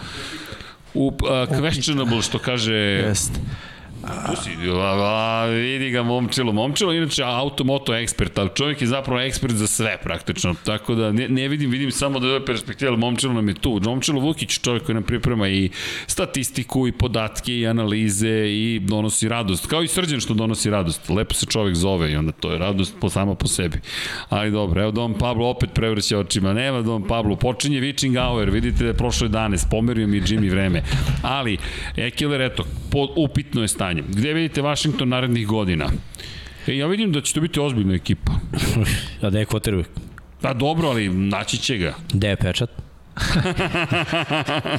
U, 0.94 1.08
uh, 1.08 1.14
questionable, 1.60 2.22
što 2.24 2.40
kaže 2.40 2.74
Jest. 2.74 3.32
Tu 4.04 4.36
si, 4.36 4.52
a, 4.70 5.44
a, 5.44 5.46
vidi 5.46 5.90
ga 5.90 6.04
momčilo. 6.04 6.52
Momčilo 6.52 6.94
inače 6.94 7.24
automoto 7.24 7.96
ekspert, 7.96 8.38
ali 8.38 8.50
čovjek 8.56 8.82
je 8.82 8.88
zapravo 8.88 9.22
ekspert 9.22 9.54
za 9.54 9.68
sve 9.68 9.98
praktično. 10.04 10.56
Tako 10.66 10.96
da 10.96 11.12
ne, 11.12 11.28
ne 11.30 11.48
vidim, 11.48 11.72
vidim 11.72 11.92
samo 11.92 12.20
da 12.20 12.28
je 12.28 12.36
ove 12.36 12.46
perspektive, 12.46 12.90
ali 12.90 12.98
momčilo 12.98 13.34
nam 13.34 13.48
je 13.48 13.54
tu. 13.54 13.80
Momčilo 13.84 14.22
Vukić, 14.22 14.60
čovjek 14.60 14.84
koji 14.84 14.94
nam 14.94 15.04
priprema 15.04 15.48
i 15.48 15.70
statistiku 16.08 16.88
i 16.88 16.92
podatke 16.92 17.58
i 17.58 17.68
analize 17.68 18.48
i 18.48 18.80
donosi 18.84 19.30
radost. 19.30 19.68
Kao 19.68 19.84
i 19.84 19.88
srđan 19.88 20.20
što 20.20 20.34
donosi 20.34 20.70
radost. 20.70 21.10
Lepo 21.10 21.34
se 21.34 21.46
čovjek 21.46 21.76
zove 21.76 22.12
i 22.12 22.16
onda 22.16 22.32
to 22.32 22.52
je 22.52 22.58
radost 22.58 22.96
po 23.02 23.10
sama 23.10 23.36
po 23.36 23.48
sebi. 23.48 23.80
Ali 24.30 24.52
dobro, 24.52 24.82
evo 24.82 24.92
Don 24.92 25.14
Pablo 25.14 25.48
opet 25.48 25.70
prevrće 25.74 26.18
očima. 26.18 26.54
Nema 26.54 26.82
Don 26.82 27.08
Pablo, 27.08 27.36
počinje 27.36 27.82
Witching 27.82 28.28
Hour, 28.28 28.50
vidite 28.50 28.84
da 28.84 28.90
je 28.90 28.94
prošlo 28.94 29.28
11, 29.28 29.70
pomerio 29.72 30.08
mi 30.08 30.22
Jimmy 30.22 30.52
vreme. 30.52 30.84
Ali, 31.22 31.58
Ekeler, 31.96 32.42
eto, 32.42 32.64
po, 32.92 33.08
upitno 33.16 33.62
je 33.62 33.68
stanje. 33.68 33.93
Gde 34.02 34.34
vidite 34.34 34.62
Washington 34.62 35.10
narednih 35.10 35.48
godina? 35.48 35.90
E, 36.68 36.78
ja 36.78 36.88
vidim 36.88 37.12
da 37.12 37.22
će 37.22 37.34
to 37.34 37.42
biti 37.42 37.60
ozbiljna 37.60 37.94
ekipa. 37.94 38.32
A 39.22 39.30
da 39.30 39.40
je 39.40 39.46
quarterback? 39.46 39.88
Pa 40.42 40.54
dobro, 40.54 40.88
ali 40.88 41.10
naći 41.10 41.58
će 41.58 41.78
ga. 41.78 41.94
Gde 42.14 42.28
je 42.28 42.36
pečat? 42.36 42.70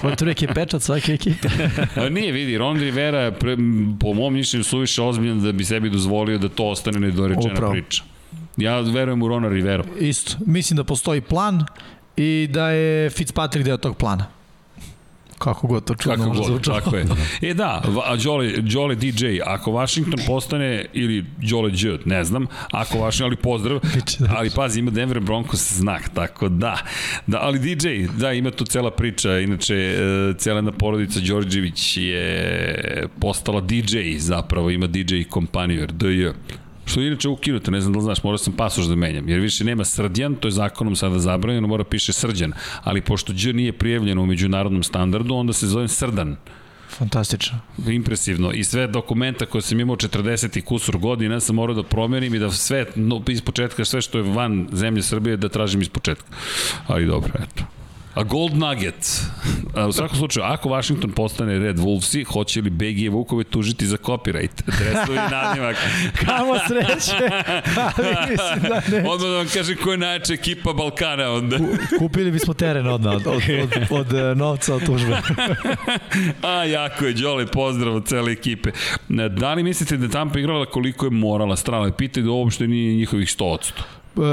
Quarterback 0.02 0.42
je 0.42 0.48
pečat 0.54 0.82
svake 0.82 1.12
ekipe. 1.12 1.48
A 2.04 2.08
nije, 2.08 2.32
vidi, 2.32 2.58
Ron 2.58 2.78
Rivera 2.78 3.20
je, 3.20 3.32
pre, 3.32 3.56
po 4.00 4.14
mom 4.14 4.34
mišljenju, 4.34 4.64
suviše 4.64 5.02
ozbiljan 5.02 5.42
da 5.42 5.52
bi 5.52 5.64
sebi 5.64 5.90
dozvolio 5.90 6.38
da 6.38 6.48
to 6.48 6.64
ostane 6.64 7.00
nedorečena 7.00 7.52
Upravo. 7.54 7.72
priča. 7.72 8.02
Ja 8.56 8.80
verujem 8.80 9.22
u 9.22 9.28
Rona 9.28 9.48
Rivera. 9.48 9.84
Isto. 10.00 10.36
Mislim 10.46 10.76
da 10.76 10.84
postoji 10.84 11.20
plan 11.20 11.64
i 12.16 12.48
da 12.50 12.70
je 12.70 13.10
Fitzpatrick 13.10 13.64
deo 13.64 13.76
tog 13.76 13.96
plana. 13.96 14.26
Kako 15.38 15.66
god 15.66 15.84
to 15.84 15.94
čudno 15.94 16.16
Kako 16.16 16.28
može 16.28 16.40
god, 16.40 16.48
zvučalo. 16.48 16.80
tako 16.80 16.96
je. 16.96 17.06
E 17.50 17.54
da, 17.54 17.82
a 18.04 18.16
Đole 18.60 18.94
DJ, 18.94 19.26
ako 19.46 19.70
Washington 19.70 20.20
postane, 20.26 20.86
ili 20.92 21.24
Đole 21.50 21.70
Đ, 21.70 22.00
ne 22.04 22.24
znam, 22.24 22.46
ako 22.70 22.98
Washington, 22.98 23.26
ali 23.26 23.36
pozdrav, 23.36 23.80
da. 24.18 24.34
ali 24.36 24.50
pazi, 24.50 24.80
ima 24.80 24.90
Denver 24.90 25.20
Broncos 25.20 25.72
znak, 25.72 26.10
tako 26.14 26.48
da, 26.48 26.78
da, 27.26 27.38
ali 27.42 27.58
DJ, 27.58 27.88
da, 28.18 28.32
ima 28.32 28.50
tu 28.50 28.64
cela 28.64 28.90
priča, 28.90 29.38
inače, 29.38 29.74
e, 29.74 30.34
cela 30.38 30.58
jedna 30.58 30.72
porodica 30.72 31.20
Đorđević 31.20 31.96
je 31.96 33.08
postala 33.20 33.60
DJ 33.60 34.16
zapravo, 34.18 34.70
ima 34.70 34.86
DJ 34.86 35.22
kompaniju, 35.30 35.86
DJ, 35.86 36.26
Što 36.84 37.00
je 37.00 37.06
inače 37.06 37.28
ukinuto, 37.28 37.70
ne 37.70 37.80
znam 37.80 37.92
da 37.92 37.98
li 37.98 38.04
znaš, 38.04 38.22
morao 38.22 38.38
sam 38.38 38.52
pasoš 38.52 38.84
da 38.84 38.94
menjam, 38.94 39.28
jer 39.28 39.40
više 39.40 39.64
nema 39.64 39.84
srđan, 39.84 40.34
to 40.34 40.48
je 40.48 40.52
zakonom 40.52 40.96
sada 40.96 41.18
zabranjeno, 41.18 41.68
mora 41.68 41.84
piše 41.84 42.12
srđan, 42.12 42.52
ali 42.82 43.00
pošto 43.00 43.32
Đ 43.32 43.52
nije 43.52 43.72
prijavljeno 43.72 44.22
u 44.22 44.26
međunarodnom 44.26 44.82
standardu, 44.82 45.34
onda 45.34 45.52
se 45.52 45.66
zove 45.66 45.88
srdan. 45.88 46.36
Fantastično. 46.88 47.58
Impresivno. 47.86 48.52
I 48.52 48.64
sve 48.64 48.86
dokumenta 48.86 49.46
koje 49.46 49.62
sam 49.62 49.80
imao 49.80 49.96
40 49.96 50.58
i 50.58 50.62
kusur 50.62 50.98
godina 50.98 51.40
sam 51.40 51.56
morao 51.56 51.74
da 51.74 51.82
promenim 51.82 52.34
i 52.34 52.38
da 52.38 52.50
sve, 52.50 52.86
no, 52.94 53.22
iz 53.28 53.40
početka, 53.40 53.84
sve 53.84 54.02
što 54.02 54.18
je 54.18 54.32
van 54.32 54.68
zemlje 54.72 55.02
Srbije 55.02 55.36
da 55.36 55.48
tražim 55.48 55.82
iz 55.82 55.88
početka. 55.88 56.26
Ali 56.86 57.06
dobro, 57.06 57.32
eto. 57.34 57.73
A 58.14 58.22
Gold 58.22 58.54
Nugget. 58.56 59.22
A, 59.74 59.86
u 59.86 59.92
svakom 59.92 60.16
slučaju, 60.16 60.44
ako 60.46 60.68
Washington 60.68 61.12
postane 61.12 61.58
Red 61.58 61.76
Wolvesi, 61.76 62.24
hoće 62.24 62.60
li 62.60 62.70
BG 62.70 63.12
Vukove 63.12 63.44
tužiti 63.44 63.86
za 63.86 63.96
copyright? 63.96 64.62
Dresovi 64.66 65.18
nadimak. 65.30 65.76
Kamo 66.26 66.54
sreće, 66.68 67.16
ali 67.96 68.30
mislim 68.30 68.62
da 68.62 68.82
ne. 68.90 69.08
Odmah 69.08 69.30
da 69.30 69.36
vam 69.36 69.46
kažem 69.54 69.76
ko 69.84 69.90
je 69.90 69.98
najjača 69.98 70.32
ekipa 70.32 70.72
Balkana 70.72 71.30
onda. 71.30 71.56
Kupili 71.98 72.30
bismo 72.30 72.54
teren 72.54 72.86
odmah 72.86 73.14
od, 73.14 73.26
od, 73.26 73.42
od, 73.62 73.72
od, 73.90 74.12
od 74.12 74.36
novca 74.36 74.74
od 74.74 74.86
tužbe. 74.86 75.16
A, 76.42 76.64
jako 76.64 77.04
je, 77.04 77.12
Đole, 77.12 77.46
pozdrav 77.46 77.94
od 77.94 78.06
cele 78.06 78.32
ekipe. 78.32 78.70
Da 79.30 79.54
li 79.54 79.62
mislite 79.62 79.96
da 79.96 80.04
je 80.04 80.10
Tampa 80.10 80.38
igrala 80.38 80.66
koliko 80.66 81.06
je 81.06 81.10
morala 81.10 81.56
strala? 81.56 81.90
Pitaju 81.90 82.26
da 82.26 82.32
uopšte 82.32 82.66
nije 82.66 82.96
njihovih 82.96 83.28
100%. 83.28 83.72
Uh, 84.16 84.24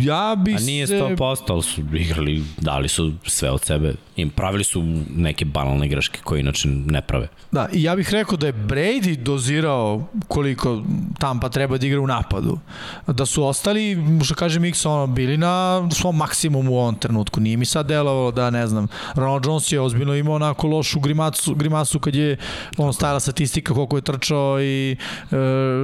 ja 0.00 0.36
bi 0.44 0.54
A 0.54 0.58
nije 0.58 0.86
se... 0.86 0.94
100%, 0.94 1.42
ali 1.48 1.62
su 1.62 1.80
igrali, 1.94 2.44
dali 2.60 2.88
su 2.88 3.12
sve 3.26 3.50
od 3.50 3.64
sebe. 3.64 3.94
Im 4.16 4.30
pravili 4.30 4.64
su 4.64 4.82
neke 5.16 5.44
banalne 5.44 5.88
greške 5.88 6.20
koje 6.24 6.40
inače 6.40 6.68
ne 6.68 7.02
prave. 7.02 7.28
Da, 7.52 7.68
i 7.72 7.82
ja 7.82 7.96
bih 7.96 8.10
rekao 8.10 8.36
da 8.36 8.46
je 8.46 8.52
Brady 8.52 9.16
dozirao 9.16 10.08
koliko 10.28 10.82
Tampa 11.18 11.48
treba 11.48 11.78
da 11.78 11.86
igra 11.86 12.00
u 12.00 12.06
napadu. 12.06 12.58
Da 13.06 13.26
su 13.26 13.44
ostali, 13.44 13.98
što 14.24 14.34
kaže 14.34 14.60
Mix, 14.60 14.88
ono, 14.88 15.06
bili 15.06 15.36
na 15.36 15.88
svom 15.90 16.16
maksimumu 16.16 16.72
u 16.72 16.78
ovom 16.78 16.94
trenutku. 16.94 17.40
Nije 17.40 17.56
mi 17.56 17.64
sad 17.64 17.86
delovalo 17.86 18.30
da, 18.30 18.50
ne 18.50 18.66
znam, 18.66 18.88
Ronald 19.14 19.44
Jones 19.46 19.72
je 19.72 19.80
ozbiljno 19.80 20.14
imao 20.14 20.34
onako 20.34 20.66
lošu 20.66 21.00
grimasu, 21.00 21.54
grimasu 21.54 22.00
kad 22.00 22.14
je 22.14 22.36
on 22.76 22.92
stajala 22.92 23.20
statistika 23.20 23.74
koliko 23.74 23.96
je 23.96 24.02
trčao 24.02 24.62
i 24.62 24.96
e, 25.30 25.36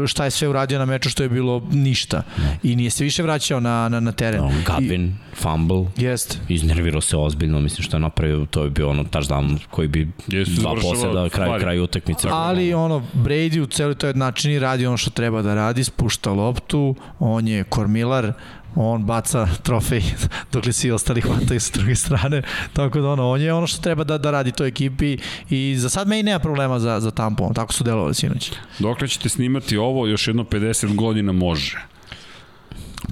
šta 0.07 0.25
je 0.25 0.31
sve 0.31 0.49
uradio 0.49 0.79
na 0.79 0.85
meču 0.85 1.11
što 1.11 1.23
je 1.23 1.29
bilo 1.29 1.63
ništa. 1.71 2.23
I 2.63 2.77
nije 2.77 2.91
se 2.91 3.05
više 3.05 3.23
vraćao 3.29 3.61
na, 3.61 3.89
na, 3.89 4.01
na 4.01 4.13
teren. 4.13 4.41
No, 4.41 4.51
Godwin, 4.67 5.07
I, 5.07 5.37
fumble, 5.37 5.85
Jeste. 5.97 6.39
iznervirao 6.49 7.01
se 7.01 7.17
ozbiljno, 7.17 7.61
mislim 7.61 7.83
što 7.83 7.97
je 7.97 8.01
napravio, 8.01 8.47
to 8.51 8.65
je 8.65 8.71
bio 8.71 8.91
ono 8.91 9.05
touchdown 9.05 9.59
koji 9.71 9.89
bi 9.89 10.09
Jesu 10.29 10.61
dva 10.61 10.75
poseda, 10.75 11.29
kraj, 11.29 11.47
stvari. 11.47 11.63
kraj 11.63 11.81
utakmice. 11.81 12.29
Ali 12.31 12.75
ono, 12.75 13.03
Brady 13.15 13.61
u 13.61 13.67
celoj 13.67 13.95
toj 13.95 14.15
načini 14.15 14.59
radi 14.59 14.87
ono 14.87 14.97
što 14.97 15.11
treba 15.11 15.43
da 15.43 15.55
radi, 15.55 15.85
spušta 15.85 16.33
loptu, 16.33 16.95
on 17.19 17.49
je 17.49 17.65
kormilar, 17.65 18.33
on 18.75 19.05
baca 19.05 19.49
trofej 19.63 20.03
dok 20.53 20.67
li 20.67 20.73
svi 20.73 20.91
ostali 20.91 21.21
hvataju 21.21 21.61
sa 21.61 21.73
druge 21.79 21.95
strane, 21.95 22.43
tako 22.73 23.01
da 23.01 23.09
ono, 23.09 23.31
on 23.31 23.41
je 23.41 23.53
ono 23.53 23.67
što 23.67 23.83
treba 23.83 24.05
da, 24.05 24.19
da 24.19 24.31
radi 24.31 24.53
toj 24.53 24.69
ekipi 24.69 25.19
i 25.51 25.75
za 25.77 25.89
sad 25.89 26.09
meni 26.09 26.23
nema 26.23 26.39
problema 26.39 26.79
za, 26.79 27.01
za 27.01 27.11
tampon, 27.11 27.55
tako 27.55 27.73
su 27.73 27.85
delovali 27.85 28.15
sinoć. 28.15 28.53
Dokle 28.79 29.09
ćete 29.09 29.29
snimati 29.29 29.77
ovo, 29.77 30.07
još 30.07 30.29
jedno 30.29 30.45
50 30.45 30.95
godina 30.95 31.33
može. 31.33 31.79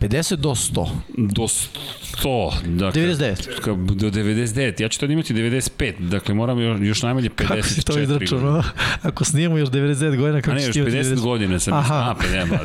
50 0.01 0.37
do 0.37 0.51
100. 0.51 0.89
Do 1.17 1.43
100. 1.43 2.53
Dakle, 2.77 3.03
99. 3.03 3.61
Ka- 3.61 3.95
Do 3.95 4.11
99. 4.11 4.81
Ja 4.83 4.89
ću 4.89 5.01
tad 5.01 5.11
imati 5.11 5.35
95. 5.35 5.93
Dakle, 5.99 6.35
moram 6.35 6.61
još, 6.61 6.79
još 6.81 7.03
najmanje 7.03 7.31
54 7.31 7.49
Kako 7.49 7.63
si 7.63 7.83
to 7.83 8.01
izračunao? 8.01 8.63
Ako 9.03 9.25
snimamo 9.25 9.59
još 9.59 9.69
99 9.69 10.17
godina, 10.17 10.41
kako 10.41 10.55
ne, 10.55 10.61
ćeš 10.61 10.67
još 10.67 10.75
ti 10.75 10.81
imati 10.81 10.97
50 10.97 11.15
90? 11.15 11.21
godina 11.21 11.59
sam. 11.59 11.75
Aha. 11.75 11.95
A, 11.95 12.15
pa 12.15 12.27
nema. 12.37 12.59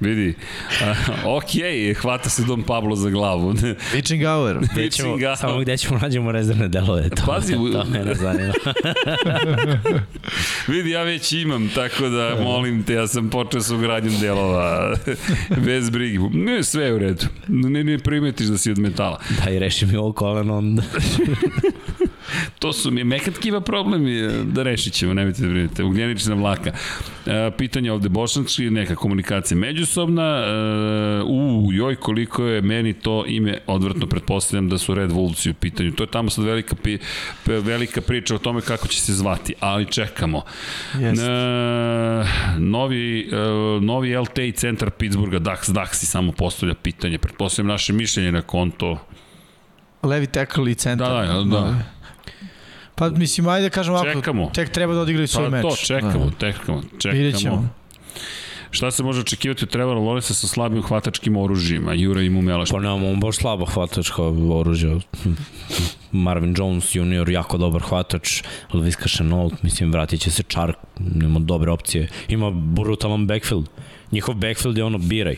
Vidi. 0.00 0.34
A, 0.84 0.94
ok, 1.24 1.50
hvata 2.00 2.28
se 2.30 2.42
Dom 2.44 2.62
Pablo 2.62 2.96
za 2.96 3.10
glavu. 3.10 3.54
Pitching 3.92 4.24
hour. 4.24 4.58
Pitching 4.74 5.22
out. 5.30 5.38
samo 5.38 5.58
gde 5.58 5.76
ćemo 5.76 5.98
nađemo 5.98 6.32
rezervne 6.32 6.68
delove. 6.68 7.08
To, 7.08 7.22
Pazi, 7.26 7.52
to 7.52 7.84
mene 7.84 8.14
zanima. 8.14 8.52
Vidi, 10.68 10.90
ja 10.90 11.02
već 11.02 11.32
imam, 11.32 11.68
tako 11.74 12.08
da 12.08 12.36
molim 12.42 12.82
te, 12.82 12.92
ja 12.94 13.06
sam 13.06 13.30
počeo 13.30 13.60
sa 13.60 13.74
ugradnjom 13.74 14.20
delova. 14.20 14.94
Bez 15.66 15.90
brigi. 16.04 16.18
Ne, 16.38 16.62
sve 16.62 16.84
je 16.84 16.94
u 16.94 16.98
redu. 16.98 17.26
Ne, 17.48 17.84
ne 17.84 17.98
primetiš 17.98 18.46
da 18.46 18.58
si 18.58 18.70
od 18.70 18.78
metala. 18.78 19.20
da 19.44 19.50
i 19.50 19.58
reši 19.58 19.86
mi 19.86 19.96
ovo 19.96 20.12
koleno, 20.12 20.56
onda 20.56 20.82
To 22.58 22.72
su 22.72 22.90
mi 22.90 23.04
mekat 23.04 23.38
kiva 23.38 23.60
problem 23.60 24.06
je, 24.06 24.30
da 24.44 24.62
rešit 24.62 24.92
ćemo, 24.92 25.14
nemojte 25.14 25.42
da 25.42 25.48
brinete. 25.48 25.84
Ugljenična 25.84 26.34
vlaka. 26.34 26.72
E, 27.26 27.50
pitanje 27.58 27.92
ovde 27.92 28.08
bošnjački, 28.08 28.70
neka 28.70 28.94
komunikacija 28.94 29.58
međusobna. 29.58 30.44
E, 30.46 31.22
u, 31.22 31.43
joj, 31.84 31.96
koliko 31.96 32.44
je 32.44 32.62
meni 32.62 32.92
to 32.92 33.24
ime 33.26 33.58
odvrtno, 33.66 34.06
pretpostavljam 34.06 34.68
da 34.68 34.78
su 34.78 34.94
Red 34.94 35.10
Wolvesi 35.10 35.50
u 35.50 35.54
pitanju. 35.54 35.92
To 35.92 36.02
je 36.02 36.10
tamo 36.10 36.30
sad 36.30 36.44
velika, 36.44 36.76
pi, 36.76 36.98
velika 37.46 38.00
priča 38.00 38.34
o 38.34 38.38
tome 38.38 38.60
kako 38.60 38.88
će 38.88 39.00
se 39.00 39.12
zvati, 39.12 39.54
ali 39.60 39.86
čekamo. 39.86 40.42
Jeste. 40.94 41.24
E, 41.24 42.24
novi, 42.58 43.30
e, 43.32 43.36
novi 43.80 44.16
LTA 44.16 44.52
centar 44.54 44.90
Pittsburgha, 44.90 45.38
Dax, 45.38 45.72
Dax 45.72 46.02
i 46.02 46.06
samo 46.06 46.32
postavlja 46.32 46.74
pitanje. 46.74 47.18
Pretpostavljam 47.18 47.68
naše 47.68 47.92
mišljenje 47.92 48.32
na 48.32 48.42
konto. 48.42 48.98
Levi 50.02 50.26
tackle 50.26 50.70
i 50.70 50.74
centar. 50.74 51.26
Da, 51.26 51.32
da, 51.32 51.42
da. 51.42 51.74
Pa 52.94 53.08
mislim, 53.10 53.48
ajde 53.48 53.68
da 53.68 53.70
kažem 53.70 53.94
ovako, 53.94 54.12
Čekamo. 54.12 54.50
tek 54.54 54.68
treba 54.68 54.94
da 54.94 55.00
odigraju 55.00 55.28
svoj 55.28 55.44
Pa 55.44 55.50
meč. 55.50 55.62
to, 55.62 55.76
čekamo, 55.76 56.24
Da. 56.24 56.30
čekamo, 56.38 56.82
Vidjet 57.04 57.38
ćemo. 57.38 57.68
Šta 58.74 58.90
se 58.90 59.02
može 59.02 59.20
očekivati 59.20 59.64
od 59.64 59.70
Trevora 59.70 60.00
Lawrence 60.00 60.32
sa 60.32 60.46
slabim 60.46 60.82
hvatačkim 60.82 61.36
oružjima? 61.36 61.94
Jura 61.94 62.22
i 62.22 62.30
Mumelaš. 62.30 62.70
Pa 62.70 62.80
nemamo 62.80 63.10
on 63.10 63.20
baš 63.20 63.36
slabo 63.36 63.64
hvatačko 63.64 64.34
oružje. 64.50 64.98
Marvin 66.12 66.54
Jones 66.58 66.94
junior, 66.94 67.30
jako 67.30 67.58
dobar 67.58 67.82
hvatač, 67.82 68.42
Elvis 68.74 68.96
Chenault, 69.06 69.62
mislim, 69.62 69.92
vratit 69.92 70.20
će 70.20 70.30
se 70.30 70.42
Čark, 70.42 70.76
ima 71.22 71.38
dobre 71.38 71.70
opcije. 71.70 72.08
Ima 72.28 72.50
brutalan 72.50 73.26
backfield. 73.26 73.68
Njihov 74.12 74.34
backfield 74.34 74.78
je 74.78 74.84
ono, 74.84 74.98
biraj. 74.98 75.36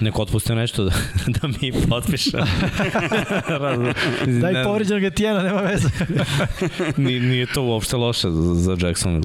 Neko 0.00 0.22
otpuste 0.22 0.54
nešto 0.54 0.84
da, 0.84 0.90
da 1.40 1.48
mi 1.48 1.72
potpišem. 1.88 2.40
Daj 4.42 4.64
povređenog 4.64 5.04
Etijena, 5.04 5.42
nema 5.42 5.60
veze. 5.60 5.88
Nije, 7.04 7.20
nije 7.20 7.46
to 7.46 7.62
uopšte 7.62 7.96
loše 7.96 8.30
za, 8.30 8.54
za 8.54 8.86
Jackson. 8.86 9.22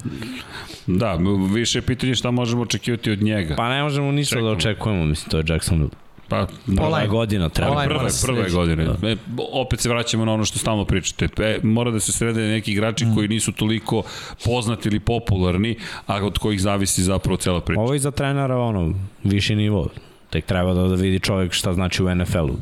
Da, 0.90 1.18
više 1.54 1.78
je 1.78 1.82
pitanje 1.82 2.16
šta 2.16 2.32
možemo 2.32 2.62
očekivati 2.62 3.12
od 3.12 3.22
njega. 3.22 3.56
Pa 3.56 3.70
ne 3.70 3.84
možemo 3.84 4.12
ništa 4.12 4.30
Čekamo. 4.30 4.48
da 4.48 4.54
očekujemo, 4.54 5.06
mislim, 5.06 5.30
to 5.30 5.38
je 5.38 5.44
Jackson. 5.48 5.90
Pa, 6.28 6.48
Prva 6.68 6.88
Online. 6.88 7.04
je 7.04 7.08
godina, 7.08 7.50
treba. 7.50 7.72
Online. 7.72 7.88
prve, 7.90 8.10
prve 8.26 8.50
godine. 8.50 8.84
E, 9.04 9.16
opet 9.54 9.80
se 9.80 9.90
vraćamo 9.90 10.26
na 10.26 10.34
ono 10.34 10.46
što 10.46 10.60
stalno 10.60 10.86
pričate. 10.86 11.28
E, 11.38 11.60
mora 11.64 11.92
da 11.92 12.00
se 12.00 12.12
srede 12.12 12.42
neki 12.42 12.72
igrači 12.72 13.06
Mm. 13.06 13.16
koji 13.16 13.28
nisu 13.28 13.52
toliko 13.52 14.04
poznati 14.46 14.90
ili 14.90 15.00
popularni, 15.00 15.76
a 16.06 16.16
od 16.16 16.38
kojih 16.38 16.62
zavisi 16.62 17.04
zapravo 17.04 17.38
cela 17.38 17.62
priča. 17.62 17.82
Ovo 17.82 17.94
je 17.94 18.00
za 18.00 18.12
trenera 18.12 18.58
ono, 18.58 18.94
viši 19.24 19.56
nivo. 19.56 19.90
Tek 20.30 20.46
treba 20.46 20.74
da, 20.74 20.84
da 20.84 20.96
vidi 20.96 21.20
čovjek 21.20 21.54
šta 21.54 21.74
znači 21.74 22.04
u 22.04 22.16
NFL-u. 22.16 22.58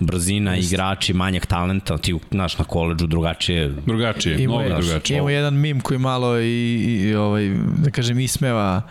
Brzina, 0.00 0.56
igrači, 0.56 1.12
manjak 1.12 1.46
talenta, 1.46 1.98
ti 1.98 2.14
znaš 2.30 2.58
na 2.58 2.64
koleđu 2.64 3.06
drugačije. 3.06 3.68
Drugačije, 3.86 4.38
mnogo 4.38 4.62
je, 4.62 4.68
drugačije. 4.68 5.16
imamo 5.16 5.30
jedan 5.30 5.54
mim 5.54 5.80
koji 5.80 5.98
malo 5.98 6.40
i, 6.40 6.44
i, 6.44 7.08
i 7.08 7.14
ovaj, 7.14 7.50
da 7.76 7.90
kažem, 7.90 8.18
ismeva 8.18 8.64
a, 8.64 8.82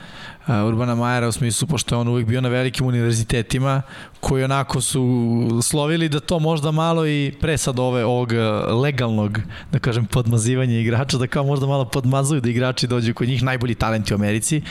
Urbana 0.47 0.95
Majera 0.95 1.27
u 1.27 1.31
smislu, 1.31 1.67
pošto 1.67 1.95
je 1.95 1.99
on 1.99 2.07
uvijek 2.07 2.27
bio 2.27 2.41
na 2.41 2.49
velikim 2.49 2.85
univerzitetima, 2.85 3.81
koji 4.19 4.43
onako 4.43 4.81
su 4.81 5.59
slovili 5.63 6.09
da 6.09 6.19
to 6.19 6.39
možda 6.39 6.71
malo 6.71 7.07
i 7.07 7.33
pre 7.41 7.57
sad 7.57 7.79
ove, 7.79 8.05
ovog 8.05 8.33
a, 8.33 8.73
legalnog, 8.73 9.39
da 9.71 9.79
kažem, 9.79 10.05
podmazivanja 10.05 10.79
igrača, 10.79 11.17
da 11.17 11.27
kao 11.27 11.43
možda 11.43 11.67
malo 11.67 11.85
podmazuju 11.85 12.41
da 12.41 12.49
igrači 12.49 12.87
dođu 12.87 13.13
kod 13.13 13.27
njih, 13.27 13.43
najbolji 13.43 13.75
talenti 13.75 14.13
u 14.13 14.17
Americi. 14.17 14.61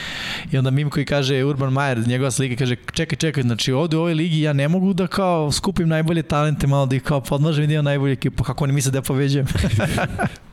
I 0.50 0.58
onda 0.58 0.70
mim 0.70 0.90
koji 0.90 1.06
kaže 1.06 1.44
Urban 1.44 1.72
Majer, 1.72 2.08
njegova 2.08 2.30
slika 2.30 2.58
kaže, 2.58 2.76
čekaj, 2.92 3.16
čekaj, 3.16 3.42
znači 3.42 3.72
ovde 3.72 3.96
u 3.96 4.00
ovoj 4.00 4.14
ligi 4.14 4.40
ja 4.40 4.52
ne 4.52 4.68
mogu 4.68 4.92
da 4.92 5.06
kao 5.06 5.52
skupim 5.52 5.88
najbolje 5.88 6.22
talente, 6.22 6.66
malo 6.66 6.86
da 6.86 6.96
ih 6.96 7.02
kao 7.02 7.20
podmažem 7.20 7.64
i 7.64 7.66
da 7.66 7.72
imam 7.72 7.84
najbolju 7.84 8.12
ekipu, 8.12 8.44
kako 8.44 8.64
oni 8.64 8.72
misle 8.72 8.92
da 8.92 8.98
ja 8.98 9.02
pobeđujem. 9.02 9.46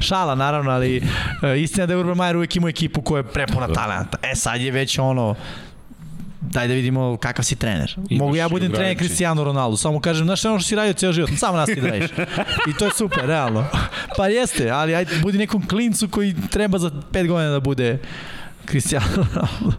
Šala, 0.00 0.34
naravno, 0.34 0.70
ali 0.70 1.02
e, 1.42 1.60
istina 1.60 1.86
da 1.86 1.92
je 1.92 1.96
Urban 1.96 2.16
Majer 2.16 2.36
uvijek 2.36 2.56
imao 2.56 2.68
ekipu 2.68 3.02
koja 3.02 3.18
je 3.18 3.32
prepuna 3.32 3.68
talenta. 3.68 4.18
E, 4.22 4.34
sad 4.34 4.60
je 4.60 4.70
već 4.70 4.98
ono, 4.98 5.34
daj 6.40 6.68
da 6.68 6.74
vidimo 6.74 7.16
kakav 7.16 7.44
si 7.44 7.56
trener. 7.56 7.94
Imaš 7.96 8.18
Mogu 8.20 8.36
ja 8.36 8.48
budem 8.48 8.72
trener. 8.72 8.96
Cristiano 8.96 9.44
Ronaldo, 9.44 9.76
samo 9.76 10.00
kažem, 10.00 10.24
znaš 10.24 10.44
ono 10.44 10.58
što 10.58 10.68
si 10.68 10.76
radio 10.76 10.92
ceo 10.92 11.12
život, 11.12 11.30
samo 11.36 11.56
nas 11.56 11.66
ti 11.66 11.80
da 11.80 11.88
radiš. 11.88 12.10
I 12.68 12.72
to 12.78 12.84
je 12.84 12.90
super, 12.96 13.26
realno. 13.26 13.64
Pa 14.16 14.28
jeste, 14.28 14.70
ali 14.70 14.94
ajde, 14.94 15.18
budi 15.22 15.38
nekom 15.38 15.68
klincu 15.68 16.08
koji 16.08 16.34
treba 16.50 16.78
za 16.78 16.90
pet 17.12 17.26
godina 17.26 17.50
da 17.50 17.60
bude 17.60 17.98
Cristiano 18.66 19.06
Ronaldo. 19.16 19.76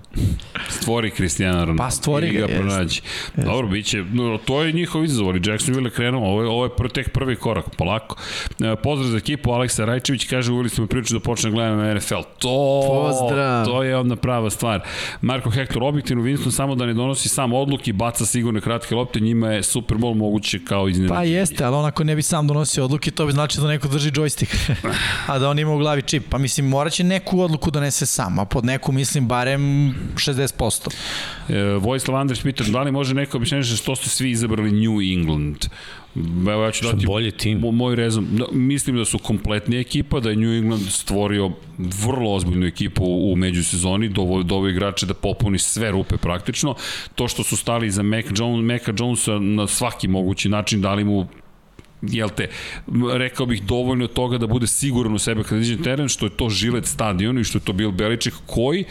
Stvori 0.70 1.12
Cristiano 1.12 1.60
Ronaldo. 1.60 1.84
Pa, 1.84 1.90
stvori 1.90 2.30
ga, 2.30 2.48
ga 2.48 2.54
pronađi. 2.56 3.02
Dobro, 3.36 3.68
bit 3.68 3.86
će, 3.86 4.04
no, 4.04 4.38
to 4.46 4.64
je 4.64 4.72
njihov 4.72 5.04
izazov, 5.04 5.30
ali 5.30 5.42
Jacksonville 5.46 5.88
je 5.88 5.94
krenuo, 5.94 6.30
ovo 6.30 6.42
je, 6.42 6.48
ovo 6.48 6.66
je 6.66 6.76
pr, 6.78 6.90
tek 6.90 7.10
prvi 7.10 7.36
korak, 7.36 7.66
polako. 7.78 8.16
E, 8.60 8.76
pozdrav 8.84 9.10
za 9.10 9.18
ekipu, 9.18 9.52
Aleksa 9.52 9.86
Rajčević 9.86 10.26
kaže, 10.26 10.52
uvili 10.52 10.70
smo 10.70 10.88
priču 10.88 11.14
da 11.14 11.20
počne 11.20 11.52
gledamo 11.52 11.94
NFL. 11.94 12.22
To, 12.40 12.82
Pozdrav. 12.88 13.66
to 13.66 13.84
je 13.84 13.98
onda 13.98 14.16
prava 14.16 14.50
stvar. 14.50 14.82
Marko 15.22 15.50
Hector, 15.50 15.84
objektivno 15.84 16.24
Winston 16.24 16.52
samo 16.52 16.76
da 16.76 16.86
ne 16.86 16.94
donosi 16.94 17.30
sam 17.30 17.54
odluke, 17.54 17.94
baca 17.94 18.26
sigurne 18.26 18.62
kratke 18.62 18.96
lopte, 18.96 19.20
njima 19.20 19.52
je 19.52 19.64
Super 19.64 19.98
Bowl 19.98 20.16
moguće 20.16 20.60
kao 20.66 20.88
iznenađenje. 20.90 21.18
Pa 21.18 21.24
jeste, 21.24 21.64
ali 21.64 21.76
on 21.76 21.86
ako 21.86 22.04
ne 22.04 22.16
bi 22.16 22.22
sam 22.22 22.48
donosio 22.48 22.86
odluke, 22.86 23.12
to 23.12 23.26
bi 23.26 23.32
znači 23.32 23.60
da 23.60 23.68
neko 23.68 23.88
drži 23.88 24.12
joystick. 24.12 24.72
a 25.28 25.40
da 25.40 25.50
on 25.50 25.60
ima 25.60 25.74
u 25.74 25.78
glavi 25.78 26.02
čip. 26.02 26.24
Pa 26.30 26.38
mislim, 26.38 26.70
morat 26.70 26.94
će 26.94 27.04
neku 27.04 27.42
odluku 27.42 27.72
donese 27.72 28.06
sam, 28.06 28.40
a 28.40 28.46
pod 28.46 28.66
neku 28.66 28.77
mislim 28.92 29.28
barem 29.28 29.62
60%. 30.16 30.90
E, 31.50 31.62
Vojislav 31.64 32.18
Andrić 32.18 32.42
pita, 32.42 32.64
da 32.64 32.82
li 32.82 32.92
može 32.92 33.14
neko 33.14 33.38
objašnjenje 33.38 33.64
što 33.64 33.96
ste 33.96 34.10
svi 34.10 34.32
izabrali 34.32 34.72
New 34.72 35.02
England? 35.02 35.58
Evo 36.52 36.64
ja 36.64 36.72
ću 36.72 36.86
dati 36.86 37.06
bolji 37.06 37.32
tim. 37.32 37.62
mo- 37.62 37.72
moj 37.72 37.96
rezum. 37.96 38.28
Da, 38.32 38.46
mislim 38.52 38.98
da 38.98 39.06
su 39.06 39.20
kompletnija 39.20 39.80
ekipa, 39.80 40.20
da 40.20 40.30
je 40.30 40.36
New 40.36 40.54
England 40.58 40.82
stvorio 40.90 41.52
vrlo 41.78 42.34
ozbiljnu 42.34 42.66
ekipu 42.66 43.04
u 43.06 43.36
međusezoni, 43.36 44.10
dovo, 44.10 44.44
dovo 44.44 44.68
igrače 44.68 45.06
da 45.06 45.14
popuni 45.14 45.60
sve 45.60 45.92
rupe 45.92 46.18
praktično. 46.18 46.76
To 47.16 47.28
što 47.28 47.44
su 47.44 47.58
stali 47.58 47.92
za 47.92 48.04
Mac 48.04 48.26
Jones, 48.36 48.66
Maca 48.66 49.04
Jonesa 49.04 49.40
na 49.40 49.68
svaki 49.68 50.08
mogući 50.08 50.50
način, 50.50 50.82
dali 50.82 51.04
mu 51.04 51.28
jel 52.02 52.30
te, 52.30 52.48
rekao 53.14 53.46
bih 53.46 53.64
dovoljno 53.64 54.08
toga 54.08 54.38
da 54.38 54.48
bude 54.48 54.68
siguran 54.68 55.14
u 55.14 55.20
sebe 55.20 55.44
kada 55.44 55.62
iđe 55.62 55.78
teren, 55.78 56.08
što 56.08 56.26
je 56.26 56.30
to 56.30 56.50
žilet 56.50 56.86
stadion 56.86 57.40
i 57.40 57.44
što 57.44 57.58
je 57.58 57.64
to 57.64 57.74
Bill 57.74 57.92
Beliček 57.92 58.34
koji 58.46 58.84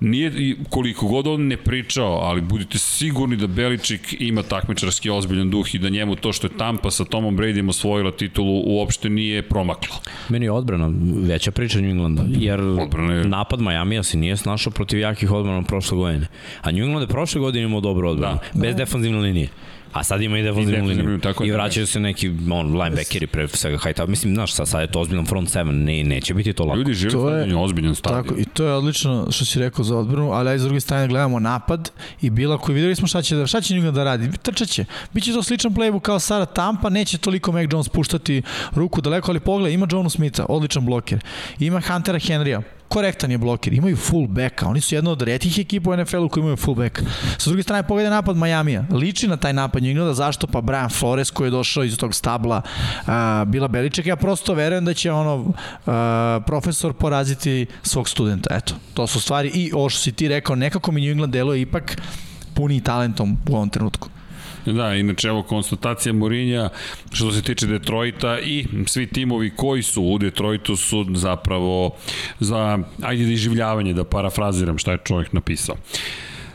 nije, 0.00 0.32
koliko 0.70 1.06
god 1.06 1.26
on 1.26 1.42
ne 1.42 1.56
pričao, 1.56 2.12
ali 2.14 2.40
budite 2.40 2.78
sigurni 2.78 3.36
da 3.36 3.46
Beličik 3.46 4.16
ima 4.20 4.42
takmičarski 4.42 5.10
ozbiljan 5.10 5.50
duh 5.50 5.74
i 5.74 5.78
da 5.78 5.88
njemu 5.88 6.16
to 6.16 6.32
što 6.32 6.46
je 6.46 6.56
Tampa 6.58 6.90
sa 6.90 7.04
Tomom 7.04 7.36
Bradyjem 7.36 7.68
osvojila 7.68 8.10
titulu 8.10 8.62
uopšte 8.66 9.10
nije 9.10 9.42
promaklo. 9.42 9.94
Meni 10.28 10.44
je 10.46 10.50
odbrana 10.50 10.90
veća 11.16 11.50
priča 11.50 11.80
New 11.80 11.90
Englanda, 11.90 12.24
jer 12.28 12.60
Odbrana 12.60 13.14
je- 13.14 13.24
napad 13.24 13.60
Majamija 13.60 14.02
se 14.02 14.16
nije 14.16 14.36
snašao 14.36 14.72
protiv 14.72 14.98
jakih 14.98 15.30
odbrana 15.32 15.62
prošle 15.62 15.96
godine. 15.96 16.26
A 16.62 16.70
New 16.70 16.84
England 16.84 17.02
je 17.02 17.12
prošle 17.12 17.40
godine 17.40 17.64
imao 17.64 17.80
dobru 17.80 18.08
odbranu, 18.08 18.38
da. 18.54 18.60
bez 18.60 18.76
defanzivne 18.76 19.18
linije. 19.18 19.48
A 19.92 20.04
sad 20.04 20.22
ima 20.22 20.38
i 20.38 20.42
defanzivnu 20.42 20.70
defanzivnu 20.70 20.88
liniju. 20.88 21.04
liniju, 21.04 21.20
tako 21.20 21.44
I 21.44 21.50
vraćaju 21.50 21.86
se 21.86 22.00
neki 22.00 22.28
on, 22.50 22.66
linebackeri 22.72 23.26
pre 23.26 23.48
svega 23.48 23.78
hajta. 23.78 24.06
Mislim, 24.06 24.34
znaš, 24.34 24.52
sad, 24.52 24.68
sad 24.68 24.80
je 24.80 24.86
to 24.86 25.00
ozbiljan 25.00 25.26
front 25.26 25.50
seven, 25.50 25.84
ne, 25.84 26.04
neće 26.04 26.34
biti 26.34 26.52
to 26.52 26.64
lako. 26.64 26.78
Ljudi 26.78 26.94
žive 26.94 27.12
To 27.12 27.30
je- 27.30 27.56
ozbiljan 27.56 27.94
stadion. 27.94 28.22
Tako, 28.22 28.34
i 28.40 28.44
to 28.44 28.64
je 28.64 28.72
odlično 28.72 29.26
što 29.30 29.44
si 29.44 29.58
rekao 29.58 29.84
za 29.84 29.96
odbranu, 29.96 30.32
ali 30.32 30.50
aj 30.50 30.58
s 30.58 30.62
druge 30.62 30.80
strane 30.80 31.08
gledamo 31.08 31.38
napad 31.40 31.90
i 32.22 32.30
bila 32.30 32.58
koji 32.58 32.74
videli 32.74 32.96
smo 32.96 33.08
šta 33.08 33.22
će, 33.22 33.36
da, 33.36 33.46
šta 33.46 33.60
će 33.60 33.74
njega 33.74 33.90
da 33.90 34.04
radi. 34.04 34.30
Trčaće. 34.38 34.84
Biće 35.12 35.32
to 35.32 35.42
sličan 35.42 35.74
playbook 35.74 36.00
kao 36.00 36.18
Sara 36.18 36.46
Tampa, 36.46 36.88
neće 36.90 37.18
toliko 37.18 37.52
Mac 37.52 37.66
Jones 37.72 37.88
puštati 37.88 38.42
ruku 38.72 39.00
daleko, 39.00 39.30
ali 39.30 39.40
pogledaj, 39.40 39.72
ima 39.72 39.86
Jonu 39.90 40.10
Smitha, 40.10 40.46
odličan 40.48 40.86
bloker. 40.86 41.18
Ima 41.58 41.80
Huntera 41.80 42.18
Henrya, 42.18 42.62
korektan 42.88 43.30
je 43.30 43.38
bloker, 43.38 43.72
imaju 43.72 43.96
full 43.96 44.26
backa, 44.26 44.68
oni 44.68 44.80
su 44.80 44.94
jedna 44.94 45.10
od 45.10 45.22
retkih 45.22 45.58
ekipa 45.58 45.90
u 45.90 45.96
NFL-u 45.96 46.28
koji 46.28 46.42
imaju 46.42 46.56
full 46.56 46.74
back. 46.74 47.00
Sa 47.38 47.50
druge 47.50 47.62
strane, 47.62 47.82
pogledaj 47.82 48.10
napad 48.10 48.36
Majamija, 48.36 48.84
liči 48.90 49.28
na 49.28 49.36
taj 49.36 49.52
napad 49.52 49.82
New 49.82 49.90
Englanda, 49.90 50.14
zašto? 50.14 50.46
Pa 50.46 50.60
Brian 50.60 50.90
Flores 50.90 51.30
koji 51.30 51.46
je 51.46 51.50
došao 51.50 51.84
iz 51.84 51.98
tog 51.98 52.14
stabla 52.14 52.62
a, 53.06 53.44
Bila 53.46 53.68
Beliček, 53.68 54.06
ja 54.06 54.16
prosto 54.16 54.54
verujem 54.54 54.84
da 54.84 54.94
će 54.94 55.12
ono 55.12 55.52
a, 55.86 56.40
profesor 56.46 56.92
poraziti 56.92 57.66
svog 57.82 58.08
studenta, 58.08 58.56
eto, 58.56 58.74
to 58.94 59.06
su 59.06 59.20
stvari 59.20 59.50
i 59.54 59.72
ovo 59.74 59.88
što 59.88 60.00
si 60.00 60.12
ti 60.12 60.28
rekao, 60.28 60.56
nekako 60.56 60.92
mi 60.92 61.00
New 61.00 61.10
England 61.10 61.32
deluje 61.32 61.60
ipak 61.60 61.96
puni 62.54 62.80
talentom 62.80 63.36
u 63.48 63.56
ovom 63.56 63.70
trenutku. 63.70 64.08
Da, 64.66 64.94
inače 64.94 65.28
evo 65.28 65.42
konstatacija 65.42 66.12
Mourinja 66.12 66.68
što 67.12 67.32
se 67.32 67.42
tiče 67.42 67.66
Detroita 67.66 68.38
i 68.40 68.66
svi 68.86 69.06
timovi 69.06 69.50
koji 69.56 69.82
su 69.82 70.02
u 70.02 70.18
Detroitu 70.18 70.76
su 70.76 71.06
zapravo 71.14 71.96
za, 72.40 72.78
ajde 73.02 73.24
da 73.24 73.32
iživljavanje, 73.32 73.94
da 73.94 74.04
parafraziram 74.04 74.78
šta 74.78 74.92
je 74.92 74.98
čovjek 75.04 75.32
napisao. 75.32 75.76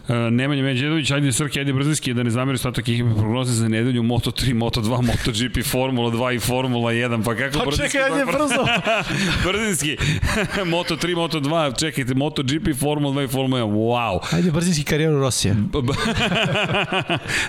E, 0.10 0.14
Nemanja 0.32 0.64
Međedović, 0.64 1.12
ajde 1.12 1.32
Srke, 1.32 1.60
ajde 1.60 1.74
Brzinski, 1.74 2.14
da 2.14 2.24
ne 2.24 2.30
zameri 2.30 2.56
ostatak 2.56 2.90
ekipe 2.90 3.10
prognoze 3.18 3.54
za 3.54 3.68
nedelju, 3.68 4.04
Moto3, 4.04 4.54
Moto2, 4.54 5.02
MotoGP, 5.02 5.66
Formula 5.66 6.12
2 6.12 6.36
i 6.36 6.40
Formula 6.40 6.92
1, 6.92 7.24
pa 7.24 7.36
kako 7.36 7.66
Brzinski? 7.66 7.98
brzo. 8.26 8.66
Brzinski, 9.52 9.98
Moto3, 10.76 11.16
Moto2, 11.16 11.80
čekajte, 11.80 12.14
MotoGP, 12.14 12.80
Formula 12.80 13.14
2 13.14 13.24
i 13.24 13.28
Formula 13.28 13.62
1, 13.62 13.72
wow. 13.72 14.36
Ajde 14.36 14.52
brzinski 14.52 14.84
karijeru 14.84 15.20
Rosije. 15.20 15.56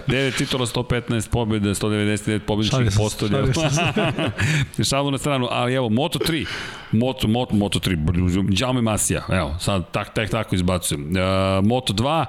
9 0.06 0.38
titula, 0.38 0.66
115 0.66 1.30
pobjede, 1.30 1.68
199 1.70 2.38
pobjedičnih 2.38 2.78
Šalim 2.78 2.90
se, 2.90 2.98
postolja. 2.98 3.44
Šalu 4.90 5.10
na 5.10 5.18
stranu, 5.18 5.48
ali 5.50 5.74
evo, 5.74 5.88
Moto3, 5.88 6.46
Moto, 6.92 7.28
Moto, 7.28 7.54
Moto3, 7.54 8.58
Đaume 8.60 8.82
Masija, 8.82 9.22
evo, 9.28 9.56
sad 9.60 9.90
tak, 9.92 10.14
tak, 10.14 10.30
tako 10.30 10.54
izbacujem. 10.54 11.02
Uh, 11.02 11.16
Moto2, 11.64 12.24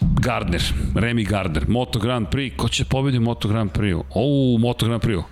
Gardner, 0.00 0.62
Remy 0.94 1.24
Gardner, 1.24 1.68
Moto 1.68 1.98
Grand 1.98 2.28
Prix, 2.28 2.56
ko 2.56 2.68
će 2.68 2.84
pobedi 2.84 3.18
Moto 3.18 3.48
Grand 3.48 3.70
Prix? 3.70 4.04
O, 4.14 4.58
Moto 4.58 4.86
Grand 4.86 5.02
Prix. 5.02 5.22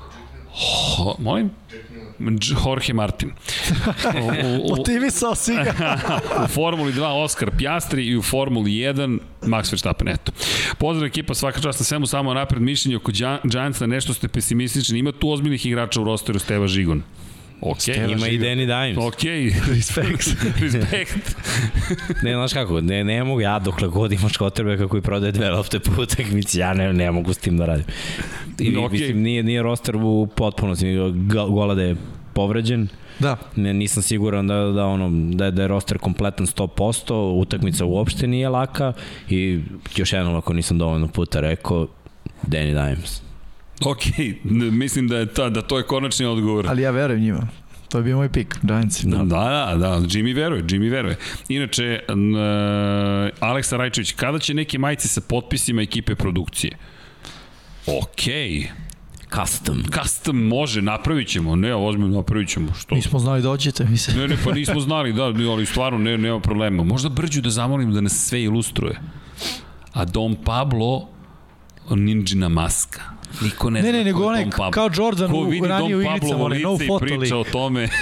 Ho, 0.53 1.15
molim? 1.19 1.51
Jorge 2.65 2.93
Martin. 2.93 3.31
U, 4.65 4.69
Motivisao 4.77 5.35
si 5.35 5.55
ga. 5.55 5.99
u 6.45 6.47
Formuli 6.49 6.93
2 6.93 7.25
Oskar 7.25 7.51
Pjastri 7.59 8.07
i 8.07 8.17
u 8.17 8.23
Formuli 8.23 8.71
1 8.71 9.19
Max 9.43 9.73
Verstappen, 9.73 10.09
eto. 10.09 10.33
Pozdrav 10.79 11.07
ekipa, 11.07 11.35
svaka 11.35 11.61
čast 11.61 11.81
na 11.81 11.85
svemu, 11.85 12.07
samo 12.07 12.35
napred 12.35 12.63
mišljenje 12.63 12.97
oko 12.97 13.13
Gia- 13.13 13.39
Giantsa, 13.45 13.87
nešto 13.87 14.15
ste 14.15 14.29
pesimistični, 14.29 14.99
ima 14.99 15.13
tu 15.13 15.31
ozbiljnih 15.31 15.67
igrača 15.67 16.01
u 16.01 16.05
rosteru 16.05 16.39
Steva 16.39 16.69
Žigon. 16.69 17.03
Ok, 17.61 17.89
Ima 17.89 18.29
i 18.29 18.39
Danny 18.39 18.67
Dimes. 18.67 19.07
ok, 19.07 19.23
respekt, 19.75 20.37
respekt. 20.61 21.37
Ne, 22.23 22.33
znaš 22.35 22.53
kako, 22.53 22.81
ne, 22.81 23.05
ne 23.05 23.25
mogu 23.25 23.41
ja 23.41 23.59
dokle 23.59 23.89
god 23.89 24.13
imaš 24.13 24.37
Kotrbeka 24.37 24.89
koji 24.89 25.03
prodaje 25.03 25.33
dve 25.33 25.51
lopte 25.51 25.81
po 25.81 26.03
utakmici, 26.03 26.59
ja 26.59 26.75
ne, 26.75 26.93
ne 26.93 27.11
mogu 27.11 27.33
s 27.35 27.39
tim 27.39 27.57
da 27.57 27.67
radim. 27.67 27.85
I, 28.59 28.71
No, 28.71 28.81
okay. 28.81 28.91
Mislim, 28.93 29.23
nije, 29.23 29.43
nije 29.43 29.63
roster 29.63 29.97
u 29.97 30.29
potpunosti, 30.37 30.97
Golade 31.49 31.83
je 31.83 31.97
povređen, 32.33 32.89
Da. 33.19 33.37
ne, 33.57 33.75
nisam 33.75 34.03
siguran 34.03 34.47
da, 34.47 34.55
da, 34.55 34.87
ono, 34.87 35.11
da, 35.35 35.45
je, 35.45 35.51
da 35.51 35.63
je 35.63 35.69
roster 35.69 35.99
kompletan 35.99 36.47
100%, 36.47 37.13
utakmica 37.41 37.85
uopšte 37.85 38.27
nije 38.27 38.49
laka 38.49 38.93
i 39.29 39.61
još 39.97 40.13
jednom 40.13 40.37
ako 40.37 40.53
nisam 40.53 40.79
dovoljno 40.79 41.09
puta 41.09 41.41
rekao, 41.41 41.87
Danny 42.47 42.95
Dimes. 42.95 43.23
Ok, 43.85 44.03
mislim 44.73 45.09
da 45.09 45.17
je 45.17 45.27
ta, 45.27 45.49
da 45.49 45.63
to 45.63 45.79
je 45.79 45.85
konačni 45.85 46.27
odgovor. 46.27 46.67
Ali 46.69 46.83
ja 46.83 46.91
verujem 46.91 47.23
njima. 47.23 47.49
To 47.89 47.99
je 47.99 48.05
bio 48.05 48.17
moj 48.17 48.29
pik, 48.29 48.59
Giants. 48.63 49.05
Da, 49.05 49.17
da, 49.17 49.75
da, 49.77 49.89
Jimmy 49.89 50.37
veruje, 50.37 50.63
Jimmy 50.63 50.91
veruje. 50.91 51.17
Inače, 51.49 52.01
n, 52.09 52.37
e, 52.37 53.31
Aleksa 53.41 53.77
Rajčević, 53.77 54.13
kada 54.13 54.39
će 54.39 54.55
neke 54.55 54.79
majice 54.79 55.09
sa 55.09 55.21
potpisima 55.21 55.83
ekipe 55.83 56.15
produkcije? 56.15 56.77
Okej, 57.87 58.71
Custom. 59.35 59.83
custom 60.03 60.37
može, 60.49 60.83
napravit 60.83 61.29
ćemo, 61.29 61.57
ne, 61.57 61.75
ozbiljno 61.75 62.17
napravit 62.17 62.49
ćemo, 62.49 62.75
što? 62.75 62.95
Nismo 62.95 63.19
znali 63.19 63.43
dođete, 63.43 63.85
mislim. 63.85 64.19
Ne, 64.19 64.29
ne, 64.29 64.37
pa 64.45 64.53
nismo 64.53 64.81
znali, 64.81 65.13
da, 65.13 65.25
ali 65.25 65.67
stvarno 65.67 65.99
ne, 65.99 66.19
nema 66.19 66.41
problema. 66.41 66.83
Možda 66.83 67.09
Brđu 67.09 67.41
da 67.41 67.51
zamolim 67.51 67.93
da 67.93 68.01
nas 68.01 68.13
sve 68.13 68.43
ilustruje. 68.43 69.01
A 69.93 70.05
Dom 70.05 70.37
Pablo, 70.45 71.09
ninjina 71.91 72.49
maska. 72.49 73.20
Niko 73.41 73.71
ne, 73.71 73.83
Ne, 73.83 73.93
ne, 73.93 74.05
nego 74.05 74.27
onaj 74.27 74.47
kao 74.73 74.91
Jordan 74.97 75.31
u- 75.33 75.67
ranije 75.67 75.97
u 75.97 76.03
igricama, 76.03 76.45
onaj 76.45 76.59
no 76.59 76.79
photo 76.79 76.99
priča 76.99 77.17
lik. 77.37 77.47
o 77.47 77.51
tome. 77.53 77.89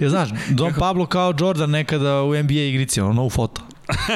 Ja 0.00 0.10
znaš, 0.10 0.28
Don 0.50 0.72
Pablo 0.78 1.06
kao 1.06 1.34
Jordan 1.40 1.70
nekada 1.70 2.22
u 2.22 2.34
NBA 2.42 2.52
igrici, 2.54 3.00
ono, 3.00 3.12
no 3.12 3.28
photo. 3.28 3.62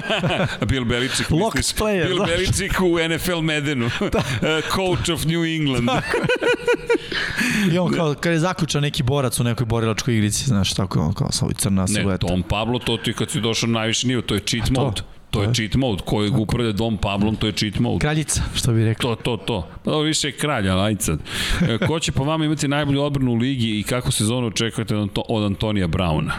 Bill 0.69 0.85
Belichick, 0.85 1.31
Locked 1.31 1.57
misliš? 1.59 1.81
player, 1.81 2.07
Bill 2.07 2.17
znaš. 2.17 2.31
Belichick 2.31 2.81
u 2.81 2.99
NFL 3.09 3.41
Medenu. 3.41 3.91
da. 4.13 4.23
Coach 4.75 5.11
of 5.15 5.25
New 5.25 5.45
England. 5.45 5.89
I 7.73 7.79
on 7.79 7.93
kao, 7.93 8.15
kad 8.15 8.33
je 8.33 8.39
zaključao 8.39 8.81
neki 8.81 9.03
borac 9.03 9.41
u 9.41 9.45
nekoj 9.45 9.67
borilačkoj 9.67 10.15
igrici, 10.15 10.45
znaš, 10.45 10.75
tako 10.75 10.99
je 10.99 11.05
on 11.05 11.13
kao 11.15 11.33
sa 11.33 11.45
ovoj 11.45 11.55
crna 11.55 11.83
ne, 11.83 11.89
silueta. 11.89 12.27
Dom 12.27 12.43
Pablo, 12.43 12.79
to 12.79 12.97
ti 12.97 13.13
kad 13.13 13.31
si 13.31 13.41
došao 13.41 13.67
na 13.67 13.79
najviši 13.79 14.07
nivo, 14.09 14.23
to 14.23 14.35
je 14.35 14.41
cheat 14.41 14.71
mode. 14.71 15.03
To 15.31 15.43
je 15.43 15.49
je. 15.49 15.55
cheat 15.55 15.75
mode. 15.75 16.03
Kojeg 16.05 16.39
upravlja 16.39 16.73
Dom 16.73 16.97
Pablom, 16.97 17.37
to 17.37 17.47
je 17.47 17.53
cheat 17.53 17.79
mode. 17.79 17.99
Kraljica, 17.99 18.43
što 18.55 18.73
bi 18.73 18.85
rekao. 18.85 19.15
To, 19.17 19.23
to, 19.23 19.45
to. 19.45 19.69
Pa 19.85 19.91
dobro, 19.91 20.07
više 20.07 20.29
je 20.29 20.33
kralj, 20.33 20.69
ali 20.69 20.81
ajde 20.83 21.03
sad. 21.03 21.19
E, 21.69 21.79
Ko 21.87 22.01
će 22.01 22.13
po 22.13 22.25
vama 22.25 22.45
imati 22.45 22.69
najbolju 22.69 23.03
odbranu 23.03 23.33
u 23.33 23.37
ligi 23.37 23.81
i 23.81 23.83
kako 23.83 24.11
sezonu 24.11 24.47
očekujete 24.47 24.97
od 25.29 25.45
Antonija 25.45 25.87
Brauna? 25.87 26.33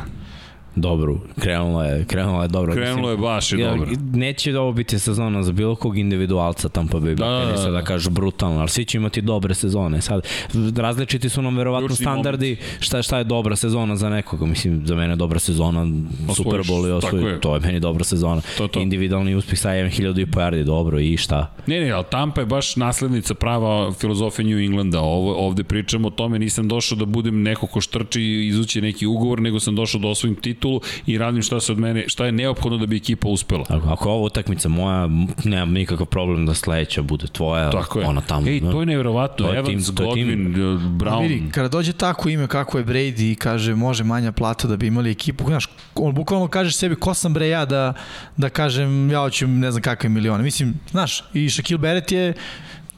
Dobru. 0.81 1.19
Krenulo 1.39 1.83
je, 1.83 2.05
krenulo 2.05 2.41
je 2.41 2.47
dobro. 2.47 2.73
Krenulo 2.73 3.11
je 3.11 3.17
baš 3.17 3.51
i 3.51 3.59
Ja, 3.59 3.69
dobro. 3.69 3.91
Neće 4.13 4.59
ovo 4.59 4.71
biti 4.71 4.99
sezona 4.99 5.43
za 5.43 5.51
bilo 5.51 5.75
kog 5.75 5.97
individualca 5.97 6.69
Tampa 6.69 6.97
Bay 6.97 7.15
Da, 7.15 7.25
da, 7.25 7.45
da, 7.45 7.63
da, 7.63 7.71
da. 7.71 7.81
kažu 7.81 8.09
brutalno, 8.09 8.59
ali 8.59 8.69
svi 8.69 8.85
će 8.85 8.97
imati 8.97 9.21
dobre 9.21 9.53
sezone. 9.53 10.01
Sad, 10.01 10.27
različiti 10.75 11.29
su 11.29 11.41
nam 11.41 11.57
verovatno 11.57 11.87
Ključni 11.87 12.03
standardi 12.03 12.57
šta, 12.79 13.01
šta 13.01 13.17
je 13.17 13.23
dobra 13.23 13.55
sezona 13.55 13.95
za 13.95 14.09
nekoga. 14.09 14.45
Mislim, 14.45 14.81
za 14.85 14.95
mene 14.95 15.13
je 15.13 15.15
dobra 15.15 15.39
sezona 15.39 15.87
Super 16.35 16.59
Bowl 16.59 16.87
i 16.87 16.91
osvoji. 16.91 17.25
je. 17.25 17.41
To 17.41 17.53
je 17.55 17.59
meni 17.59 17.79
dobra 17.79 18.03
sezona. 18.03 18.41
To 18.57 18.67
to. 18.67 18.79
Individualni 18.79 19.35
uspeh 19.35 19.59
sa 19.59 19.69
1000 19.69 20.21
i 20.21 20.25
po 20.25 20.39
yardi, 20.39 20.63
dobro 20.63 20.99
i 20.99 21.17
šta? 21.17 21.53
Ne, 21.67 21.79
ne, 21.79 21.91
ali 21.91 22.05
Tampa 22.11 22.41
je 22.41 22.45
baš 22.45 22.75
naslednica 22.75 23.33
prava 23.33 23.93
filozofije 23.93 24.45
New 24.45 24.59
Englanda. 24.59 24.99
Ovo, 25.01 25.35
ovde 25.47 25.63
pričamo 25.63 26.07
o 26.07 26.11
tome, 26.11 26.39
nisam 26.39 26.67
došao 26.67 26.97
da 26.97 27.05
budem 27.05 27.41
neko 27.43 27.67
ko 27.67 27.81
štrči 27.81 28.21
i 28.21 28.47
izući 28.47 28.81
neki 28.81 29.05
ugovor, 29.05 29.41
nego 29.41 29.59
sam 29.59 29.75
došao 29.75 30.01
da 30.01 30.07
osvojim 30.07 30.35
titulu 30.67 30.81
i 31.05 31.17
radim 31.17 31.41
šta 31.41 31.59
se 31.59 31.71
od 31.71 31.79
mene, 31.79 32.03
šta 32.07 32.25
je 32.25 32.31
neophodno 32.31 32.77
da 32.77 32.85
bi 32.85 32.97
ekipa 32.97 33.27
uspela. 33.27 33.65
Ako, 33.69 33.89
ako 33.89 34.09
je 34.09 34.13
ovo 34.13 34.25
utakmica 34.25 34.69
moja, 34.69 35.09
nemam 35.43 35.71
nikakav 35.71 36.05
problem 36.05 36.45
da 36.45 36.53
sledeća 36.53 37.01
bude 37.01 37.27
tvoja, 37.27 37.71
Tako 37.71 37.99
je. 37.99 38.05
ona 38.05 38.21
tamo. 38.21 38.47
Ej, 38.47 38.61
to 38.61 38.79
je 38.79 38.85
nevjerovatno. 38.85 39.45
To 39.45 39.53
je 39.53 39.59
Evans, 39.59 39.85
tim- 39.85 39.95
to 39.95 40.03
je 40.03 40.13
tim. 40.13 40.27
Godwin, 40.27 40.97
Brown. 40.97 41.21
Vidi, 41.21 41.51
kada 41.51 41.67
dođe 41.69 41.93
tako 41.93 42.29
ime 42.29 42.47
kako 42.47 42.77
je 42.77 42.85
Brady 42.85 43.31
i 43.31 43.35
kaže 43.35 43.75
može 43.75 44.03
manja 44.03 44.31
plata 44.31 44.67
da 44.67 44.77
bi 44.77 44.87
imali 44.87 45.11
ekipu, 45.11 45.43
znaš, 45.45 45.67
on 45.95 46.13
bukvalno 46.13 46.47
kažeš 46.47 46.75
sebi 46.75 46.95
ko 46.95 47.13
sam 47.13 47.33
bre 47.33 47.47
ja 47.47 47.65
da, 47.65 47.93
da 48.37 48.49
kažem 48.49 49.11
ja 49.11 49.19
hoću 49.19 49.47
ne 49.47 49.71
znam 49.71 49.81
kakve 49.81 50.09
milione. 50.09 50.43
Mislim, 50.43 50.73
znaš, 50.91 51.23
i 51.33 51.49
Shaquille 51.49 51.77
Barrett 51.77 52.11
je 52.11 52.33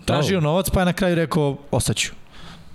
tražio 0.05 0.41
novac 0.41 0.69
pa 0.69 0.79
je 0.79 0.85
na 0.85 0.93
kraju 0.93 1.15
rekao 1.15 1.57
ostaću. 1.71 2.18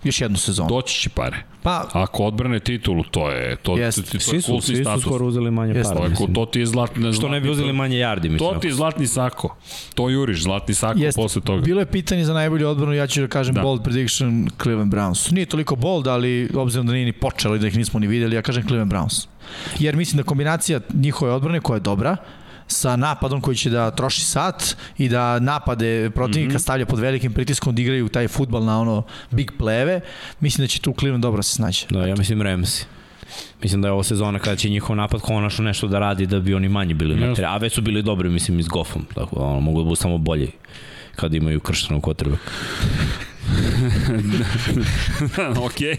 Još 0.05 0.21
jednu 0.21 0.39
sezonu. 0.39 0.69
Doći 0.69 1.01
će 1.01 1.09
pare. 1.11 1.37
Pa, 1.63 1.89
Ako 1.93 2.25
odbrane 2.25 2.61
titulu, 2.61 3.05
to 3.05 3.31
je 3.31 3.57
to, 3.57 3.77
Jeste. 3.77 4.03
to, 4.03 4.07
to, 4.09 4.13
to 4.15 4.21
Svi 4.21 4.41
su, 4.43 4.61
svi 4.61 4.77
su 4.77 4.83
status. 4.83 5.03
skoro 5.03 5.27
uzeli 5.27 5.51
manje 5.51 5.73
Jeste. 5.73 5.95
To, 5.95 5.99
para. 5.99 6.09
Mislim. 6.11 6.35
to 6.35 6.47
ti 6.47 6.61
je 6.61 6.67
zlatni, 6.67 7.13
Što 7.13 7.29
ne 7.29 7.41
bi 7.41 7.51
uzeli 7.51 7.73
manje 7.73 7.99
jardi, 7.99 8.29
mislim. 8.29 8.51
To 8.51 8.61
ti 8.61 8.67
je 8.67 8.73
zlatni 8.73 9.07
sako. 9.07 9.57
To 9.95 10.11
juriš, 10.11 10.43
zlatni 10.43 10.75
sako 10.75 10.99
Jeste. 10.99 11.21
posle 11.21 11.43
toga. 11.43 11.63
Bilo 11.63 11.81
je 11.81 11.87
pitanje 11.87 12.25
za 12.25 12.35
najbolju 12.35 12.69
odbranu, 12.69 12.93
ja 12.93 13.07
ću 13.07 13.21
da 13.21 13.29
kažem 13.29 13.55
Da. 13.55 13.61
da. 13.61 13.65
bold 13.65 13.83
prediction 13.83 14.49
Cleveland 14.63 14.93
Browns. 14.93 15.33
Nije 15.33 15.47
toliko 15.47 15.77
bold, 15.77 16.07
ali 16.07 16.51
obzirom 16.55 16.87
da 16.87 16.93
nije 16.93 17.05
ni 17.05 17.13
počelo 17.13 17.57
i 17.57 17.59
da 17.59 17.67
ih 17.67 17.77
nismo 17.77 18.01
ni 18.01 18.07
videli, 18.07 18.37
ja 18.37 18.43
kažem 18.43 18.63
Cleveland 18.63 18.93
Browns. 18.93 19.27
Jer 19.79 19.97
mislim 19.97 20.17
da 20.17 20.23
kombinacija 20.23 20.81
njihove 20.95 21.33
odbrane 21.33 21.61
koja 21.61 21.77
je 21.77 21.81
dobra, 21.81 22.17
sa 22.67 22.97
napadom 22.97 23.41
koji 23.41 23.57
će 23.57 23.71
da 23.71 23.91
troši 23.91 24.25
sat 24.25 24.77
i 24.99 25.09
da 25.09 25.39
napade 25.39 26.11
protivnika 26.15 26.55
mm 26.55 26.57
-hmm. 26.57 26.63
stavlja 26.63 26.87
pod 26.87 26.99
velikim 26.99 27.33
pritiskom 27.33 27.75
da 27.75 27.83
igraju 27.83 28.09
taj 28.09 28.29
futbal 28.29 28.65
na 28.65 28.81
ono 28.81 29.03
big 29.31 29.51
pleve, 29.59 30.01
mislim 30.41 30.65
da 30.65 30.69
će 30.69 30.81
tu 30.81 30.95
Cleveland 30.99 31.23
dobro 31.23 31.43
se 31.43 31.55
snaći. 31.55 31.87
Da, 31.91 32.07
ja 32.07 32.15
mislim 32.17 32.43
Ramsey. 32.43 32.85
Mislim 33.63 33.83
da 33.83 33.89
je 33.89 33.93
ovo 33.93 34.03
sezona 34.03 34.39
kada 34.39 34.57
će 34.57 34.69
njihov 34.69 34.97
napad 34.97 35.21
konačno 35.21 35.65
nešto 35.65 35.89
da 35.89 35.99
radi 35.99 36.27
da 36.27 36.41
bi 36.41 36.55
oni 36.55 36.69
manje 36.69 36.95
bili 36.95 37.15
na 37.15 37.21
Jasno. 37.21 37.35
terenu. 37.35 37.55
A 37.55 37.57
već 37.57 37.75
su 37.75 37.83
bili 37.83 38.03
dobri, 38.03 38.29
mislim, 38.29 38.59
i 38.59 38.63
s 38.63 38.69
Goffom. 38.69 39.07
Tako 39.15 39.37
da 39.37 39.43
ono, 39.43 39.61
mogu 39.61 39.81
da 39.81 39.85
budu 39.85 39.97
samo 39.97 40.19
bolji 40.19 40.51
kad 41.17 41.35
imaju 41.35 41.61
krštenog 41.61 42.03
kotrbe. 42.03 42.37
Okej. 45.67 45.97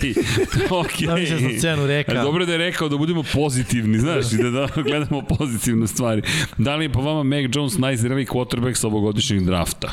Da 1.07 1.15
mislim 1.15 1.39
sam 1.39 1.59
cenu 1.59 1.87
reka. 1.87 2.11
Ali 2.11 2.21
dobro 2.21 2.45
da 2.45 2.51
je 2.51 2.57
rekao 2.57 2.89
da 2.89 2.97
budemo 2.97 3.23
pozitivni, 3.33 3.99
znaš, 3.99 4.33
i 4.33 4.37
da, 4.37 4.49
da 4.49 4.67
gledamo 4.81 5.21
pozitivne 5.21 5.87
stvari. 5.87 6.21
Da 6.57 6.75
li 6.75 6.85
je 6.85 6.89
po 6.89 7.01
vama 7.01 7.23
Mac 7.23 7.55
Jones 7.55 7.77
najzreliji 7.77 8.25
quarterback 8.25 8.73
sa 8.73 8.87
ovogodišnjeg 8.87 9.45
drafta? 9.45 9.91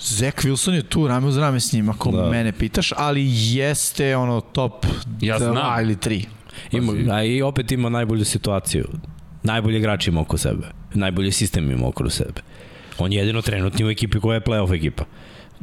Zach 0.00 0.44
Wilson 0.44 0.72
je 0.72 0.82
tu 0.82 1.08
rame 1.08 1.26
uz 1.26 1.38
rame 1.38 1.60
s 1.60 1.72
njim, 1.72 1.88
ako 1.88 2.10
Da. 2.10 2.30
mene 2.30 2.52
pitaš, 2.52 2.92
ali 2.96 3.26
jeste 3.30 4.16
ono 4.16 4.40
top 4.40 4.86
Ja 5.20 5.38
znam. 5.38 5.54
2 5.56 5.82
ili 5.82 5.96
3. 5.96 6.24
Ima, 6.72 7.14
a 7.14 7.24
i 7.24 7.42
opet 7.42 7.72
ima 7.72 7.88
najbolju 7.88 8.24
situaciju. 8.24 8.84
Najbolji 9.42 9.78
igrač 9.78 10.06
ima 10.06 10.20
oko 10.20 10.38
sebe. 10.38 10.66
Najbolji 10.94 11.32
sistem 11.32 11.70
ima 11.70 11.88
oko 11.88 12.10
sebe. 12.10 12.40
On 12.98 13.12
je 13.12 13.18
jedino 13.18 13.42
trenutni 13.42 13.84
u 13.84 13.90
ekipi 13.90 14.20
koja 14.20 14.34
je 14.34 14.40
playoff 14.40 14.76
ekipa. 14.76 15.04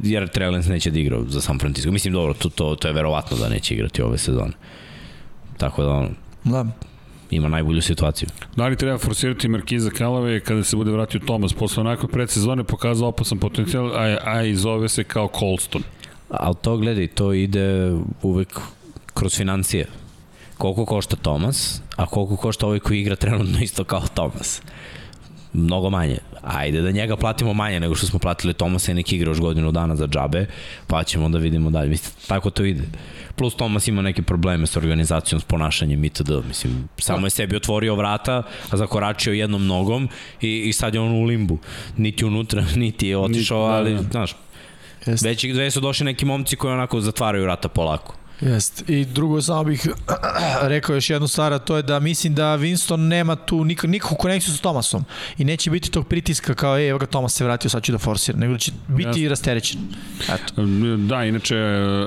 Jer 0.02 0.28
Trellens 0.28 0.66
neće 0.66 0.90
da 0.90 0.98
igra 0.98 1.18
za 1.28 1.40
San 1.40 1.58
Francisco. 1.58 1.90
Mislim, 1.90 2.14
dobro, 2.14 2.34
to, 2.34 2.48
to, 2.48 2.74
to 2.74 2.88
je 2.88 2.94
verovatno 2.94 3.36
da 3.36 3.48
neće 3.48 3.74
igrati 3.74 4.02
ove 4.02 4.18
sezone. 4.18 4.52
Tako 5.56 5.82
da 5.82 5.90
on 5.90 6.08
Da. 6.44 6.66
ima 7.30 7.48
najbolju 7.48 7.82
situaciju. 7.82 8.28
Da 8.56 8.66
li 8.66 8.76
treba 8.76 8.98
forsirati 8.98 9.48
Markiza 9.48 9.90
Kalave 9.90 10.40
kada 10.40 10.64
se 10.64 10.76
bude 10.76 10.90
vratio 10.90 11.20
Thomas? 11.20 11.52
Posle 11.52 11.80
onakve 11.80 12.08
predsezone 12.08 12.64
pokazao 12.64 13.08
opasan 13.08 13.38
potencijal, 13.38 13.86
a, 13.96 14.16
a 14.24 14.42
i 14.42 14.54
zove 14.54 14.88
se 14.88 15.04
kao 15.04 15.28
Colston. 15.38 15.82
Ali 16.30 16.54
to 16.62 16.76
gledaj, 16.76 17.06
to 17.06 17.32
ide 17.32 17.92
uvek 18.22 18.60
kroz 19.14 19.36
financije. 19.36 19.86
Koliko 20.58 20.84
košta 20.84 21.16
Tomas, 21.16 21.82
a 21.96 22.06
koliko 22.06 22.36
košta 22.36 22.66
ovaj 22.66 22.78
koji 22.78 23.00
igra 23.00 23.16
trenutno 23.16 23.58
isto 23.60 23.84
kao 23.84 24.02
Tomas. 24.14 24.62
Mnogo 25.52 25.90
manje. 25.90 26.18
Ajde 26.42 26.80
da 26.82 26.90
njega 26.90 27.16
platimo 27.16 27.52
manje 27.54 27.80
nego 27.80 27.94
što 27.94 28.06
smo 28.06 28.18
platili 28.18 28.54
Tomasa 28.54 28.92
i 28.92 28.94
neki 28.94 29.16
igra 29.16 29.30
još 29.30 29.40
godinu 29.40 29.72
dana 29.72 29.96
za 29.96 30.06
džabe, 30.06 30.46
pa 30.86 31.04
ćemo 31.04 31.28
da 31.28 31.38
vidimo 31.38 31.70
dalje. 31.70 31.88
Mislim, 31.88 32.12
tako 32.26 32.50
to 32.50 32.64
ide. 32.64 32.82
Plus 33.36 33.56
Tomas 33.56 33.88
ima 33.88 34.02
neke 34.02 34.22
probleme 34.22 34.66
sa 34.66 34.78
organizacijom, 34.78 35.40
s 35.40 35.44
ponašanjem 35.44 36.04
itd. 36.04 36.30
Mislim, 36.48 36.88
samo 36.98 37.26
je 37.26 37.30
sebi 37.30 37.56
otvorio 37.56 37.94
vrata, 37.94 38.42
a 38.70 38.76
zakoračio 38.76 39.32
jednom 39.32 39.66
nogom 39.66 40.08
i, 40.40 40.58
i 40.58 40.72
sad 40.72 40.94
je 40.94 41.00
on 41.00 41.12
u 41.12 41.24
limbu. 41.24 41.58
Niti 41.96 42.24
unutra, 42.24 42.64
niti 42.76 43.08
je 43.08 43.16
otišao, 43.18 43.58
Niti- 43.58 43.70
da, 43.70 43.76
ali, 43.76 43.94
da. 43.94 44.10
znaš, 44.10 44.36
Jeste. 45.06 45.28
Već 45.28 45.46
gde 45.46 45.70
su 45.70 45.80
došli 45.80 46.04
neki 46.04 46.24
momci 46.24 46.56
koji 46.56 46.74
onako 46.74 47.00
zatvaraju 47.00 47.44
vrata 47.44 47.68
polako. 47.68 48.14
Jest. 48.40 48.84
I 48.88 49.04
drugo 49.04 49.42
samo 49.42 49.64
bih 49.64 49.86
rekao 50.62 50.94
još 50.94 51.10
jednu 51.10 51.28
stvar, 51.28 51.52
a 51.52 51.58
to 51.58 51.76
je 51.76 51.82
da 51.82 52.00
mislim 52.00 52.34
da 52.34 52.58
Winston 52.58 52.96
nema 52.96 53.36
tu 53.36 53.64
nik 53.64 53.82
nikakvu 53.82 54.16
konekciju 54.16 54.54
sa 54.54 54.62
Tomasom 54.62 55.04
i 55.38 55.44
neće 55.44 55.70
biti 55.70 55.90
tog 55.90 56.08
pritiska 56.08 56.54
kao, 56.54 56.78
ej, 56.78 56.88
evo 56.88 56.98
ga 56.98 57.06
Tomas 57.06 57.34
se 57.34 57.44
vratio, 57.44 57.70
sad 57.70 57.82
ću 57.82 57.92
da 57.92 57.98
forsiram, 57.98 58.40
nego 58.40 58.52
da 58.52 58.58
će 58.58 58.72
biti 58.88 59.08
Jasno. 59.08 59.28
rasterećen. 59.28 59.80
Eto. 60.34 60.62
Da, 61.08 61.24
inače, 61.24 61.56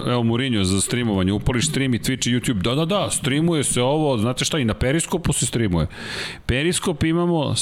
evo 0.07 0.23
Mourinho 0.23 0.63
za 0.63 0.81
streamovanje, 0.81 1.31
upališ 1.31 1.69
stream 1.69 1.93
i 1.93 1.99
Twitch 1.99 2.29
i 2.29 2.39
YouTube, 2.39 2.61
da, 2.61 2.75
da, 2.75 2.85
da, 2.85 3.09
streamuje 3.11 3.63
se 3.63 3.81
ovo, 3.81 4.17
znate 4.17 4.45
šta, 4.45 4.59
i 4.59 4.65
na 4.65 4.73
Periskopu 4.73 5.33
se 5.33 5.45
streamuje. 5.45 5.87
Periskop 6.45 7.03
imamo, 7.03 7.55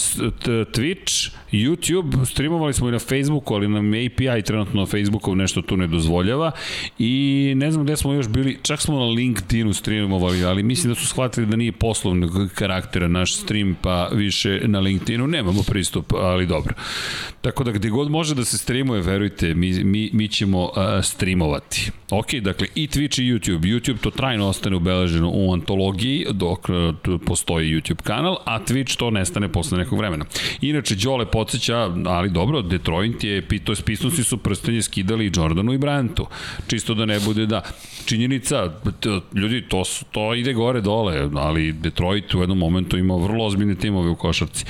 Twitch, 0.46 1.32
YouTube, 1.52 2.26
streamovali 2.26 2.74
smo 2.74 2.90
i 2.90 2.92
na 2.92 3.00
Facebooku, 3.00 3.54
ali 3.54 3.68
nam 3.68 3.90
API 3.90 4.42
trenutno 4.42 4.80
na 4.80 4.86
Facebooku 4.86 5.36
nešto 5.36 5.62
tu 5.62 5.78
ne 5.78 5.88
dozvoljava 5.88 6.52
i 7.00 7.54
ne 7.56 7.72
znam 7.72 7.84
gde 7.84 7.98
smo 7.98 8.14
još 8.14 8.28
bili, 8.28 8.59
čak 8.62 8.82
smo 8.82 9.00
na 9.00 9.06
LinkedInu 9.06 9.74
streamovali, 9.74 10.46
ali 10.46 10.64
mislim 10.64 10.94
da 10.94 11.00
su 11.00 11.08
shvatili 11.08 11.46
da 11.46 11.56
nije 11.56 11.72
poslovnog 11.72 12.52
karaktera 12.56 13.08
naš 13.08 13.36
stream, 13.36 13.76
pa 13.82 14.10
više 14.14 14.62
na 14.66 14.80
LinkedInu 14.80 15.28
nemamo 15.28 15.64
pristup, 15.64 16.14
ali 16.14 16.46
dobro. 16.46 16.74
Tako 17.42 17.64
da 17.64 17.72
gde 17.72 17.90
god 17.90 18.12
može 18.12 18.36
da 18.36 18.46
se 18.46 18.58
streamuje, 18.58 19.02
verujte, 19.02 19.54
mi, 19.54 19.84
mi, 19.84 20.10
mi 20.14 20.28
ćemo 20.28 20.64
uh, 20.64 20.72
streamovati. 21.04 21.92
Ok, 22.12 22.34
dakle 22.34 22.68
i 22.76 22.88
Twitch 22.88 23.22
i 23.22 23.34
YouTube. 23.34 23.60
YouTube 23.60 23.98
to 23.98 24.12
trajno 24.12 24.48
ostane 24.48 24.76
ubeleženo 24.76 25.32
u 25.34 25.54
antologiji 25.54 26.26
dok 26.32 26.70
uh, 26.70 26.76
postoji 27.26 27.76
YouTube 27.76 28.02
kanal, 28.02 28.38
a 28.46 28.60
Twitch 28.60 28.98
to 28.98 29.12
nestane 29.12 29.52
posle 29.52 29.78
nekog 29.78 30.00
vremena. 30.00 30.26
Inače, 30.62 30.96
Đole 30.96 31.26
podsjeća, 31.26 31.78
ali 32.06 32.30
dobro, 32.30 32.62
Detroit 32.62 33.24
je, 33.24 33.48
to 33.64 33.72
je 33.72 33.76
spisnusi 33.76 34.24
su 34.24 34.38
prstenje 34.38 34.82
skidali 34.82 35.26
i 35.26 35.32
Jordanu 35.36 35.74
i 35.74 35.78
Bryantu. 35.78 36.26
Čisto 36.68 36.94
da 36.94 37.06
ne 37.06 37.20
bude 37.20 37.46
da. 37.46 37.62
Činjenica, 38.06 38.49
t- 39.00 39.40
ljudi, 39.40 39.66
to, 39.70 39.86
su, 39.86 40.06
to 40.06 40.34
ide 40.34 40.54
gore 40.54 40.82
dole, 40.82 41.30
ali 41.36 41.74
Detroit 41.74 42.34
u 42.34 42.40
jednom 42.40 42.58
momentu 42.58 42.98
ima 42.98 43.16
vrlo 43.16 43.46
ozbiljne 43.46 43.76
timove 43.76 44.10
u 44.10 44.16
košarci. 44.16 44.66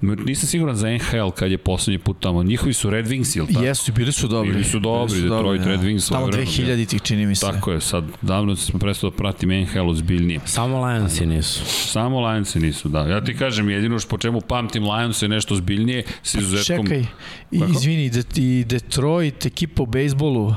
Nisam 0.00 0.48
siguran 0.48 0.76
za 0.76 0.88
NHL 0.88 1.30
kad 1.34 1.50
je 1.50 1.58
poslednji 1.58 1.98
put 1.98 2.20
tamo. 2.20 2.42
Njihovi 2.42 2.72
su 2.72 2.90
Red 2.90 3.06
Wings, 3.06 3.38
ili 3.38 3.46
tako? 3.46 3.64
Jesu, 3.64 3.92
bili 3.92 4.12
su 4.12 4.28
dobri. 4.28 4.50
Bili 4.50 4.64
su 4.64 4.78
dobri, 4.78 5.20
Detroit 5.20 5.62
Red 5.64 5.80
Wings 5.80 6.08
Tamo 6.08 6.32
svojevremeno, 6.32 6.50
2000 6.50 6.88
tih 6.88 7.02
čini 7.02 7.26
mi 7.26 7.34
se. 7.34 7.46
Tako 7.46 7.72
je, 7.72 7.80
sad 7.80 8.04
davno 8.22 8.56
smo 8.56 8.78
prestao 8.78 9.10
da 9.10 9.16
pratim 9.16 9.64
NHL 9.64 9.90
ozbiljnije. 9.90 10.40
Samo 10.44 10.86
Lionsi 10.86 11.26
nisu. 11.26 11.64
Samo 11.66 12.28
Lionsi 12.28 12.60
nisu, 12.60 12.88
da. 12.88 13.00
Ja 13.00 13.24
ti 13.24 13.36
kažem, 13.36 13.70
jedino 13.70 13.98
što 13.98 14.08
po 14.08 14.18
čemu 14.18 14.40
pamtim 14.40 14.84
Lions 14.84 15.22
je 15.22 15.28
nešto 15.28 15.54
zbiljnije, 15.54 16.04
s 16.22 16.34
izuzetkom... 16.34 16.86
Čekaj, 16.86 17.04
i, 17.50 17.60
Kako? 17.60 17.72
izvini, 17.72 18.10
de, 18.10 18.22
i 18.36 18.64
Detroit, 18.64 19.46
ekipa 19.46 19.82
u 19.82 19.86
bejsbolu, 19.86 20.54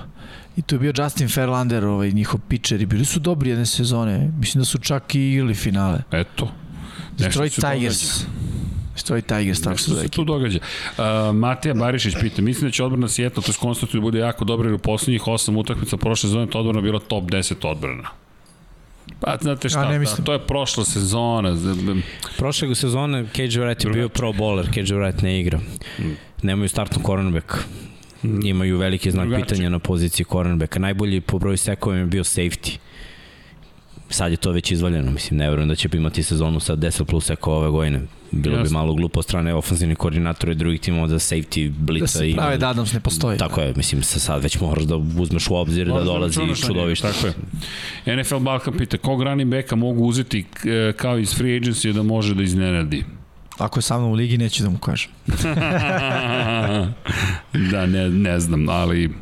i 0.58 0.62
tu 0.62 0.76
je 0.76 0.80
bio 0.80 0.94
Justin 0.98 1.30
Verlander, 1.36 1.86
ovaj, 1.86 2.12
njihov 2.12 2.40
pitcher, 2.48 2.82
i 2.82 2.86
bili 2.86 3.06
su 3.06 3.20
dobri 3.20 3.50
jedne 3.50 3.66
sezone. 3.66 4.32
Mislim 4.40 4.62
da 4.62 4.66
su 4.66 4.78
čak 4.78 5.16
i 5.16 5.32
igrali 5.34 5.54
finale. 5.54 6.00
Eto. 6.12 6.52
Detroit. 7.18 7.54
Tigers. 7.54 8.26
Detroit 8.96 9.26
Tigers, 9.26 9.62
tako 9.62 9.78
se 9.78 9.82
Nešto 9.82 9.94
zove. 9.94 10.04
se 10.04 10.10
tu 10.10 10.24
događa. 10.24 10.60
Uh, 10.98 11.36
Matija 11.36 11.74
Barišić 11.74 12.16
pita, 12.22 12.42
mislim 12.42 12.68
da 12.68 12.72
će 12.72 12.84
odbrana 12.84 13.08
Sjetla, 13.08 13.44
to 13.44 13.52
je 13.52 13.56
konstatuju 13.60 14.02
da 14.02 14.04
bude 14.04 14.20
jako 14.20 14.46
dobro, 14.46 14.68
jer 14.68 14.74
u 14.74 14.78
poslednjih 14.78 15.22
8 15.22 15.58
utakmica 15.58 15.98
prošle 15.98 16.28
sezone 16.30 16.48
to 16.48 16.60
odbrana 16.60 16.82
bila 16.82 17.00
top 17.00 17.24
10 17.24 17.68
odbrana. 17.68 18.10
Pa, 19.20 19.38
znate 19.42 19.70
šta, 19.70 19.80
A, 19.80 19.86
ne 19.86 19.94
da, 19.94 20.00
mislim. 20.00 20.26
to 20.26 20.34
je 20.34 20.40
prošla 20.48 20.86
sezona. 20.86 21.58
Prošle 22.38 22.76
sezone 22.76 23.26
Cage 23.36 23.48
Wright 23.48 23.88
je 23.88 23.94
bio 23.94 24.10
pro 24.10 24.34
bowler, 24.34 24.66
Cage 24.66 24.94
Wright 24.94 25.24
ne 25.24 25.40
igra. 25.40 25.60
Nemaju 26.42 26.70
startnu 26.70 27.04
cornerback. 27.06 27.54
Imaju 28.44 28.78
veliki 28.78 29.12
znak 29.12 29.28
Drugačije. 29.28 29.48
pitanja 29.48 29.70
na 29.70 29.80
poziciji 29.80 30.26
cornerbacka. 30.32 30.80
Najbolji 30.80 31.22
po 31.22 31.40
broju 31.40 31.58
sekova 31.58 31.96
je 31.96 32.06
bio 32.06 32.24
safety. 32.24 32.78
sad 34.10 34.32
je 34.32 34.38
to 34.38 34.52
već 34.52 34.72
izvaljeno, 34.72 35.12
mislim, 35.12 35.38
ne 35.38 35.50
verujem 35.50 35.70
da 35.70 35.76
će 35.76 35.90
imati 35.94 36.24
sezonu 36.24 36.60
sa 36.60 36.76
10 36.76 37.04
plus 37.04 37.30
eko 37.30 37.54
ove 37.54 37.70
godine. 37.70 38.02
Bilo 38.32 38.56
Jasne. 38.56 38.70
bi 38.70 38.74
malo 38.74 38.94
glupo 38.94 39.22
strane 39.22 39.54
ofenzivnih 39.54 39.98
koordinatora 39.98 40.52
i 40.52 40.56
drugih 40.56 40.80
timova 40.80 41.08
da 41.08 41.16
safety 41.16 41.72
blica 41.78 42.04
da 42.04 42.08
se 42.08 42.34
prave 42.36 42.58
da 42.58 42.70
Adams 42.70 42.94
ne 42.94 43.00
postoji. 43.00 43.38
Tako 43.38 43.62
je, 43.62 43.74
mislim, 43.76 44.04
sa 44.04 44.20
sad 44.20 44.44
već 44.44 44.60
moraš 44.60 44.84
da 44.84 44.96
uzmeš 44.96 45.48
u 45.50 45.56
obzir 45.56 45.88
Možda 45.88 46.00
da 46.00 46.06
dolazi 46.06 46.40
čudovište. 46.68 47.08
Tako 47.08 47.28
je. 48.06 48.24
NFL 48.24 48.38
Balkan 48.38 48.78
pita, 48.78 48.98
kog 48.98 49.24
running 49.24 49.52
backa 49.52 49.76
mogu 49.76 50.04
uzeti 50.06 50.46
e, 50.66 50.94
kao 50.94 51.20
iz 51.20 51.36
free 51.36 51.60
agency 51.60 51.94
da 51.94 52.04
može 52.04 52.36
da 52.36 52.44
iznenadi? 52.44 53.04
Ako 53.58 53.80
je 53.80 53.84
sa 53.84 53.98
mnom 53.98 54.12
u 54.12 54.14
ligi, 54.14 54.38
neću 54.38 54.64
da 54.64 54.70
mu 54.70 54.78
kažem. 54.78 55.12
da, 57.72 57.86
ne, 57.86 58.10
ne 58.10 58.40
znam, 58.40 58.70
ali 58.70 59.14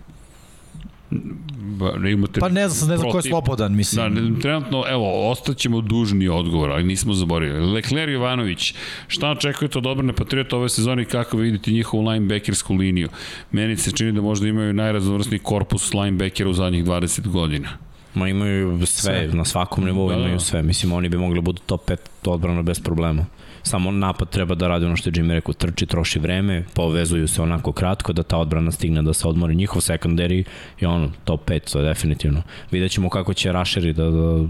Ba, 1.75 2.09
imate 2.09 2.39
pa 2.39 2.49
ne 2.49 2.69
znam, 2.69 2.89
ne 2.89 2.97
znam 2.97 3.11
ko 3.11 3.17
je 3.17 3.21
slobodan, 3.21 3.75
mislim. 3.75 4.15
Da, 4.15 4.41
trenutno, 4.41 4.83
evo, 4.89 5.31
ostaćemo 5.31 5.81
dužni 5.81 6.27
odgovor, 6.27 6.71
ali 6.71 6.83
nismo 6.83 7.13
zaboravili. 7.13 7.73
Lekler 7.73 8.09
Jovanović, 8.09 8.73
šta 9.07 9.29
očekujete 9.29 9.77
od 9.77 9.85
obrane 9.85 10.13
Patriota 10.13 10.57
ove 10.57 10.69
sezone 10.69 11.01
i 11.01 11.05
kako 11.05 11.37
vidite 11.37 11.71
njihovu 11.71 12.07
linebackersku 12.07 12.73
liniju? 12.73 13.09
Meni 13.51 13.77
se 13.77 13.91
čini 13.91 14.11
da 14.11 14.21
možda 14.21 14.47
imaju 14.47 14.73
najraznovrsni 14.73 15.39
korpus 15.39 15.93
linebackera 15.93 16.49
u 16.49 16.53
zadnjih 16.53 16.85
20 16.85 17.27
godina. 17.27 17.69
Ma 18.13 18.29
imaju 18.29 18.85
sve, 18.85 19.27
sve. 19.27 19.37
na 19.37 19.45
svakom 19.45 19.85
nivou 19.85 20.09
da, 20.09 20.15
imaju 20.15 20.33
da. 20.33 20.39
sve. 20.39 20.63
Mislim, 20.63 20.93
oni 20.93 21.09
bi 21.09 21.17
mogli 21.17 21.35
da 21.35 21.41
budu 21.41 21.61
top 21.65 21.89
5 21.89 21.97
odbrana 22.25 22.61
bez 22.61 22.79
problema. 22.79 23.25
Samo 23.65 23.91
napad 23.91 24.29
treba 24.29 24.55
da 24.55 24.67
radi 24.67 24.85
ono 24.85 24.95
što 24.95 25.09
je 25.09 25.13
Jimmy 25.13 25.33
rekao, 25.33 25.53
trči, 25.53 25.85
troši 25.85 26.19
vreme, 26.19 26.63
povezuju 26.73 27.27
se 27.27 27.41
onako 27.41 27.71
kratko 27.71 28.13
da 28.13 28.23
ta 28.23 28.37
odbrana 28.37 28.71
stigne 28.71 29.01
da 29.01 29.13
se 29.13 29.27
odmori. 29.27 29.55
Njihov 29.55 29.81
secondary 29.81 30.43
je 30.79 30.87
ono, 30.87 31.11
top 31.23 31.49
5, 31.49 31.71
to 31.71 31.79
je 31.79 31.87
definitivno. 31.87 32.43
Vidjet 32.71 32.91
ćemo 32.91 33.09
kako 33.09 33.33
će 33.33 33.51
Rusheri 33.51 33.93
da, 33.93 34.09
da 34.09 34.47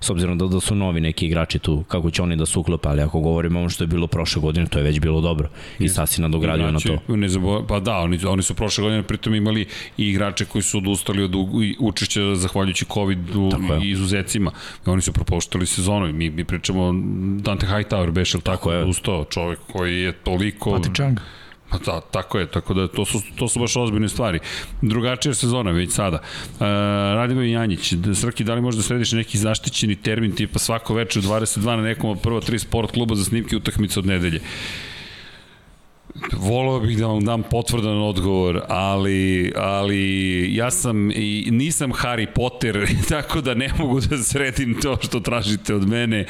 s 0.00 0.10
obzirom 0.10 0.38
da, 0.38 0.46
da 0.46 0.60
su 0.60 0.74
novi 0.74 1.00
neki 1.00 1.26
igrači 1.26 1.58
tu, 1.58 1.84
kako 1.88 2.10
će 2.10 2.22
oni 2.22 2.36
da 2.36 2.46
se 2.46 2.58
uklope, 2.58 2.88
ali 2.88 3.02
ako 3.02 3.20
govorimo 3.20 3.58
ono 3.58 3.68
što 3.68 3.84
je 3.84 3.88
bilo 3.88 4.06
prošle 4.06 4.42
godine, 4.42 4.66
to 4.66 4.78
je 4.78 4.82
već 4.82 5.00
bilo 5.00 5.20
dobro 5.20 5.48
i 5.78 5.88
sad 5.88 6.08
si 6.08 6.20
nadogradio 6.20 6.70
na 6.70 6.78
to. 6.78 7.16
Ne 7.16 7.28
zabo, 7.28 7.66
pa 7.68 7.80
da, 7.80 7.96
oni, 7.96 8.18
oni 8.26 8.42
su 8.42 8.54
prošle 8.54 8.82
godine 8.82 9.02
pritom 9.02 9.34
imali 9.34 9.66
i 9.96 10.08
igrače 10.08 10.44
koji 10.44 10.62
su 10.62 10.78
odustali 10.78 11.22
od 11.22 11.32
učešća 11.78 12.34
zahvaljujući 12.34 12.84
COVID-u 12.84 13.50
i 13.82 13.90
izuzecima. 13.90 14.52
I 14.86 14.90
oni 14.90 15.02
su 15.02 15.12
propoštali 15.12 15.66
sezonu. 15.66 16.12
Mi, 16.12 16.30
mi 16.30 16.44
pričamo 16.44 16.92
Dante 17.40 17.66
Hightower, 17.66 18.10
beš 18.10 18.34
ili 18.34 18.42
tako, 18.42 18.56
tako 18.56 18.72
je. 18.72 18.82
odustao 18.82 19.24
čovek 19.24 19.58
koji 19.72 20.00
je 20.00 20.12
toliko... 20.12 20.70
Pati 20.70 20.90
Chang. 20.94 21.18
Pa 21.72 21.78
da, 21.78 22.00
tako 22.00 22.38
je, 22.38 22.46
tako 22.46 22.74
da 22.74 22.88
to 22.88 23.04
su, 23.04 23.20
to 23.36 23.48
su 23.48 23.60
baš 23.60 23.76
ozbiljne 23.76 24.08
stvari. 24.08 24.38
Drugačija 24.82 25.34
sezona 25.34 25.70
već 25.70 25.92
sada. 25.92 26.16
E, 26.16 26.64
Radimo 27.14 27.42
i 27.42 27.50
Janjić, 27.50 27.94
Srki, 28.14 28.44
da 28.44 28.54
li 28.54 28.60
možda 28.60 28.82
središ 28.82 29.12
neki 29.12 29.38
zaštićeni 29.38 29.96
termin 29.96 30.34
tipa 30.34 30.58
svako 30.58 30.94
večer 30.94 31.22
u 31.24 31.28
22 31.28 31.76
na 31.76 31.82
nekom 31.82 32.10
od 32.10 32.20
prvo 32.20 32.40
tri 32.40 32.58
sport 32.58 32.90
kluba 32.90 33.14
za 33.14 33.24
snimke 33.24 33.56
utakmice 33.56 33.98
od 33.98 34.06
nedelje? 34.06 34.40
Volao 36.32 36.80
bih 36.80 36.98
da 36.98 37.06
vam 37.06 37.24
dam 37.24 37.42
potvrdan 37.42 38.02
odgovor, 38.02 38.60
ali, 38.68 39.52
ali 39.56 40.54
ja 40.54 40.70
sam 40.70 41.10
i 41.10 41.48
nisam 41.50 41.92
Harry 41.92 42.26
Potter, 42.34 42.86
tako 43.08 43.40
da 43.40 43.54
ne 43.54 43.70
mogu 43.78 44.00
da 44.00 44.18
sredim 44.18 44.80
to 44.82 44.98
što 45.02 45.20
tražite 45.20 45.74
od 45.74 45.88
mene, 45.88 46.26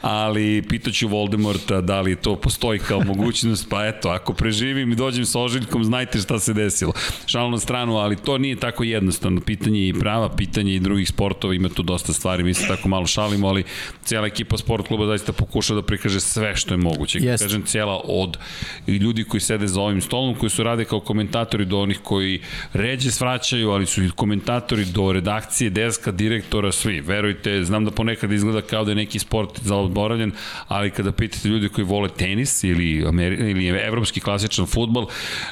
ali 0.00 0.62
pitaću 0.68 1.08
Voldemorta 1.08 1.80
da 1.80 2.00
li 2.00 2.16
to 2.16 2.36
postoji 2.36 2.78
kao 2.78 3.00
mogućnost, 3.00 3.66
pa 3.70 3.86
eto, 3.86 4.08
ako 4.08 4.32
preživim 4.32 4.92
i 4.92 4.96
dođem 4.96 5.24
sa 5.24 5.40
ožiljkom, 5.40 5.84
znajte 5.84 6.18
šta 6.18 6.38
se 6.38 6.52
desilo. 6.52 6.92
Šalno 7.26 7.50
na 7.50 7.58
stranu, 7.58 7.96
ali 7.96 8.16
to 8.16 8.38
nije 8.38 8.56
tako 8.56 8.84
jednostavno. 8.84 9.40
Pitanje 9.40 9.88
i 9.88 9.94
prava, 10.00 10.28
pitanje 10.28 10.74
i 10.74 10.80
drugih 10.80 11.08
sportova, 11.08 11.54
ima 11.54 11.68
tu 11.68 11.82
dosta 11.82 12.12
stvari, 12.12 12.44
mi 12.44 12.54
se 12.54 12.66
tako 12.68 12.88
malo 12.88 13.06
šalimo, 13.06 13.48
ali 13.48 13.64
cijela 14.04 14.26
ekipa 14.26 14.58
sport 14.58 14.86
kluba 14.88 15.06
zaista 15.06 15.32
pokuša 15.32 15.74
da 15.74 15.82
prikaže 15.82 16.20
sve 16.20 16.56
što 16.56 16.74
je 16.74 16.78
moguće. 16.78 17.18
Yes. 17.18 17.38
Kažem, 17.38 17.62
cijela 17.62 18.00
od 18.04 18.38
ljudi 18.86 19.25
koji 19.28 19.40
sede 19.40 19.66
za 19.66 19.80
ovim 19.80 20.00
stolom, 20.00 20.34
koji 20.34 20.50
su 20.50 20.62
rade 20.62 20.84
kao 20.84 21.00
komentatori 21.00 21.64
do 21.64 21.80
onih 21.80 22.00
koji 22.02 22.40
ređe 22.72 23.10
svraćaju, 23.10 23.70
ali 23.70 23.86
su 23.86 24.04
i 24.04 24.10
komentatori 24.10 24.84
do 24.84 25.12
redakcije, 25.12 25.70
deska, 25.70 26.10
direktora, 26.12 26.72
svi. 26.72 27.00
Verujte, 27.00 27.64
znam 27.64 27.84
da 27.84 27.90
ponekad 27.90 28.32
izgleda 28.32 28.62
kao 28.62 28.84
da 28.84 28.90
je 28.90 28.94
neki 28.94 29.18
sport 29.18 29.60
zaoboravljen, 29.62 30.32
ali 30.68 30.90
kada 30.90 31.12
pitate 31.12 31.48
ljudi 31.48 31.68
koji 31.68 31.84
vole 31.84 32.08
tenis 32.08 32.64
ili, 32.64 33.06
Ameri 33.08 33.50
ili 33.50 33.66
evropski 33.66 34.20
klasičan 34.20 34.66
futbol, 34.66 35.06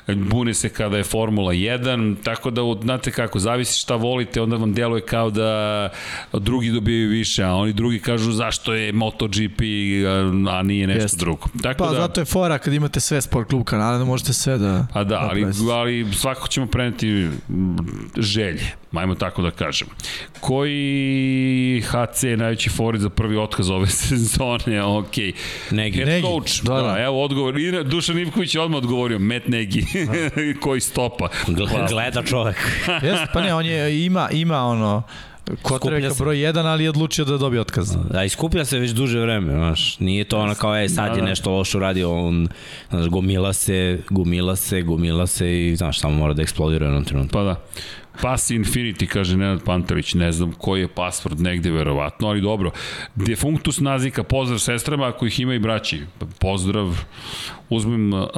bune 0.07 0.55
se 0.55 0.69
kada 0.69 0.97
je 0.97 1.05
Formula 1.05 1.53
1, 1.53 2.17
tako 2.25 2.51
da, 2.51 2.63
znate 2.83 3.11
kako, 3.11 3.39
zavisi 3.39 3.81
šta 3.81 3.97
volite, 3.97 4.41
onda 4.41 4.57
vam 4.57 4.75
deluje 4.75 5.01
kao 5.01 5.31
da 5.31 5.89
drugi 6.33 6.71
dobijaju 6.71 7.11
više, 7.11 7.45
a 7.45 7.55
oni 7.55 7.73
drugi 7.73 7.99
kažu 7.99 8.33
zašto 8.33 8.75
je 8.75 8.93
MotoGP, 8.93 9.61
a 10.51 10.63
nije 10.63 10.87
nešto 10.87 11.03
Jest. 11.03 11.19
drugo. 11.19 11.49
Tako 11.63 11.85
pa 11.85 11.91
da, 11.91 12.01
zato 12.01 12.21
je 12.21 12.25
fora 12.25 12.59
kad 12.59 12.73
imate 12.75 13.01
sve 13.01 13.23
sport 13.23 13.49
klub 13.49 13.64
kanale, 13.65 13.99
da 13.99 14.05
možete 14.05 14.33
sve 14.33 14.59
da... 14.59 14.87
Pa 14.93 15.05
da, 15.05 15.19
ali, 15.19 15.47
ali 15.73 16.07
svako 16.13 16.49
ćemo 16.49 16.67
preneti 16.67 17.29
želje, 18.17 18.63
majmo 18.93 19.15
tako 19.15 19.43
da 19.43 19.51
kažem. 19.51 19.89
Koji 20.41 21.83
HC 21.87 22.23
je 22.23 22.37
najveći 22.37 22.71
favorit 22.71 23.01
za 23.01 23.09
prvi 23.11 23.37
otkaz 23.37 23.71
ove 23.71 23.87
sezone? 24.07 24.83
Ok. 24.83 25.17
Negi. 25.71 25.97
Head 25.97 26.09
Negi. 26.09 26.27
coach, 26.27 26.63
da, 26.63 26.75
da. 26.75 26.83
da, 26.83 27.03
evo 27.03 27.25
odgovor. 27.25 27.59
I 27.59 27.85
Dušan 27.85 28.19
Ivković 28.19 28.55
je 28.55 28.61
odmah 28.61 28.79
odgovorio, 28.79 29.19
Met 29.19 29.49
Negi. 29.49 29.87
Koji 30.63 30.81
stopa. 30.81 31.29
Gleda 31.89 32.23
čovek. 32.23 32.57
Jes, 33.03 33.21
pa 33.33 33.41
ne, 33.43 33.55
on 33.55 33.67
je, 33.67 34.05
ima, 34.05 34.29
ima 34.31 34.65
ono, 34.65 35.03
Kotreka 35.63 36.15
broj 36.19 36.37
1, 36.37 36.67
ali 36.67 36.85
je 36.85 36.91
odlučio 36.91 37.25
da 37.25 37.39
dobije 37.39 37.61
otkaz. 37.61 37.97
Da, 38.11 38.25
iskuplja 38.25 38.65
se 38.65 38.79
već 38.79 38.91
duže 38.91 39.21
vreme, 39.21 39.53
znaš. 39.53 40.01
Nije 40.01 40.25
to 40.25 40.39
ono 40.39 40.55
kao, 40.55 40.77
e, 40.77 40.89
sad 40.89 41.11
da, 41.11 41.15
je 41.15 41.21
da. 41.21 41.29
nešto 41.29 41.51
loše 41.51 41.77
uradio, 41.77 42.27
on, 42.27 42.49
znaš, 42.91 43.07
gomila 43.07 43.53
se, 43.53 43.99
gomila 44.11 44.57
se, 44.57 44.83
gomila 44.83 45.27
se 45.27 45.69
i, 45.69 45.77
znaš, 45.77 46.01
samo 46.01 46.15
mora 46.15 46.35
da 46.35 46.43
eksplodira 46.43 46.87
jednom 46.87 47.05
trenutku. 47.05 47.33
Pa 47.33 47.43
da. 47.43 47.65
Pas 48.23 48.51
Infinity, 48.51 49.07
kaže 49.07 49.37
Nenad 49.37 49.65
Pantović, 49.65 50.15
ne 50.15 50.33
znam 50.33 50.53
koji 50.53 50.81
je 50.81 50.89
password 50.89 51.41
negde 51.41 51.71
verovatno, 51.71 52.29
ali 52.29 52.41
dobro. 52.41 52.71
Defunctus 53.15 53.81
nazika, 53.81 54.23
pozdrav 54.23 54.59
sestrama 54.59 55.07
ako 55.07 55.27
ih 55.27 55.41
ima 55.41 55.55
i 55.55 55.59
braći. 55.59 56.03
Pozdrav, 56.39 57.05
uzmem 57.69 58.13
uh, 58.13 58.29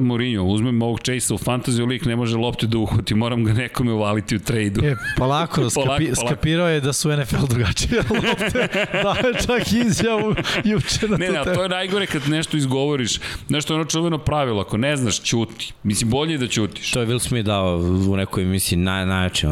Mourinho, 0.00 0.44
uzmem 0.44 0.82
ovog 0.82 1.00
Chase 1.00 1.34
u 1.34 1.38
fantasy 1.38 1.88
lik, 1.88 2.04
ne 2.04 2.16
može 2.16 2.36
lopte 2.36 2.66
da 2.66 2.78
uhvati, 2.78 3.14
moram 3.14 3.44
ga 3.44 3.52
nekome 3.52 3.92
uvaliti 3.92 4.36
u 4.36 4.38
trejdu. 4.38 4.84
E, 4.84 4.96
polako, 5.16 5.54
skapi, 5.70 5.86
polako, 5.86 6.26
skapirao 6.26 6.68
je 6.68 6.80
da 6.80 6.92
su 6.92 7.16
NFL 7.16 7.46
drugačije 7.48 8.02
lopte, 8.28 8.68
da 8.92 9.28
je 9.28 9.34
čak 9.46 9.72
izjavu 9.72 10.34
juče 10.64 11.08
na 11.08 11.16
ne, 11.16 11.28
ne, 11.28 11.44
to 11.44 11.62
je 11.62 11.68
najgore 11.68 12.06
kad 12.06 12.28
nešto 12.28 12.56
izgovoriš, 12.56 13.18
nešto 13.48 13.72
je 13.72 13.80
ono 13.80 13.84
čuveno 13.84 14.18
pravilo, 14.18 14.60
ako 14.60 14.76
ne 14.76 14.96
znaš, 14.96 15.22
ćuti. 15.22 15.72
Mislim, 15.82 16.10
bolje 16.10 16.32
je 16.32 16.38
da 16.38 16.46
ćutiš. 16.46 16.92
To 16.92 17.00
je 17.00 17.06
Will 17.06 17.18
Smith 17.18 17.46
dao 17.46 17.76
u 18.10 18.16
nekoj 18.16 18.42
emisiji 18.42 18.78
naj, 18.78 19.06
najjače. 19.06 19.46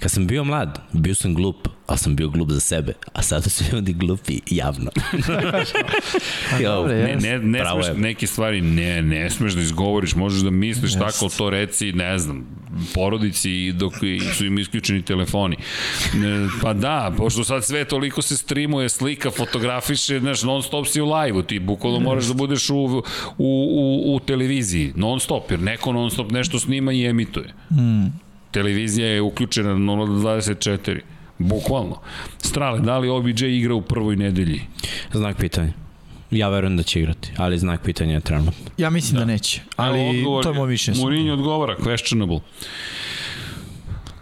Kad 0.00 0.10
sam 0.10 0.26
bio 0.26 0.44
mlad, 0.44 0.80
bio 0.92 1.14
sam 1.14 1.34
glup, 1.34 1.68
a 1.88 1.96
sam 1.96 2.16
bio 2.16 2.28
glup 2.28 2.50
za 2.50 2.60
sebe, 2.60 2.92
a 3.12 3.22
sada 3.22 3.48
su 3.48 3.64
ljudi 3.72 3.92
glupi 3.92 4.40
javno. 4.50 4.90
jo, 6.62 6.86
ne, 6.86 7.16
ne, 7.20 7.38
ne 7.38 7.64
smeš 7.72 7.96
neke 7.96 8.26
stvari, 8.26 8.60
ne, 8.74 9.02
ne 9.02 9.30
smeš 9.30 9.52
da 9.52 9.60
izgovoriš, 9.60 10.14
možeš 10.14 10.42
da 10.42 10.50
misliš 10.50 10.92
yes. 10.92 10.98
tako, 10.98 11.28
to 11.36 11.50
reci, 11.50 11.92
ne 11.92 12.18
znam, 12.18 12.46
porodici 12.94 13.72
dok 13.72 13.92
su 14.36 14.46
im 14.46 14.58
isključeni 14.58 15.02
telefoni. 15.02 15.56
Pa 16.62 16.72
da, 16.72 17.12
pošto 17.16 17.44
sad 17.44 17.64
sve 17.64 17.84
toliko 17.84 18.22
se 18.22 18.36
streamuje, 18.36 18.88
slika, 18.88 19.30
fotografiše, 19.30 20.20
znaš, 20.20 20.42
non 20.42 20.62
stop 20.62 20.86
si 20.86 21.00
u 21.00 21.12
live-u, 21.12 21.42
ti 21.42 21.58
bukvalno 21.58 22.00
moraš 22.00 22.24
da 22.24 22.34
budeš 22.34 22.70
u, 22.70 22.76
u, 22.76 23.02
u, 23.38 24.14
u 24.14 24.20
televiziji, 24.20 24.92
non 24.96 25.20
stop, 25.20 25.50
jer 25.50 25.60
neko 25.60 25.92
non 25.92 26.10
stop 26.10 26.30
nešto 26.30 26.58
snima 26.58 26.92
i 26.92 27.06
emituje. 27.06 27.54
Mm. 27.70 28.06
Televizija 28.50 29.08
je 29.08 29.22
uključena 29.22 29.74
na 29.74 29.92
0.24. 29.92 31.00
Bukvalno. 31.38 32.00
Strale, 32.38 32.80
da 32.80 32.98
li 32.98 33.08
OBJ 33.08 33.46
igra 33.46 33.74
u 33.74 33.82
prvoj 33.82 34.16
nedelji? 34.16 34.60
Znak 35.12 35.36
pitanja. 35.36 35.87
Ja 36.30 36.48
verujem 36.48 36.76
da 36.76 36.82
će 36.82 37.00
igrati, 37.00 37.30
ali 37.36 37.58
znak 37.58 37.82
pitanja 37.82 38.14
je 38.14 38.20
trenutno. 38.20 38.70
Ja 38.78 38.90
mislim 38.90 39.14
da, 39.14 39.20
da 39.20 39.24
neće, 39.24 39.60
ali 39.76 40.20
Evo, 40.20 40.42
to 40.42 40.48
je 40.50 40.54
moj 40.54 40.68
mišljenje. 40.68 41.00
Mourinho 41.00 41.32
odgovara, 41.32 41.76
questionable. 41.76 42.40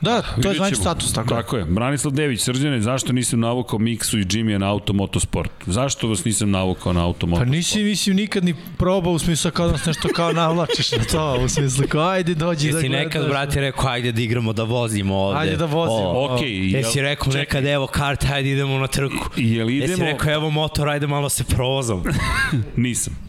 Da, 0.00 0.22
to 0.42 0.48
je 0.48 0.54
zvanični 0.54 0.80
status, 0.80 1.12
tako, 1.12 1.28
tako 1.28 1.56
je. 1.56 1.64
Branislav 1.64 2.14
Dević, 2.14 2.40
srđane, 2.40 2.80
zašto 2.80 3.12
nisam 3.12 3.40
navukao 3.40 3.78
Miksu 3.78 4.18
i 4.18 4.24
Jimmy 4.24 4.58
na 4.58 4.70
automotosport? 4.70 5.50
Zašto 5.66 6.08
vas 6.08 6.24
nisam 6.24 6.50
navukao 6.50 6.92
na 6.92 7.04
automotosport? 7.04 7.50
Pa 7.50 7.56
nisi, 7.56 7.82
mislim, 7.82 8.16
nikad 8.16 8.44
ni 8.44 8.54
probao 8.78 9.12
u 9.12 9.18
smislu 9.18 9.50
kao 9.50 9.68
nas 9.68 9.86
nešto 9.86 10.08
kao 10.08 10.32
navlačiš 10.32 10.92
na 10.92 11.04
to, 11.12 11.40
u 11.44 11.48
smislu 11.48 11.84
kao 11.88 12.08
ajde 12.08 12.34
dođi 12.34 12.66
Jesi 12.66 12.88
da 12.88 12.96
nekad, 12.96 13.28
brate, 13.28 13.60
rekao 13.60 13.88
ajde 13.88 14.12
da 14.12 14.22
igramo, 14.22 14.52
da 14.52 14.62
vozimo 14.62 15.16
ovde. 15.16 15.40
Ajde 15.40 15.56
da 15.56 15.66
vozimo. 15.66 16.08
O, 16.08 16.34
ok. 16.34 16.40
Jesi 16.42 17.00
rekao 17.00 17.32
čekaj. 17.32 17.40
nekad 17.40 17.66
evo 17.66 17.86
karte, 17.86 18.28
ajde 18.32 18.50
idemo 18.50 18.78
na 18.78 18.86
trku. 18.86 19.30
Jel 19.36 19.70
idemo... 19.70 19.90
Jesi 19.90 20.02
rekao 20.02 20.32
evo 20.32 20.50
motor, 20.50 20.88
ajde 20.88 21.06
malo 21.06 21.28
se 21.28 21.44
provozom. 21.44 22.04
nisam. 22.76 23.25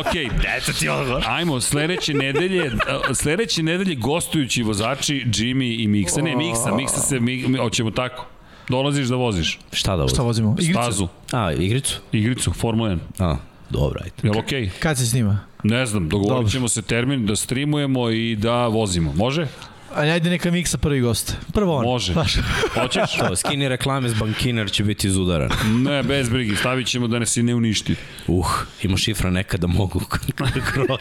Ok, 0.00 0.14
eto 0.56 0.72
ti 0.72 0.88
odgovor. 0.88 1.24
Ajmo, 1.26 1.60
sledeće 1.60 2.14
nedelje, 2.14 2.70
sledeće 3.14 3.62
nedelje 3.62 3.94
gostujući 3.94 4.62
vozači 4.62 5.24
Jimmy 5.26 5.82
i 5.82 5.88
Miksa. 5.88 6.22
Ne, 6.22 6.36
Miksa, 6.36 6.74
Miksa 6.74 7.00
se, 7.00 7.20
mi, 7.20 7.48
mi, 7.48 7.58
hoćemo 7.58 7.90
tako. 7.90 8.26
Dolaziš 8.68 9.06
da 9.06 9.16
voziš. 9.16 9.58
Šta 9.72 9.96
da 9.96 10.08
Šta 10.08 10.22
vozim? 10.22 10.44
vozimo? 10.44 10.56
Igricu? 10.60 10.82
Stazu, 10.82 11.08
A, 11.32 11.52
igricu? 11.52 12.00
igricu, 12.12 12.52
Formula 12.52 12.90
1. 12.90 12.98
A, 13.18 13.36
dobro, 13.70 14.00
ajde. 14.04 14.14
Jel 14.22 14.38
okej? 14.38 14.62
Okay? 14.62 14.70
Kad 14.78 14.98
se 14.98 15.06
snima? 15.06 15.38
Ne 15.62 15.86
znam, 15.86 16.08
dogovorit 16.08 16.50
ćemo 16.50 16.68
se 16.68 16.82
termin 16.82 17.26
da 17.26 17.36
streamujemo 17.36 18.10
i 18.10 18.36
da 18.36 18.66
vozimo. 18.66 19.12
Može? 19.12 19.46
A 19.94 20.00
ajde 20.00 20.30
neka 20.30 20.50
miksa 20.50 20.78
prvi 20.78 21.00
gost. 21.00 21.36
Prvo 21.52 21.76
on. 21.76 21.84
Može. 21.84 22.12
Znaš. 22.12 22.34
Hoćeš? 22.74 23.16
To, 23.18 23.36
skini 23.36 23.68
reklame 23.68 24.08
s 24.08 24.14
bankiner 24.14 24.70
će 24.70 24.84
biti 24.84 25.06
izudaran. 25.06 25.50
Ne, 25.66 26.02
bez 26.02 26.28
brigi, 26.28 26.56
stavit 26.56 26.86
ćemo 26.86 27.08
da 27.08 27.18
ne 27.18 27.26
si 27.26 27.42
ne 27.42 27.54
uništi. 27.54 27.94
Uh, 28.26 28.46
ima 28.82 28.96
šifra 28.96 29.30
nekada 29.30 29.66
mogu 29.66 30.00
kroz. 30.72 30.98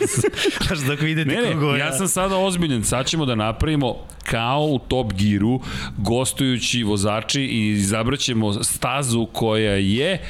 Znaš, 0.67 0.79
dok 0.79 1.01
vidite 1.01 1.29
Ne, 1.31 1.53
kogo 1.53 1.71
ne, 1.71 1.79
ja 1.79 1.91
sam 1.91 2.07
sada 2.07 2.37
ozbiljen. 2.37 2.83
Sad 2.83 3.05
ćemo 3.05 3.25
da 3.25 3.35
napravimo 3.35 3.95
kao 4.23 4.61
u 4.61 4.79
Top 4.79 5.13
Gearu, 5.13 5.59
gostujući 5.97 6.83
vozači 6.83 7.41
i 7.41 7.69
izabraćemo 7.69 8.63
stazu 8.63 9.25
koja 9.25 9.71
je 9.71 10.21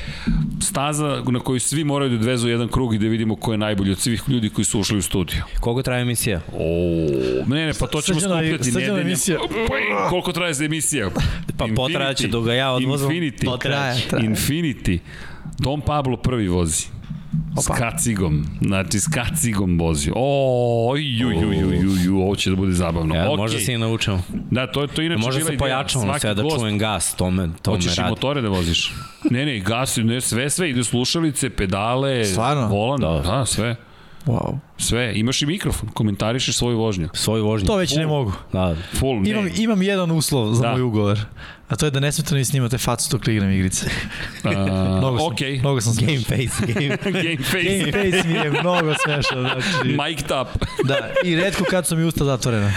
staza 0.61 1.21
na 1.25 1.39
koju 1.39 1.59
svi 1.59 1.83
moraju 1.83 2.09
da 2.09 2.15
odvezu 2.15 2.49
jedan 2.49 2.67
krug 2.67 2.95
i 2.95 2.99
da 2.99 3.07
vidimo 3.07 3.35
ko 3.35 3.51
je 3.51 3.57
najbolji 3.57 3.91
od 3.91 3.99
svih 3.99 4.23
ljudi 4.27 4.49
koji 4.49 4.65
su 4.65 4.79
ušli 4.79 4.97
u 4.97 5.01
studiju. 5.01 5.41
Koliko 5.59 5.81
traje 5.83 6.01
emisija? 6.01 6.41
O, 6.53 6.65
ne, 7.47 7.65
ne, 7.65 7.73
pa 7.79 7.87
to 7.87 8.01
ćemo 8.01 8.19
Srđana- 8.19 8.41
Srđana 8.53 8.79
nedeljom. 8.79 8.99
emisija. 8.99 9.37
Koliko 10.09 10.31
traje 10.31 10.53
za 10.53 10.65
emisija? 10.65 11.09
Pa 11.57 11.67
potrajaće 11.75 12.27
dok 12.27 12.45
ga 12.45 12.53
ja 12.53 12.71
odvozam. 12.71 13.09
Infinity. 13.09 13.59
Traje, 13.59 14.01
traje. 14.09 14.25
Infinity. 14.25 14.99
Dom 15.59 15.81
Pablo 15.81 16.17
prvi 16.17 16.47
vozi. 16.47 16.85
S 17.61 17.69
Opa. 17.69 17.75
kacigom. 17.75 18.45
Znači, 18.61 18.99
s 18.99 19.07
kacigom 19.07 19.79
vozi. 19.79 20.11
O, 20.15 20.95
ju, 20.97 21.29
ju, 21.31 21.53
ju, 21.53 21.71
ju, 21.73 21.91
ju, 22.03 22.17
ovo 22.17 22.35
će 22.35 22.49
da 22.49 22.55
bude 22.55 22.71
zabavno. 22.71 23.15
Ja, 23.15 23.25
okay. 23.25 23.37
Možda 23.37 23.59
si 23.59 23.73
i 23.73 23.77
naučio. 23.77 24.19
Da, 24.51 24.67
to 24.67 24.81
je 24.81 24.87
to 24.87 25.01
inače 25.01 25.21
Možda 25.21 25.41
se 25.41 25.57
pojačamo 25.57 26.19
sve 26.19 26.33
da 26.33 26.41
gost- 26.43 26.59
čujem 26.59 26.77
gas, 26.77 27.15
to 27.15 27.31
me, 27.31 27.49
to 27.61 27.71
me 27.71 27.77
Hoćeš 27.77 27.93
i 27.93 27.97
radi. 27.97 28.09
motore 28.09 28.41
da 28.41 28.49
voziš? 28.49 28.93
Ne, 29.23 29.45
ne, 29.45 29.59
gas, 29.59 29.97
ne, 29.97 30.21
sve, 30.21 30.49
sve, 30.49 30.69
ide 30.69 30.83
slušalice, 30.83 31.49
pedale, 31.49 32.25
Stvarno? 32.25 32.67
volan, 32.67 32.99
Da. 32.99 33.21
da, 33.21 33.45
sve. 33.45 33.75
Wow. 34.25 34.57
Sve, 34.77 35.11
imaš 35.15 35.41
i 35.41 35.45
mikrofon, 35.45 35.89
komentarišeš 35.89 36.55
svoju 36.57 36.77
vožnju. 36.77 37.09
Svoju 37.13 37.45
vožnju. 37.45 37.67
To 37.67 37.75
već 37.75 37.95
ne 37.95 38.07
mogu. 38.07 38.33
Da, 38.53 38.75
Full, 38.93 39.21
ne. 39.21 39.29
Imam, 39.29 39.47
imam 39.57 39.81
jedan 39.81 40.11
uslov 40.11 40.53
za 40.53 40.61
Da. 40.63 40.71
moj 40.71 40.81
ugovor. 40.81 41.19
A 41.69 41.75
to 41.75 41.85
je 41.85 41.91
da 41.91 41.99
nesmetano 41.99 42.37
mi 42.37 42.45
snimate 42.45 42.77
facu 42.77 43.09
dok 43.11 43.27
igram 43.27 43.51
igrice. 43.51 43.85
A, 44.43 44.49
Mnogo 44.99 45.17
sam, 45.17 45.27
ok, 45.27 45.39
mnogo 45.59 45.81
sam 45.81 45.93
game 45.95 46.17
smešan. 46.19 46.49
face, 46.49 46.73
game. 46.73 46.97
game 47.23 47.37
face, 47.37 47.79
Game 47.79 47.91
face 47.91 48.27
mi 48.27 48.33
je 48.33 48.51
mnogo 48.51 48.93
smešan. 49.03 49.39
Znači, 49.39 49.87
mic'd 49.87 50.31
up. 50.41 50.47
da, 50.89 51.09
i 51.23 51.35
redko 51.35 51.63
kad 51.69 51.87
su 51.87 51.95
mi 51.97 52.03
usta 52.03 52.25
zatvorena. 52.25 52.71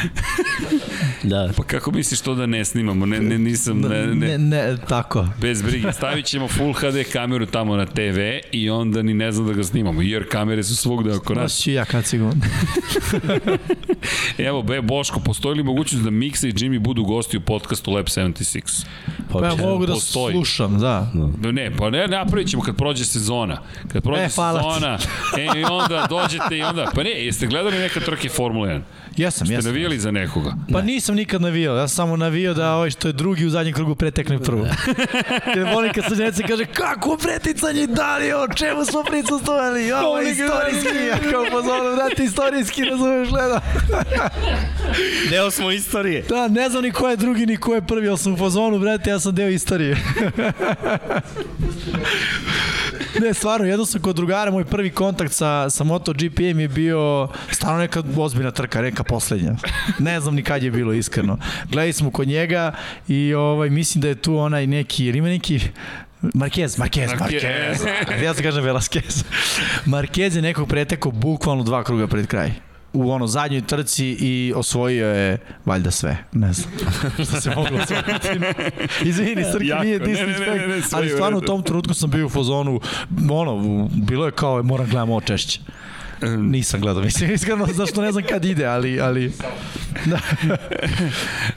da. 1.23 1.50
Pa 1.57 1.62
kako 1.62 1.91
misliš 1.91 2.20
to 2.20 2.34
da 2.34 2.47
ne 2.47 2.65
snimamo? 2.65 3.07
Ne, 3.07 3.20
ne, 3.20 3.39
nisam, 3.39 3.81
ne, 3.81 4.07
ne, 4.07 4.15
ne, 4.15 4.39
ne 4.39 4.76
tako. 4.89 5.28
Bez 5.41 5.62
brige, 5.62 5.92
stavit 5.92 6.26
ćemo 6.26 6.49
Full 6.49 6.73
HD 6.73 7.12
kameru 7.12 7.47
tamo 7.47 7.76
na 7.76 7.86
TV 7.86 8.18
i 8.52 8.70
onda 8.70 9.02
ni 9.02 9.15
ne 9.15 9.33
znam 9.33 9.47
da 9.47 9.52
ga 9.52 9.65
snimamo, 9.65 10.02
jer 10.02 10.28
kamere 10.28 10.62
su 10.62 10.76
svugde 10.76 11.12
oko 11.15 11.34
nas. 11.34 11.42
Noći 11.42 11.62
ću 11.62 11.70
i 11.70 11.75
ja 11.75 11.84
kad 11.84 12.07
sigurno. 12.07 12.42
Evo, 14.39 14.62
be, 14.62 14.81
Boško, 14.81 15.20
postoji 15.20 15.57
li 15.57 15.62
mogućnost 15.62 16.05
da 16.05 16.11
Miksa 16.11 16.49
i 16.49 16.53
Jimmy 16.53 16.78
budu 16.78 17.05
gosti 17.05 17.37
u 17.37 17.41
podcastu 17.41 17.91
Lab 17.91 18.07
76? 18.07 18.87
Pa 19.33 19.39
ja 19.39 19.51
Hoće. 19.51 19.62
mogu 19.62 19.87
da 19.87 19.93
postoji. 19.93 20.35
slušam, 20.35 20.78
da. 20.78 21.12
Ne, 21.43 21.70
pa 21.77 21.91
ne, 21.91 22.09
napravit 22.09 22.49
ćemo 22.49 22.62
kad 22.62 22.77
prođe 22.77 23.05
sezona. 23.05 23.59
Kad 23.93 24.03
prođe 24.03 24.23
E, 24.23 24.25
ti. 24.25 24.31
sezona, 24.33 24.99
e, 25.39 25.61
i 25.61 25.65
onda 25.65 26.07
dođete 26.09 26.57
i 26.57 26.62
onda... 26.62 26.91
Pa 26.95 27.03
ne, 27.03 27.11
jeste 27.11 27.47
gledali 27.47 27.78
neka 27.78 28.01
trke 28.01 28.28
Formule 28.28 28.69
1? 28.69 28.81
Jesam, 29.17 29.47
Ste 29.47 29.55
jesam. 29.55 29.70
navijali 29.70 29.99
za 29.99 30.11
nekoga? 30.11 30.53
Pa 30.73 30.83
nisam 30.83 31.15
nikad 31.15 31.43
navijao, 31.43 31.77
ja 31.77 31.89
sam 31.89 31.97
samo 31.97 32.17
navijao 32.17 32.55
da 32.55 32.75
ovaj 32.75 32.91
što 32.91 33.09
je 33.09 33.12
drugi 33.12 33.47
u 33.47 33.51
zadnjem 33.51 33.75
krugu 33.75 33.95
pretekne 33.95 34.39
prvo. 34.39 34.67
Jer 35.57 35.67
volim 35.75 35.93
kad 35.93 36.05
se 36.37 36.43
kaže 36.43 36.65
kako 36.65 37.17
preticanje 37.17 37.87
da 37.87 38.19
li 38.19 38.33
o 38.33 38.55
čemu 38.55 38.85
smo 38.85 39.03
prisustovali, 39.03 39.93
ovo 39.93 40.19
je 40.19 40.31
istorijski, 40.33 41.05
ja 41.07 41.31
kao 41.31 41.45
pozorno, 41.53 41.97
brate, 41.97 42.25
istorijski, 42.25 42.85
razumeš, 42.85 43.28
gleda. 43.28 43.61
Deo 45.31 45.51
smo 45.51 45.70
istorije. 45.70 46.23
Da, 46.28 46.49
ne 46.49 46.68
znam 46.68 46.83
ni 46.83 46.93
ko 46.93 47.09
je 47.09 47.17
drugi, 47.17 47.47
ni 47.47 47.57
ko 47.57 47.75
je 47.75 47.86
prvi, 47.86 48.09
ali 48.09 48.18
sam 48.18 48.33
u 48.33 48.36
fazonu, 48.36 48.78
brate, 48.78 49.10
ja 49.10 49.20
sam 49.20 49.35
deo 49.35 49.49
istorije. 49.49 49.97
ne, 53.23 53.35
stvarno, 53.35 53.67
jedno 53.67 53.86
sam 53.86 54.02
kod 54.02 54.17
drugara, 54.17 54.51
moj 54.51 54.65
prvi 54.65 54.91
kontakt 54.91 55.33
sa, 55.33 55.70
sa 55.70 55.85
MotoGP-em 55.85 56.60
je 56.60 56.68
bio 56.68 57.28
stvarno 57.51 57.78
neka 57.78 58.02
ozbiljna 58.17 58.51
trka, 58.51 58.83
neka 58.83 59.05
poslednja. 59.05 59.52
Ne 59.99 60.20
znam 60.20 60.35
ni 60.35 60.43
kad 60.43 60.62
je 60.62 60.70
bilo, 60.70 60.93
iskreno. 60.93 61.39
Gledali 61.70 61.93
smo 61.93 62.10
kod 62.10 62.28
njega 62.28 62.73
i 63.09 63.35
ovaj, 63.35 63.70
mislim 63.70 64.02
da 64.02 64.09
je 64.09 64.15
tu 64.15 64.36
onaj 64.36 64.67
neki, 64.67 65.07
jer 65.07 65.17
ima 65.17 65.28
neki 65.28 65.60
Marquez, 66.23 66.78
Marquez, 66.78 67.09
Marquez. 67.09 67.18
Marquez. 67.18 68.23
ja 68.25 68.35
se 68.35 68.43
kažem 68.43 68.65
Velasquez. 68.65 69.25
Marquez 69.86 70.36
je 70.36 70.43
nekog 70.43 70.68
pretekao 70.68 71.12
bukvalno 71.12 71.62
dva 71.62 71.85
kruga 71.85 72.07
pred 72.07 72.27
kraj 72.27 72.51
u 72.99 73.10
ono 73.10 73.27
zadnjoj 73.27 73.60
trci 73.60 74.07
i 74.07 74.52
osvojio 74.57 75.09
je 75.09 75.39
valjda 75.65 75.91
sve. 75.91 76.17
Ne 76.33 76.52
znam 76.52 76.70
šta 77.27 77.41
se 77.41 77.51
moglo 77.57 77.78
osvojiti. 77.78 78.28
Izvini, 79.05 79.44
Srki, 79.52 79.67
Jako. 79.67 79.85
nije 79.85 79.99
Ne, 79.99 80.07
ne, 80.07 80.12
ne, 80.12 80.27
disrespect, 80.27 80.60
ne, 80.60 80.68
ne, 80.68 80.83
sve 80.83 80.99
ali 80.99 81.09
stvarno 81.09 81.39
u 81.39 81.41
tom 81.41 81.62
trenutku 81.62 81.94
sam 81.94 82.10
bio 82.10 82.27
u 82.27 82.28
fazonu, 82.28 82.81
ono, 83.31 83.89
bilo 83.93 84.27
je 84.27 84.33
kao, 84.33 84.62
moram 84.62 84.86
gledam 84.86 85.10
ovo 85.10 85.20
češće. 85.20 85.60
Nisam 86.39 86.81
gledao, 86.81 87.02
mislim, 87.02 87.33
iskreno, 87.33 87.67
zašto 87.67 88.02
ne 88.02 88.12
znam 88.12 88.25
kad 88.28 88.44
ide, 88.44 88.67
ali, 88.67 89.01
ali, 89.01 89.33
da. 90.10 90.18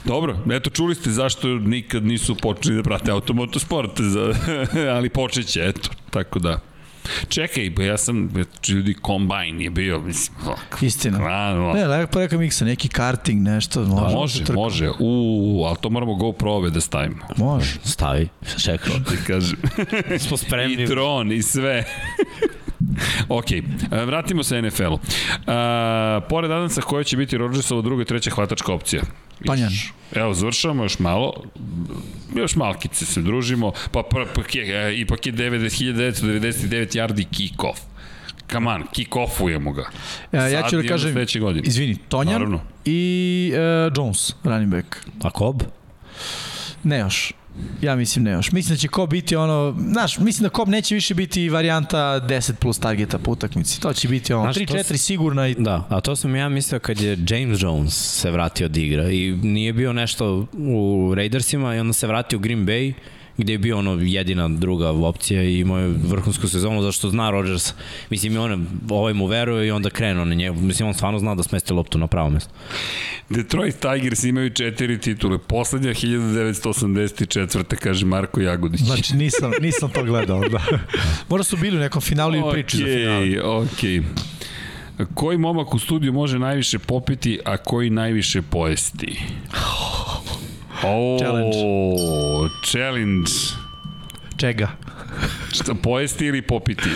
Dobro, 0.06 0.38
eto 0.52 0.70
čuli 0.70 0.96
ste 0.96 1.10
zašto 1.10 1.48
nikad 1.48 2.06
nisu 2.06 2.36
počeli 2.36 2.76
da 2.76 2.84
prate 2.84 3.12
automotosport, 3.12 4.02
za, 4.02 4.34
ali 4.96 5.10
počeće, 5.10 5.62
eto, 5.66 5.90
tako 6.10 6.40
da. 6.40 6.71
Čekaj, 7.30 7.76
pa 7.76 7.84
ja 7.84 7.98
sam, 7.98 8.30
ljudi, 8.68 8.94
kombajn 8.94 9.62
je 9.62 9.70
bio, 9.70 10.00
mislim, 10.00 10.38
ovako. 10.46 10.86
Istina. 10.86 11.18
Rano. 11.20 11.74
Ne, 11.74 11.88
lepo 11.88 12.20
rekao 12.20 12.40
Miksa, 12.40 12.66
neki 12.66 12.88
karting, 12.88 13.42
nešto, 13.42 13.80
može. 13.82 14.04
Pa 14.06 14.12
Može, 14.12 14.40
trka. 14.40 14.54
može. 14.54 14.90
U, 15.00 15.64
ali 15.68 15.78
to 15.82 15.90
moramo 15.90 16.14
GoPro-ove 16.14 16.70
da 16.70 16.82
stavimo. 16.82 17.26
Može. 17.38 17.80
Stavi, 17.84 18.30
čekaj. 18.58 18.94
Ti 18.94 19.18
kažem. 19.28 19.58
Smo 20.20 20.38
spremni. 20.38 20.84
I 20.84 20.88
dron 20.88 21.32
i 21.32 21.42
sve. 21.42 21.84
ok, 23.40 23.52
e, 23.52 23.62
vratimo 24.06 24.44
se 24.44 24.62
NFL-u. 24.62 24.94
Uh, 24.94 25.00
pored 26.30 26.52
Adamsa, 26.52 26.82
koja 26.82 27.04
će 27.04 27.18
biti 27.18 27.38
Rodgersova 27.38 27.82
druga 27.82 28.02
i 28.02 28.06
treća 28.06 28.30
hvatačka 28.30 28.74
opcija? 28.74 29.02
Panjan. 29.46 29.72
Evo, 30.16 30.34
završavamo 30.34 30.84
još 30.84 31.00
malo. 31.00 31.34
Još 32.36 32.56
malkice 32.56 33.06
se 33.06 33.22
družimo. 33.22 33.72
Pa, 33.92 34.04
pa, 34.04 34.26
pa 34.36 34.42
je, 34.54 35.00
ipak 35.00 35.26
je 35.26 35.34
1999 35.34 36.98
yardi 36.98 37.26
kick-off. 37.32 37.78
Come 38.52 38.72
on, 38.72 38.84
kick-offujemo 38.96 39.74
ga. 39.74 39.90
Ja, 40.32 40.48
ja 40.48 40.70
ću 40.70 40.82
da 40.82 40.88
kažem, 40.88 41.26
izvini, 41.64 41.96
Tonjan 42.10 42.34
Naravno. 42.34 42.62
i 42.86 43.52
uh, 43.54 43.94
Jones, 43.98 44.36
running 44.44 44.72
back. 44.72 44.96
A 45.24 45.30
Kob? 45.30 45.64
Ne 46.84 47.00
još. 47.00 47.34
Ja 47.82 47.96
mislim 47.96 48.26
ne 48.26 48.32
još. 48.32 48.52
Mislim 48.52 48.76
da 48.76 48.80
će 48.80 48.88
Cobb 48.88 49.12
biti 49.12 49.36
ono, 49.36 49.76
znaš, 49.84 50.18
mislim 50.18 50.44
da 50.44 50.56
Cobb 50.56 50.70
neće 50.70 50.96
više 50.96 51.14
biti 51.14 51.50
varijanta 51.50 51.98
10 51.98 52.54
plus 52.54 52.80
targeta 52.80 53.18
po 53.18 53.32
utakmici. 53.32 53.82
To 53.82 53.94
će 53.94 54.08
biti 54.08 54.34
ono, 54.34 54.44
Znaš, 54.44 54.56
to 54.58 54.74
3-4 54.74 54.94
s- 54.94 55.02
sigurna 55.02 55.48
i 55.48 55.56
Da, 55.56 55.88
a 55.90 56.02
to 56.02 56.16
sam 56.16 56.36
ja 56.36 56.50
mislio 56.50 56.80
kad 56.80 57.02
je 57.02 57.18
James 57.28 57.62
Jones 57.62 57.94
se 57.94 58.32
vratio 58.32 58.66
od 58.66 58.78
igra 58.78 59.12
i 59.12 59.32
nije 59.34 59.74
bio 59.74 59.94
nešto 59.94 60.48
u 60.54 61.14
Raidersima 61.16 61.76
i 61.76 61.80
onda 61.80 61.94
se 61.94 62.08
vratio 62.08 62.38
u 62.38 62.42
Green 62.42 62.66
Bay 62.66 62.94
gde 63.38 63.54
je 63.54 63.58
bio 63.58 63.78
ono 63.78 63.98
jedina 64.02 64.48
druga 64.48 64.90
opcija 64.90 65.44
i 65.44 65.60
imao 65.60 65.80
je 65.80 65.88
vrhunsku 65.88 66.48
sezonu 66.48 66.82
zašto 66.82 67.10
zna 67.10 67.30
Rodgers 67.30 67.74
mislim 68.10 68.34
i 68.34 68.38
on 68.38 68.68
ovaj 68.90 69.14
mu 69.14 69.26
veruje 69.26 69.68
i 69.68 69.72
onda 69.72 69.90
krenuo 69.90 70.26
na 70.26 70.36
njegu 70.36 70.62
mislim 70.62 70.88
on 70.88 70.94
stvarno 70.94 71.20
zna 71.20 71.36
da 71.36 71.44
smesti 71.44 71.74
loptu 71.74 71.98
na 71.98 72.08
pravo 72.08 72.30
mesto 72.30 72.52
Detroit 73.30 73.76
Tigers 73.80 74.24
imaju 74.24 74.50
četiri 74.50 75.00
titule. 75.00 75.38
Poslednja 75.38 75.90
1984. 75.90 77.76
kaže 77.76 78.06
Marko 78.06 78.42
Jagodić. 78.42 78.82
Znači 78.82 79.16
nisam, 79.16 79.52
nisam 79.62 79.90
to 79.90 80.04
gledao, 80.04 80.50
da. 80.50 80.62
Možda 81.30 81.44
su 81.44 81.58
bili 81.58 81.78
u 81.78 81.80
nekom 81.80 82.02
finalu 82.02 82.36
i 82.36 82.40
u 82.40 82.52
priči 82.52 82.78
za 82.78 82.84
finale. 82.84 83.42
Okej, 83.44 84.02
Koji 85.14 85.38
momak 85.38 85.74
u 85.74 85.80
studiju 85.80 86.14
može 86.14 86.40
najviše 86.40 86.80
popiti, 86.80 87.40
a 87.46 87.58
koji 87.58 87.90
najviše 87.90 88.42
pojesti? 88.42 89.22
Oh, 89.54 90.11
Challenge. 90.82 91.58
Challenge. 92.66 93.32
Čega? 94.38 94.70
Šta, 95.52 95.74
pojesti 95.84 96.26
ili 96.26 96.42
popiti? 96.42 96.90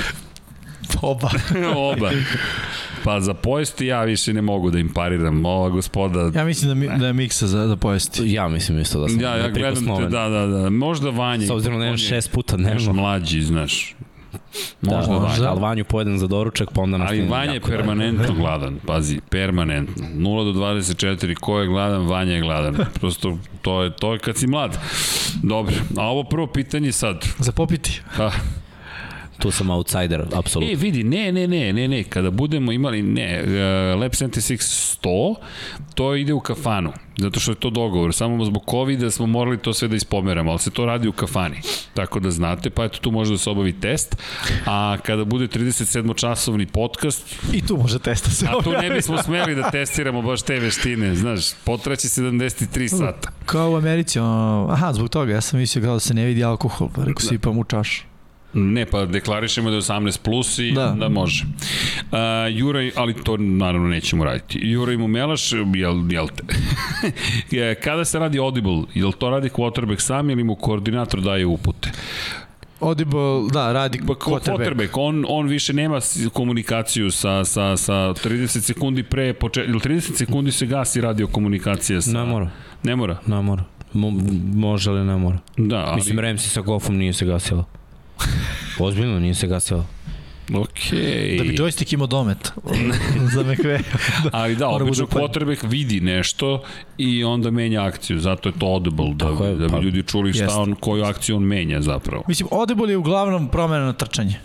Oba. 1.02 1.30
Oba. 1.94 2.12
Pa 3.04 3.20
za 3.20 3.34
pojesti 3.34 3.86
ja 3.86 4.04
više 4.04 4.34
ne 4.34 4.42
mogu 4.42 4.72
da 4.72 4.80
im 4.80 4.94
pariram. 4.94 5.46
Ova 5.46 5.70
gospoda... 5.70 6.32
Ja 6.36 6.46
mislim 6.46 6.70
da, 6.70 6.76
mi, 6.76 7.00
da 7.00 7.08
je 7.08 7.14
miksa 7.14 7.48
za, 7.48 7.66
da 7.66 7.76
pojesti. 7.76 8.32
ja 8.32 8.48
mislim 8.48 8.80
isto 8.80 9.02
da 9.02 9.08
sam 9.08 9.22
Ja, 9.22 9.36
ja 9.36 9.50
gledam 9.50 9.98
te, 9.98 10.08
da, 10.08 10.30
da, 10.30 10.46
da. 10.48 10.70
Možda 10.70 11.10
Vanja. 11.10 11.48
s 11.48 11.50
obzirom 11.50 11.80
da 11.80 11.82
on 11.82 11.88
imam 11.88 11.94
je 11.94 11.98
šest 11.98 12.32
puta 12.32 12.56
Još 12.56 12.62
dnevno 12.62 12.94
mlađi, 12.94 13.42
znaš. 13.42 13.95
Možda 14.82 15.14
da, 15.14 15.20
Vanja. 15.20 15.50
Ali 15.50 15.60
Vanju 15.60 15.86
pojedem 15.86 16.18
za 16.20 16.28
doručak, 16.28 16.70
pa 16.74 16.82
onda 16.82 16.96
Ali 16.96 17.02
nastavim 17.04 17.30
Vanja 17.32 17.54
je 17.54 17.60
dalje. 17.60 17.78
permanentno 17.78 18.34
gladan, 18.34 18.80
pazi, 18.88 19.20
permanentno. 19.30 20.08
0 20.16 20.54
do 20.54 20.60
24, 20.60 21.36
ko 21.36 21.60
je 21.60 21.68
gladan, 21.68 22.08
Vanja 22.08 22.34
je 22.34 22.42
gladan. 22.42 22.76
Prosto, 23.00 23.38
to 23.62 23.84
je, 23.84 23.96
to 23.96 24.14
je 24.14 24.20
kad 24.20 24.38
si 24.38 24.48
mlad. 24.48 24.78
Dobro, 25.44 25.76
a 25.98 26.04
ovo 26.04 26.24
prvo 26.24 26.48
pitanje 26.48 26.92
sad. 26.92 27.26
Za 27.40 27.52
popiti. 27.52 28.02
Ha, 28.08 28.32
Tu 29.40 29.52
sam 29.52 29.70
outsider, 29.70 30.26
apsolutno. 30.34 30.74
E, 30.74 30.76
vidi, 30.76 31.04
ne, 31.04 31.32
ne, 31.32 31.48
ne, 31.48 31.74
ne, 31.74 31.88
ne, 31.88 32.04
kada 32.04 32.32
budemo 32.32 32.72
imali, 32.72 33.02
ne, 33.02 33.44
uh, 33.44 34.02
Lab 34.02 34.12
76 34.12 34.98
100, 35.04 35.36
to 35.96 36.16
ide 36.16 36.34
u 36.34 36.40
kafanu, 36.40 36.94
zato 37.18 37.40
što 37.40 37.52
je 37.52 37.56
to 37.56 37.70
dogovor, 37.70 38.14
samo 38.14 38.46
zbog 38.46 38.64
COVID-a 38.70 39.12
smo 39.12 39.26
morali 39.28 39.58
to 39.58 39.74
sve 39.74 39.88
da 39.88 39.96
ispomeramo, 39.96 40.52
ali 40.52 40.60
se 40.60 40.72
to 40.72 40.86
radi 40.86 41.08
u 41.08 41.12
kafani, 41.12 41.58
tako 41.94 42.20
da 42.20 42.32
znate, 42.32 42.70
pa 42.70 42.84
eto 42.86 43.00
tu 43.00 43.12
može 43.12 43.32
da 43.32 43.38
se 43.38 43.50
obavi 43.50 43.74
test, 43.80 44.16
a 44.66 44.98
kada 45.06 45.26
bude 45.26 45.48
37-časovni 45.48 46.66
podcast, 46.66 47.36
I 47.54 47.62
tu 47.62 47.78
može 47.78 48.00
testa 48.00 48.30
se 48.30 48.46
a 48.50 48.64
tu 48.64 48.72
ne 48.72 48.90
bismo 48.90 49.18
smeli 49.24 49.56
da 49.56 49.72
testiramo 49.72 50.22
baš 50.22 50.42
te 50.42 50.60
veštine, 50.60 51.16
znaš, 51.16 51.54
potraći 51.64 52.08
73 52.08 52.88
sata. 52.88 53.30
Kao 53.46 53.72
u 53.72 53.76
Americi, 53.76 54.20
ono, 54.20 54.68
aha, 54.72 54.94
zbog 54.94 55.10
toga, 55.10 55.34
ja 55.34 55.42
sam 55.42 55.60
mislio 55.60 55.84
kao 55.84 55.94
da 55.94 56.00
se 56.00 56.14
ne 56.14 56.26
vidi 56.26 56.44
alkohol, 56.44 56.90
pa 56.96 57.04
rekao 57.04 57.22
sipam 57.30 57.58
u 57.58 57.64
čašu. 57.64 58.15
Ne, 58.58 58.86
pa 58.86 59.06
deklarišemo 59.06 59.70
da 59.70 59.76
je 59.76 59.82
18 59.82 60.20
plus 60.22 60.60
i 60.60 60.72
da, 60.72 60.96
Da. 61.00 61.10
može. 61.10 61.46
Uh, 62.02 62.18
Juraj, 62.52 62.92
ali 62.96 63.14
to 63.24 63.38
naravno 63.38 63.88
nećemo 63.88 64.24
raditi. 64.26 64.60
Juraj 64.64 64.98
Mumelaš, 64.98 65.52
jel, 65.52 65.66
jel 66.12 66.28
te? 66.28 66.44
Je, 67.52 67.76
Kada 67.84 68.06
se 68.06 68.20
radi 68.20 68.40
audible, 68.40 68.82
jel 68.94 69.12
to 69.12 69.30
radi 69.30 69.50
quarterback 69.50 70.00
sam 70.02 70.30
ili 70.30 70.44
mu 70.44 70.56
koordinator 70.56 71.22
daje 71.22 71.46
upute? 71.46 71.92
Audible, 72.80 73.50
da, 73.54 73.72
radi 73.74 74.00
Pa 74.08 74.14
quarterback. 74.14 74.58
quarterback, 74.58 74.90
on, 74.98 75.26
on 75.28 75.48
više 75.48 75.74
nema 75.74 76.00
komunikaciju 76.34 77.12
sa, 77.12 77.46
sa, 77.46 77.78
sa 77.78 77.94
30 77.94 78.48
sekundi 78.62 79.04
pre 79.04 79.34
početka, 79.34 79.70
ili 79.72 79.80
30 79.80 80.18
sekundi 80.18 80.52
se 80.52 80.66
gasi 80.66 81.02
radio 81.02 81.28
komunikacija 81.28 82.02
sa... 82.02 82.12
Ne 82.12 82.26
mora, 82.26 82.50
Ne 82.84 82.96
mora, 82.96 83.18
ne 83.28 83.42
mora. 83.42 83.64
Mo, 83.94 84.12
može 84.54 84.92
li 84.92 85.06
ne 85.06 85.16
mora. 85.18 85.38
da, 85.58 85.76
ali... 85.78 85.96
Mislim, 85.96 86.18
Ramsey 86.20 86.38
sa 86.48 86.62
Goffom 86.62 86.98
nije 86.98 87.14
se 87.14 87.26
gasila. 87.26 87.64
Ozbiljno 88.80 89.20
nije 89.20 89.34
se 89.34 89.48
gasila. 89.48 89.86
Okej. 90.56 91.38
Da 91.38 91.44
bi 91.44 91.58
joystick 91.58 91.94
imao 91.94 92.08
domet 92.08 92.52
za 93.34 93.44
McVay. 93.44 93.84
Ali 94.32 94.56
da, 94.56 94.68
obično 94.68 95.06
quarterback 95.06 95.64
vidi 95.64 96.00
nešto 96.00 96.64
i 96.98 97.24
onda 97.24 97.52
menja 97.52 97.84
akciju, 97.84 98.20
zato 98.20 98.50
je 98.50 98.54
to 98.60 98.66
audible, 98.66 99.14
da, 99.14 99.26
Tako 99.26 99.46
je, 99.46 99.56
da 99.56 99.66
bi 99.66 99.72
pa- 99.72 99.80
ljudi 99.80 100.04
čuli 100.04 100.34
šta 100.34 100.44
Jeste. 100.44 100.60
on, 100.60 100.76
koju 100.76 101.04
akciju 101.04 101.36
on 101.36 101.44
menja 101.44 101.82
zapravo. 101.82 102.24
Mislim, 102.28 102.50
audible 102.52 102.90
je 102.90 102.98
uglavnom 102.98 103.48
promena 103.48 103.86
na 103.86 103.94
trčanje. 103.94 104.36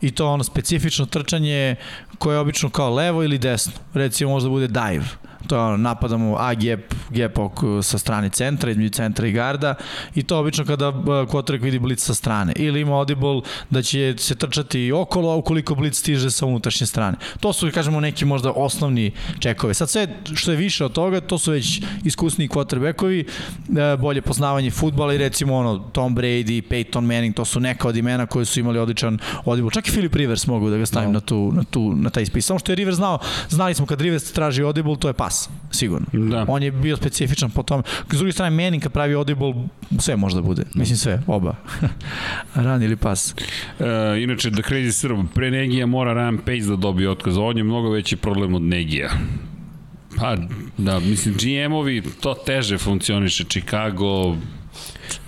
I 0.00 0.10
to 0.10 0.26
ono 0.28 0.44
specifično 0.44 1.06
trčanje 1.06 1.76
koje 2.18 2.34
je 2.34 2.40
obično 2.40 2.70
kao 2.70 2.94
levo 2.94 3.24
ili 3.24 3.38
desno. 3.38 3.72
Recimo 3.94 4.30
možda 4.30 4.48
bude 4.48 4.66
dive. 4.68 5.04
To 5.46 5.56
je 5.56 5.62
ono, 5.62 5.76
napadamo 5.76 6.36
A 6.38 6.54
gap, 6.54 6.80
gap 7.10 7.38
ok 7.38 7.58
sa 7.82 7.98
strane 7.98 8.28
centra, 8.28 8.70
između 8.70 8.90
centra 8.90 9.26
i 9.26 9.32
garda 9.32 9.74
i 10.14 10.22
to 10.22 10.38
obično 10.38 10.64
kada 10.64 10.92
quarterback 10.92 11.62
vidi 11.62 11.78
blic 11.78 12.04
sa 12.04 12.14
strane. 12.14 12.52
Ili 12.56 12.80
ima 12.80 12.98
audible 12.98 13.40
da 13.70 13.82
će 13.82 14.14
se 14.18 14.34
trčati 14.34 14.92
okolo, 14.92 15.32
a 15.32 15.36
ukoliko 15.36 15.74
blic 15.74 15.98
stiže 15.98 16.30
sa 16.30 16.46
unutrašnje 16.46 16.86
strane. 16.86 17.16
To 17.40 17.52
su, 17.52 17.70
kažemo, 17.74 18.00
neki 18.00 18.24
možda 18.24 18.52
osnovni 18.56 19.12
čekove. 19.38 19.74
Sad 19.74 19.90
sve 19.90 20.08
što 20.34 20.50
je 20.50 20.56
više 20.56 20.84
od 20.84 20.92
toga, 20.92 21.20
to 21.20 21.38
su 21.38 21.50
već 21.50 21.82
iskusni 22.04 22.48
quarterbackovi, 22.48 23.24
e, 23.24 23.96
bolje 23.96 24.22
poznavanje 24.22 24.70
futbala 24.70 25.14
i 25.14 25.18
recimo 25.18 25.56
ono 25.56 25.78
Tom 25.78 26.16
Brady, 26.16 26.62
Peyton 26.68 27.00
Manning, 27.00 27.34
to 27.34 27.44
su 27.44 27.60
neka 27.60 27.88
od 27.88 27.96
imena 27.96 28.26
koji 28.26 28.46
su 28.46 28.60
imali 28.60 28.78
odličan 28.78 29.18
audible. 29.44 29.70
Čak 29.70 29.88
i 29.88 29.90
Philip 29.90 30.14
Rivers 30.14 30.46
mogu 30.46 30.70
da 30.70 30.76
ga 30.76 30.86
stavim 30.86 31.06
No. 31.06 31.12
na, 31.12 31.20
tu, 31.20 31.52
na, 31.52 31.64
tu, 31.64 31.92
na 31.96 32.10
taj 32.10 32.26
spis. 32.26 32.46
Samo 32.46 32.58
što 32.58 32.72
je 32.72 32.76
Rivers 32.76 32.96
znao, 32.96 33.18
znali 33.48 33.74
smo 33.74 33.86
kad 33.86 34.00
Rivers 34.00 34.32
traži 34.32 34.62
audible, 34.62 34.96
to 34.96 35.08
je 35.08 35.12
pas, 35.12 35.35
sigurno. 35.70 36.06
Da. 36.12 36.44
On 36.48 36.62
je 36.62 36.70
bio 36.70 36.96
specifičan 36.96 37.50
po 37.50 37.62
tome. 37.62 37.82
S 38.12 38.18
druge 38.18 38.32
strane, 38.32 38.56
Manning 38.64 38.82
kad 38.82 38.92
pravi 38.92 39.14
audible, 39.14 39.54
sve 39.98 40.16
može 40.16 40.36
da 40.36 40.42
bude. 40.42 40.62
Mislim 40.74 40.96
sve, 40.96 41.22
oba. 41.26 41.56
Ran 42.54 42.82
ili 42.82 42.96
pas. 42.96 43.34
E, 43.80 44.22
inače, 44.22 44.50
da 44.50 44.62
Crazy 44.62 44.92
Srb, 44.92 45.18
pre 45.34 45.50
Negija 45.50 45.86
mora 45.86 46.14
Ryan 46.14 46.38
Pace 46.38 46.70
da 46.70 46.76
dobije 46.76 47.10
otkaz, 47.10 47.36
on 47.38 47.58
je 47.58 47.64
mnogo 47.64 47.90
veći 47.90 48.16
problem 48.16 48.54
od 48.54 48.62
Negija. 48.62 49.10
Pa, 50.16 50.36
da, 50.78 51.00
mislim, 51.00 51.34
GM-ovi 51.34 52.02
to 52.20 52.34
teže 52.34 52.78
funkcioniše, 52.78 53.44
Chicago, 53.44 54.36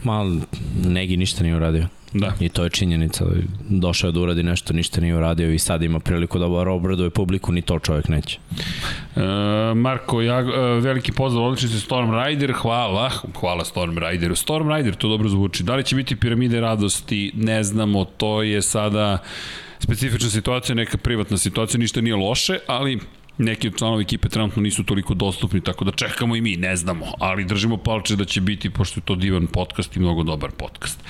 Mal, 0.04 0.40
Negi 0.84 1.16
ništa 1.16 1.42
nije 1.42 1.56
uradio. 1.56 1.98
Da. 2.12 2.32
I 2.40 2.48
to 2.48 2.64
je 2.64 2.70
činjenica. 2.70 3.24
Došao 3.68 4.08
je 4.08 4.12
da 4.12 4.20
uradi 4.20 4.42
nešto, 4.42 4.72
ništa 4.72 5.00
nije 5.00 5.16
uradio 5.16 5.52
i 5.52 5.58
sad 5.58 5.82
ima 5.82 6.00
priliku 6.00 6.38
da 6.38 6.46
obraduje 6.46 7.10
publiku, 7.10 7.52
ni 7.52 7.62
to 7.62 7.78
čovjek 7.78 8.08
neće. 8.08 8.38
E, 9.16 9.20
Marko, 9.74 10.22
ja, 10.22 10.38
e, 10.38 10.80
veliki 10.80 11.12
pozdrav, 11.12 11.44
odlični 11.44 11.68
ste 11.68 11.78
Storm 11.78 12.10
Rider, 12.14 12.52
hvala, 12.52 13.10
hvala 13.40 13.64
Storm 13.64 13.98
Rideru. 13.98 14.34
Storm 14.34 14.70
Rider, 14.70 14.94
to 14.94 15.08
dobro 15.08 15.28
zvuči. 15.28 15.62
Da 15.62 15.76
li 15.76 15.84
će 15.84 15.96
biti 15.96 16.16
piramide 16.16 16.60
radosti, 16.60 17.32
ne 17.34 17.62
znamo, 17.62 18.04
to 18.04 18.42
je 18.42 18.62
sada 18.62 19.18
specifična 19.78 20.28
situacija, 20.28 20.74
neka 20.74 20.98
privatna 20.98 21.36
situacija, 21.36 21.78
ništa 21.78 22.00
nije 22.00 22.16
loše, 22.16 22.58
ali 22.66 23.00
neki 23.39 23.68
od 23.68 23.78
članova 23.78 24.02
ekipe 24.02 24.28
trenutno 24.28 24.62
nisu 24.62 24.84
toliko 24.84 25.15
dostupni, 25.15 25.60
tako 25.60 25.84
da 25.84 25.92
čekamo 25.92 26.36
i 26.36 26.41
mi, 26.41 26.57
ne 26.57 26.76
znamo, 26.76 27.07
ali 27.18 27.44
držimo 27.44 27.76
palče 27.76 28.17
da 28.17 28.25
će 28.25 28.41
biti, 28.41 28.70
pošto 28.70 29.00
je 29.00 29.05
to 29.05 29.15
divan 29.15 29.47
podcast 29.47 29.97
i 29.97 30.00
mnogo 30.00 30.23
dobar 30.23 30.50
podcast. 30.50 31.00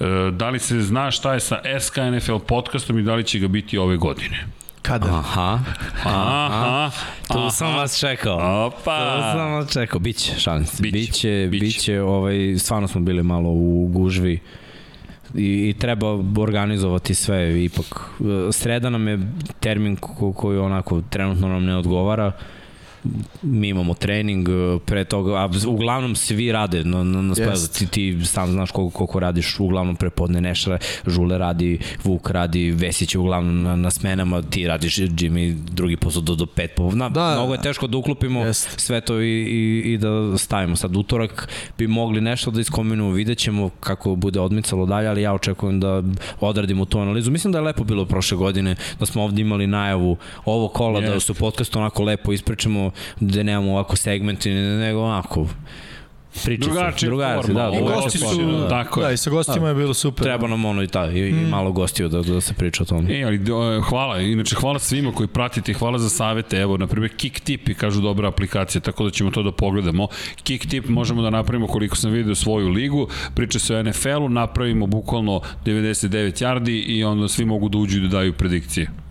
E, 0.00 0.04
da 0.32 0.50
li 0.50 0.58
se 0.58 0.80
zna 0.82 1.10
šta 1.10 1.34
je 1.34 1.40
sa 1.40 1.60
SK 1.80 1.96
NFL 1.96 2.38
podcastom 2.38 2.98
i 2.98 3.02
da 3.02 3.14
li 3.14 3.24
će 3.24 3.38
ga 3.38 3.48
biti 3.48 3.78
ove 3.78 3.96
godine? 3.96 4.46
Kada? 4.82 5.06
Aha, 5.06 5.60
Aha, 6.04 6.90
tu 7.28 7.50
sam 7.50 7.74
vas 7.74 8.00
čekao. 8.00 8.66
Opa! 8.66 8.98
To 8.98 9.32
sam 9.32 9.52
vas 9.52 9.72
čekao, 9.72 10.00
biće, 10.00 10.32
šalim 10.38 10.66
se. 10.66 10.82
Biće, 10.82 10.98
Biće, 10.98 11.48
biće. 11.50 11.64
biće, 11.64 12.00
ovaj, 12.02 12.54
stvarno 12.58 12.88
smo 12.88 13.00
bili 13.00 13.22
malo 13.22 13.48
u 13.50 13.88
gužvi 13.92 14.40
i, 15.34 15.68
i 15.68 15.74
treba 15.78 16.06
organizovati 16.38 17.14
sve 17.14 17.64
ipak. 17.64 18.00
e, 18.20 18.52
Sreda 18.52 18.90
nam 18.90 19.08
je 19.08 19.18
termin 19.60 19.96
ko, 19.96 20.32
koji 20.32 20.58
onako 20.58 21.02
trenutno 21.10 21.48
nam 21.48 21.64
ne 21.64 21.76
odgovara 21.76 22.32
mi 23.42 23.68
imamo 23.68 23.94
trening 23.94 24.48
e, 24.48 24.78
pre 24.84 25.04
toga, 25.04 25.32
a 25.36 25.48
uglavnom 25.66 26.16
svi 26.16 26.52
rade 26.52 26.84
na, 26.84 27.04
na, 27.04 27.22
na 27.22 27.34
Jest. 27.36 27.78
ti, 27.78 27.86
ti 27.86 28.24
sam 28.24 28.50
znaš 28.52 28.70
koliko, 28.70 28.90
koliko 28.96 29.20
radiš, 29.20 29.60
uglavnom 29.60 29.96
prepodne 29.96 30.40
Nešra, 30.40 30.78
Žule 31.06 31.38
radi, 31.38 31.78
Vuk 32.04 32.30
radi, 32.30 32.70
Vesić 32.70 33.14
je 33.14 33.18
uglavnom 33.18 33.62
na, 33.62 33.76
na 33.76 33.90
smenama, 33.90 34.42
ti 34.42 34.66
radiš 34.66 34.96
Jimmy 34.96 35.54
drugi 35.54 35.96
posao 35.96 36.22
do, 36.22 36.34
do 36.34 36.46
pet 36.46 36.74
popodne. 36.76 37.08
Da, 37.08 37.08
Da, 37.08 37.34
mnogo 37.34 37.54
je 37.54 37.62
teško 37.62 37.86
da 37.86 37.96
uklopimo 37.96 38.44
Jest. 38.44 38.80
sve 38.80 39.00
to 39.00 39.20
i, 39.20 39.28
i, 39.28 39.92
i 39.92 39.98
da 39.98 40.38
stavimo. 40.38 40.76
Sad 40.76 40.96
utorak 40.96 41.48
bi 41.78 41.86
mogli 41.86 42.20
nešto 42.20 42.50
da 42.50 42.60
iskombinujemo, 42.60 43.14
vidjet 43.14 43.38
ćemo 43.38 43.68
kako 43.80 44.14
bude 44.14 44.40
odmicalo 44.40 44.86
dalje, 44.86 45.08
ali 45.08 45.22
ja 45.22 45.32
očekujem 45.34 45.80
da 45.80 46.02
odradimo 46.40 46.84
tu 46.84 46.98
analizu. 46.98 47.30
Mislim 47.30 47.52
da 47.52 47.58
je 47.58 47.62
lepo 47.64 47.84
bilo 47.84 48.04
prošle 48.04 48.36
godine, 48.36 48.76
da 49.00 49.06
smo 49.06 49.22
ovde 49.22 49.42
imali 49.42 49.66
najavu 49.66 50.16
ovo 50.44 50.68
kola, 50.68 51.00
da 51.00 51.06
Jest. 51.06 51.26
su 51.26 51.34
podcast 51.34 51.76
onako 51.76 52.02
lepo 52.02 52.32
ispričamo, 52.32 52.90
da 53.20 53.42
nemamo 53.42 53.72
ovako 53.72 53.96
segmenti, 53.96 54.50
nego 54.50 55.00
onako. 55.00 55.46
Drugačija 56.44 57.08
drugačije, 57.08 57.54
forma. 57.54 57.60
da, 57.60 57.70
drugačija 57.76 58.02
gosti 58.02 58.18
forma, 58.18 58.52
su, 58.52 58.58
da. 58.58 58.68
Tako 58.68 59.00
da, 59.00 59.10
i 59.10 59.16
sa 59.16 59.30
gostima 59.30 59.68
je 59.68 59.74
bilo 59.74 59.94
super. 59.94 60.24
Treba 60.24 60.48
nam 60.48 60.64
ono 60.64 60.82
i, 60.82 60.86
ta, 60.86 61.10
i, 61.10 61.18
i 61.18 61.32
malo 61.32 61.72
gostiju 61.72 62.08
da, 62.08 62.22
da 62.22 62.40
se 62.40 62.54
priča 62.54 62.82
o 62.82 62.86
tome. 62.86 63.20
E, 63.20 63.24
ali 63.24 63.38
do, 63.38 63.82
hvala, 63.88 64.20
inače 64.20 64.56
hvala 64.56 64.78
svima 64.78 65.12
koji 65.12 65.26
pratite, 65.26 65.72
hvala 65.72 65.98
za 65.98 66.08
savete, 66.08 66.56
evo, 66.56 66.76
na 66.76 66.86
primjer 66.86 67.16
Kick 67.16 67.40
Tip 67.40 67.68
i 67.68 67.74
kažu 67.74 68.00
dobra 68.00 68.28
aplikacija, 68.28 68.80
tako 68.80 69.04
da 69.04 69.10
ćemo 69.10 69.30
to 69.30 69.42
da 69.42 69.52
pogledamo. 69.52 70.08
Kick 70.42 70.66
Tip 70.66 70.88
možemo 70.88 71.22
da 71.22 71.30
napravimo 71.30 71.66
koliko 71.66 71.96
sam 71.96 72.10
vidio 72.10 72.34
svoju 72.34 72.68
ligu, 72.68 73.08
priča 73.34 73.58
se 73.58 73.76
o 73.76 73.82
NFL-u, 73.82 74.28
napravimo 74.28 74.86
bukvalno 74.86 75.40
99 75.64 76.44
yardi 76.44 76.84
i 76.86 77.04
onda 77.04 77.28
svi 77.28 77.44
mogu 77.44 77.68
da 77.68 77.78
uđu 77.78 77.98
i 77.98 78.00
da 78.00 78.08
daju 78.08 78.32
predikcije. 78.32 79.03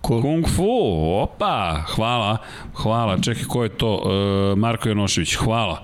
Cool. 0.00 0.22
Kung 0.22 0.46
Fu, 0.46 0.68
opa, 1.16 1.54
hvala, 1.86 2.36
hvala, 2.74 3.18
čekaj 3.18 3.44
ko 3.44 3.62
je 3.62 3.68
to, 3.70 3.90
e, 3.92 4.08
Marko 4.56 4.88
Janošević, 4.88 5.34
hvala, 5.36 5.82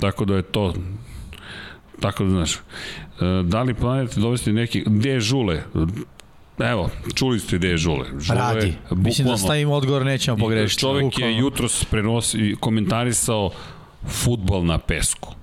tako 0.00 0.24
da 0.24 0.34
je 0.34 0.42
to, 0.44 0.74
tako 2.00 2.24
da 2.24 2.30
znaš, 2.30 2.54
e, 2.54 2.60
da 3.44 3.62
li 3.62 3.74
planete 3.74 4.20
dovesti 4.20 4.52
neki, 4.52 4.84
gde 4.86 5.10
je 5.10 5.20
Žule? 5.20 5.62
Evo, 6.60 6.88
čuli 7.14 7.38
ste 7.40 7.58
gde 7.58 7.68
je 7.68 7.76
Žule. 7.76 8.06
Žule 8.18 8.38
Radi. 8.38 8.66
Mislim 8.90 9.26
da 9.26 9.32
bukvalno- 9.32 9.36
stavimo 9.38 9.74
odgovor, 9.74 10.04
nećemo 10.04 10.36
pogrešiti. 10.38 10.80
Čovek 10.80 11.02
je 11.02 11.06
Bukvalno. 11.06 11.38
jutros 11.38 11.84
prenosi, 11.84 12.56
komentarisao 12.60 13.50
futbol 14.04 14.64
na 14.64 14.78
pesku. 14.78 15.34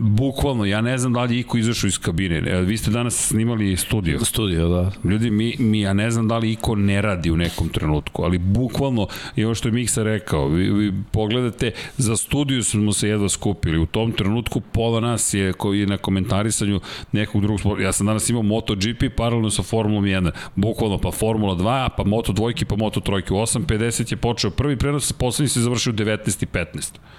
Bukvalno, 0.00 0.64
ja 0.64 0.80
ne 0.80 0.98
znam 0.98 1.12
da 1.12 1.22
li 1.22 1.34
je 1.34 1.40
Iko 1.40 1.58
izašao 1.58 1.88
iz 1.88 1.98
kabine. 1.98 2.36
E, 2.36 2.60
vi 2.62 2.76
ste 2.76 2.90
danas 2.90 3.26
snimali 3.26 3.76
studio. 3.76 4.24
Studio, 4.24 4.68
da. 4.68 4.92
Ljudi, 5.04 5.30
mi, 5.30 5.54
mi, 5.58 5.80
ja 5.80 5.92
ne 5.92 6.10
znam 6.10 6.28
da 6.28 6.38
li 6.38 6.52
Iko 6.52 6.74
ne 6.74 7.02
radi 7.02 7.30
u 7.30 7.36
nekom 7.36 7.68
trenutku, 7.68 8.22
ali 8.22 8.38
bukvalno, 8.38 9.06
i 9.36 9.44
ovo 9.44 9.54
što 9.54 9.68
je 9.68 9.72
Miksa 9.72 10.02
rekao, 10.02 10.48
vi, 10.48 10.70
vi 10.70 10.92
pogledate, 11.12 11.72
za 11.96 12.16
studiju 12.16 12.64
smo 12.64 12.92
se 12.92 13.08
jedva 13.08 13.28
skupili. 13.28 13.78
U 13.78 13.86
tom 13.86 14.12
trenutku 14.12 14.60
pola 14.60 15.00
nas 15.00 15.34
je 15.34 15.52
koji 15.52 15.80
je 15.80 15.86
na 15.86 15.96
komentarisanju 15.96 16.80
nekog 17.12 17.42
drugog 17.42 17.60
sporta. 17.60 17.82
Ja 17.82 17.92
sam 17.92 18.06
danas 18.06 18.30
imao 18.30 18.42
MotoGP 18.42 19.04
paralelno 19.16 19.50
sa 19.50 19.62
Formulom 19.62 20.04
1. 20.04 20.30
Bukvalno, 20.56 20.98
pa 20.98 21.10
Formula 21.10 21.54
2, 21.54 21.88
pa 21.96 22.04
Moto 22.04 22.32
dvojki, 22.32 22.64
pa 22.64 22.76
Moto 22.76 23.00
trojki. 23.00 23.32
U 23.32 23.36
8.50 23.36 24.12
je 24.12 24.16
počeo 24.16 24.50
prvi 24.50 24.76
prenos, 24.76 25.12
poslednji 25.12 25.48
se 25.48 25.60
završio 25.60 25.92
u 25.92 25.96
19.15 25.96 27.17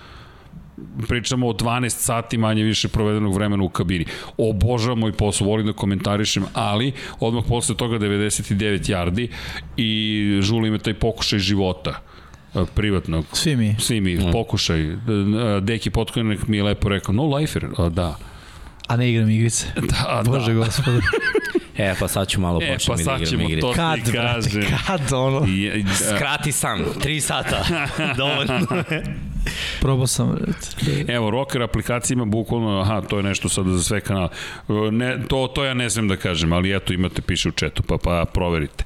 pričamo 1.08 1.48
o 1.48 1.54
12 1.54 1.90
sati 1.90 2.38
manje 2.38 2.64
više 2.64 2.88
provedenog 2.88 3.34
vremena 3.34 3.64
u 3.64 3.70
kabini. 3.70 4.06
Obožavam 4.38 5.00
moj 5.00 5.12
posao, 5.12 5.48
volim 5.48 5.66
da 5.66 5.74
komentarišem, 5.74 6.44
ali 6.54 6.92
odmah 7.20 7.44
posle 7.48 7.78
toga 7.78 8.00
99 8.00 8.90
yardi 8.90 9.28
i 9.78 10.40
Žuli 10.42 10.68
ima 10.68 10.78
taj 10.78 10.94
pokušaj 10.94 11.40
života 11.40 12.02
e, 12.56 12.60
privatnog. 12.76 13.26
Svi 13.34 13.56
mi. 13.56 13.76
Svi 13.80 14.02
mi, 14.02 14.16
mm. 14.16 14.32
pokušaj. 14.32 14.82
E, 14.82 14.98
Deki 15.62 15.90
Potkonek 15.90 16.48
mi 16.48 16.58
je 16.58 16.64
lepo 16.64 16.90
rekao, 16.90 17.14
no 17.14 17.36
lifer, 17.36 17.68
da. 17.92 18.16
A 18.88 18.96
ne 18.98 19.12
igram 19.12 19.30
igrice. 19.30 19.66
Da, 19.92 20.24
Bože 20.26 20.54
da. 20.54 20.60
gospode. 20.60 21.00
E, 21.78 21.96
pa 22.00 22.08
sad 22.08 22.28
ću 22.28 22.42
malo 22.42 22.60
E, 22.64 22.74
početi 22.74 23.06
pa 23.06 23.16
da 23.18 23.24
igram 23.24 23.42
igre. 23.42 23.62
to 23.62 23.74
Kad, 23.74 24.06
ti 24.06 24.12
brate, 24.12 24.50
kažem. 24.50 24.64
kad 24.88 25.14
ono? 25.14 25.46
I, 25.48 25.66
i, 25.66 25.86
Skrati 26.16 26.52
san, 26.52 26.80
3 27.04 27.20
sata. 27.20 27.66
Dovoljno. 28.18 28.68
Probao 29.82 30.08
sam. 30.08 30.38
Evo, 31.08 31.30
Rocker 31.30 31.62
aplikacija 31.62 32.16
ima 32.16 32.26
bukvalno, 32.26 32.80
aha, 32.80 33.02
to 33.02 33.18
je 33.18 33.24
nešto 33.24 33.50
sada 33.50 33.70
za 33.70 33.84
sve 33.84 34.02
kanale. 34.02 34.30
Ne, 34.92 35.18
to, 35.28 35.52
to 35.56 35.66
ja 35.66 35.74
ne 35.74 35.90
znam 35.90 36.08
da 36.08 36.16
kažem, 36.16 36.54
ali 36.54 36.76
eto, 36.76 36.94
imate, 36.94 37.22
piše 37.22 37.50
u 37.50 37.52
četu, 37.52 37.84
pa, 37.84 37.98
pa 37.98 38.26
proverite. 38.34 38.84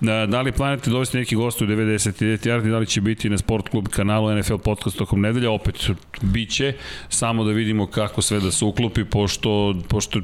Da, 0.00 0.26
da 0.26 0.40
li 0.40 0.52
planete 0.52 0.90
dovesti 0.90 1.18
neki 1.18 1.36
gost 1.36 1.62
u 1.62 1.66
99 1.66 2.46
yardi, 2.48 2.70
da 2.70 2.78
li 2.78 2.86
će 2.86 3.00
biti 3.00 3.30
na 3.30 3.38
Sport 3.38 3.68
klub 3.68 3.88
kanalu 3.88 4.38
NFL 4.38 4.56
podcast 4.56 4.98
tokom 4.98 5.20
nedelja, 5.20 5.50
opet 5.50 5.90
biće, 6.22 6.74
samo 7.08 7.44
da 7.44 7.50
vidimo 7.50 7.86
kako 7.86 8.22
sve 8.22 8.40
da 8.40 8.50
se 8.50 8.64
uklopi, 8.64 9.04
pošto, 9.04 9.74
pošto 9.88 10.20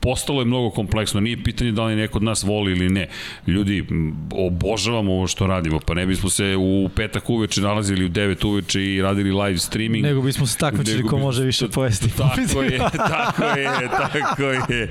postalo 0.00 0.40
je 0.40 0.44
mnogo 0.44 0.70
kompleksno, 0.70 1.20
nije 1.20 1.44
pitanje 1.44 1.72
da 1.72 1.84
li 1.84 1.96
neko 1.96 2.18
od 2.18 2.22
nas 2.22 2.42
voli 2.42 2.72
ili 2.72 2.88
ne. 2.88 3.08
Ljudi, 3.46 3.86
obožavamo 4.32 5.12
ovo 5.12 5.26
što 5.26 5.46
radimo, 5.46 5.80
pa 5.86 5.94
ne 5.94 6.06
bismo 6.06 6.30
se 6.30 6.56
u 6.56 6.88
petak 6.96 7.30
uveče 7.30 7.60
nalazili 7.60 8.04
u 8.04 8.08
9 8.08 8.46
uveče 8.46 8.79
i 8.80 9.02
radili 9.02 9.32
live 9.32 9.58
streaming. 9.58 10.04
Nego 10.04 10.22
bismo 10.22 10.46
se 10.46 10.58
takmičili 10.58 11.02
ko 11.02 11.18
može 11.18 11.44
više 11.44 11.68
pojesti. 11.68 12.10
Tako 12.16 12.62
je, 12.62 12.78
tako 12.78 13.44
je, 13.44 13.88
tako 13.90 14.42
je. 14.72 14.90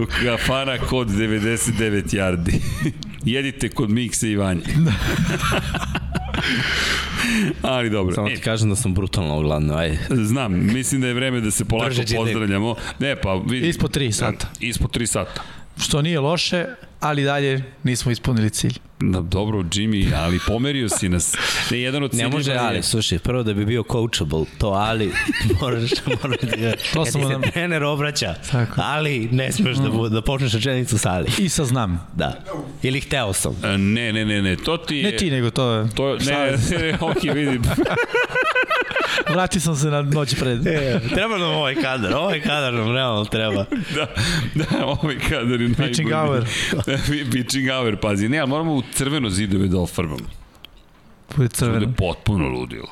U 0.00 0.06
kafana 0.22 0.78
kod 0.78 1.08
99 1.08 1.72
yardi. 2.08 2.54
Jedite 3.24 3.68
kod 3.68 3.90
Mikse 3.90 4.30
i 4.30 4.36
Vanje. 4.36 4.62
Ali 7.62 7.90
dobro. 7.90 8.14
Samo 8.14 8.28
E, 8.28 8.34
ti 8.34 8.40
kažem 8.40 8.70
da 8.70 8.76
sam 8.76 8.94
brutalno 8.94 9.36
ogladno, 9.36 9.74
ajde. 9.74 9.98
znam, 10.10 10.52
mislim 10.64 11.00
da 11.00 11.06
je 11.06 11.14
vreme 11.14 11.40
da 11.40 11.50
se 11.50 11.64
polako 11.64 11.94
pozdravljamo. 12.16 12.74
Ne, 12.98 13.16
pa 13.16 13.34
vidi. 13.46 13.68
Ispod 13.68 13.90
tri 13.90 14.12
sata. 14.12 14.46
Ispod 14.60 14.96
3 14.96 15.06
sata. 15.06 15.42
Što 15.78 16.02
nije 16.02 16.20
loše, 16.20 16.66
ali 17.00 17.24
dalje 17.24 17.64
nismo 17.82 18.12
ispunili 18.12 18.50
cilj. 18.50 18.72
Da, 19.00 19.20
dobro, 19.20 19.58
Jimmy, 19.60 20.14
ali 20.16 20.38
pomerio 20.46 20.88
si 20.88 21.08
nas. 21.08 21.34
Ne, 21.70 21.80
jedan 21.80 22.02
od 22.02 22.14
Ne 22.14 22.28
može 22.28 22.50
je- 22.50 22.58
ali, 22.58 22.82
slušaj, 22.82 23.18
prvo 23.18 23.42
da 23.42 23.54
bi 23.54 23.64
bio 23.64 23.84
coachable, 23.84 24.44
to 24.58 24.68
ali 24.68 25.12
moraš, 25.60 25.90
moraš 26.14 26.40
da 26.42 26.56
ga, 26.56 26.72
To 26.92 27.04
kad 27.04 27.12
sam 27.12 27.20
ti 27.20 27.26
se 27.26 27.32
nam- 27.32 27.42
trener 27.42 27.82
obraća, 27.84 28.34
Tako. 28.50 28.80
ali 28.84 29.28
ne 29.32 29.52
smeš 29.52 29.76
da, 29.76 29.88
bu- 29.88 30.08
da 30.08 30.22
počneš 30.22 30.52
rečenicu 30.52 30.98
sa 30.98 31.10
ali. 31.10 31.28
I 31.38 31.48
sa 31.48 31.64
znam. 31.64 32.06
Da. 32.14 32.44
Ili 32.82 33.00
hteo 33.00 33.32
sam. 33.32 33.52
E, 33.64 33.78
Ne, 33.78 34.12
ne, 34.12 34.24
ne, 34.24 34.42
ne, 34.42 34.56
to 34.56 34.76
ti 34.78 34.96
je... 34.96 35.02
Ne 35.02 35.10
ti, 35.12 35.30
nego 35.30 35.50
to 35.50 35.70
je... 35.70 35.88
To, 35.90 36.16
ne, 36.16 36.32
ne, 36.70 36.78
ne, 36.82 36.98
ok, 37.00 37.22
vidim. 37.24 37.62
Vratio 39.28 39.60
sam 39.60 39.76
se 39.76 39.86
na 39.90 40.02
noć 40.02 40.34
pred. 40.40 40.66
E, 40.66 41.00
treba 41.14 41.38
nam 41.38 41.50
ovaj 41.50 41.74
kadar, 41.74 42.14
ovaj 42.14 42.40
kadar 42.40 42.74
nam 42.74 42.92
realno 42.92 43.24
treba. 43.24 43.64
da, 43.96 44.06
da, 44.54 44.86
ovaj 44.86 45.18
kadar 45.18 45.60
je 45.60 45.68
najbolji. 45.68 45.74
Pitching 45.88 46.12
hour. 46.12 46.44
Pitching 47.32 47.68
hour, 47.70 47.96
pazi. 47.96 48.28
Ne, 48.28 48.38
ali 48.38 48.48
moramo 48.48 48.74
u 48.74 48.82
crveno 48.92 49.30
zidove 49.30 49.68
da 49.68 49.78
ofarbamo. 49.78 50.28
Bude 51.36 51.48
To 51.48 51.56
crveno. 51.56 51.80
je 51.80 51.92
potpuno 51.96 52.48
ludilo. 52.48 52.88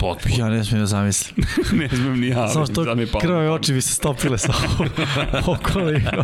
Potpuno. 0.00 0.34
Ja 0.38 0.48
ne 0.48 0.64
smijem 0.64 0.80
da 0.80 0.86
zamislim. 0.86 1.46
ne 1.80 1.88
znam 1.92 2.20
ni 2.20 2.28
ja, 2.28 2.48
Samo 2.48 2.66
što 2.66 2.84
da 2.84 3.20
krvave 3.20 3.50
oči 3.50 3.72
bi 3.72 3.80
se 3.80 3.94
stopile 3.94 4.38
sa 4.38 4.52
okoliko. 5.46 6.22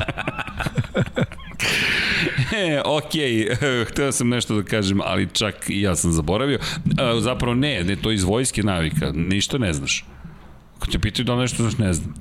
E, 2.57 2.83
okej, 2.85 3.49
hteo 3.91 4.13
sam 4.13 4.29
nešto 4.29 4.55
da 4.55 4.63
kažem, 4.63 5.01
ali 5.05 5.29
čak 5.33 5.55
i 5.69 5.81
ja 5.81 5.97
sam 5.97 6.13
zaboravio. 6.13 6.59
E, 6.59 7.21
zapravo 7.21 7.55
ne, 7.55 7.85
ne, 7.85 7.97
to 7.97 8.11
je 8.11 8.15
iz 8.15 8.25
vojske 8.25 8.63
navika, 8.63 9.13
ništa 9.15 9.59
ne 9.59 9.73
znaš. 9.73 10.05
Ako 10.77 10.87
te 10.87 10.99
pitaju 10.99 11.25
da 11.25 11.35
li 11.35 11.41
nešto 11.41 11.63
znaš, 11.63 11.79
ne 11.79 11.93
znam. 11.93 12.15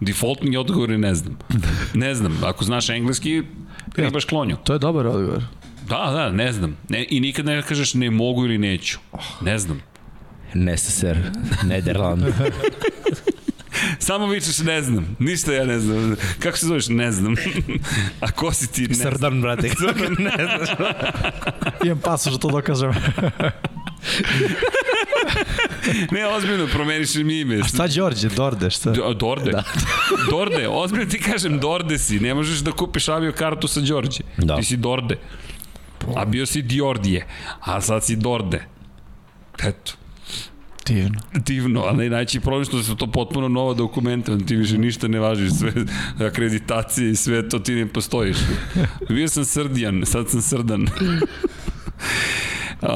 Defaultni 0.00 0.56
odgovor 0.56 0.90
je 0.90 0.98
ne 0.98 1.14
znam. 1.14 1.38
Ne 1.94 2.14
znam, 2.14 2.38
ako 2.44 2.64
znaš 2.64 2.88
engleski, 2.88 3.42
imaš 3.98 4.24
klonju. 4.24 4.56
To 4.64 4.72
je 4.72 4.78
dobar 4.78 5.06
odgovor. 5.06 5.42
Da, 5.88 6.10
da, 6.12 6.32
ne 6.32 6.52
znam. 6.52 6.76
Ne, 6.88 7.06
I 7.10 7.20
nikad 7.20 7.46
ne 7.46 7.62
kažeš 7.62 7.94
ne 7.94 8.10
mogu 8.10 8.44
ili 8.44 8.58
neću. 8.58 8.98
Ne 9.40 9.58
znam. 9.58 9.80
Neseser, 10.54 11.18
Nederland. 11.64 12.22
Samo 13.98 14.26
vičeš 14.26 14.58
ne 14.58 14.82
znam. 14.82 15.16
Ništa 15.18 15.52
ja 15.52 15.64
ne 15.64 15.78
znam. 15.80 16.16
Kako 16.38 16.56
se 16.58 16.66
zoveš? 16.66 16.88
Ne 16.88 17.12
znam. 17.12 17.34
A 18.20 18.30
ko 18.30 18.52
si 18.52 18.72
ti? 18.72 18.88
Ne 18.88 18.94
znam. 18.94 19.12
Srdan, 19.12 19.42
brate, 19.42 19.68
ne 20.18 20.32
znaš. 20.56 20.68
Imam 21.84 21.98
pasoš 21.98 22.32
da 22.32 22.38
to 22.38 22.48
dokažem. 22.50 22.92
Ne, 26.10 26.26
ozbiljno, 26.26 26.66
promeniš 26.66 27.14
mi 27.14 27.40
ime. 27.40 27.64
Šta 27.64 27.86
Đorđe, 27.86 28.28
Dorde, 28.28 28.70
šta? 28.70 28.90
D- 28.90 29.00
Dorde. 29.18 29.50
Da. 29.50 29.62
Dorde, 30.30 30.68
ozbiljno 30.68 31.06
ti 31.06 31.18
kažem 31.20 31.58
Dorde 31.60 31.98
si. 31.98 32.20
Ne 32.20 32.34
možeš 32.34 32.58
da 32.58 32.72
kupiš 32.72 33.08
avio 33.08 33.32
kartu 33.32 33.68
sa 33.68 33.80
Đorđe. 33.80 34.20
Da. 34.36 34.56
Ti 34.56 34.62
si 34.64 34.76
Dorde. 34.76 35.18
A 36.16 36.24
bio 36.24 36.46
si 36.46 36.62
Diordije. 36.62 37.26
A 37.60 37.80
sad 37.80 38.04
si 38.04 38.16
Dorde. 38.16 38.64
Eto. 39.64 39.92
Divno. 40.88 41.20
divno, 41.46 41.80
ali 41.80 42.10
najveći 42.10 42.40
problem 42.40 42.64
što 42.64 42.82
su 42.82 42.96
to 42.96 43.06
potpuno 43.06 43.48
nova 43.48 43.74
dokumenta, 43.74 44.38
ti 44.38 44.56
više 44.56 44.78
ništa 44.78 45.08
ne 45.08 45.18
važiš, 45.18 45.50
sve 45.58 45.72
akreditacije 46.26 47.10
i 47.10 47.16
sve 47.16 47.48
to 47.48 47.58
ti 47.58 47.74
ne 47.74 47.86
postojiš. 47.86 48.36
Bio 49.08 49.28
sam 49.28 49.44
srdijan, 49.44 50.02
sad 50.06 50.30
sam 50.30 50.42
srdan. 50.42 50.86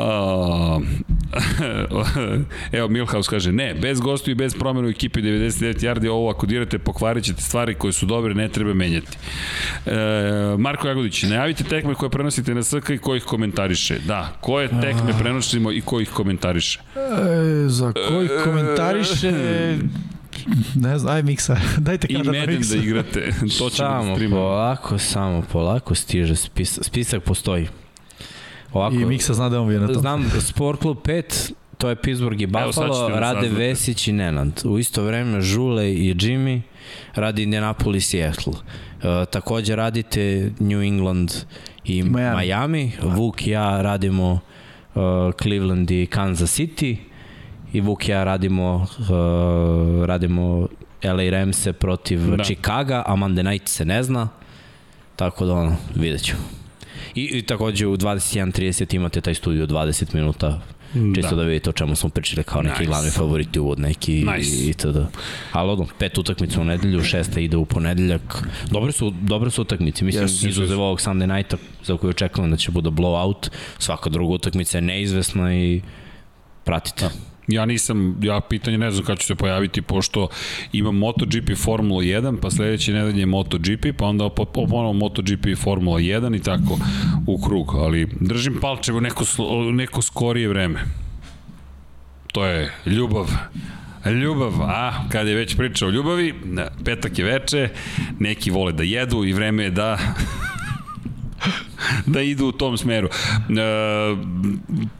Evo 2.73 2.89
Milhaus 2.89 3.29
kaže 3.29 3.53
ne, 3.53 3.75
bez 3.75 4.01
gostu 4.01 4.31
i 4.31 4.35
bez 4.35 4.55
promjena 4.55 4.89
u 4.89 4.91
ekipi 4.91 5.23
99 5.23 5.81
yardi 5.81 6.09
ovo 6.09 6.31
ako 6.31 6.47
dirate 6.47 6.79
pokvarit 6.79 7.25
ćete 7.25 7.43
stvari 7.43 7.75
koje 7.75 7.93
su 7.93 8.07
dobre 8.07 8.35
ne 8.35 8.49
treba 8.49 8.75
menjati 8.75 9.17
e, 9.87 9.93
Marko 10.59 10.89
Jagodić 10.89 11.23
najavite 11.23 11.65
tekme 11.65 11.95
koje 11.95 12.11
prenosite 12.11 12.55
na 12.55 12.63
SK 12.63 12.91
i 12.91 12.99
ko 12.99 13.15
ih 13.15 13.23
komentariše 13.25 13.99
da, 14.07 14.37
koje 14.41 14.69
tekme 14.69 15.13
prenosimo 15.21 15.73
i 15.73 15.81
ko 15.81 16.01
ih 16.01 16.11
komentariše 16.11 16.81
E, 16.97 17.69
za 17.69 17.93
koji 18.09 18.29
komentariše... 18.45 19.33
Ne 20.75 20.99
znam, 20.99 21.15
aj 21.15 21.23
miksa. 21.23 21.57
Dajte 21.79 22.07
i 22.11 22.15
kada 22.17 22.33
Madden 22.33 22.57
miksa. 22.57 22.77
da 22.77 22.83
igrate 22.83 23.33
to 23.59 23.71
ćemo 23.71 23.89
da 23.89 24.03
Samo 24.03 24.17
polako, 24.31 24.99
samo 24.99 25.43
polako 25.53 25.95
stiže 25.95 26.37
spis, 26.37 26.79
spisak 26.83 27.23
postoji. 27.23 27.69
Ovako, 28.73 28.95
I 28.95 29.05
miksa 29.05 29.35
zna 29.35 29.49
da 29.49 29.61
on 29.61 29.69
bio 29.69 29.81
na 29.81 29.87
tom. 29.87 29.97
znam 29.97 30.31
Sport 30.41 30.81
Club 30.81 30.97
5, 31.05 31.53
to 31.79 31.89
je 31.89 31.97
Pittsburgh 31.97 32.41
i 32.41 32.47
Buffalo, 32.47 33.09
da 33.09 33.21
rade. 33.21 33.49
Vesić 33.49 34.09
i 34.09 34.13
Nenad. 34.13 34.63
U 34.65 34.79
isto 34.79 35.03
vreme 35.03 35.41
Žule 35.41 35.93
i 35.93 36.15
Jimmy 36.15 36.61
radi 37.15 37.43
Indianapolis 37.43 38.05
i 38.05 38.11
Seattle. 38.11 38.53
Uh, 38.53 39.25
takođe 39.31 39.77
radite 39.77 40.51
New 40.59 40.83
England 40.83 41.33
i 41.85 42.03
Miami. 42.03 42.37
Miami. 42.37 42.93
Vuk 43.03 43.47
i 43.47 43.51
ja 43.51 43.83
radimo 43.83 44.33
uh, 44.95 45.03
Cleveland 45.43 45.91
i 45.91 46.07
Kansas 46.07 46.59
City 46.59 46.97
i 47.73 47.81
Vuk 47.81 48.09
i 48.09 48.11
ja 48.11 48.25
radimo 48.25 48.75
uh, 48.75 50.05
radimo 50.05 50.69
LA 51.05 51.31
Ramse 51.31 51.73
protiv 51.73 52.31
Da. 52.31 52.37
da. 52.37 52.45
Chicaga, 52.45 53.03
a 53.07 53.17
Monday 53.17 53.51
Night 53.51 53.69
se 53.69 53.85
ne 53.85 54.03
zna. 54.03 54.29
Tako 55.17 55.47
da 55.47 55.55
ono, 55.55 55.77
vidjet 55.95 56.25
ću. 56.25 56.35
I, 57.15 57.39
i 57.39 57.43
takođe 57.43 57.87
u 57.87 57.97
21.30 57.97 58.95
imate 58.95 59.21
taj 59.21 59.35
studio 59.35 59.67
20 59.67 60.15
minuta 60.15 60.61
čisto 61.15 61.31
da. 61.31 61.37
da 61.37 61.49
vidite 61.49 61.71
o 61.71 61.73
čemu 61.73 61.97
smo 61.97 62.09
pričali 62.09 62.45
kao 62.45 62.63
neki 62.63 62.79
Nice. 62.81 62.87
glavni 62.87 63.11
favoriti 63.11 63.61
uvod 63.61 63.79
neki 63.79 64.25
Nice. 64.37 64.57
i, 64.57 64.71
i 64.71 64.73
tada. 64.73 65.09
Ali 65.53 65.71
odno, 65.71 65.87
pet 65.99 66.19
utakmica 66.19 66.61
u 66.61 66.65
nedelju, 66.65 67.05
šesta 67.05 67.41
ide 67.41 67.57
u 67.57 67.65
ponedeljak. 67.65 68.49
Dobre 68.71 68.93
su, 68.93 69.11
dobre 69.21 69.51
su 69.51 69.63
utakmice, 69.63 70.05
mislim, 70.05 70.25
Yes, 70.25 70.49
izuzev 70.49 70.81
ovog 70.81 70.99
Sunday 70.99 71.37
nighta 71.37 71.57
za 71.85 71.97
koju 71.97 72.11
očekujem 72.11 72.51
da 72.51 72.57
će 72.57 72.71
bude 72.71 72.91
blowout, 72.91 73.51
svaka 73.79 74.11
druga 74.11 74.35
utakmica 74.35 74.79
je 74.79 74.83
neizvesna 74.83 75.55
i 75.55 75.83
pratite. 76.65 77.09
Ja 77.49 77.67
nisam, 77.67 78.19
ja 78.23 78.41
pitanje 78.41 78.79
ne 78.79 78.91
znam 78.91 79.05
kada 79.05 79.21
ću 79.21 79.27
se 79.27 79.35
pojaviti, 79.35 79.83
pošto 79.83 80.29
imam 80.73 80.97
MotoGP 80.97 81.57
Formula 81.57 82.03
1, 82.03 82.41
pa 82.41 82.51
sledeće 82.51 82.93
nedelje 82.93 83.21
je 83.21 83.27
MotoGP, 83.27 83.87
pa 83.99 84.07
onda 84.07 84.29
ponovo 84.55 84.93
MotoGP 84.93 85.47
Formula 85.57 85.99
1 85.99 86.37
i 86.37 86.43
tako 86.43 86.79
u 87.27 87.43
krug, 87.43 87.75
ali 87.75 88.09
držim 88.21 88.59
palčevo 88.61 89.01
neko, 89.01 89.25
neko 89.73 90.03
skorije 90.03 90.49
vreme. 90.49 90.81
To 92.33 92.47
je 92.47 92.75
ljubav. 92.87 93.27
Ljubav, 94.23 94.53
a 94.63 95.09
kad 95.09 95.29
je 95.29 95.35
već 95.35 95.57
priča 95.57 95.87
o 95.87 95.91
ljubavi, 95.91 96.35
petak 96.85 97.19
je 97.19 97.25
veče, 97.25 97.69
neki 98.19 98.51
vole 98.51 98.73
da 98.73 98.83
jedu 98.83 99.25
i 99.25 99.33
vreme 99.33 99.65
je 99.65 99.71
da 99.71 99.99
da 102.07 102.21
idu 102.21 102.47
u 102.47 102.53
tom 102.53 102.79
smeru. 102.79 103.09
E, 103.09 103.13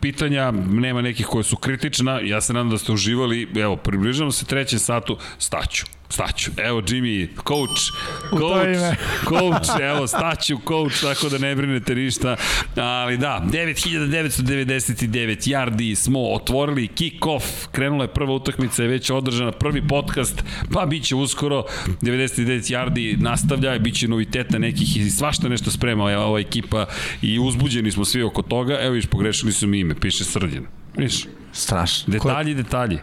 pitanja, 0.01 0.51
nema 0.51 1.03
nekih 1.03 1.27
koje 1.27 1.45
su 1.45 1.57
kritična, 1.57 2.21
ja 2.21 2.41
se 2.41 2.53
nadam 2.53 2.71
da 2.71 2.79
ste 2.79 2.93
uživali, 2.93 3.49
evo, 3.57 3.77
približamo 3.77 4.33
se 4.33 4.45
trećem 4.45 4.79
satu, 4.79 5.17
staću. 5.39 5.85
Staću. 6.13 6.51
Evo 6.57 6.81
Jimmy, 6.81 7.29
coach, 7.49 7.83
coach, 8.31 8.79
coach, 9.29 9.81
evo 9.83 10.07
staću 10.07 10.59
coach, 10.69 11.01
tako 11.01 11.29
da 11.29 11.39
ne 11.39 11.55
brinete 11.57 11.95
ništa. 11.95 12.37
Ali 12.77 13.19
da, 13.19 13.43
9999 13.53 15.49
yardi 15.49 15.95
smo 15.95 16.33
otvorili 16.33 16.89
kick-off, 16.89 17.67
krenula 17.71 18.05
je 18.05 18.09
prva 18.09 18.35
utakmica, 18.35 18.83
je 18.83 18.89
već 18.89 19.11
održana, 19.11 19.53
prvi 19.53 19.89
podcast, 19.89 20.45
pa 20.73 20.87
bit 20.87 21.05
će 21.05 21.17
uskoro 21.17 21.65
99 22.03 22.73
yardi 22.73 23.21
nastavlja, 23.21 23.79
bit 23.79 23.95
će 23.95 24.09
noviteta 24.09 24.59
nekih 24.59 24.97
i 24.97 25.11
svašta 25.11 25.49
nešto 25.49 25.71
sprema 25.71 26.05
ova 26.05 26.41
ekipa 26.41 26.87
i 27.23 27.39
uzbuđeni 27.39 27.91
smo 27.91 28.05
svi 28.05 28.23
oko 28.23 28.43
toga. 28.43 28.79
Evo 28.81 28.95
viš, 28.95 29.07
pogrešili 29.07 29.53
su 29.53 29.67
mi 29.67 29.81
ime, 29.81 29.95
piše 29.95 30.25
Srđan. 30.25 30.67
Viš? 30.97 31.25
Strašno. 31.53 32.13
Detalji, 32.13 32.55
detalji. 32.55 32.99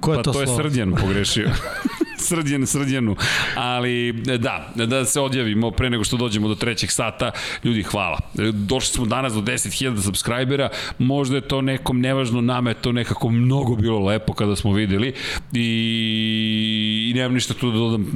Ko 0.00 0.12
je 0.12 0.16
pa 0.16 0.22
to, 0.22 0.32
to 0.32 0.40
je 0.40 0.46
Srđan 0.46 0.94
pogrešio. 0.94 1.50
srđan, 2.18 2.66
srđanu. 2.66 3.16
Ali 3.54 4.12
da, 4.12 4.72
da 4.74 5.04
se 5.04 5.20
odjavimo 5.20 5.70
pre 5.70 5.90
nego 5.90 6.04
što 6.04 6.16
dođemo 6.16 6.48
do 6.48 6.54
trećeg 6.54 6.90
sata. 6.90 7.30
Ljudi, 7.64 7.82
hvala. 7.82 8.18
Došli 8.52 8.94
smo 8.94 9.06
danas 9.06 9.32
do 9.32 9.40
10.000 9.40 10.02
subscribera. 10.02 10.68
Možda 10.98 11.36
je 11.36 11.48
to 11.48 11.60
nekom 11.60 12.00
nevažno, 12.00 12.40
nama 12.40 12.70
je 12.70 12.74
to 12.74 12.92
nekako 12.92 13.30
mnogo 13.30 13.76
bilo 13.76 13.98
lepo 13.98 14.32
kada 14.32 14.56
smo 14.56 14.72
videli 14.72 15.14
i, 15.52 17.10
i 17.10 17.12
nemam 17.14 17.34
ništa 17.34 17.54
tu 17.54 17.70
da 17.70 17.78
dodam 17.78 18.06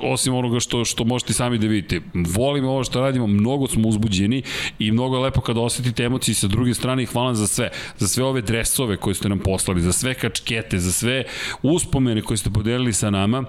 osim 0.00 0.34
onoga 0.34 0.60
što, 0.60 0.84
što 0.84 1.04
možete 1.04 1.32
sami 1.32 1.58
da 1.58 1.66
vidite. 1.66 2.00
Volimo 2.14 2.70
ovo 2.70 2.84
što 2.84 3.00
radimo, 3.00 3.26
mnogo 3.26 3.66
smo 3.66 3.88
uzbuđeni 3.88 4.42
i 4.78 4.92
mnogo 4.92 5.16
je 5.16 5.22
lepo 5.22 5.40
kada 5.40 5.60
osetite 5.60 6.04
emocije 6.04 6.34
sa 6.34 6.46
druge 6.46 6.74
strane 6.74 7.02
i 7.02 7.06
hvala 7.06 7.34
za 7.34 7.46
sve. 7.46 7.70
Za 7.98 8.08
sve 8.08 8.24
ove 8.24 8.40
dresove 8.40 8.96
koje 8.96 9.14
ste 9.14 9.28
nam 9.28 9.38
poslali, 9.38 9.80
za 9.80 9.92
sve 9.92 10.14
kačkete, 10.14 10.78
za 10.78 10.92
sve 10.92 11.24
uspomene 11.62 12.22
koje 12.22 12.36
ste 12.36 12.50
podelili 12.50 12.92
sa 12.92 13.10
nama 13.10 13.21
nama. 13.22 13.44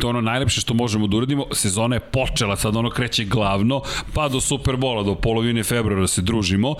To 0.00 0.06
je 0.06 0.10
ono 0.10 0.20
najlepše 0.20 0.60
što 0.60 0.74
možemo 0.74 1.06
da 1.06 1.16
uradimo. 1.16 1.46
Sezona 1.52 1.96
je 1.96 2.00
počela, 2.00 2.56
sad 2.56 2.76
ono 2.76 2.90
kreće 2.90 3.24
glavno, 3.24 3.82
pa 4.14 4.28
do 4.28 4.40
Superbola, 4.40 5.02
do 5.02 5.14
polovine 5.14 5.64
februara 5.64 6.06
se 6.06 6.22
družimo. 6.22 6.74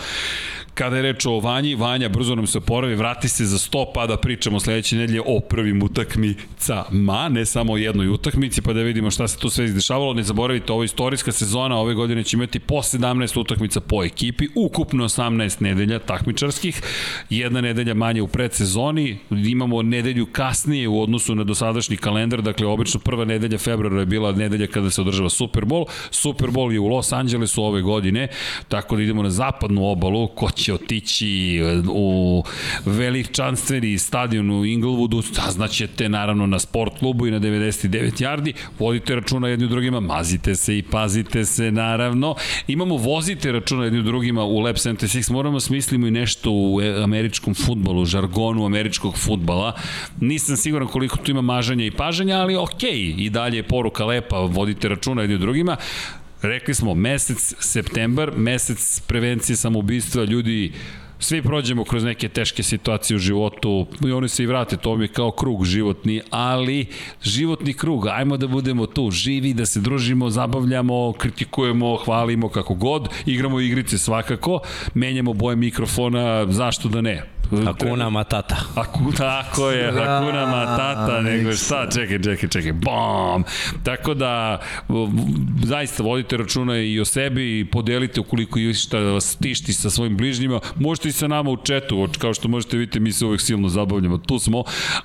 Kada 0.79 0.97
je 0.97 1.03
reč 1.03 1.27
o 1.27 1.41
Vanji, 1.41 1.75
Vanja 1.75 2.09
brzo 2.09 2.35
nam 2.35 2.47
se 2.47 2.59
oporavi, 2.59 2.95
vrati 2.95 3.29
se 3.29 3.45
za 3.45 3.59
100 3.59 3.85
pa 3.95 4.07
da 4.07 4.17
pričamo 4.17 4.61
sledeće 4.61 4.97
nedelje 4.97 5.21
o 5.27 5.41
prvim 5.41 5.83
utakmicama, 5.83 7.29
ne 7.29 7.45
samo 7.47 7.73
o 7.73 7.77
jednoj 7.77 8.09
utakmici, 8.09 8.63
pa 8.63 8.73
da 8.73 8.83
vidimo 8.83 9.11
šta 9.11 9.29
se 9.29 9.39
tu 9.39 9.51
sve 9.51 9.65
izdešavalo. 9.65 10.15
Ne 10.15 10.23
zaboravite, 10.23 10.73
ovo 10.73 10.83
je 10.83 10.85
istorijska 10.85 11.33
sezona, 11.33 11.77
ove 11.77 11.95
godine 11.95 12.23
će 12.23 12.37
imati 12.37 12.59
po 12.59 12.75
17 12.75 13.41
utakmica 13.41 13.81
po 13.81 14.05
ekipi, 14.05 14.49
ukupno 14.55 15.05
18 15.05 15.63
nedelja 15.63 15.99
takmičarskih, 15.99 16.83
jedna 17.31 17.61
nedelja 17.61 17.95
manje 17.95 18.23
u 18.23 18.29
predsezoni, 18.29 19.19
imamo 19.31 19.83
nedelju 19.83 20.27
kasnije 20.27 20.89
u 20.89 21.03
odnosu 21.03 21.35
na 21.35 21.45
dosadašnji 21.45 21.97
kalendar, 21.97 22.43
dakle 22.43 22.67
obično 22.67 23.01
prva 23.01 23.25
nedelja 23.25 23.59
februara 23.59 24.01
je 24.01 24.07
bila 24.07 24.33
nedelja 24.33 24.67
kada 24.67 24.91
se 24.91 25.01
održava 25.01 25.31
Super 25.31 25.65
Bowl, 25.65 25.85
Super 26.11 26.49
Bowl 26.49 26.73
je 26.73 26.81
u 26.81 26.87
Los 26.87 27.13
Angelesu 27.13 27.63
ove 27.63 27.83
godine, 27.83 28.29
tako 28.69 28.97
da 28.97 29.03
idemo 29.03 29.23
na 29.23 29.31
zapadnu 29.31 29.91
obalu, 29.91 30.29
ko 30.29 30.51
će 30.51 30.68
će 30.69 30.75
otići 30.75 31.61
u 31.89 32.45
veličanstveni 32.85 33.99
stadion 33.99 34.51
u 34.51 34.65
Inglewoodu, 34.65 35.35
saznaćete 35.35 36.09
naravno 36.09 36.47
na 36.47 36.59
sport 36.59 36.99
klubu 36.99 37.27
i 37.27 37.31
na 37.31 37.41
99 37.41 38.23
yardi, 38.23 38.53
vodite 38.79 39.15
računa 39.15 39.49
jedni 39.49 39.65
u 39.65 39.69
drugima, 39.69 40.01
mazite 40.01 40.55
se 40.55 40.79
i 40.79 40.83
pazite 40.83 41.45
se 41.45 41.71
naravno. 41.71 42.35
Imamo 42.67 42.97
vozite 42.97 43.53
računa 43.53 43.85
jedni 43.85 43.99
u 43.99 44.03
drugima 44.03 44.45
u 44.45 44.59
Lab 44.59 44.77
76, 44.77 45.33
moramo 45.33 45.61
smislimo 45.61 46.07
i 46.07 46.11
nešto 46.11 46.51
u 46.51 46.81
američkom 47.05 47.55
futbolu, 47.55 48.05
žargonu 48.05 48.67
američkog 48.67 49.19
futbala. 49.19 49.73
Nisam 50.21 50.57
siguran 50.57 50.89
koliko 50.89 51.17
tu 51.17 51.31
ima 51.31 51.41
mažanja 51.41 51.85
i 51.85 51.91
pažanja, 51.91 52.37
ali 52.37 52.57
okej, 52.57 52.91
okay. 52.91 53.15
i 53.19 53.31
dalje 53.31 53.57
je 53.57 53.63
poruka 53.63 54.05
lepa, 54.05 54.39
vodite 54.39 54.89
računa 54.89 55.23
jedni 55.23 55.37
u 55.37 55.39
drugima. 55.39 55.77
Rekli 56.43 56.75
smo, 56.75 56.95
mesec 56.95 57.55
septembar, 57.59 58.33
mesec 58.37 59.01
prevencije 59.01 59.57
samoubistva, 59.57 60.25
ljudi 60.25 60.73
svi 61.19 61.43
prođemo 61.43 61.85
kroz 61.85 62.05
neke 62.05 62.29
teške 62.29 62.63
situacije 62.63 63.17
u 63.17 63.19
životu 63.19 63.87
i 64.07 64.13
oni 64.13 64.29
se 64.29 64.43
i 64.43 64.47
vrate, 64.47 64.77
to 64.77 64.97
mi 64.97 65.05
je 65.05 65.09
kao 65.09 65.31
krug 65.31 65.65
životni, 65.65 66.21
ali 66.31 66.87
životni 67.23 67.75
krug, 67.75 68.07
ajmo 68.07 68.37
da 68.37 68.47
budemo 68.47 68.87
tu, 68.87 69.11
živi, 69.11 69.55
da 69.55 69.67
se 69.67 69.81
družimo, 69.81 70.31
zabavljamo, 70.31 71.13
kritikujemo, 71.13 71.97
hvalimo 71.97 72.49
kako 72.49 72.75
god, 72.75 73.09
igramo 73.27 73.61
igrice 73.61 73.99
svakako, 73.99 74.61
menjamo 74.95 75.33
boje 75.33 75.57
mikrofona, 75.57 76.47
zašto 76.53 76.89
da 76.89 77.01
ne? 77.01 77.38
Hakuna 77.65 78.11
Matata. 78.11 78.57
Aku, 78.75 79.13
tako 79.17 79.71
je, 79.71 79.93
da, 79.93 80.05
Hakuna 80.05 80.47
Matata, 80.47 81.21
nego 81.21 81.53
šta, 81.53 81.87
čekaj, 81.91 82.23
čekaj, 82.23 82.49
čekaj, 82.49 82.73
bom! 82.73 83.45
Tako 83.83 84.15
da, 84.15 84.61
zaista 85.65 86.03
vodite 86.03 86.37
računa 86.37 86.79
i 86.79 87.01
o 87.01 87.05
sebi 87.05 87.61
i 87.61 87.65
podelite 87.65 88.21
ukoliko 88.21 88.59
je 88.59 88.75
šta 88.75 89.01
da 89.01 89.11
vas 89.11 89.37
tišti 89.37 89.73
sa 89.73 89.91
svojim 89.91 90.17
bližnjima. 90.17 90.61
Možete 90.77 91.09
i 91.09 91.13
sa 91.13 91.29
nama 91.29 91.51
u 91.51 91.57
četu, 91.57 92.09
kao 92.19 92.35
što 92.35 92.49
možete 92.49 92.77
vidjeti, 92.77 93.01
mi 93.01 93.13
se 93.13 93.27
uvek 93.27 93.41
silno 93.41 93.69
zabavljamo, 93.69 94.19
tu 94.19 94.39
smo. 94.39 94.65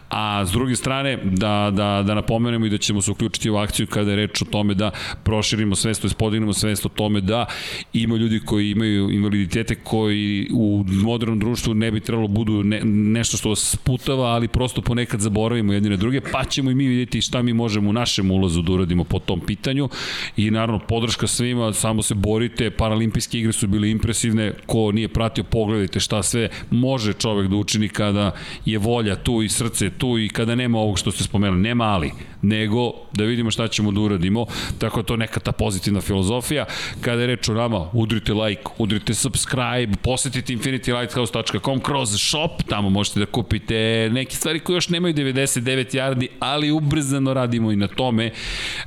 A 0.10 0.46
s 0.46 0.52
druge 0.52 0.76
strane, 0.76 1.18
da, 1.24 1.72
da, 1.74 2.04
da 2.08 2.14
napomenemo 2.14 2.66
i 2.66 2.70
da 2.70 2.78
ćemo 2.78 3.02
se 3.02 3.12
uključiti 3.12 3.50
u 3.50 3.56
akciju 3.56 3.88
kada 3.88 4.10
je 4.10 4.16
reč 4.16 4.42
o 4.42 4.46
tome 4.46 4.74
da 4.74 4.92
proširimo 5.24 5.76
svest, 5.76 6.02
to 6.02 6.08
je 6.08 6.14
podignemo 6.18 6.54
svest 6.54 6.86
o 6.86 6.90
tome 6.90 7.22
da 7.22 7.46
ima 7.94 8.16
ljudi 8.16 8.40
koji 8.46 8.72
imaju 8.72 9.12
invaliditete 9.12 9.76
koji 9.76 10.50
u 10.54 10.86
modernom 10.88 11.40
društvu 11.40 11.74
ne 11.74 11.92
bi 11.92 12.00
trebalo 12.00 12.28
budu 12.34 12.64
ne, 12.64 12.82
nešto 12.86 13.38
što 13.38 13.50
vas 13.50 13.72
sputava, 13.72 14.26
ali 14.26 14.48
prosto 14.48 14.82
ponekad 14.82 15.20
zaboravimo 15.20 15.74
jedni 15.74 15.90
na 15.90 15.96
druge, 15.96 16.22
pa 16.32 16.44
ćemo 16.44 16.72
i 16.72 16.76
mi 16.76 16.88
vidjeti 16.88 17.22
šta 17.22 17.42
mi 17.42 17.54
možemo 17.54 17.90
u 17.90 17.94
našem 17.94 18.32
ulazu 18.32 18.62
da 18.62 18.72
uradimo 18.72 19.04
po 19.04 19.20
tom 19.20 19.40
pitanju. 19.40 19.90
I 20.38 20.52
naravno 20.52 20.80
podrška 20.80 21.28
svima, 21.28 21.74
samo 21.74 22.02
se 22.02 22.16
borite, 22.16 22.72
paralimpijske 22.72 23.40
igre 23.40 23.54
su 23.54 23.68
bile 23.68 23.90
impresivne, 23.90 24.54
ko 24.66 24.92
nije 24.92 25.08
pratio 25.08 25.44
pogledajte 25.44 26.00
šta 26.00 26.24
sve 26.24 26.50
može 26.72 27.14
čovek 27.14 27.50
da 27.50 27.56
učini 27.56 27.90
kada 27.90 28.32
je 28.66 28.78
volja 28.78 29.16
tu 29.16 29.42
i 29.42 29.50
srce 29.50 29.90
tu 29.90 30.18
i 30.20 30.30
kada 30.30 30.56
nema 30.56 30.80
ovog 30.80 31.00
što 31.00 31.12
ste 31.12 31.24
spomenuli, 31.24 31.62
nema 31.62 31.84
ali, 31.84 32.12
nego 32.44 32.92
da 33.14 33.24
vidimo 33.24 33.52
šta 33.52 33.68
ćemo 33.68 33.92
da 33.92 34.00
uradimo, 34.00 34.46
tako 34.80 35.02
da 35.02 35.08
to 35.08 35.18
neka 35.18 35.40
ta 35.40 35.52
pozitivna 35.52 36.02
filozofija, 36.02 36.66
kada 37.02 37.22
je 37.22 37.28
reč 37.28 37.50
o 37.50 37.54
nama, 37.54 37.90
udrite 37.94 38.34
like, 38.34 38.64
udrite 38.78 39.14
subscribe, 39.14 39.94
posetite 40.02 40.54
infinitylighthouse.com 40.54 41.80
kroz 41.80 42.10
shop, 42.18 42.64
tamo 42.70 42.90
možete 42.90 43.20
da 43.20 43.26
kupite 43.26 44.10
neke 44.12 44.36
stvari 44.36 44.60
koje 44.60 44.76
još 44.76 44.90
nemaju 44.90 45.14
99 45.14 45.96
yardi, 45.96 46.28
ali 46.40 46.72
ubrzano 46.72 47.34
radimo 47.34 47.72
i 47.72 47.76
na 47.76 47.88
tome. 47.88 48.32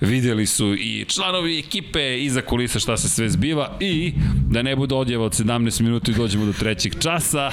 Videli 0.01 0.47
su 0.47 0.75
i 0.75 1.05
članovi 1.09 1.59
ekipe 1.59 2.18
iza 2.18 2.41
kulisa 2.41 2.78
šta 2.78 2.97
se 2.97 3.09
sve 3.09 3.28
zbiva 3.28 3.76
i 3.81 4.12
da 4.51 4.62
ne 4.62 4.76
bude 4.76 4.94
odjeva 4.94 5.25
od 5.25 5.33
17 5.33 5.81
minuta 5.81 6.10
i 6.10 6.15
dođemo 6.15 6.47
do 6.47 6.52
trećeg 6.52 6.93
časa. 7.02 7.51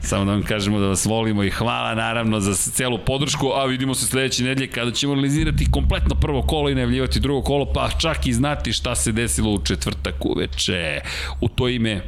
Samo 0.00 0.24
da 0.24 0.32
vam 0.32 0.42
kažemo 0.42 0.78
da 0.80 0.86
vas 0.86 1.06
volimo 1.06 1.42
i 1.42 1.50
hvala 1.50 1.94
naravno 1.94 2.40
za 2.40 2.54
celu 2.54 2.98
podršku, 3.06 3.46
a 3.46 3.64
vidimo 3.64 3.94
se 3.94 4.06
sledeće 4.06 4.44
nedelje 4.44 4.70
kada 4.70 4.90
ćemo 4.90 5.12
analizirati 5.12 5.70
kompletno 5.70 6.14
prvo 6.14 6.42
kolo 6.42 6.70
i 6.70 6.74
najavljivati 6.74 7.20
drugo 7.20 7.42
kolo, 7.42 7.72
pa 7.72 7.90
čak 7.98 8.26
i 8.26 8.32
znati 8.32 8.72
šta 8.72 8.94
se 8.94 9.12
desilo 9.12 9.50
u 9.52 9.64
četvrtak 9.64 10.14
uveče. 10.24 11.00
U 11.40 11.48
to 11.48 11.68
ime, 11.68 12.02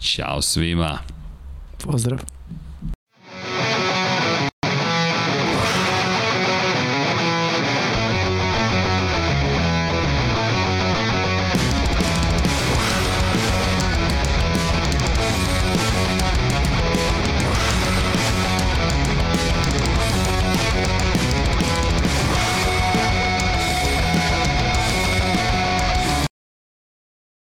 ćao 0.00 0.42
svima. 0.42 0.98
Pozdrav. 1.84 2.39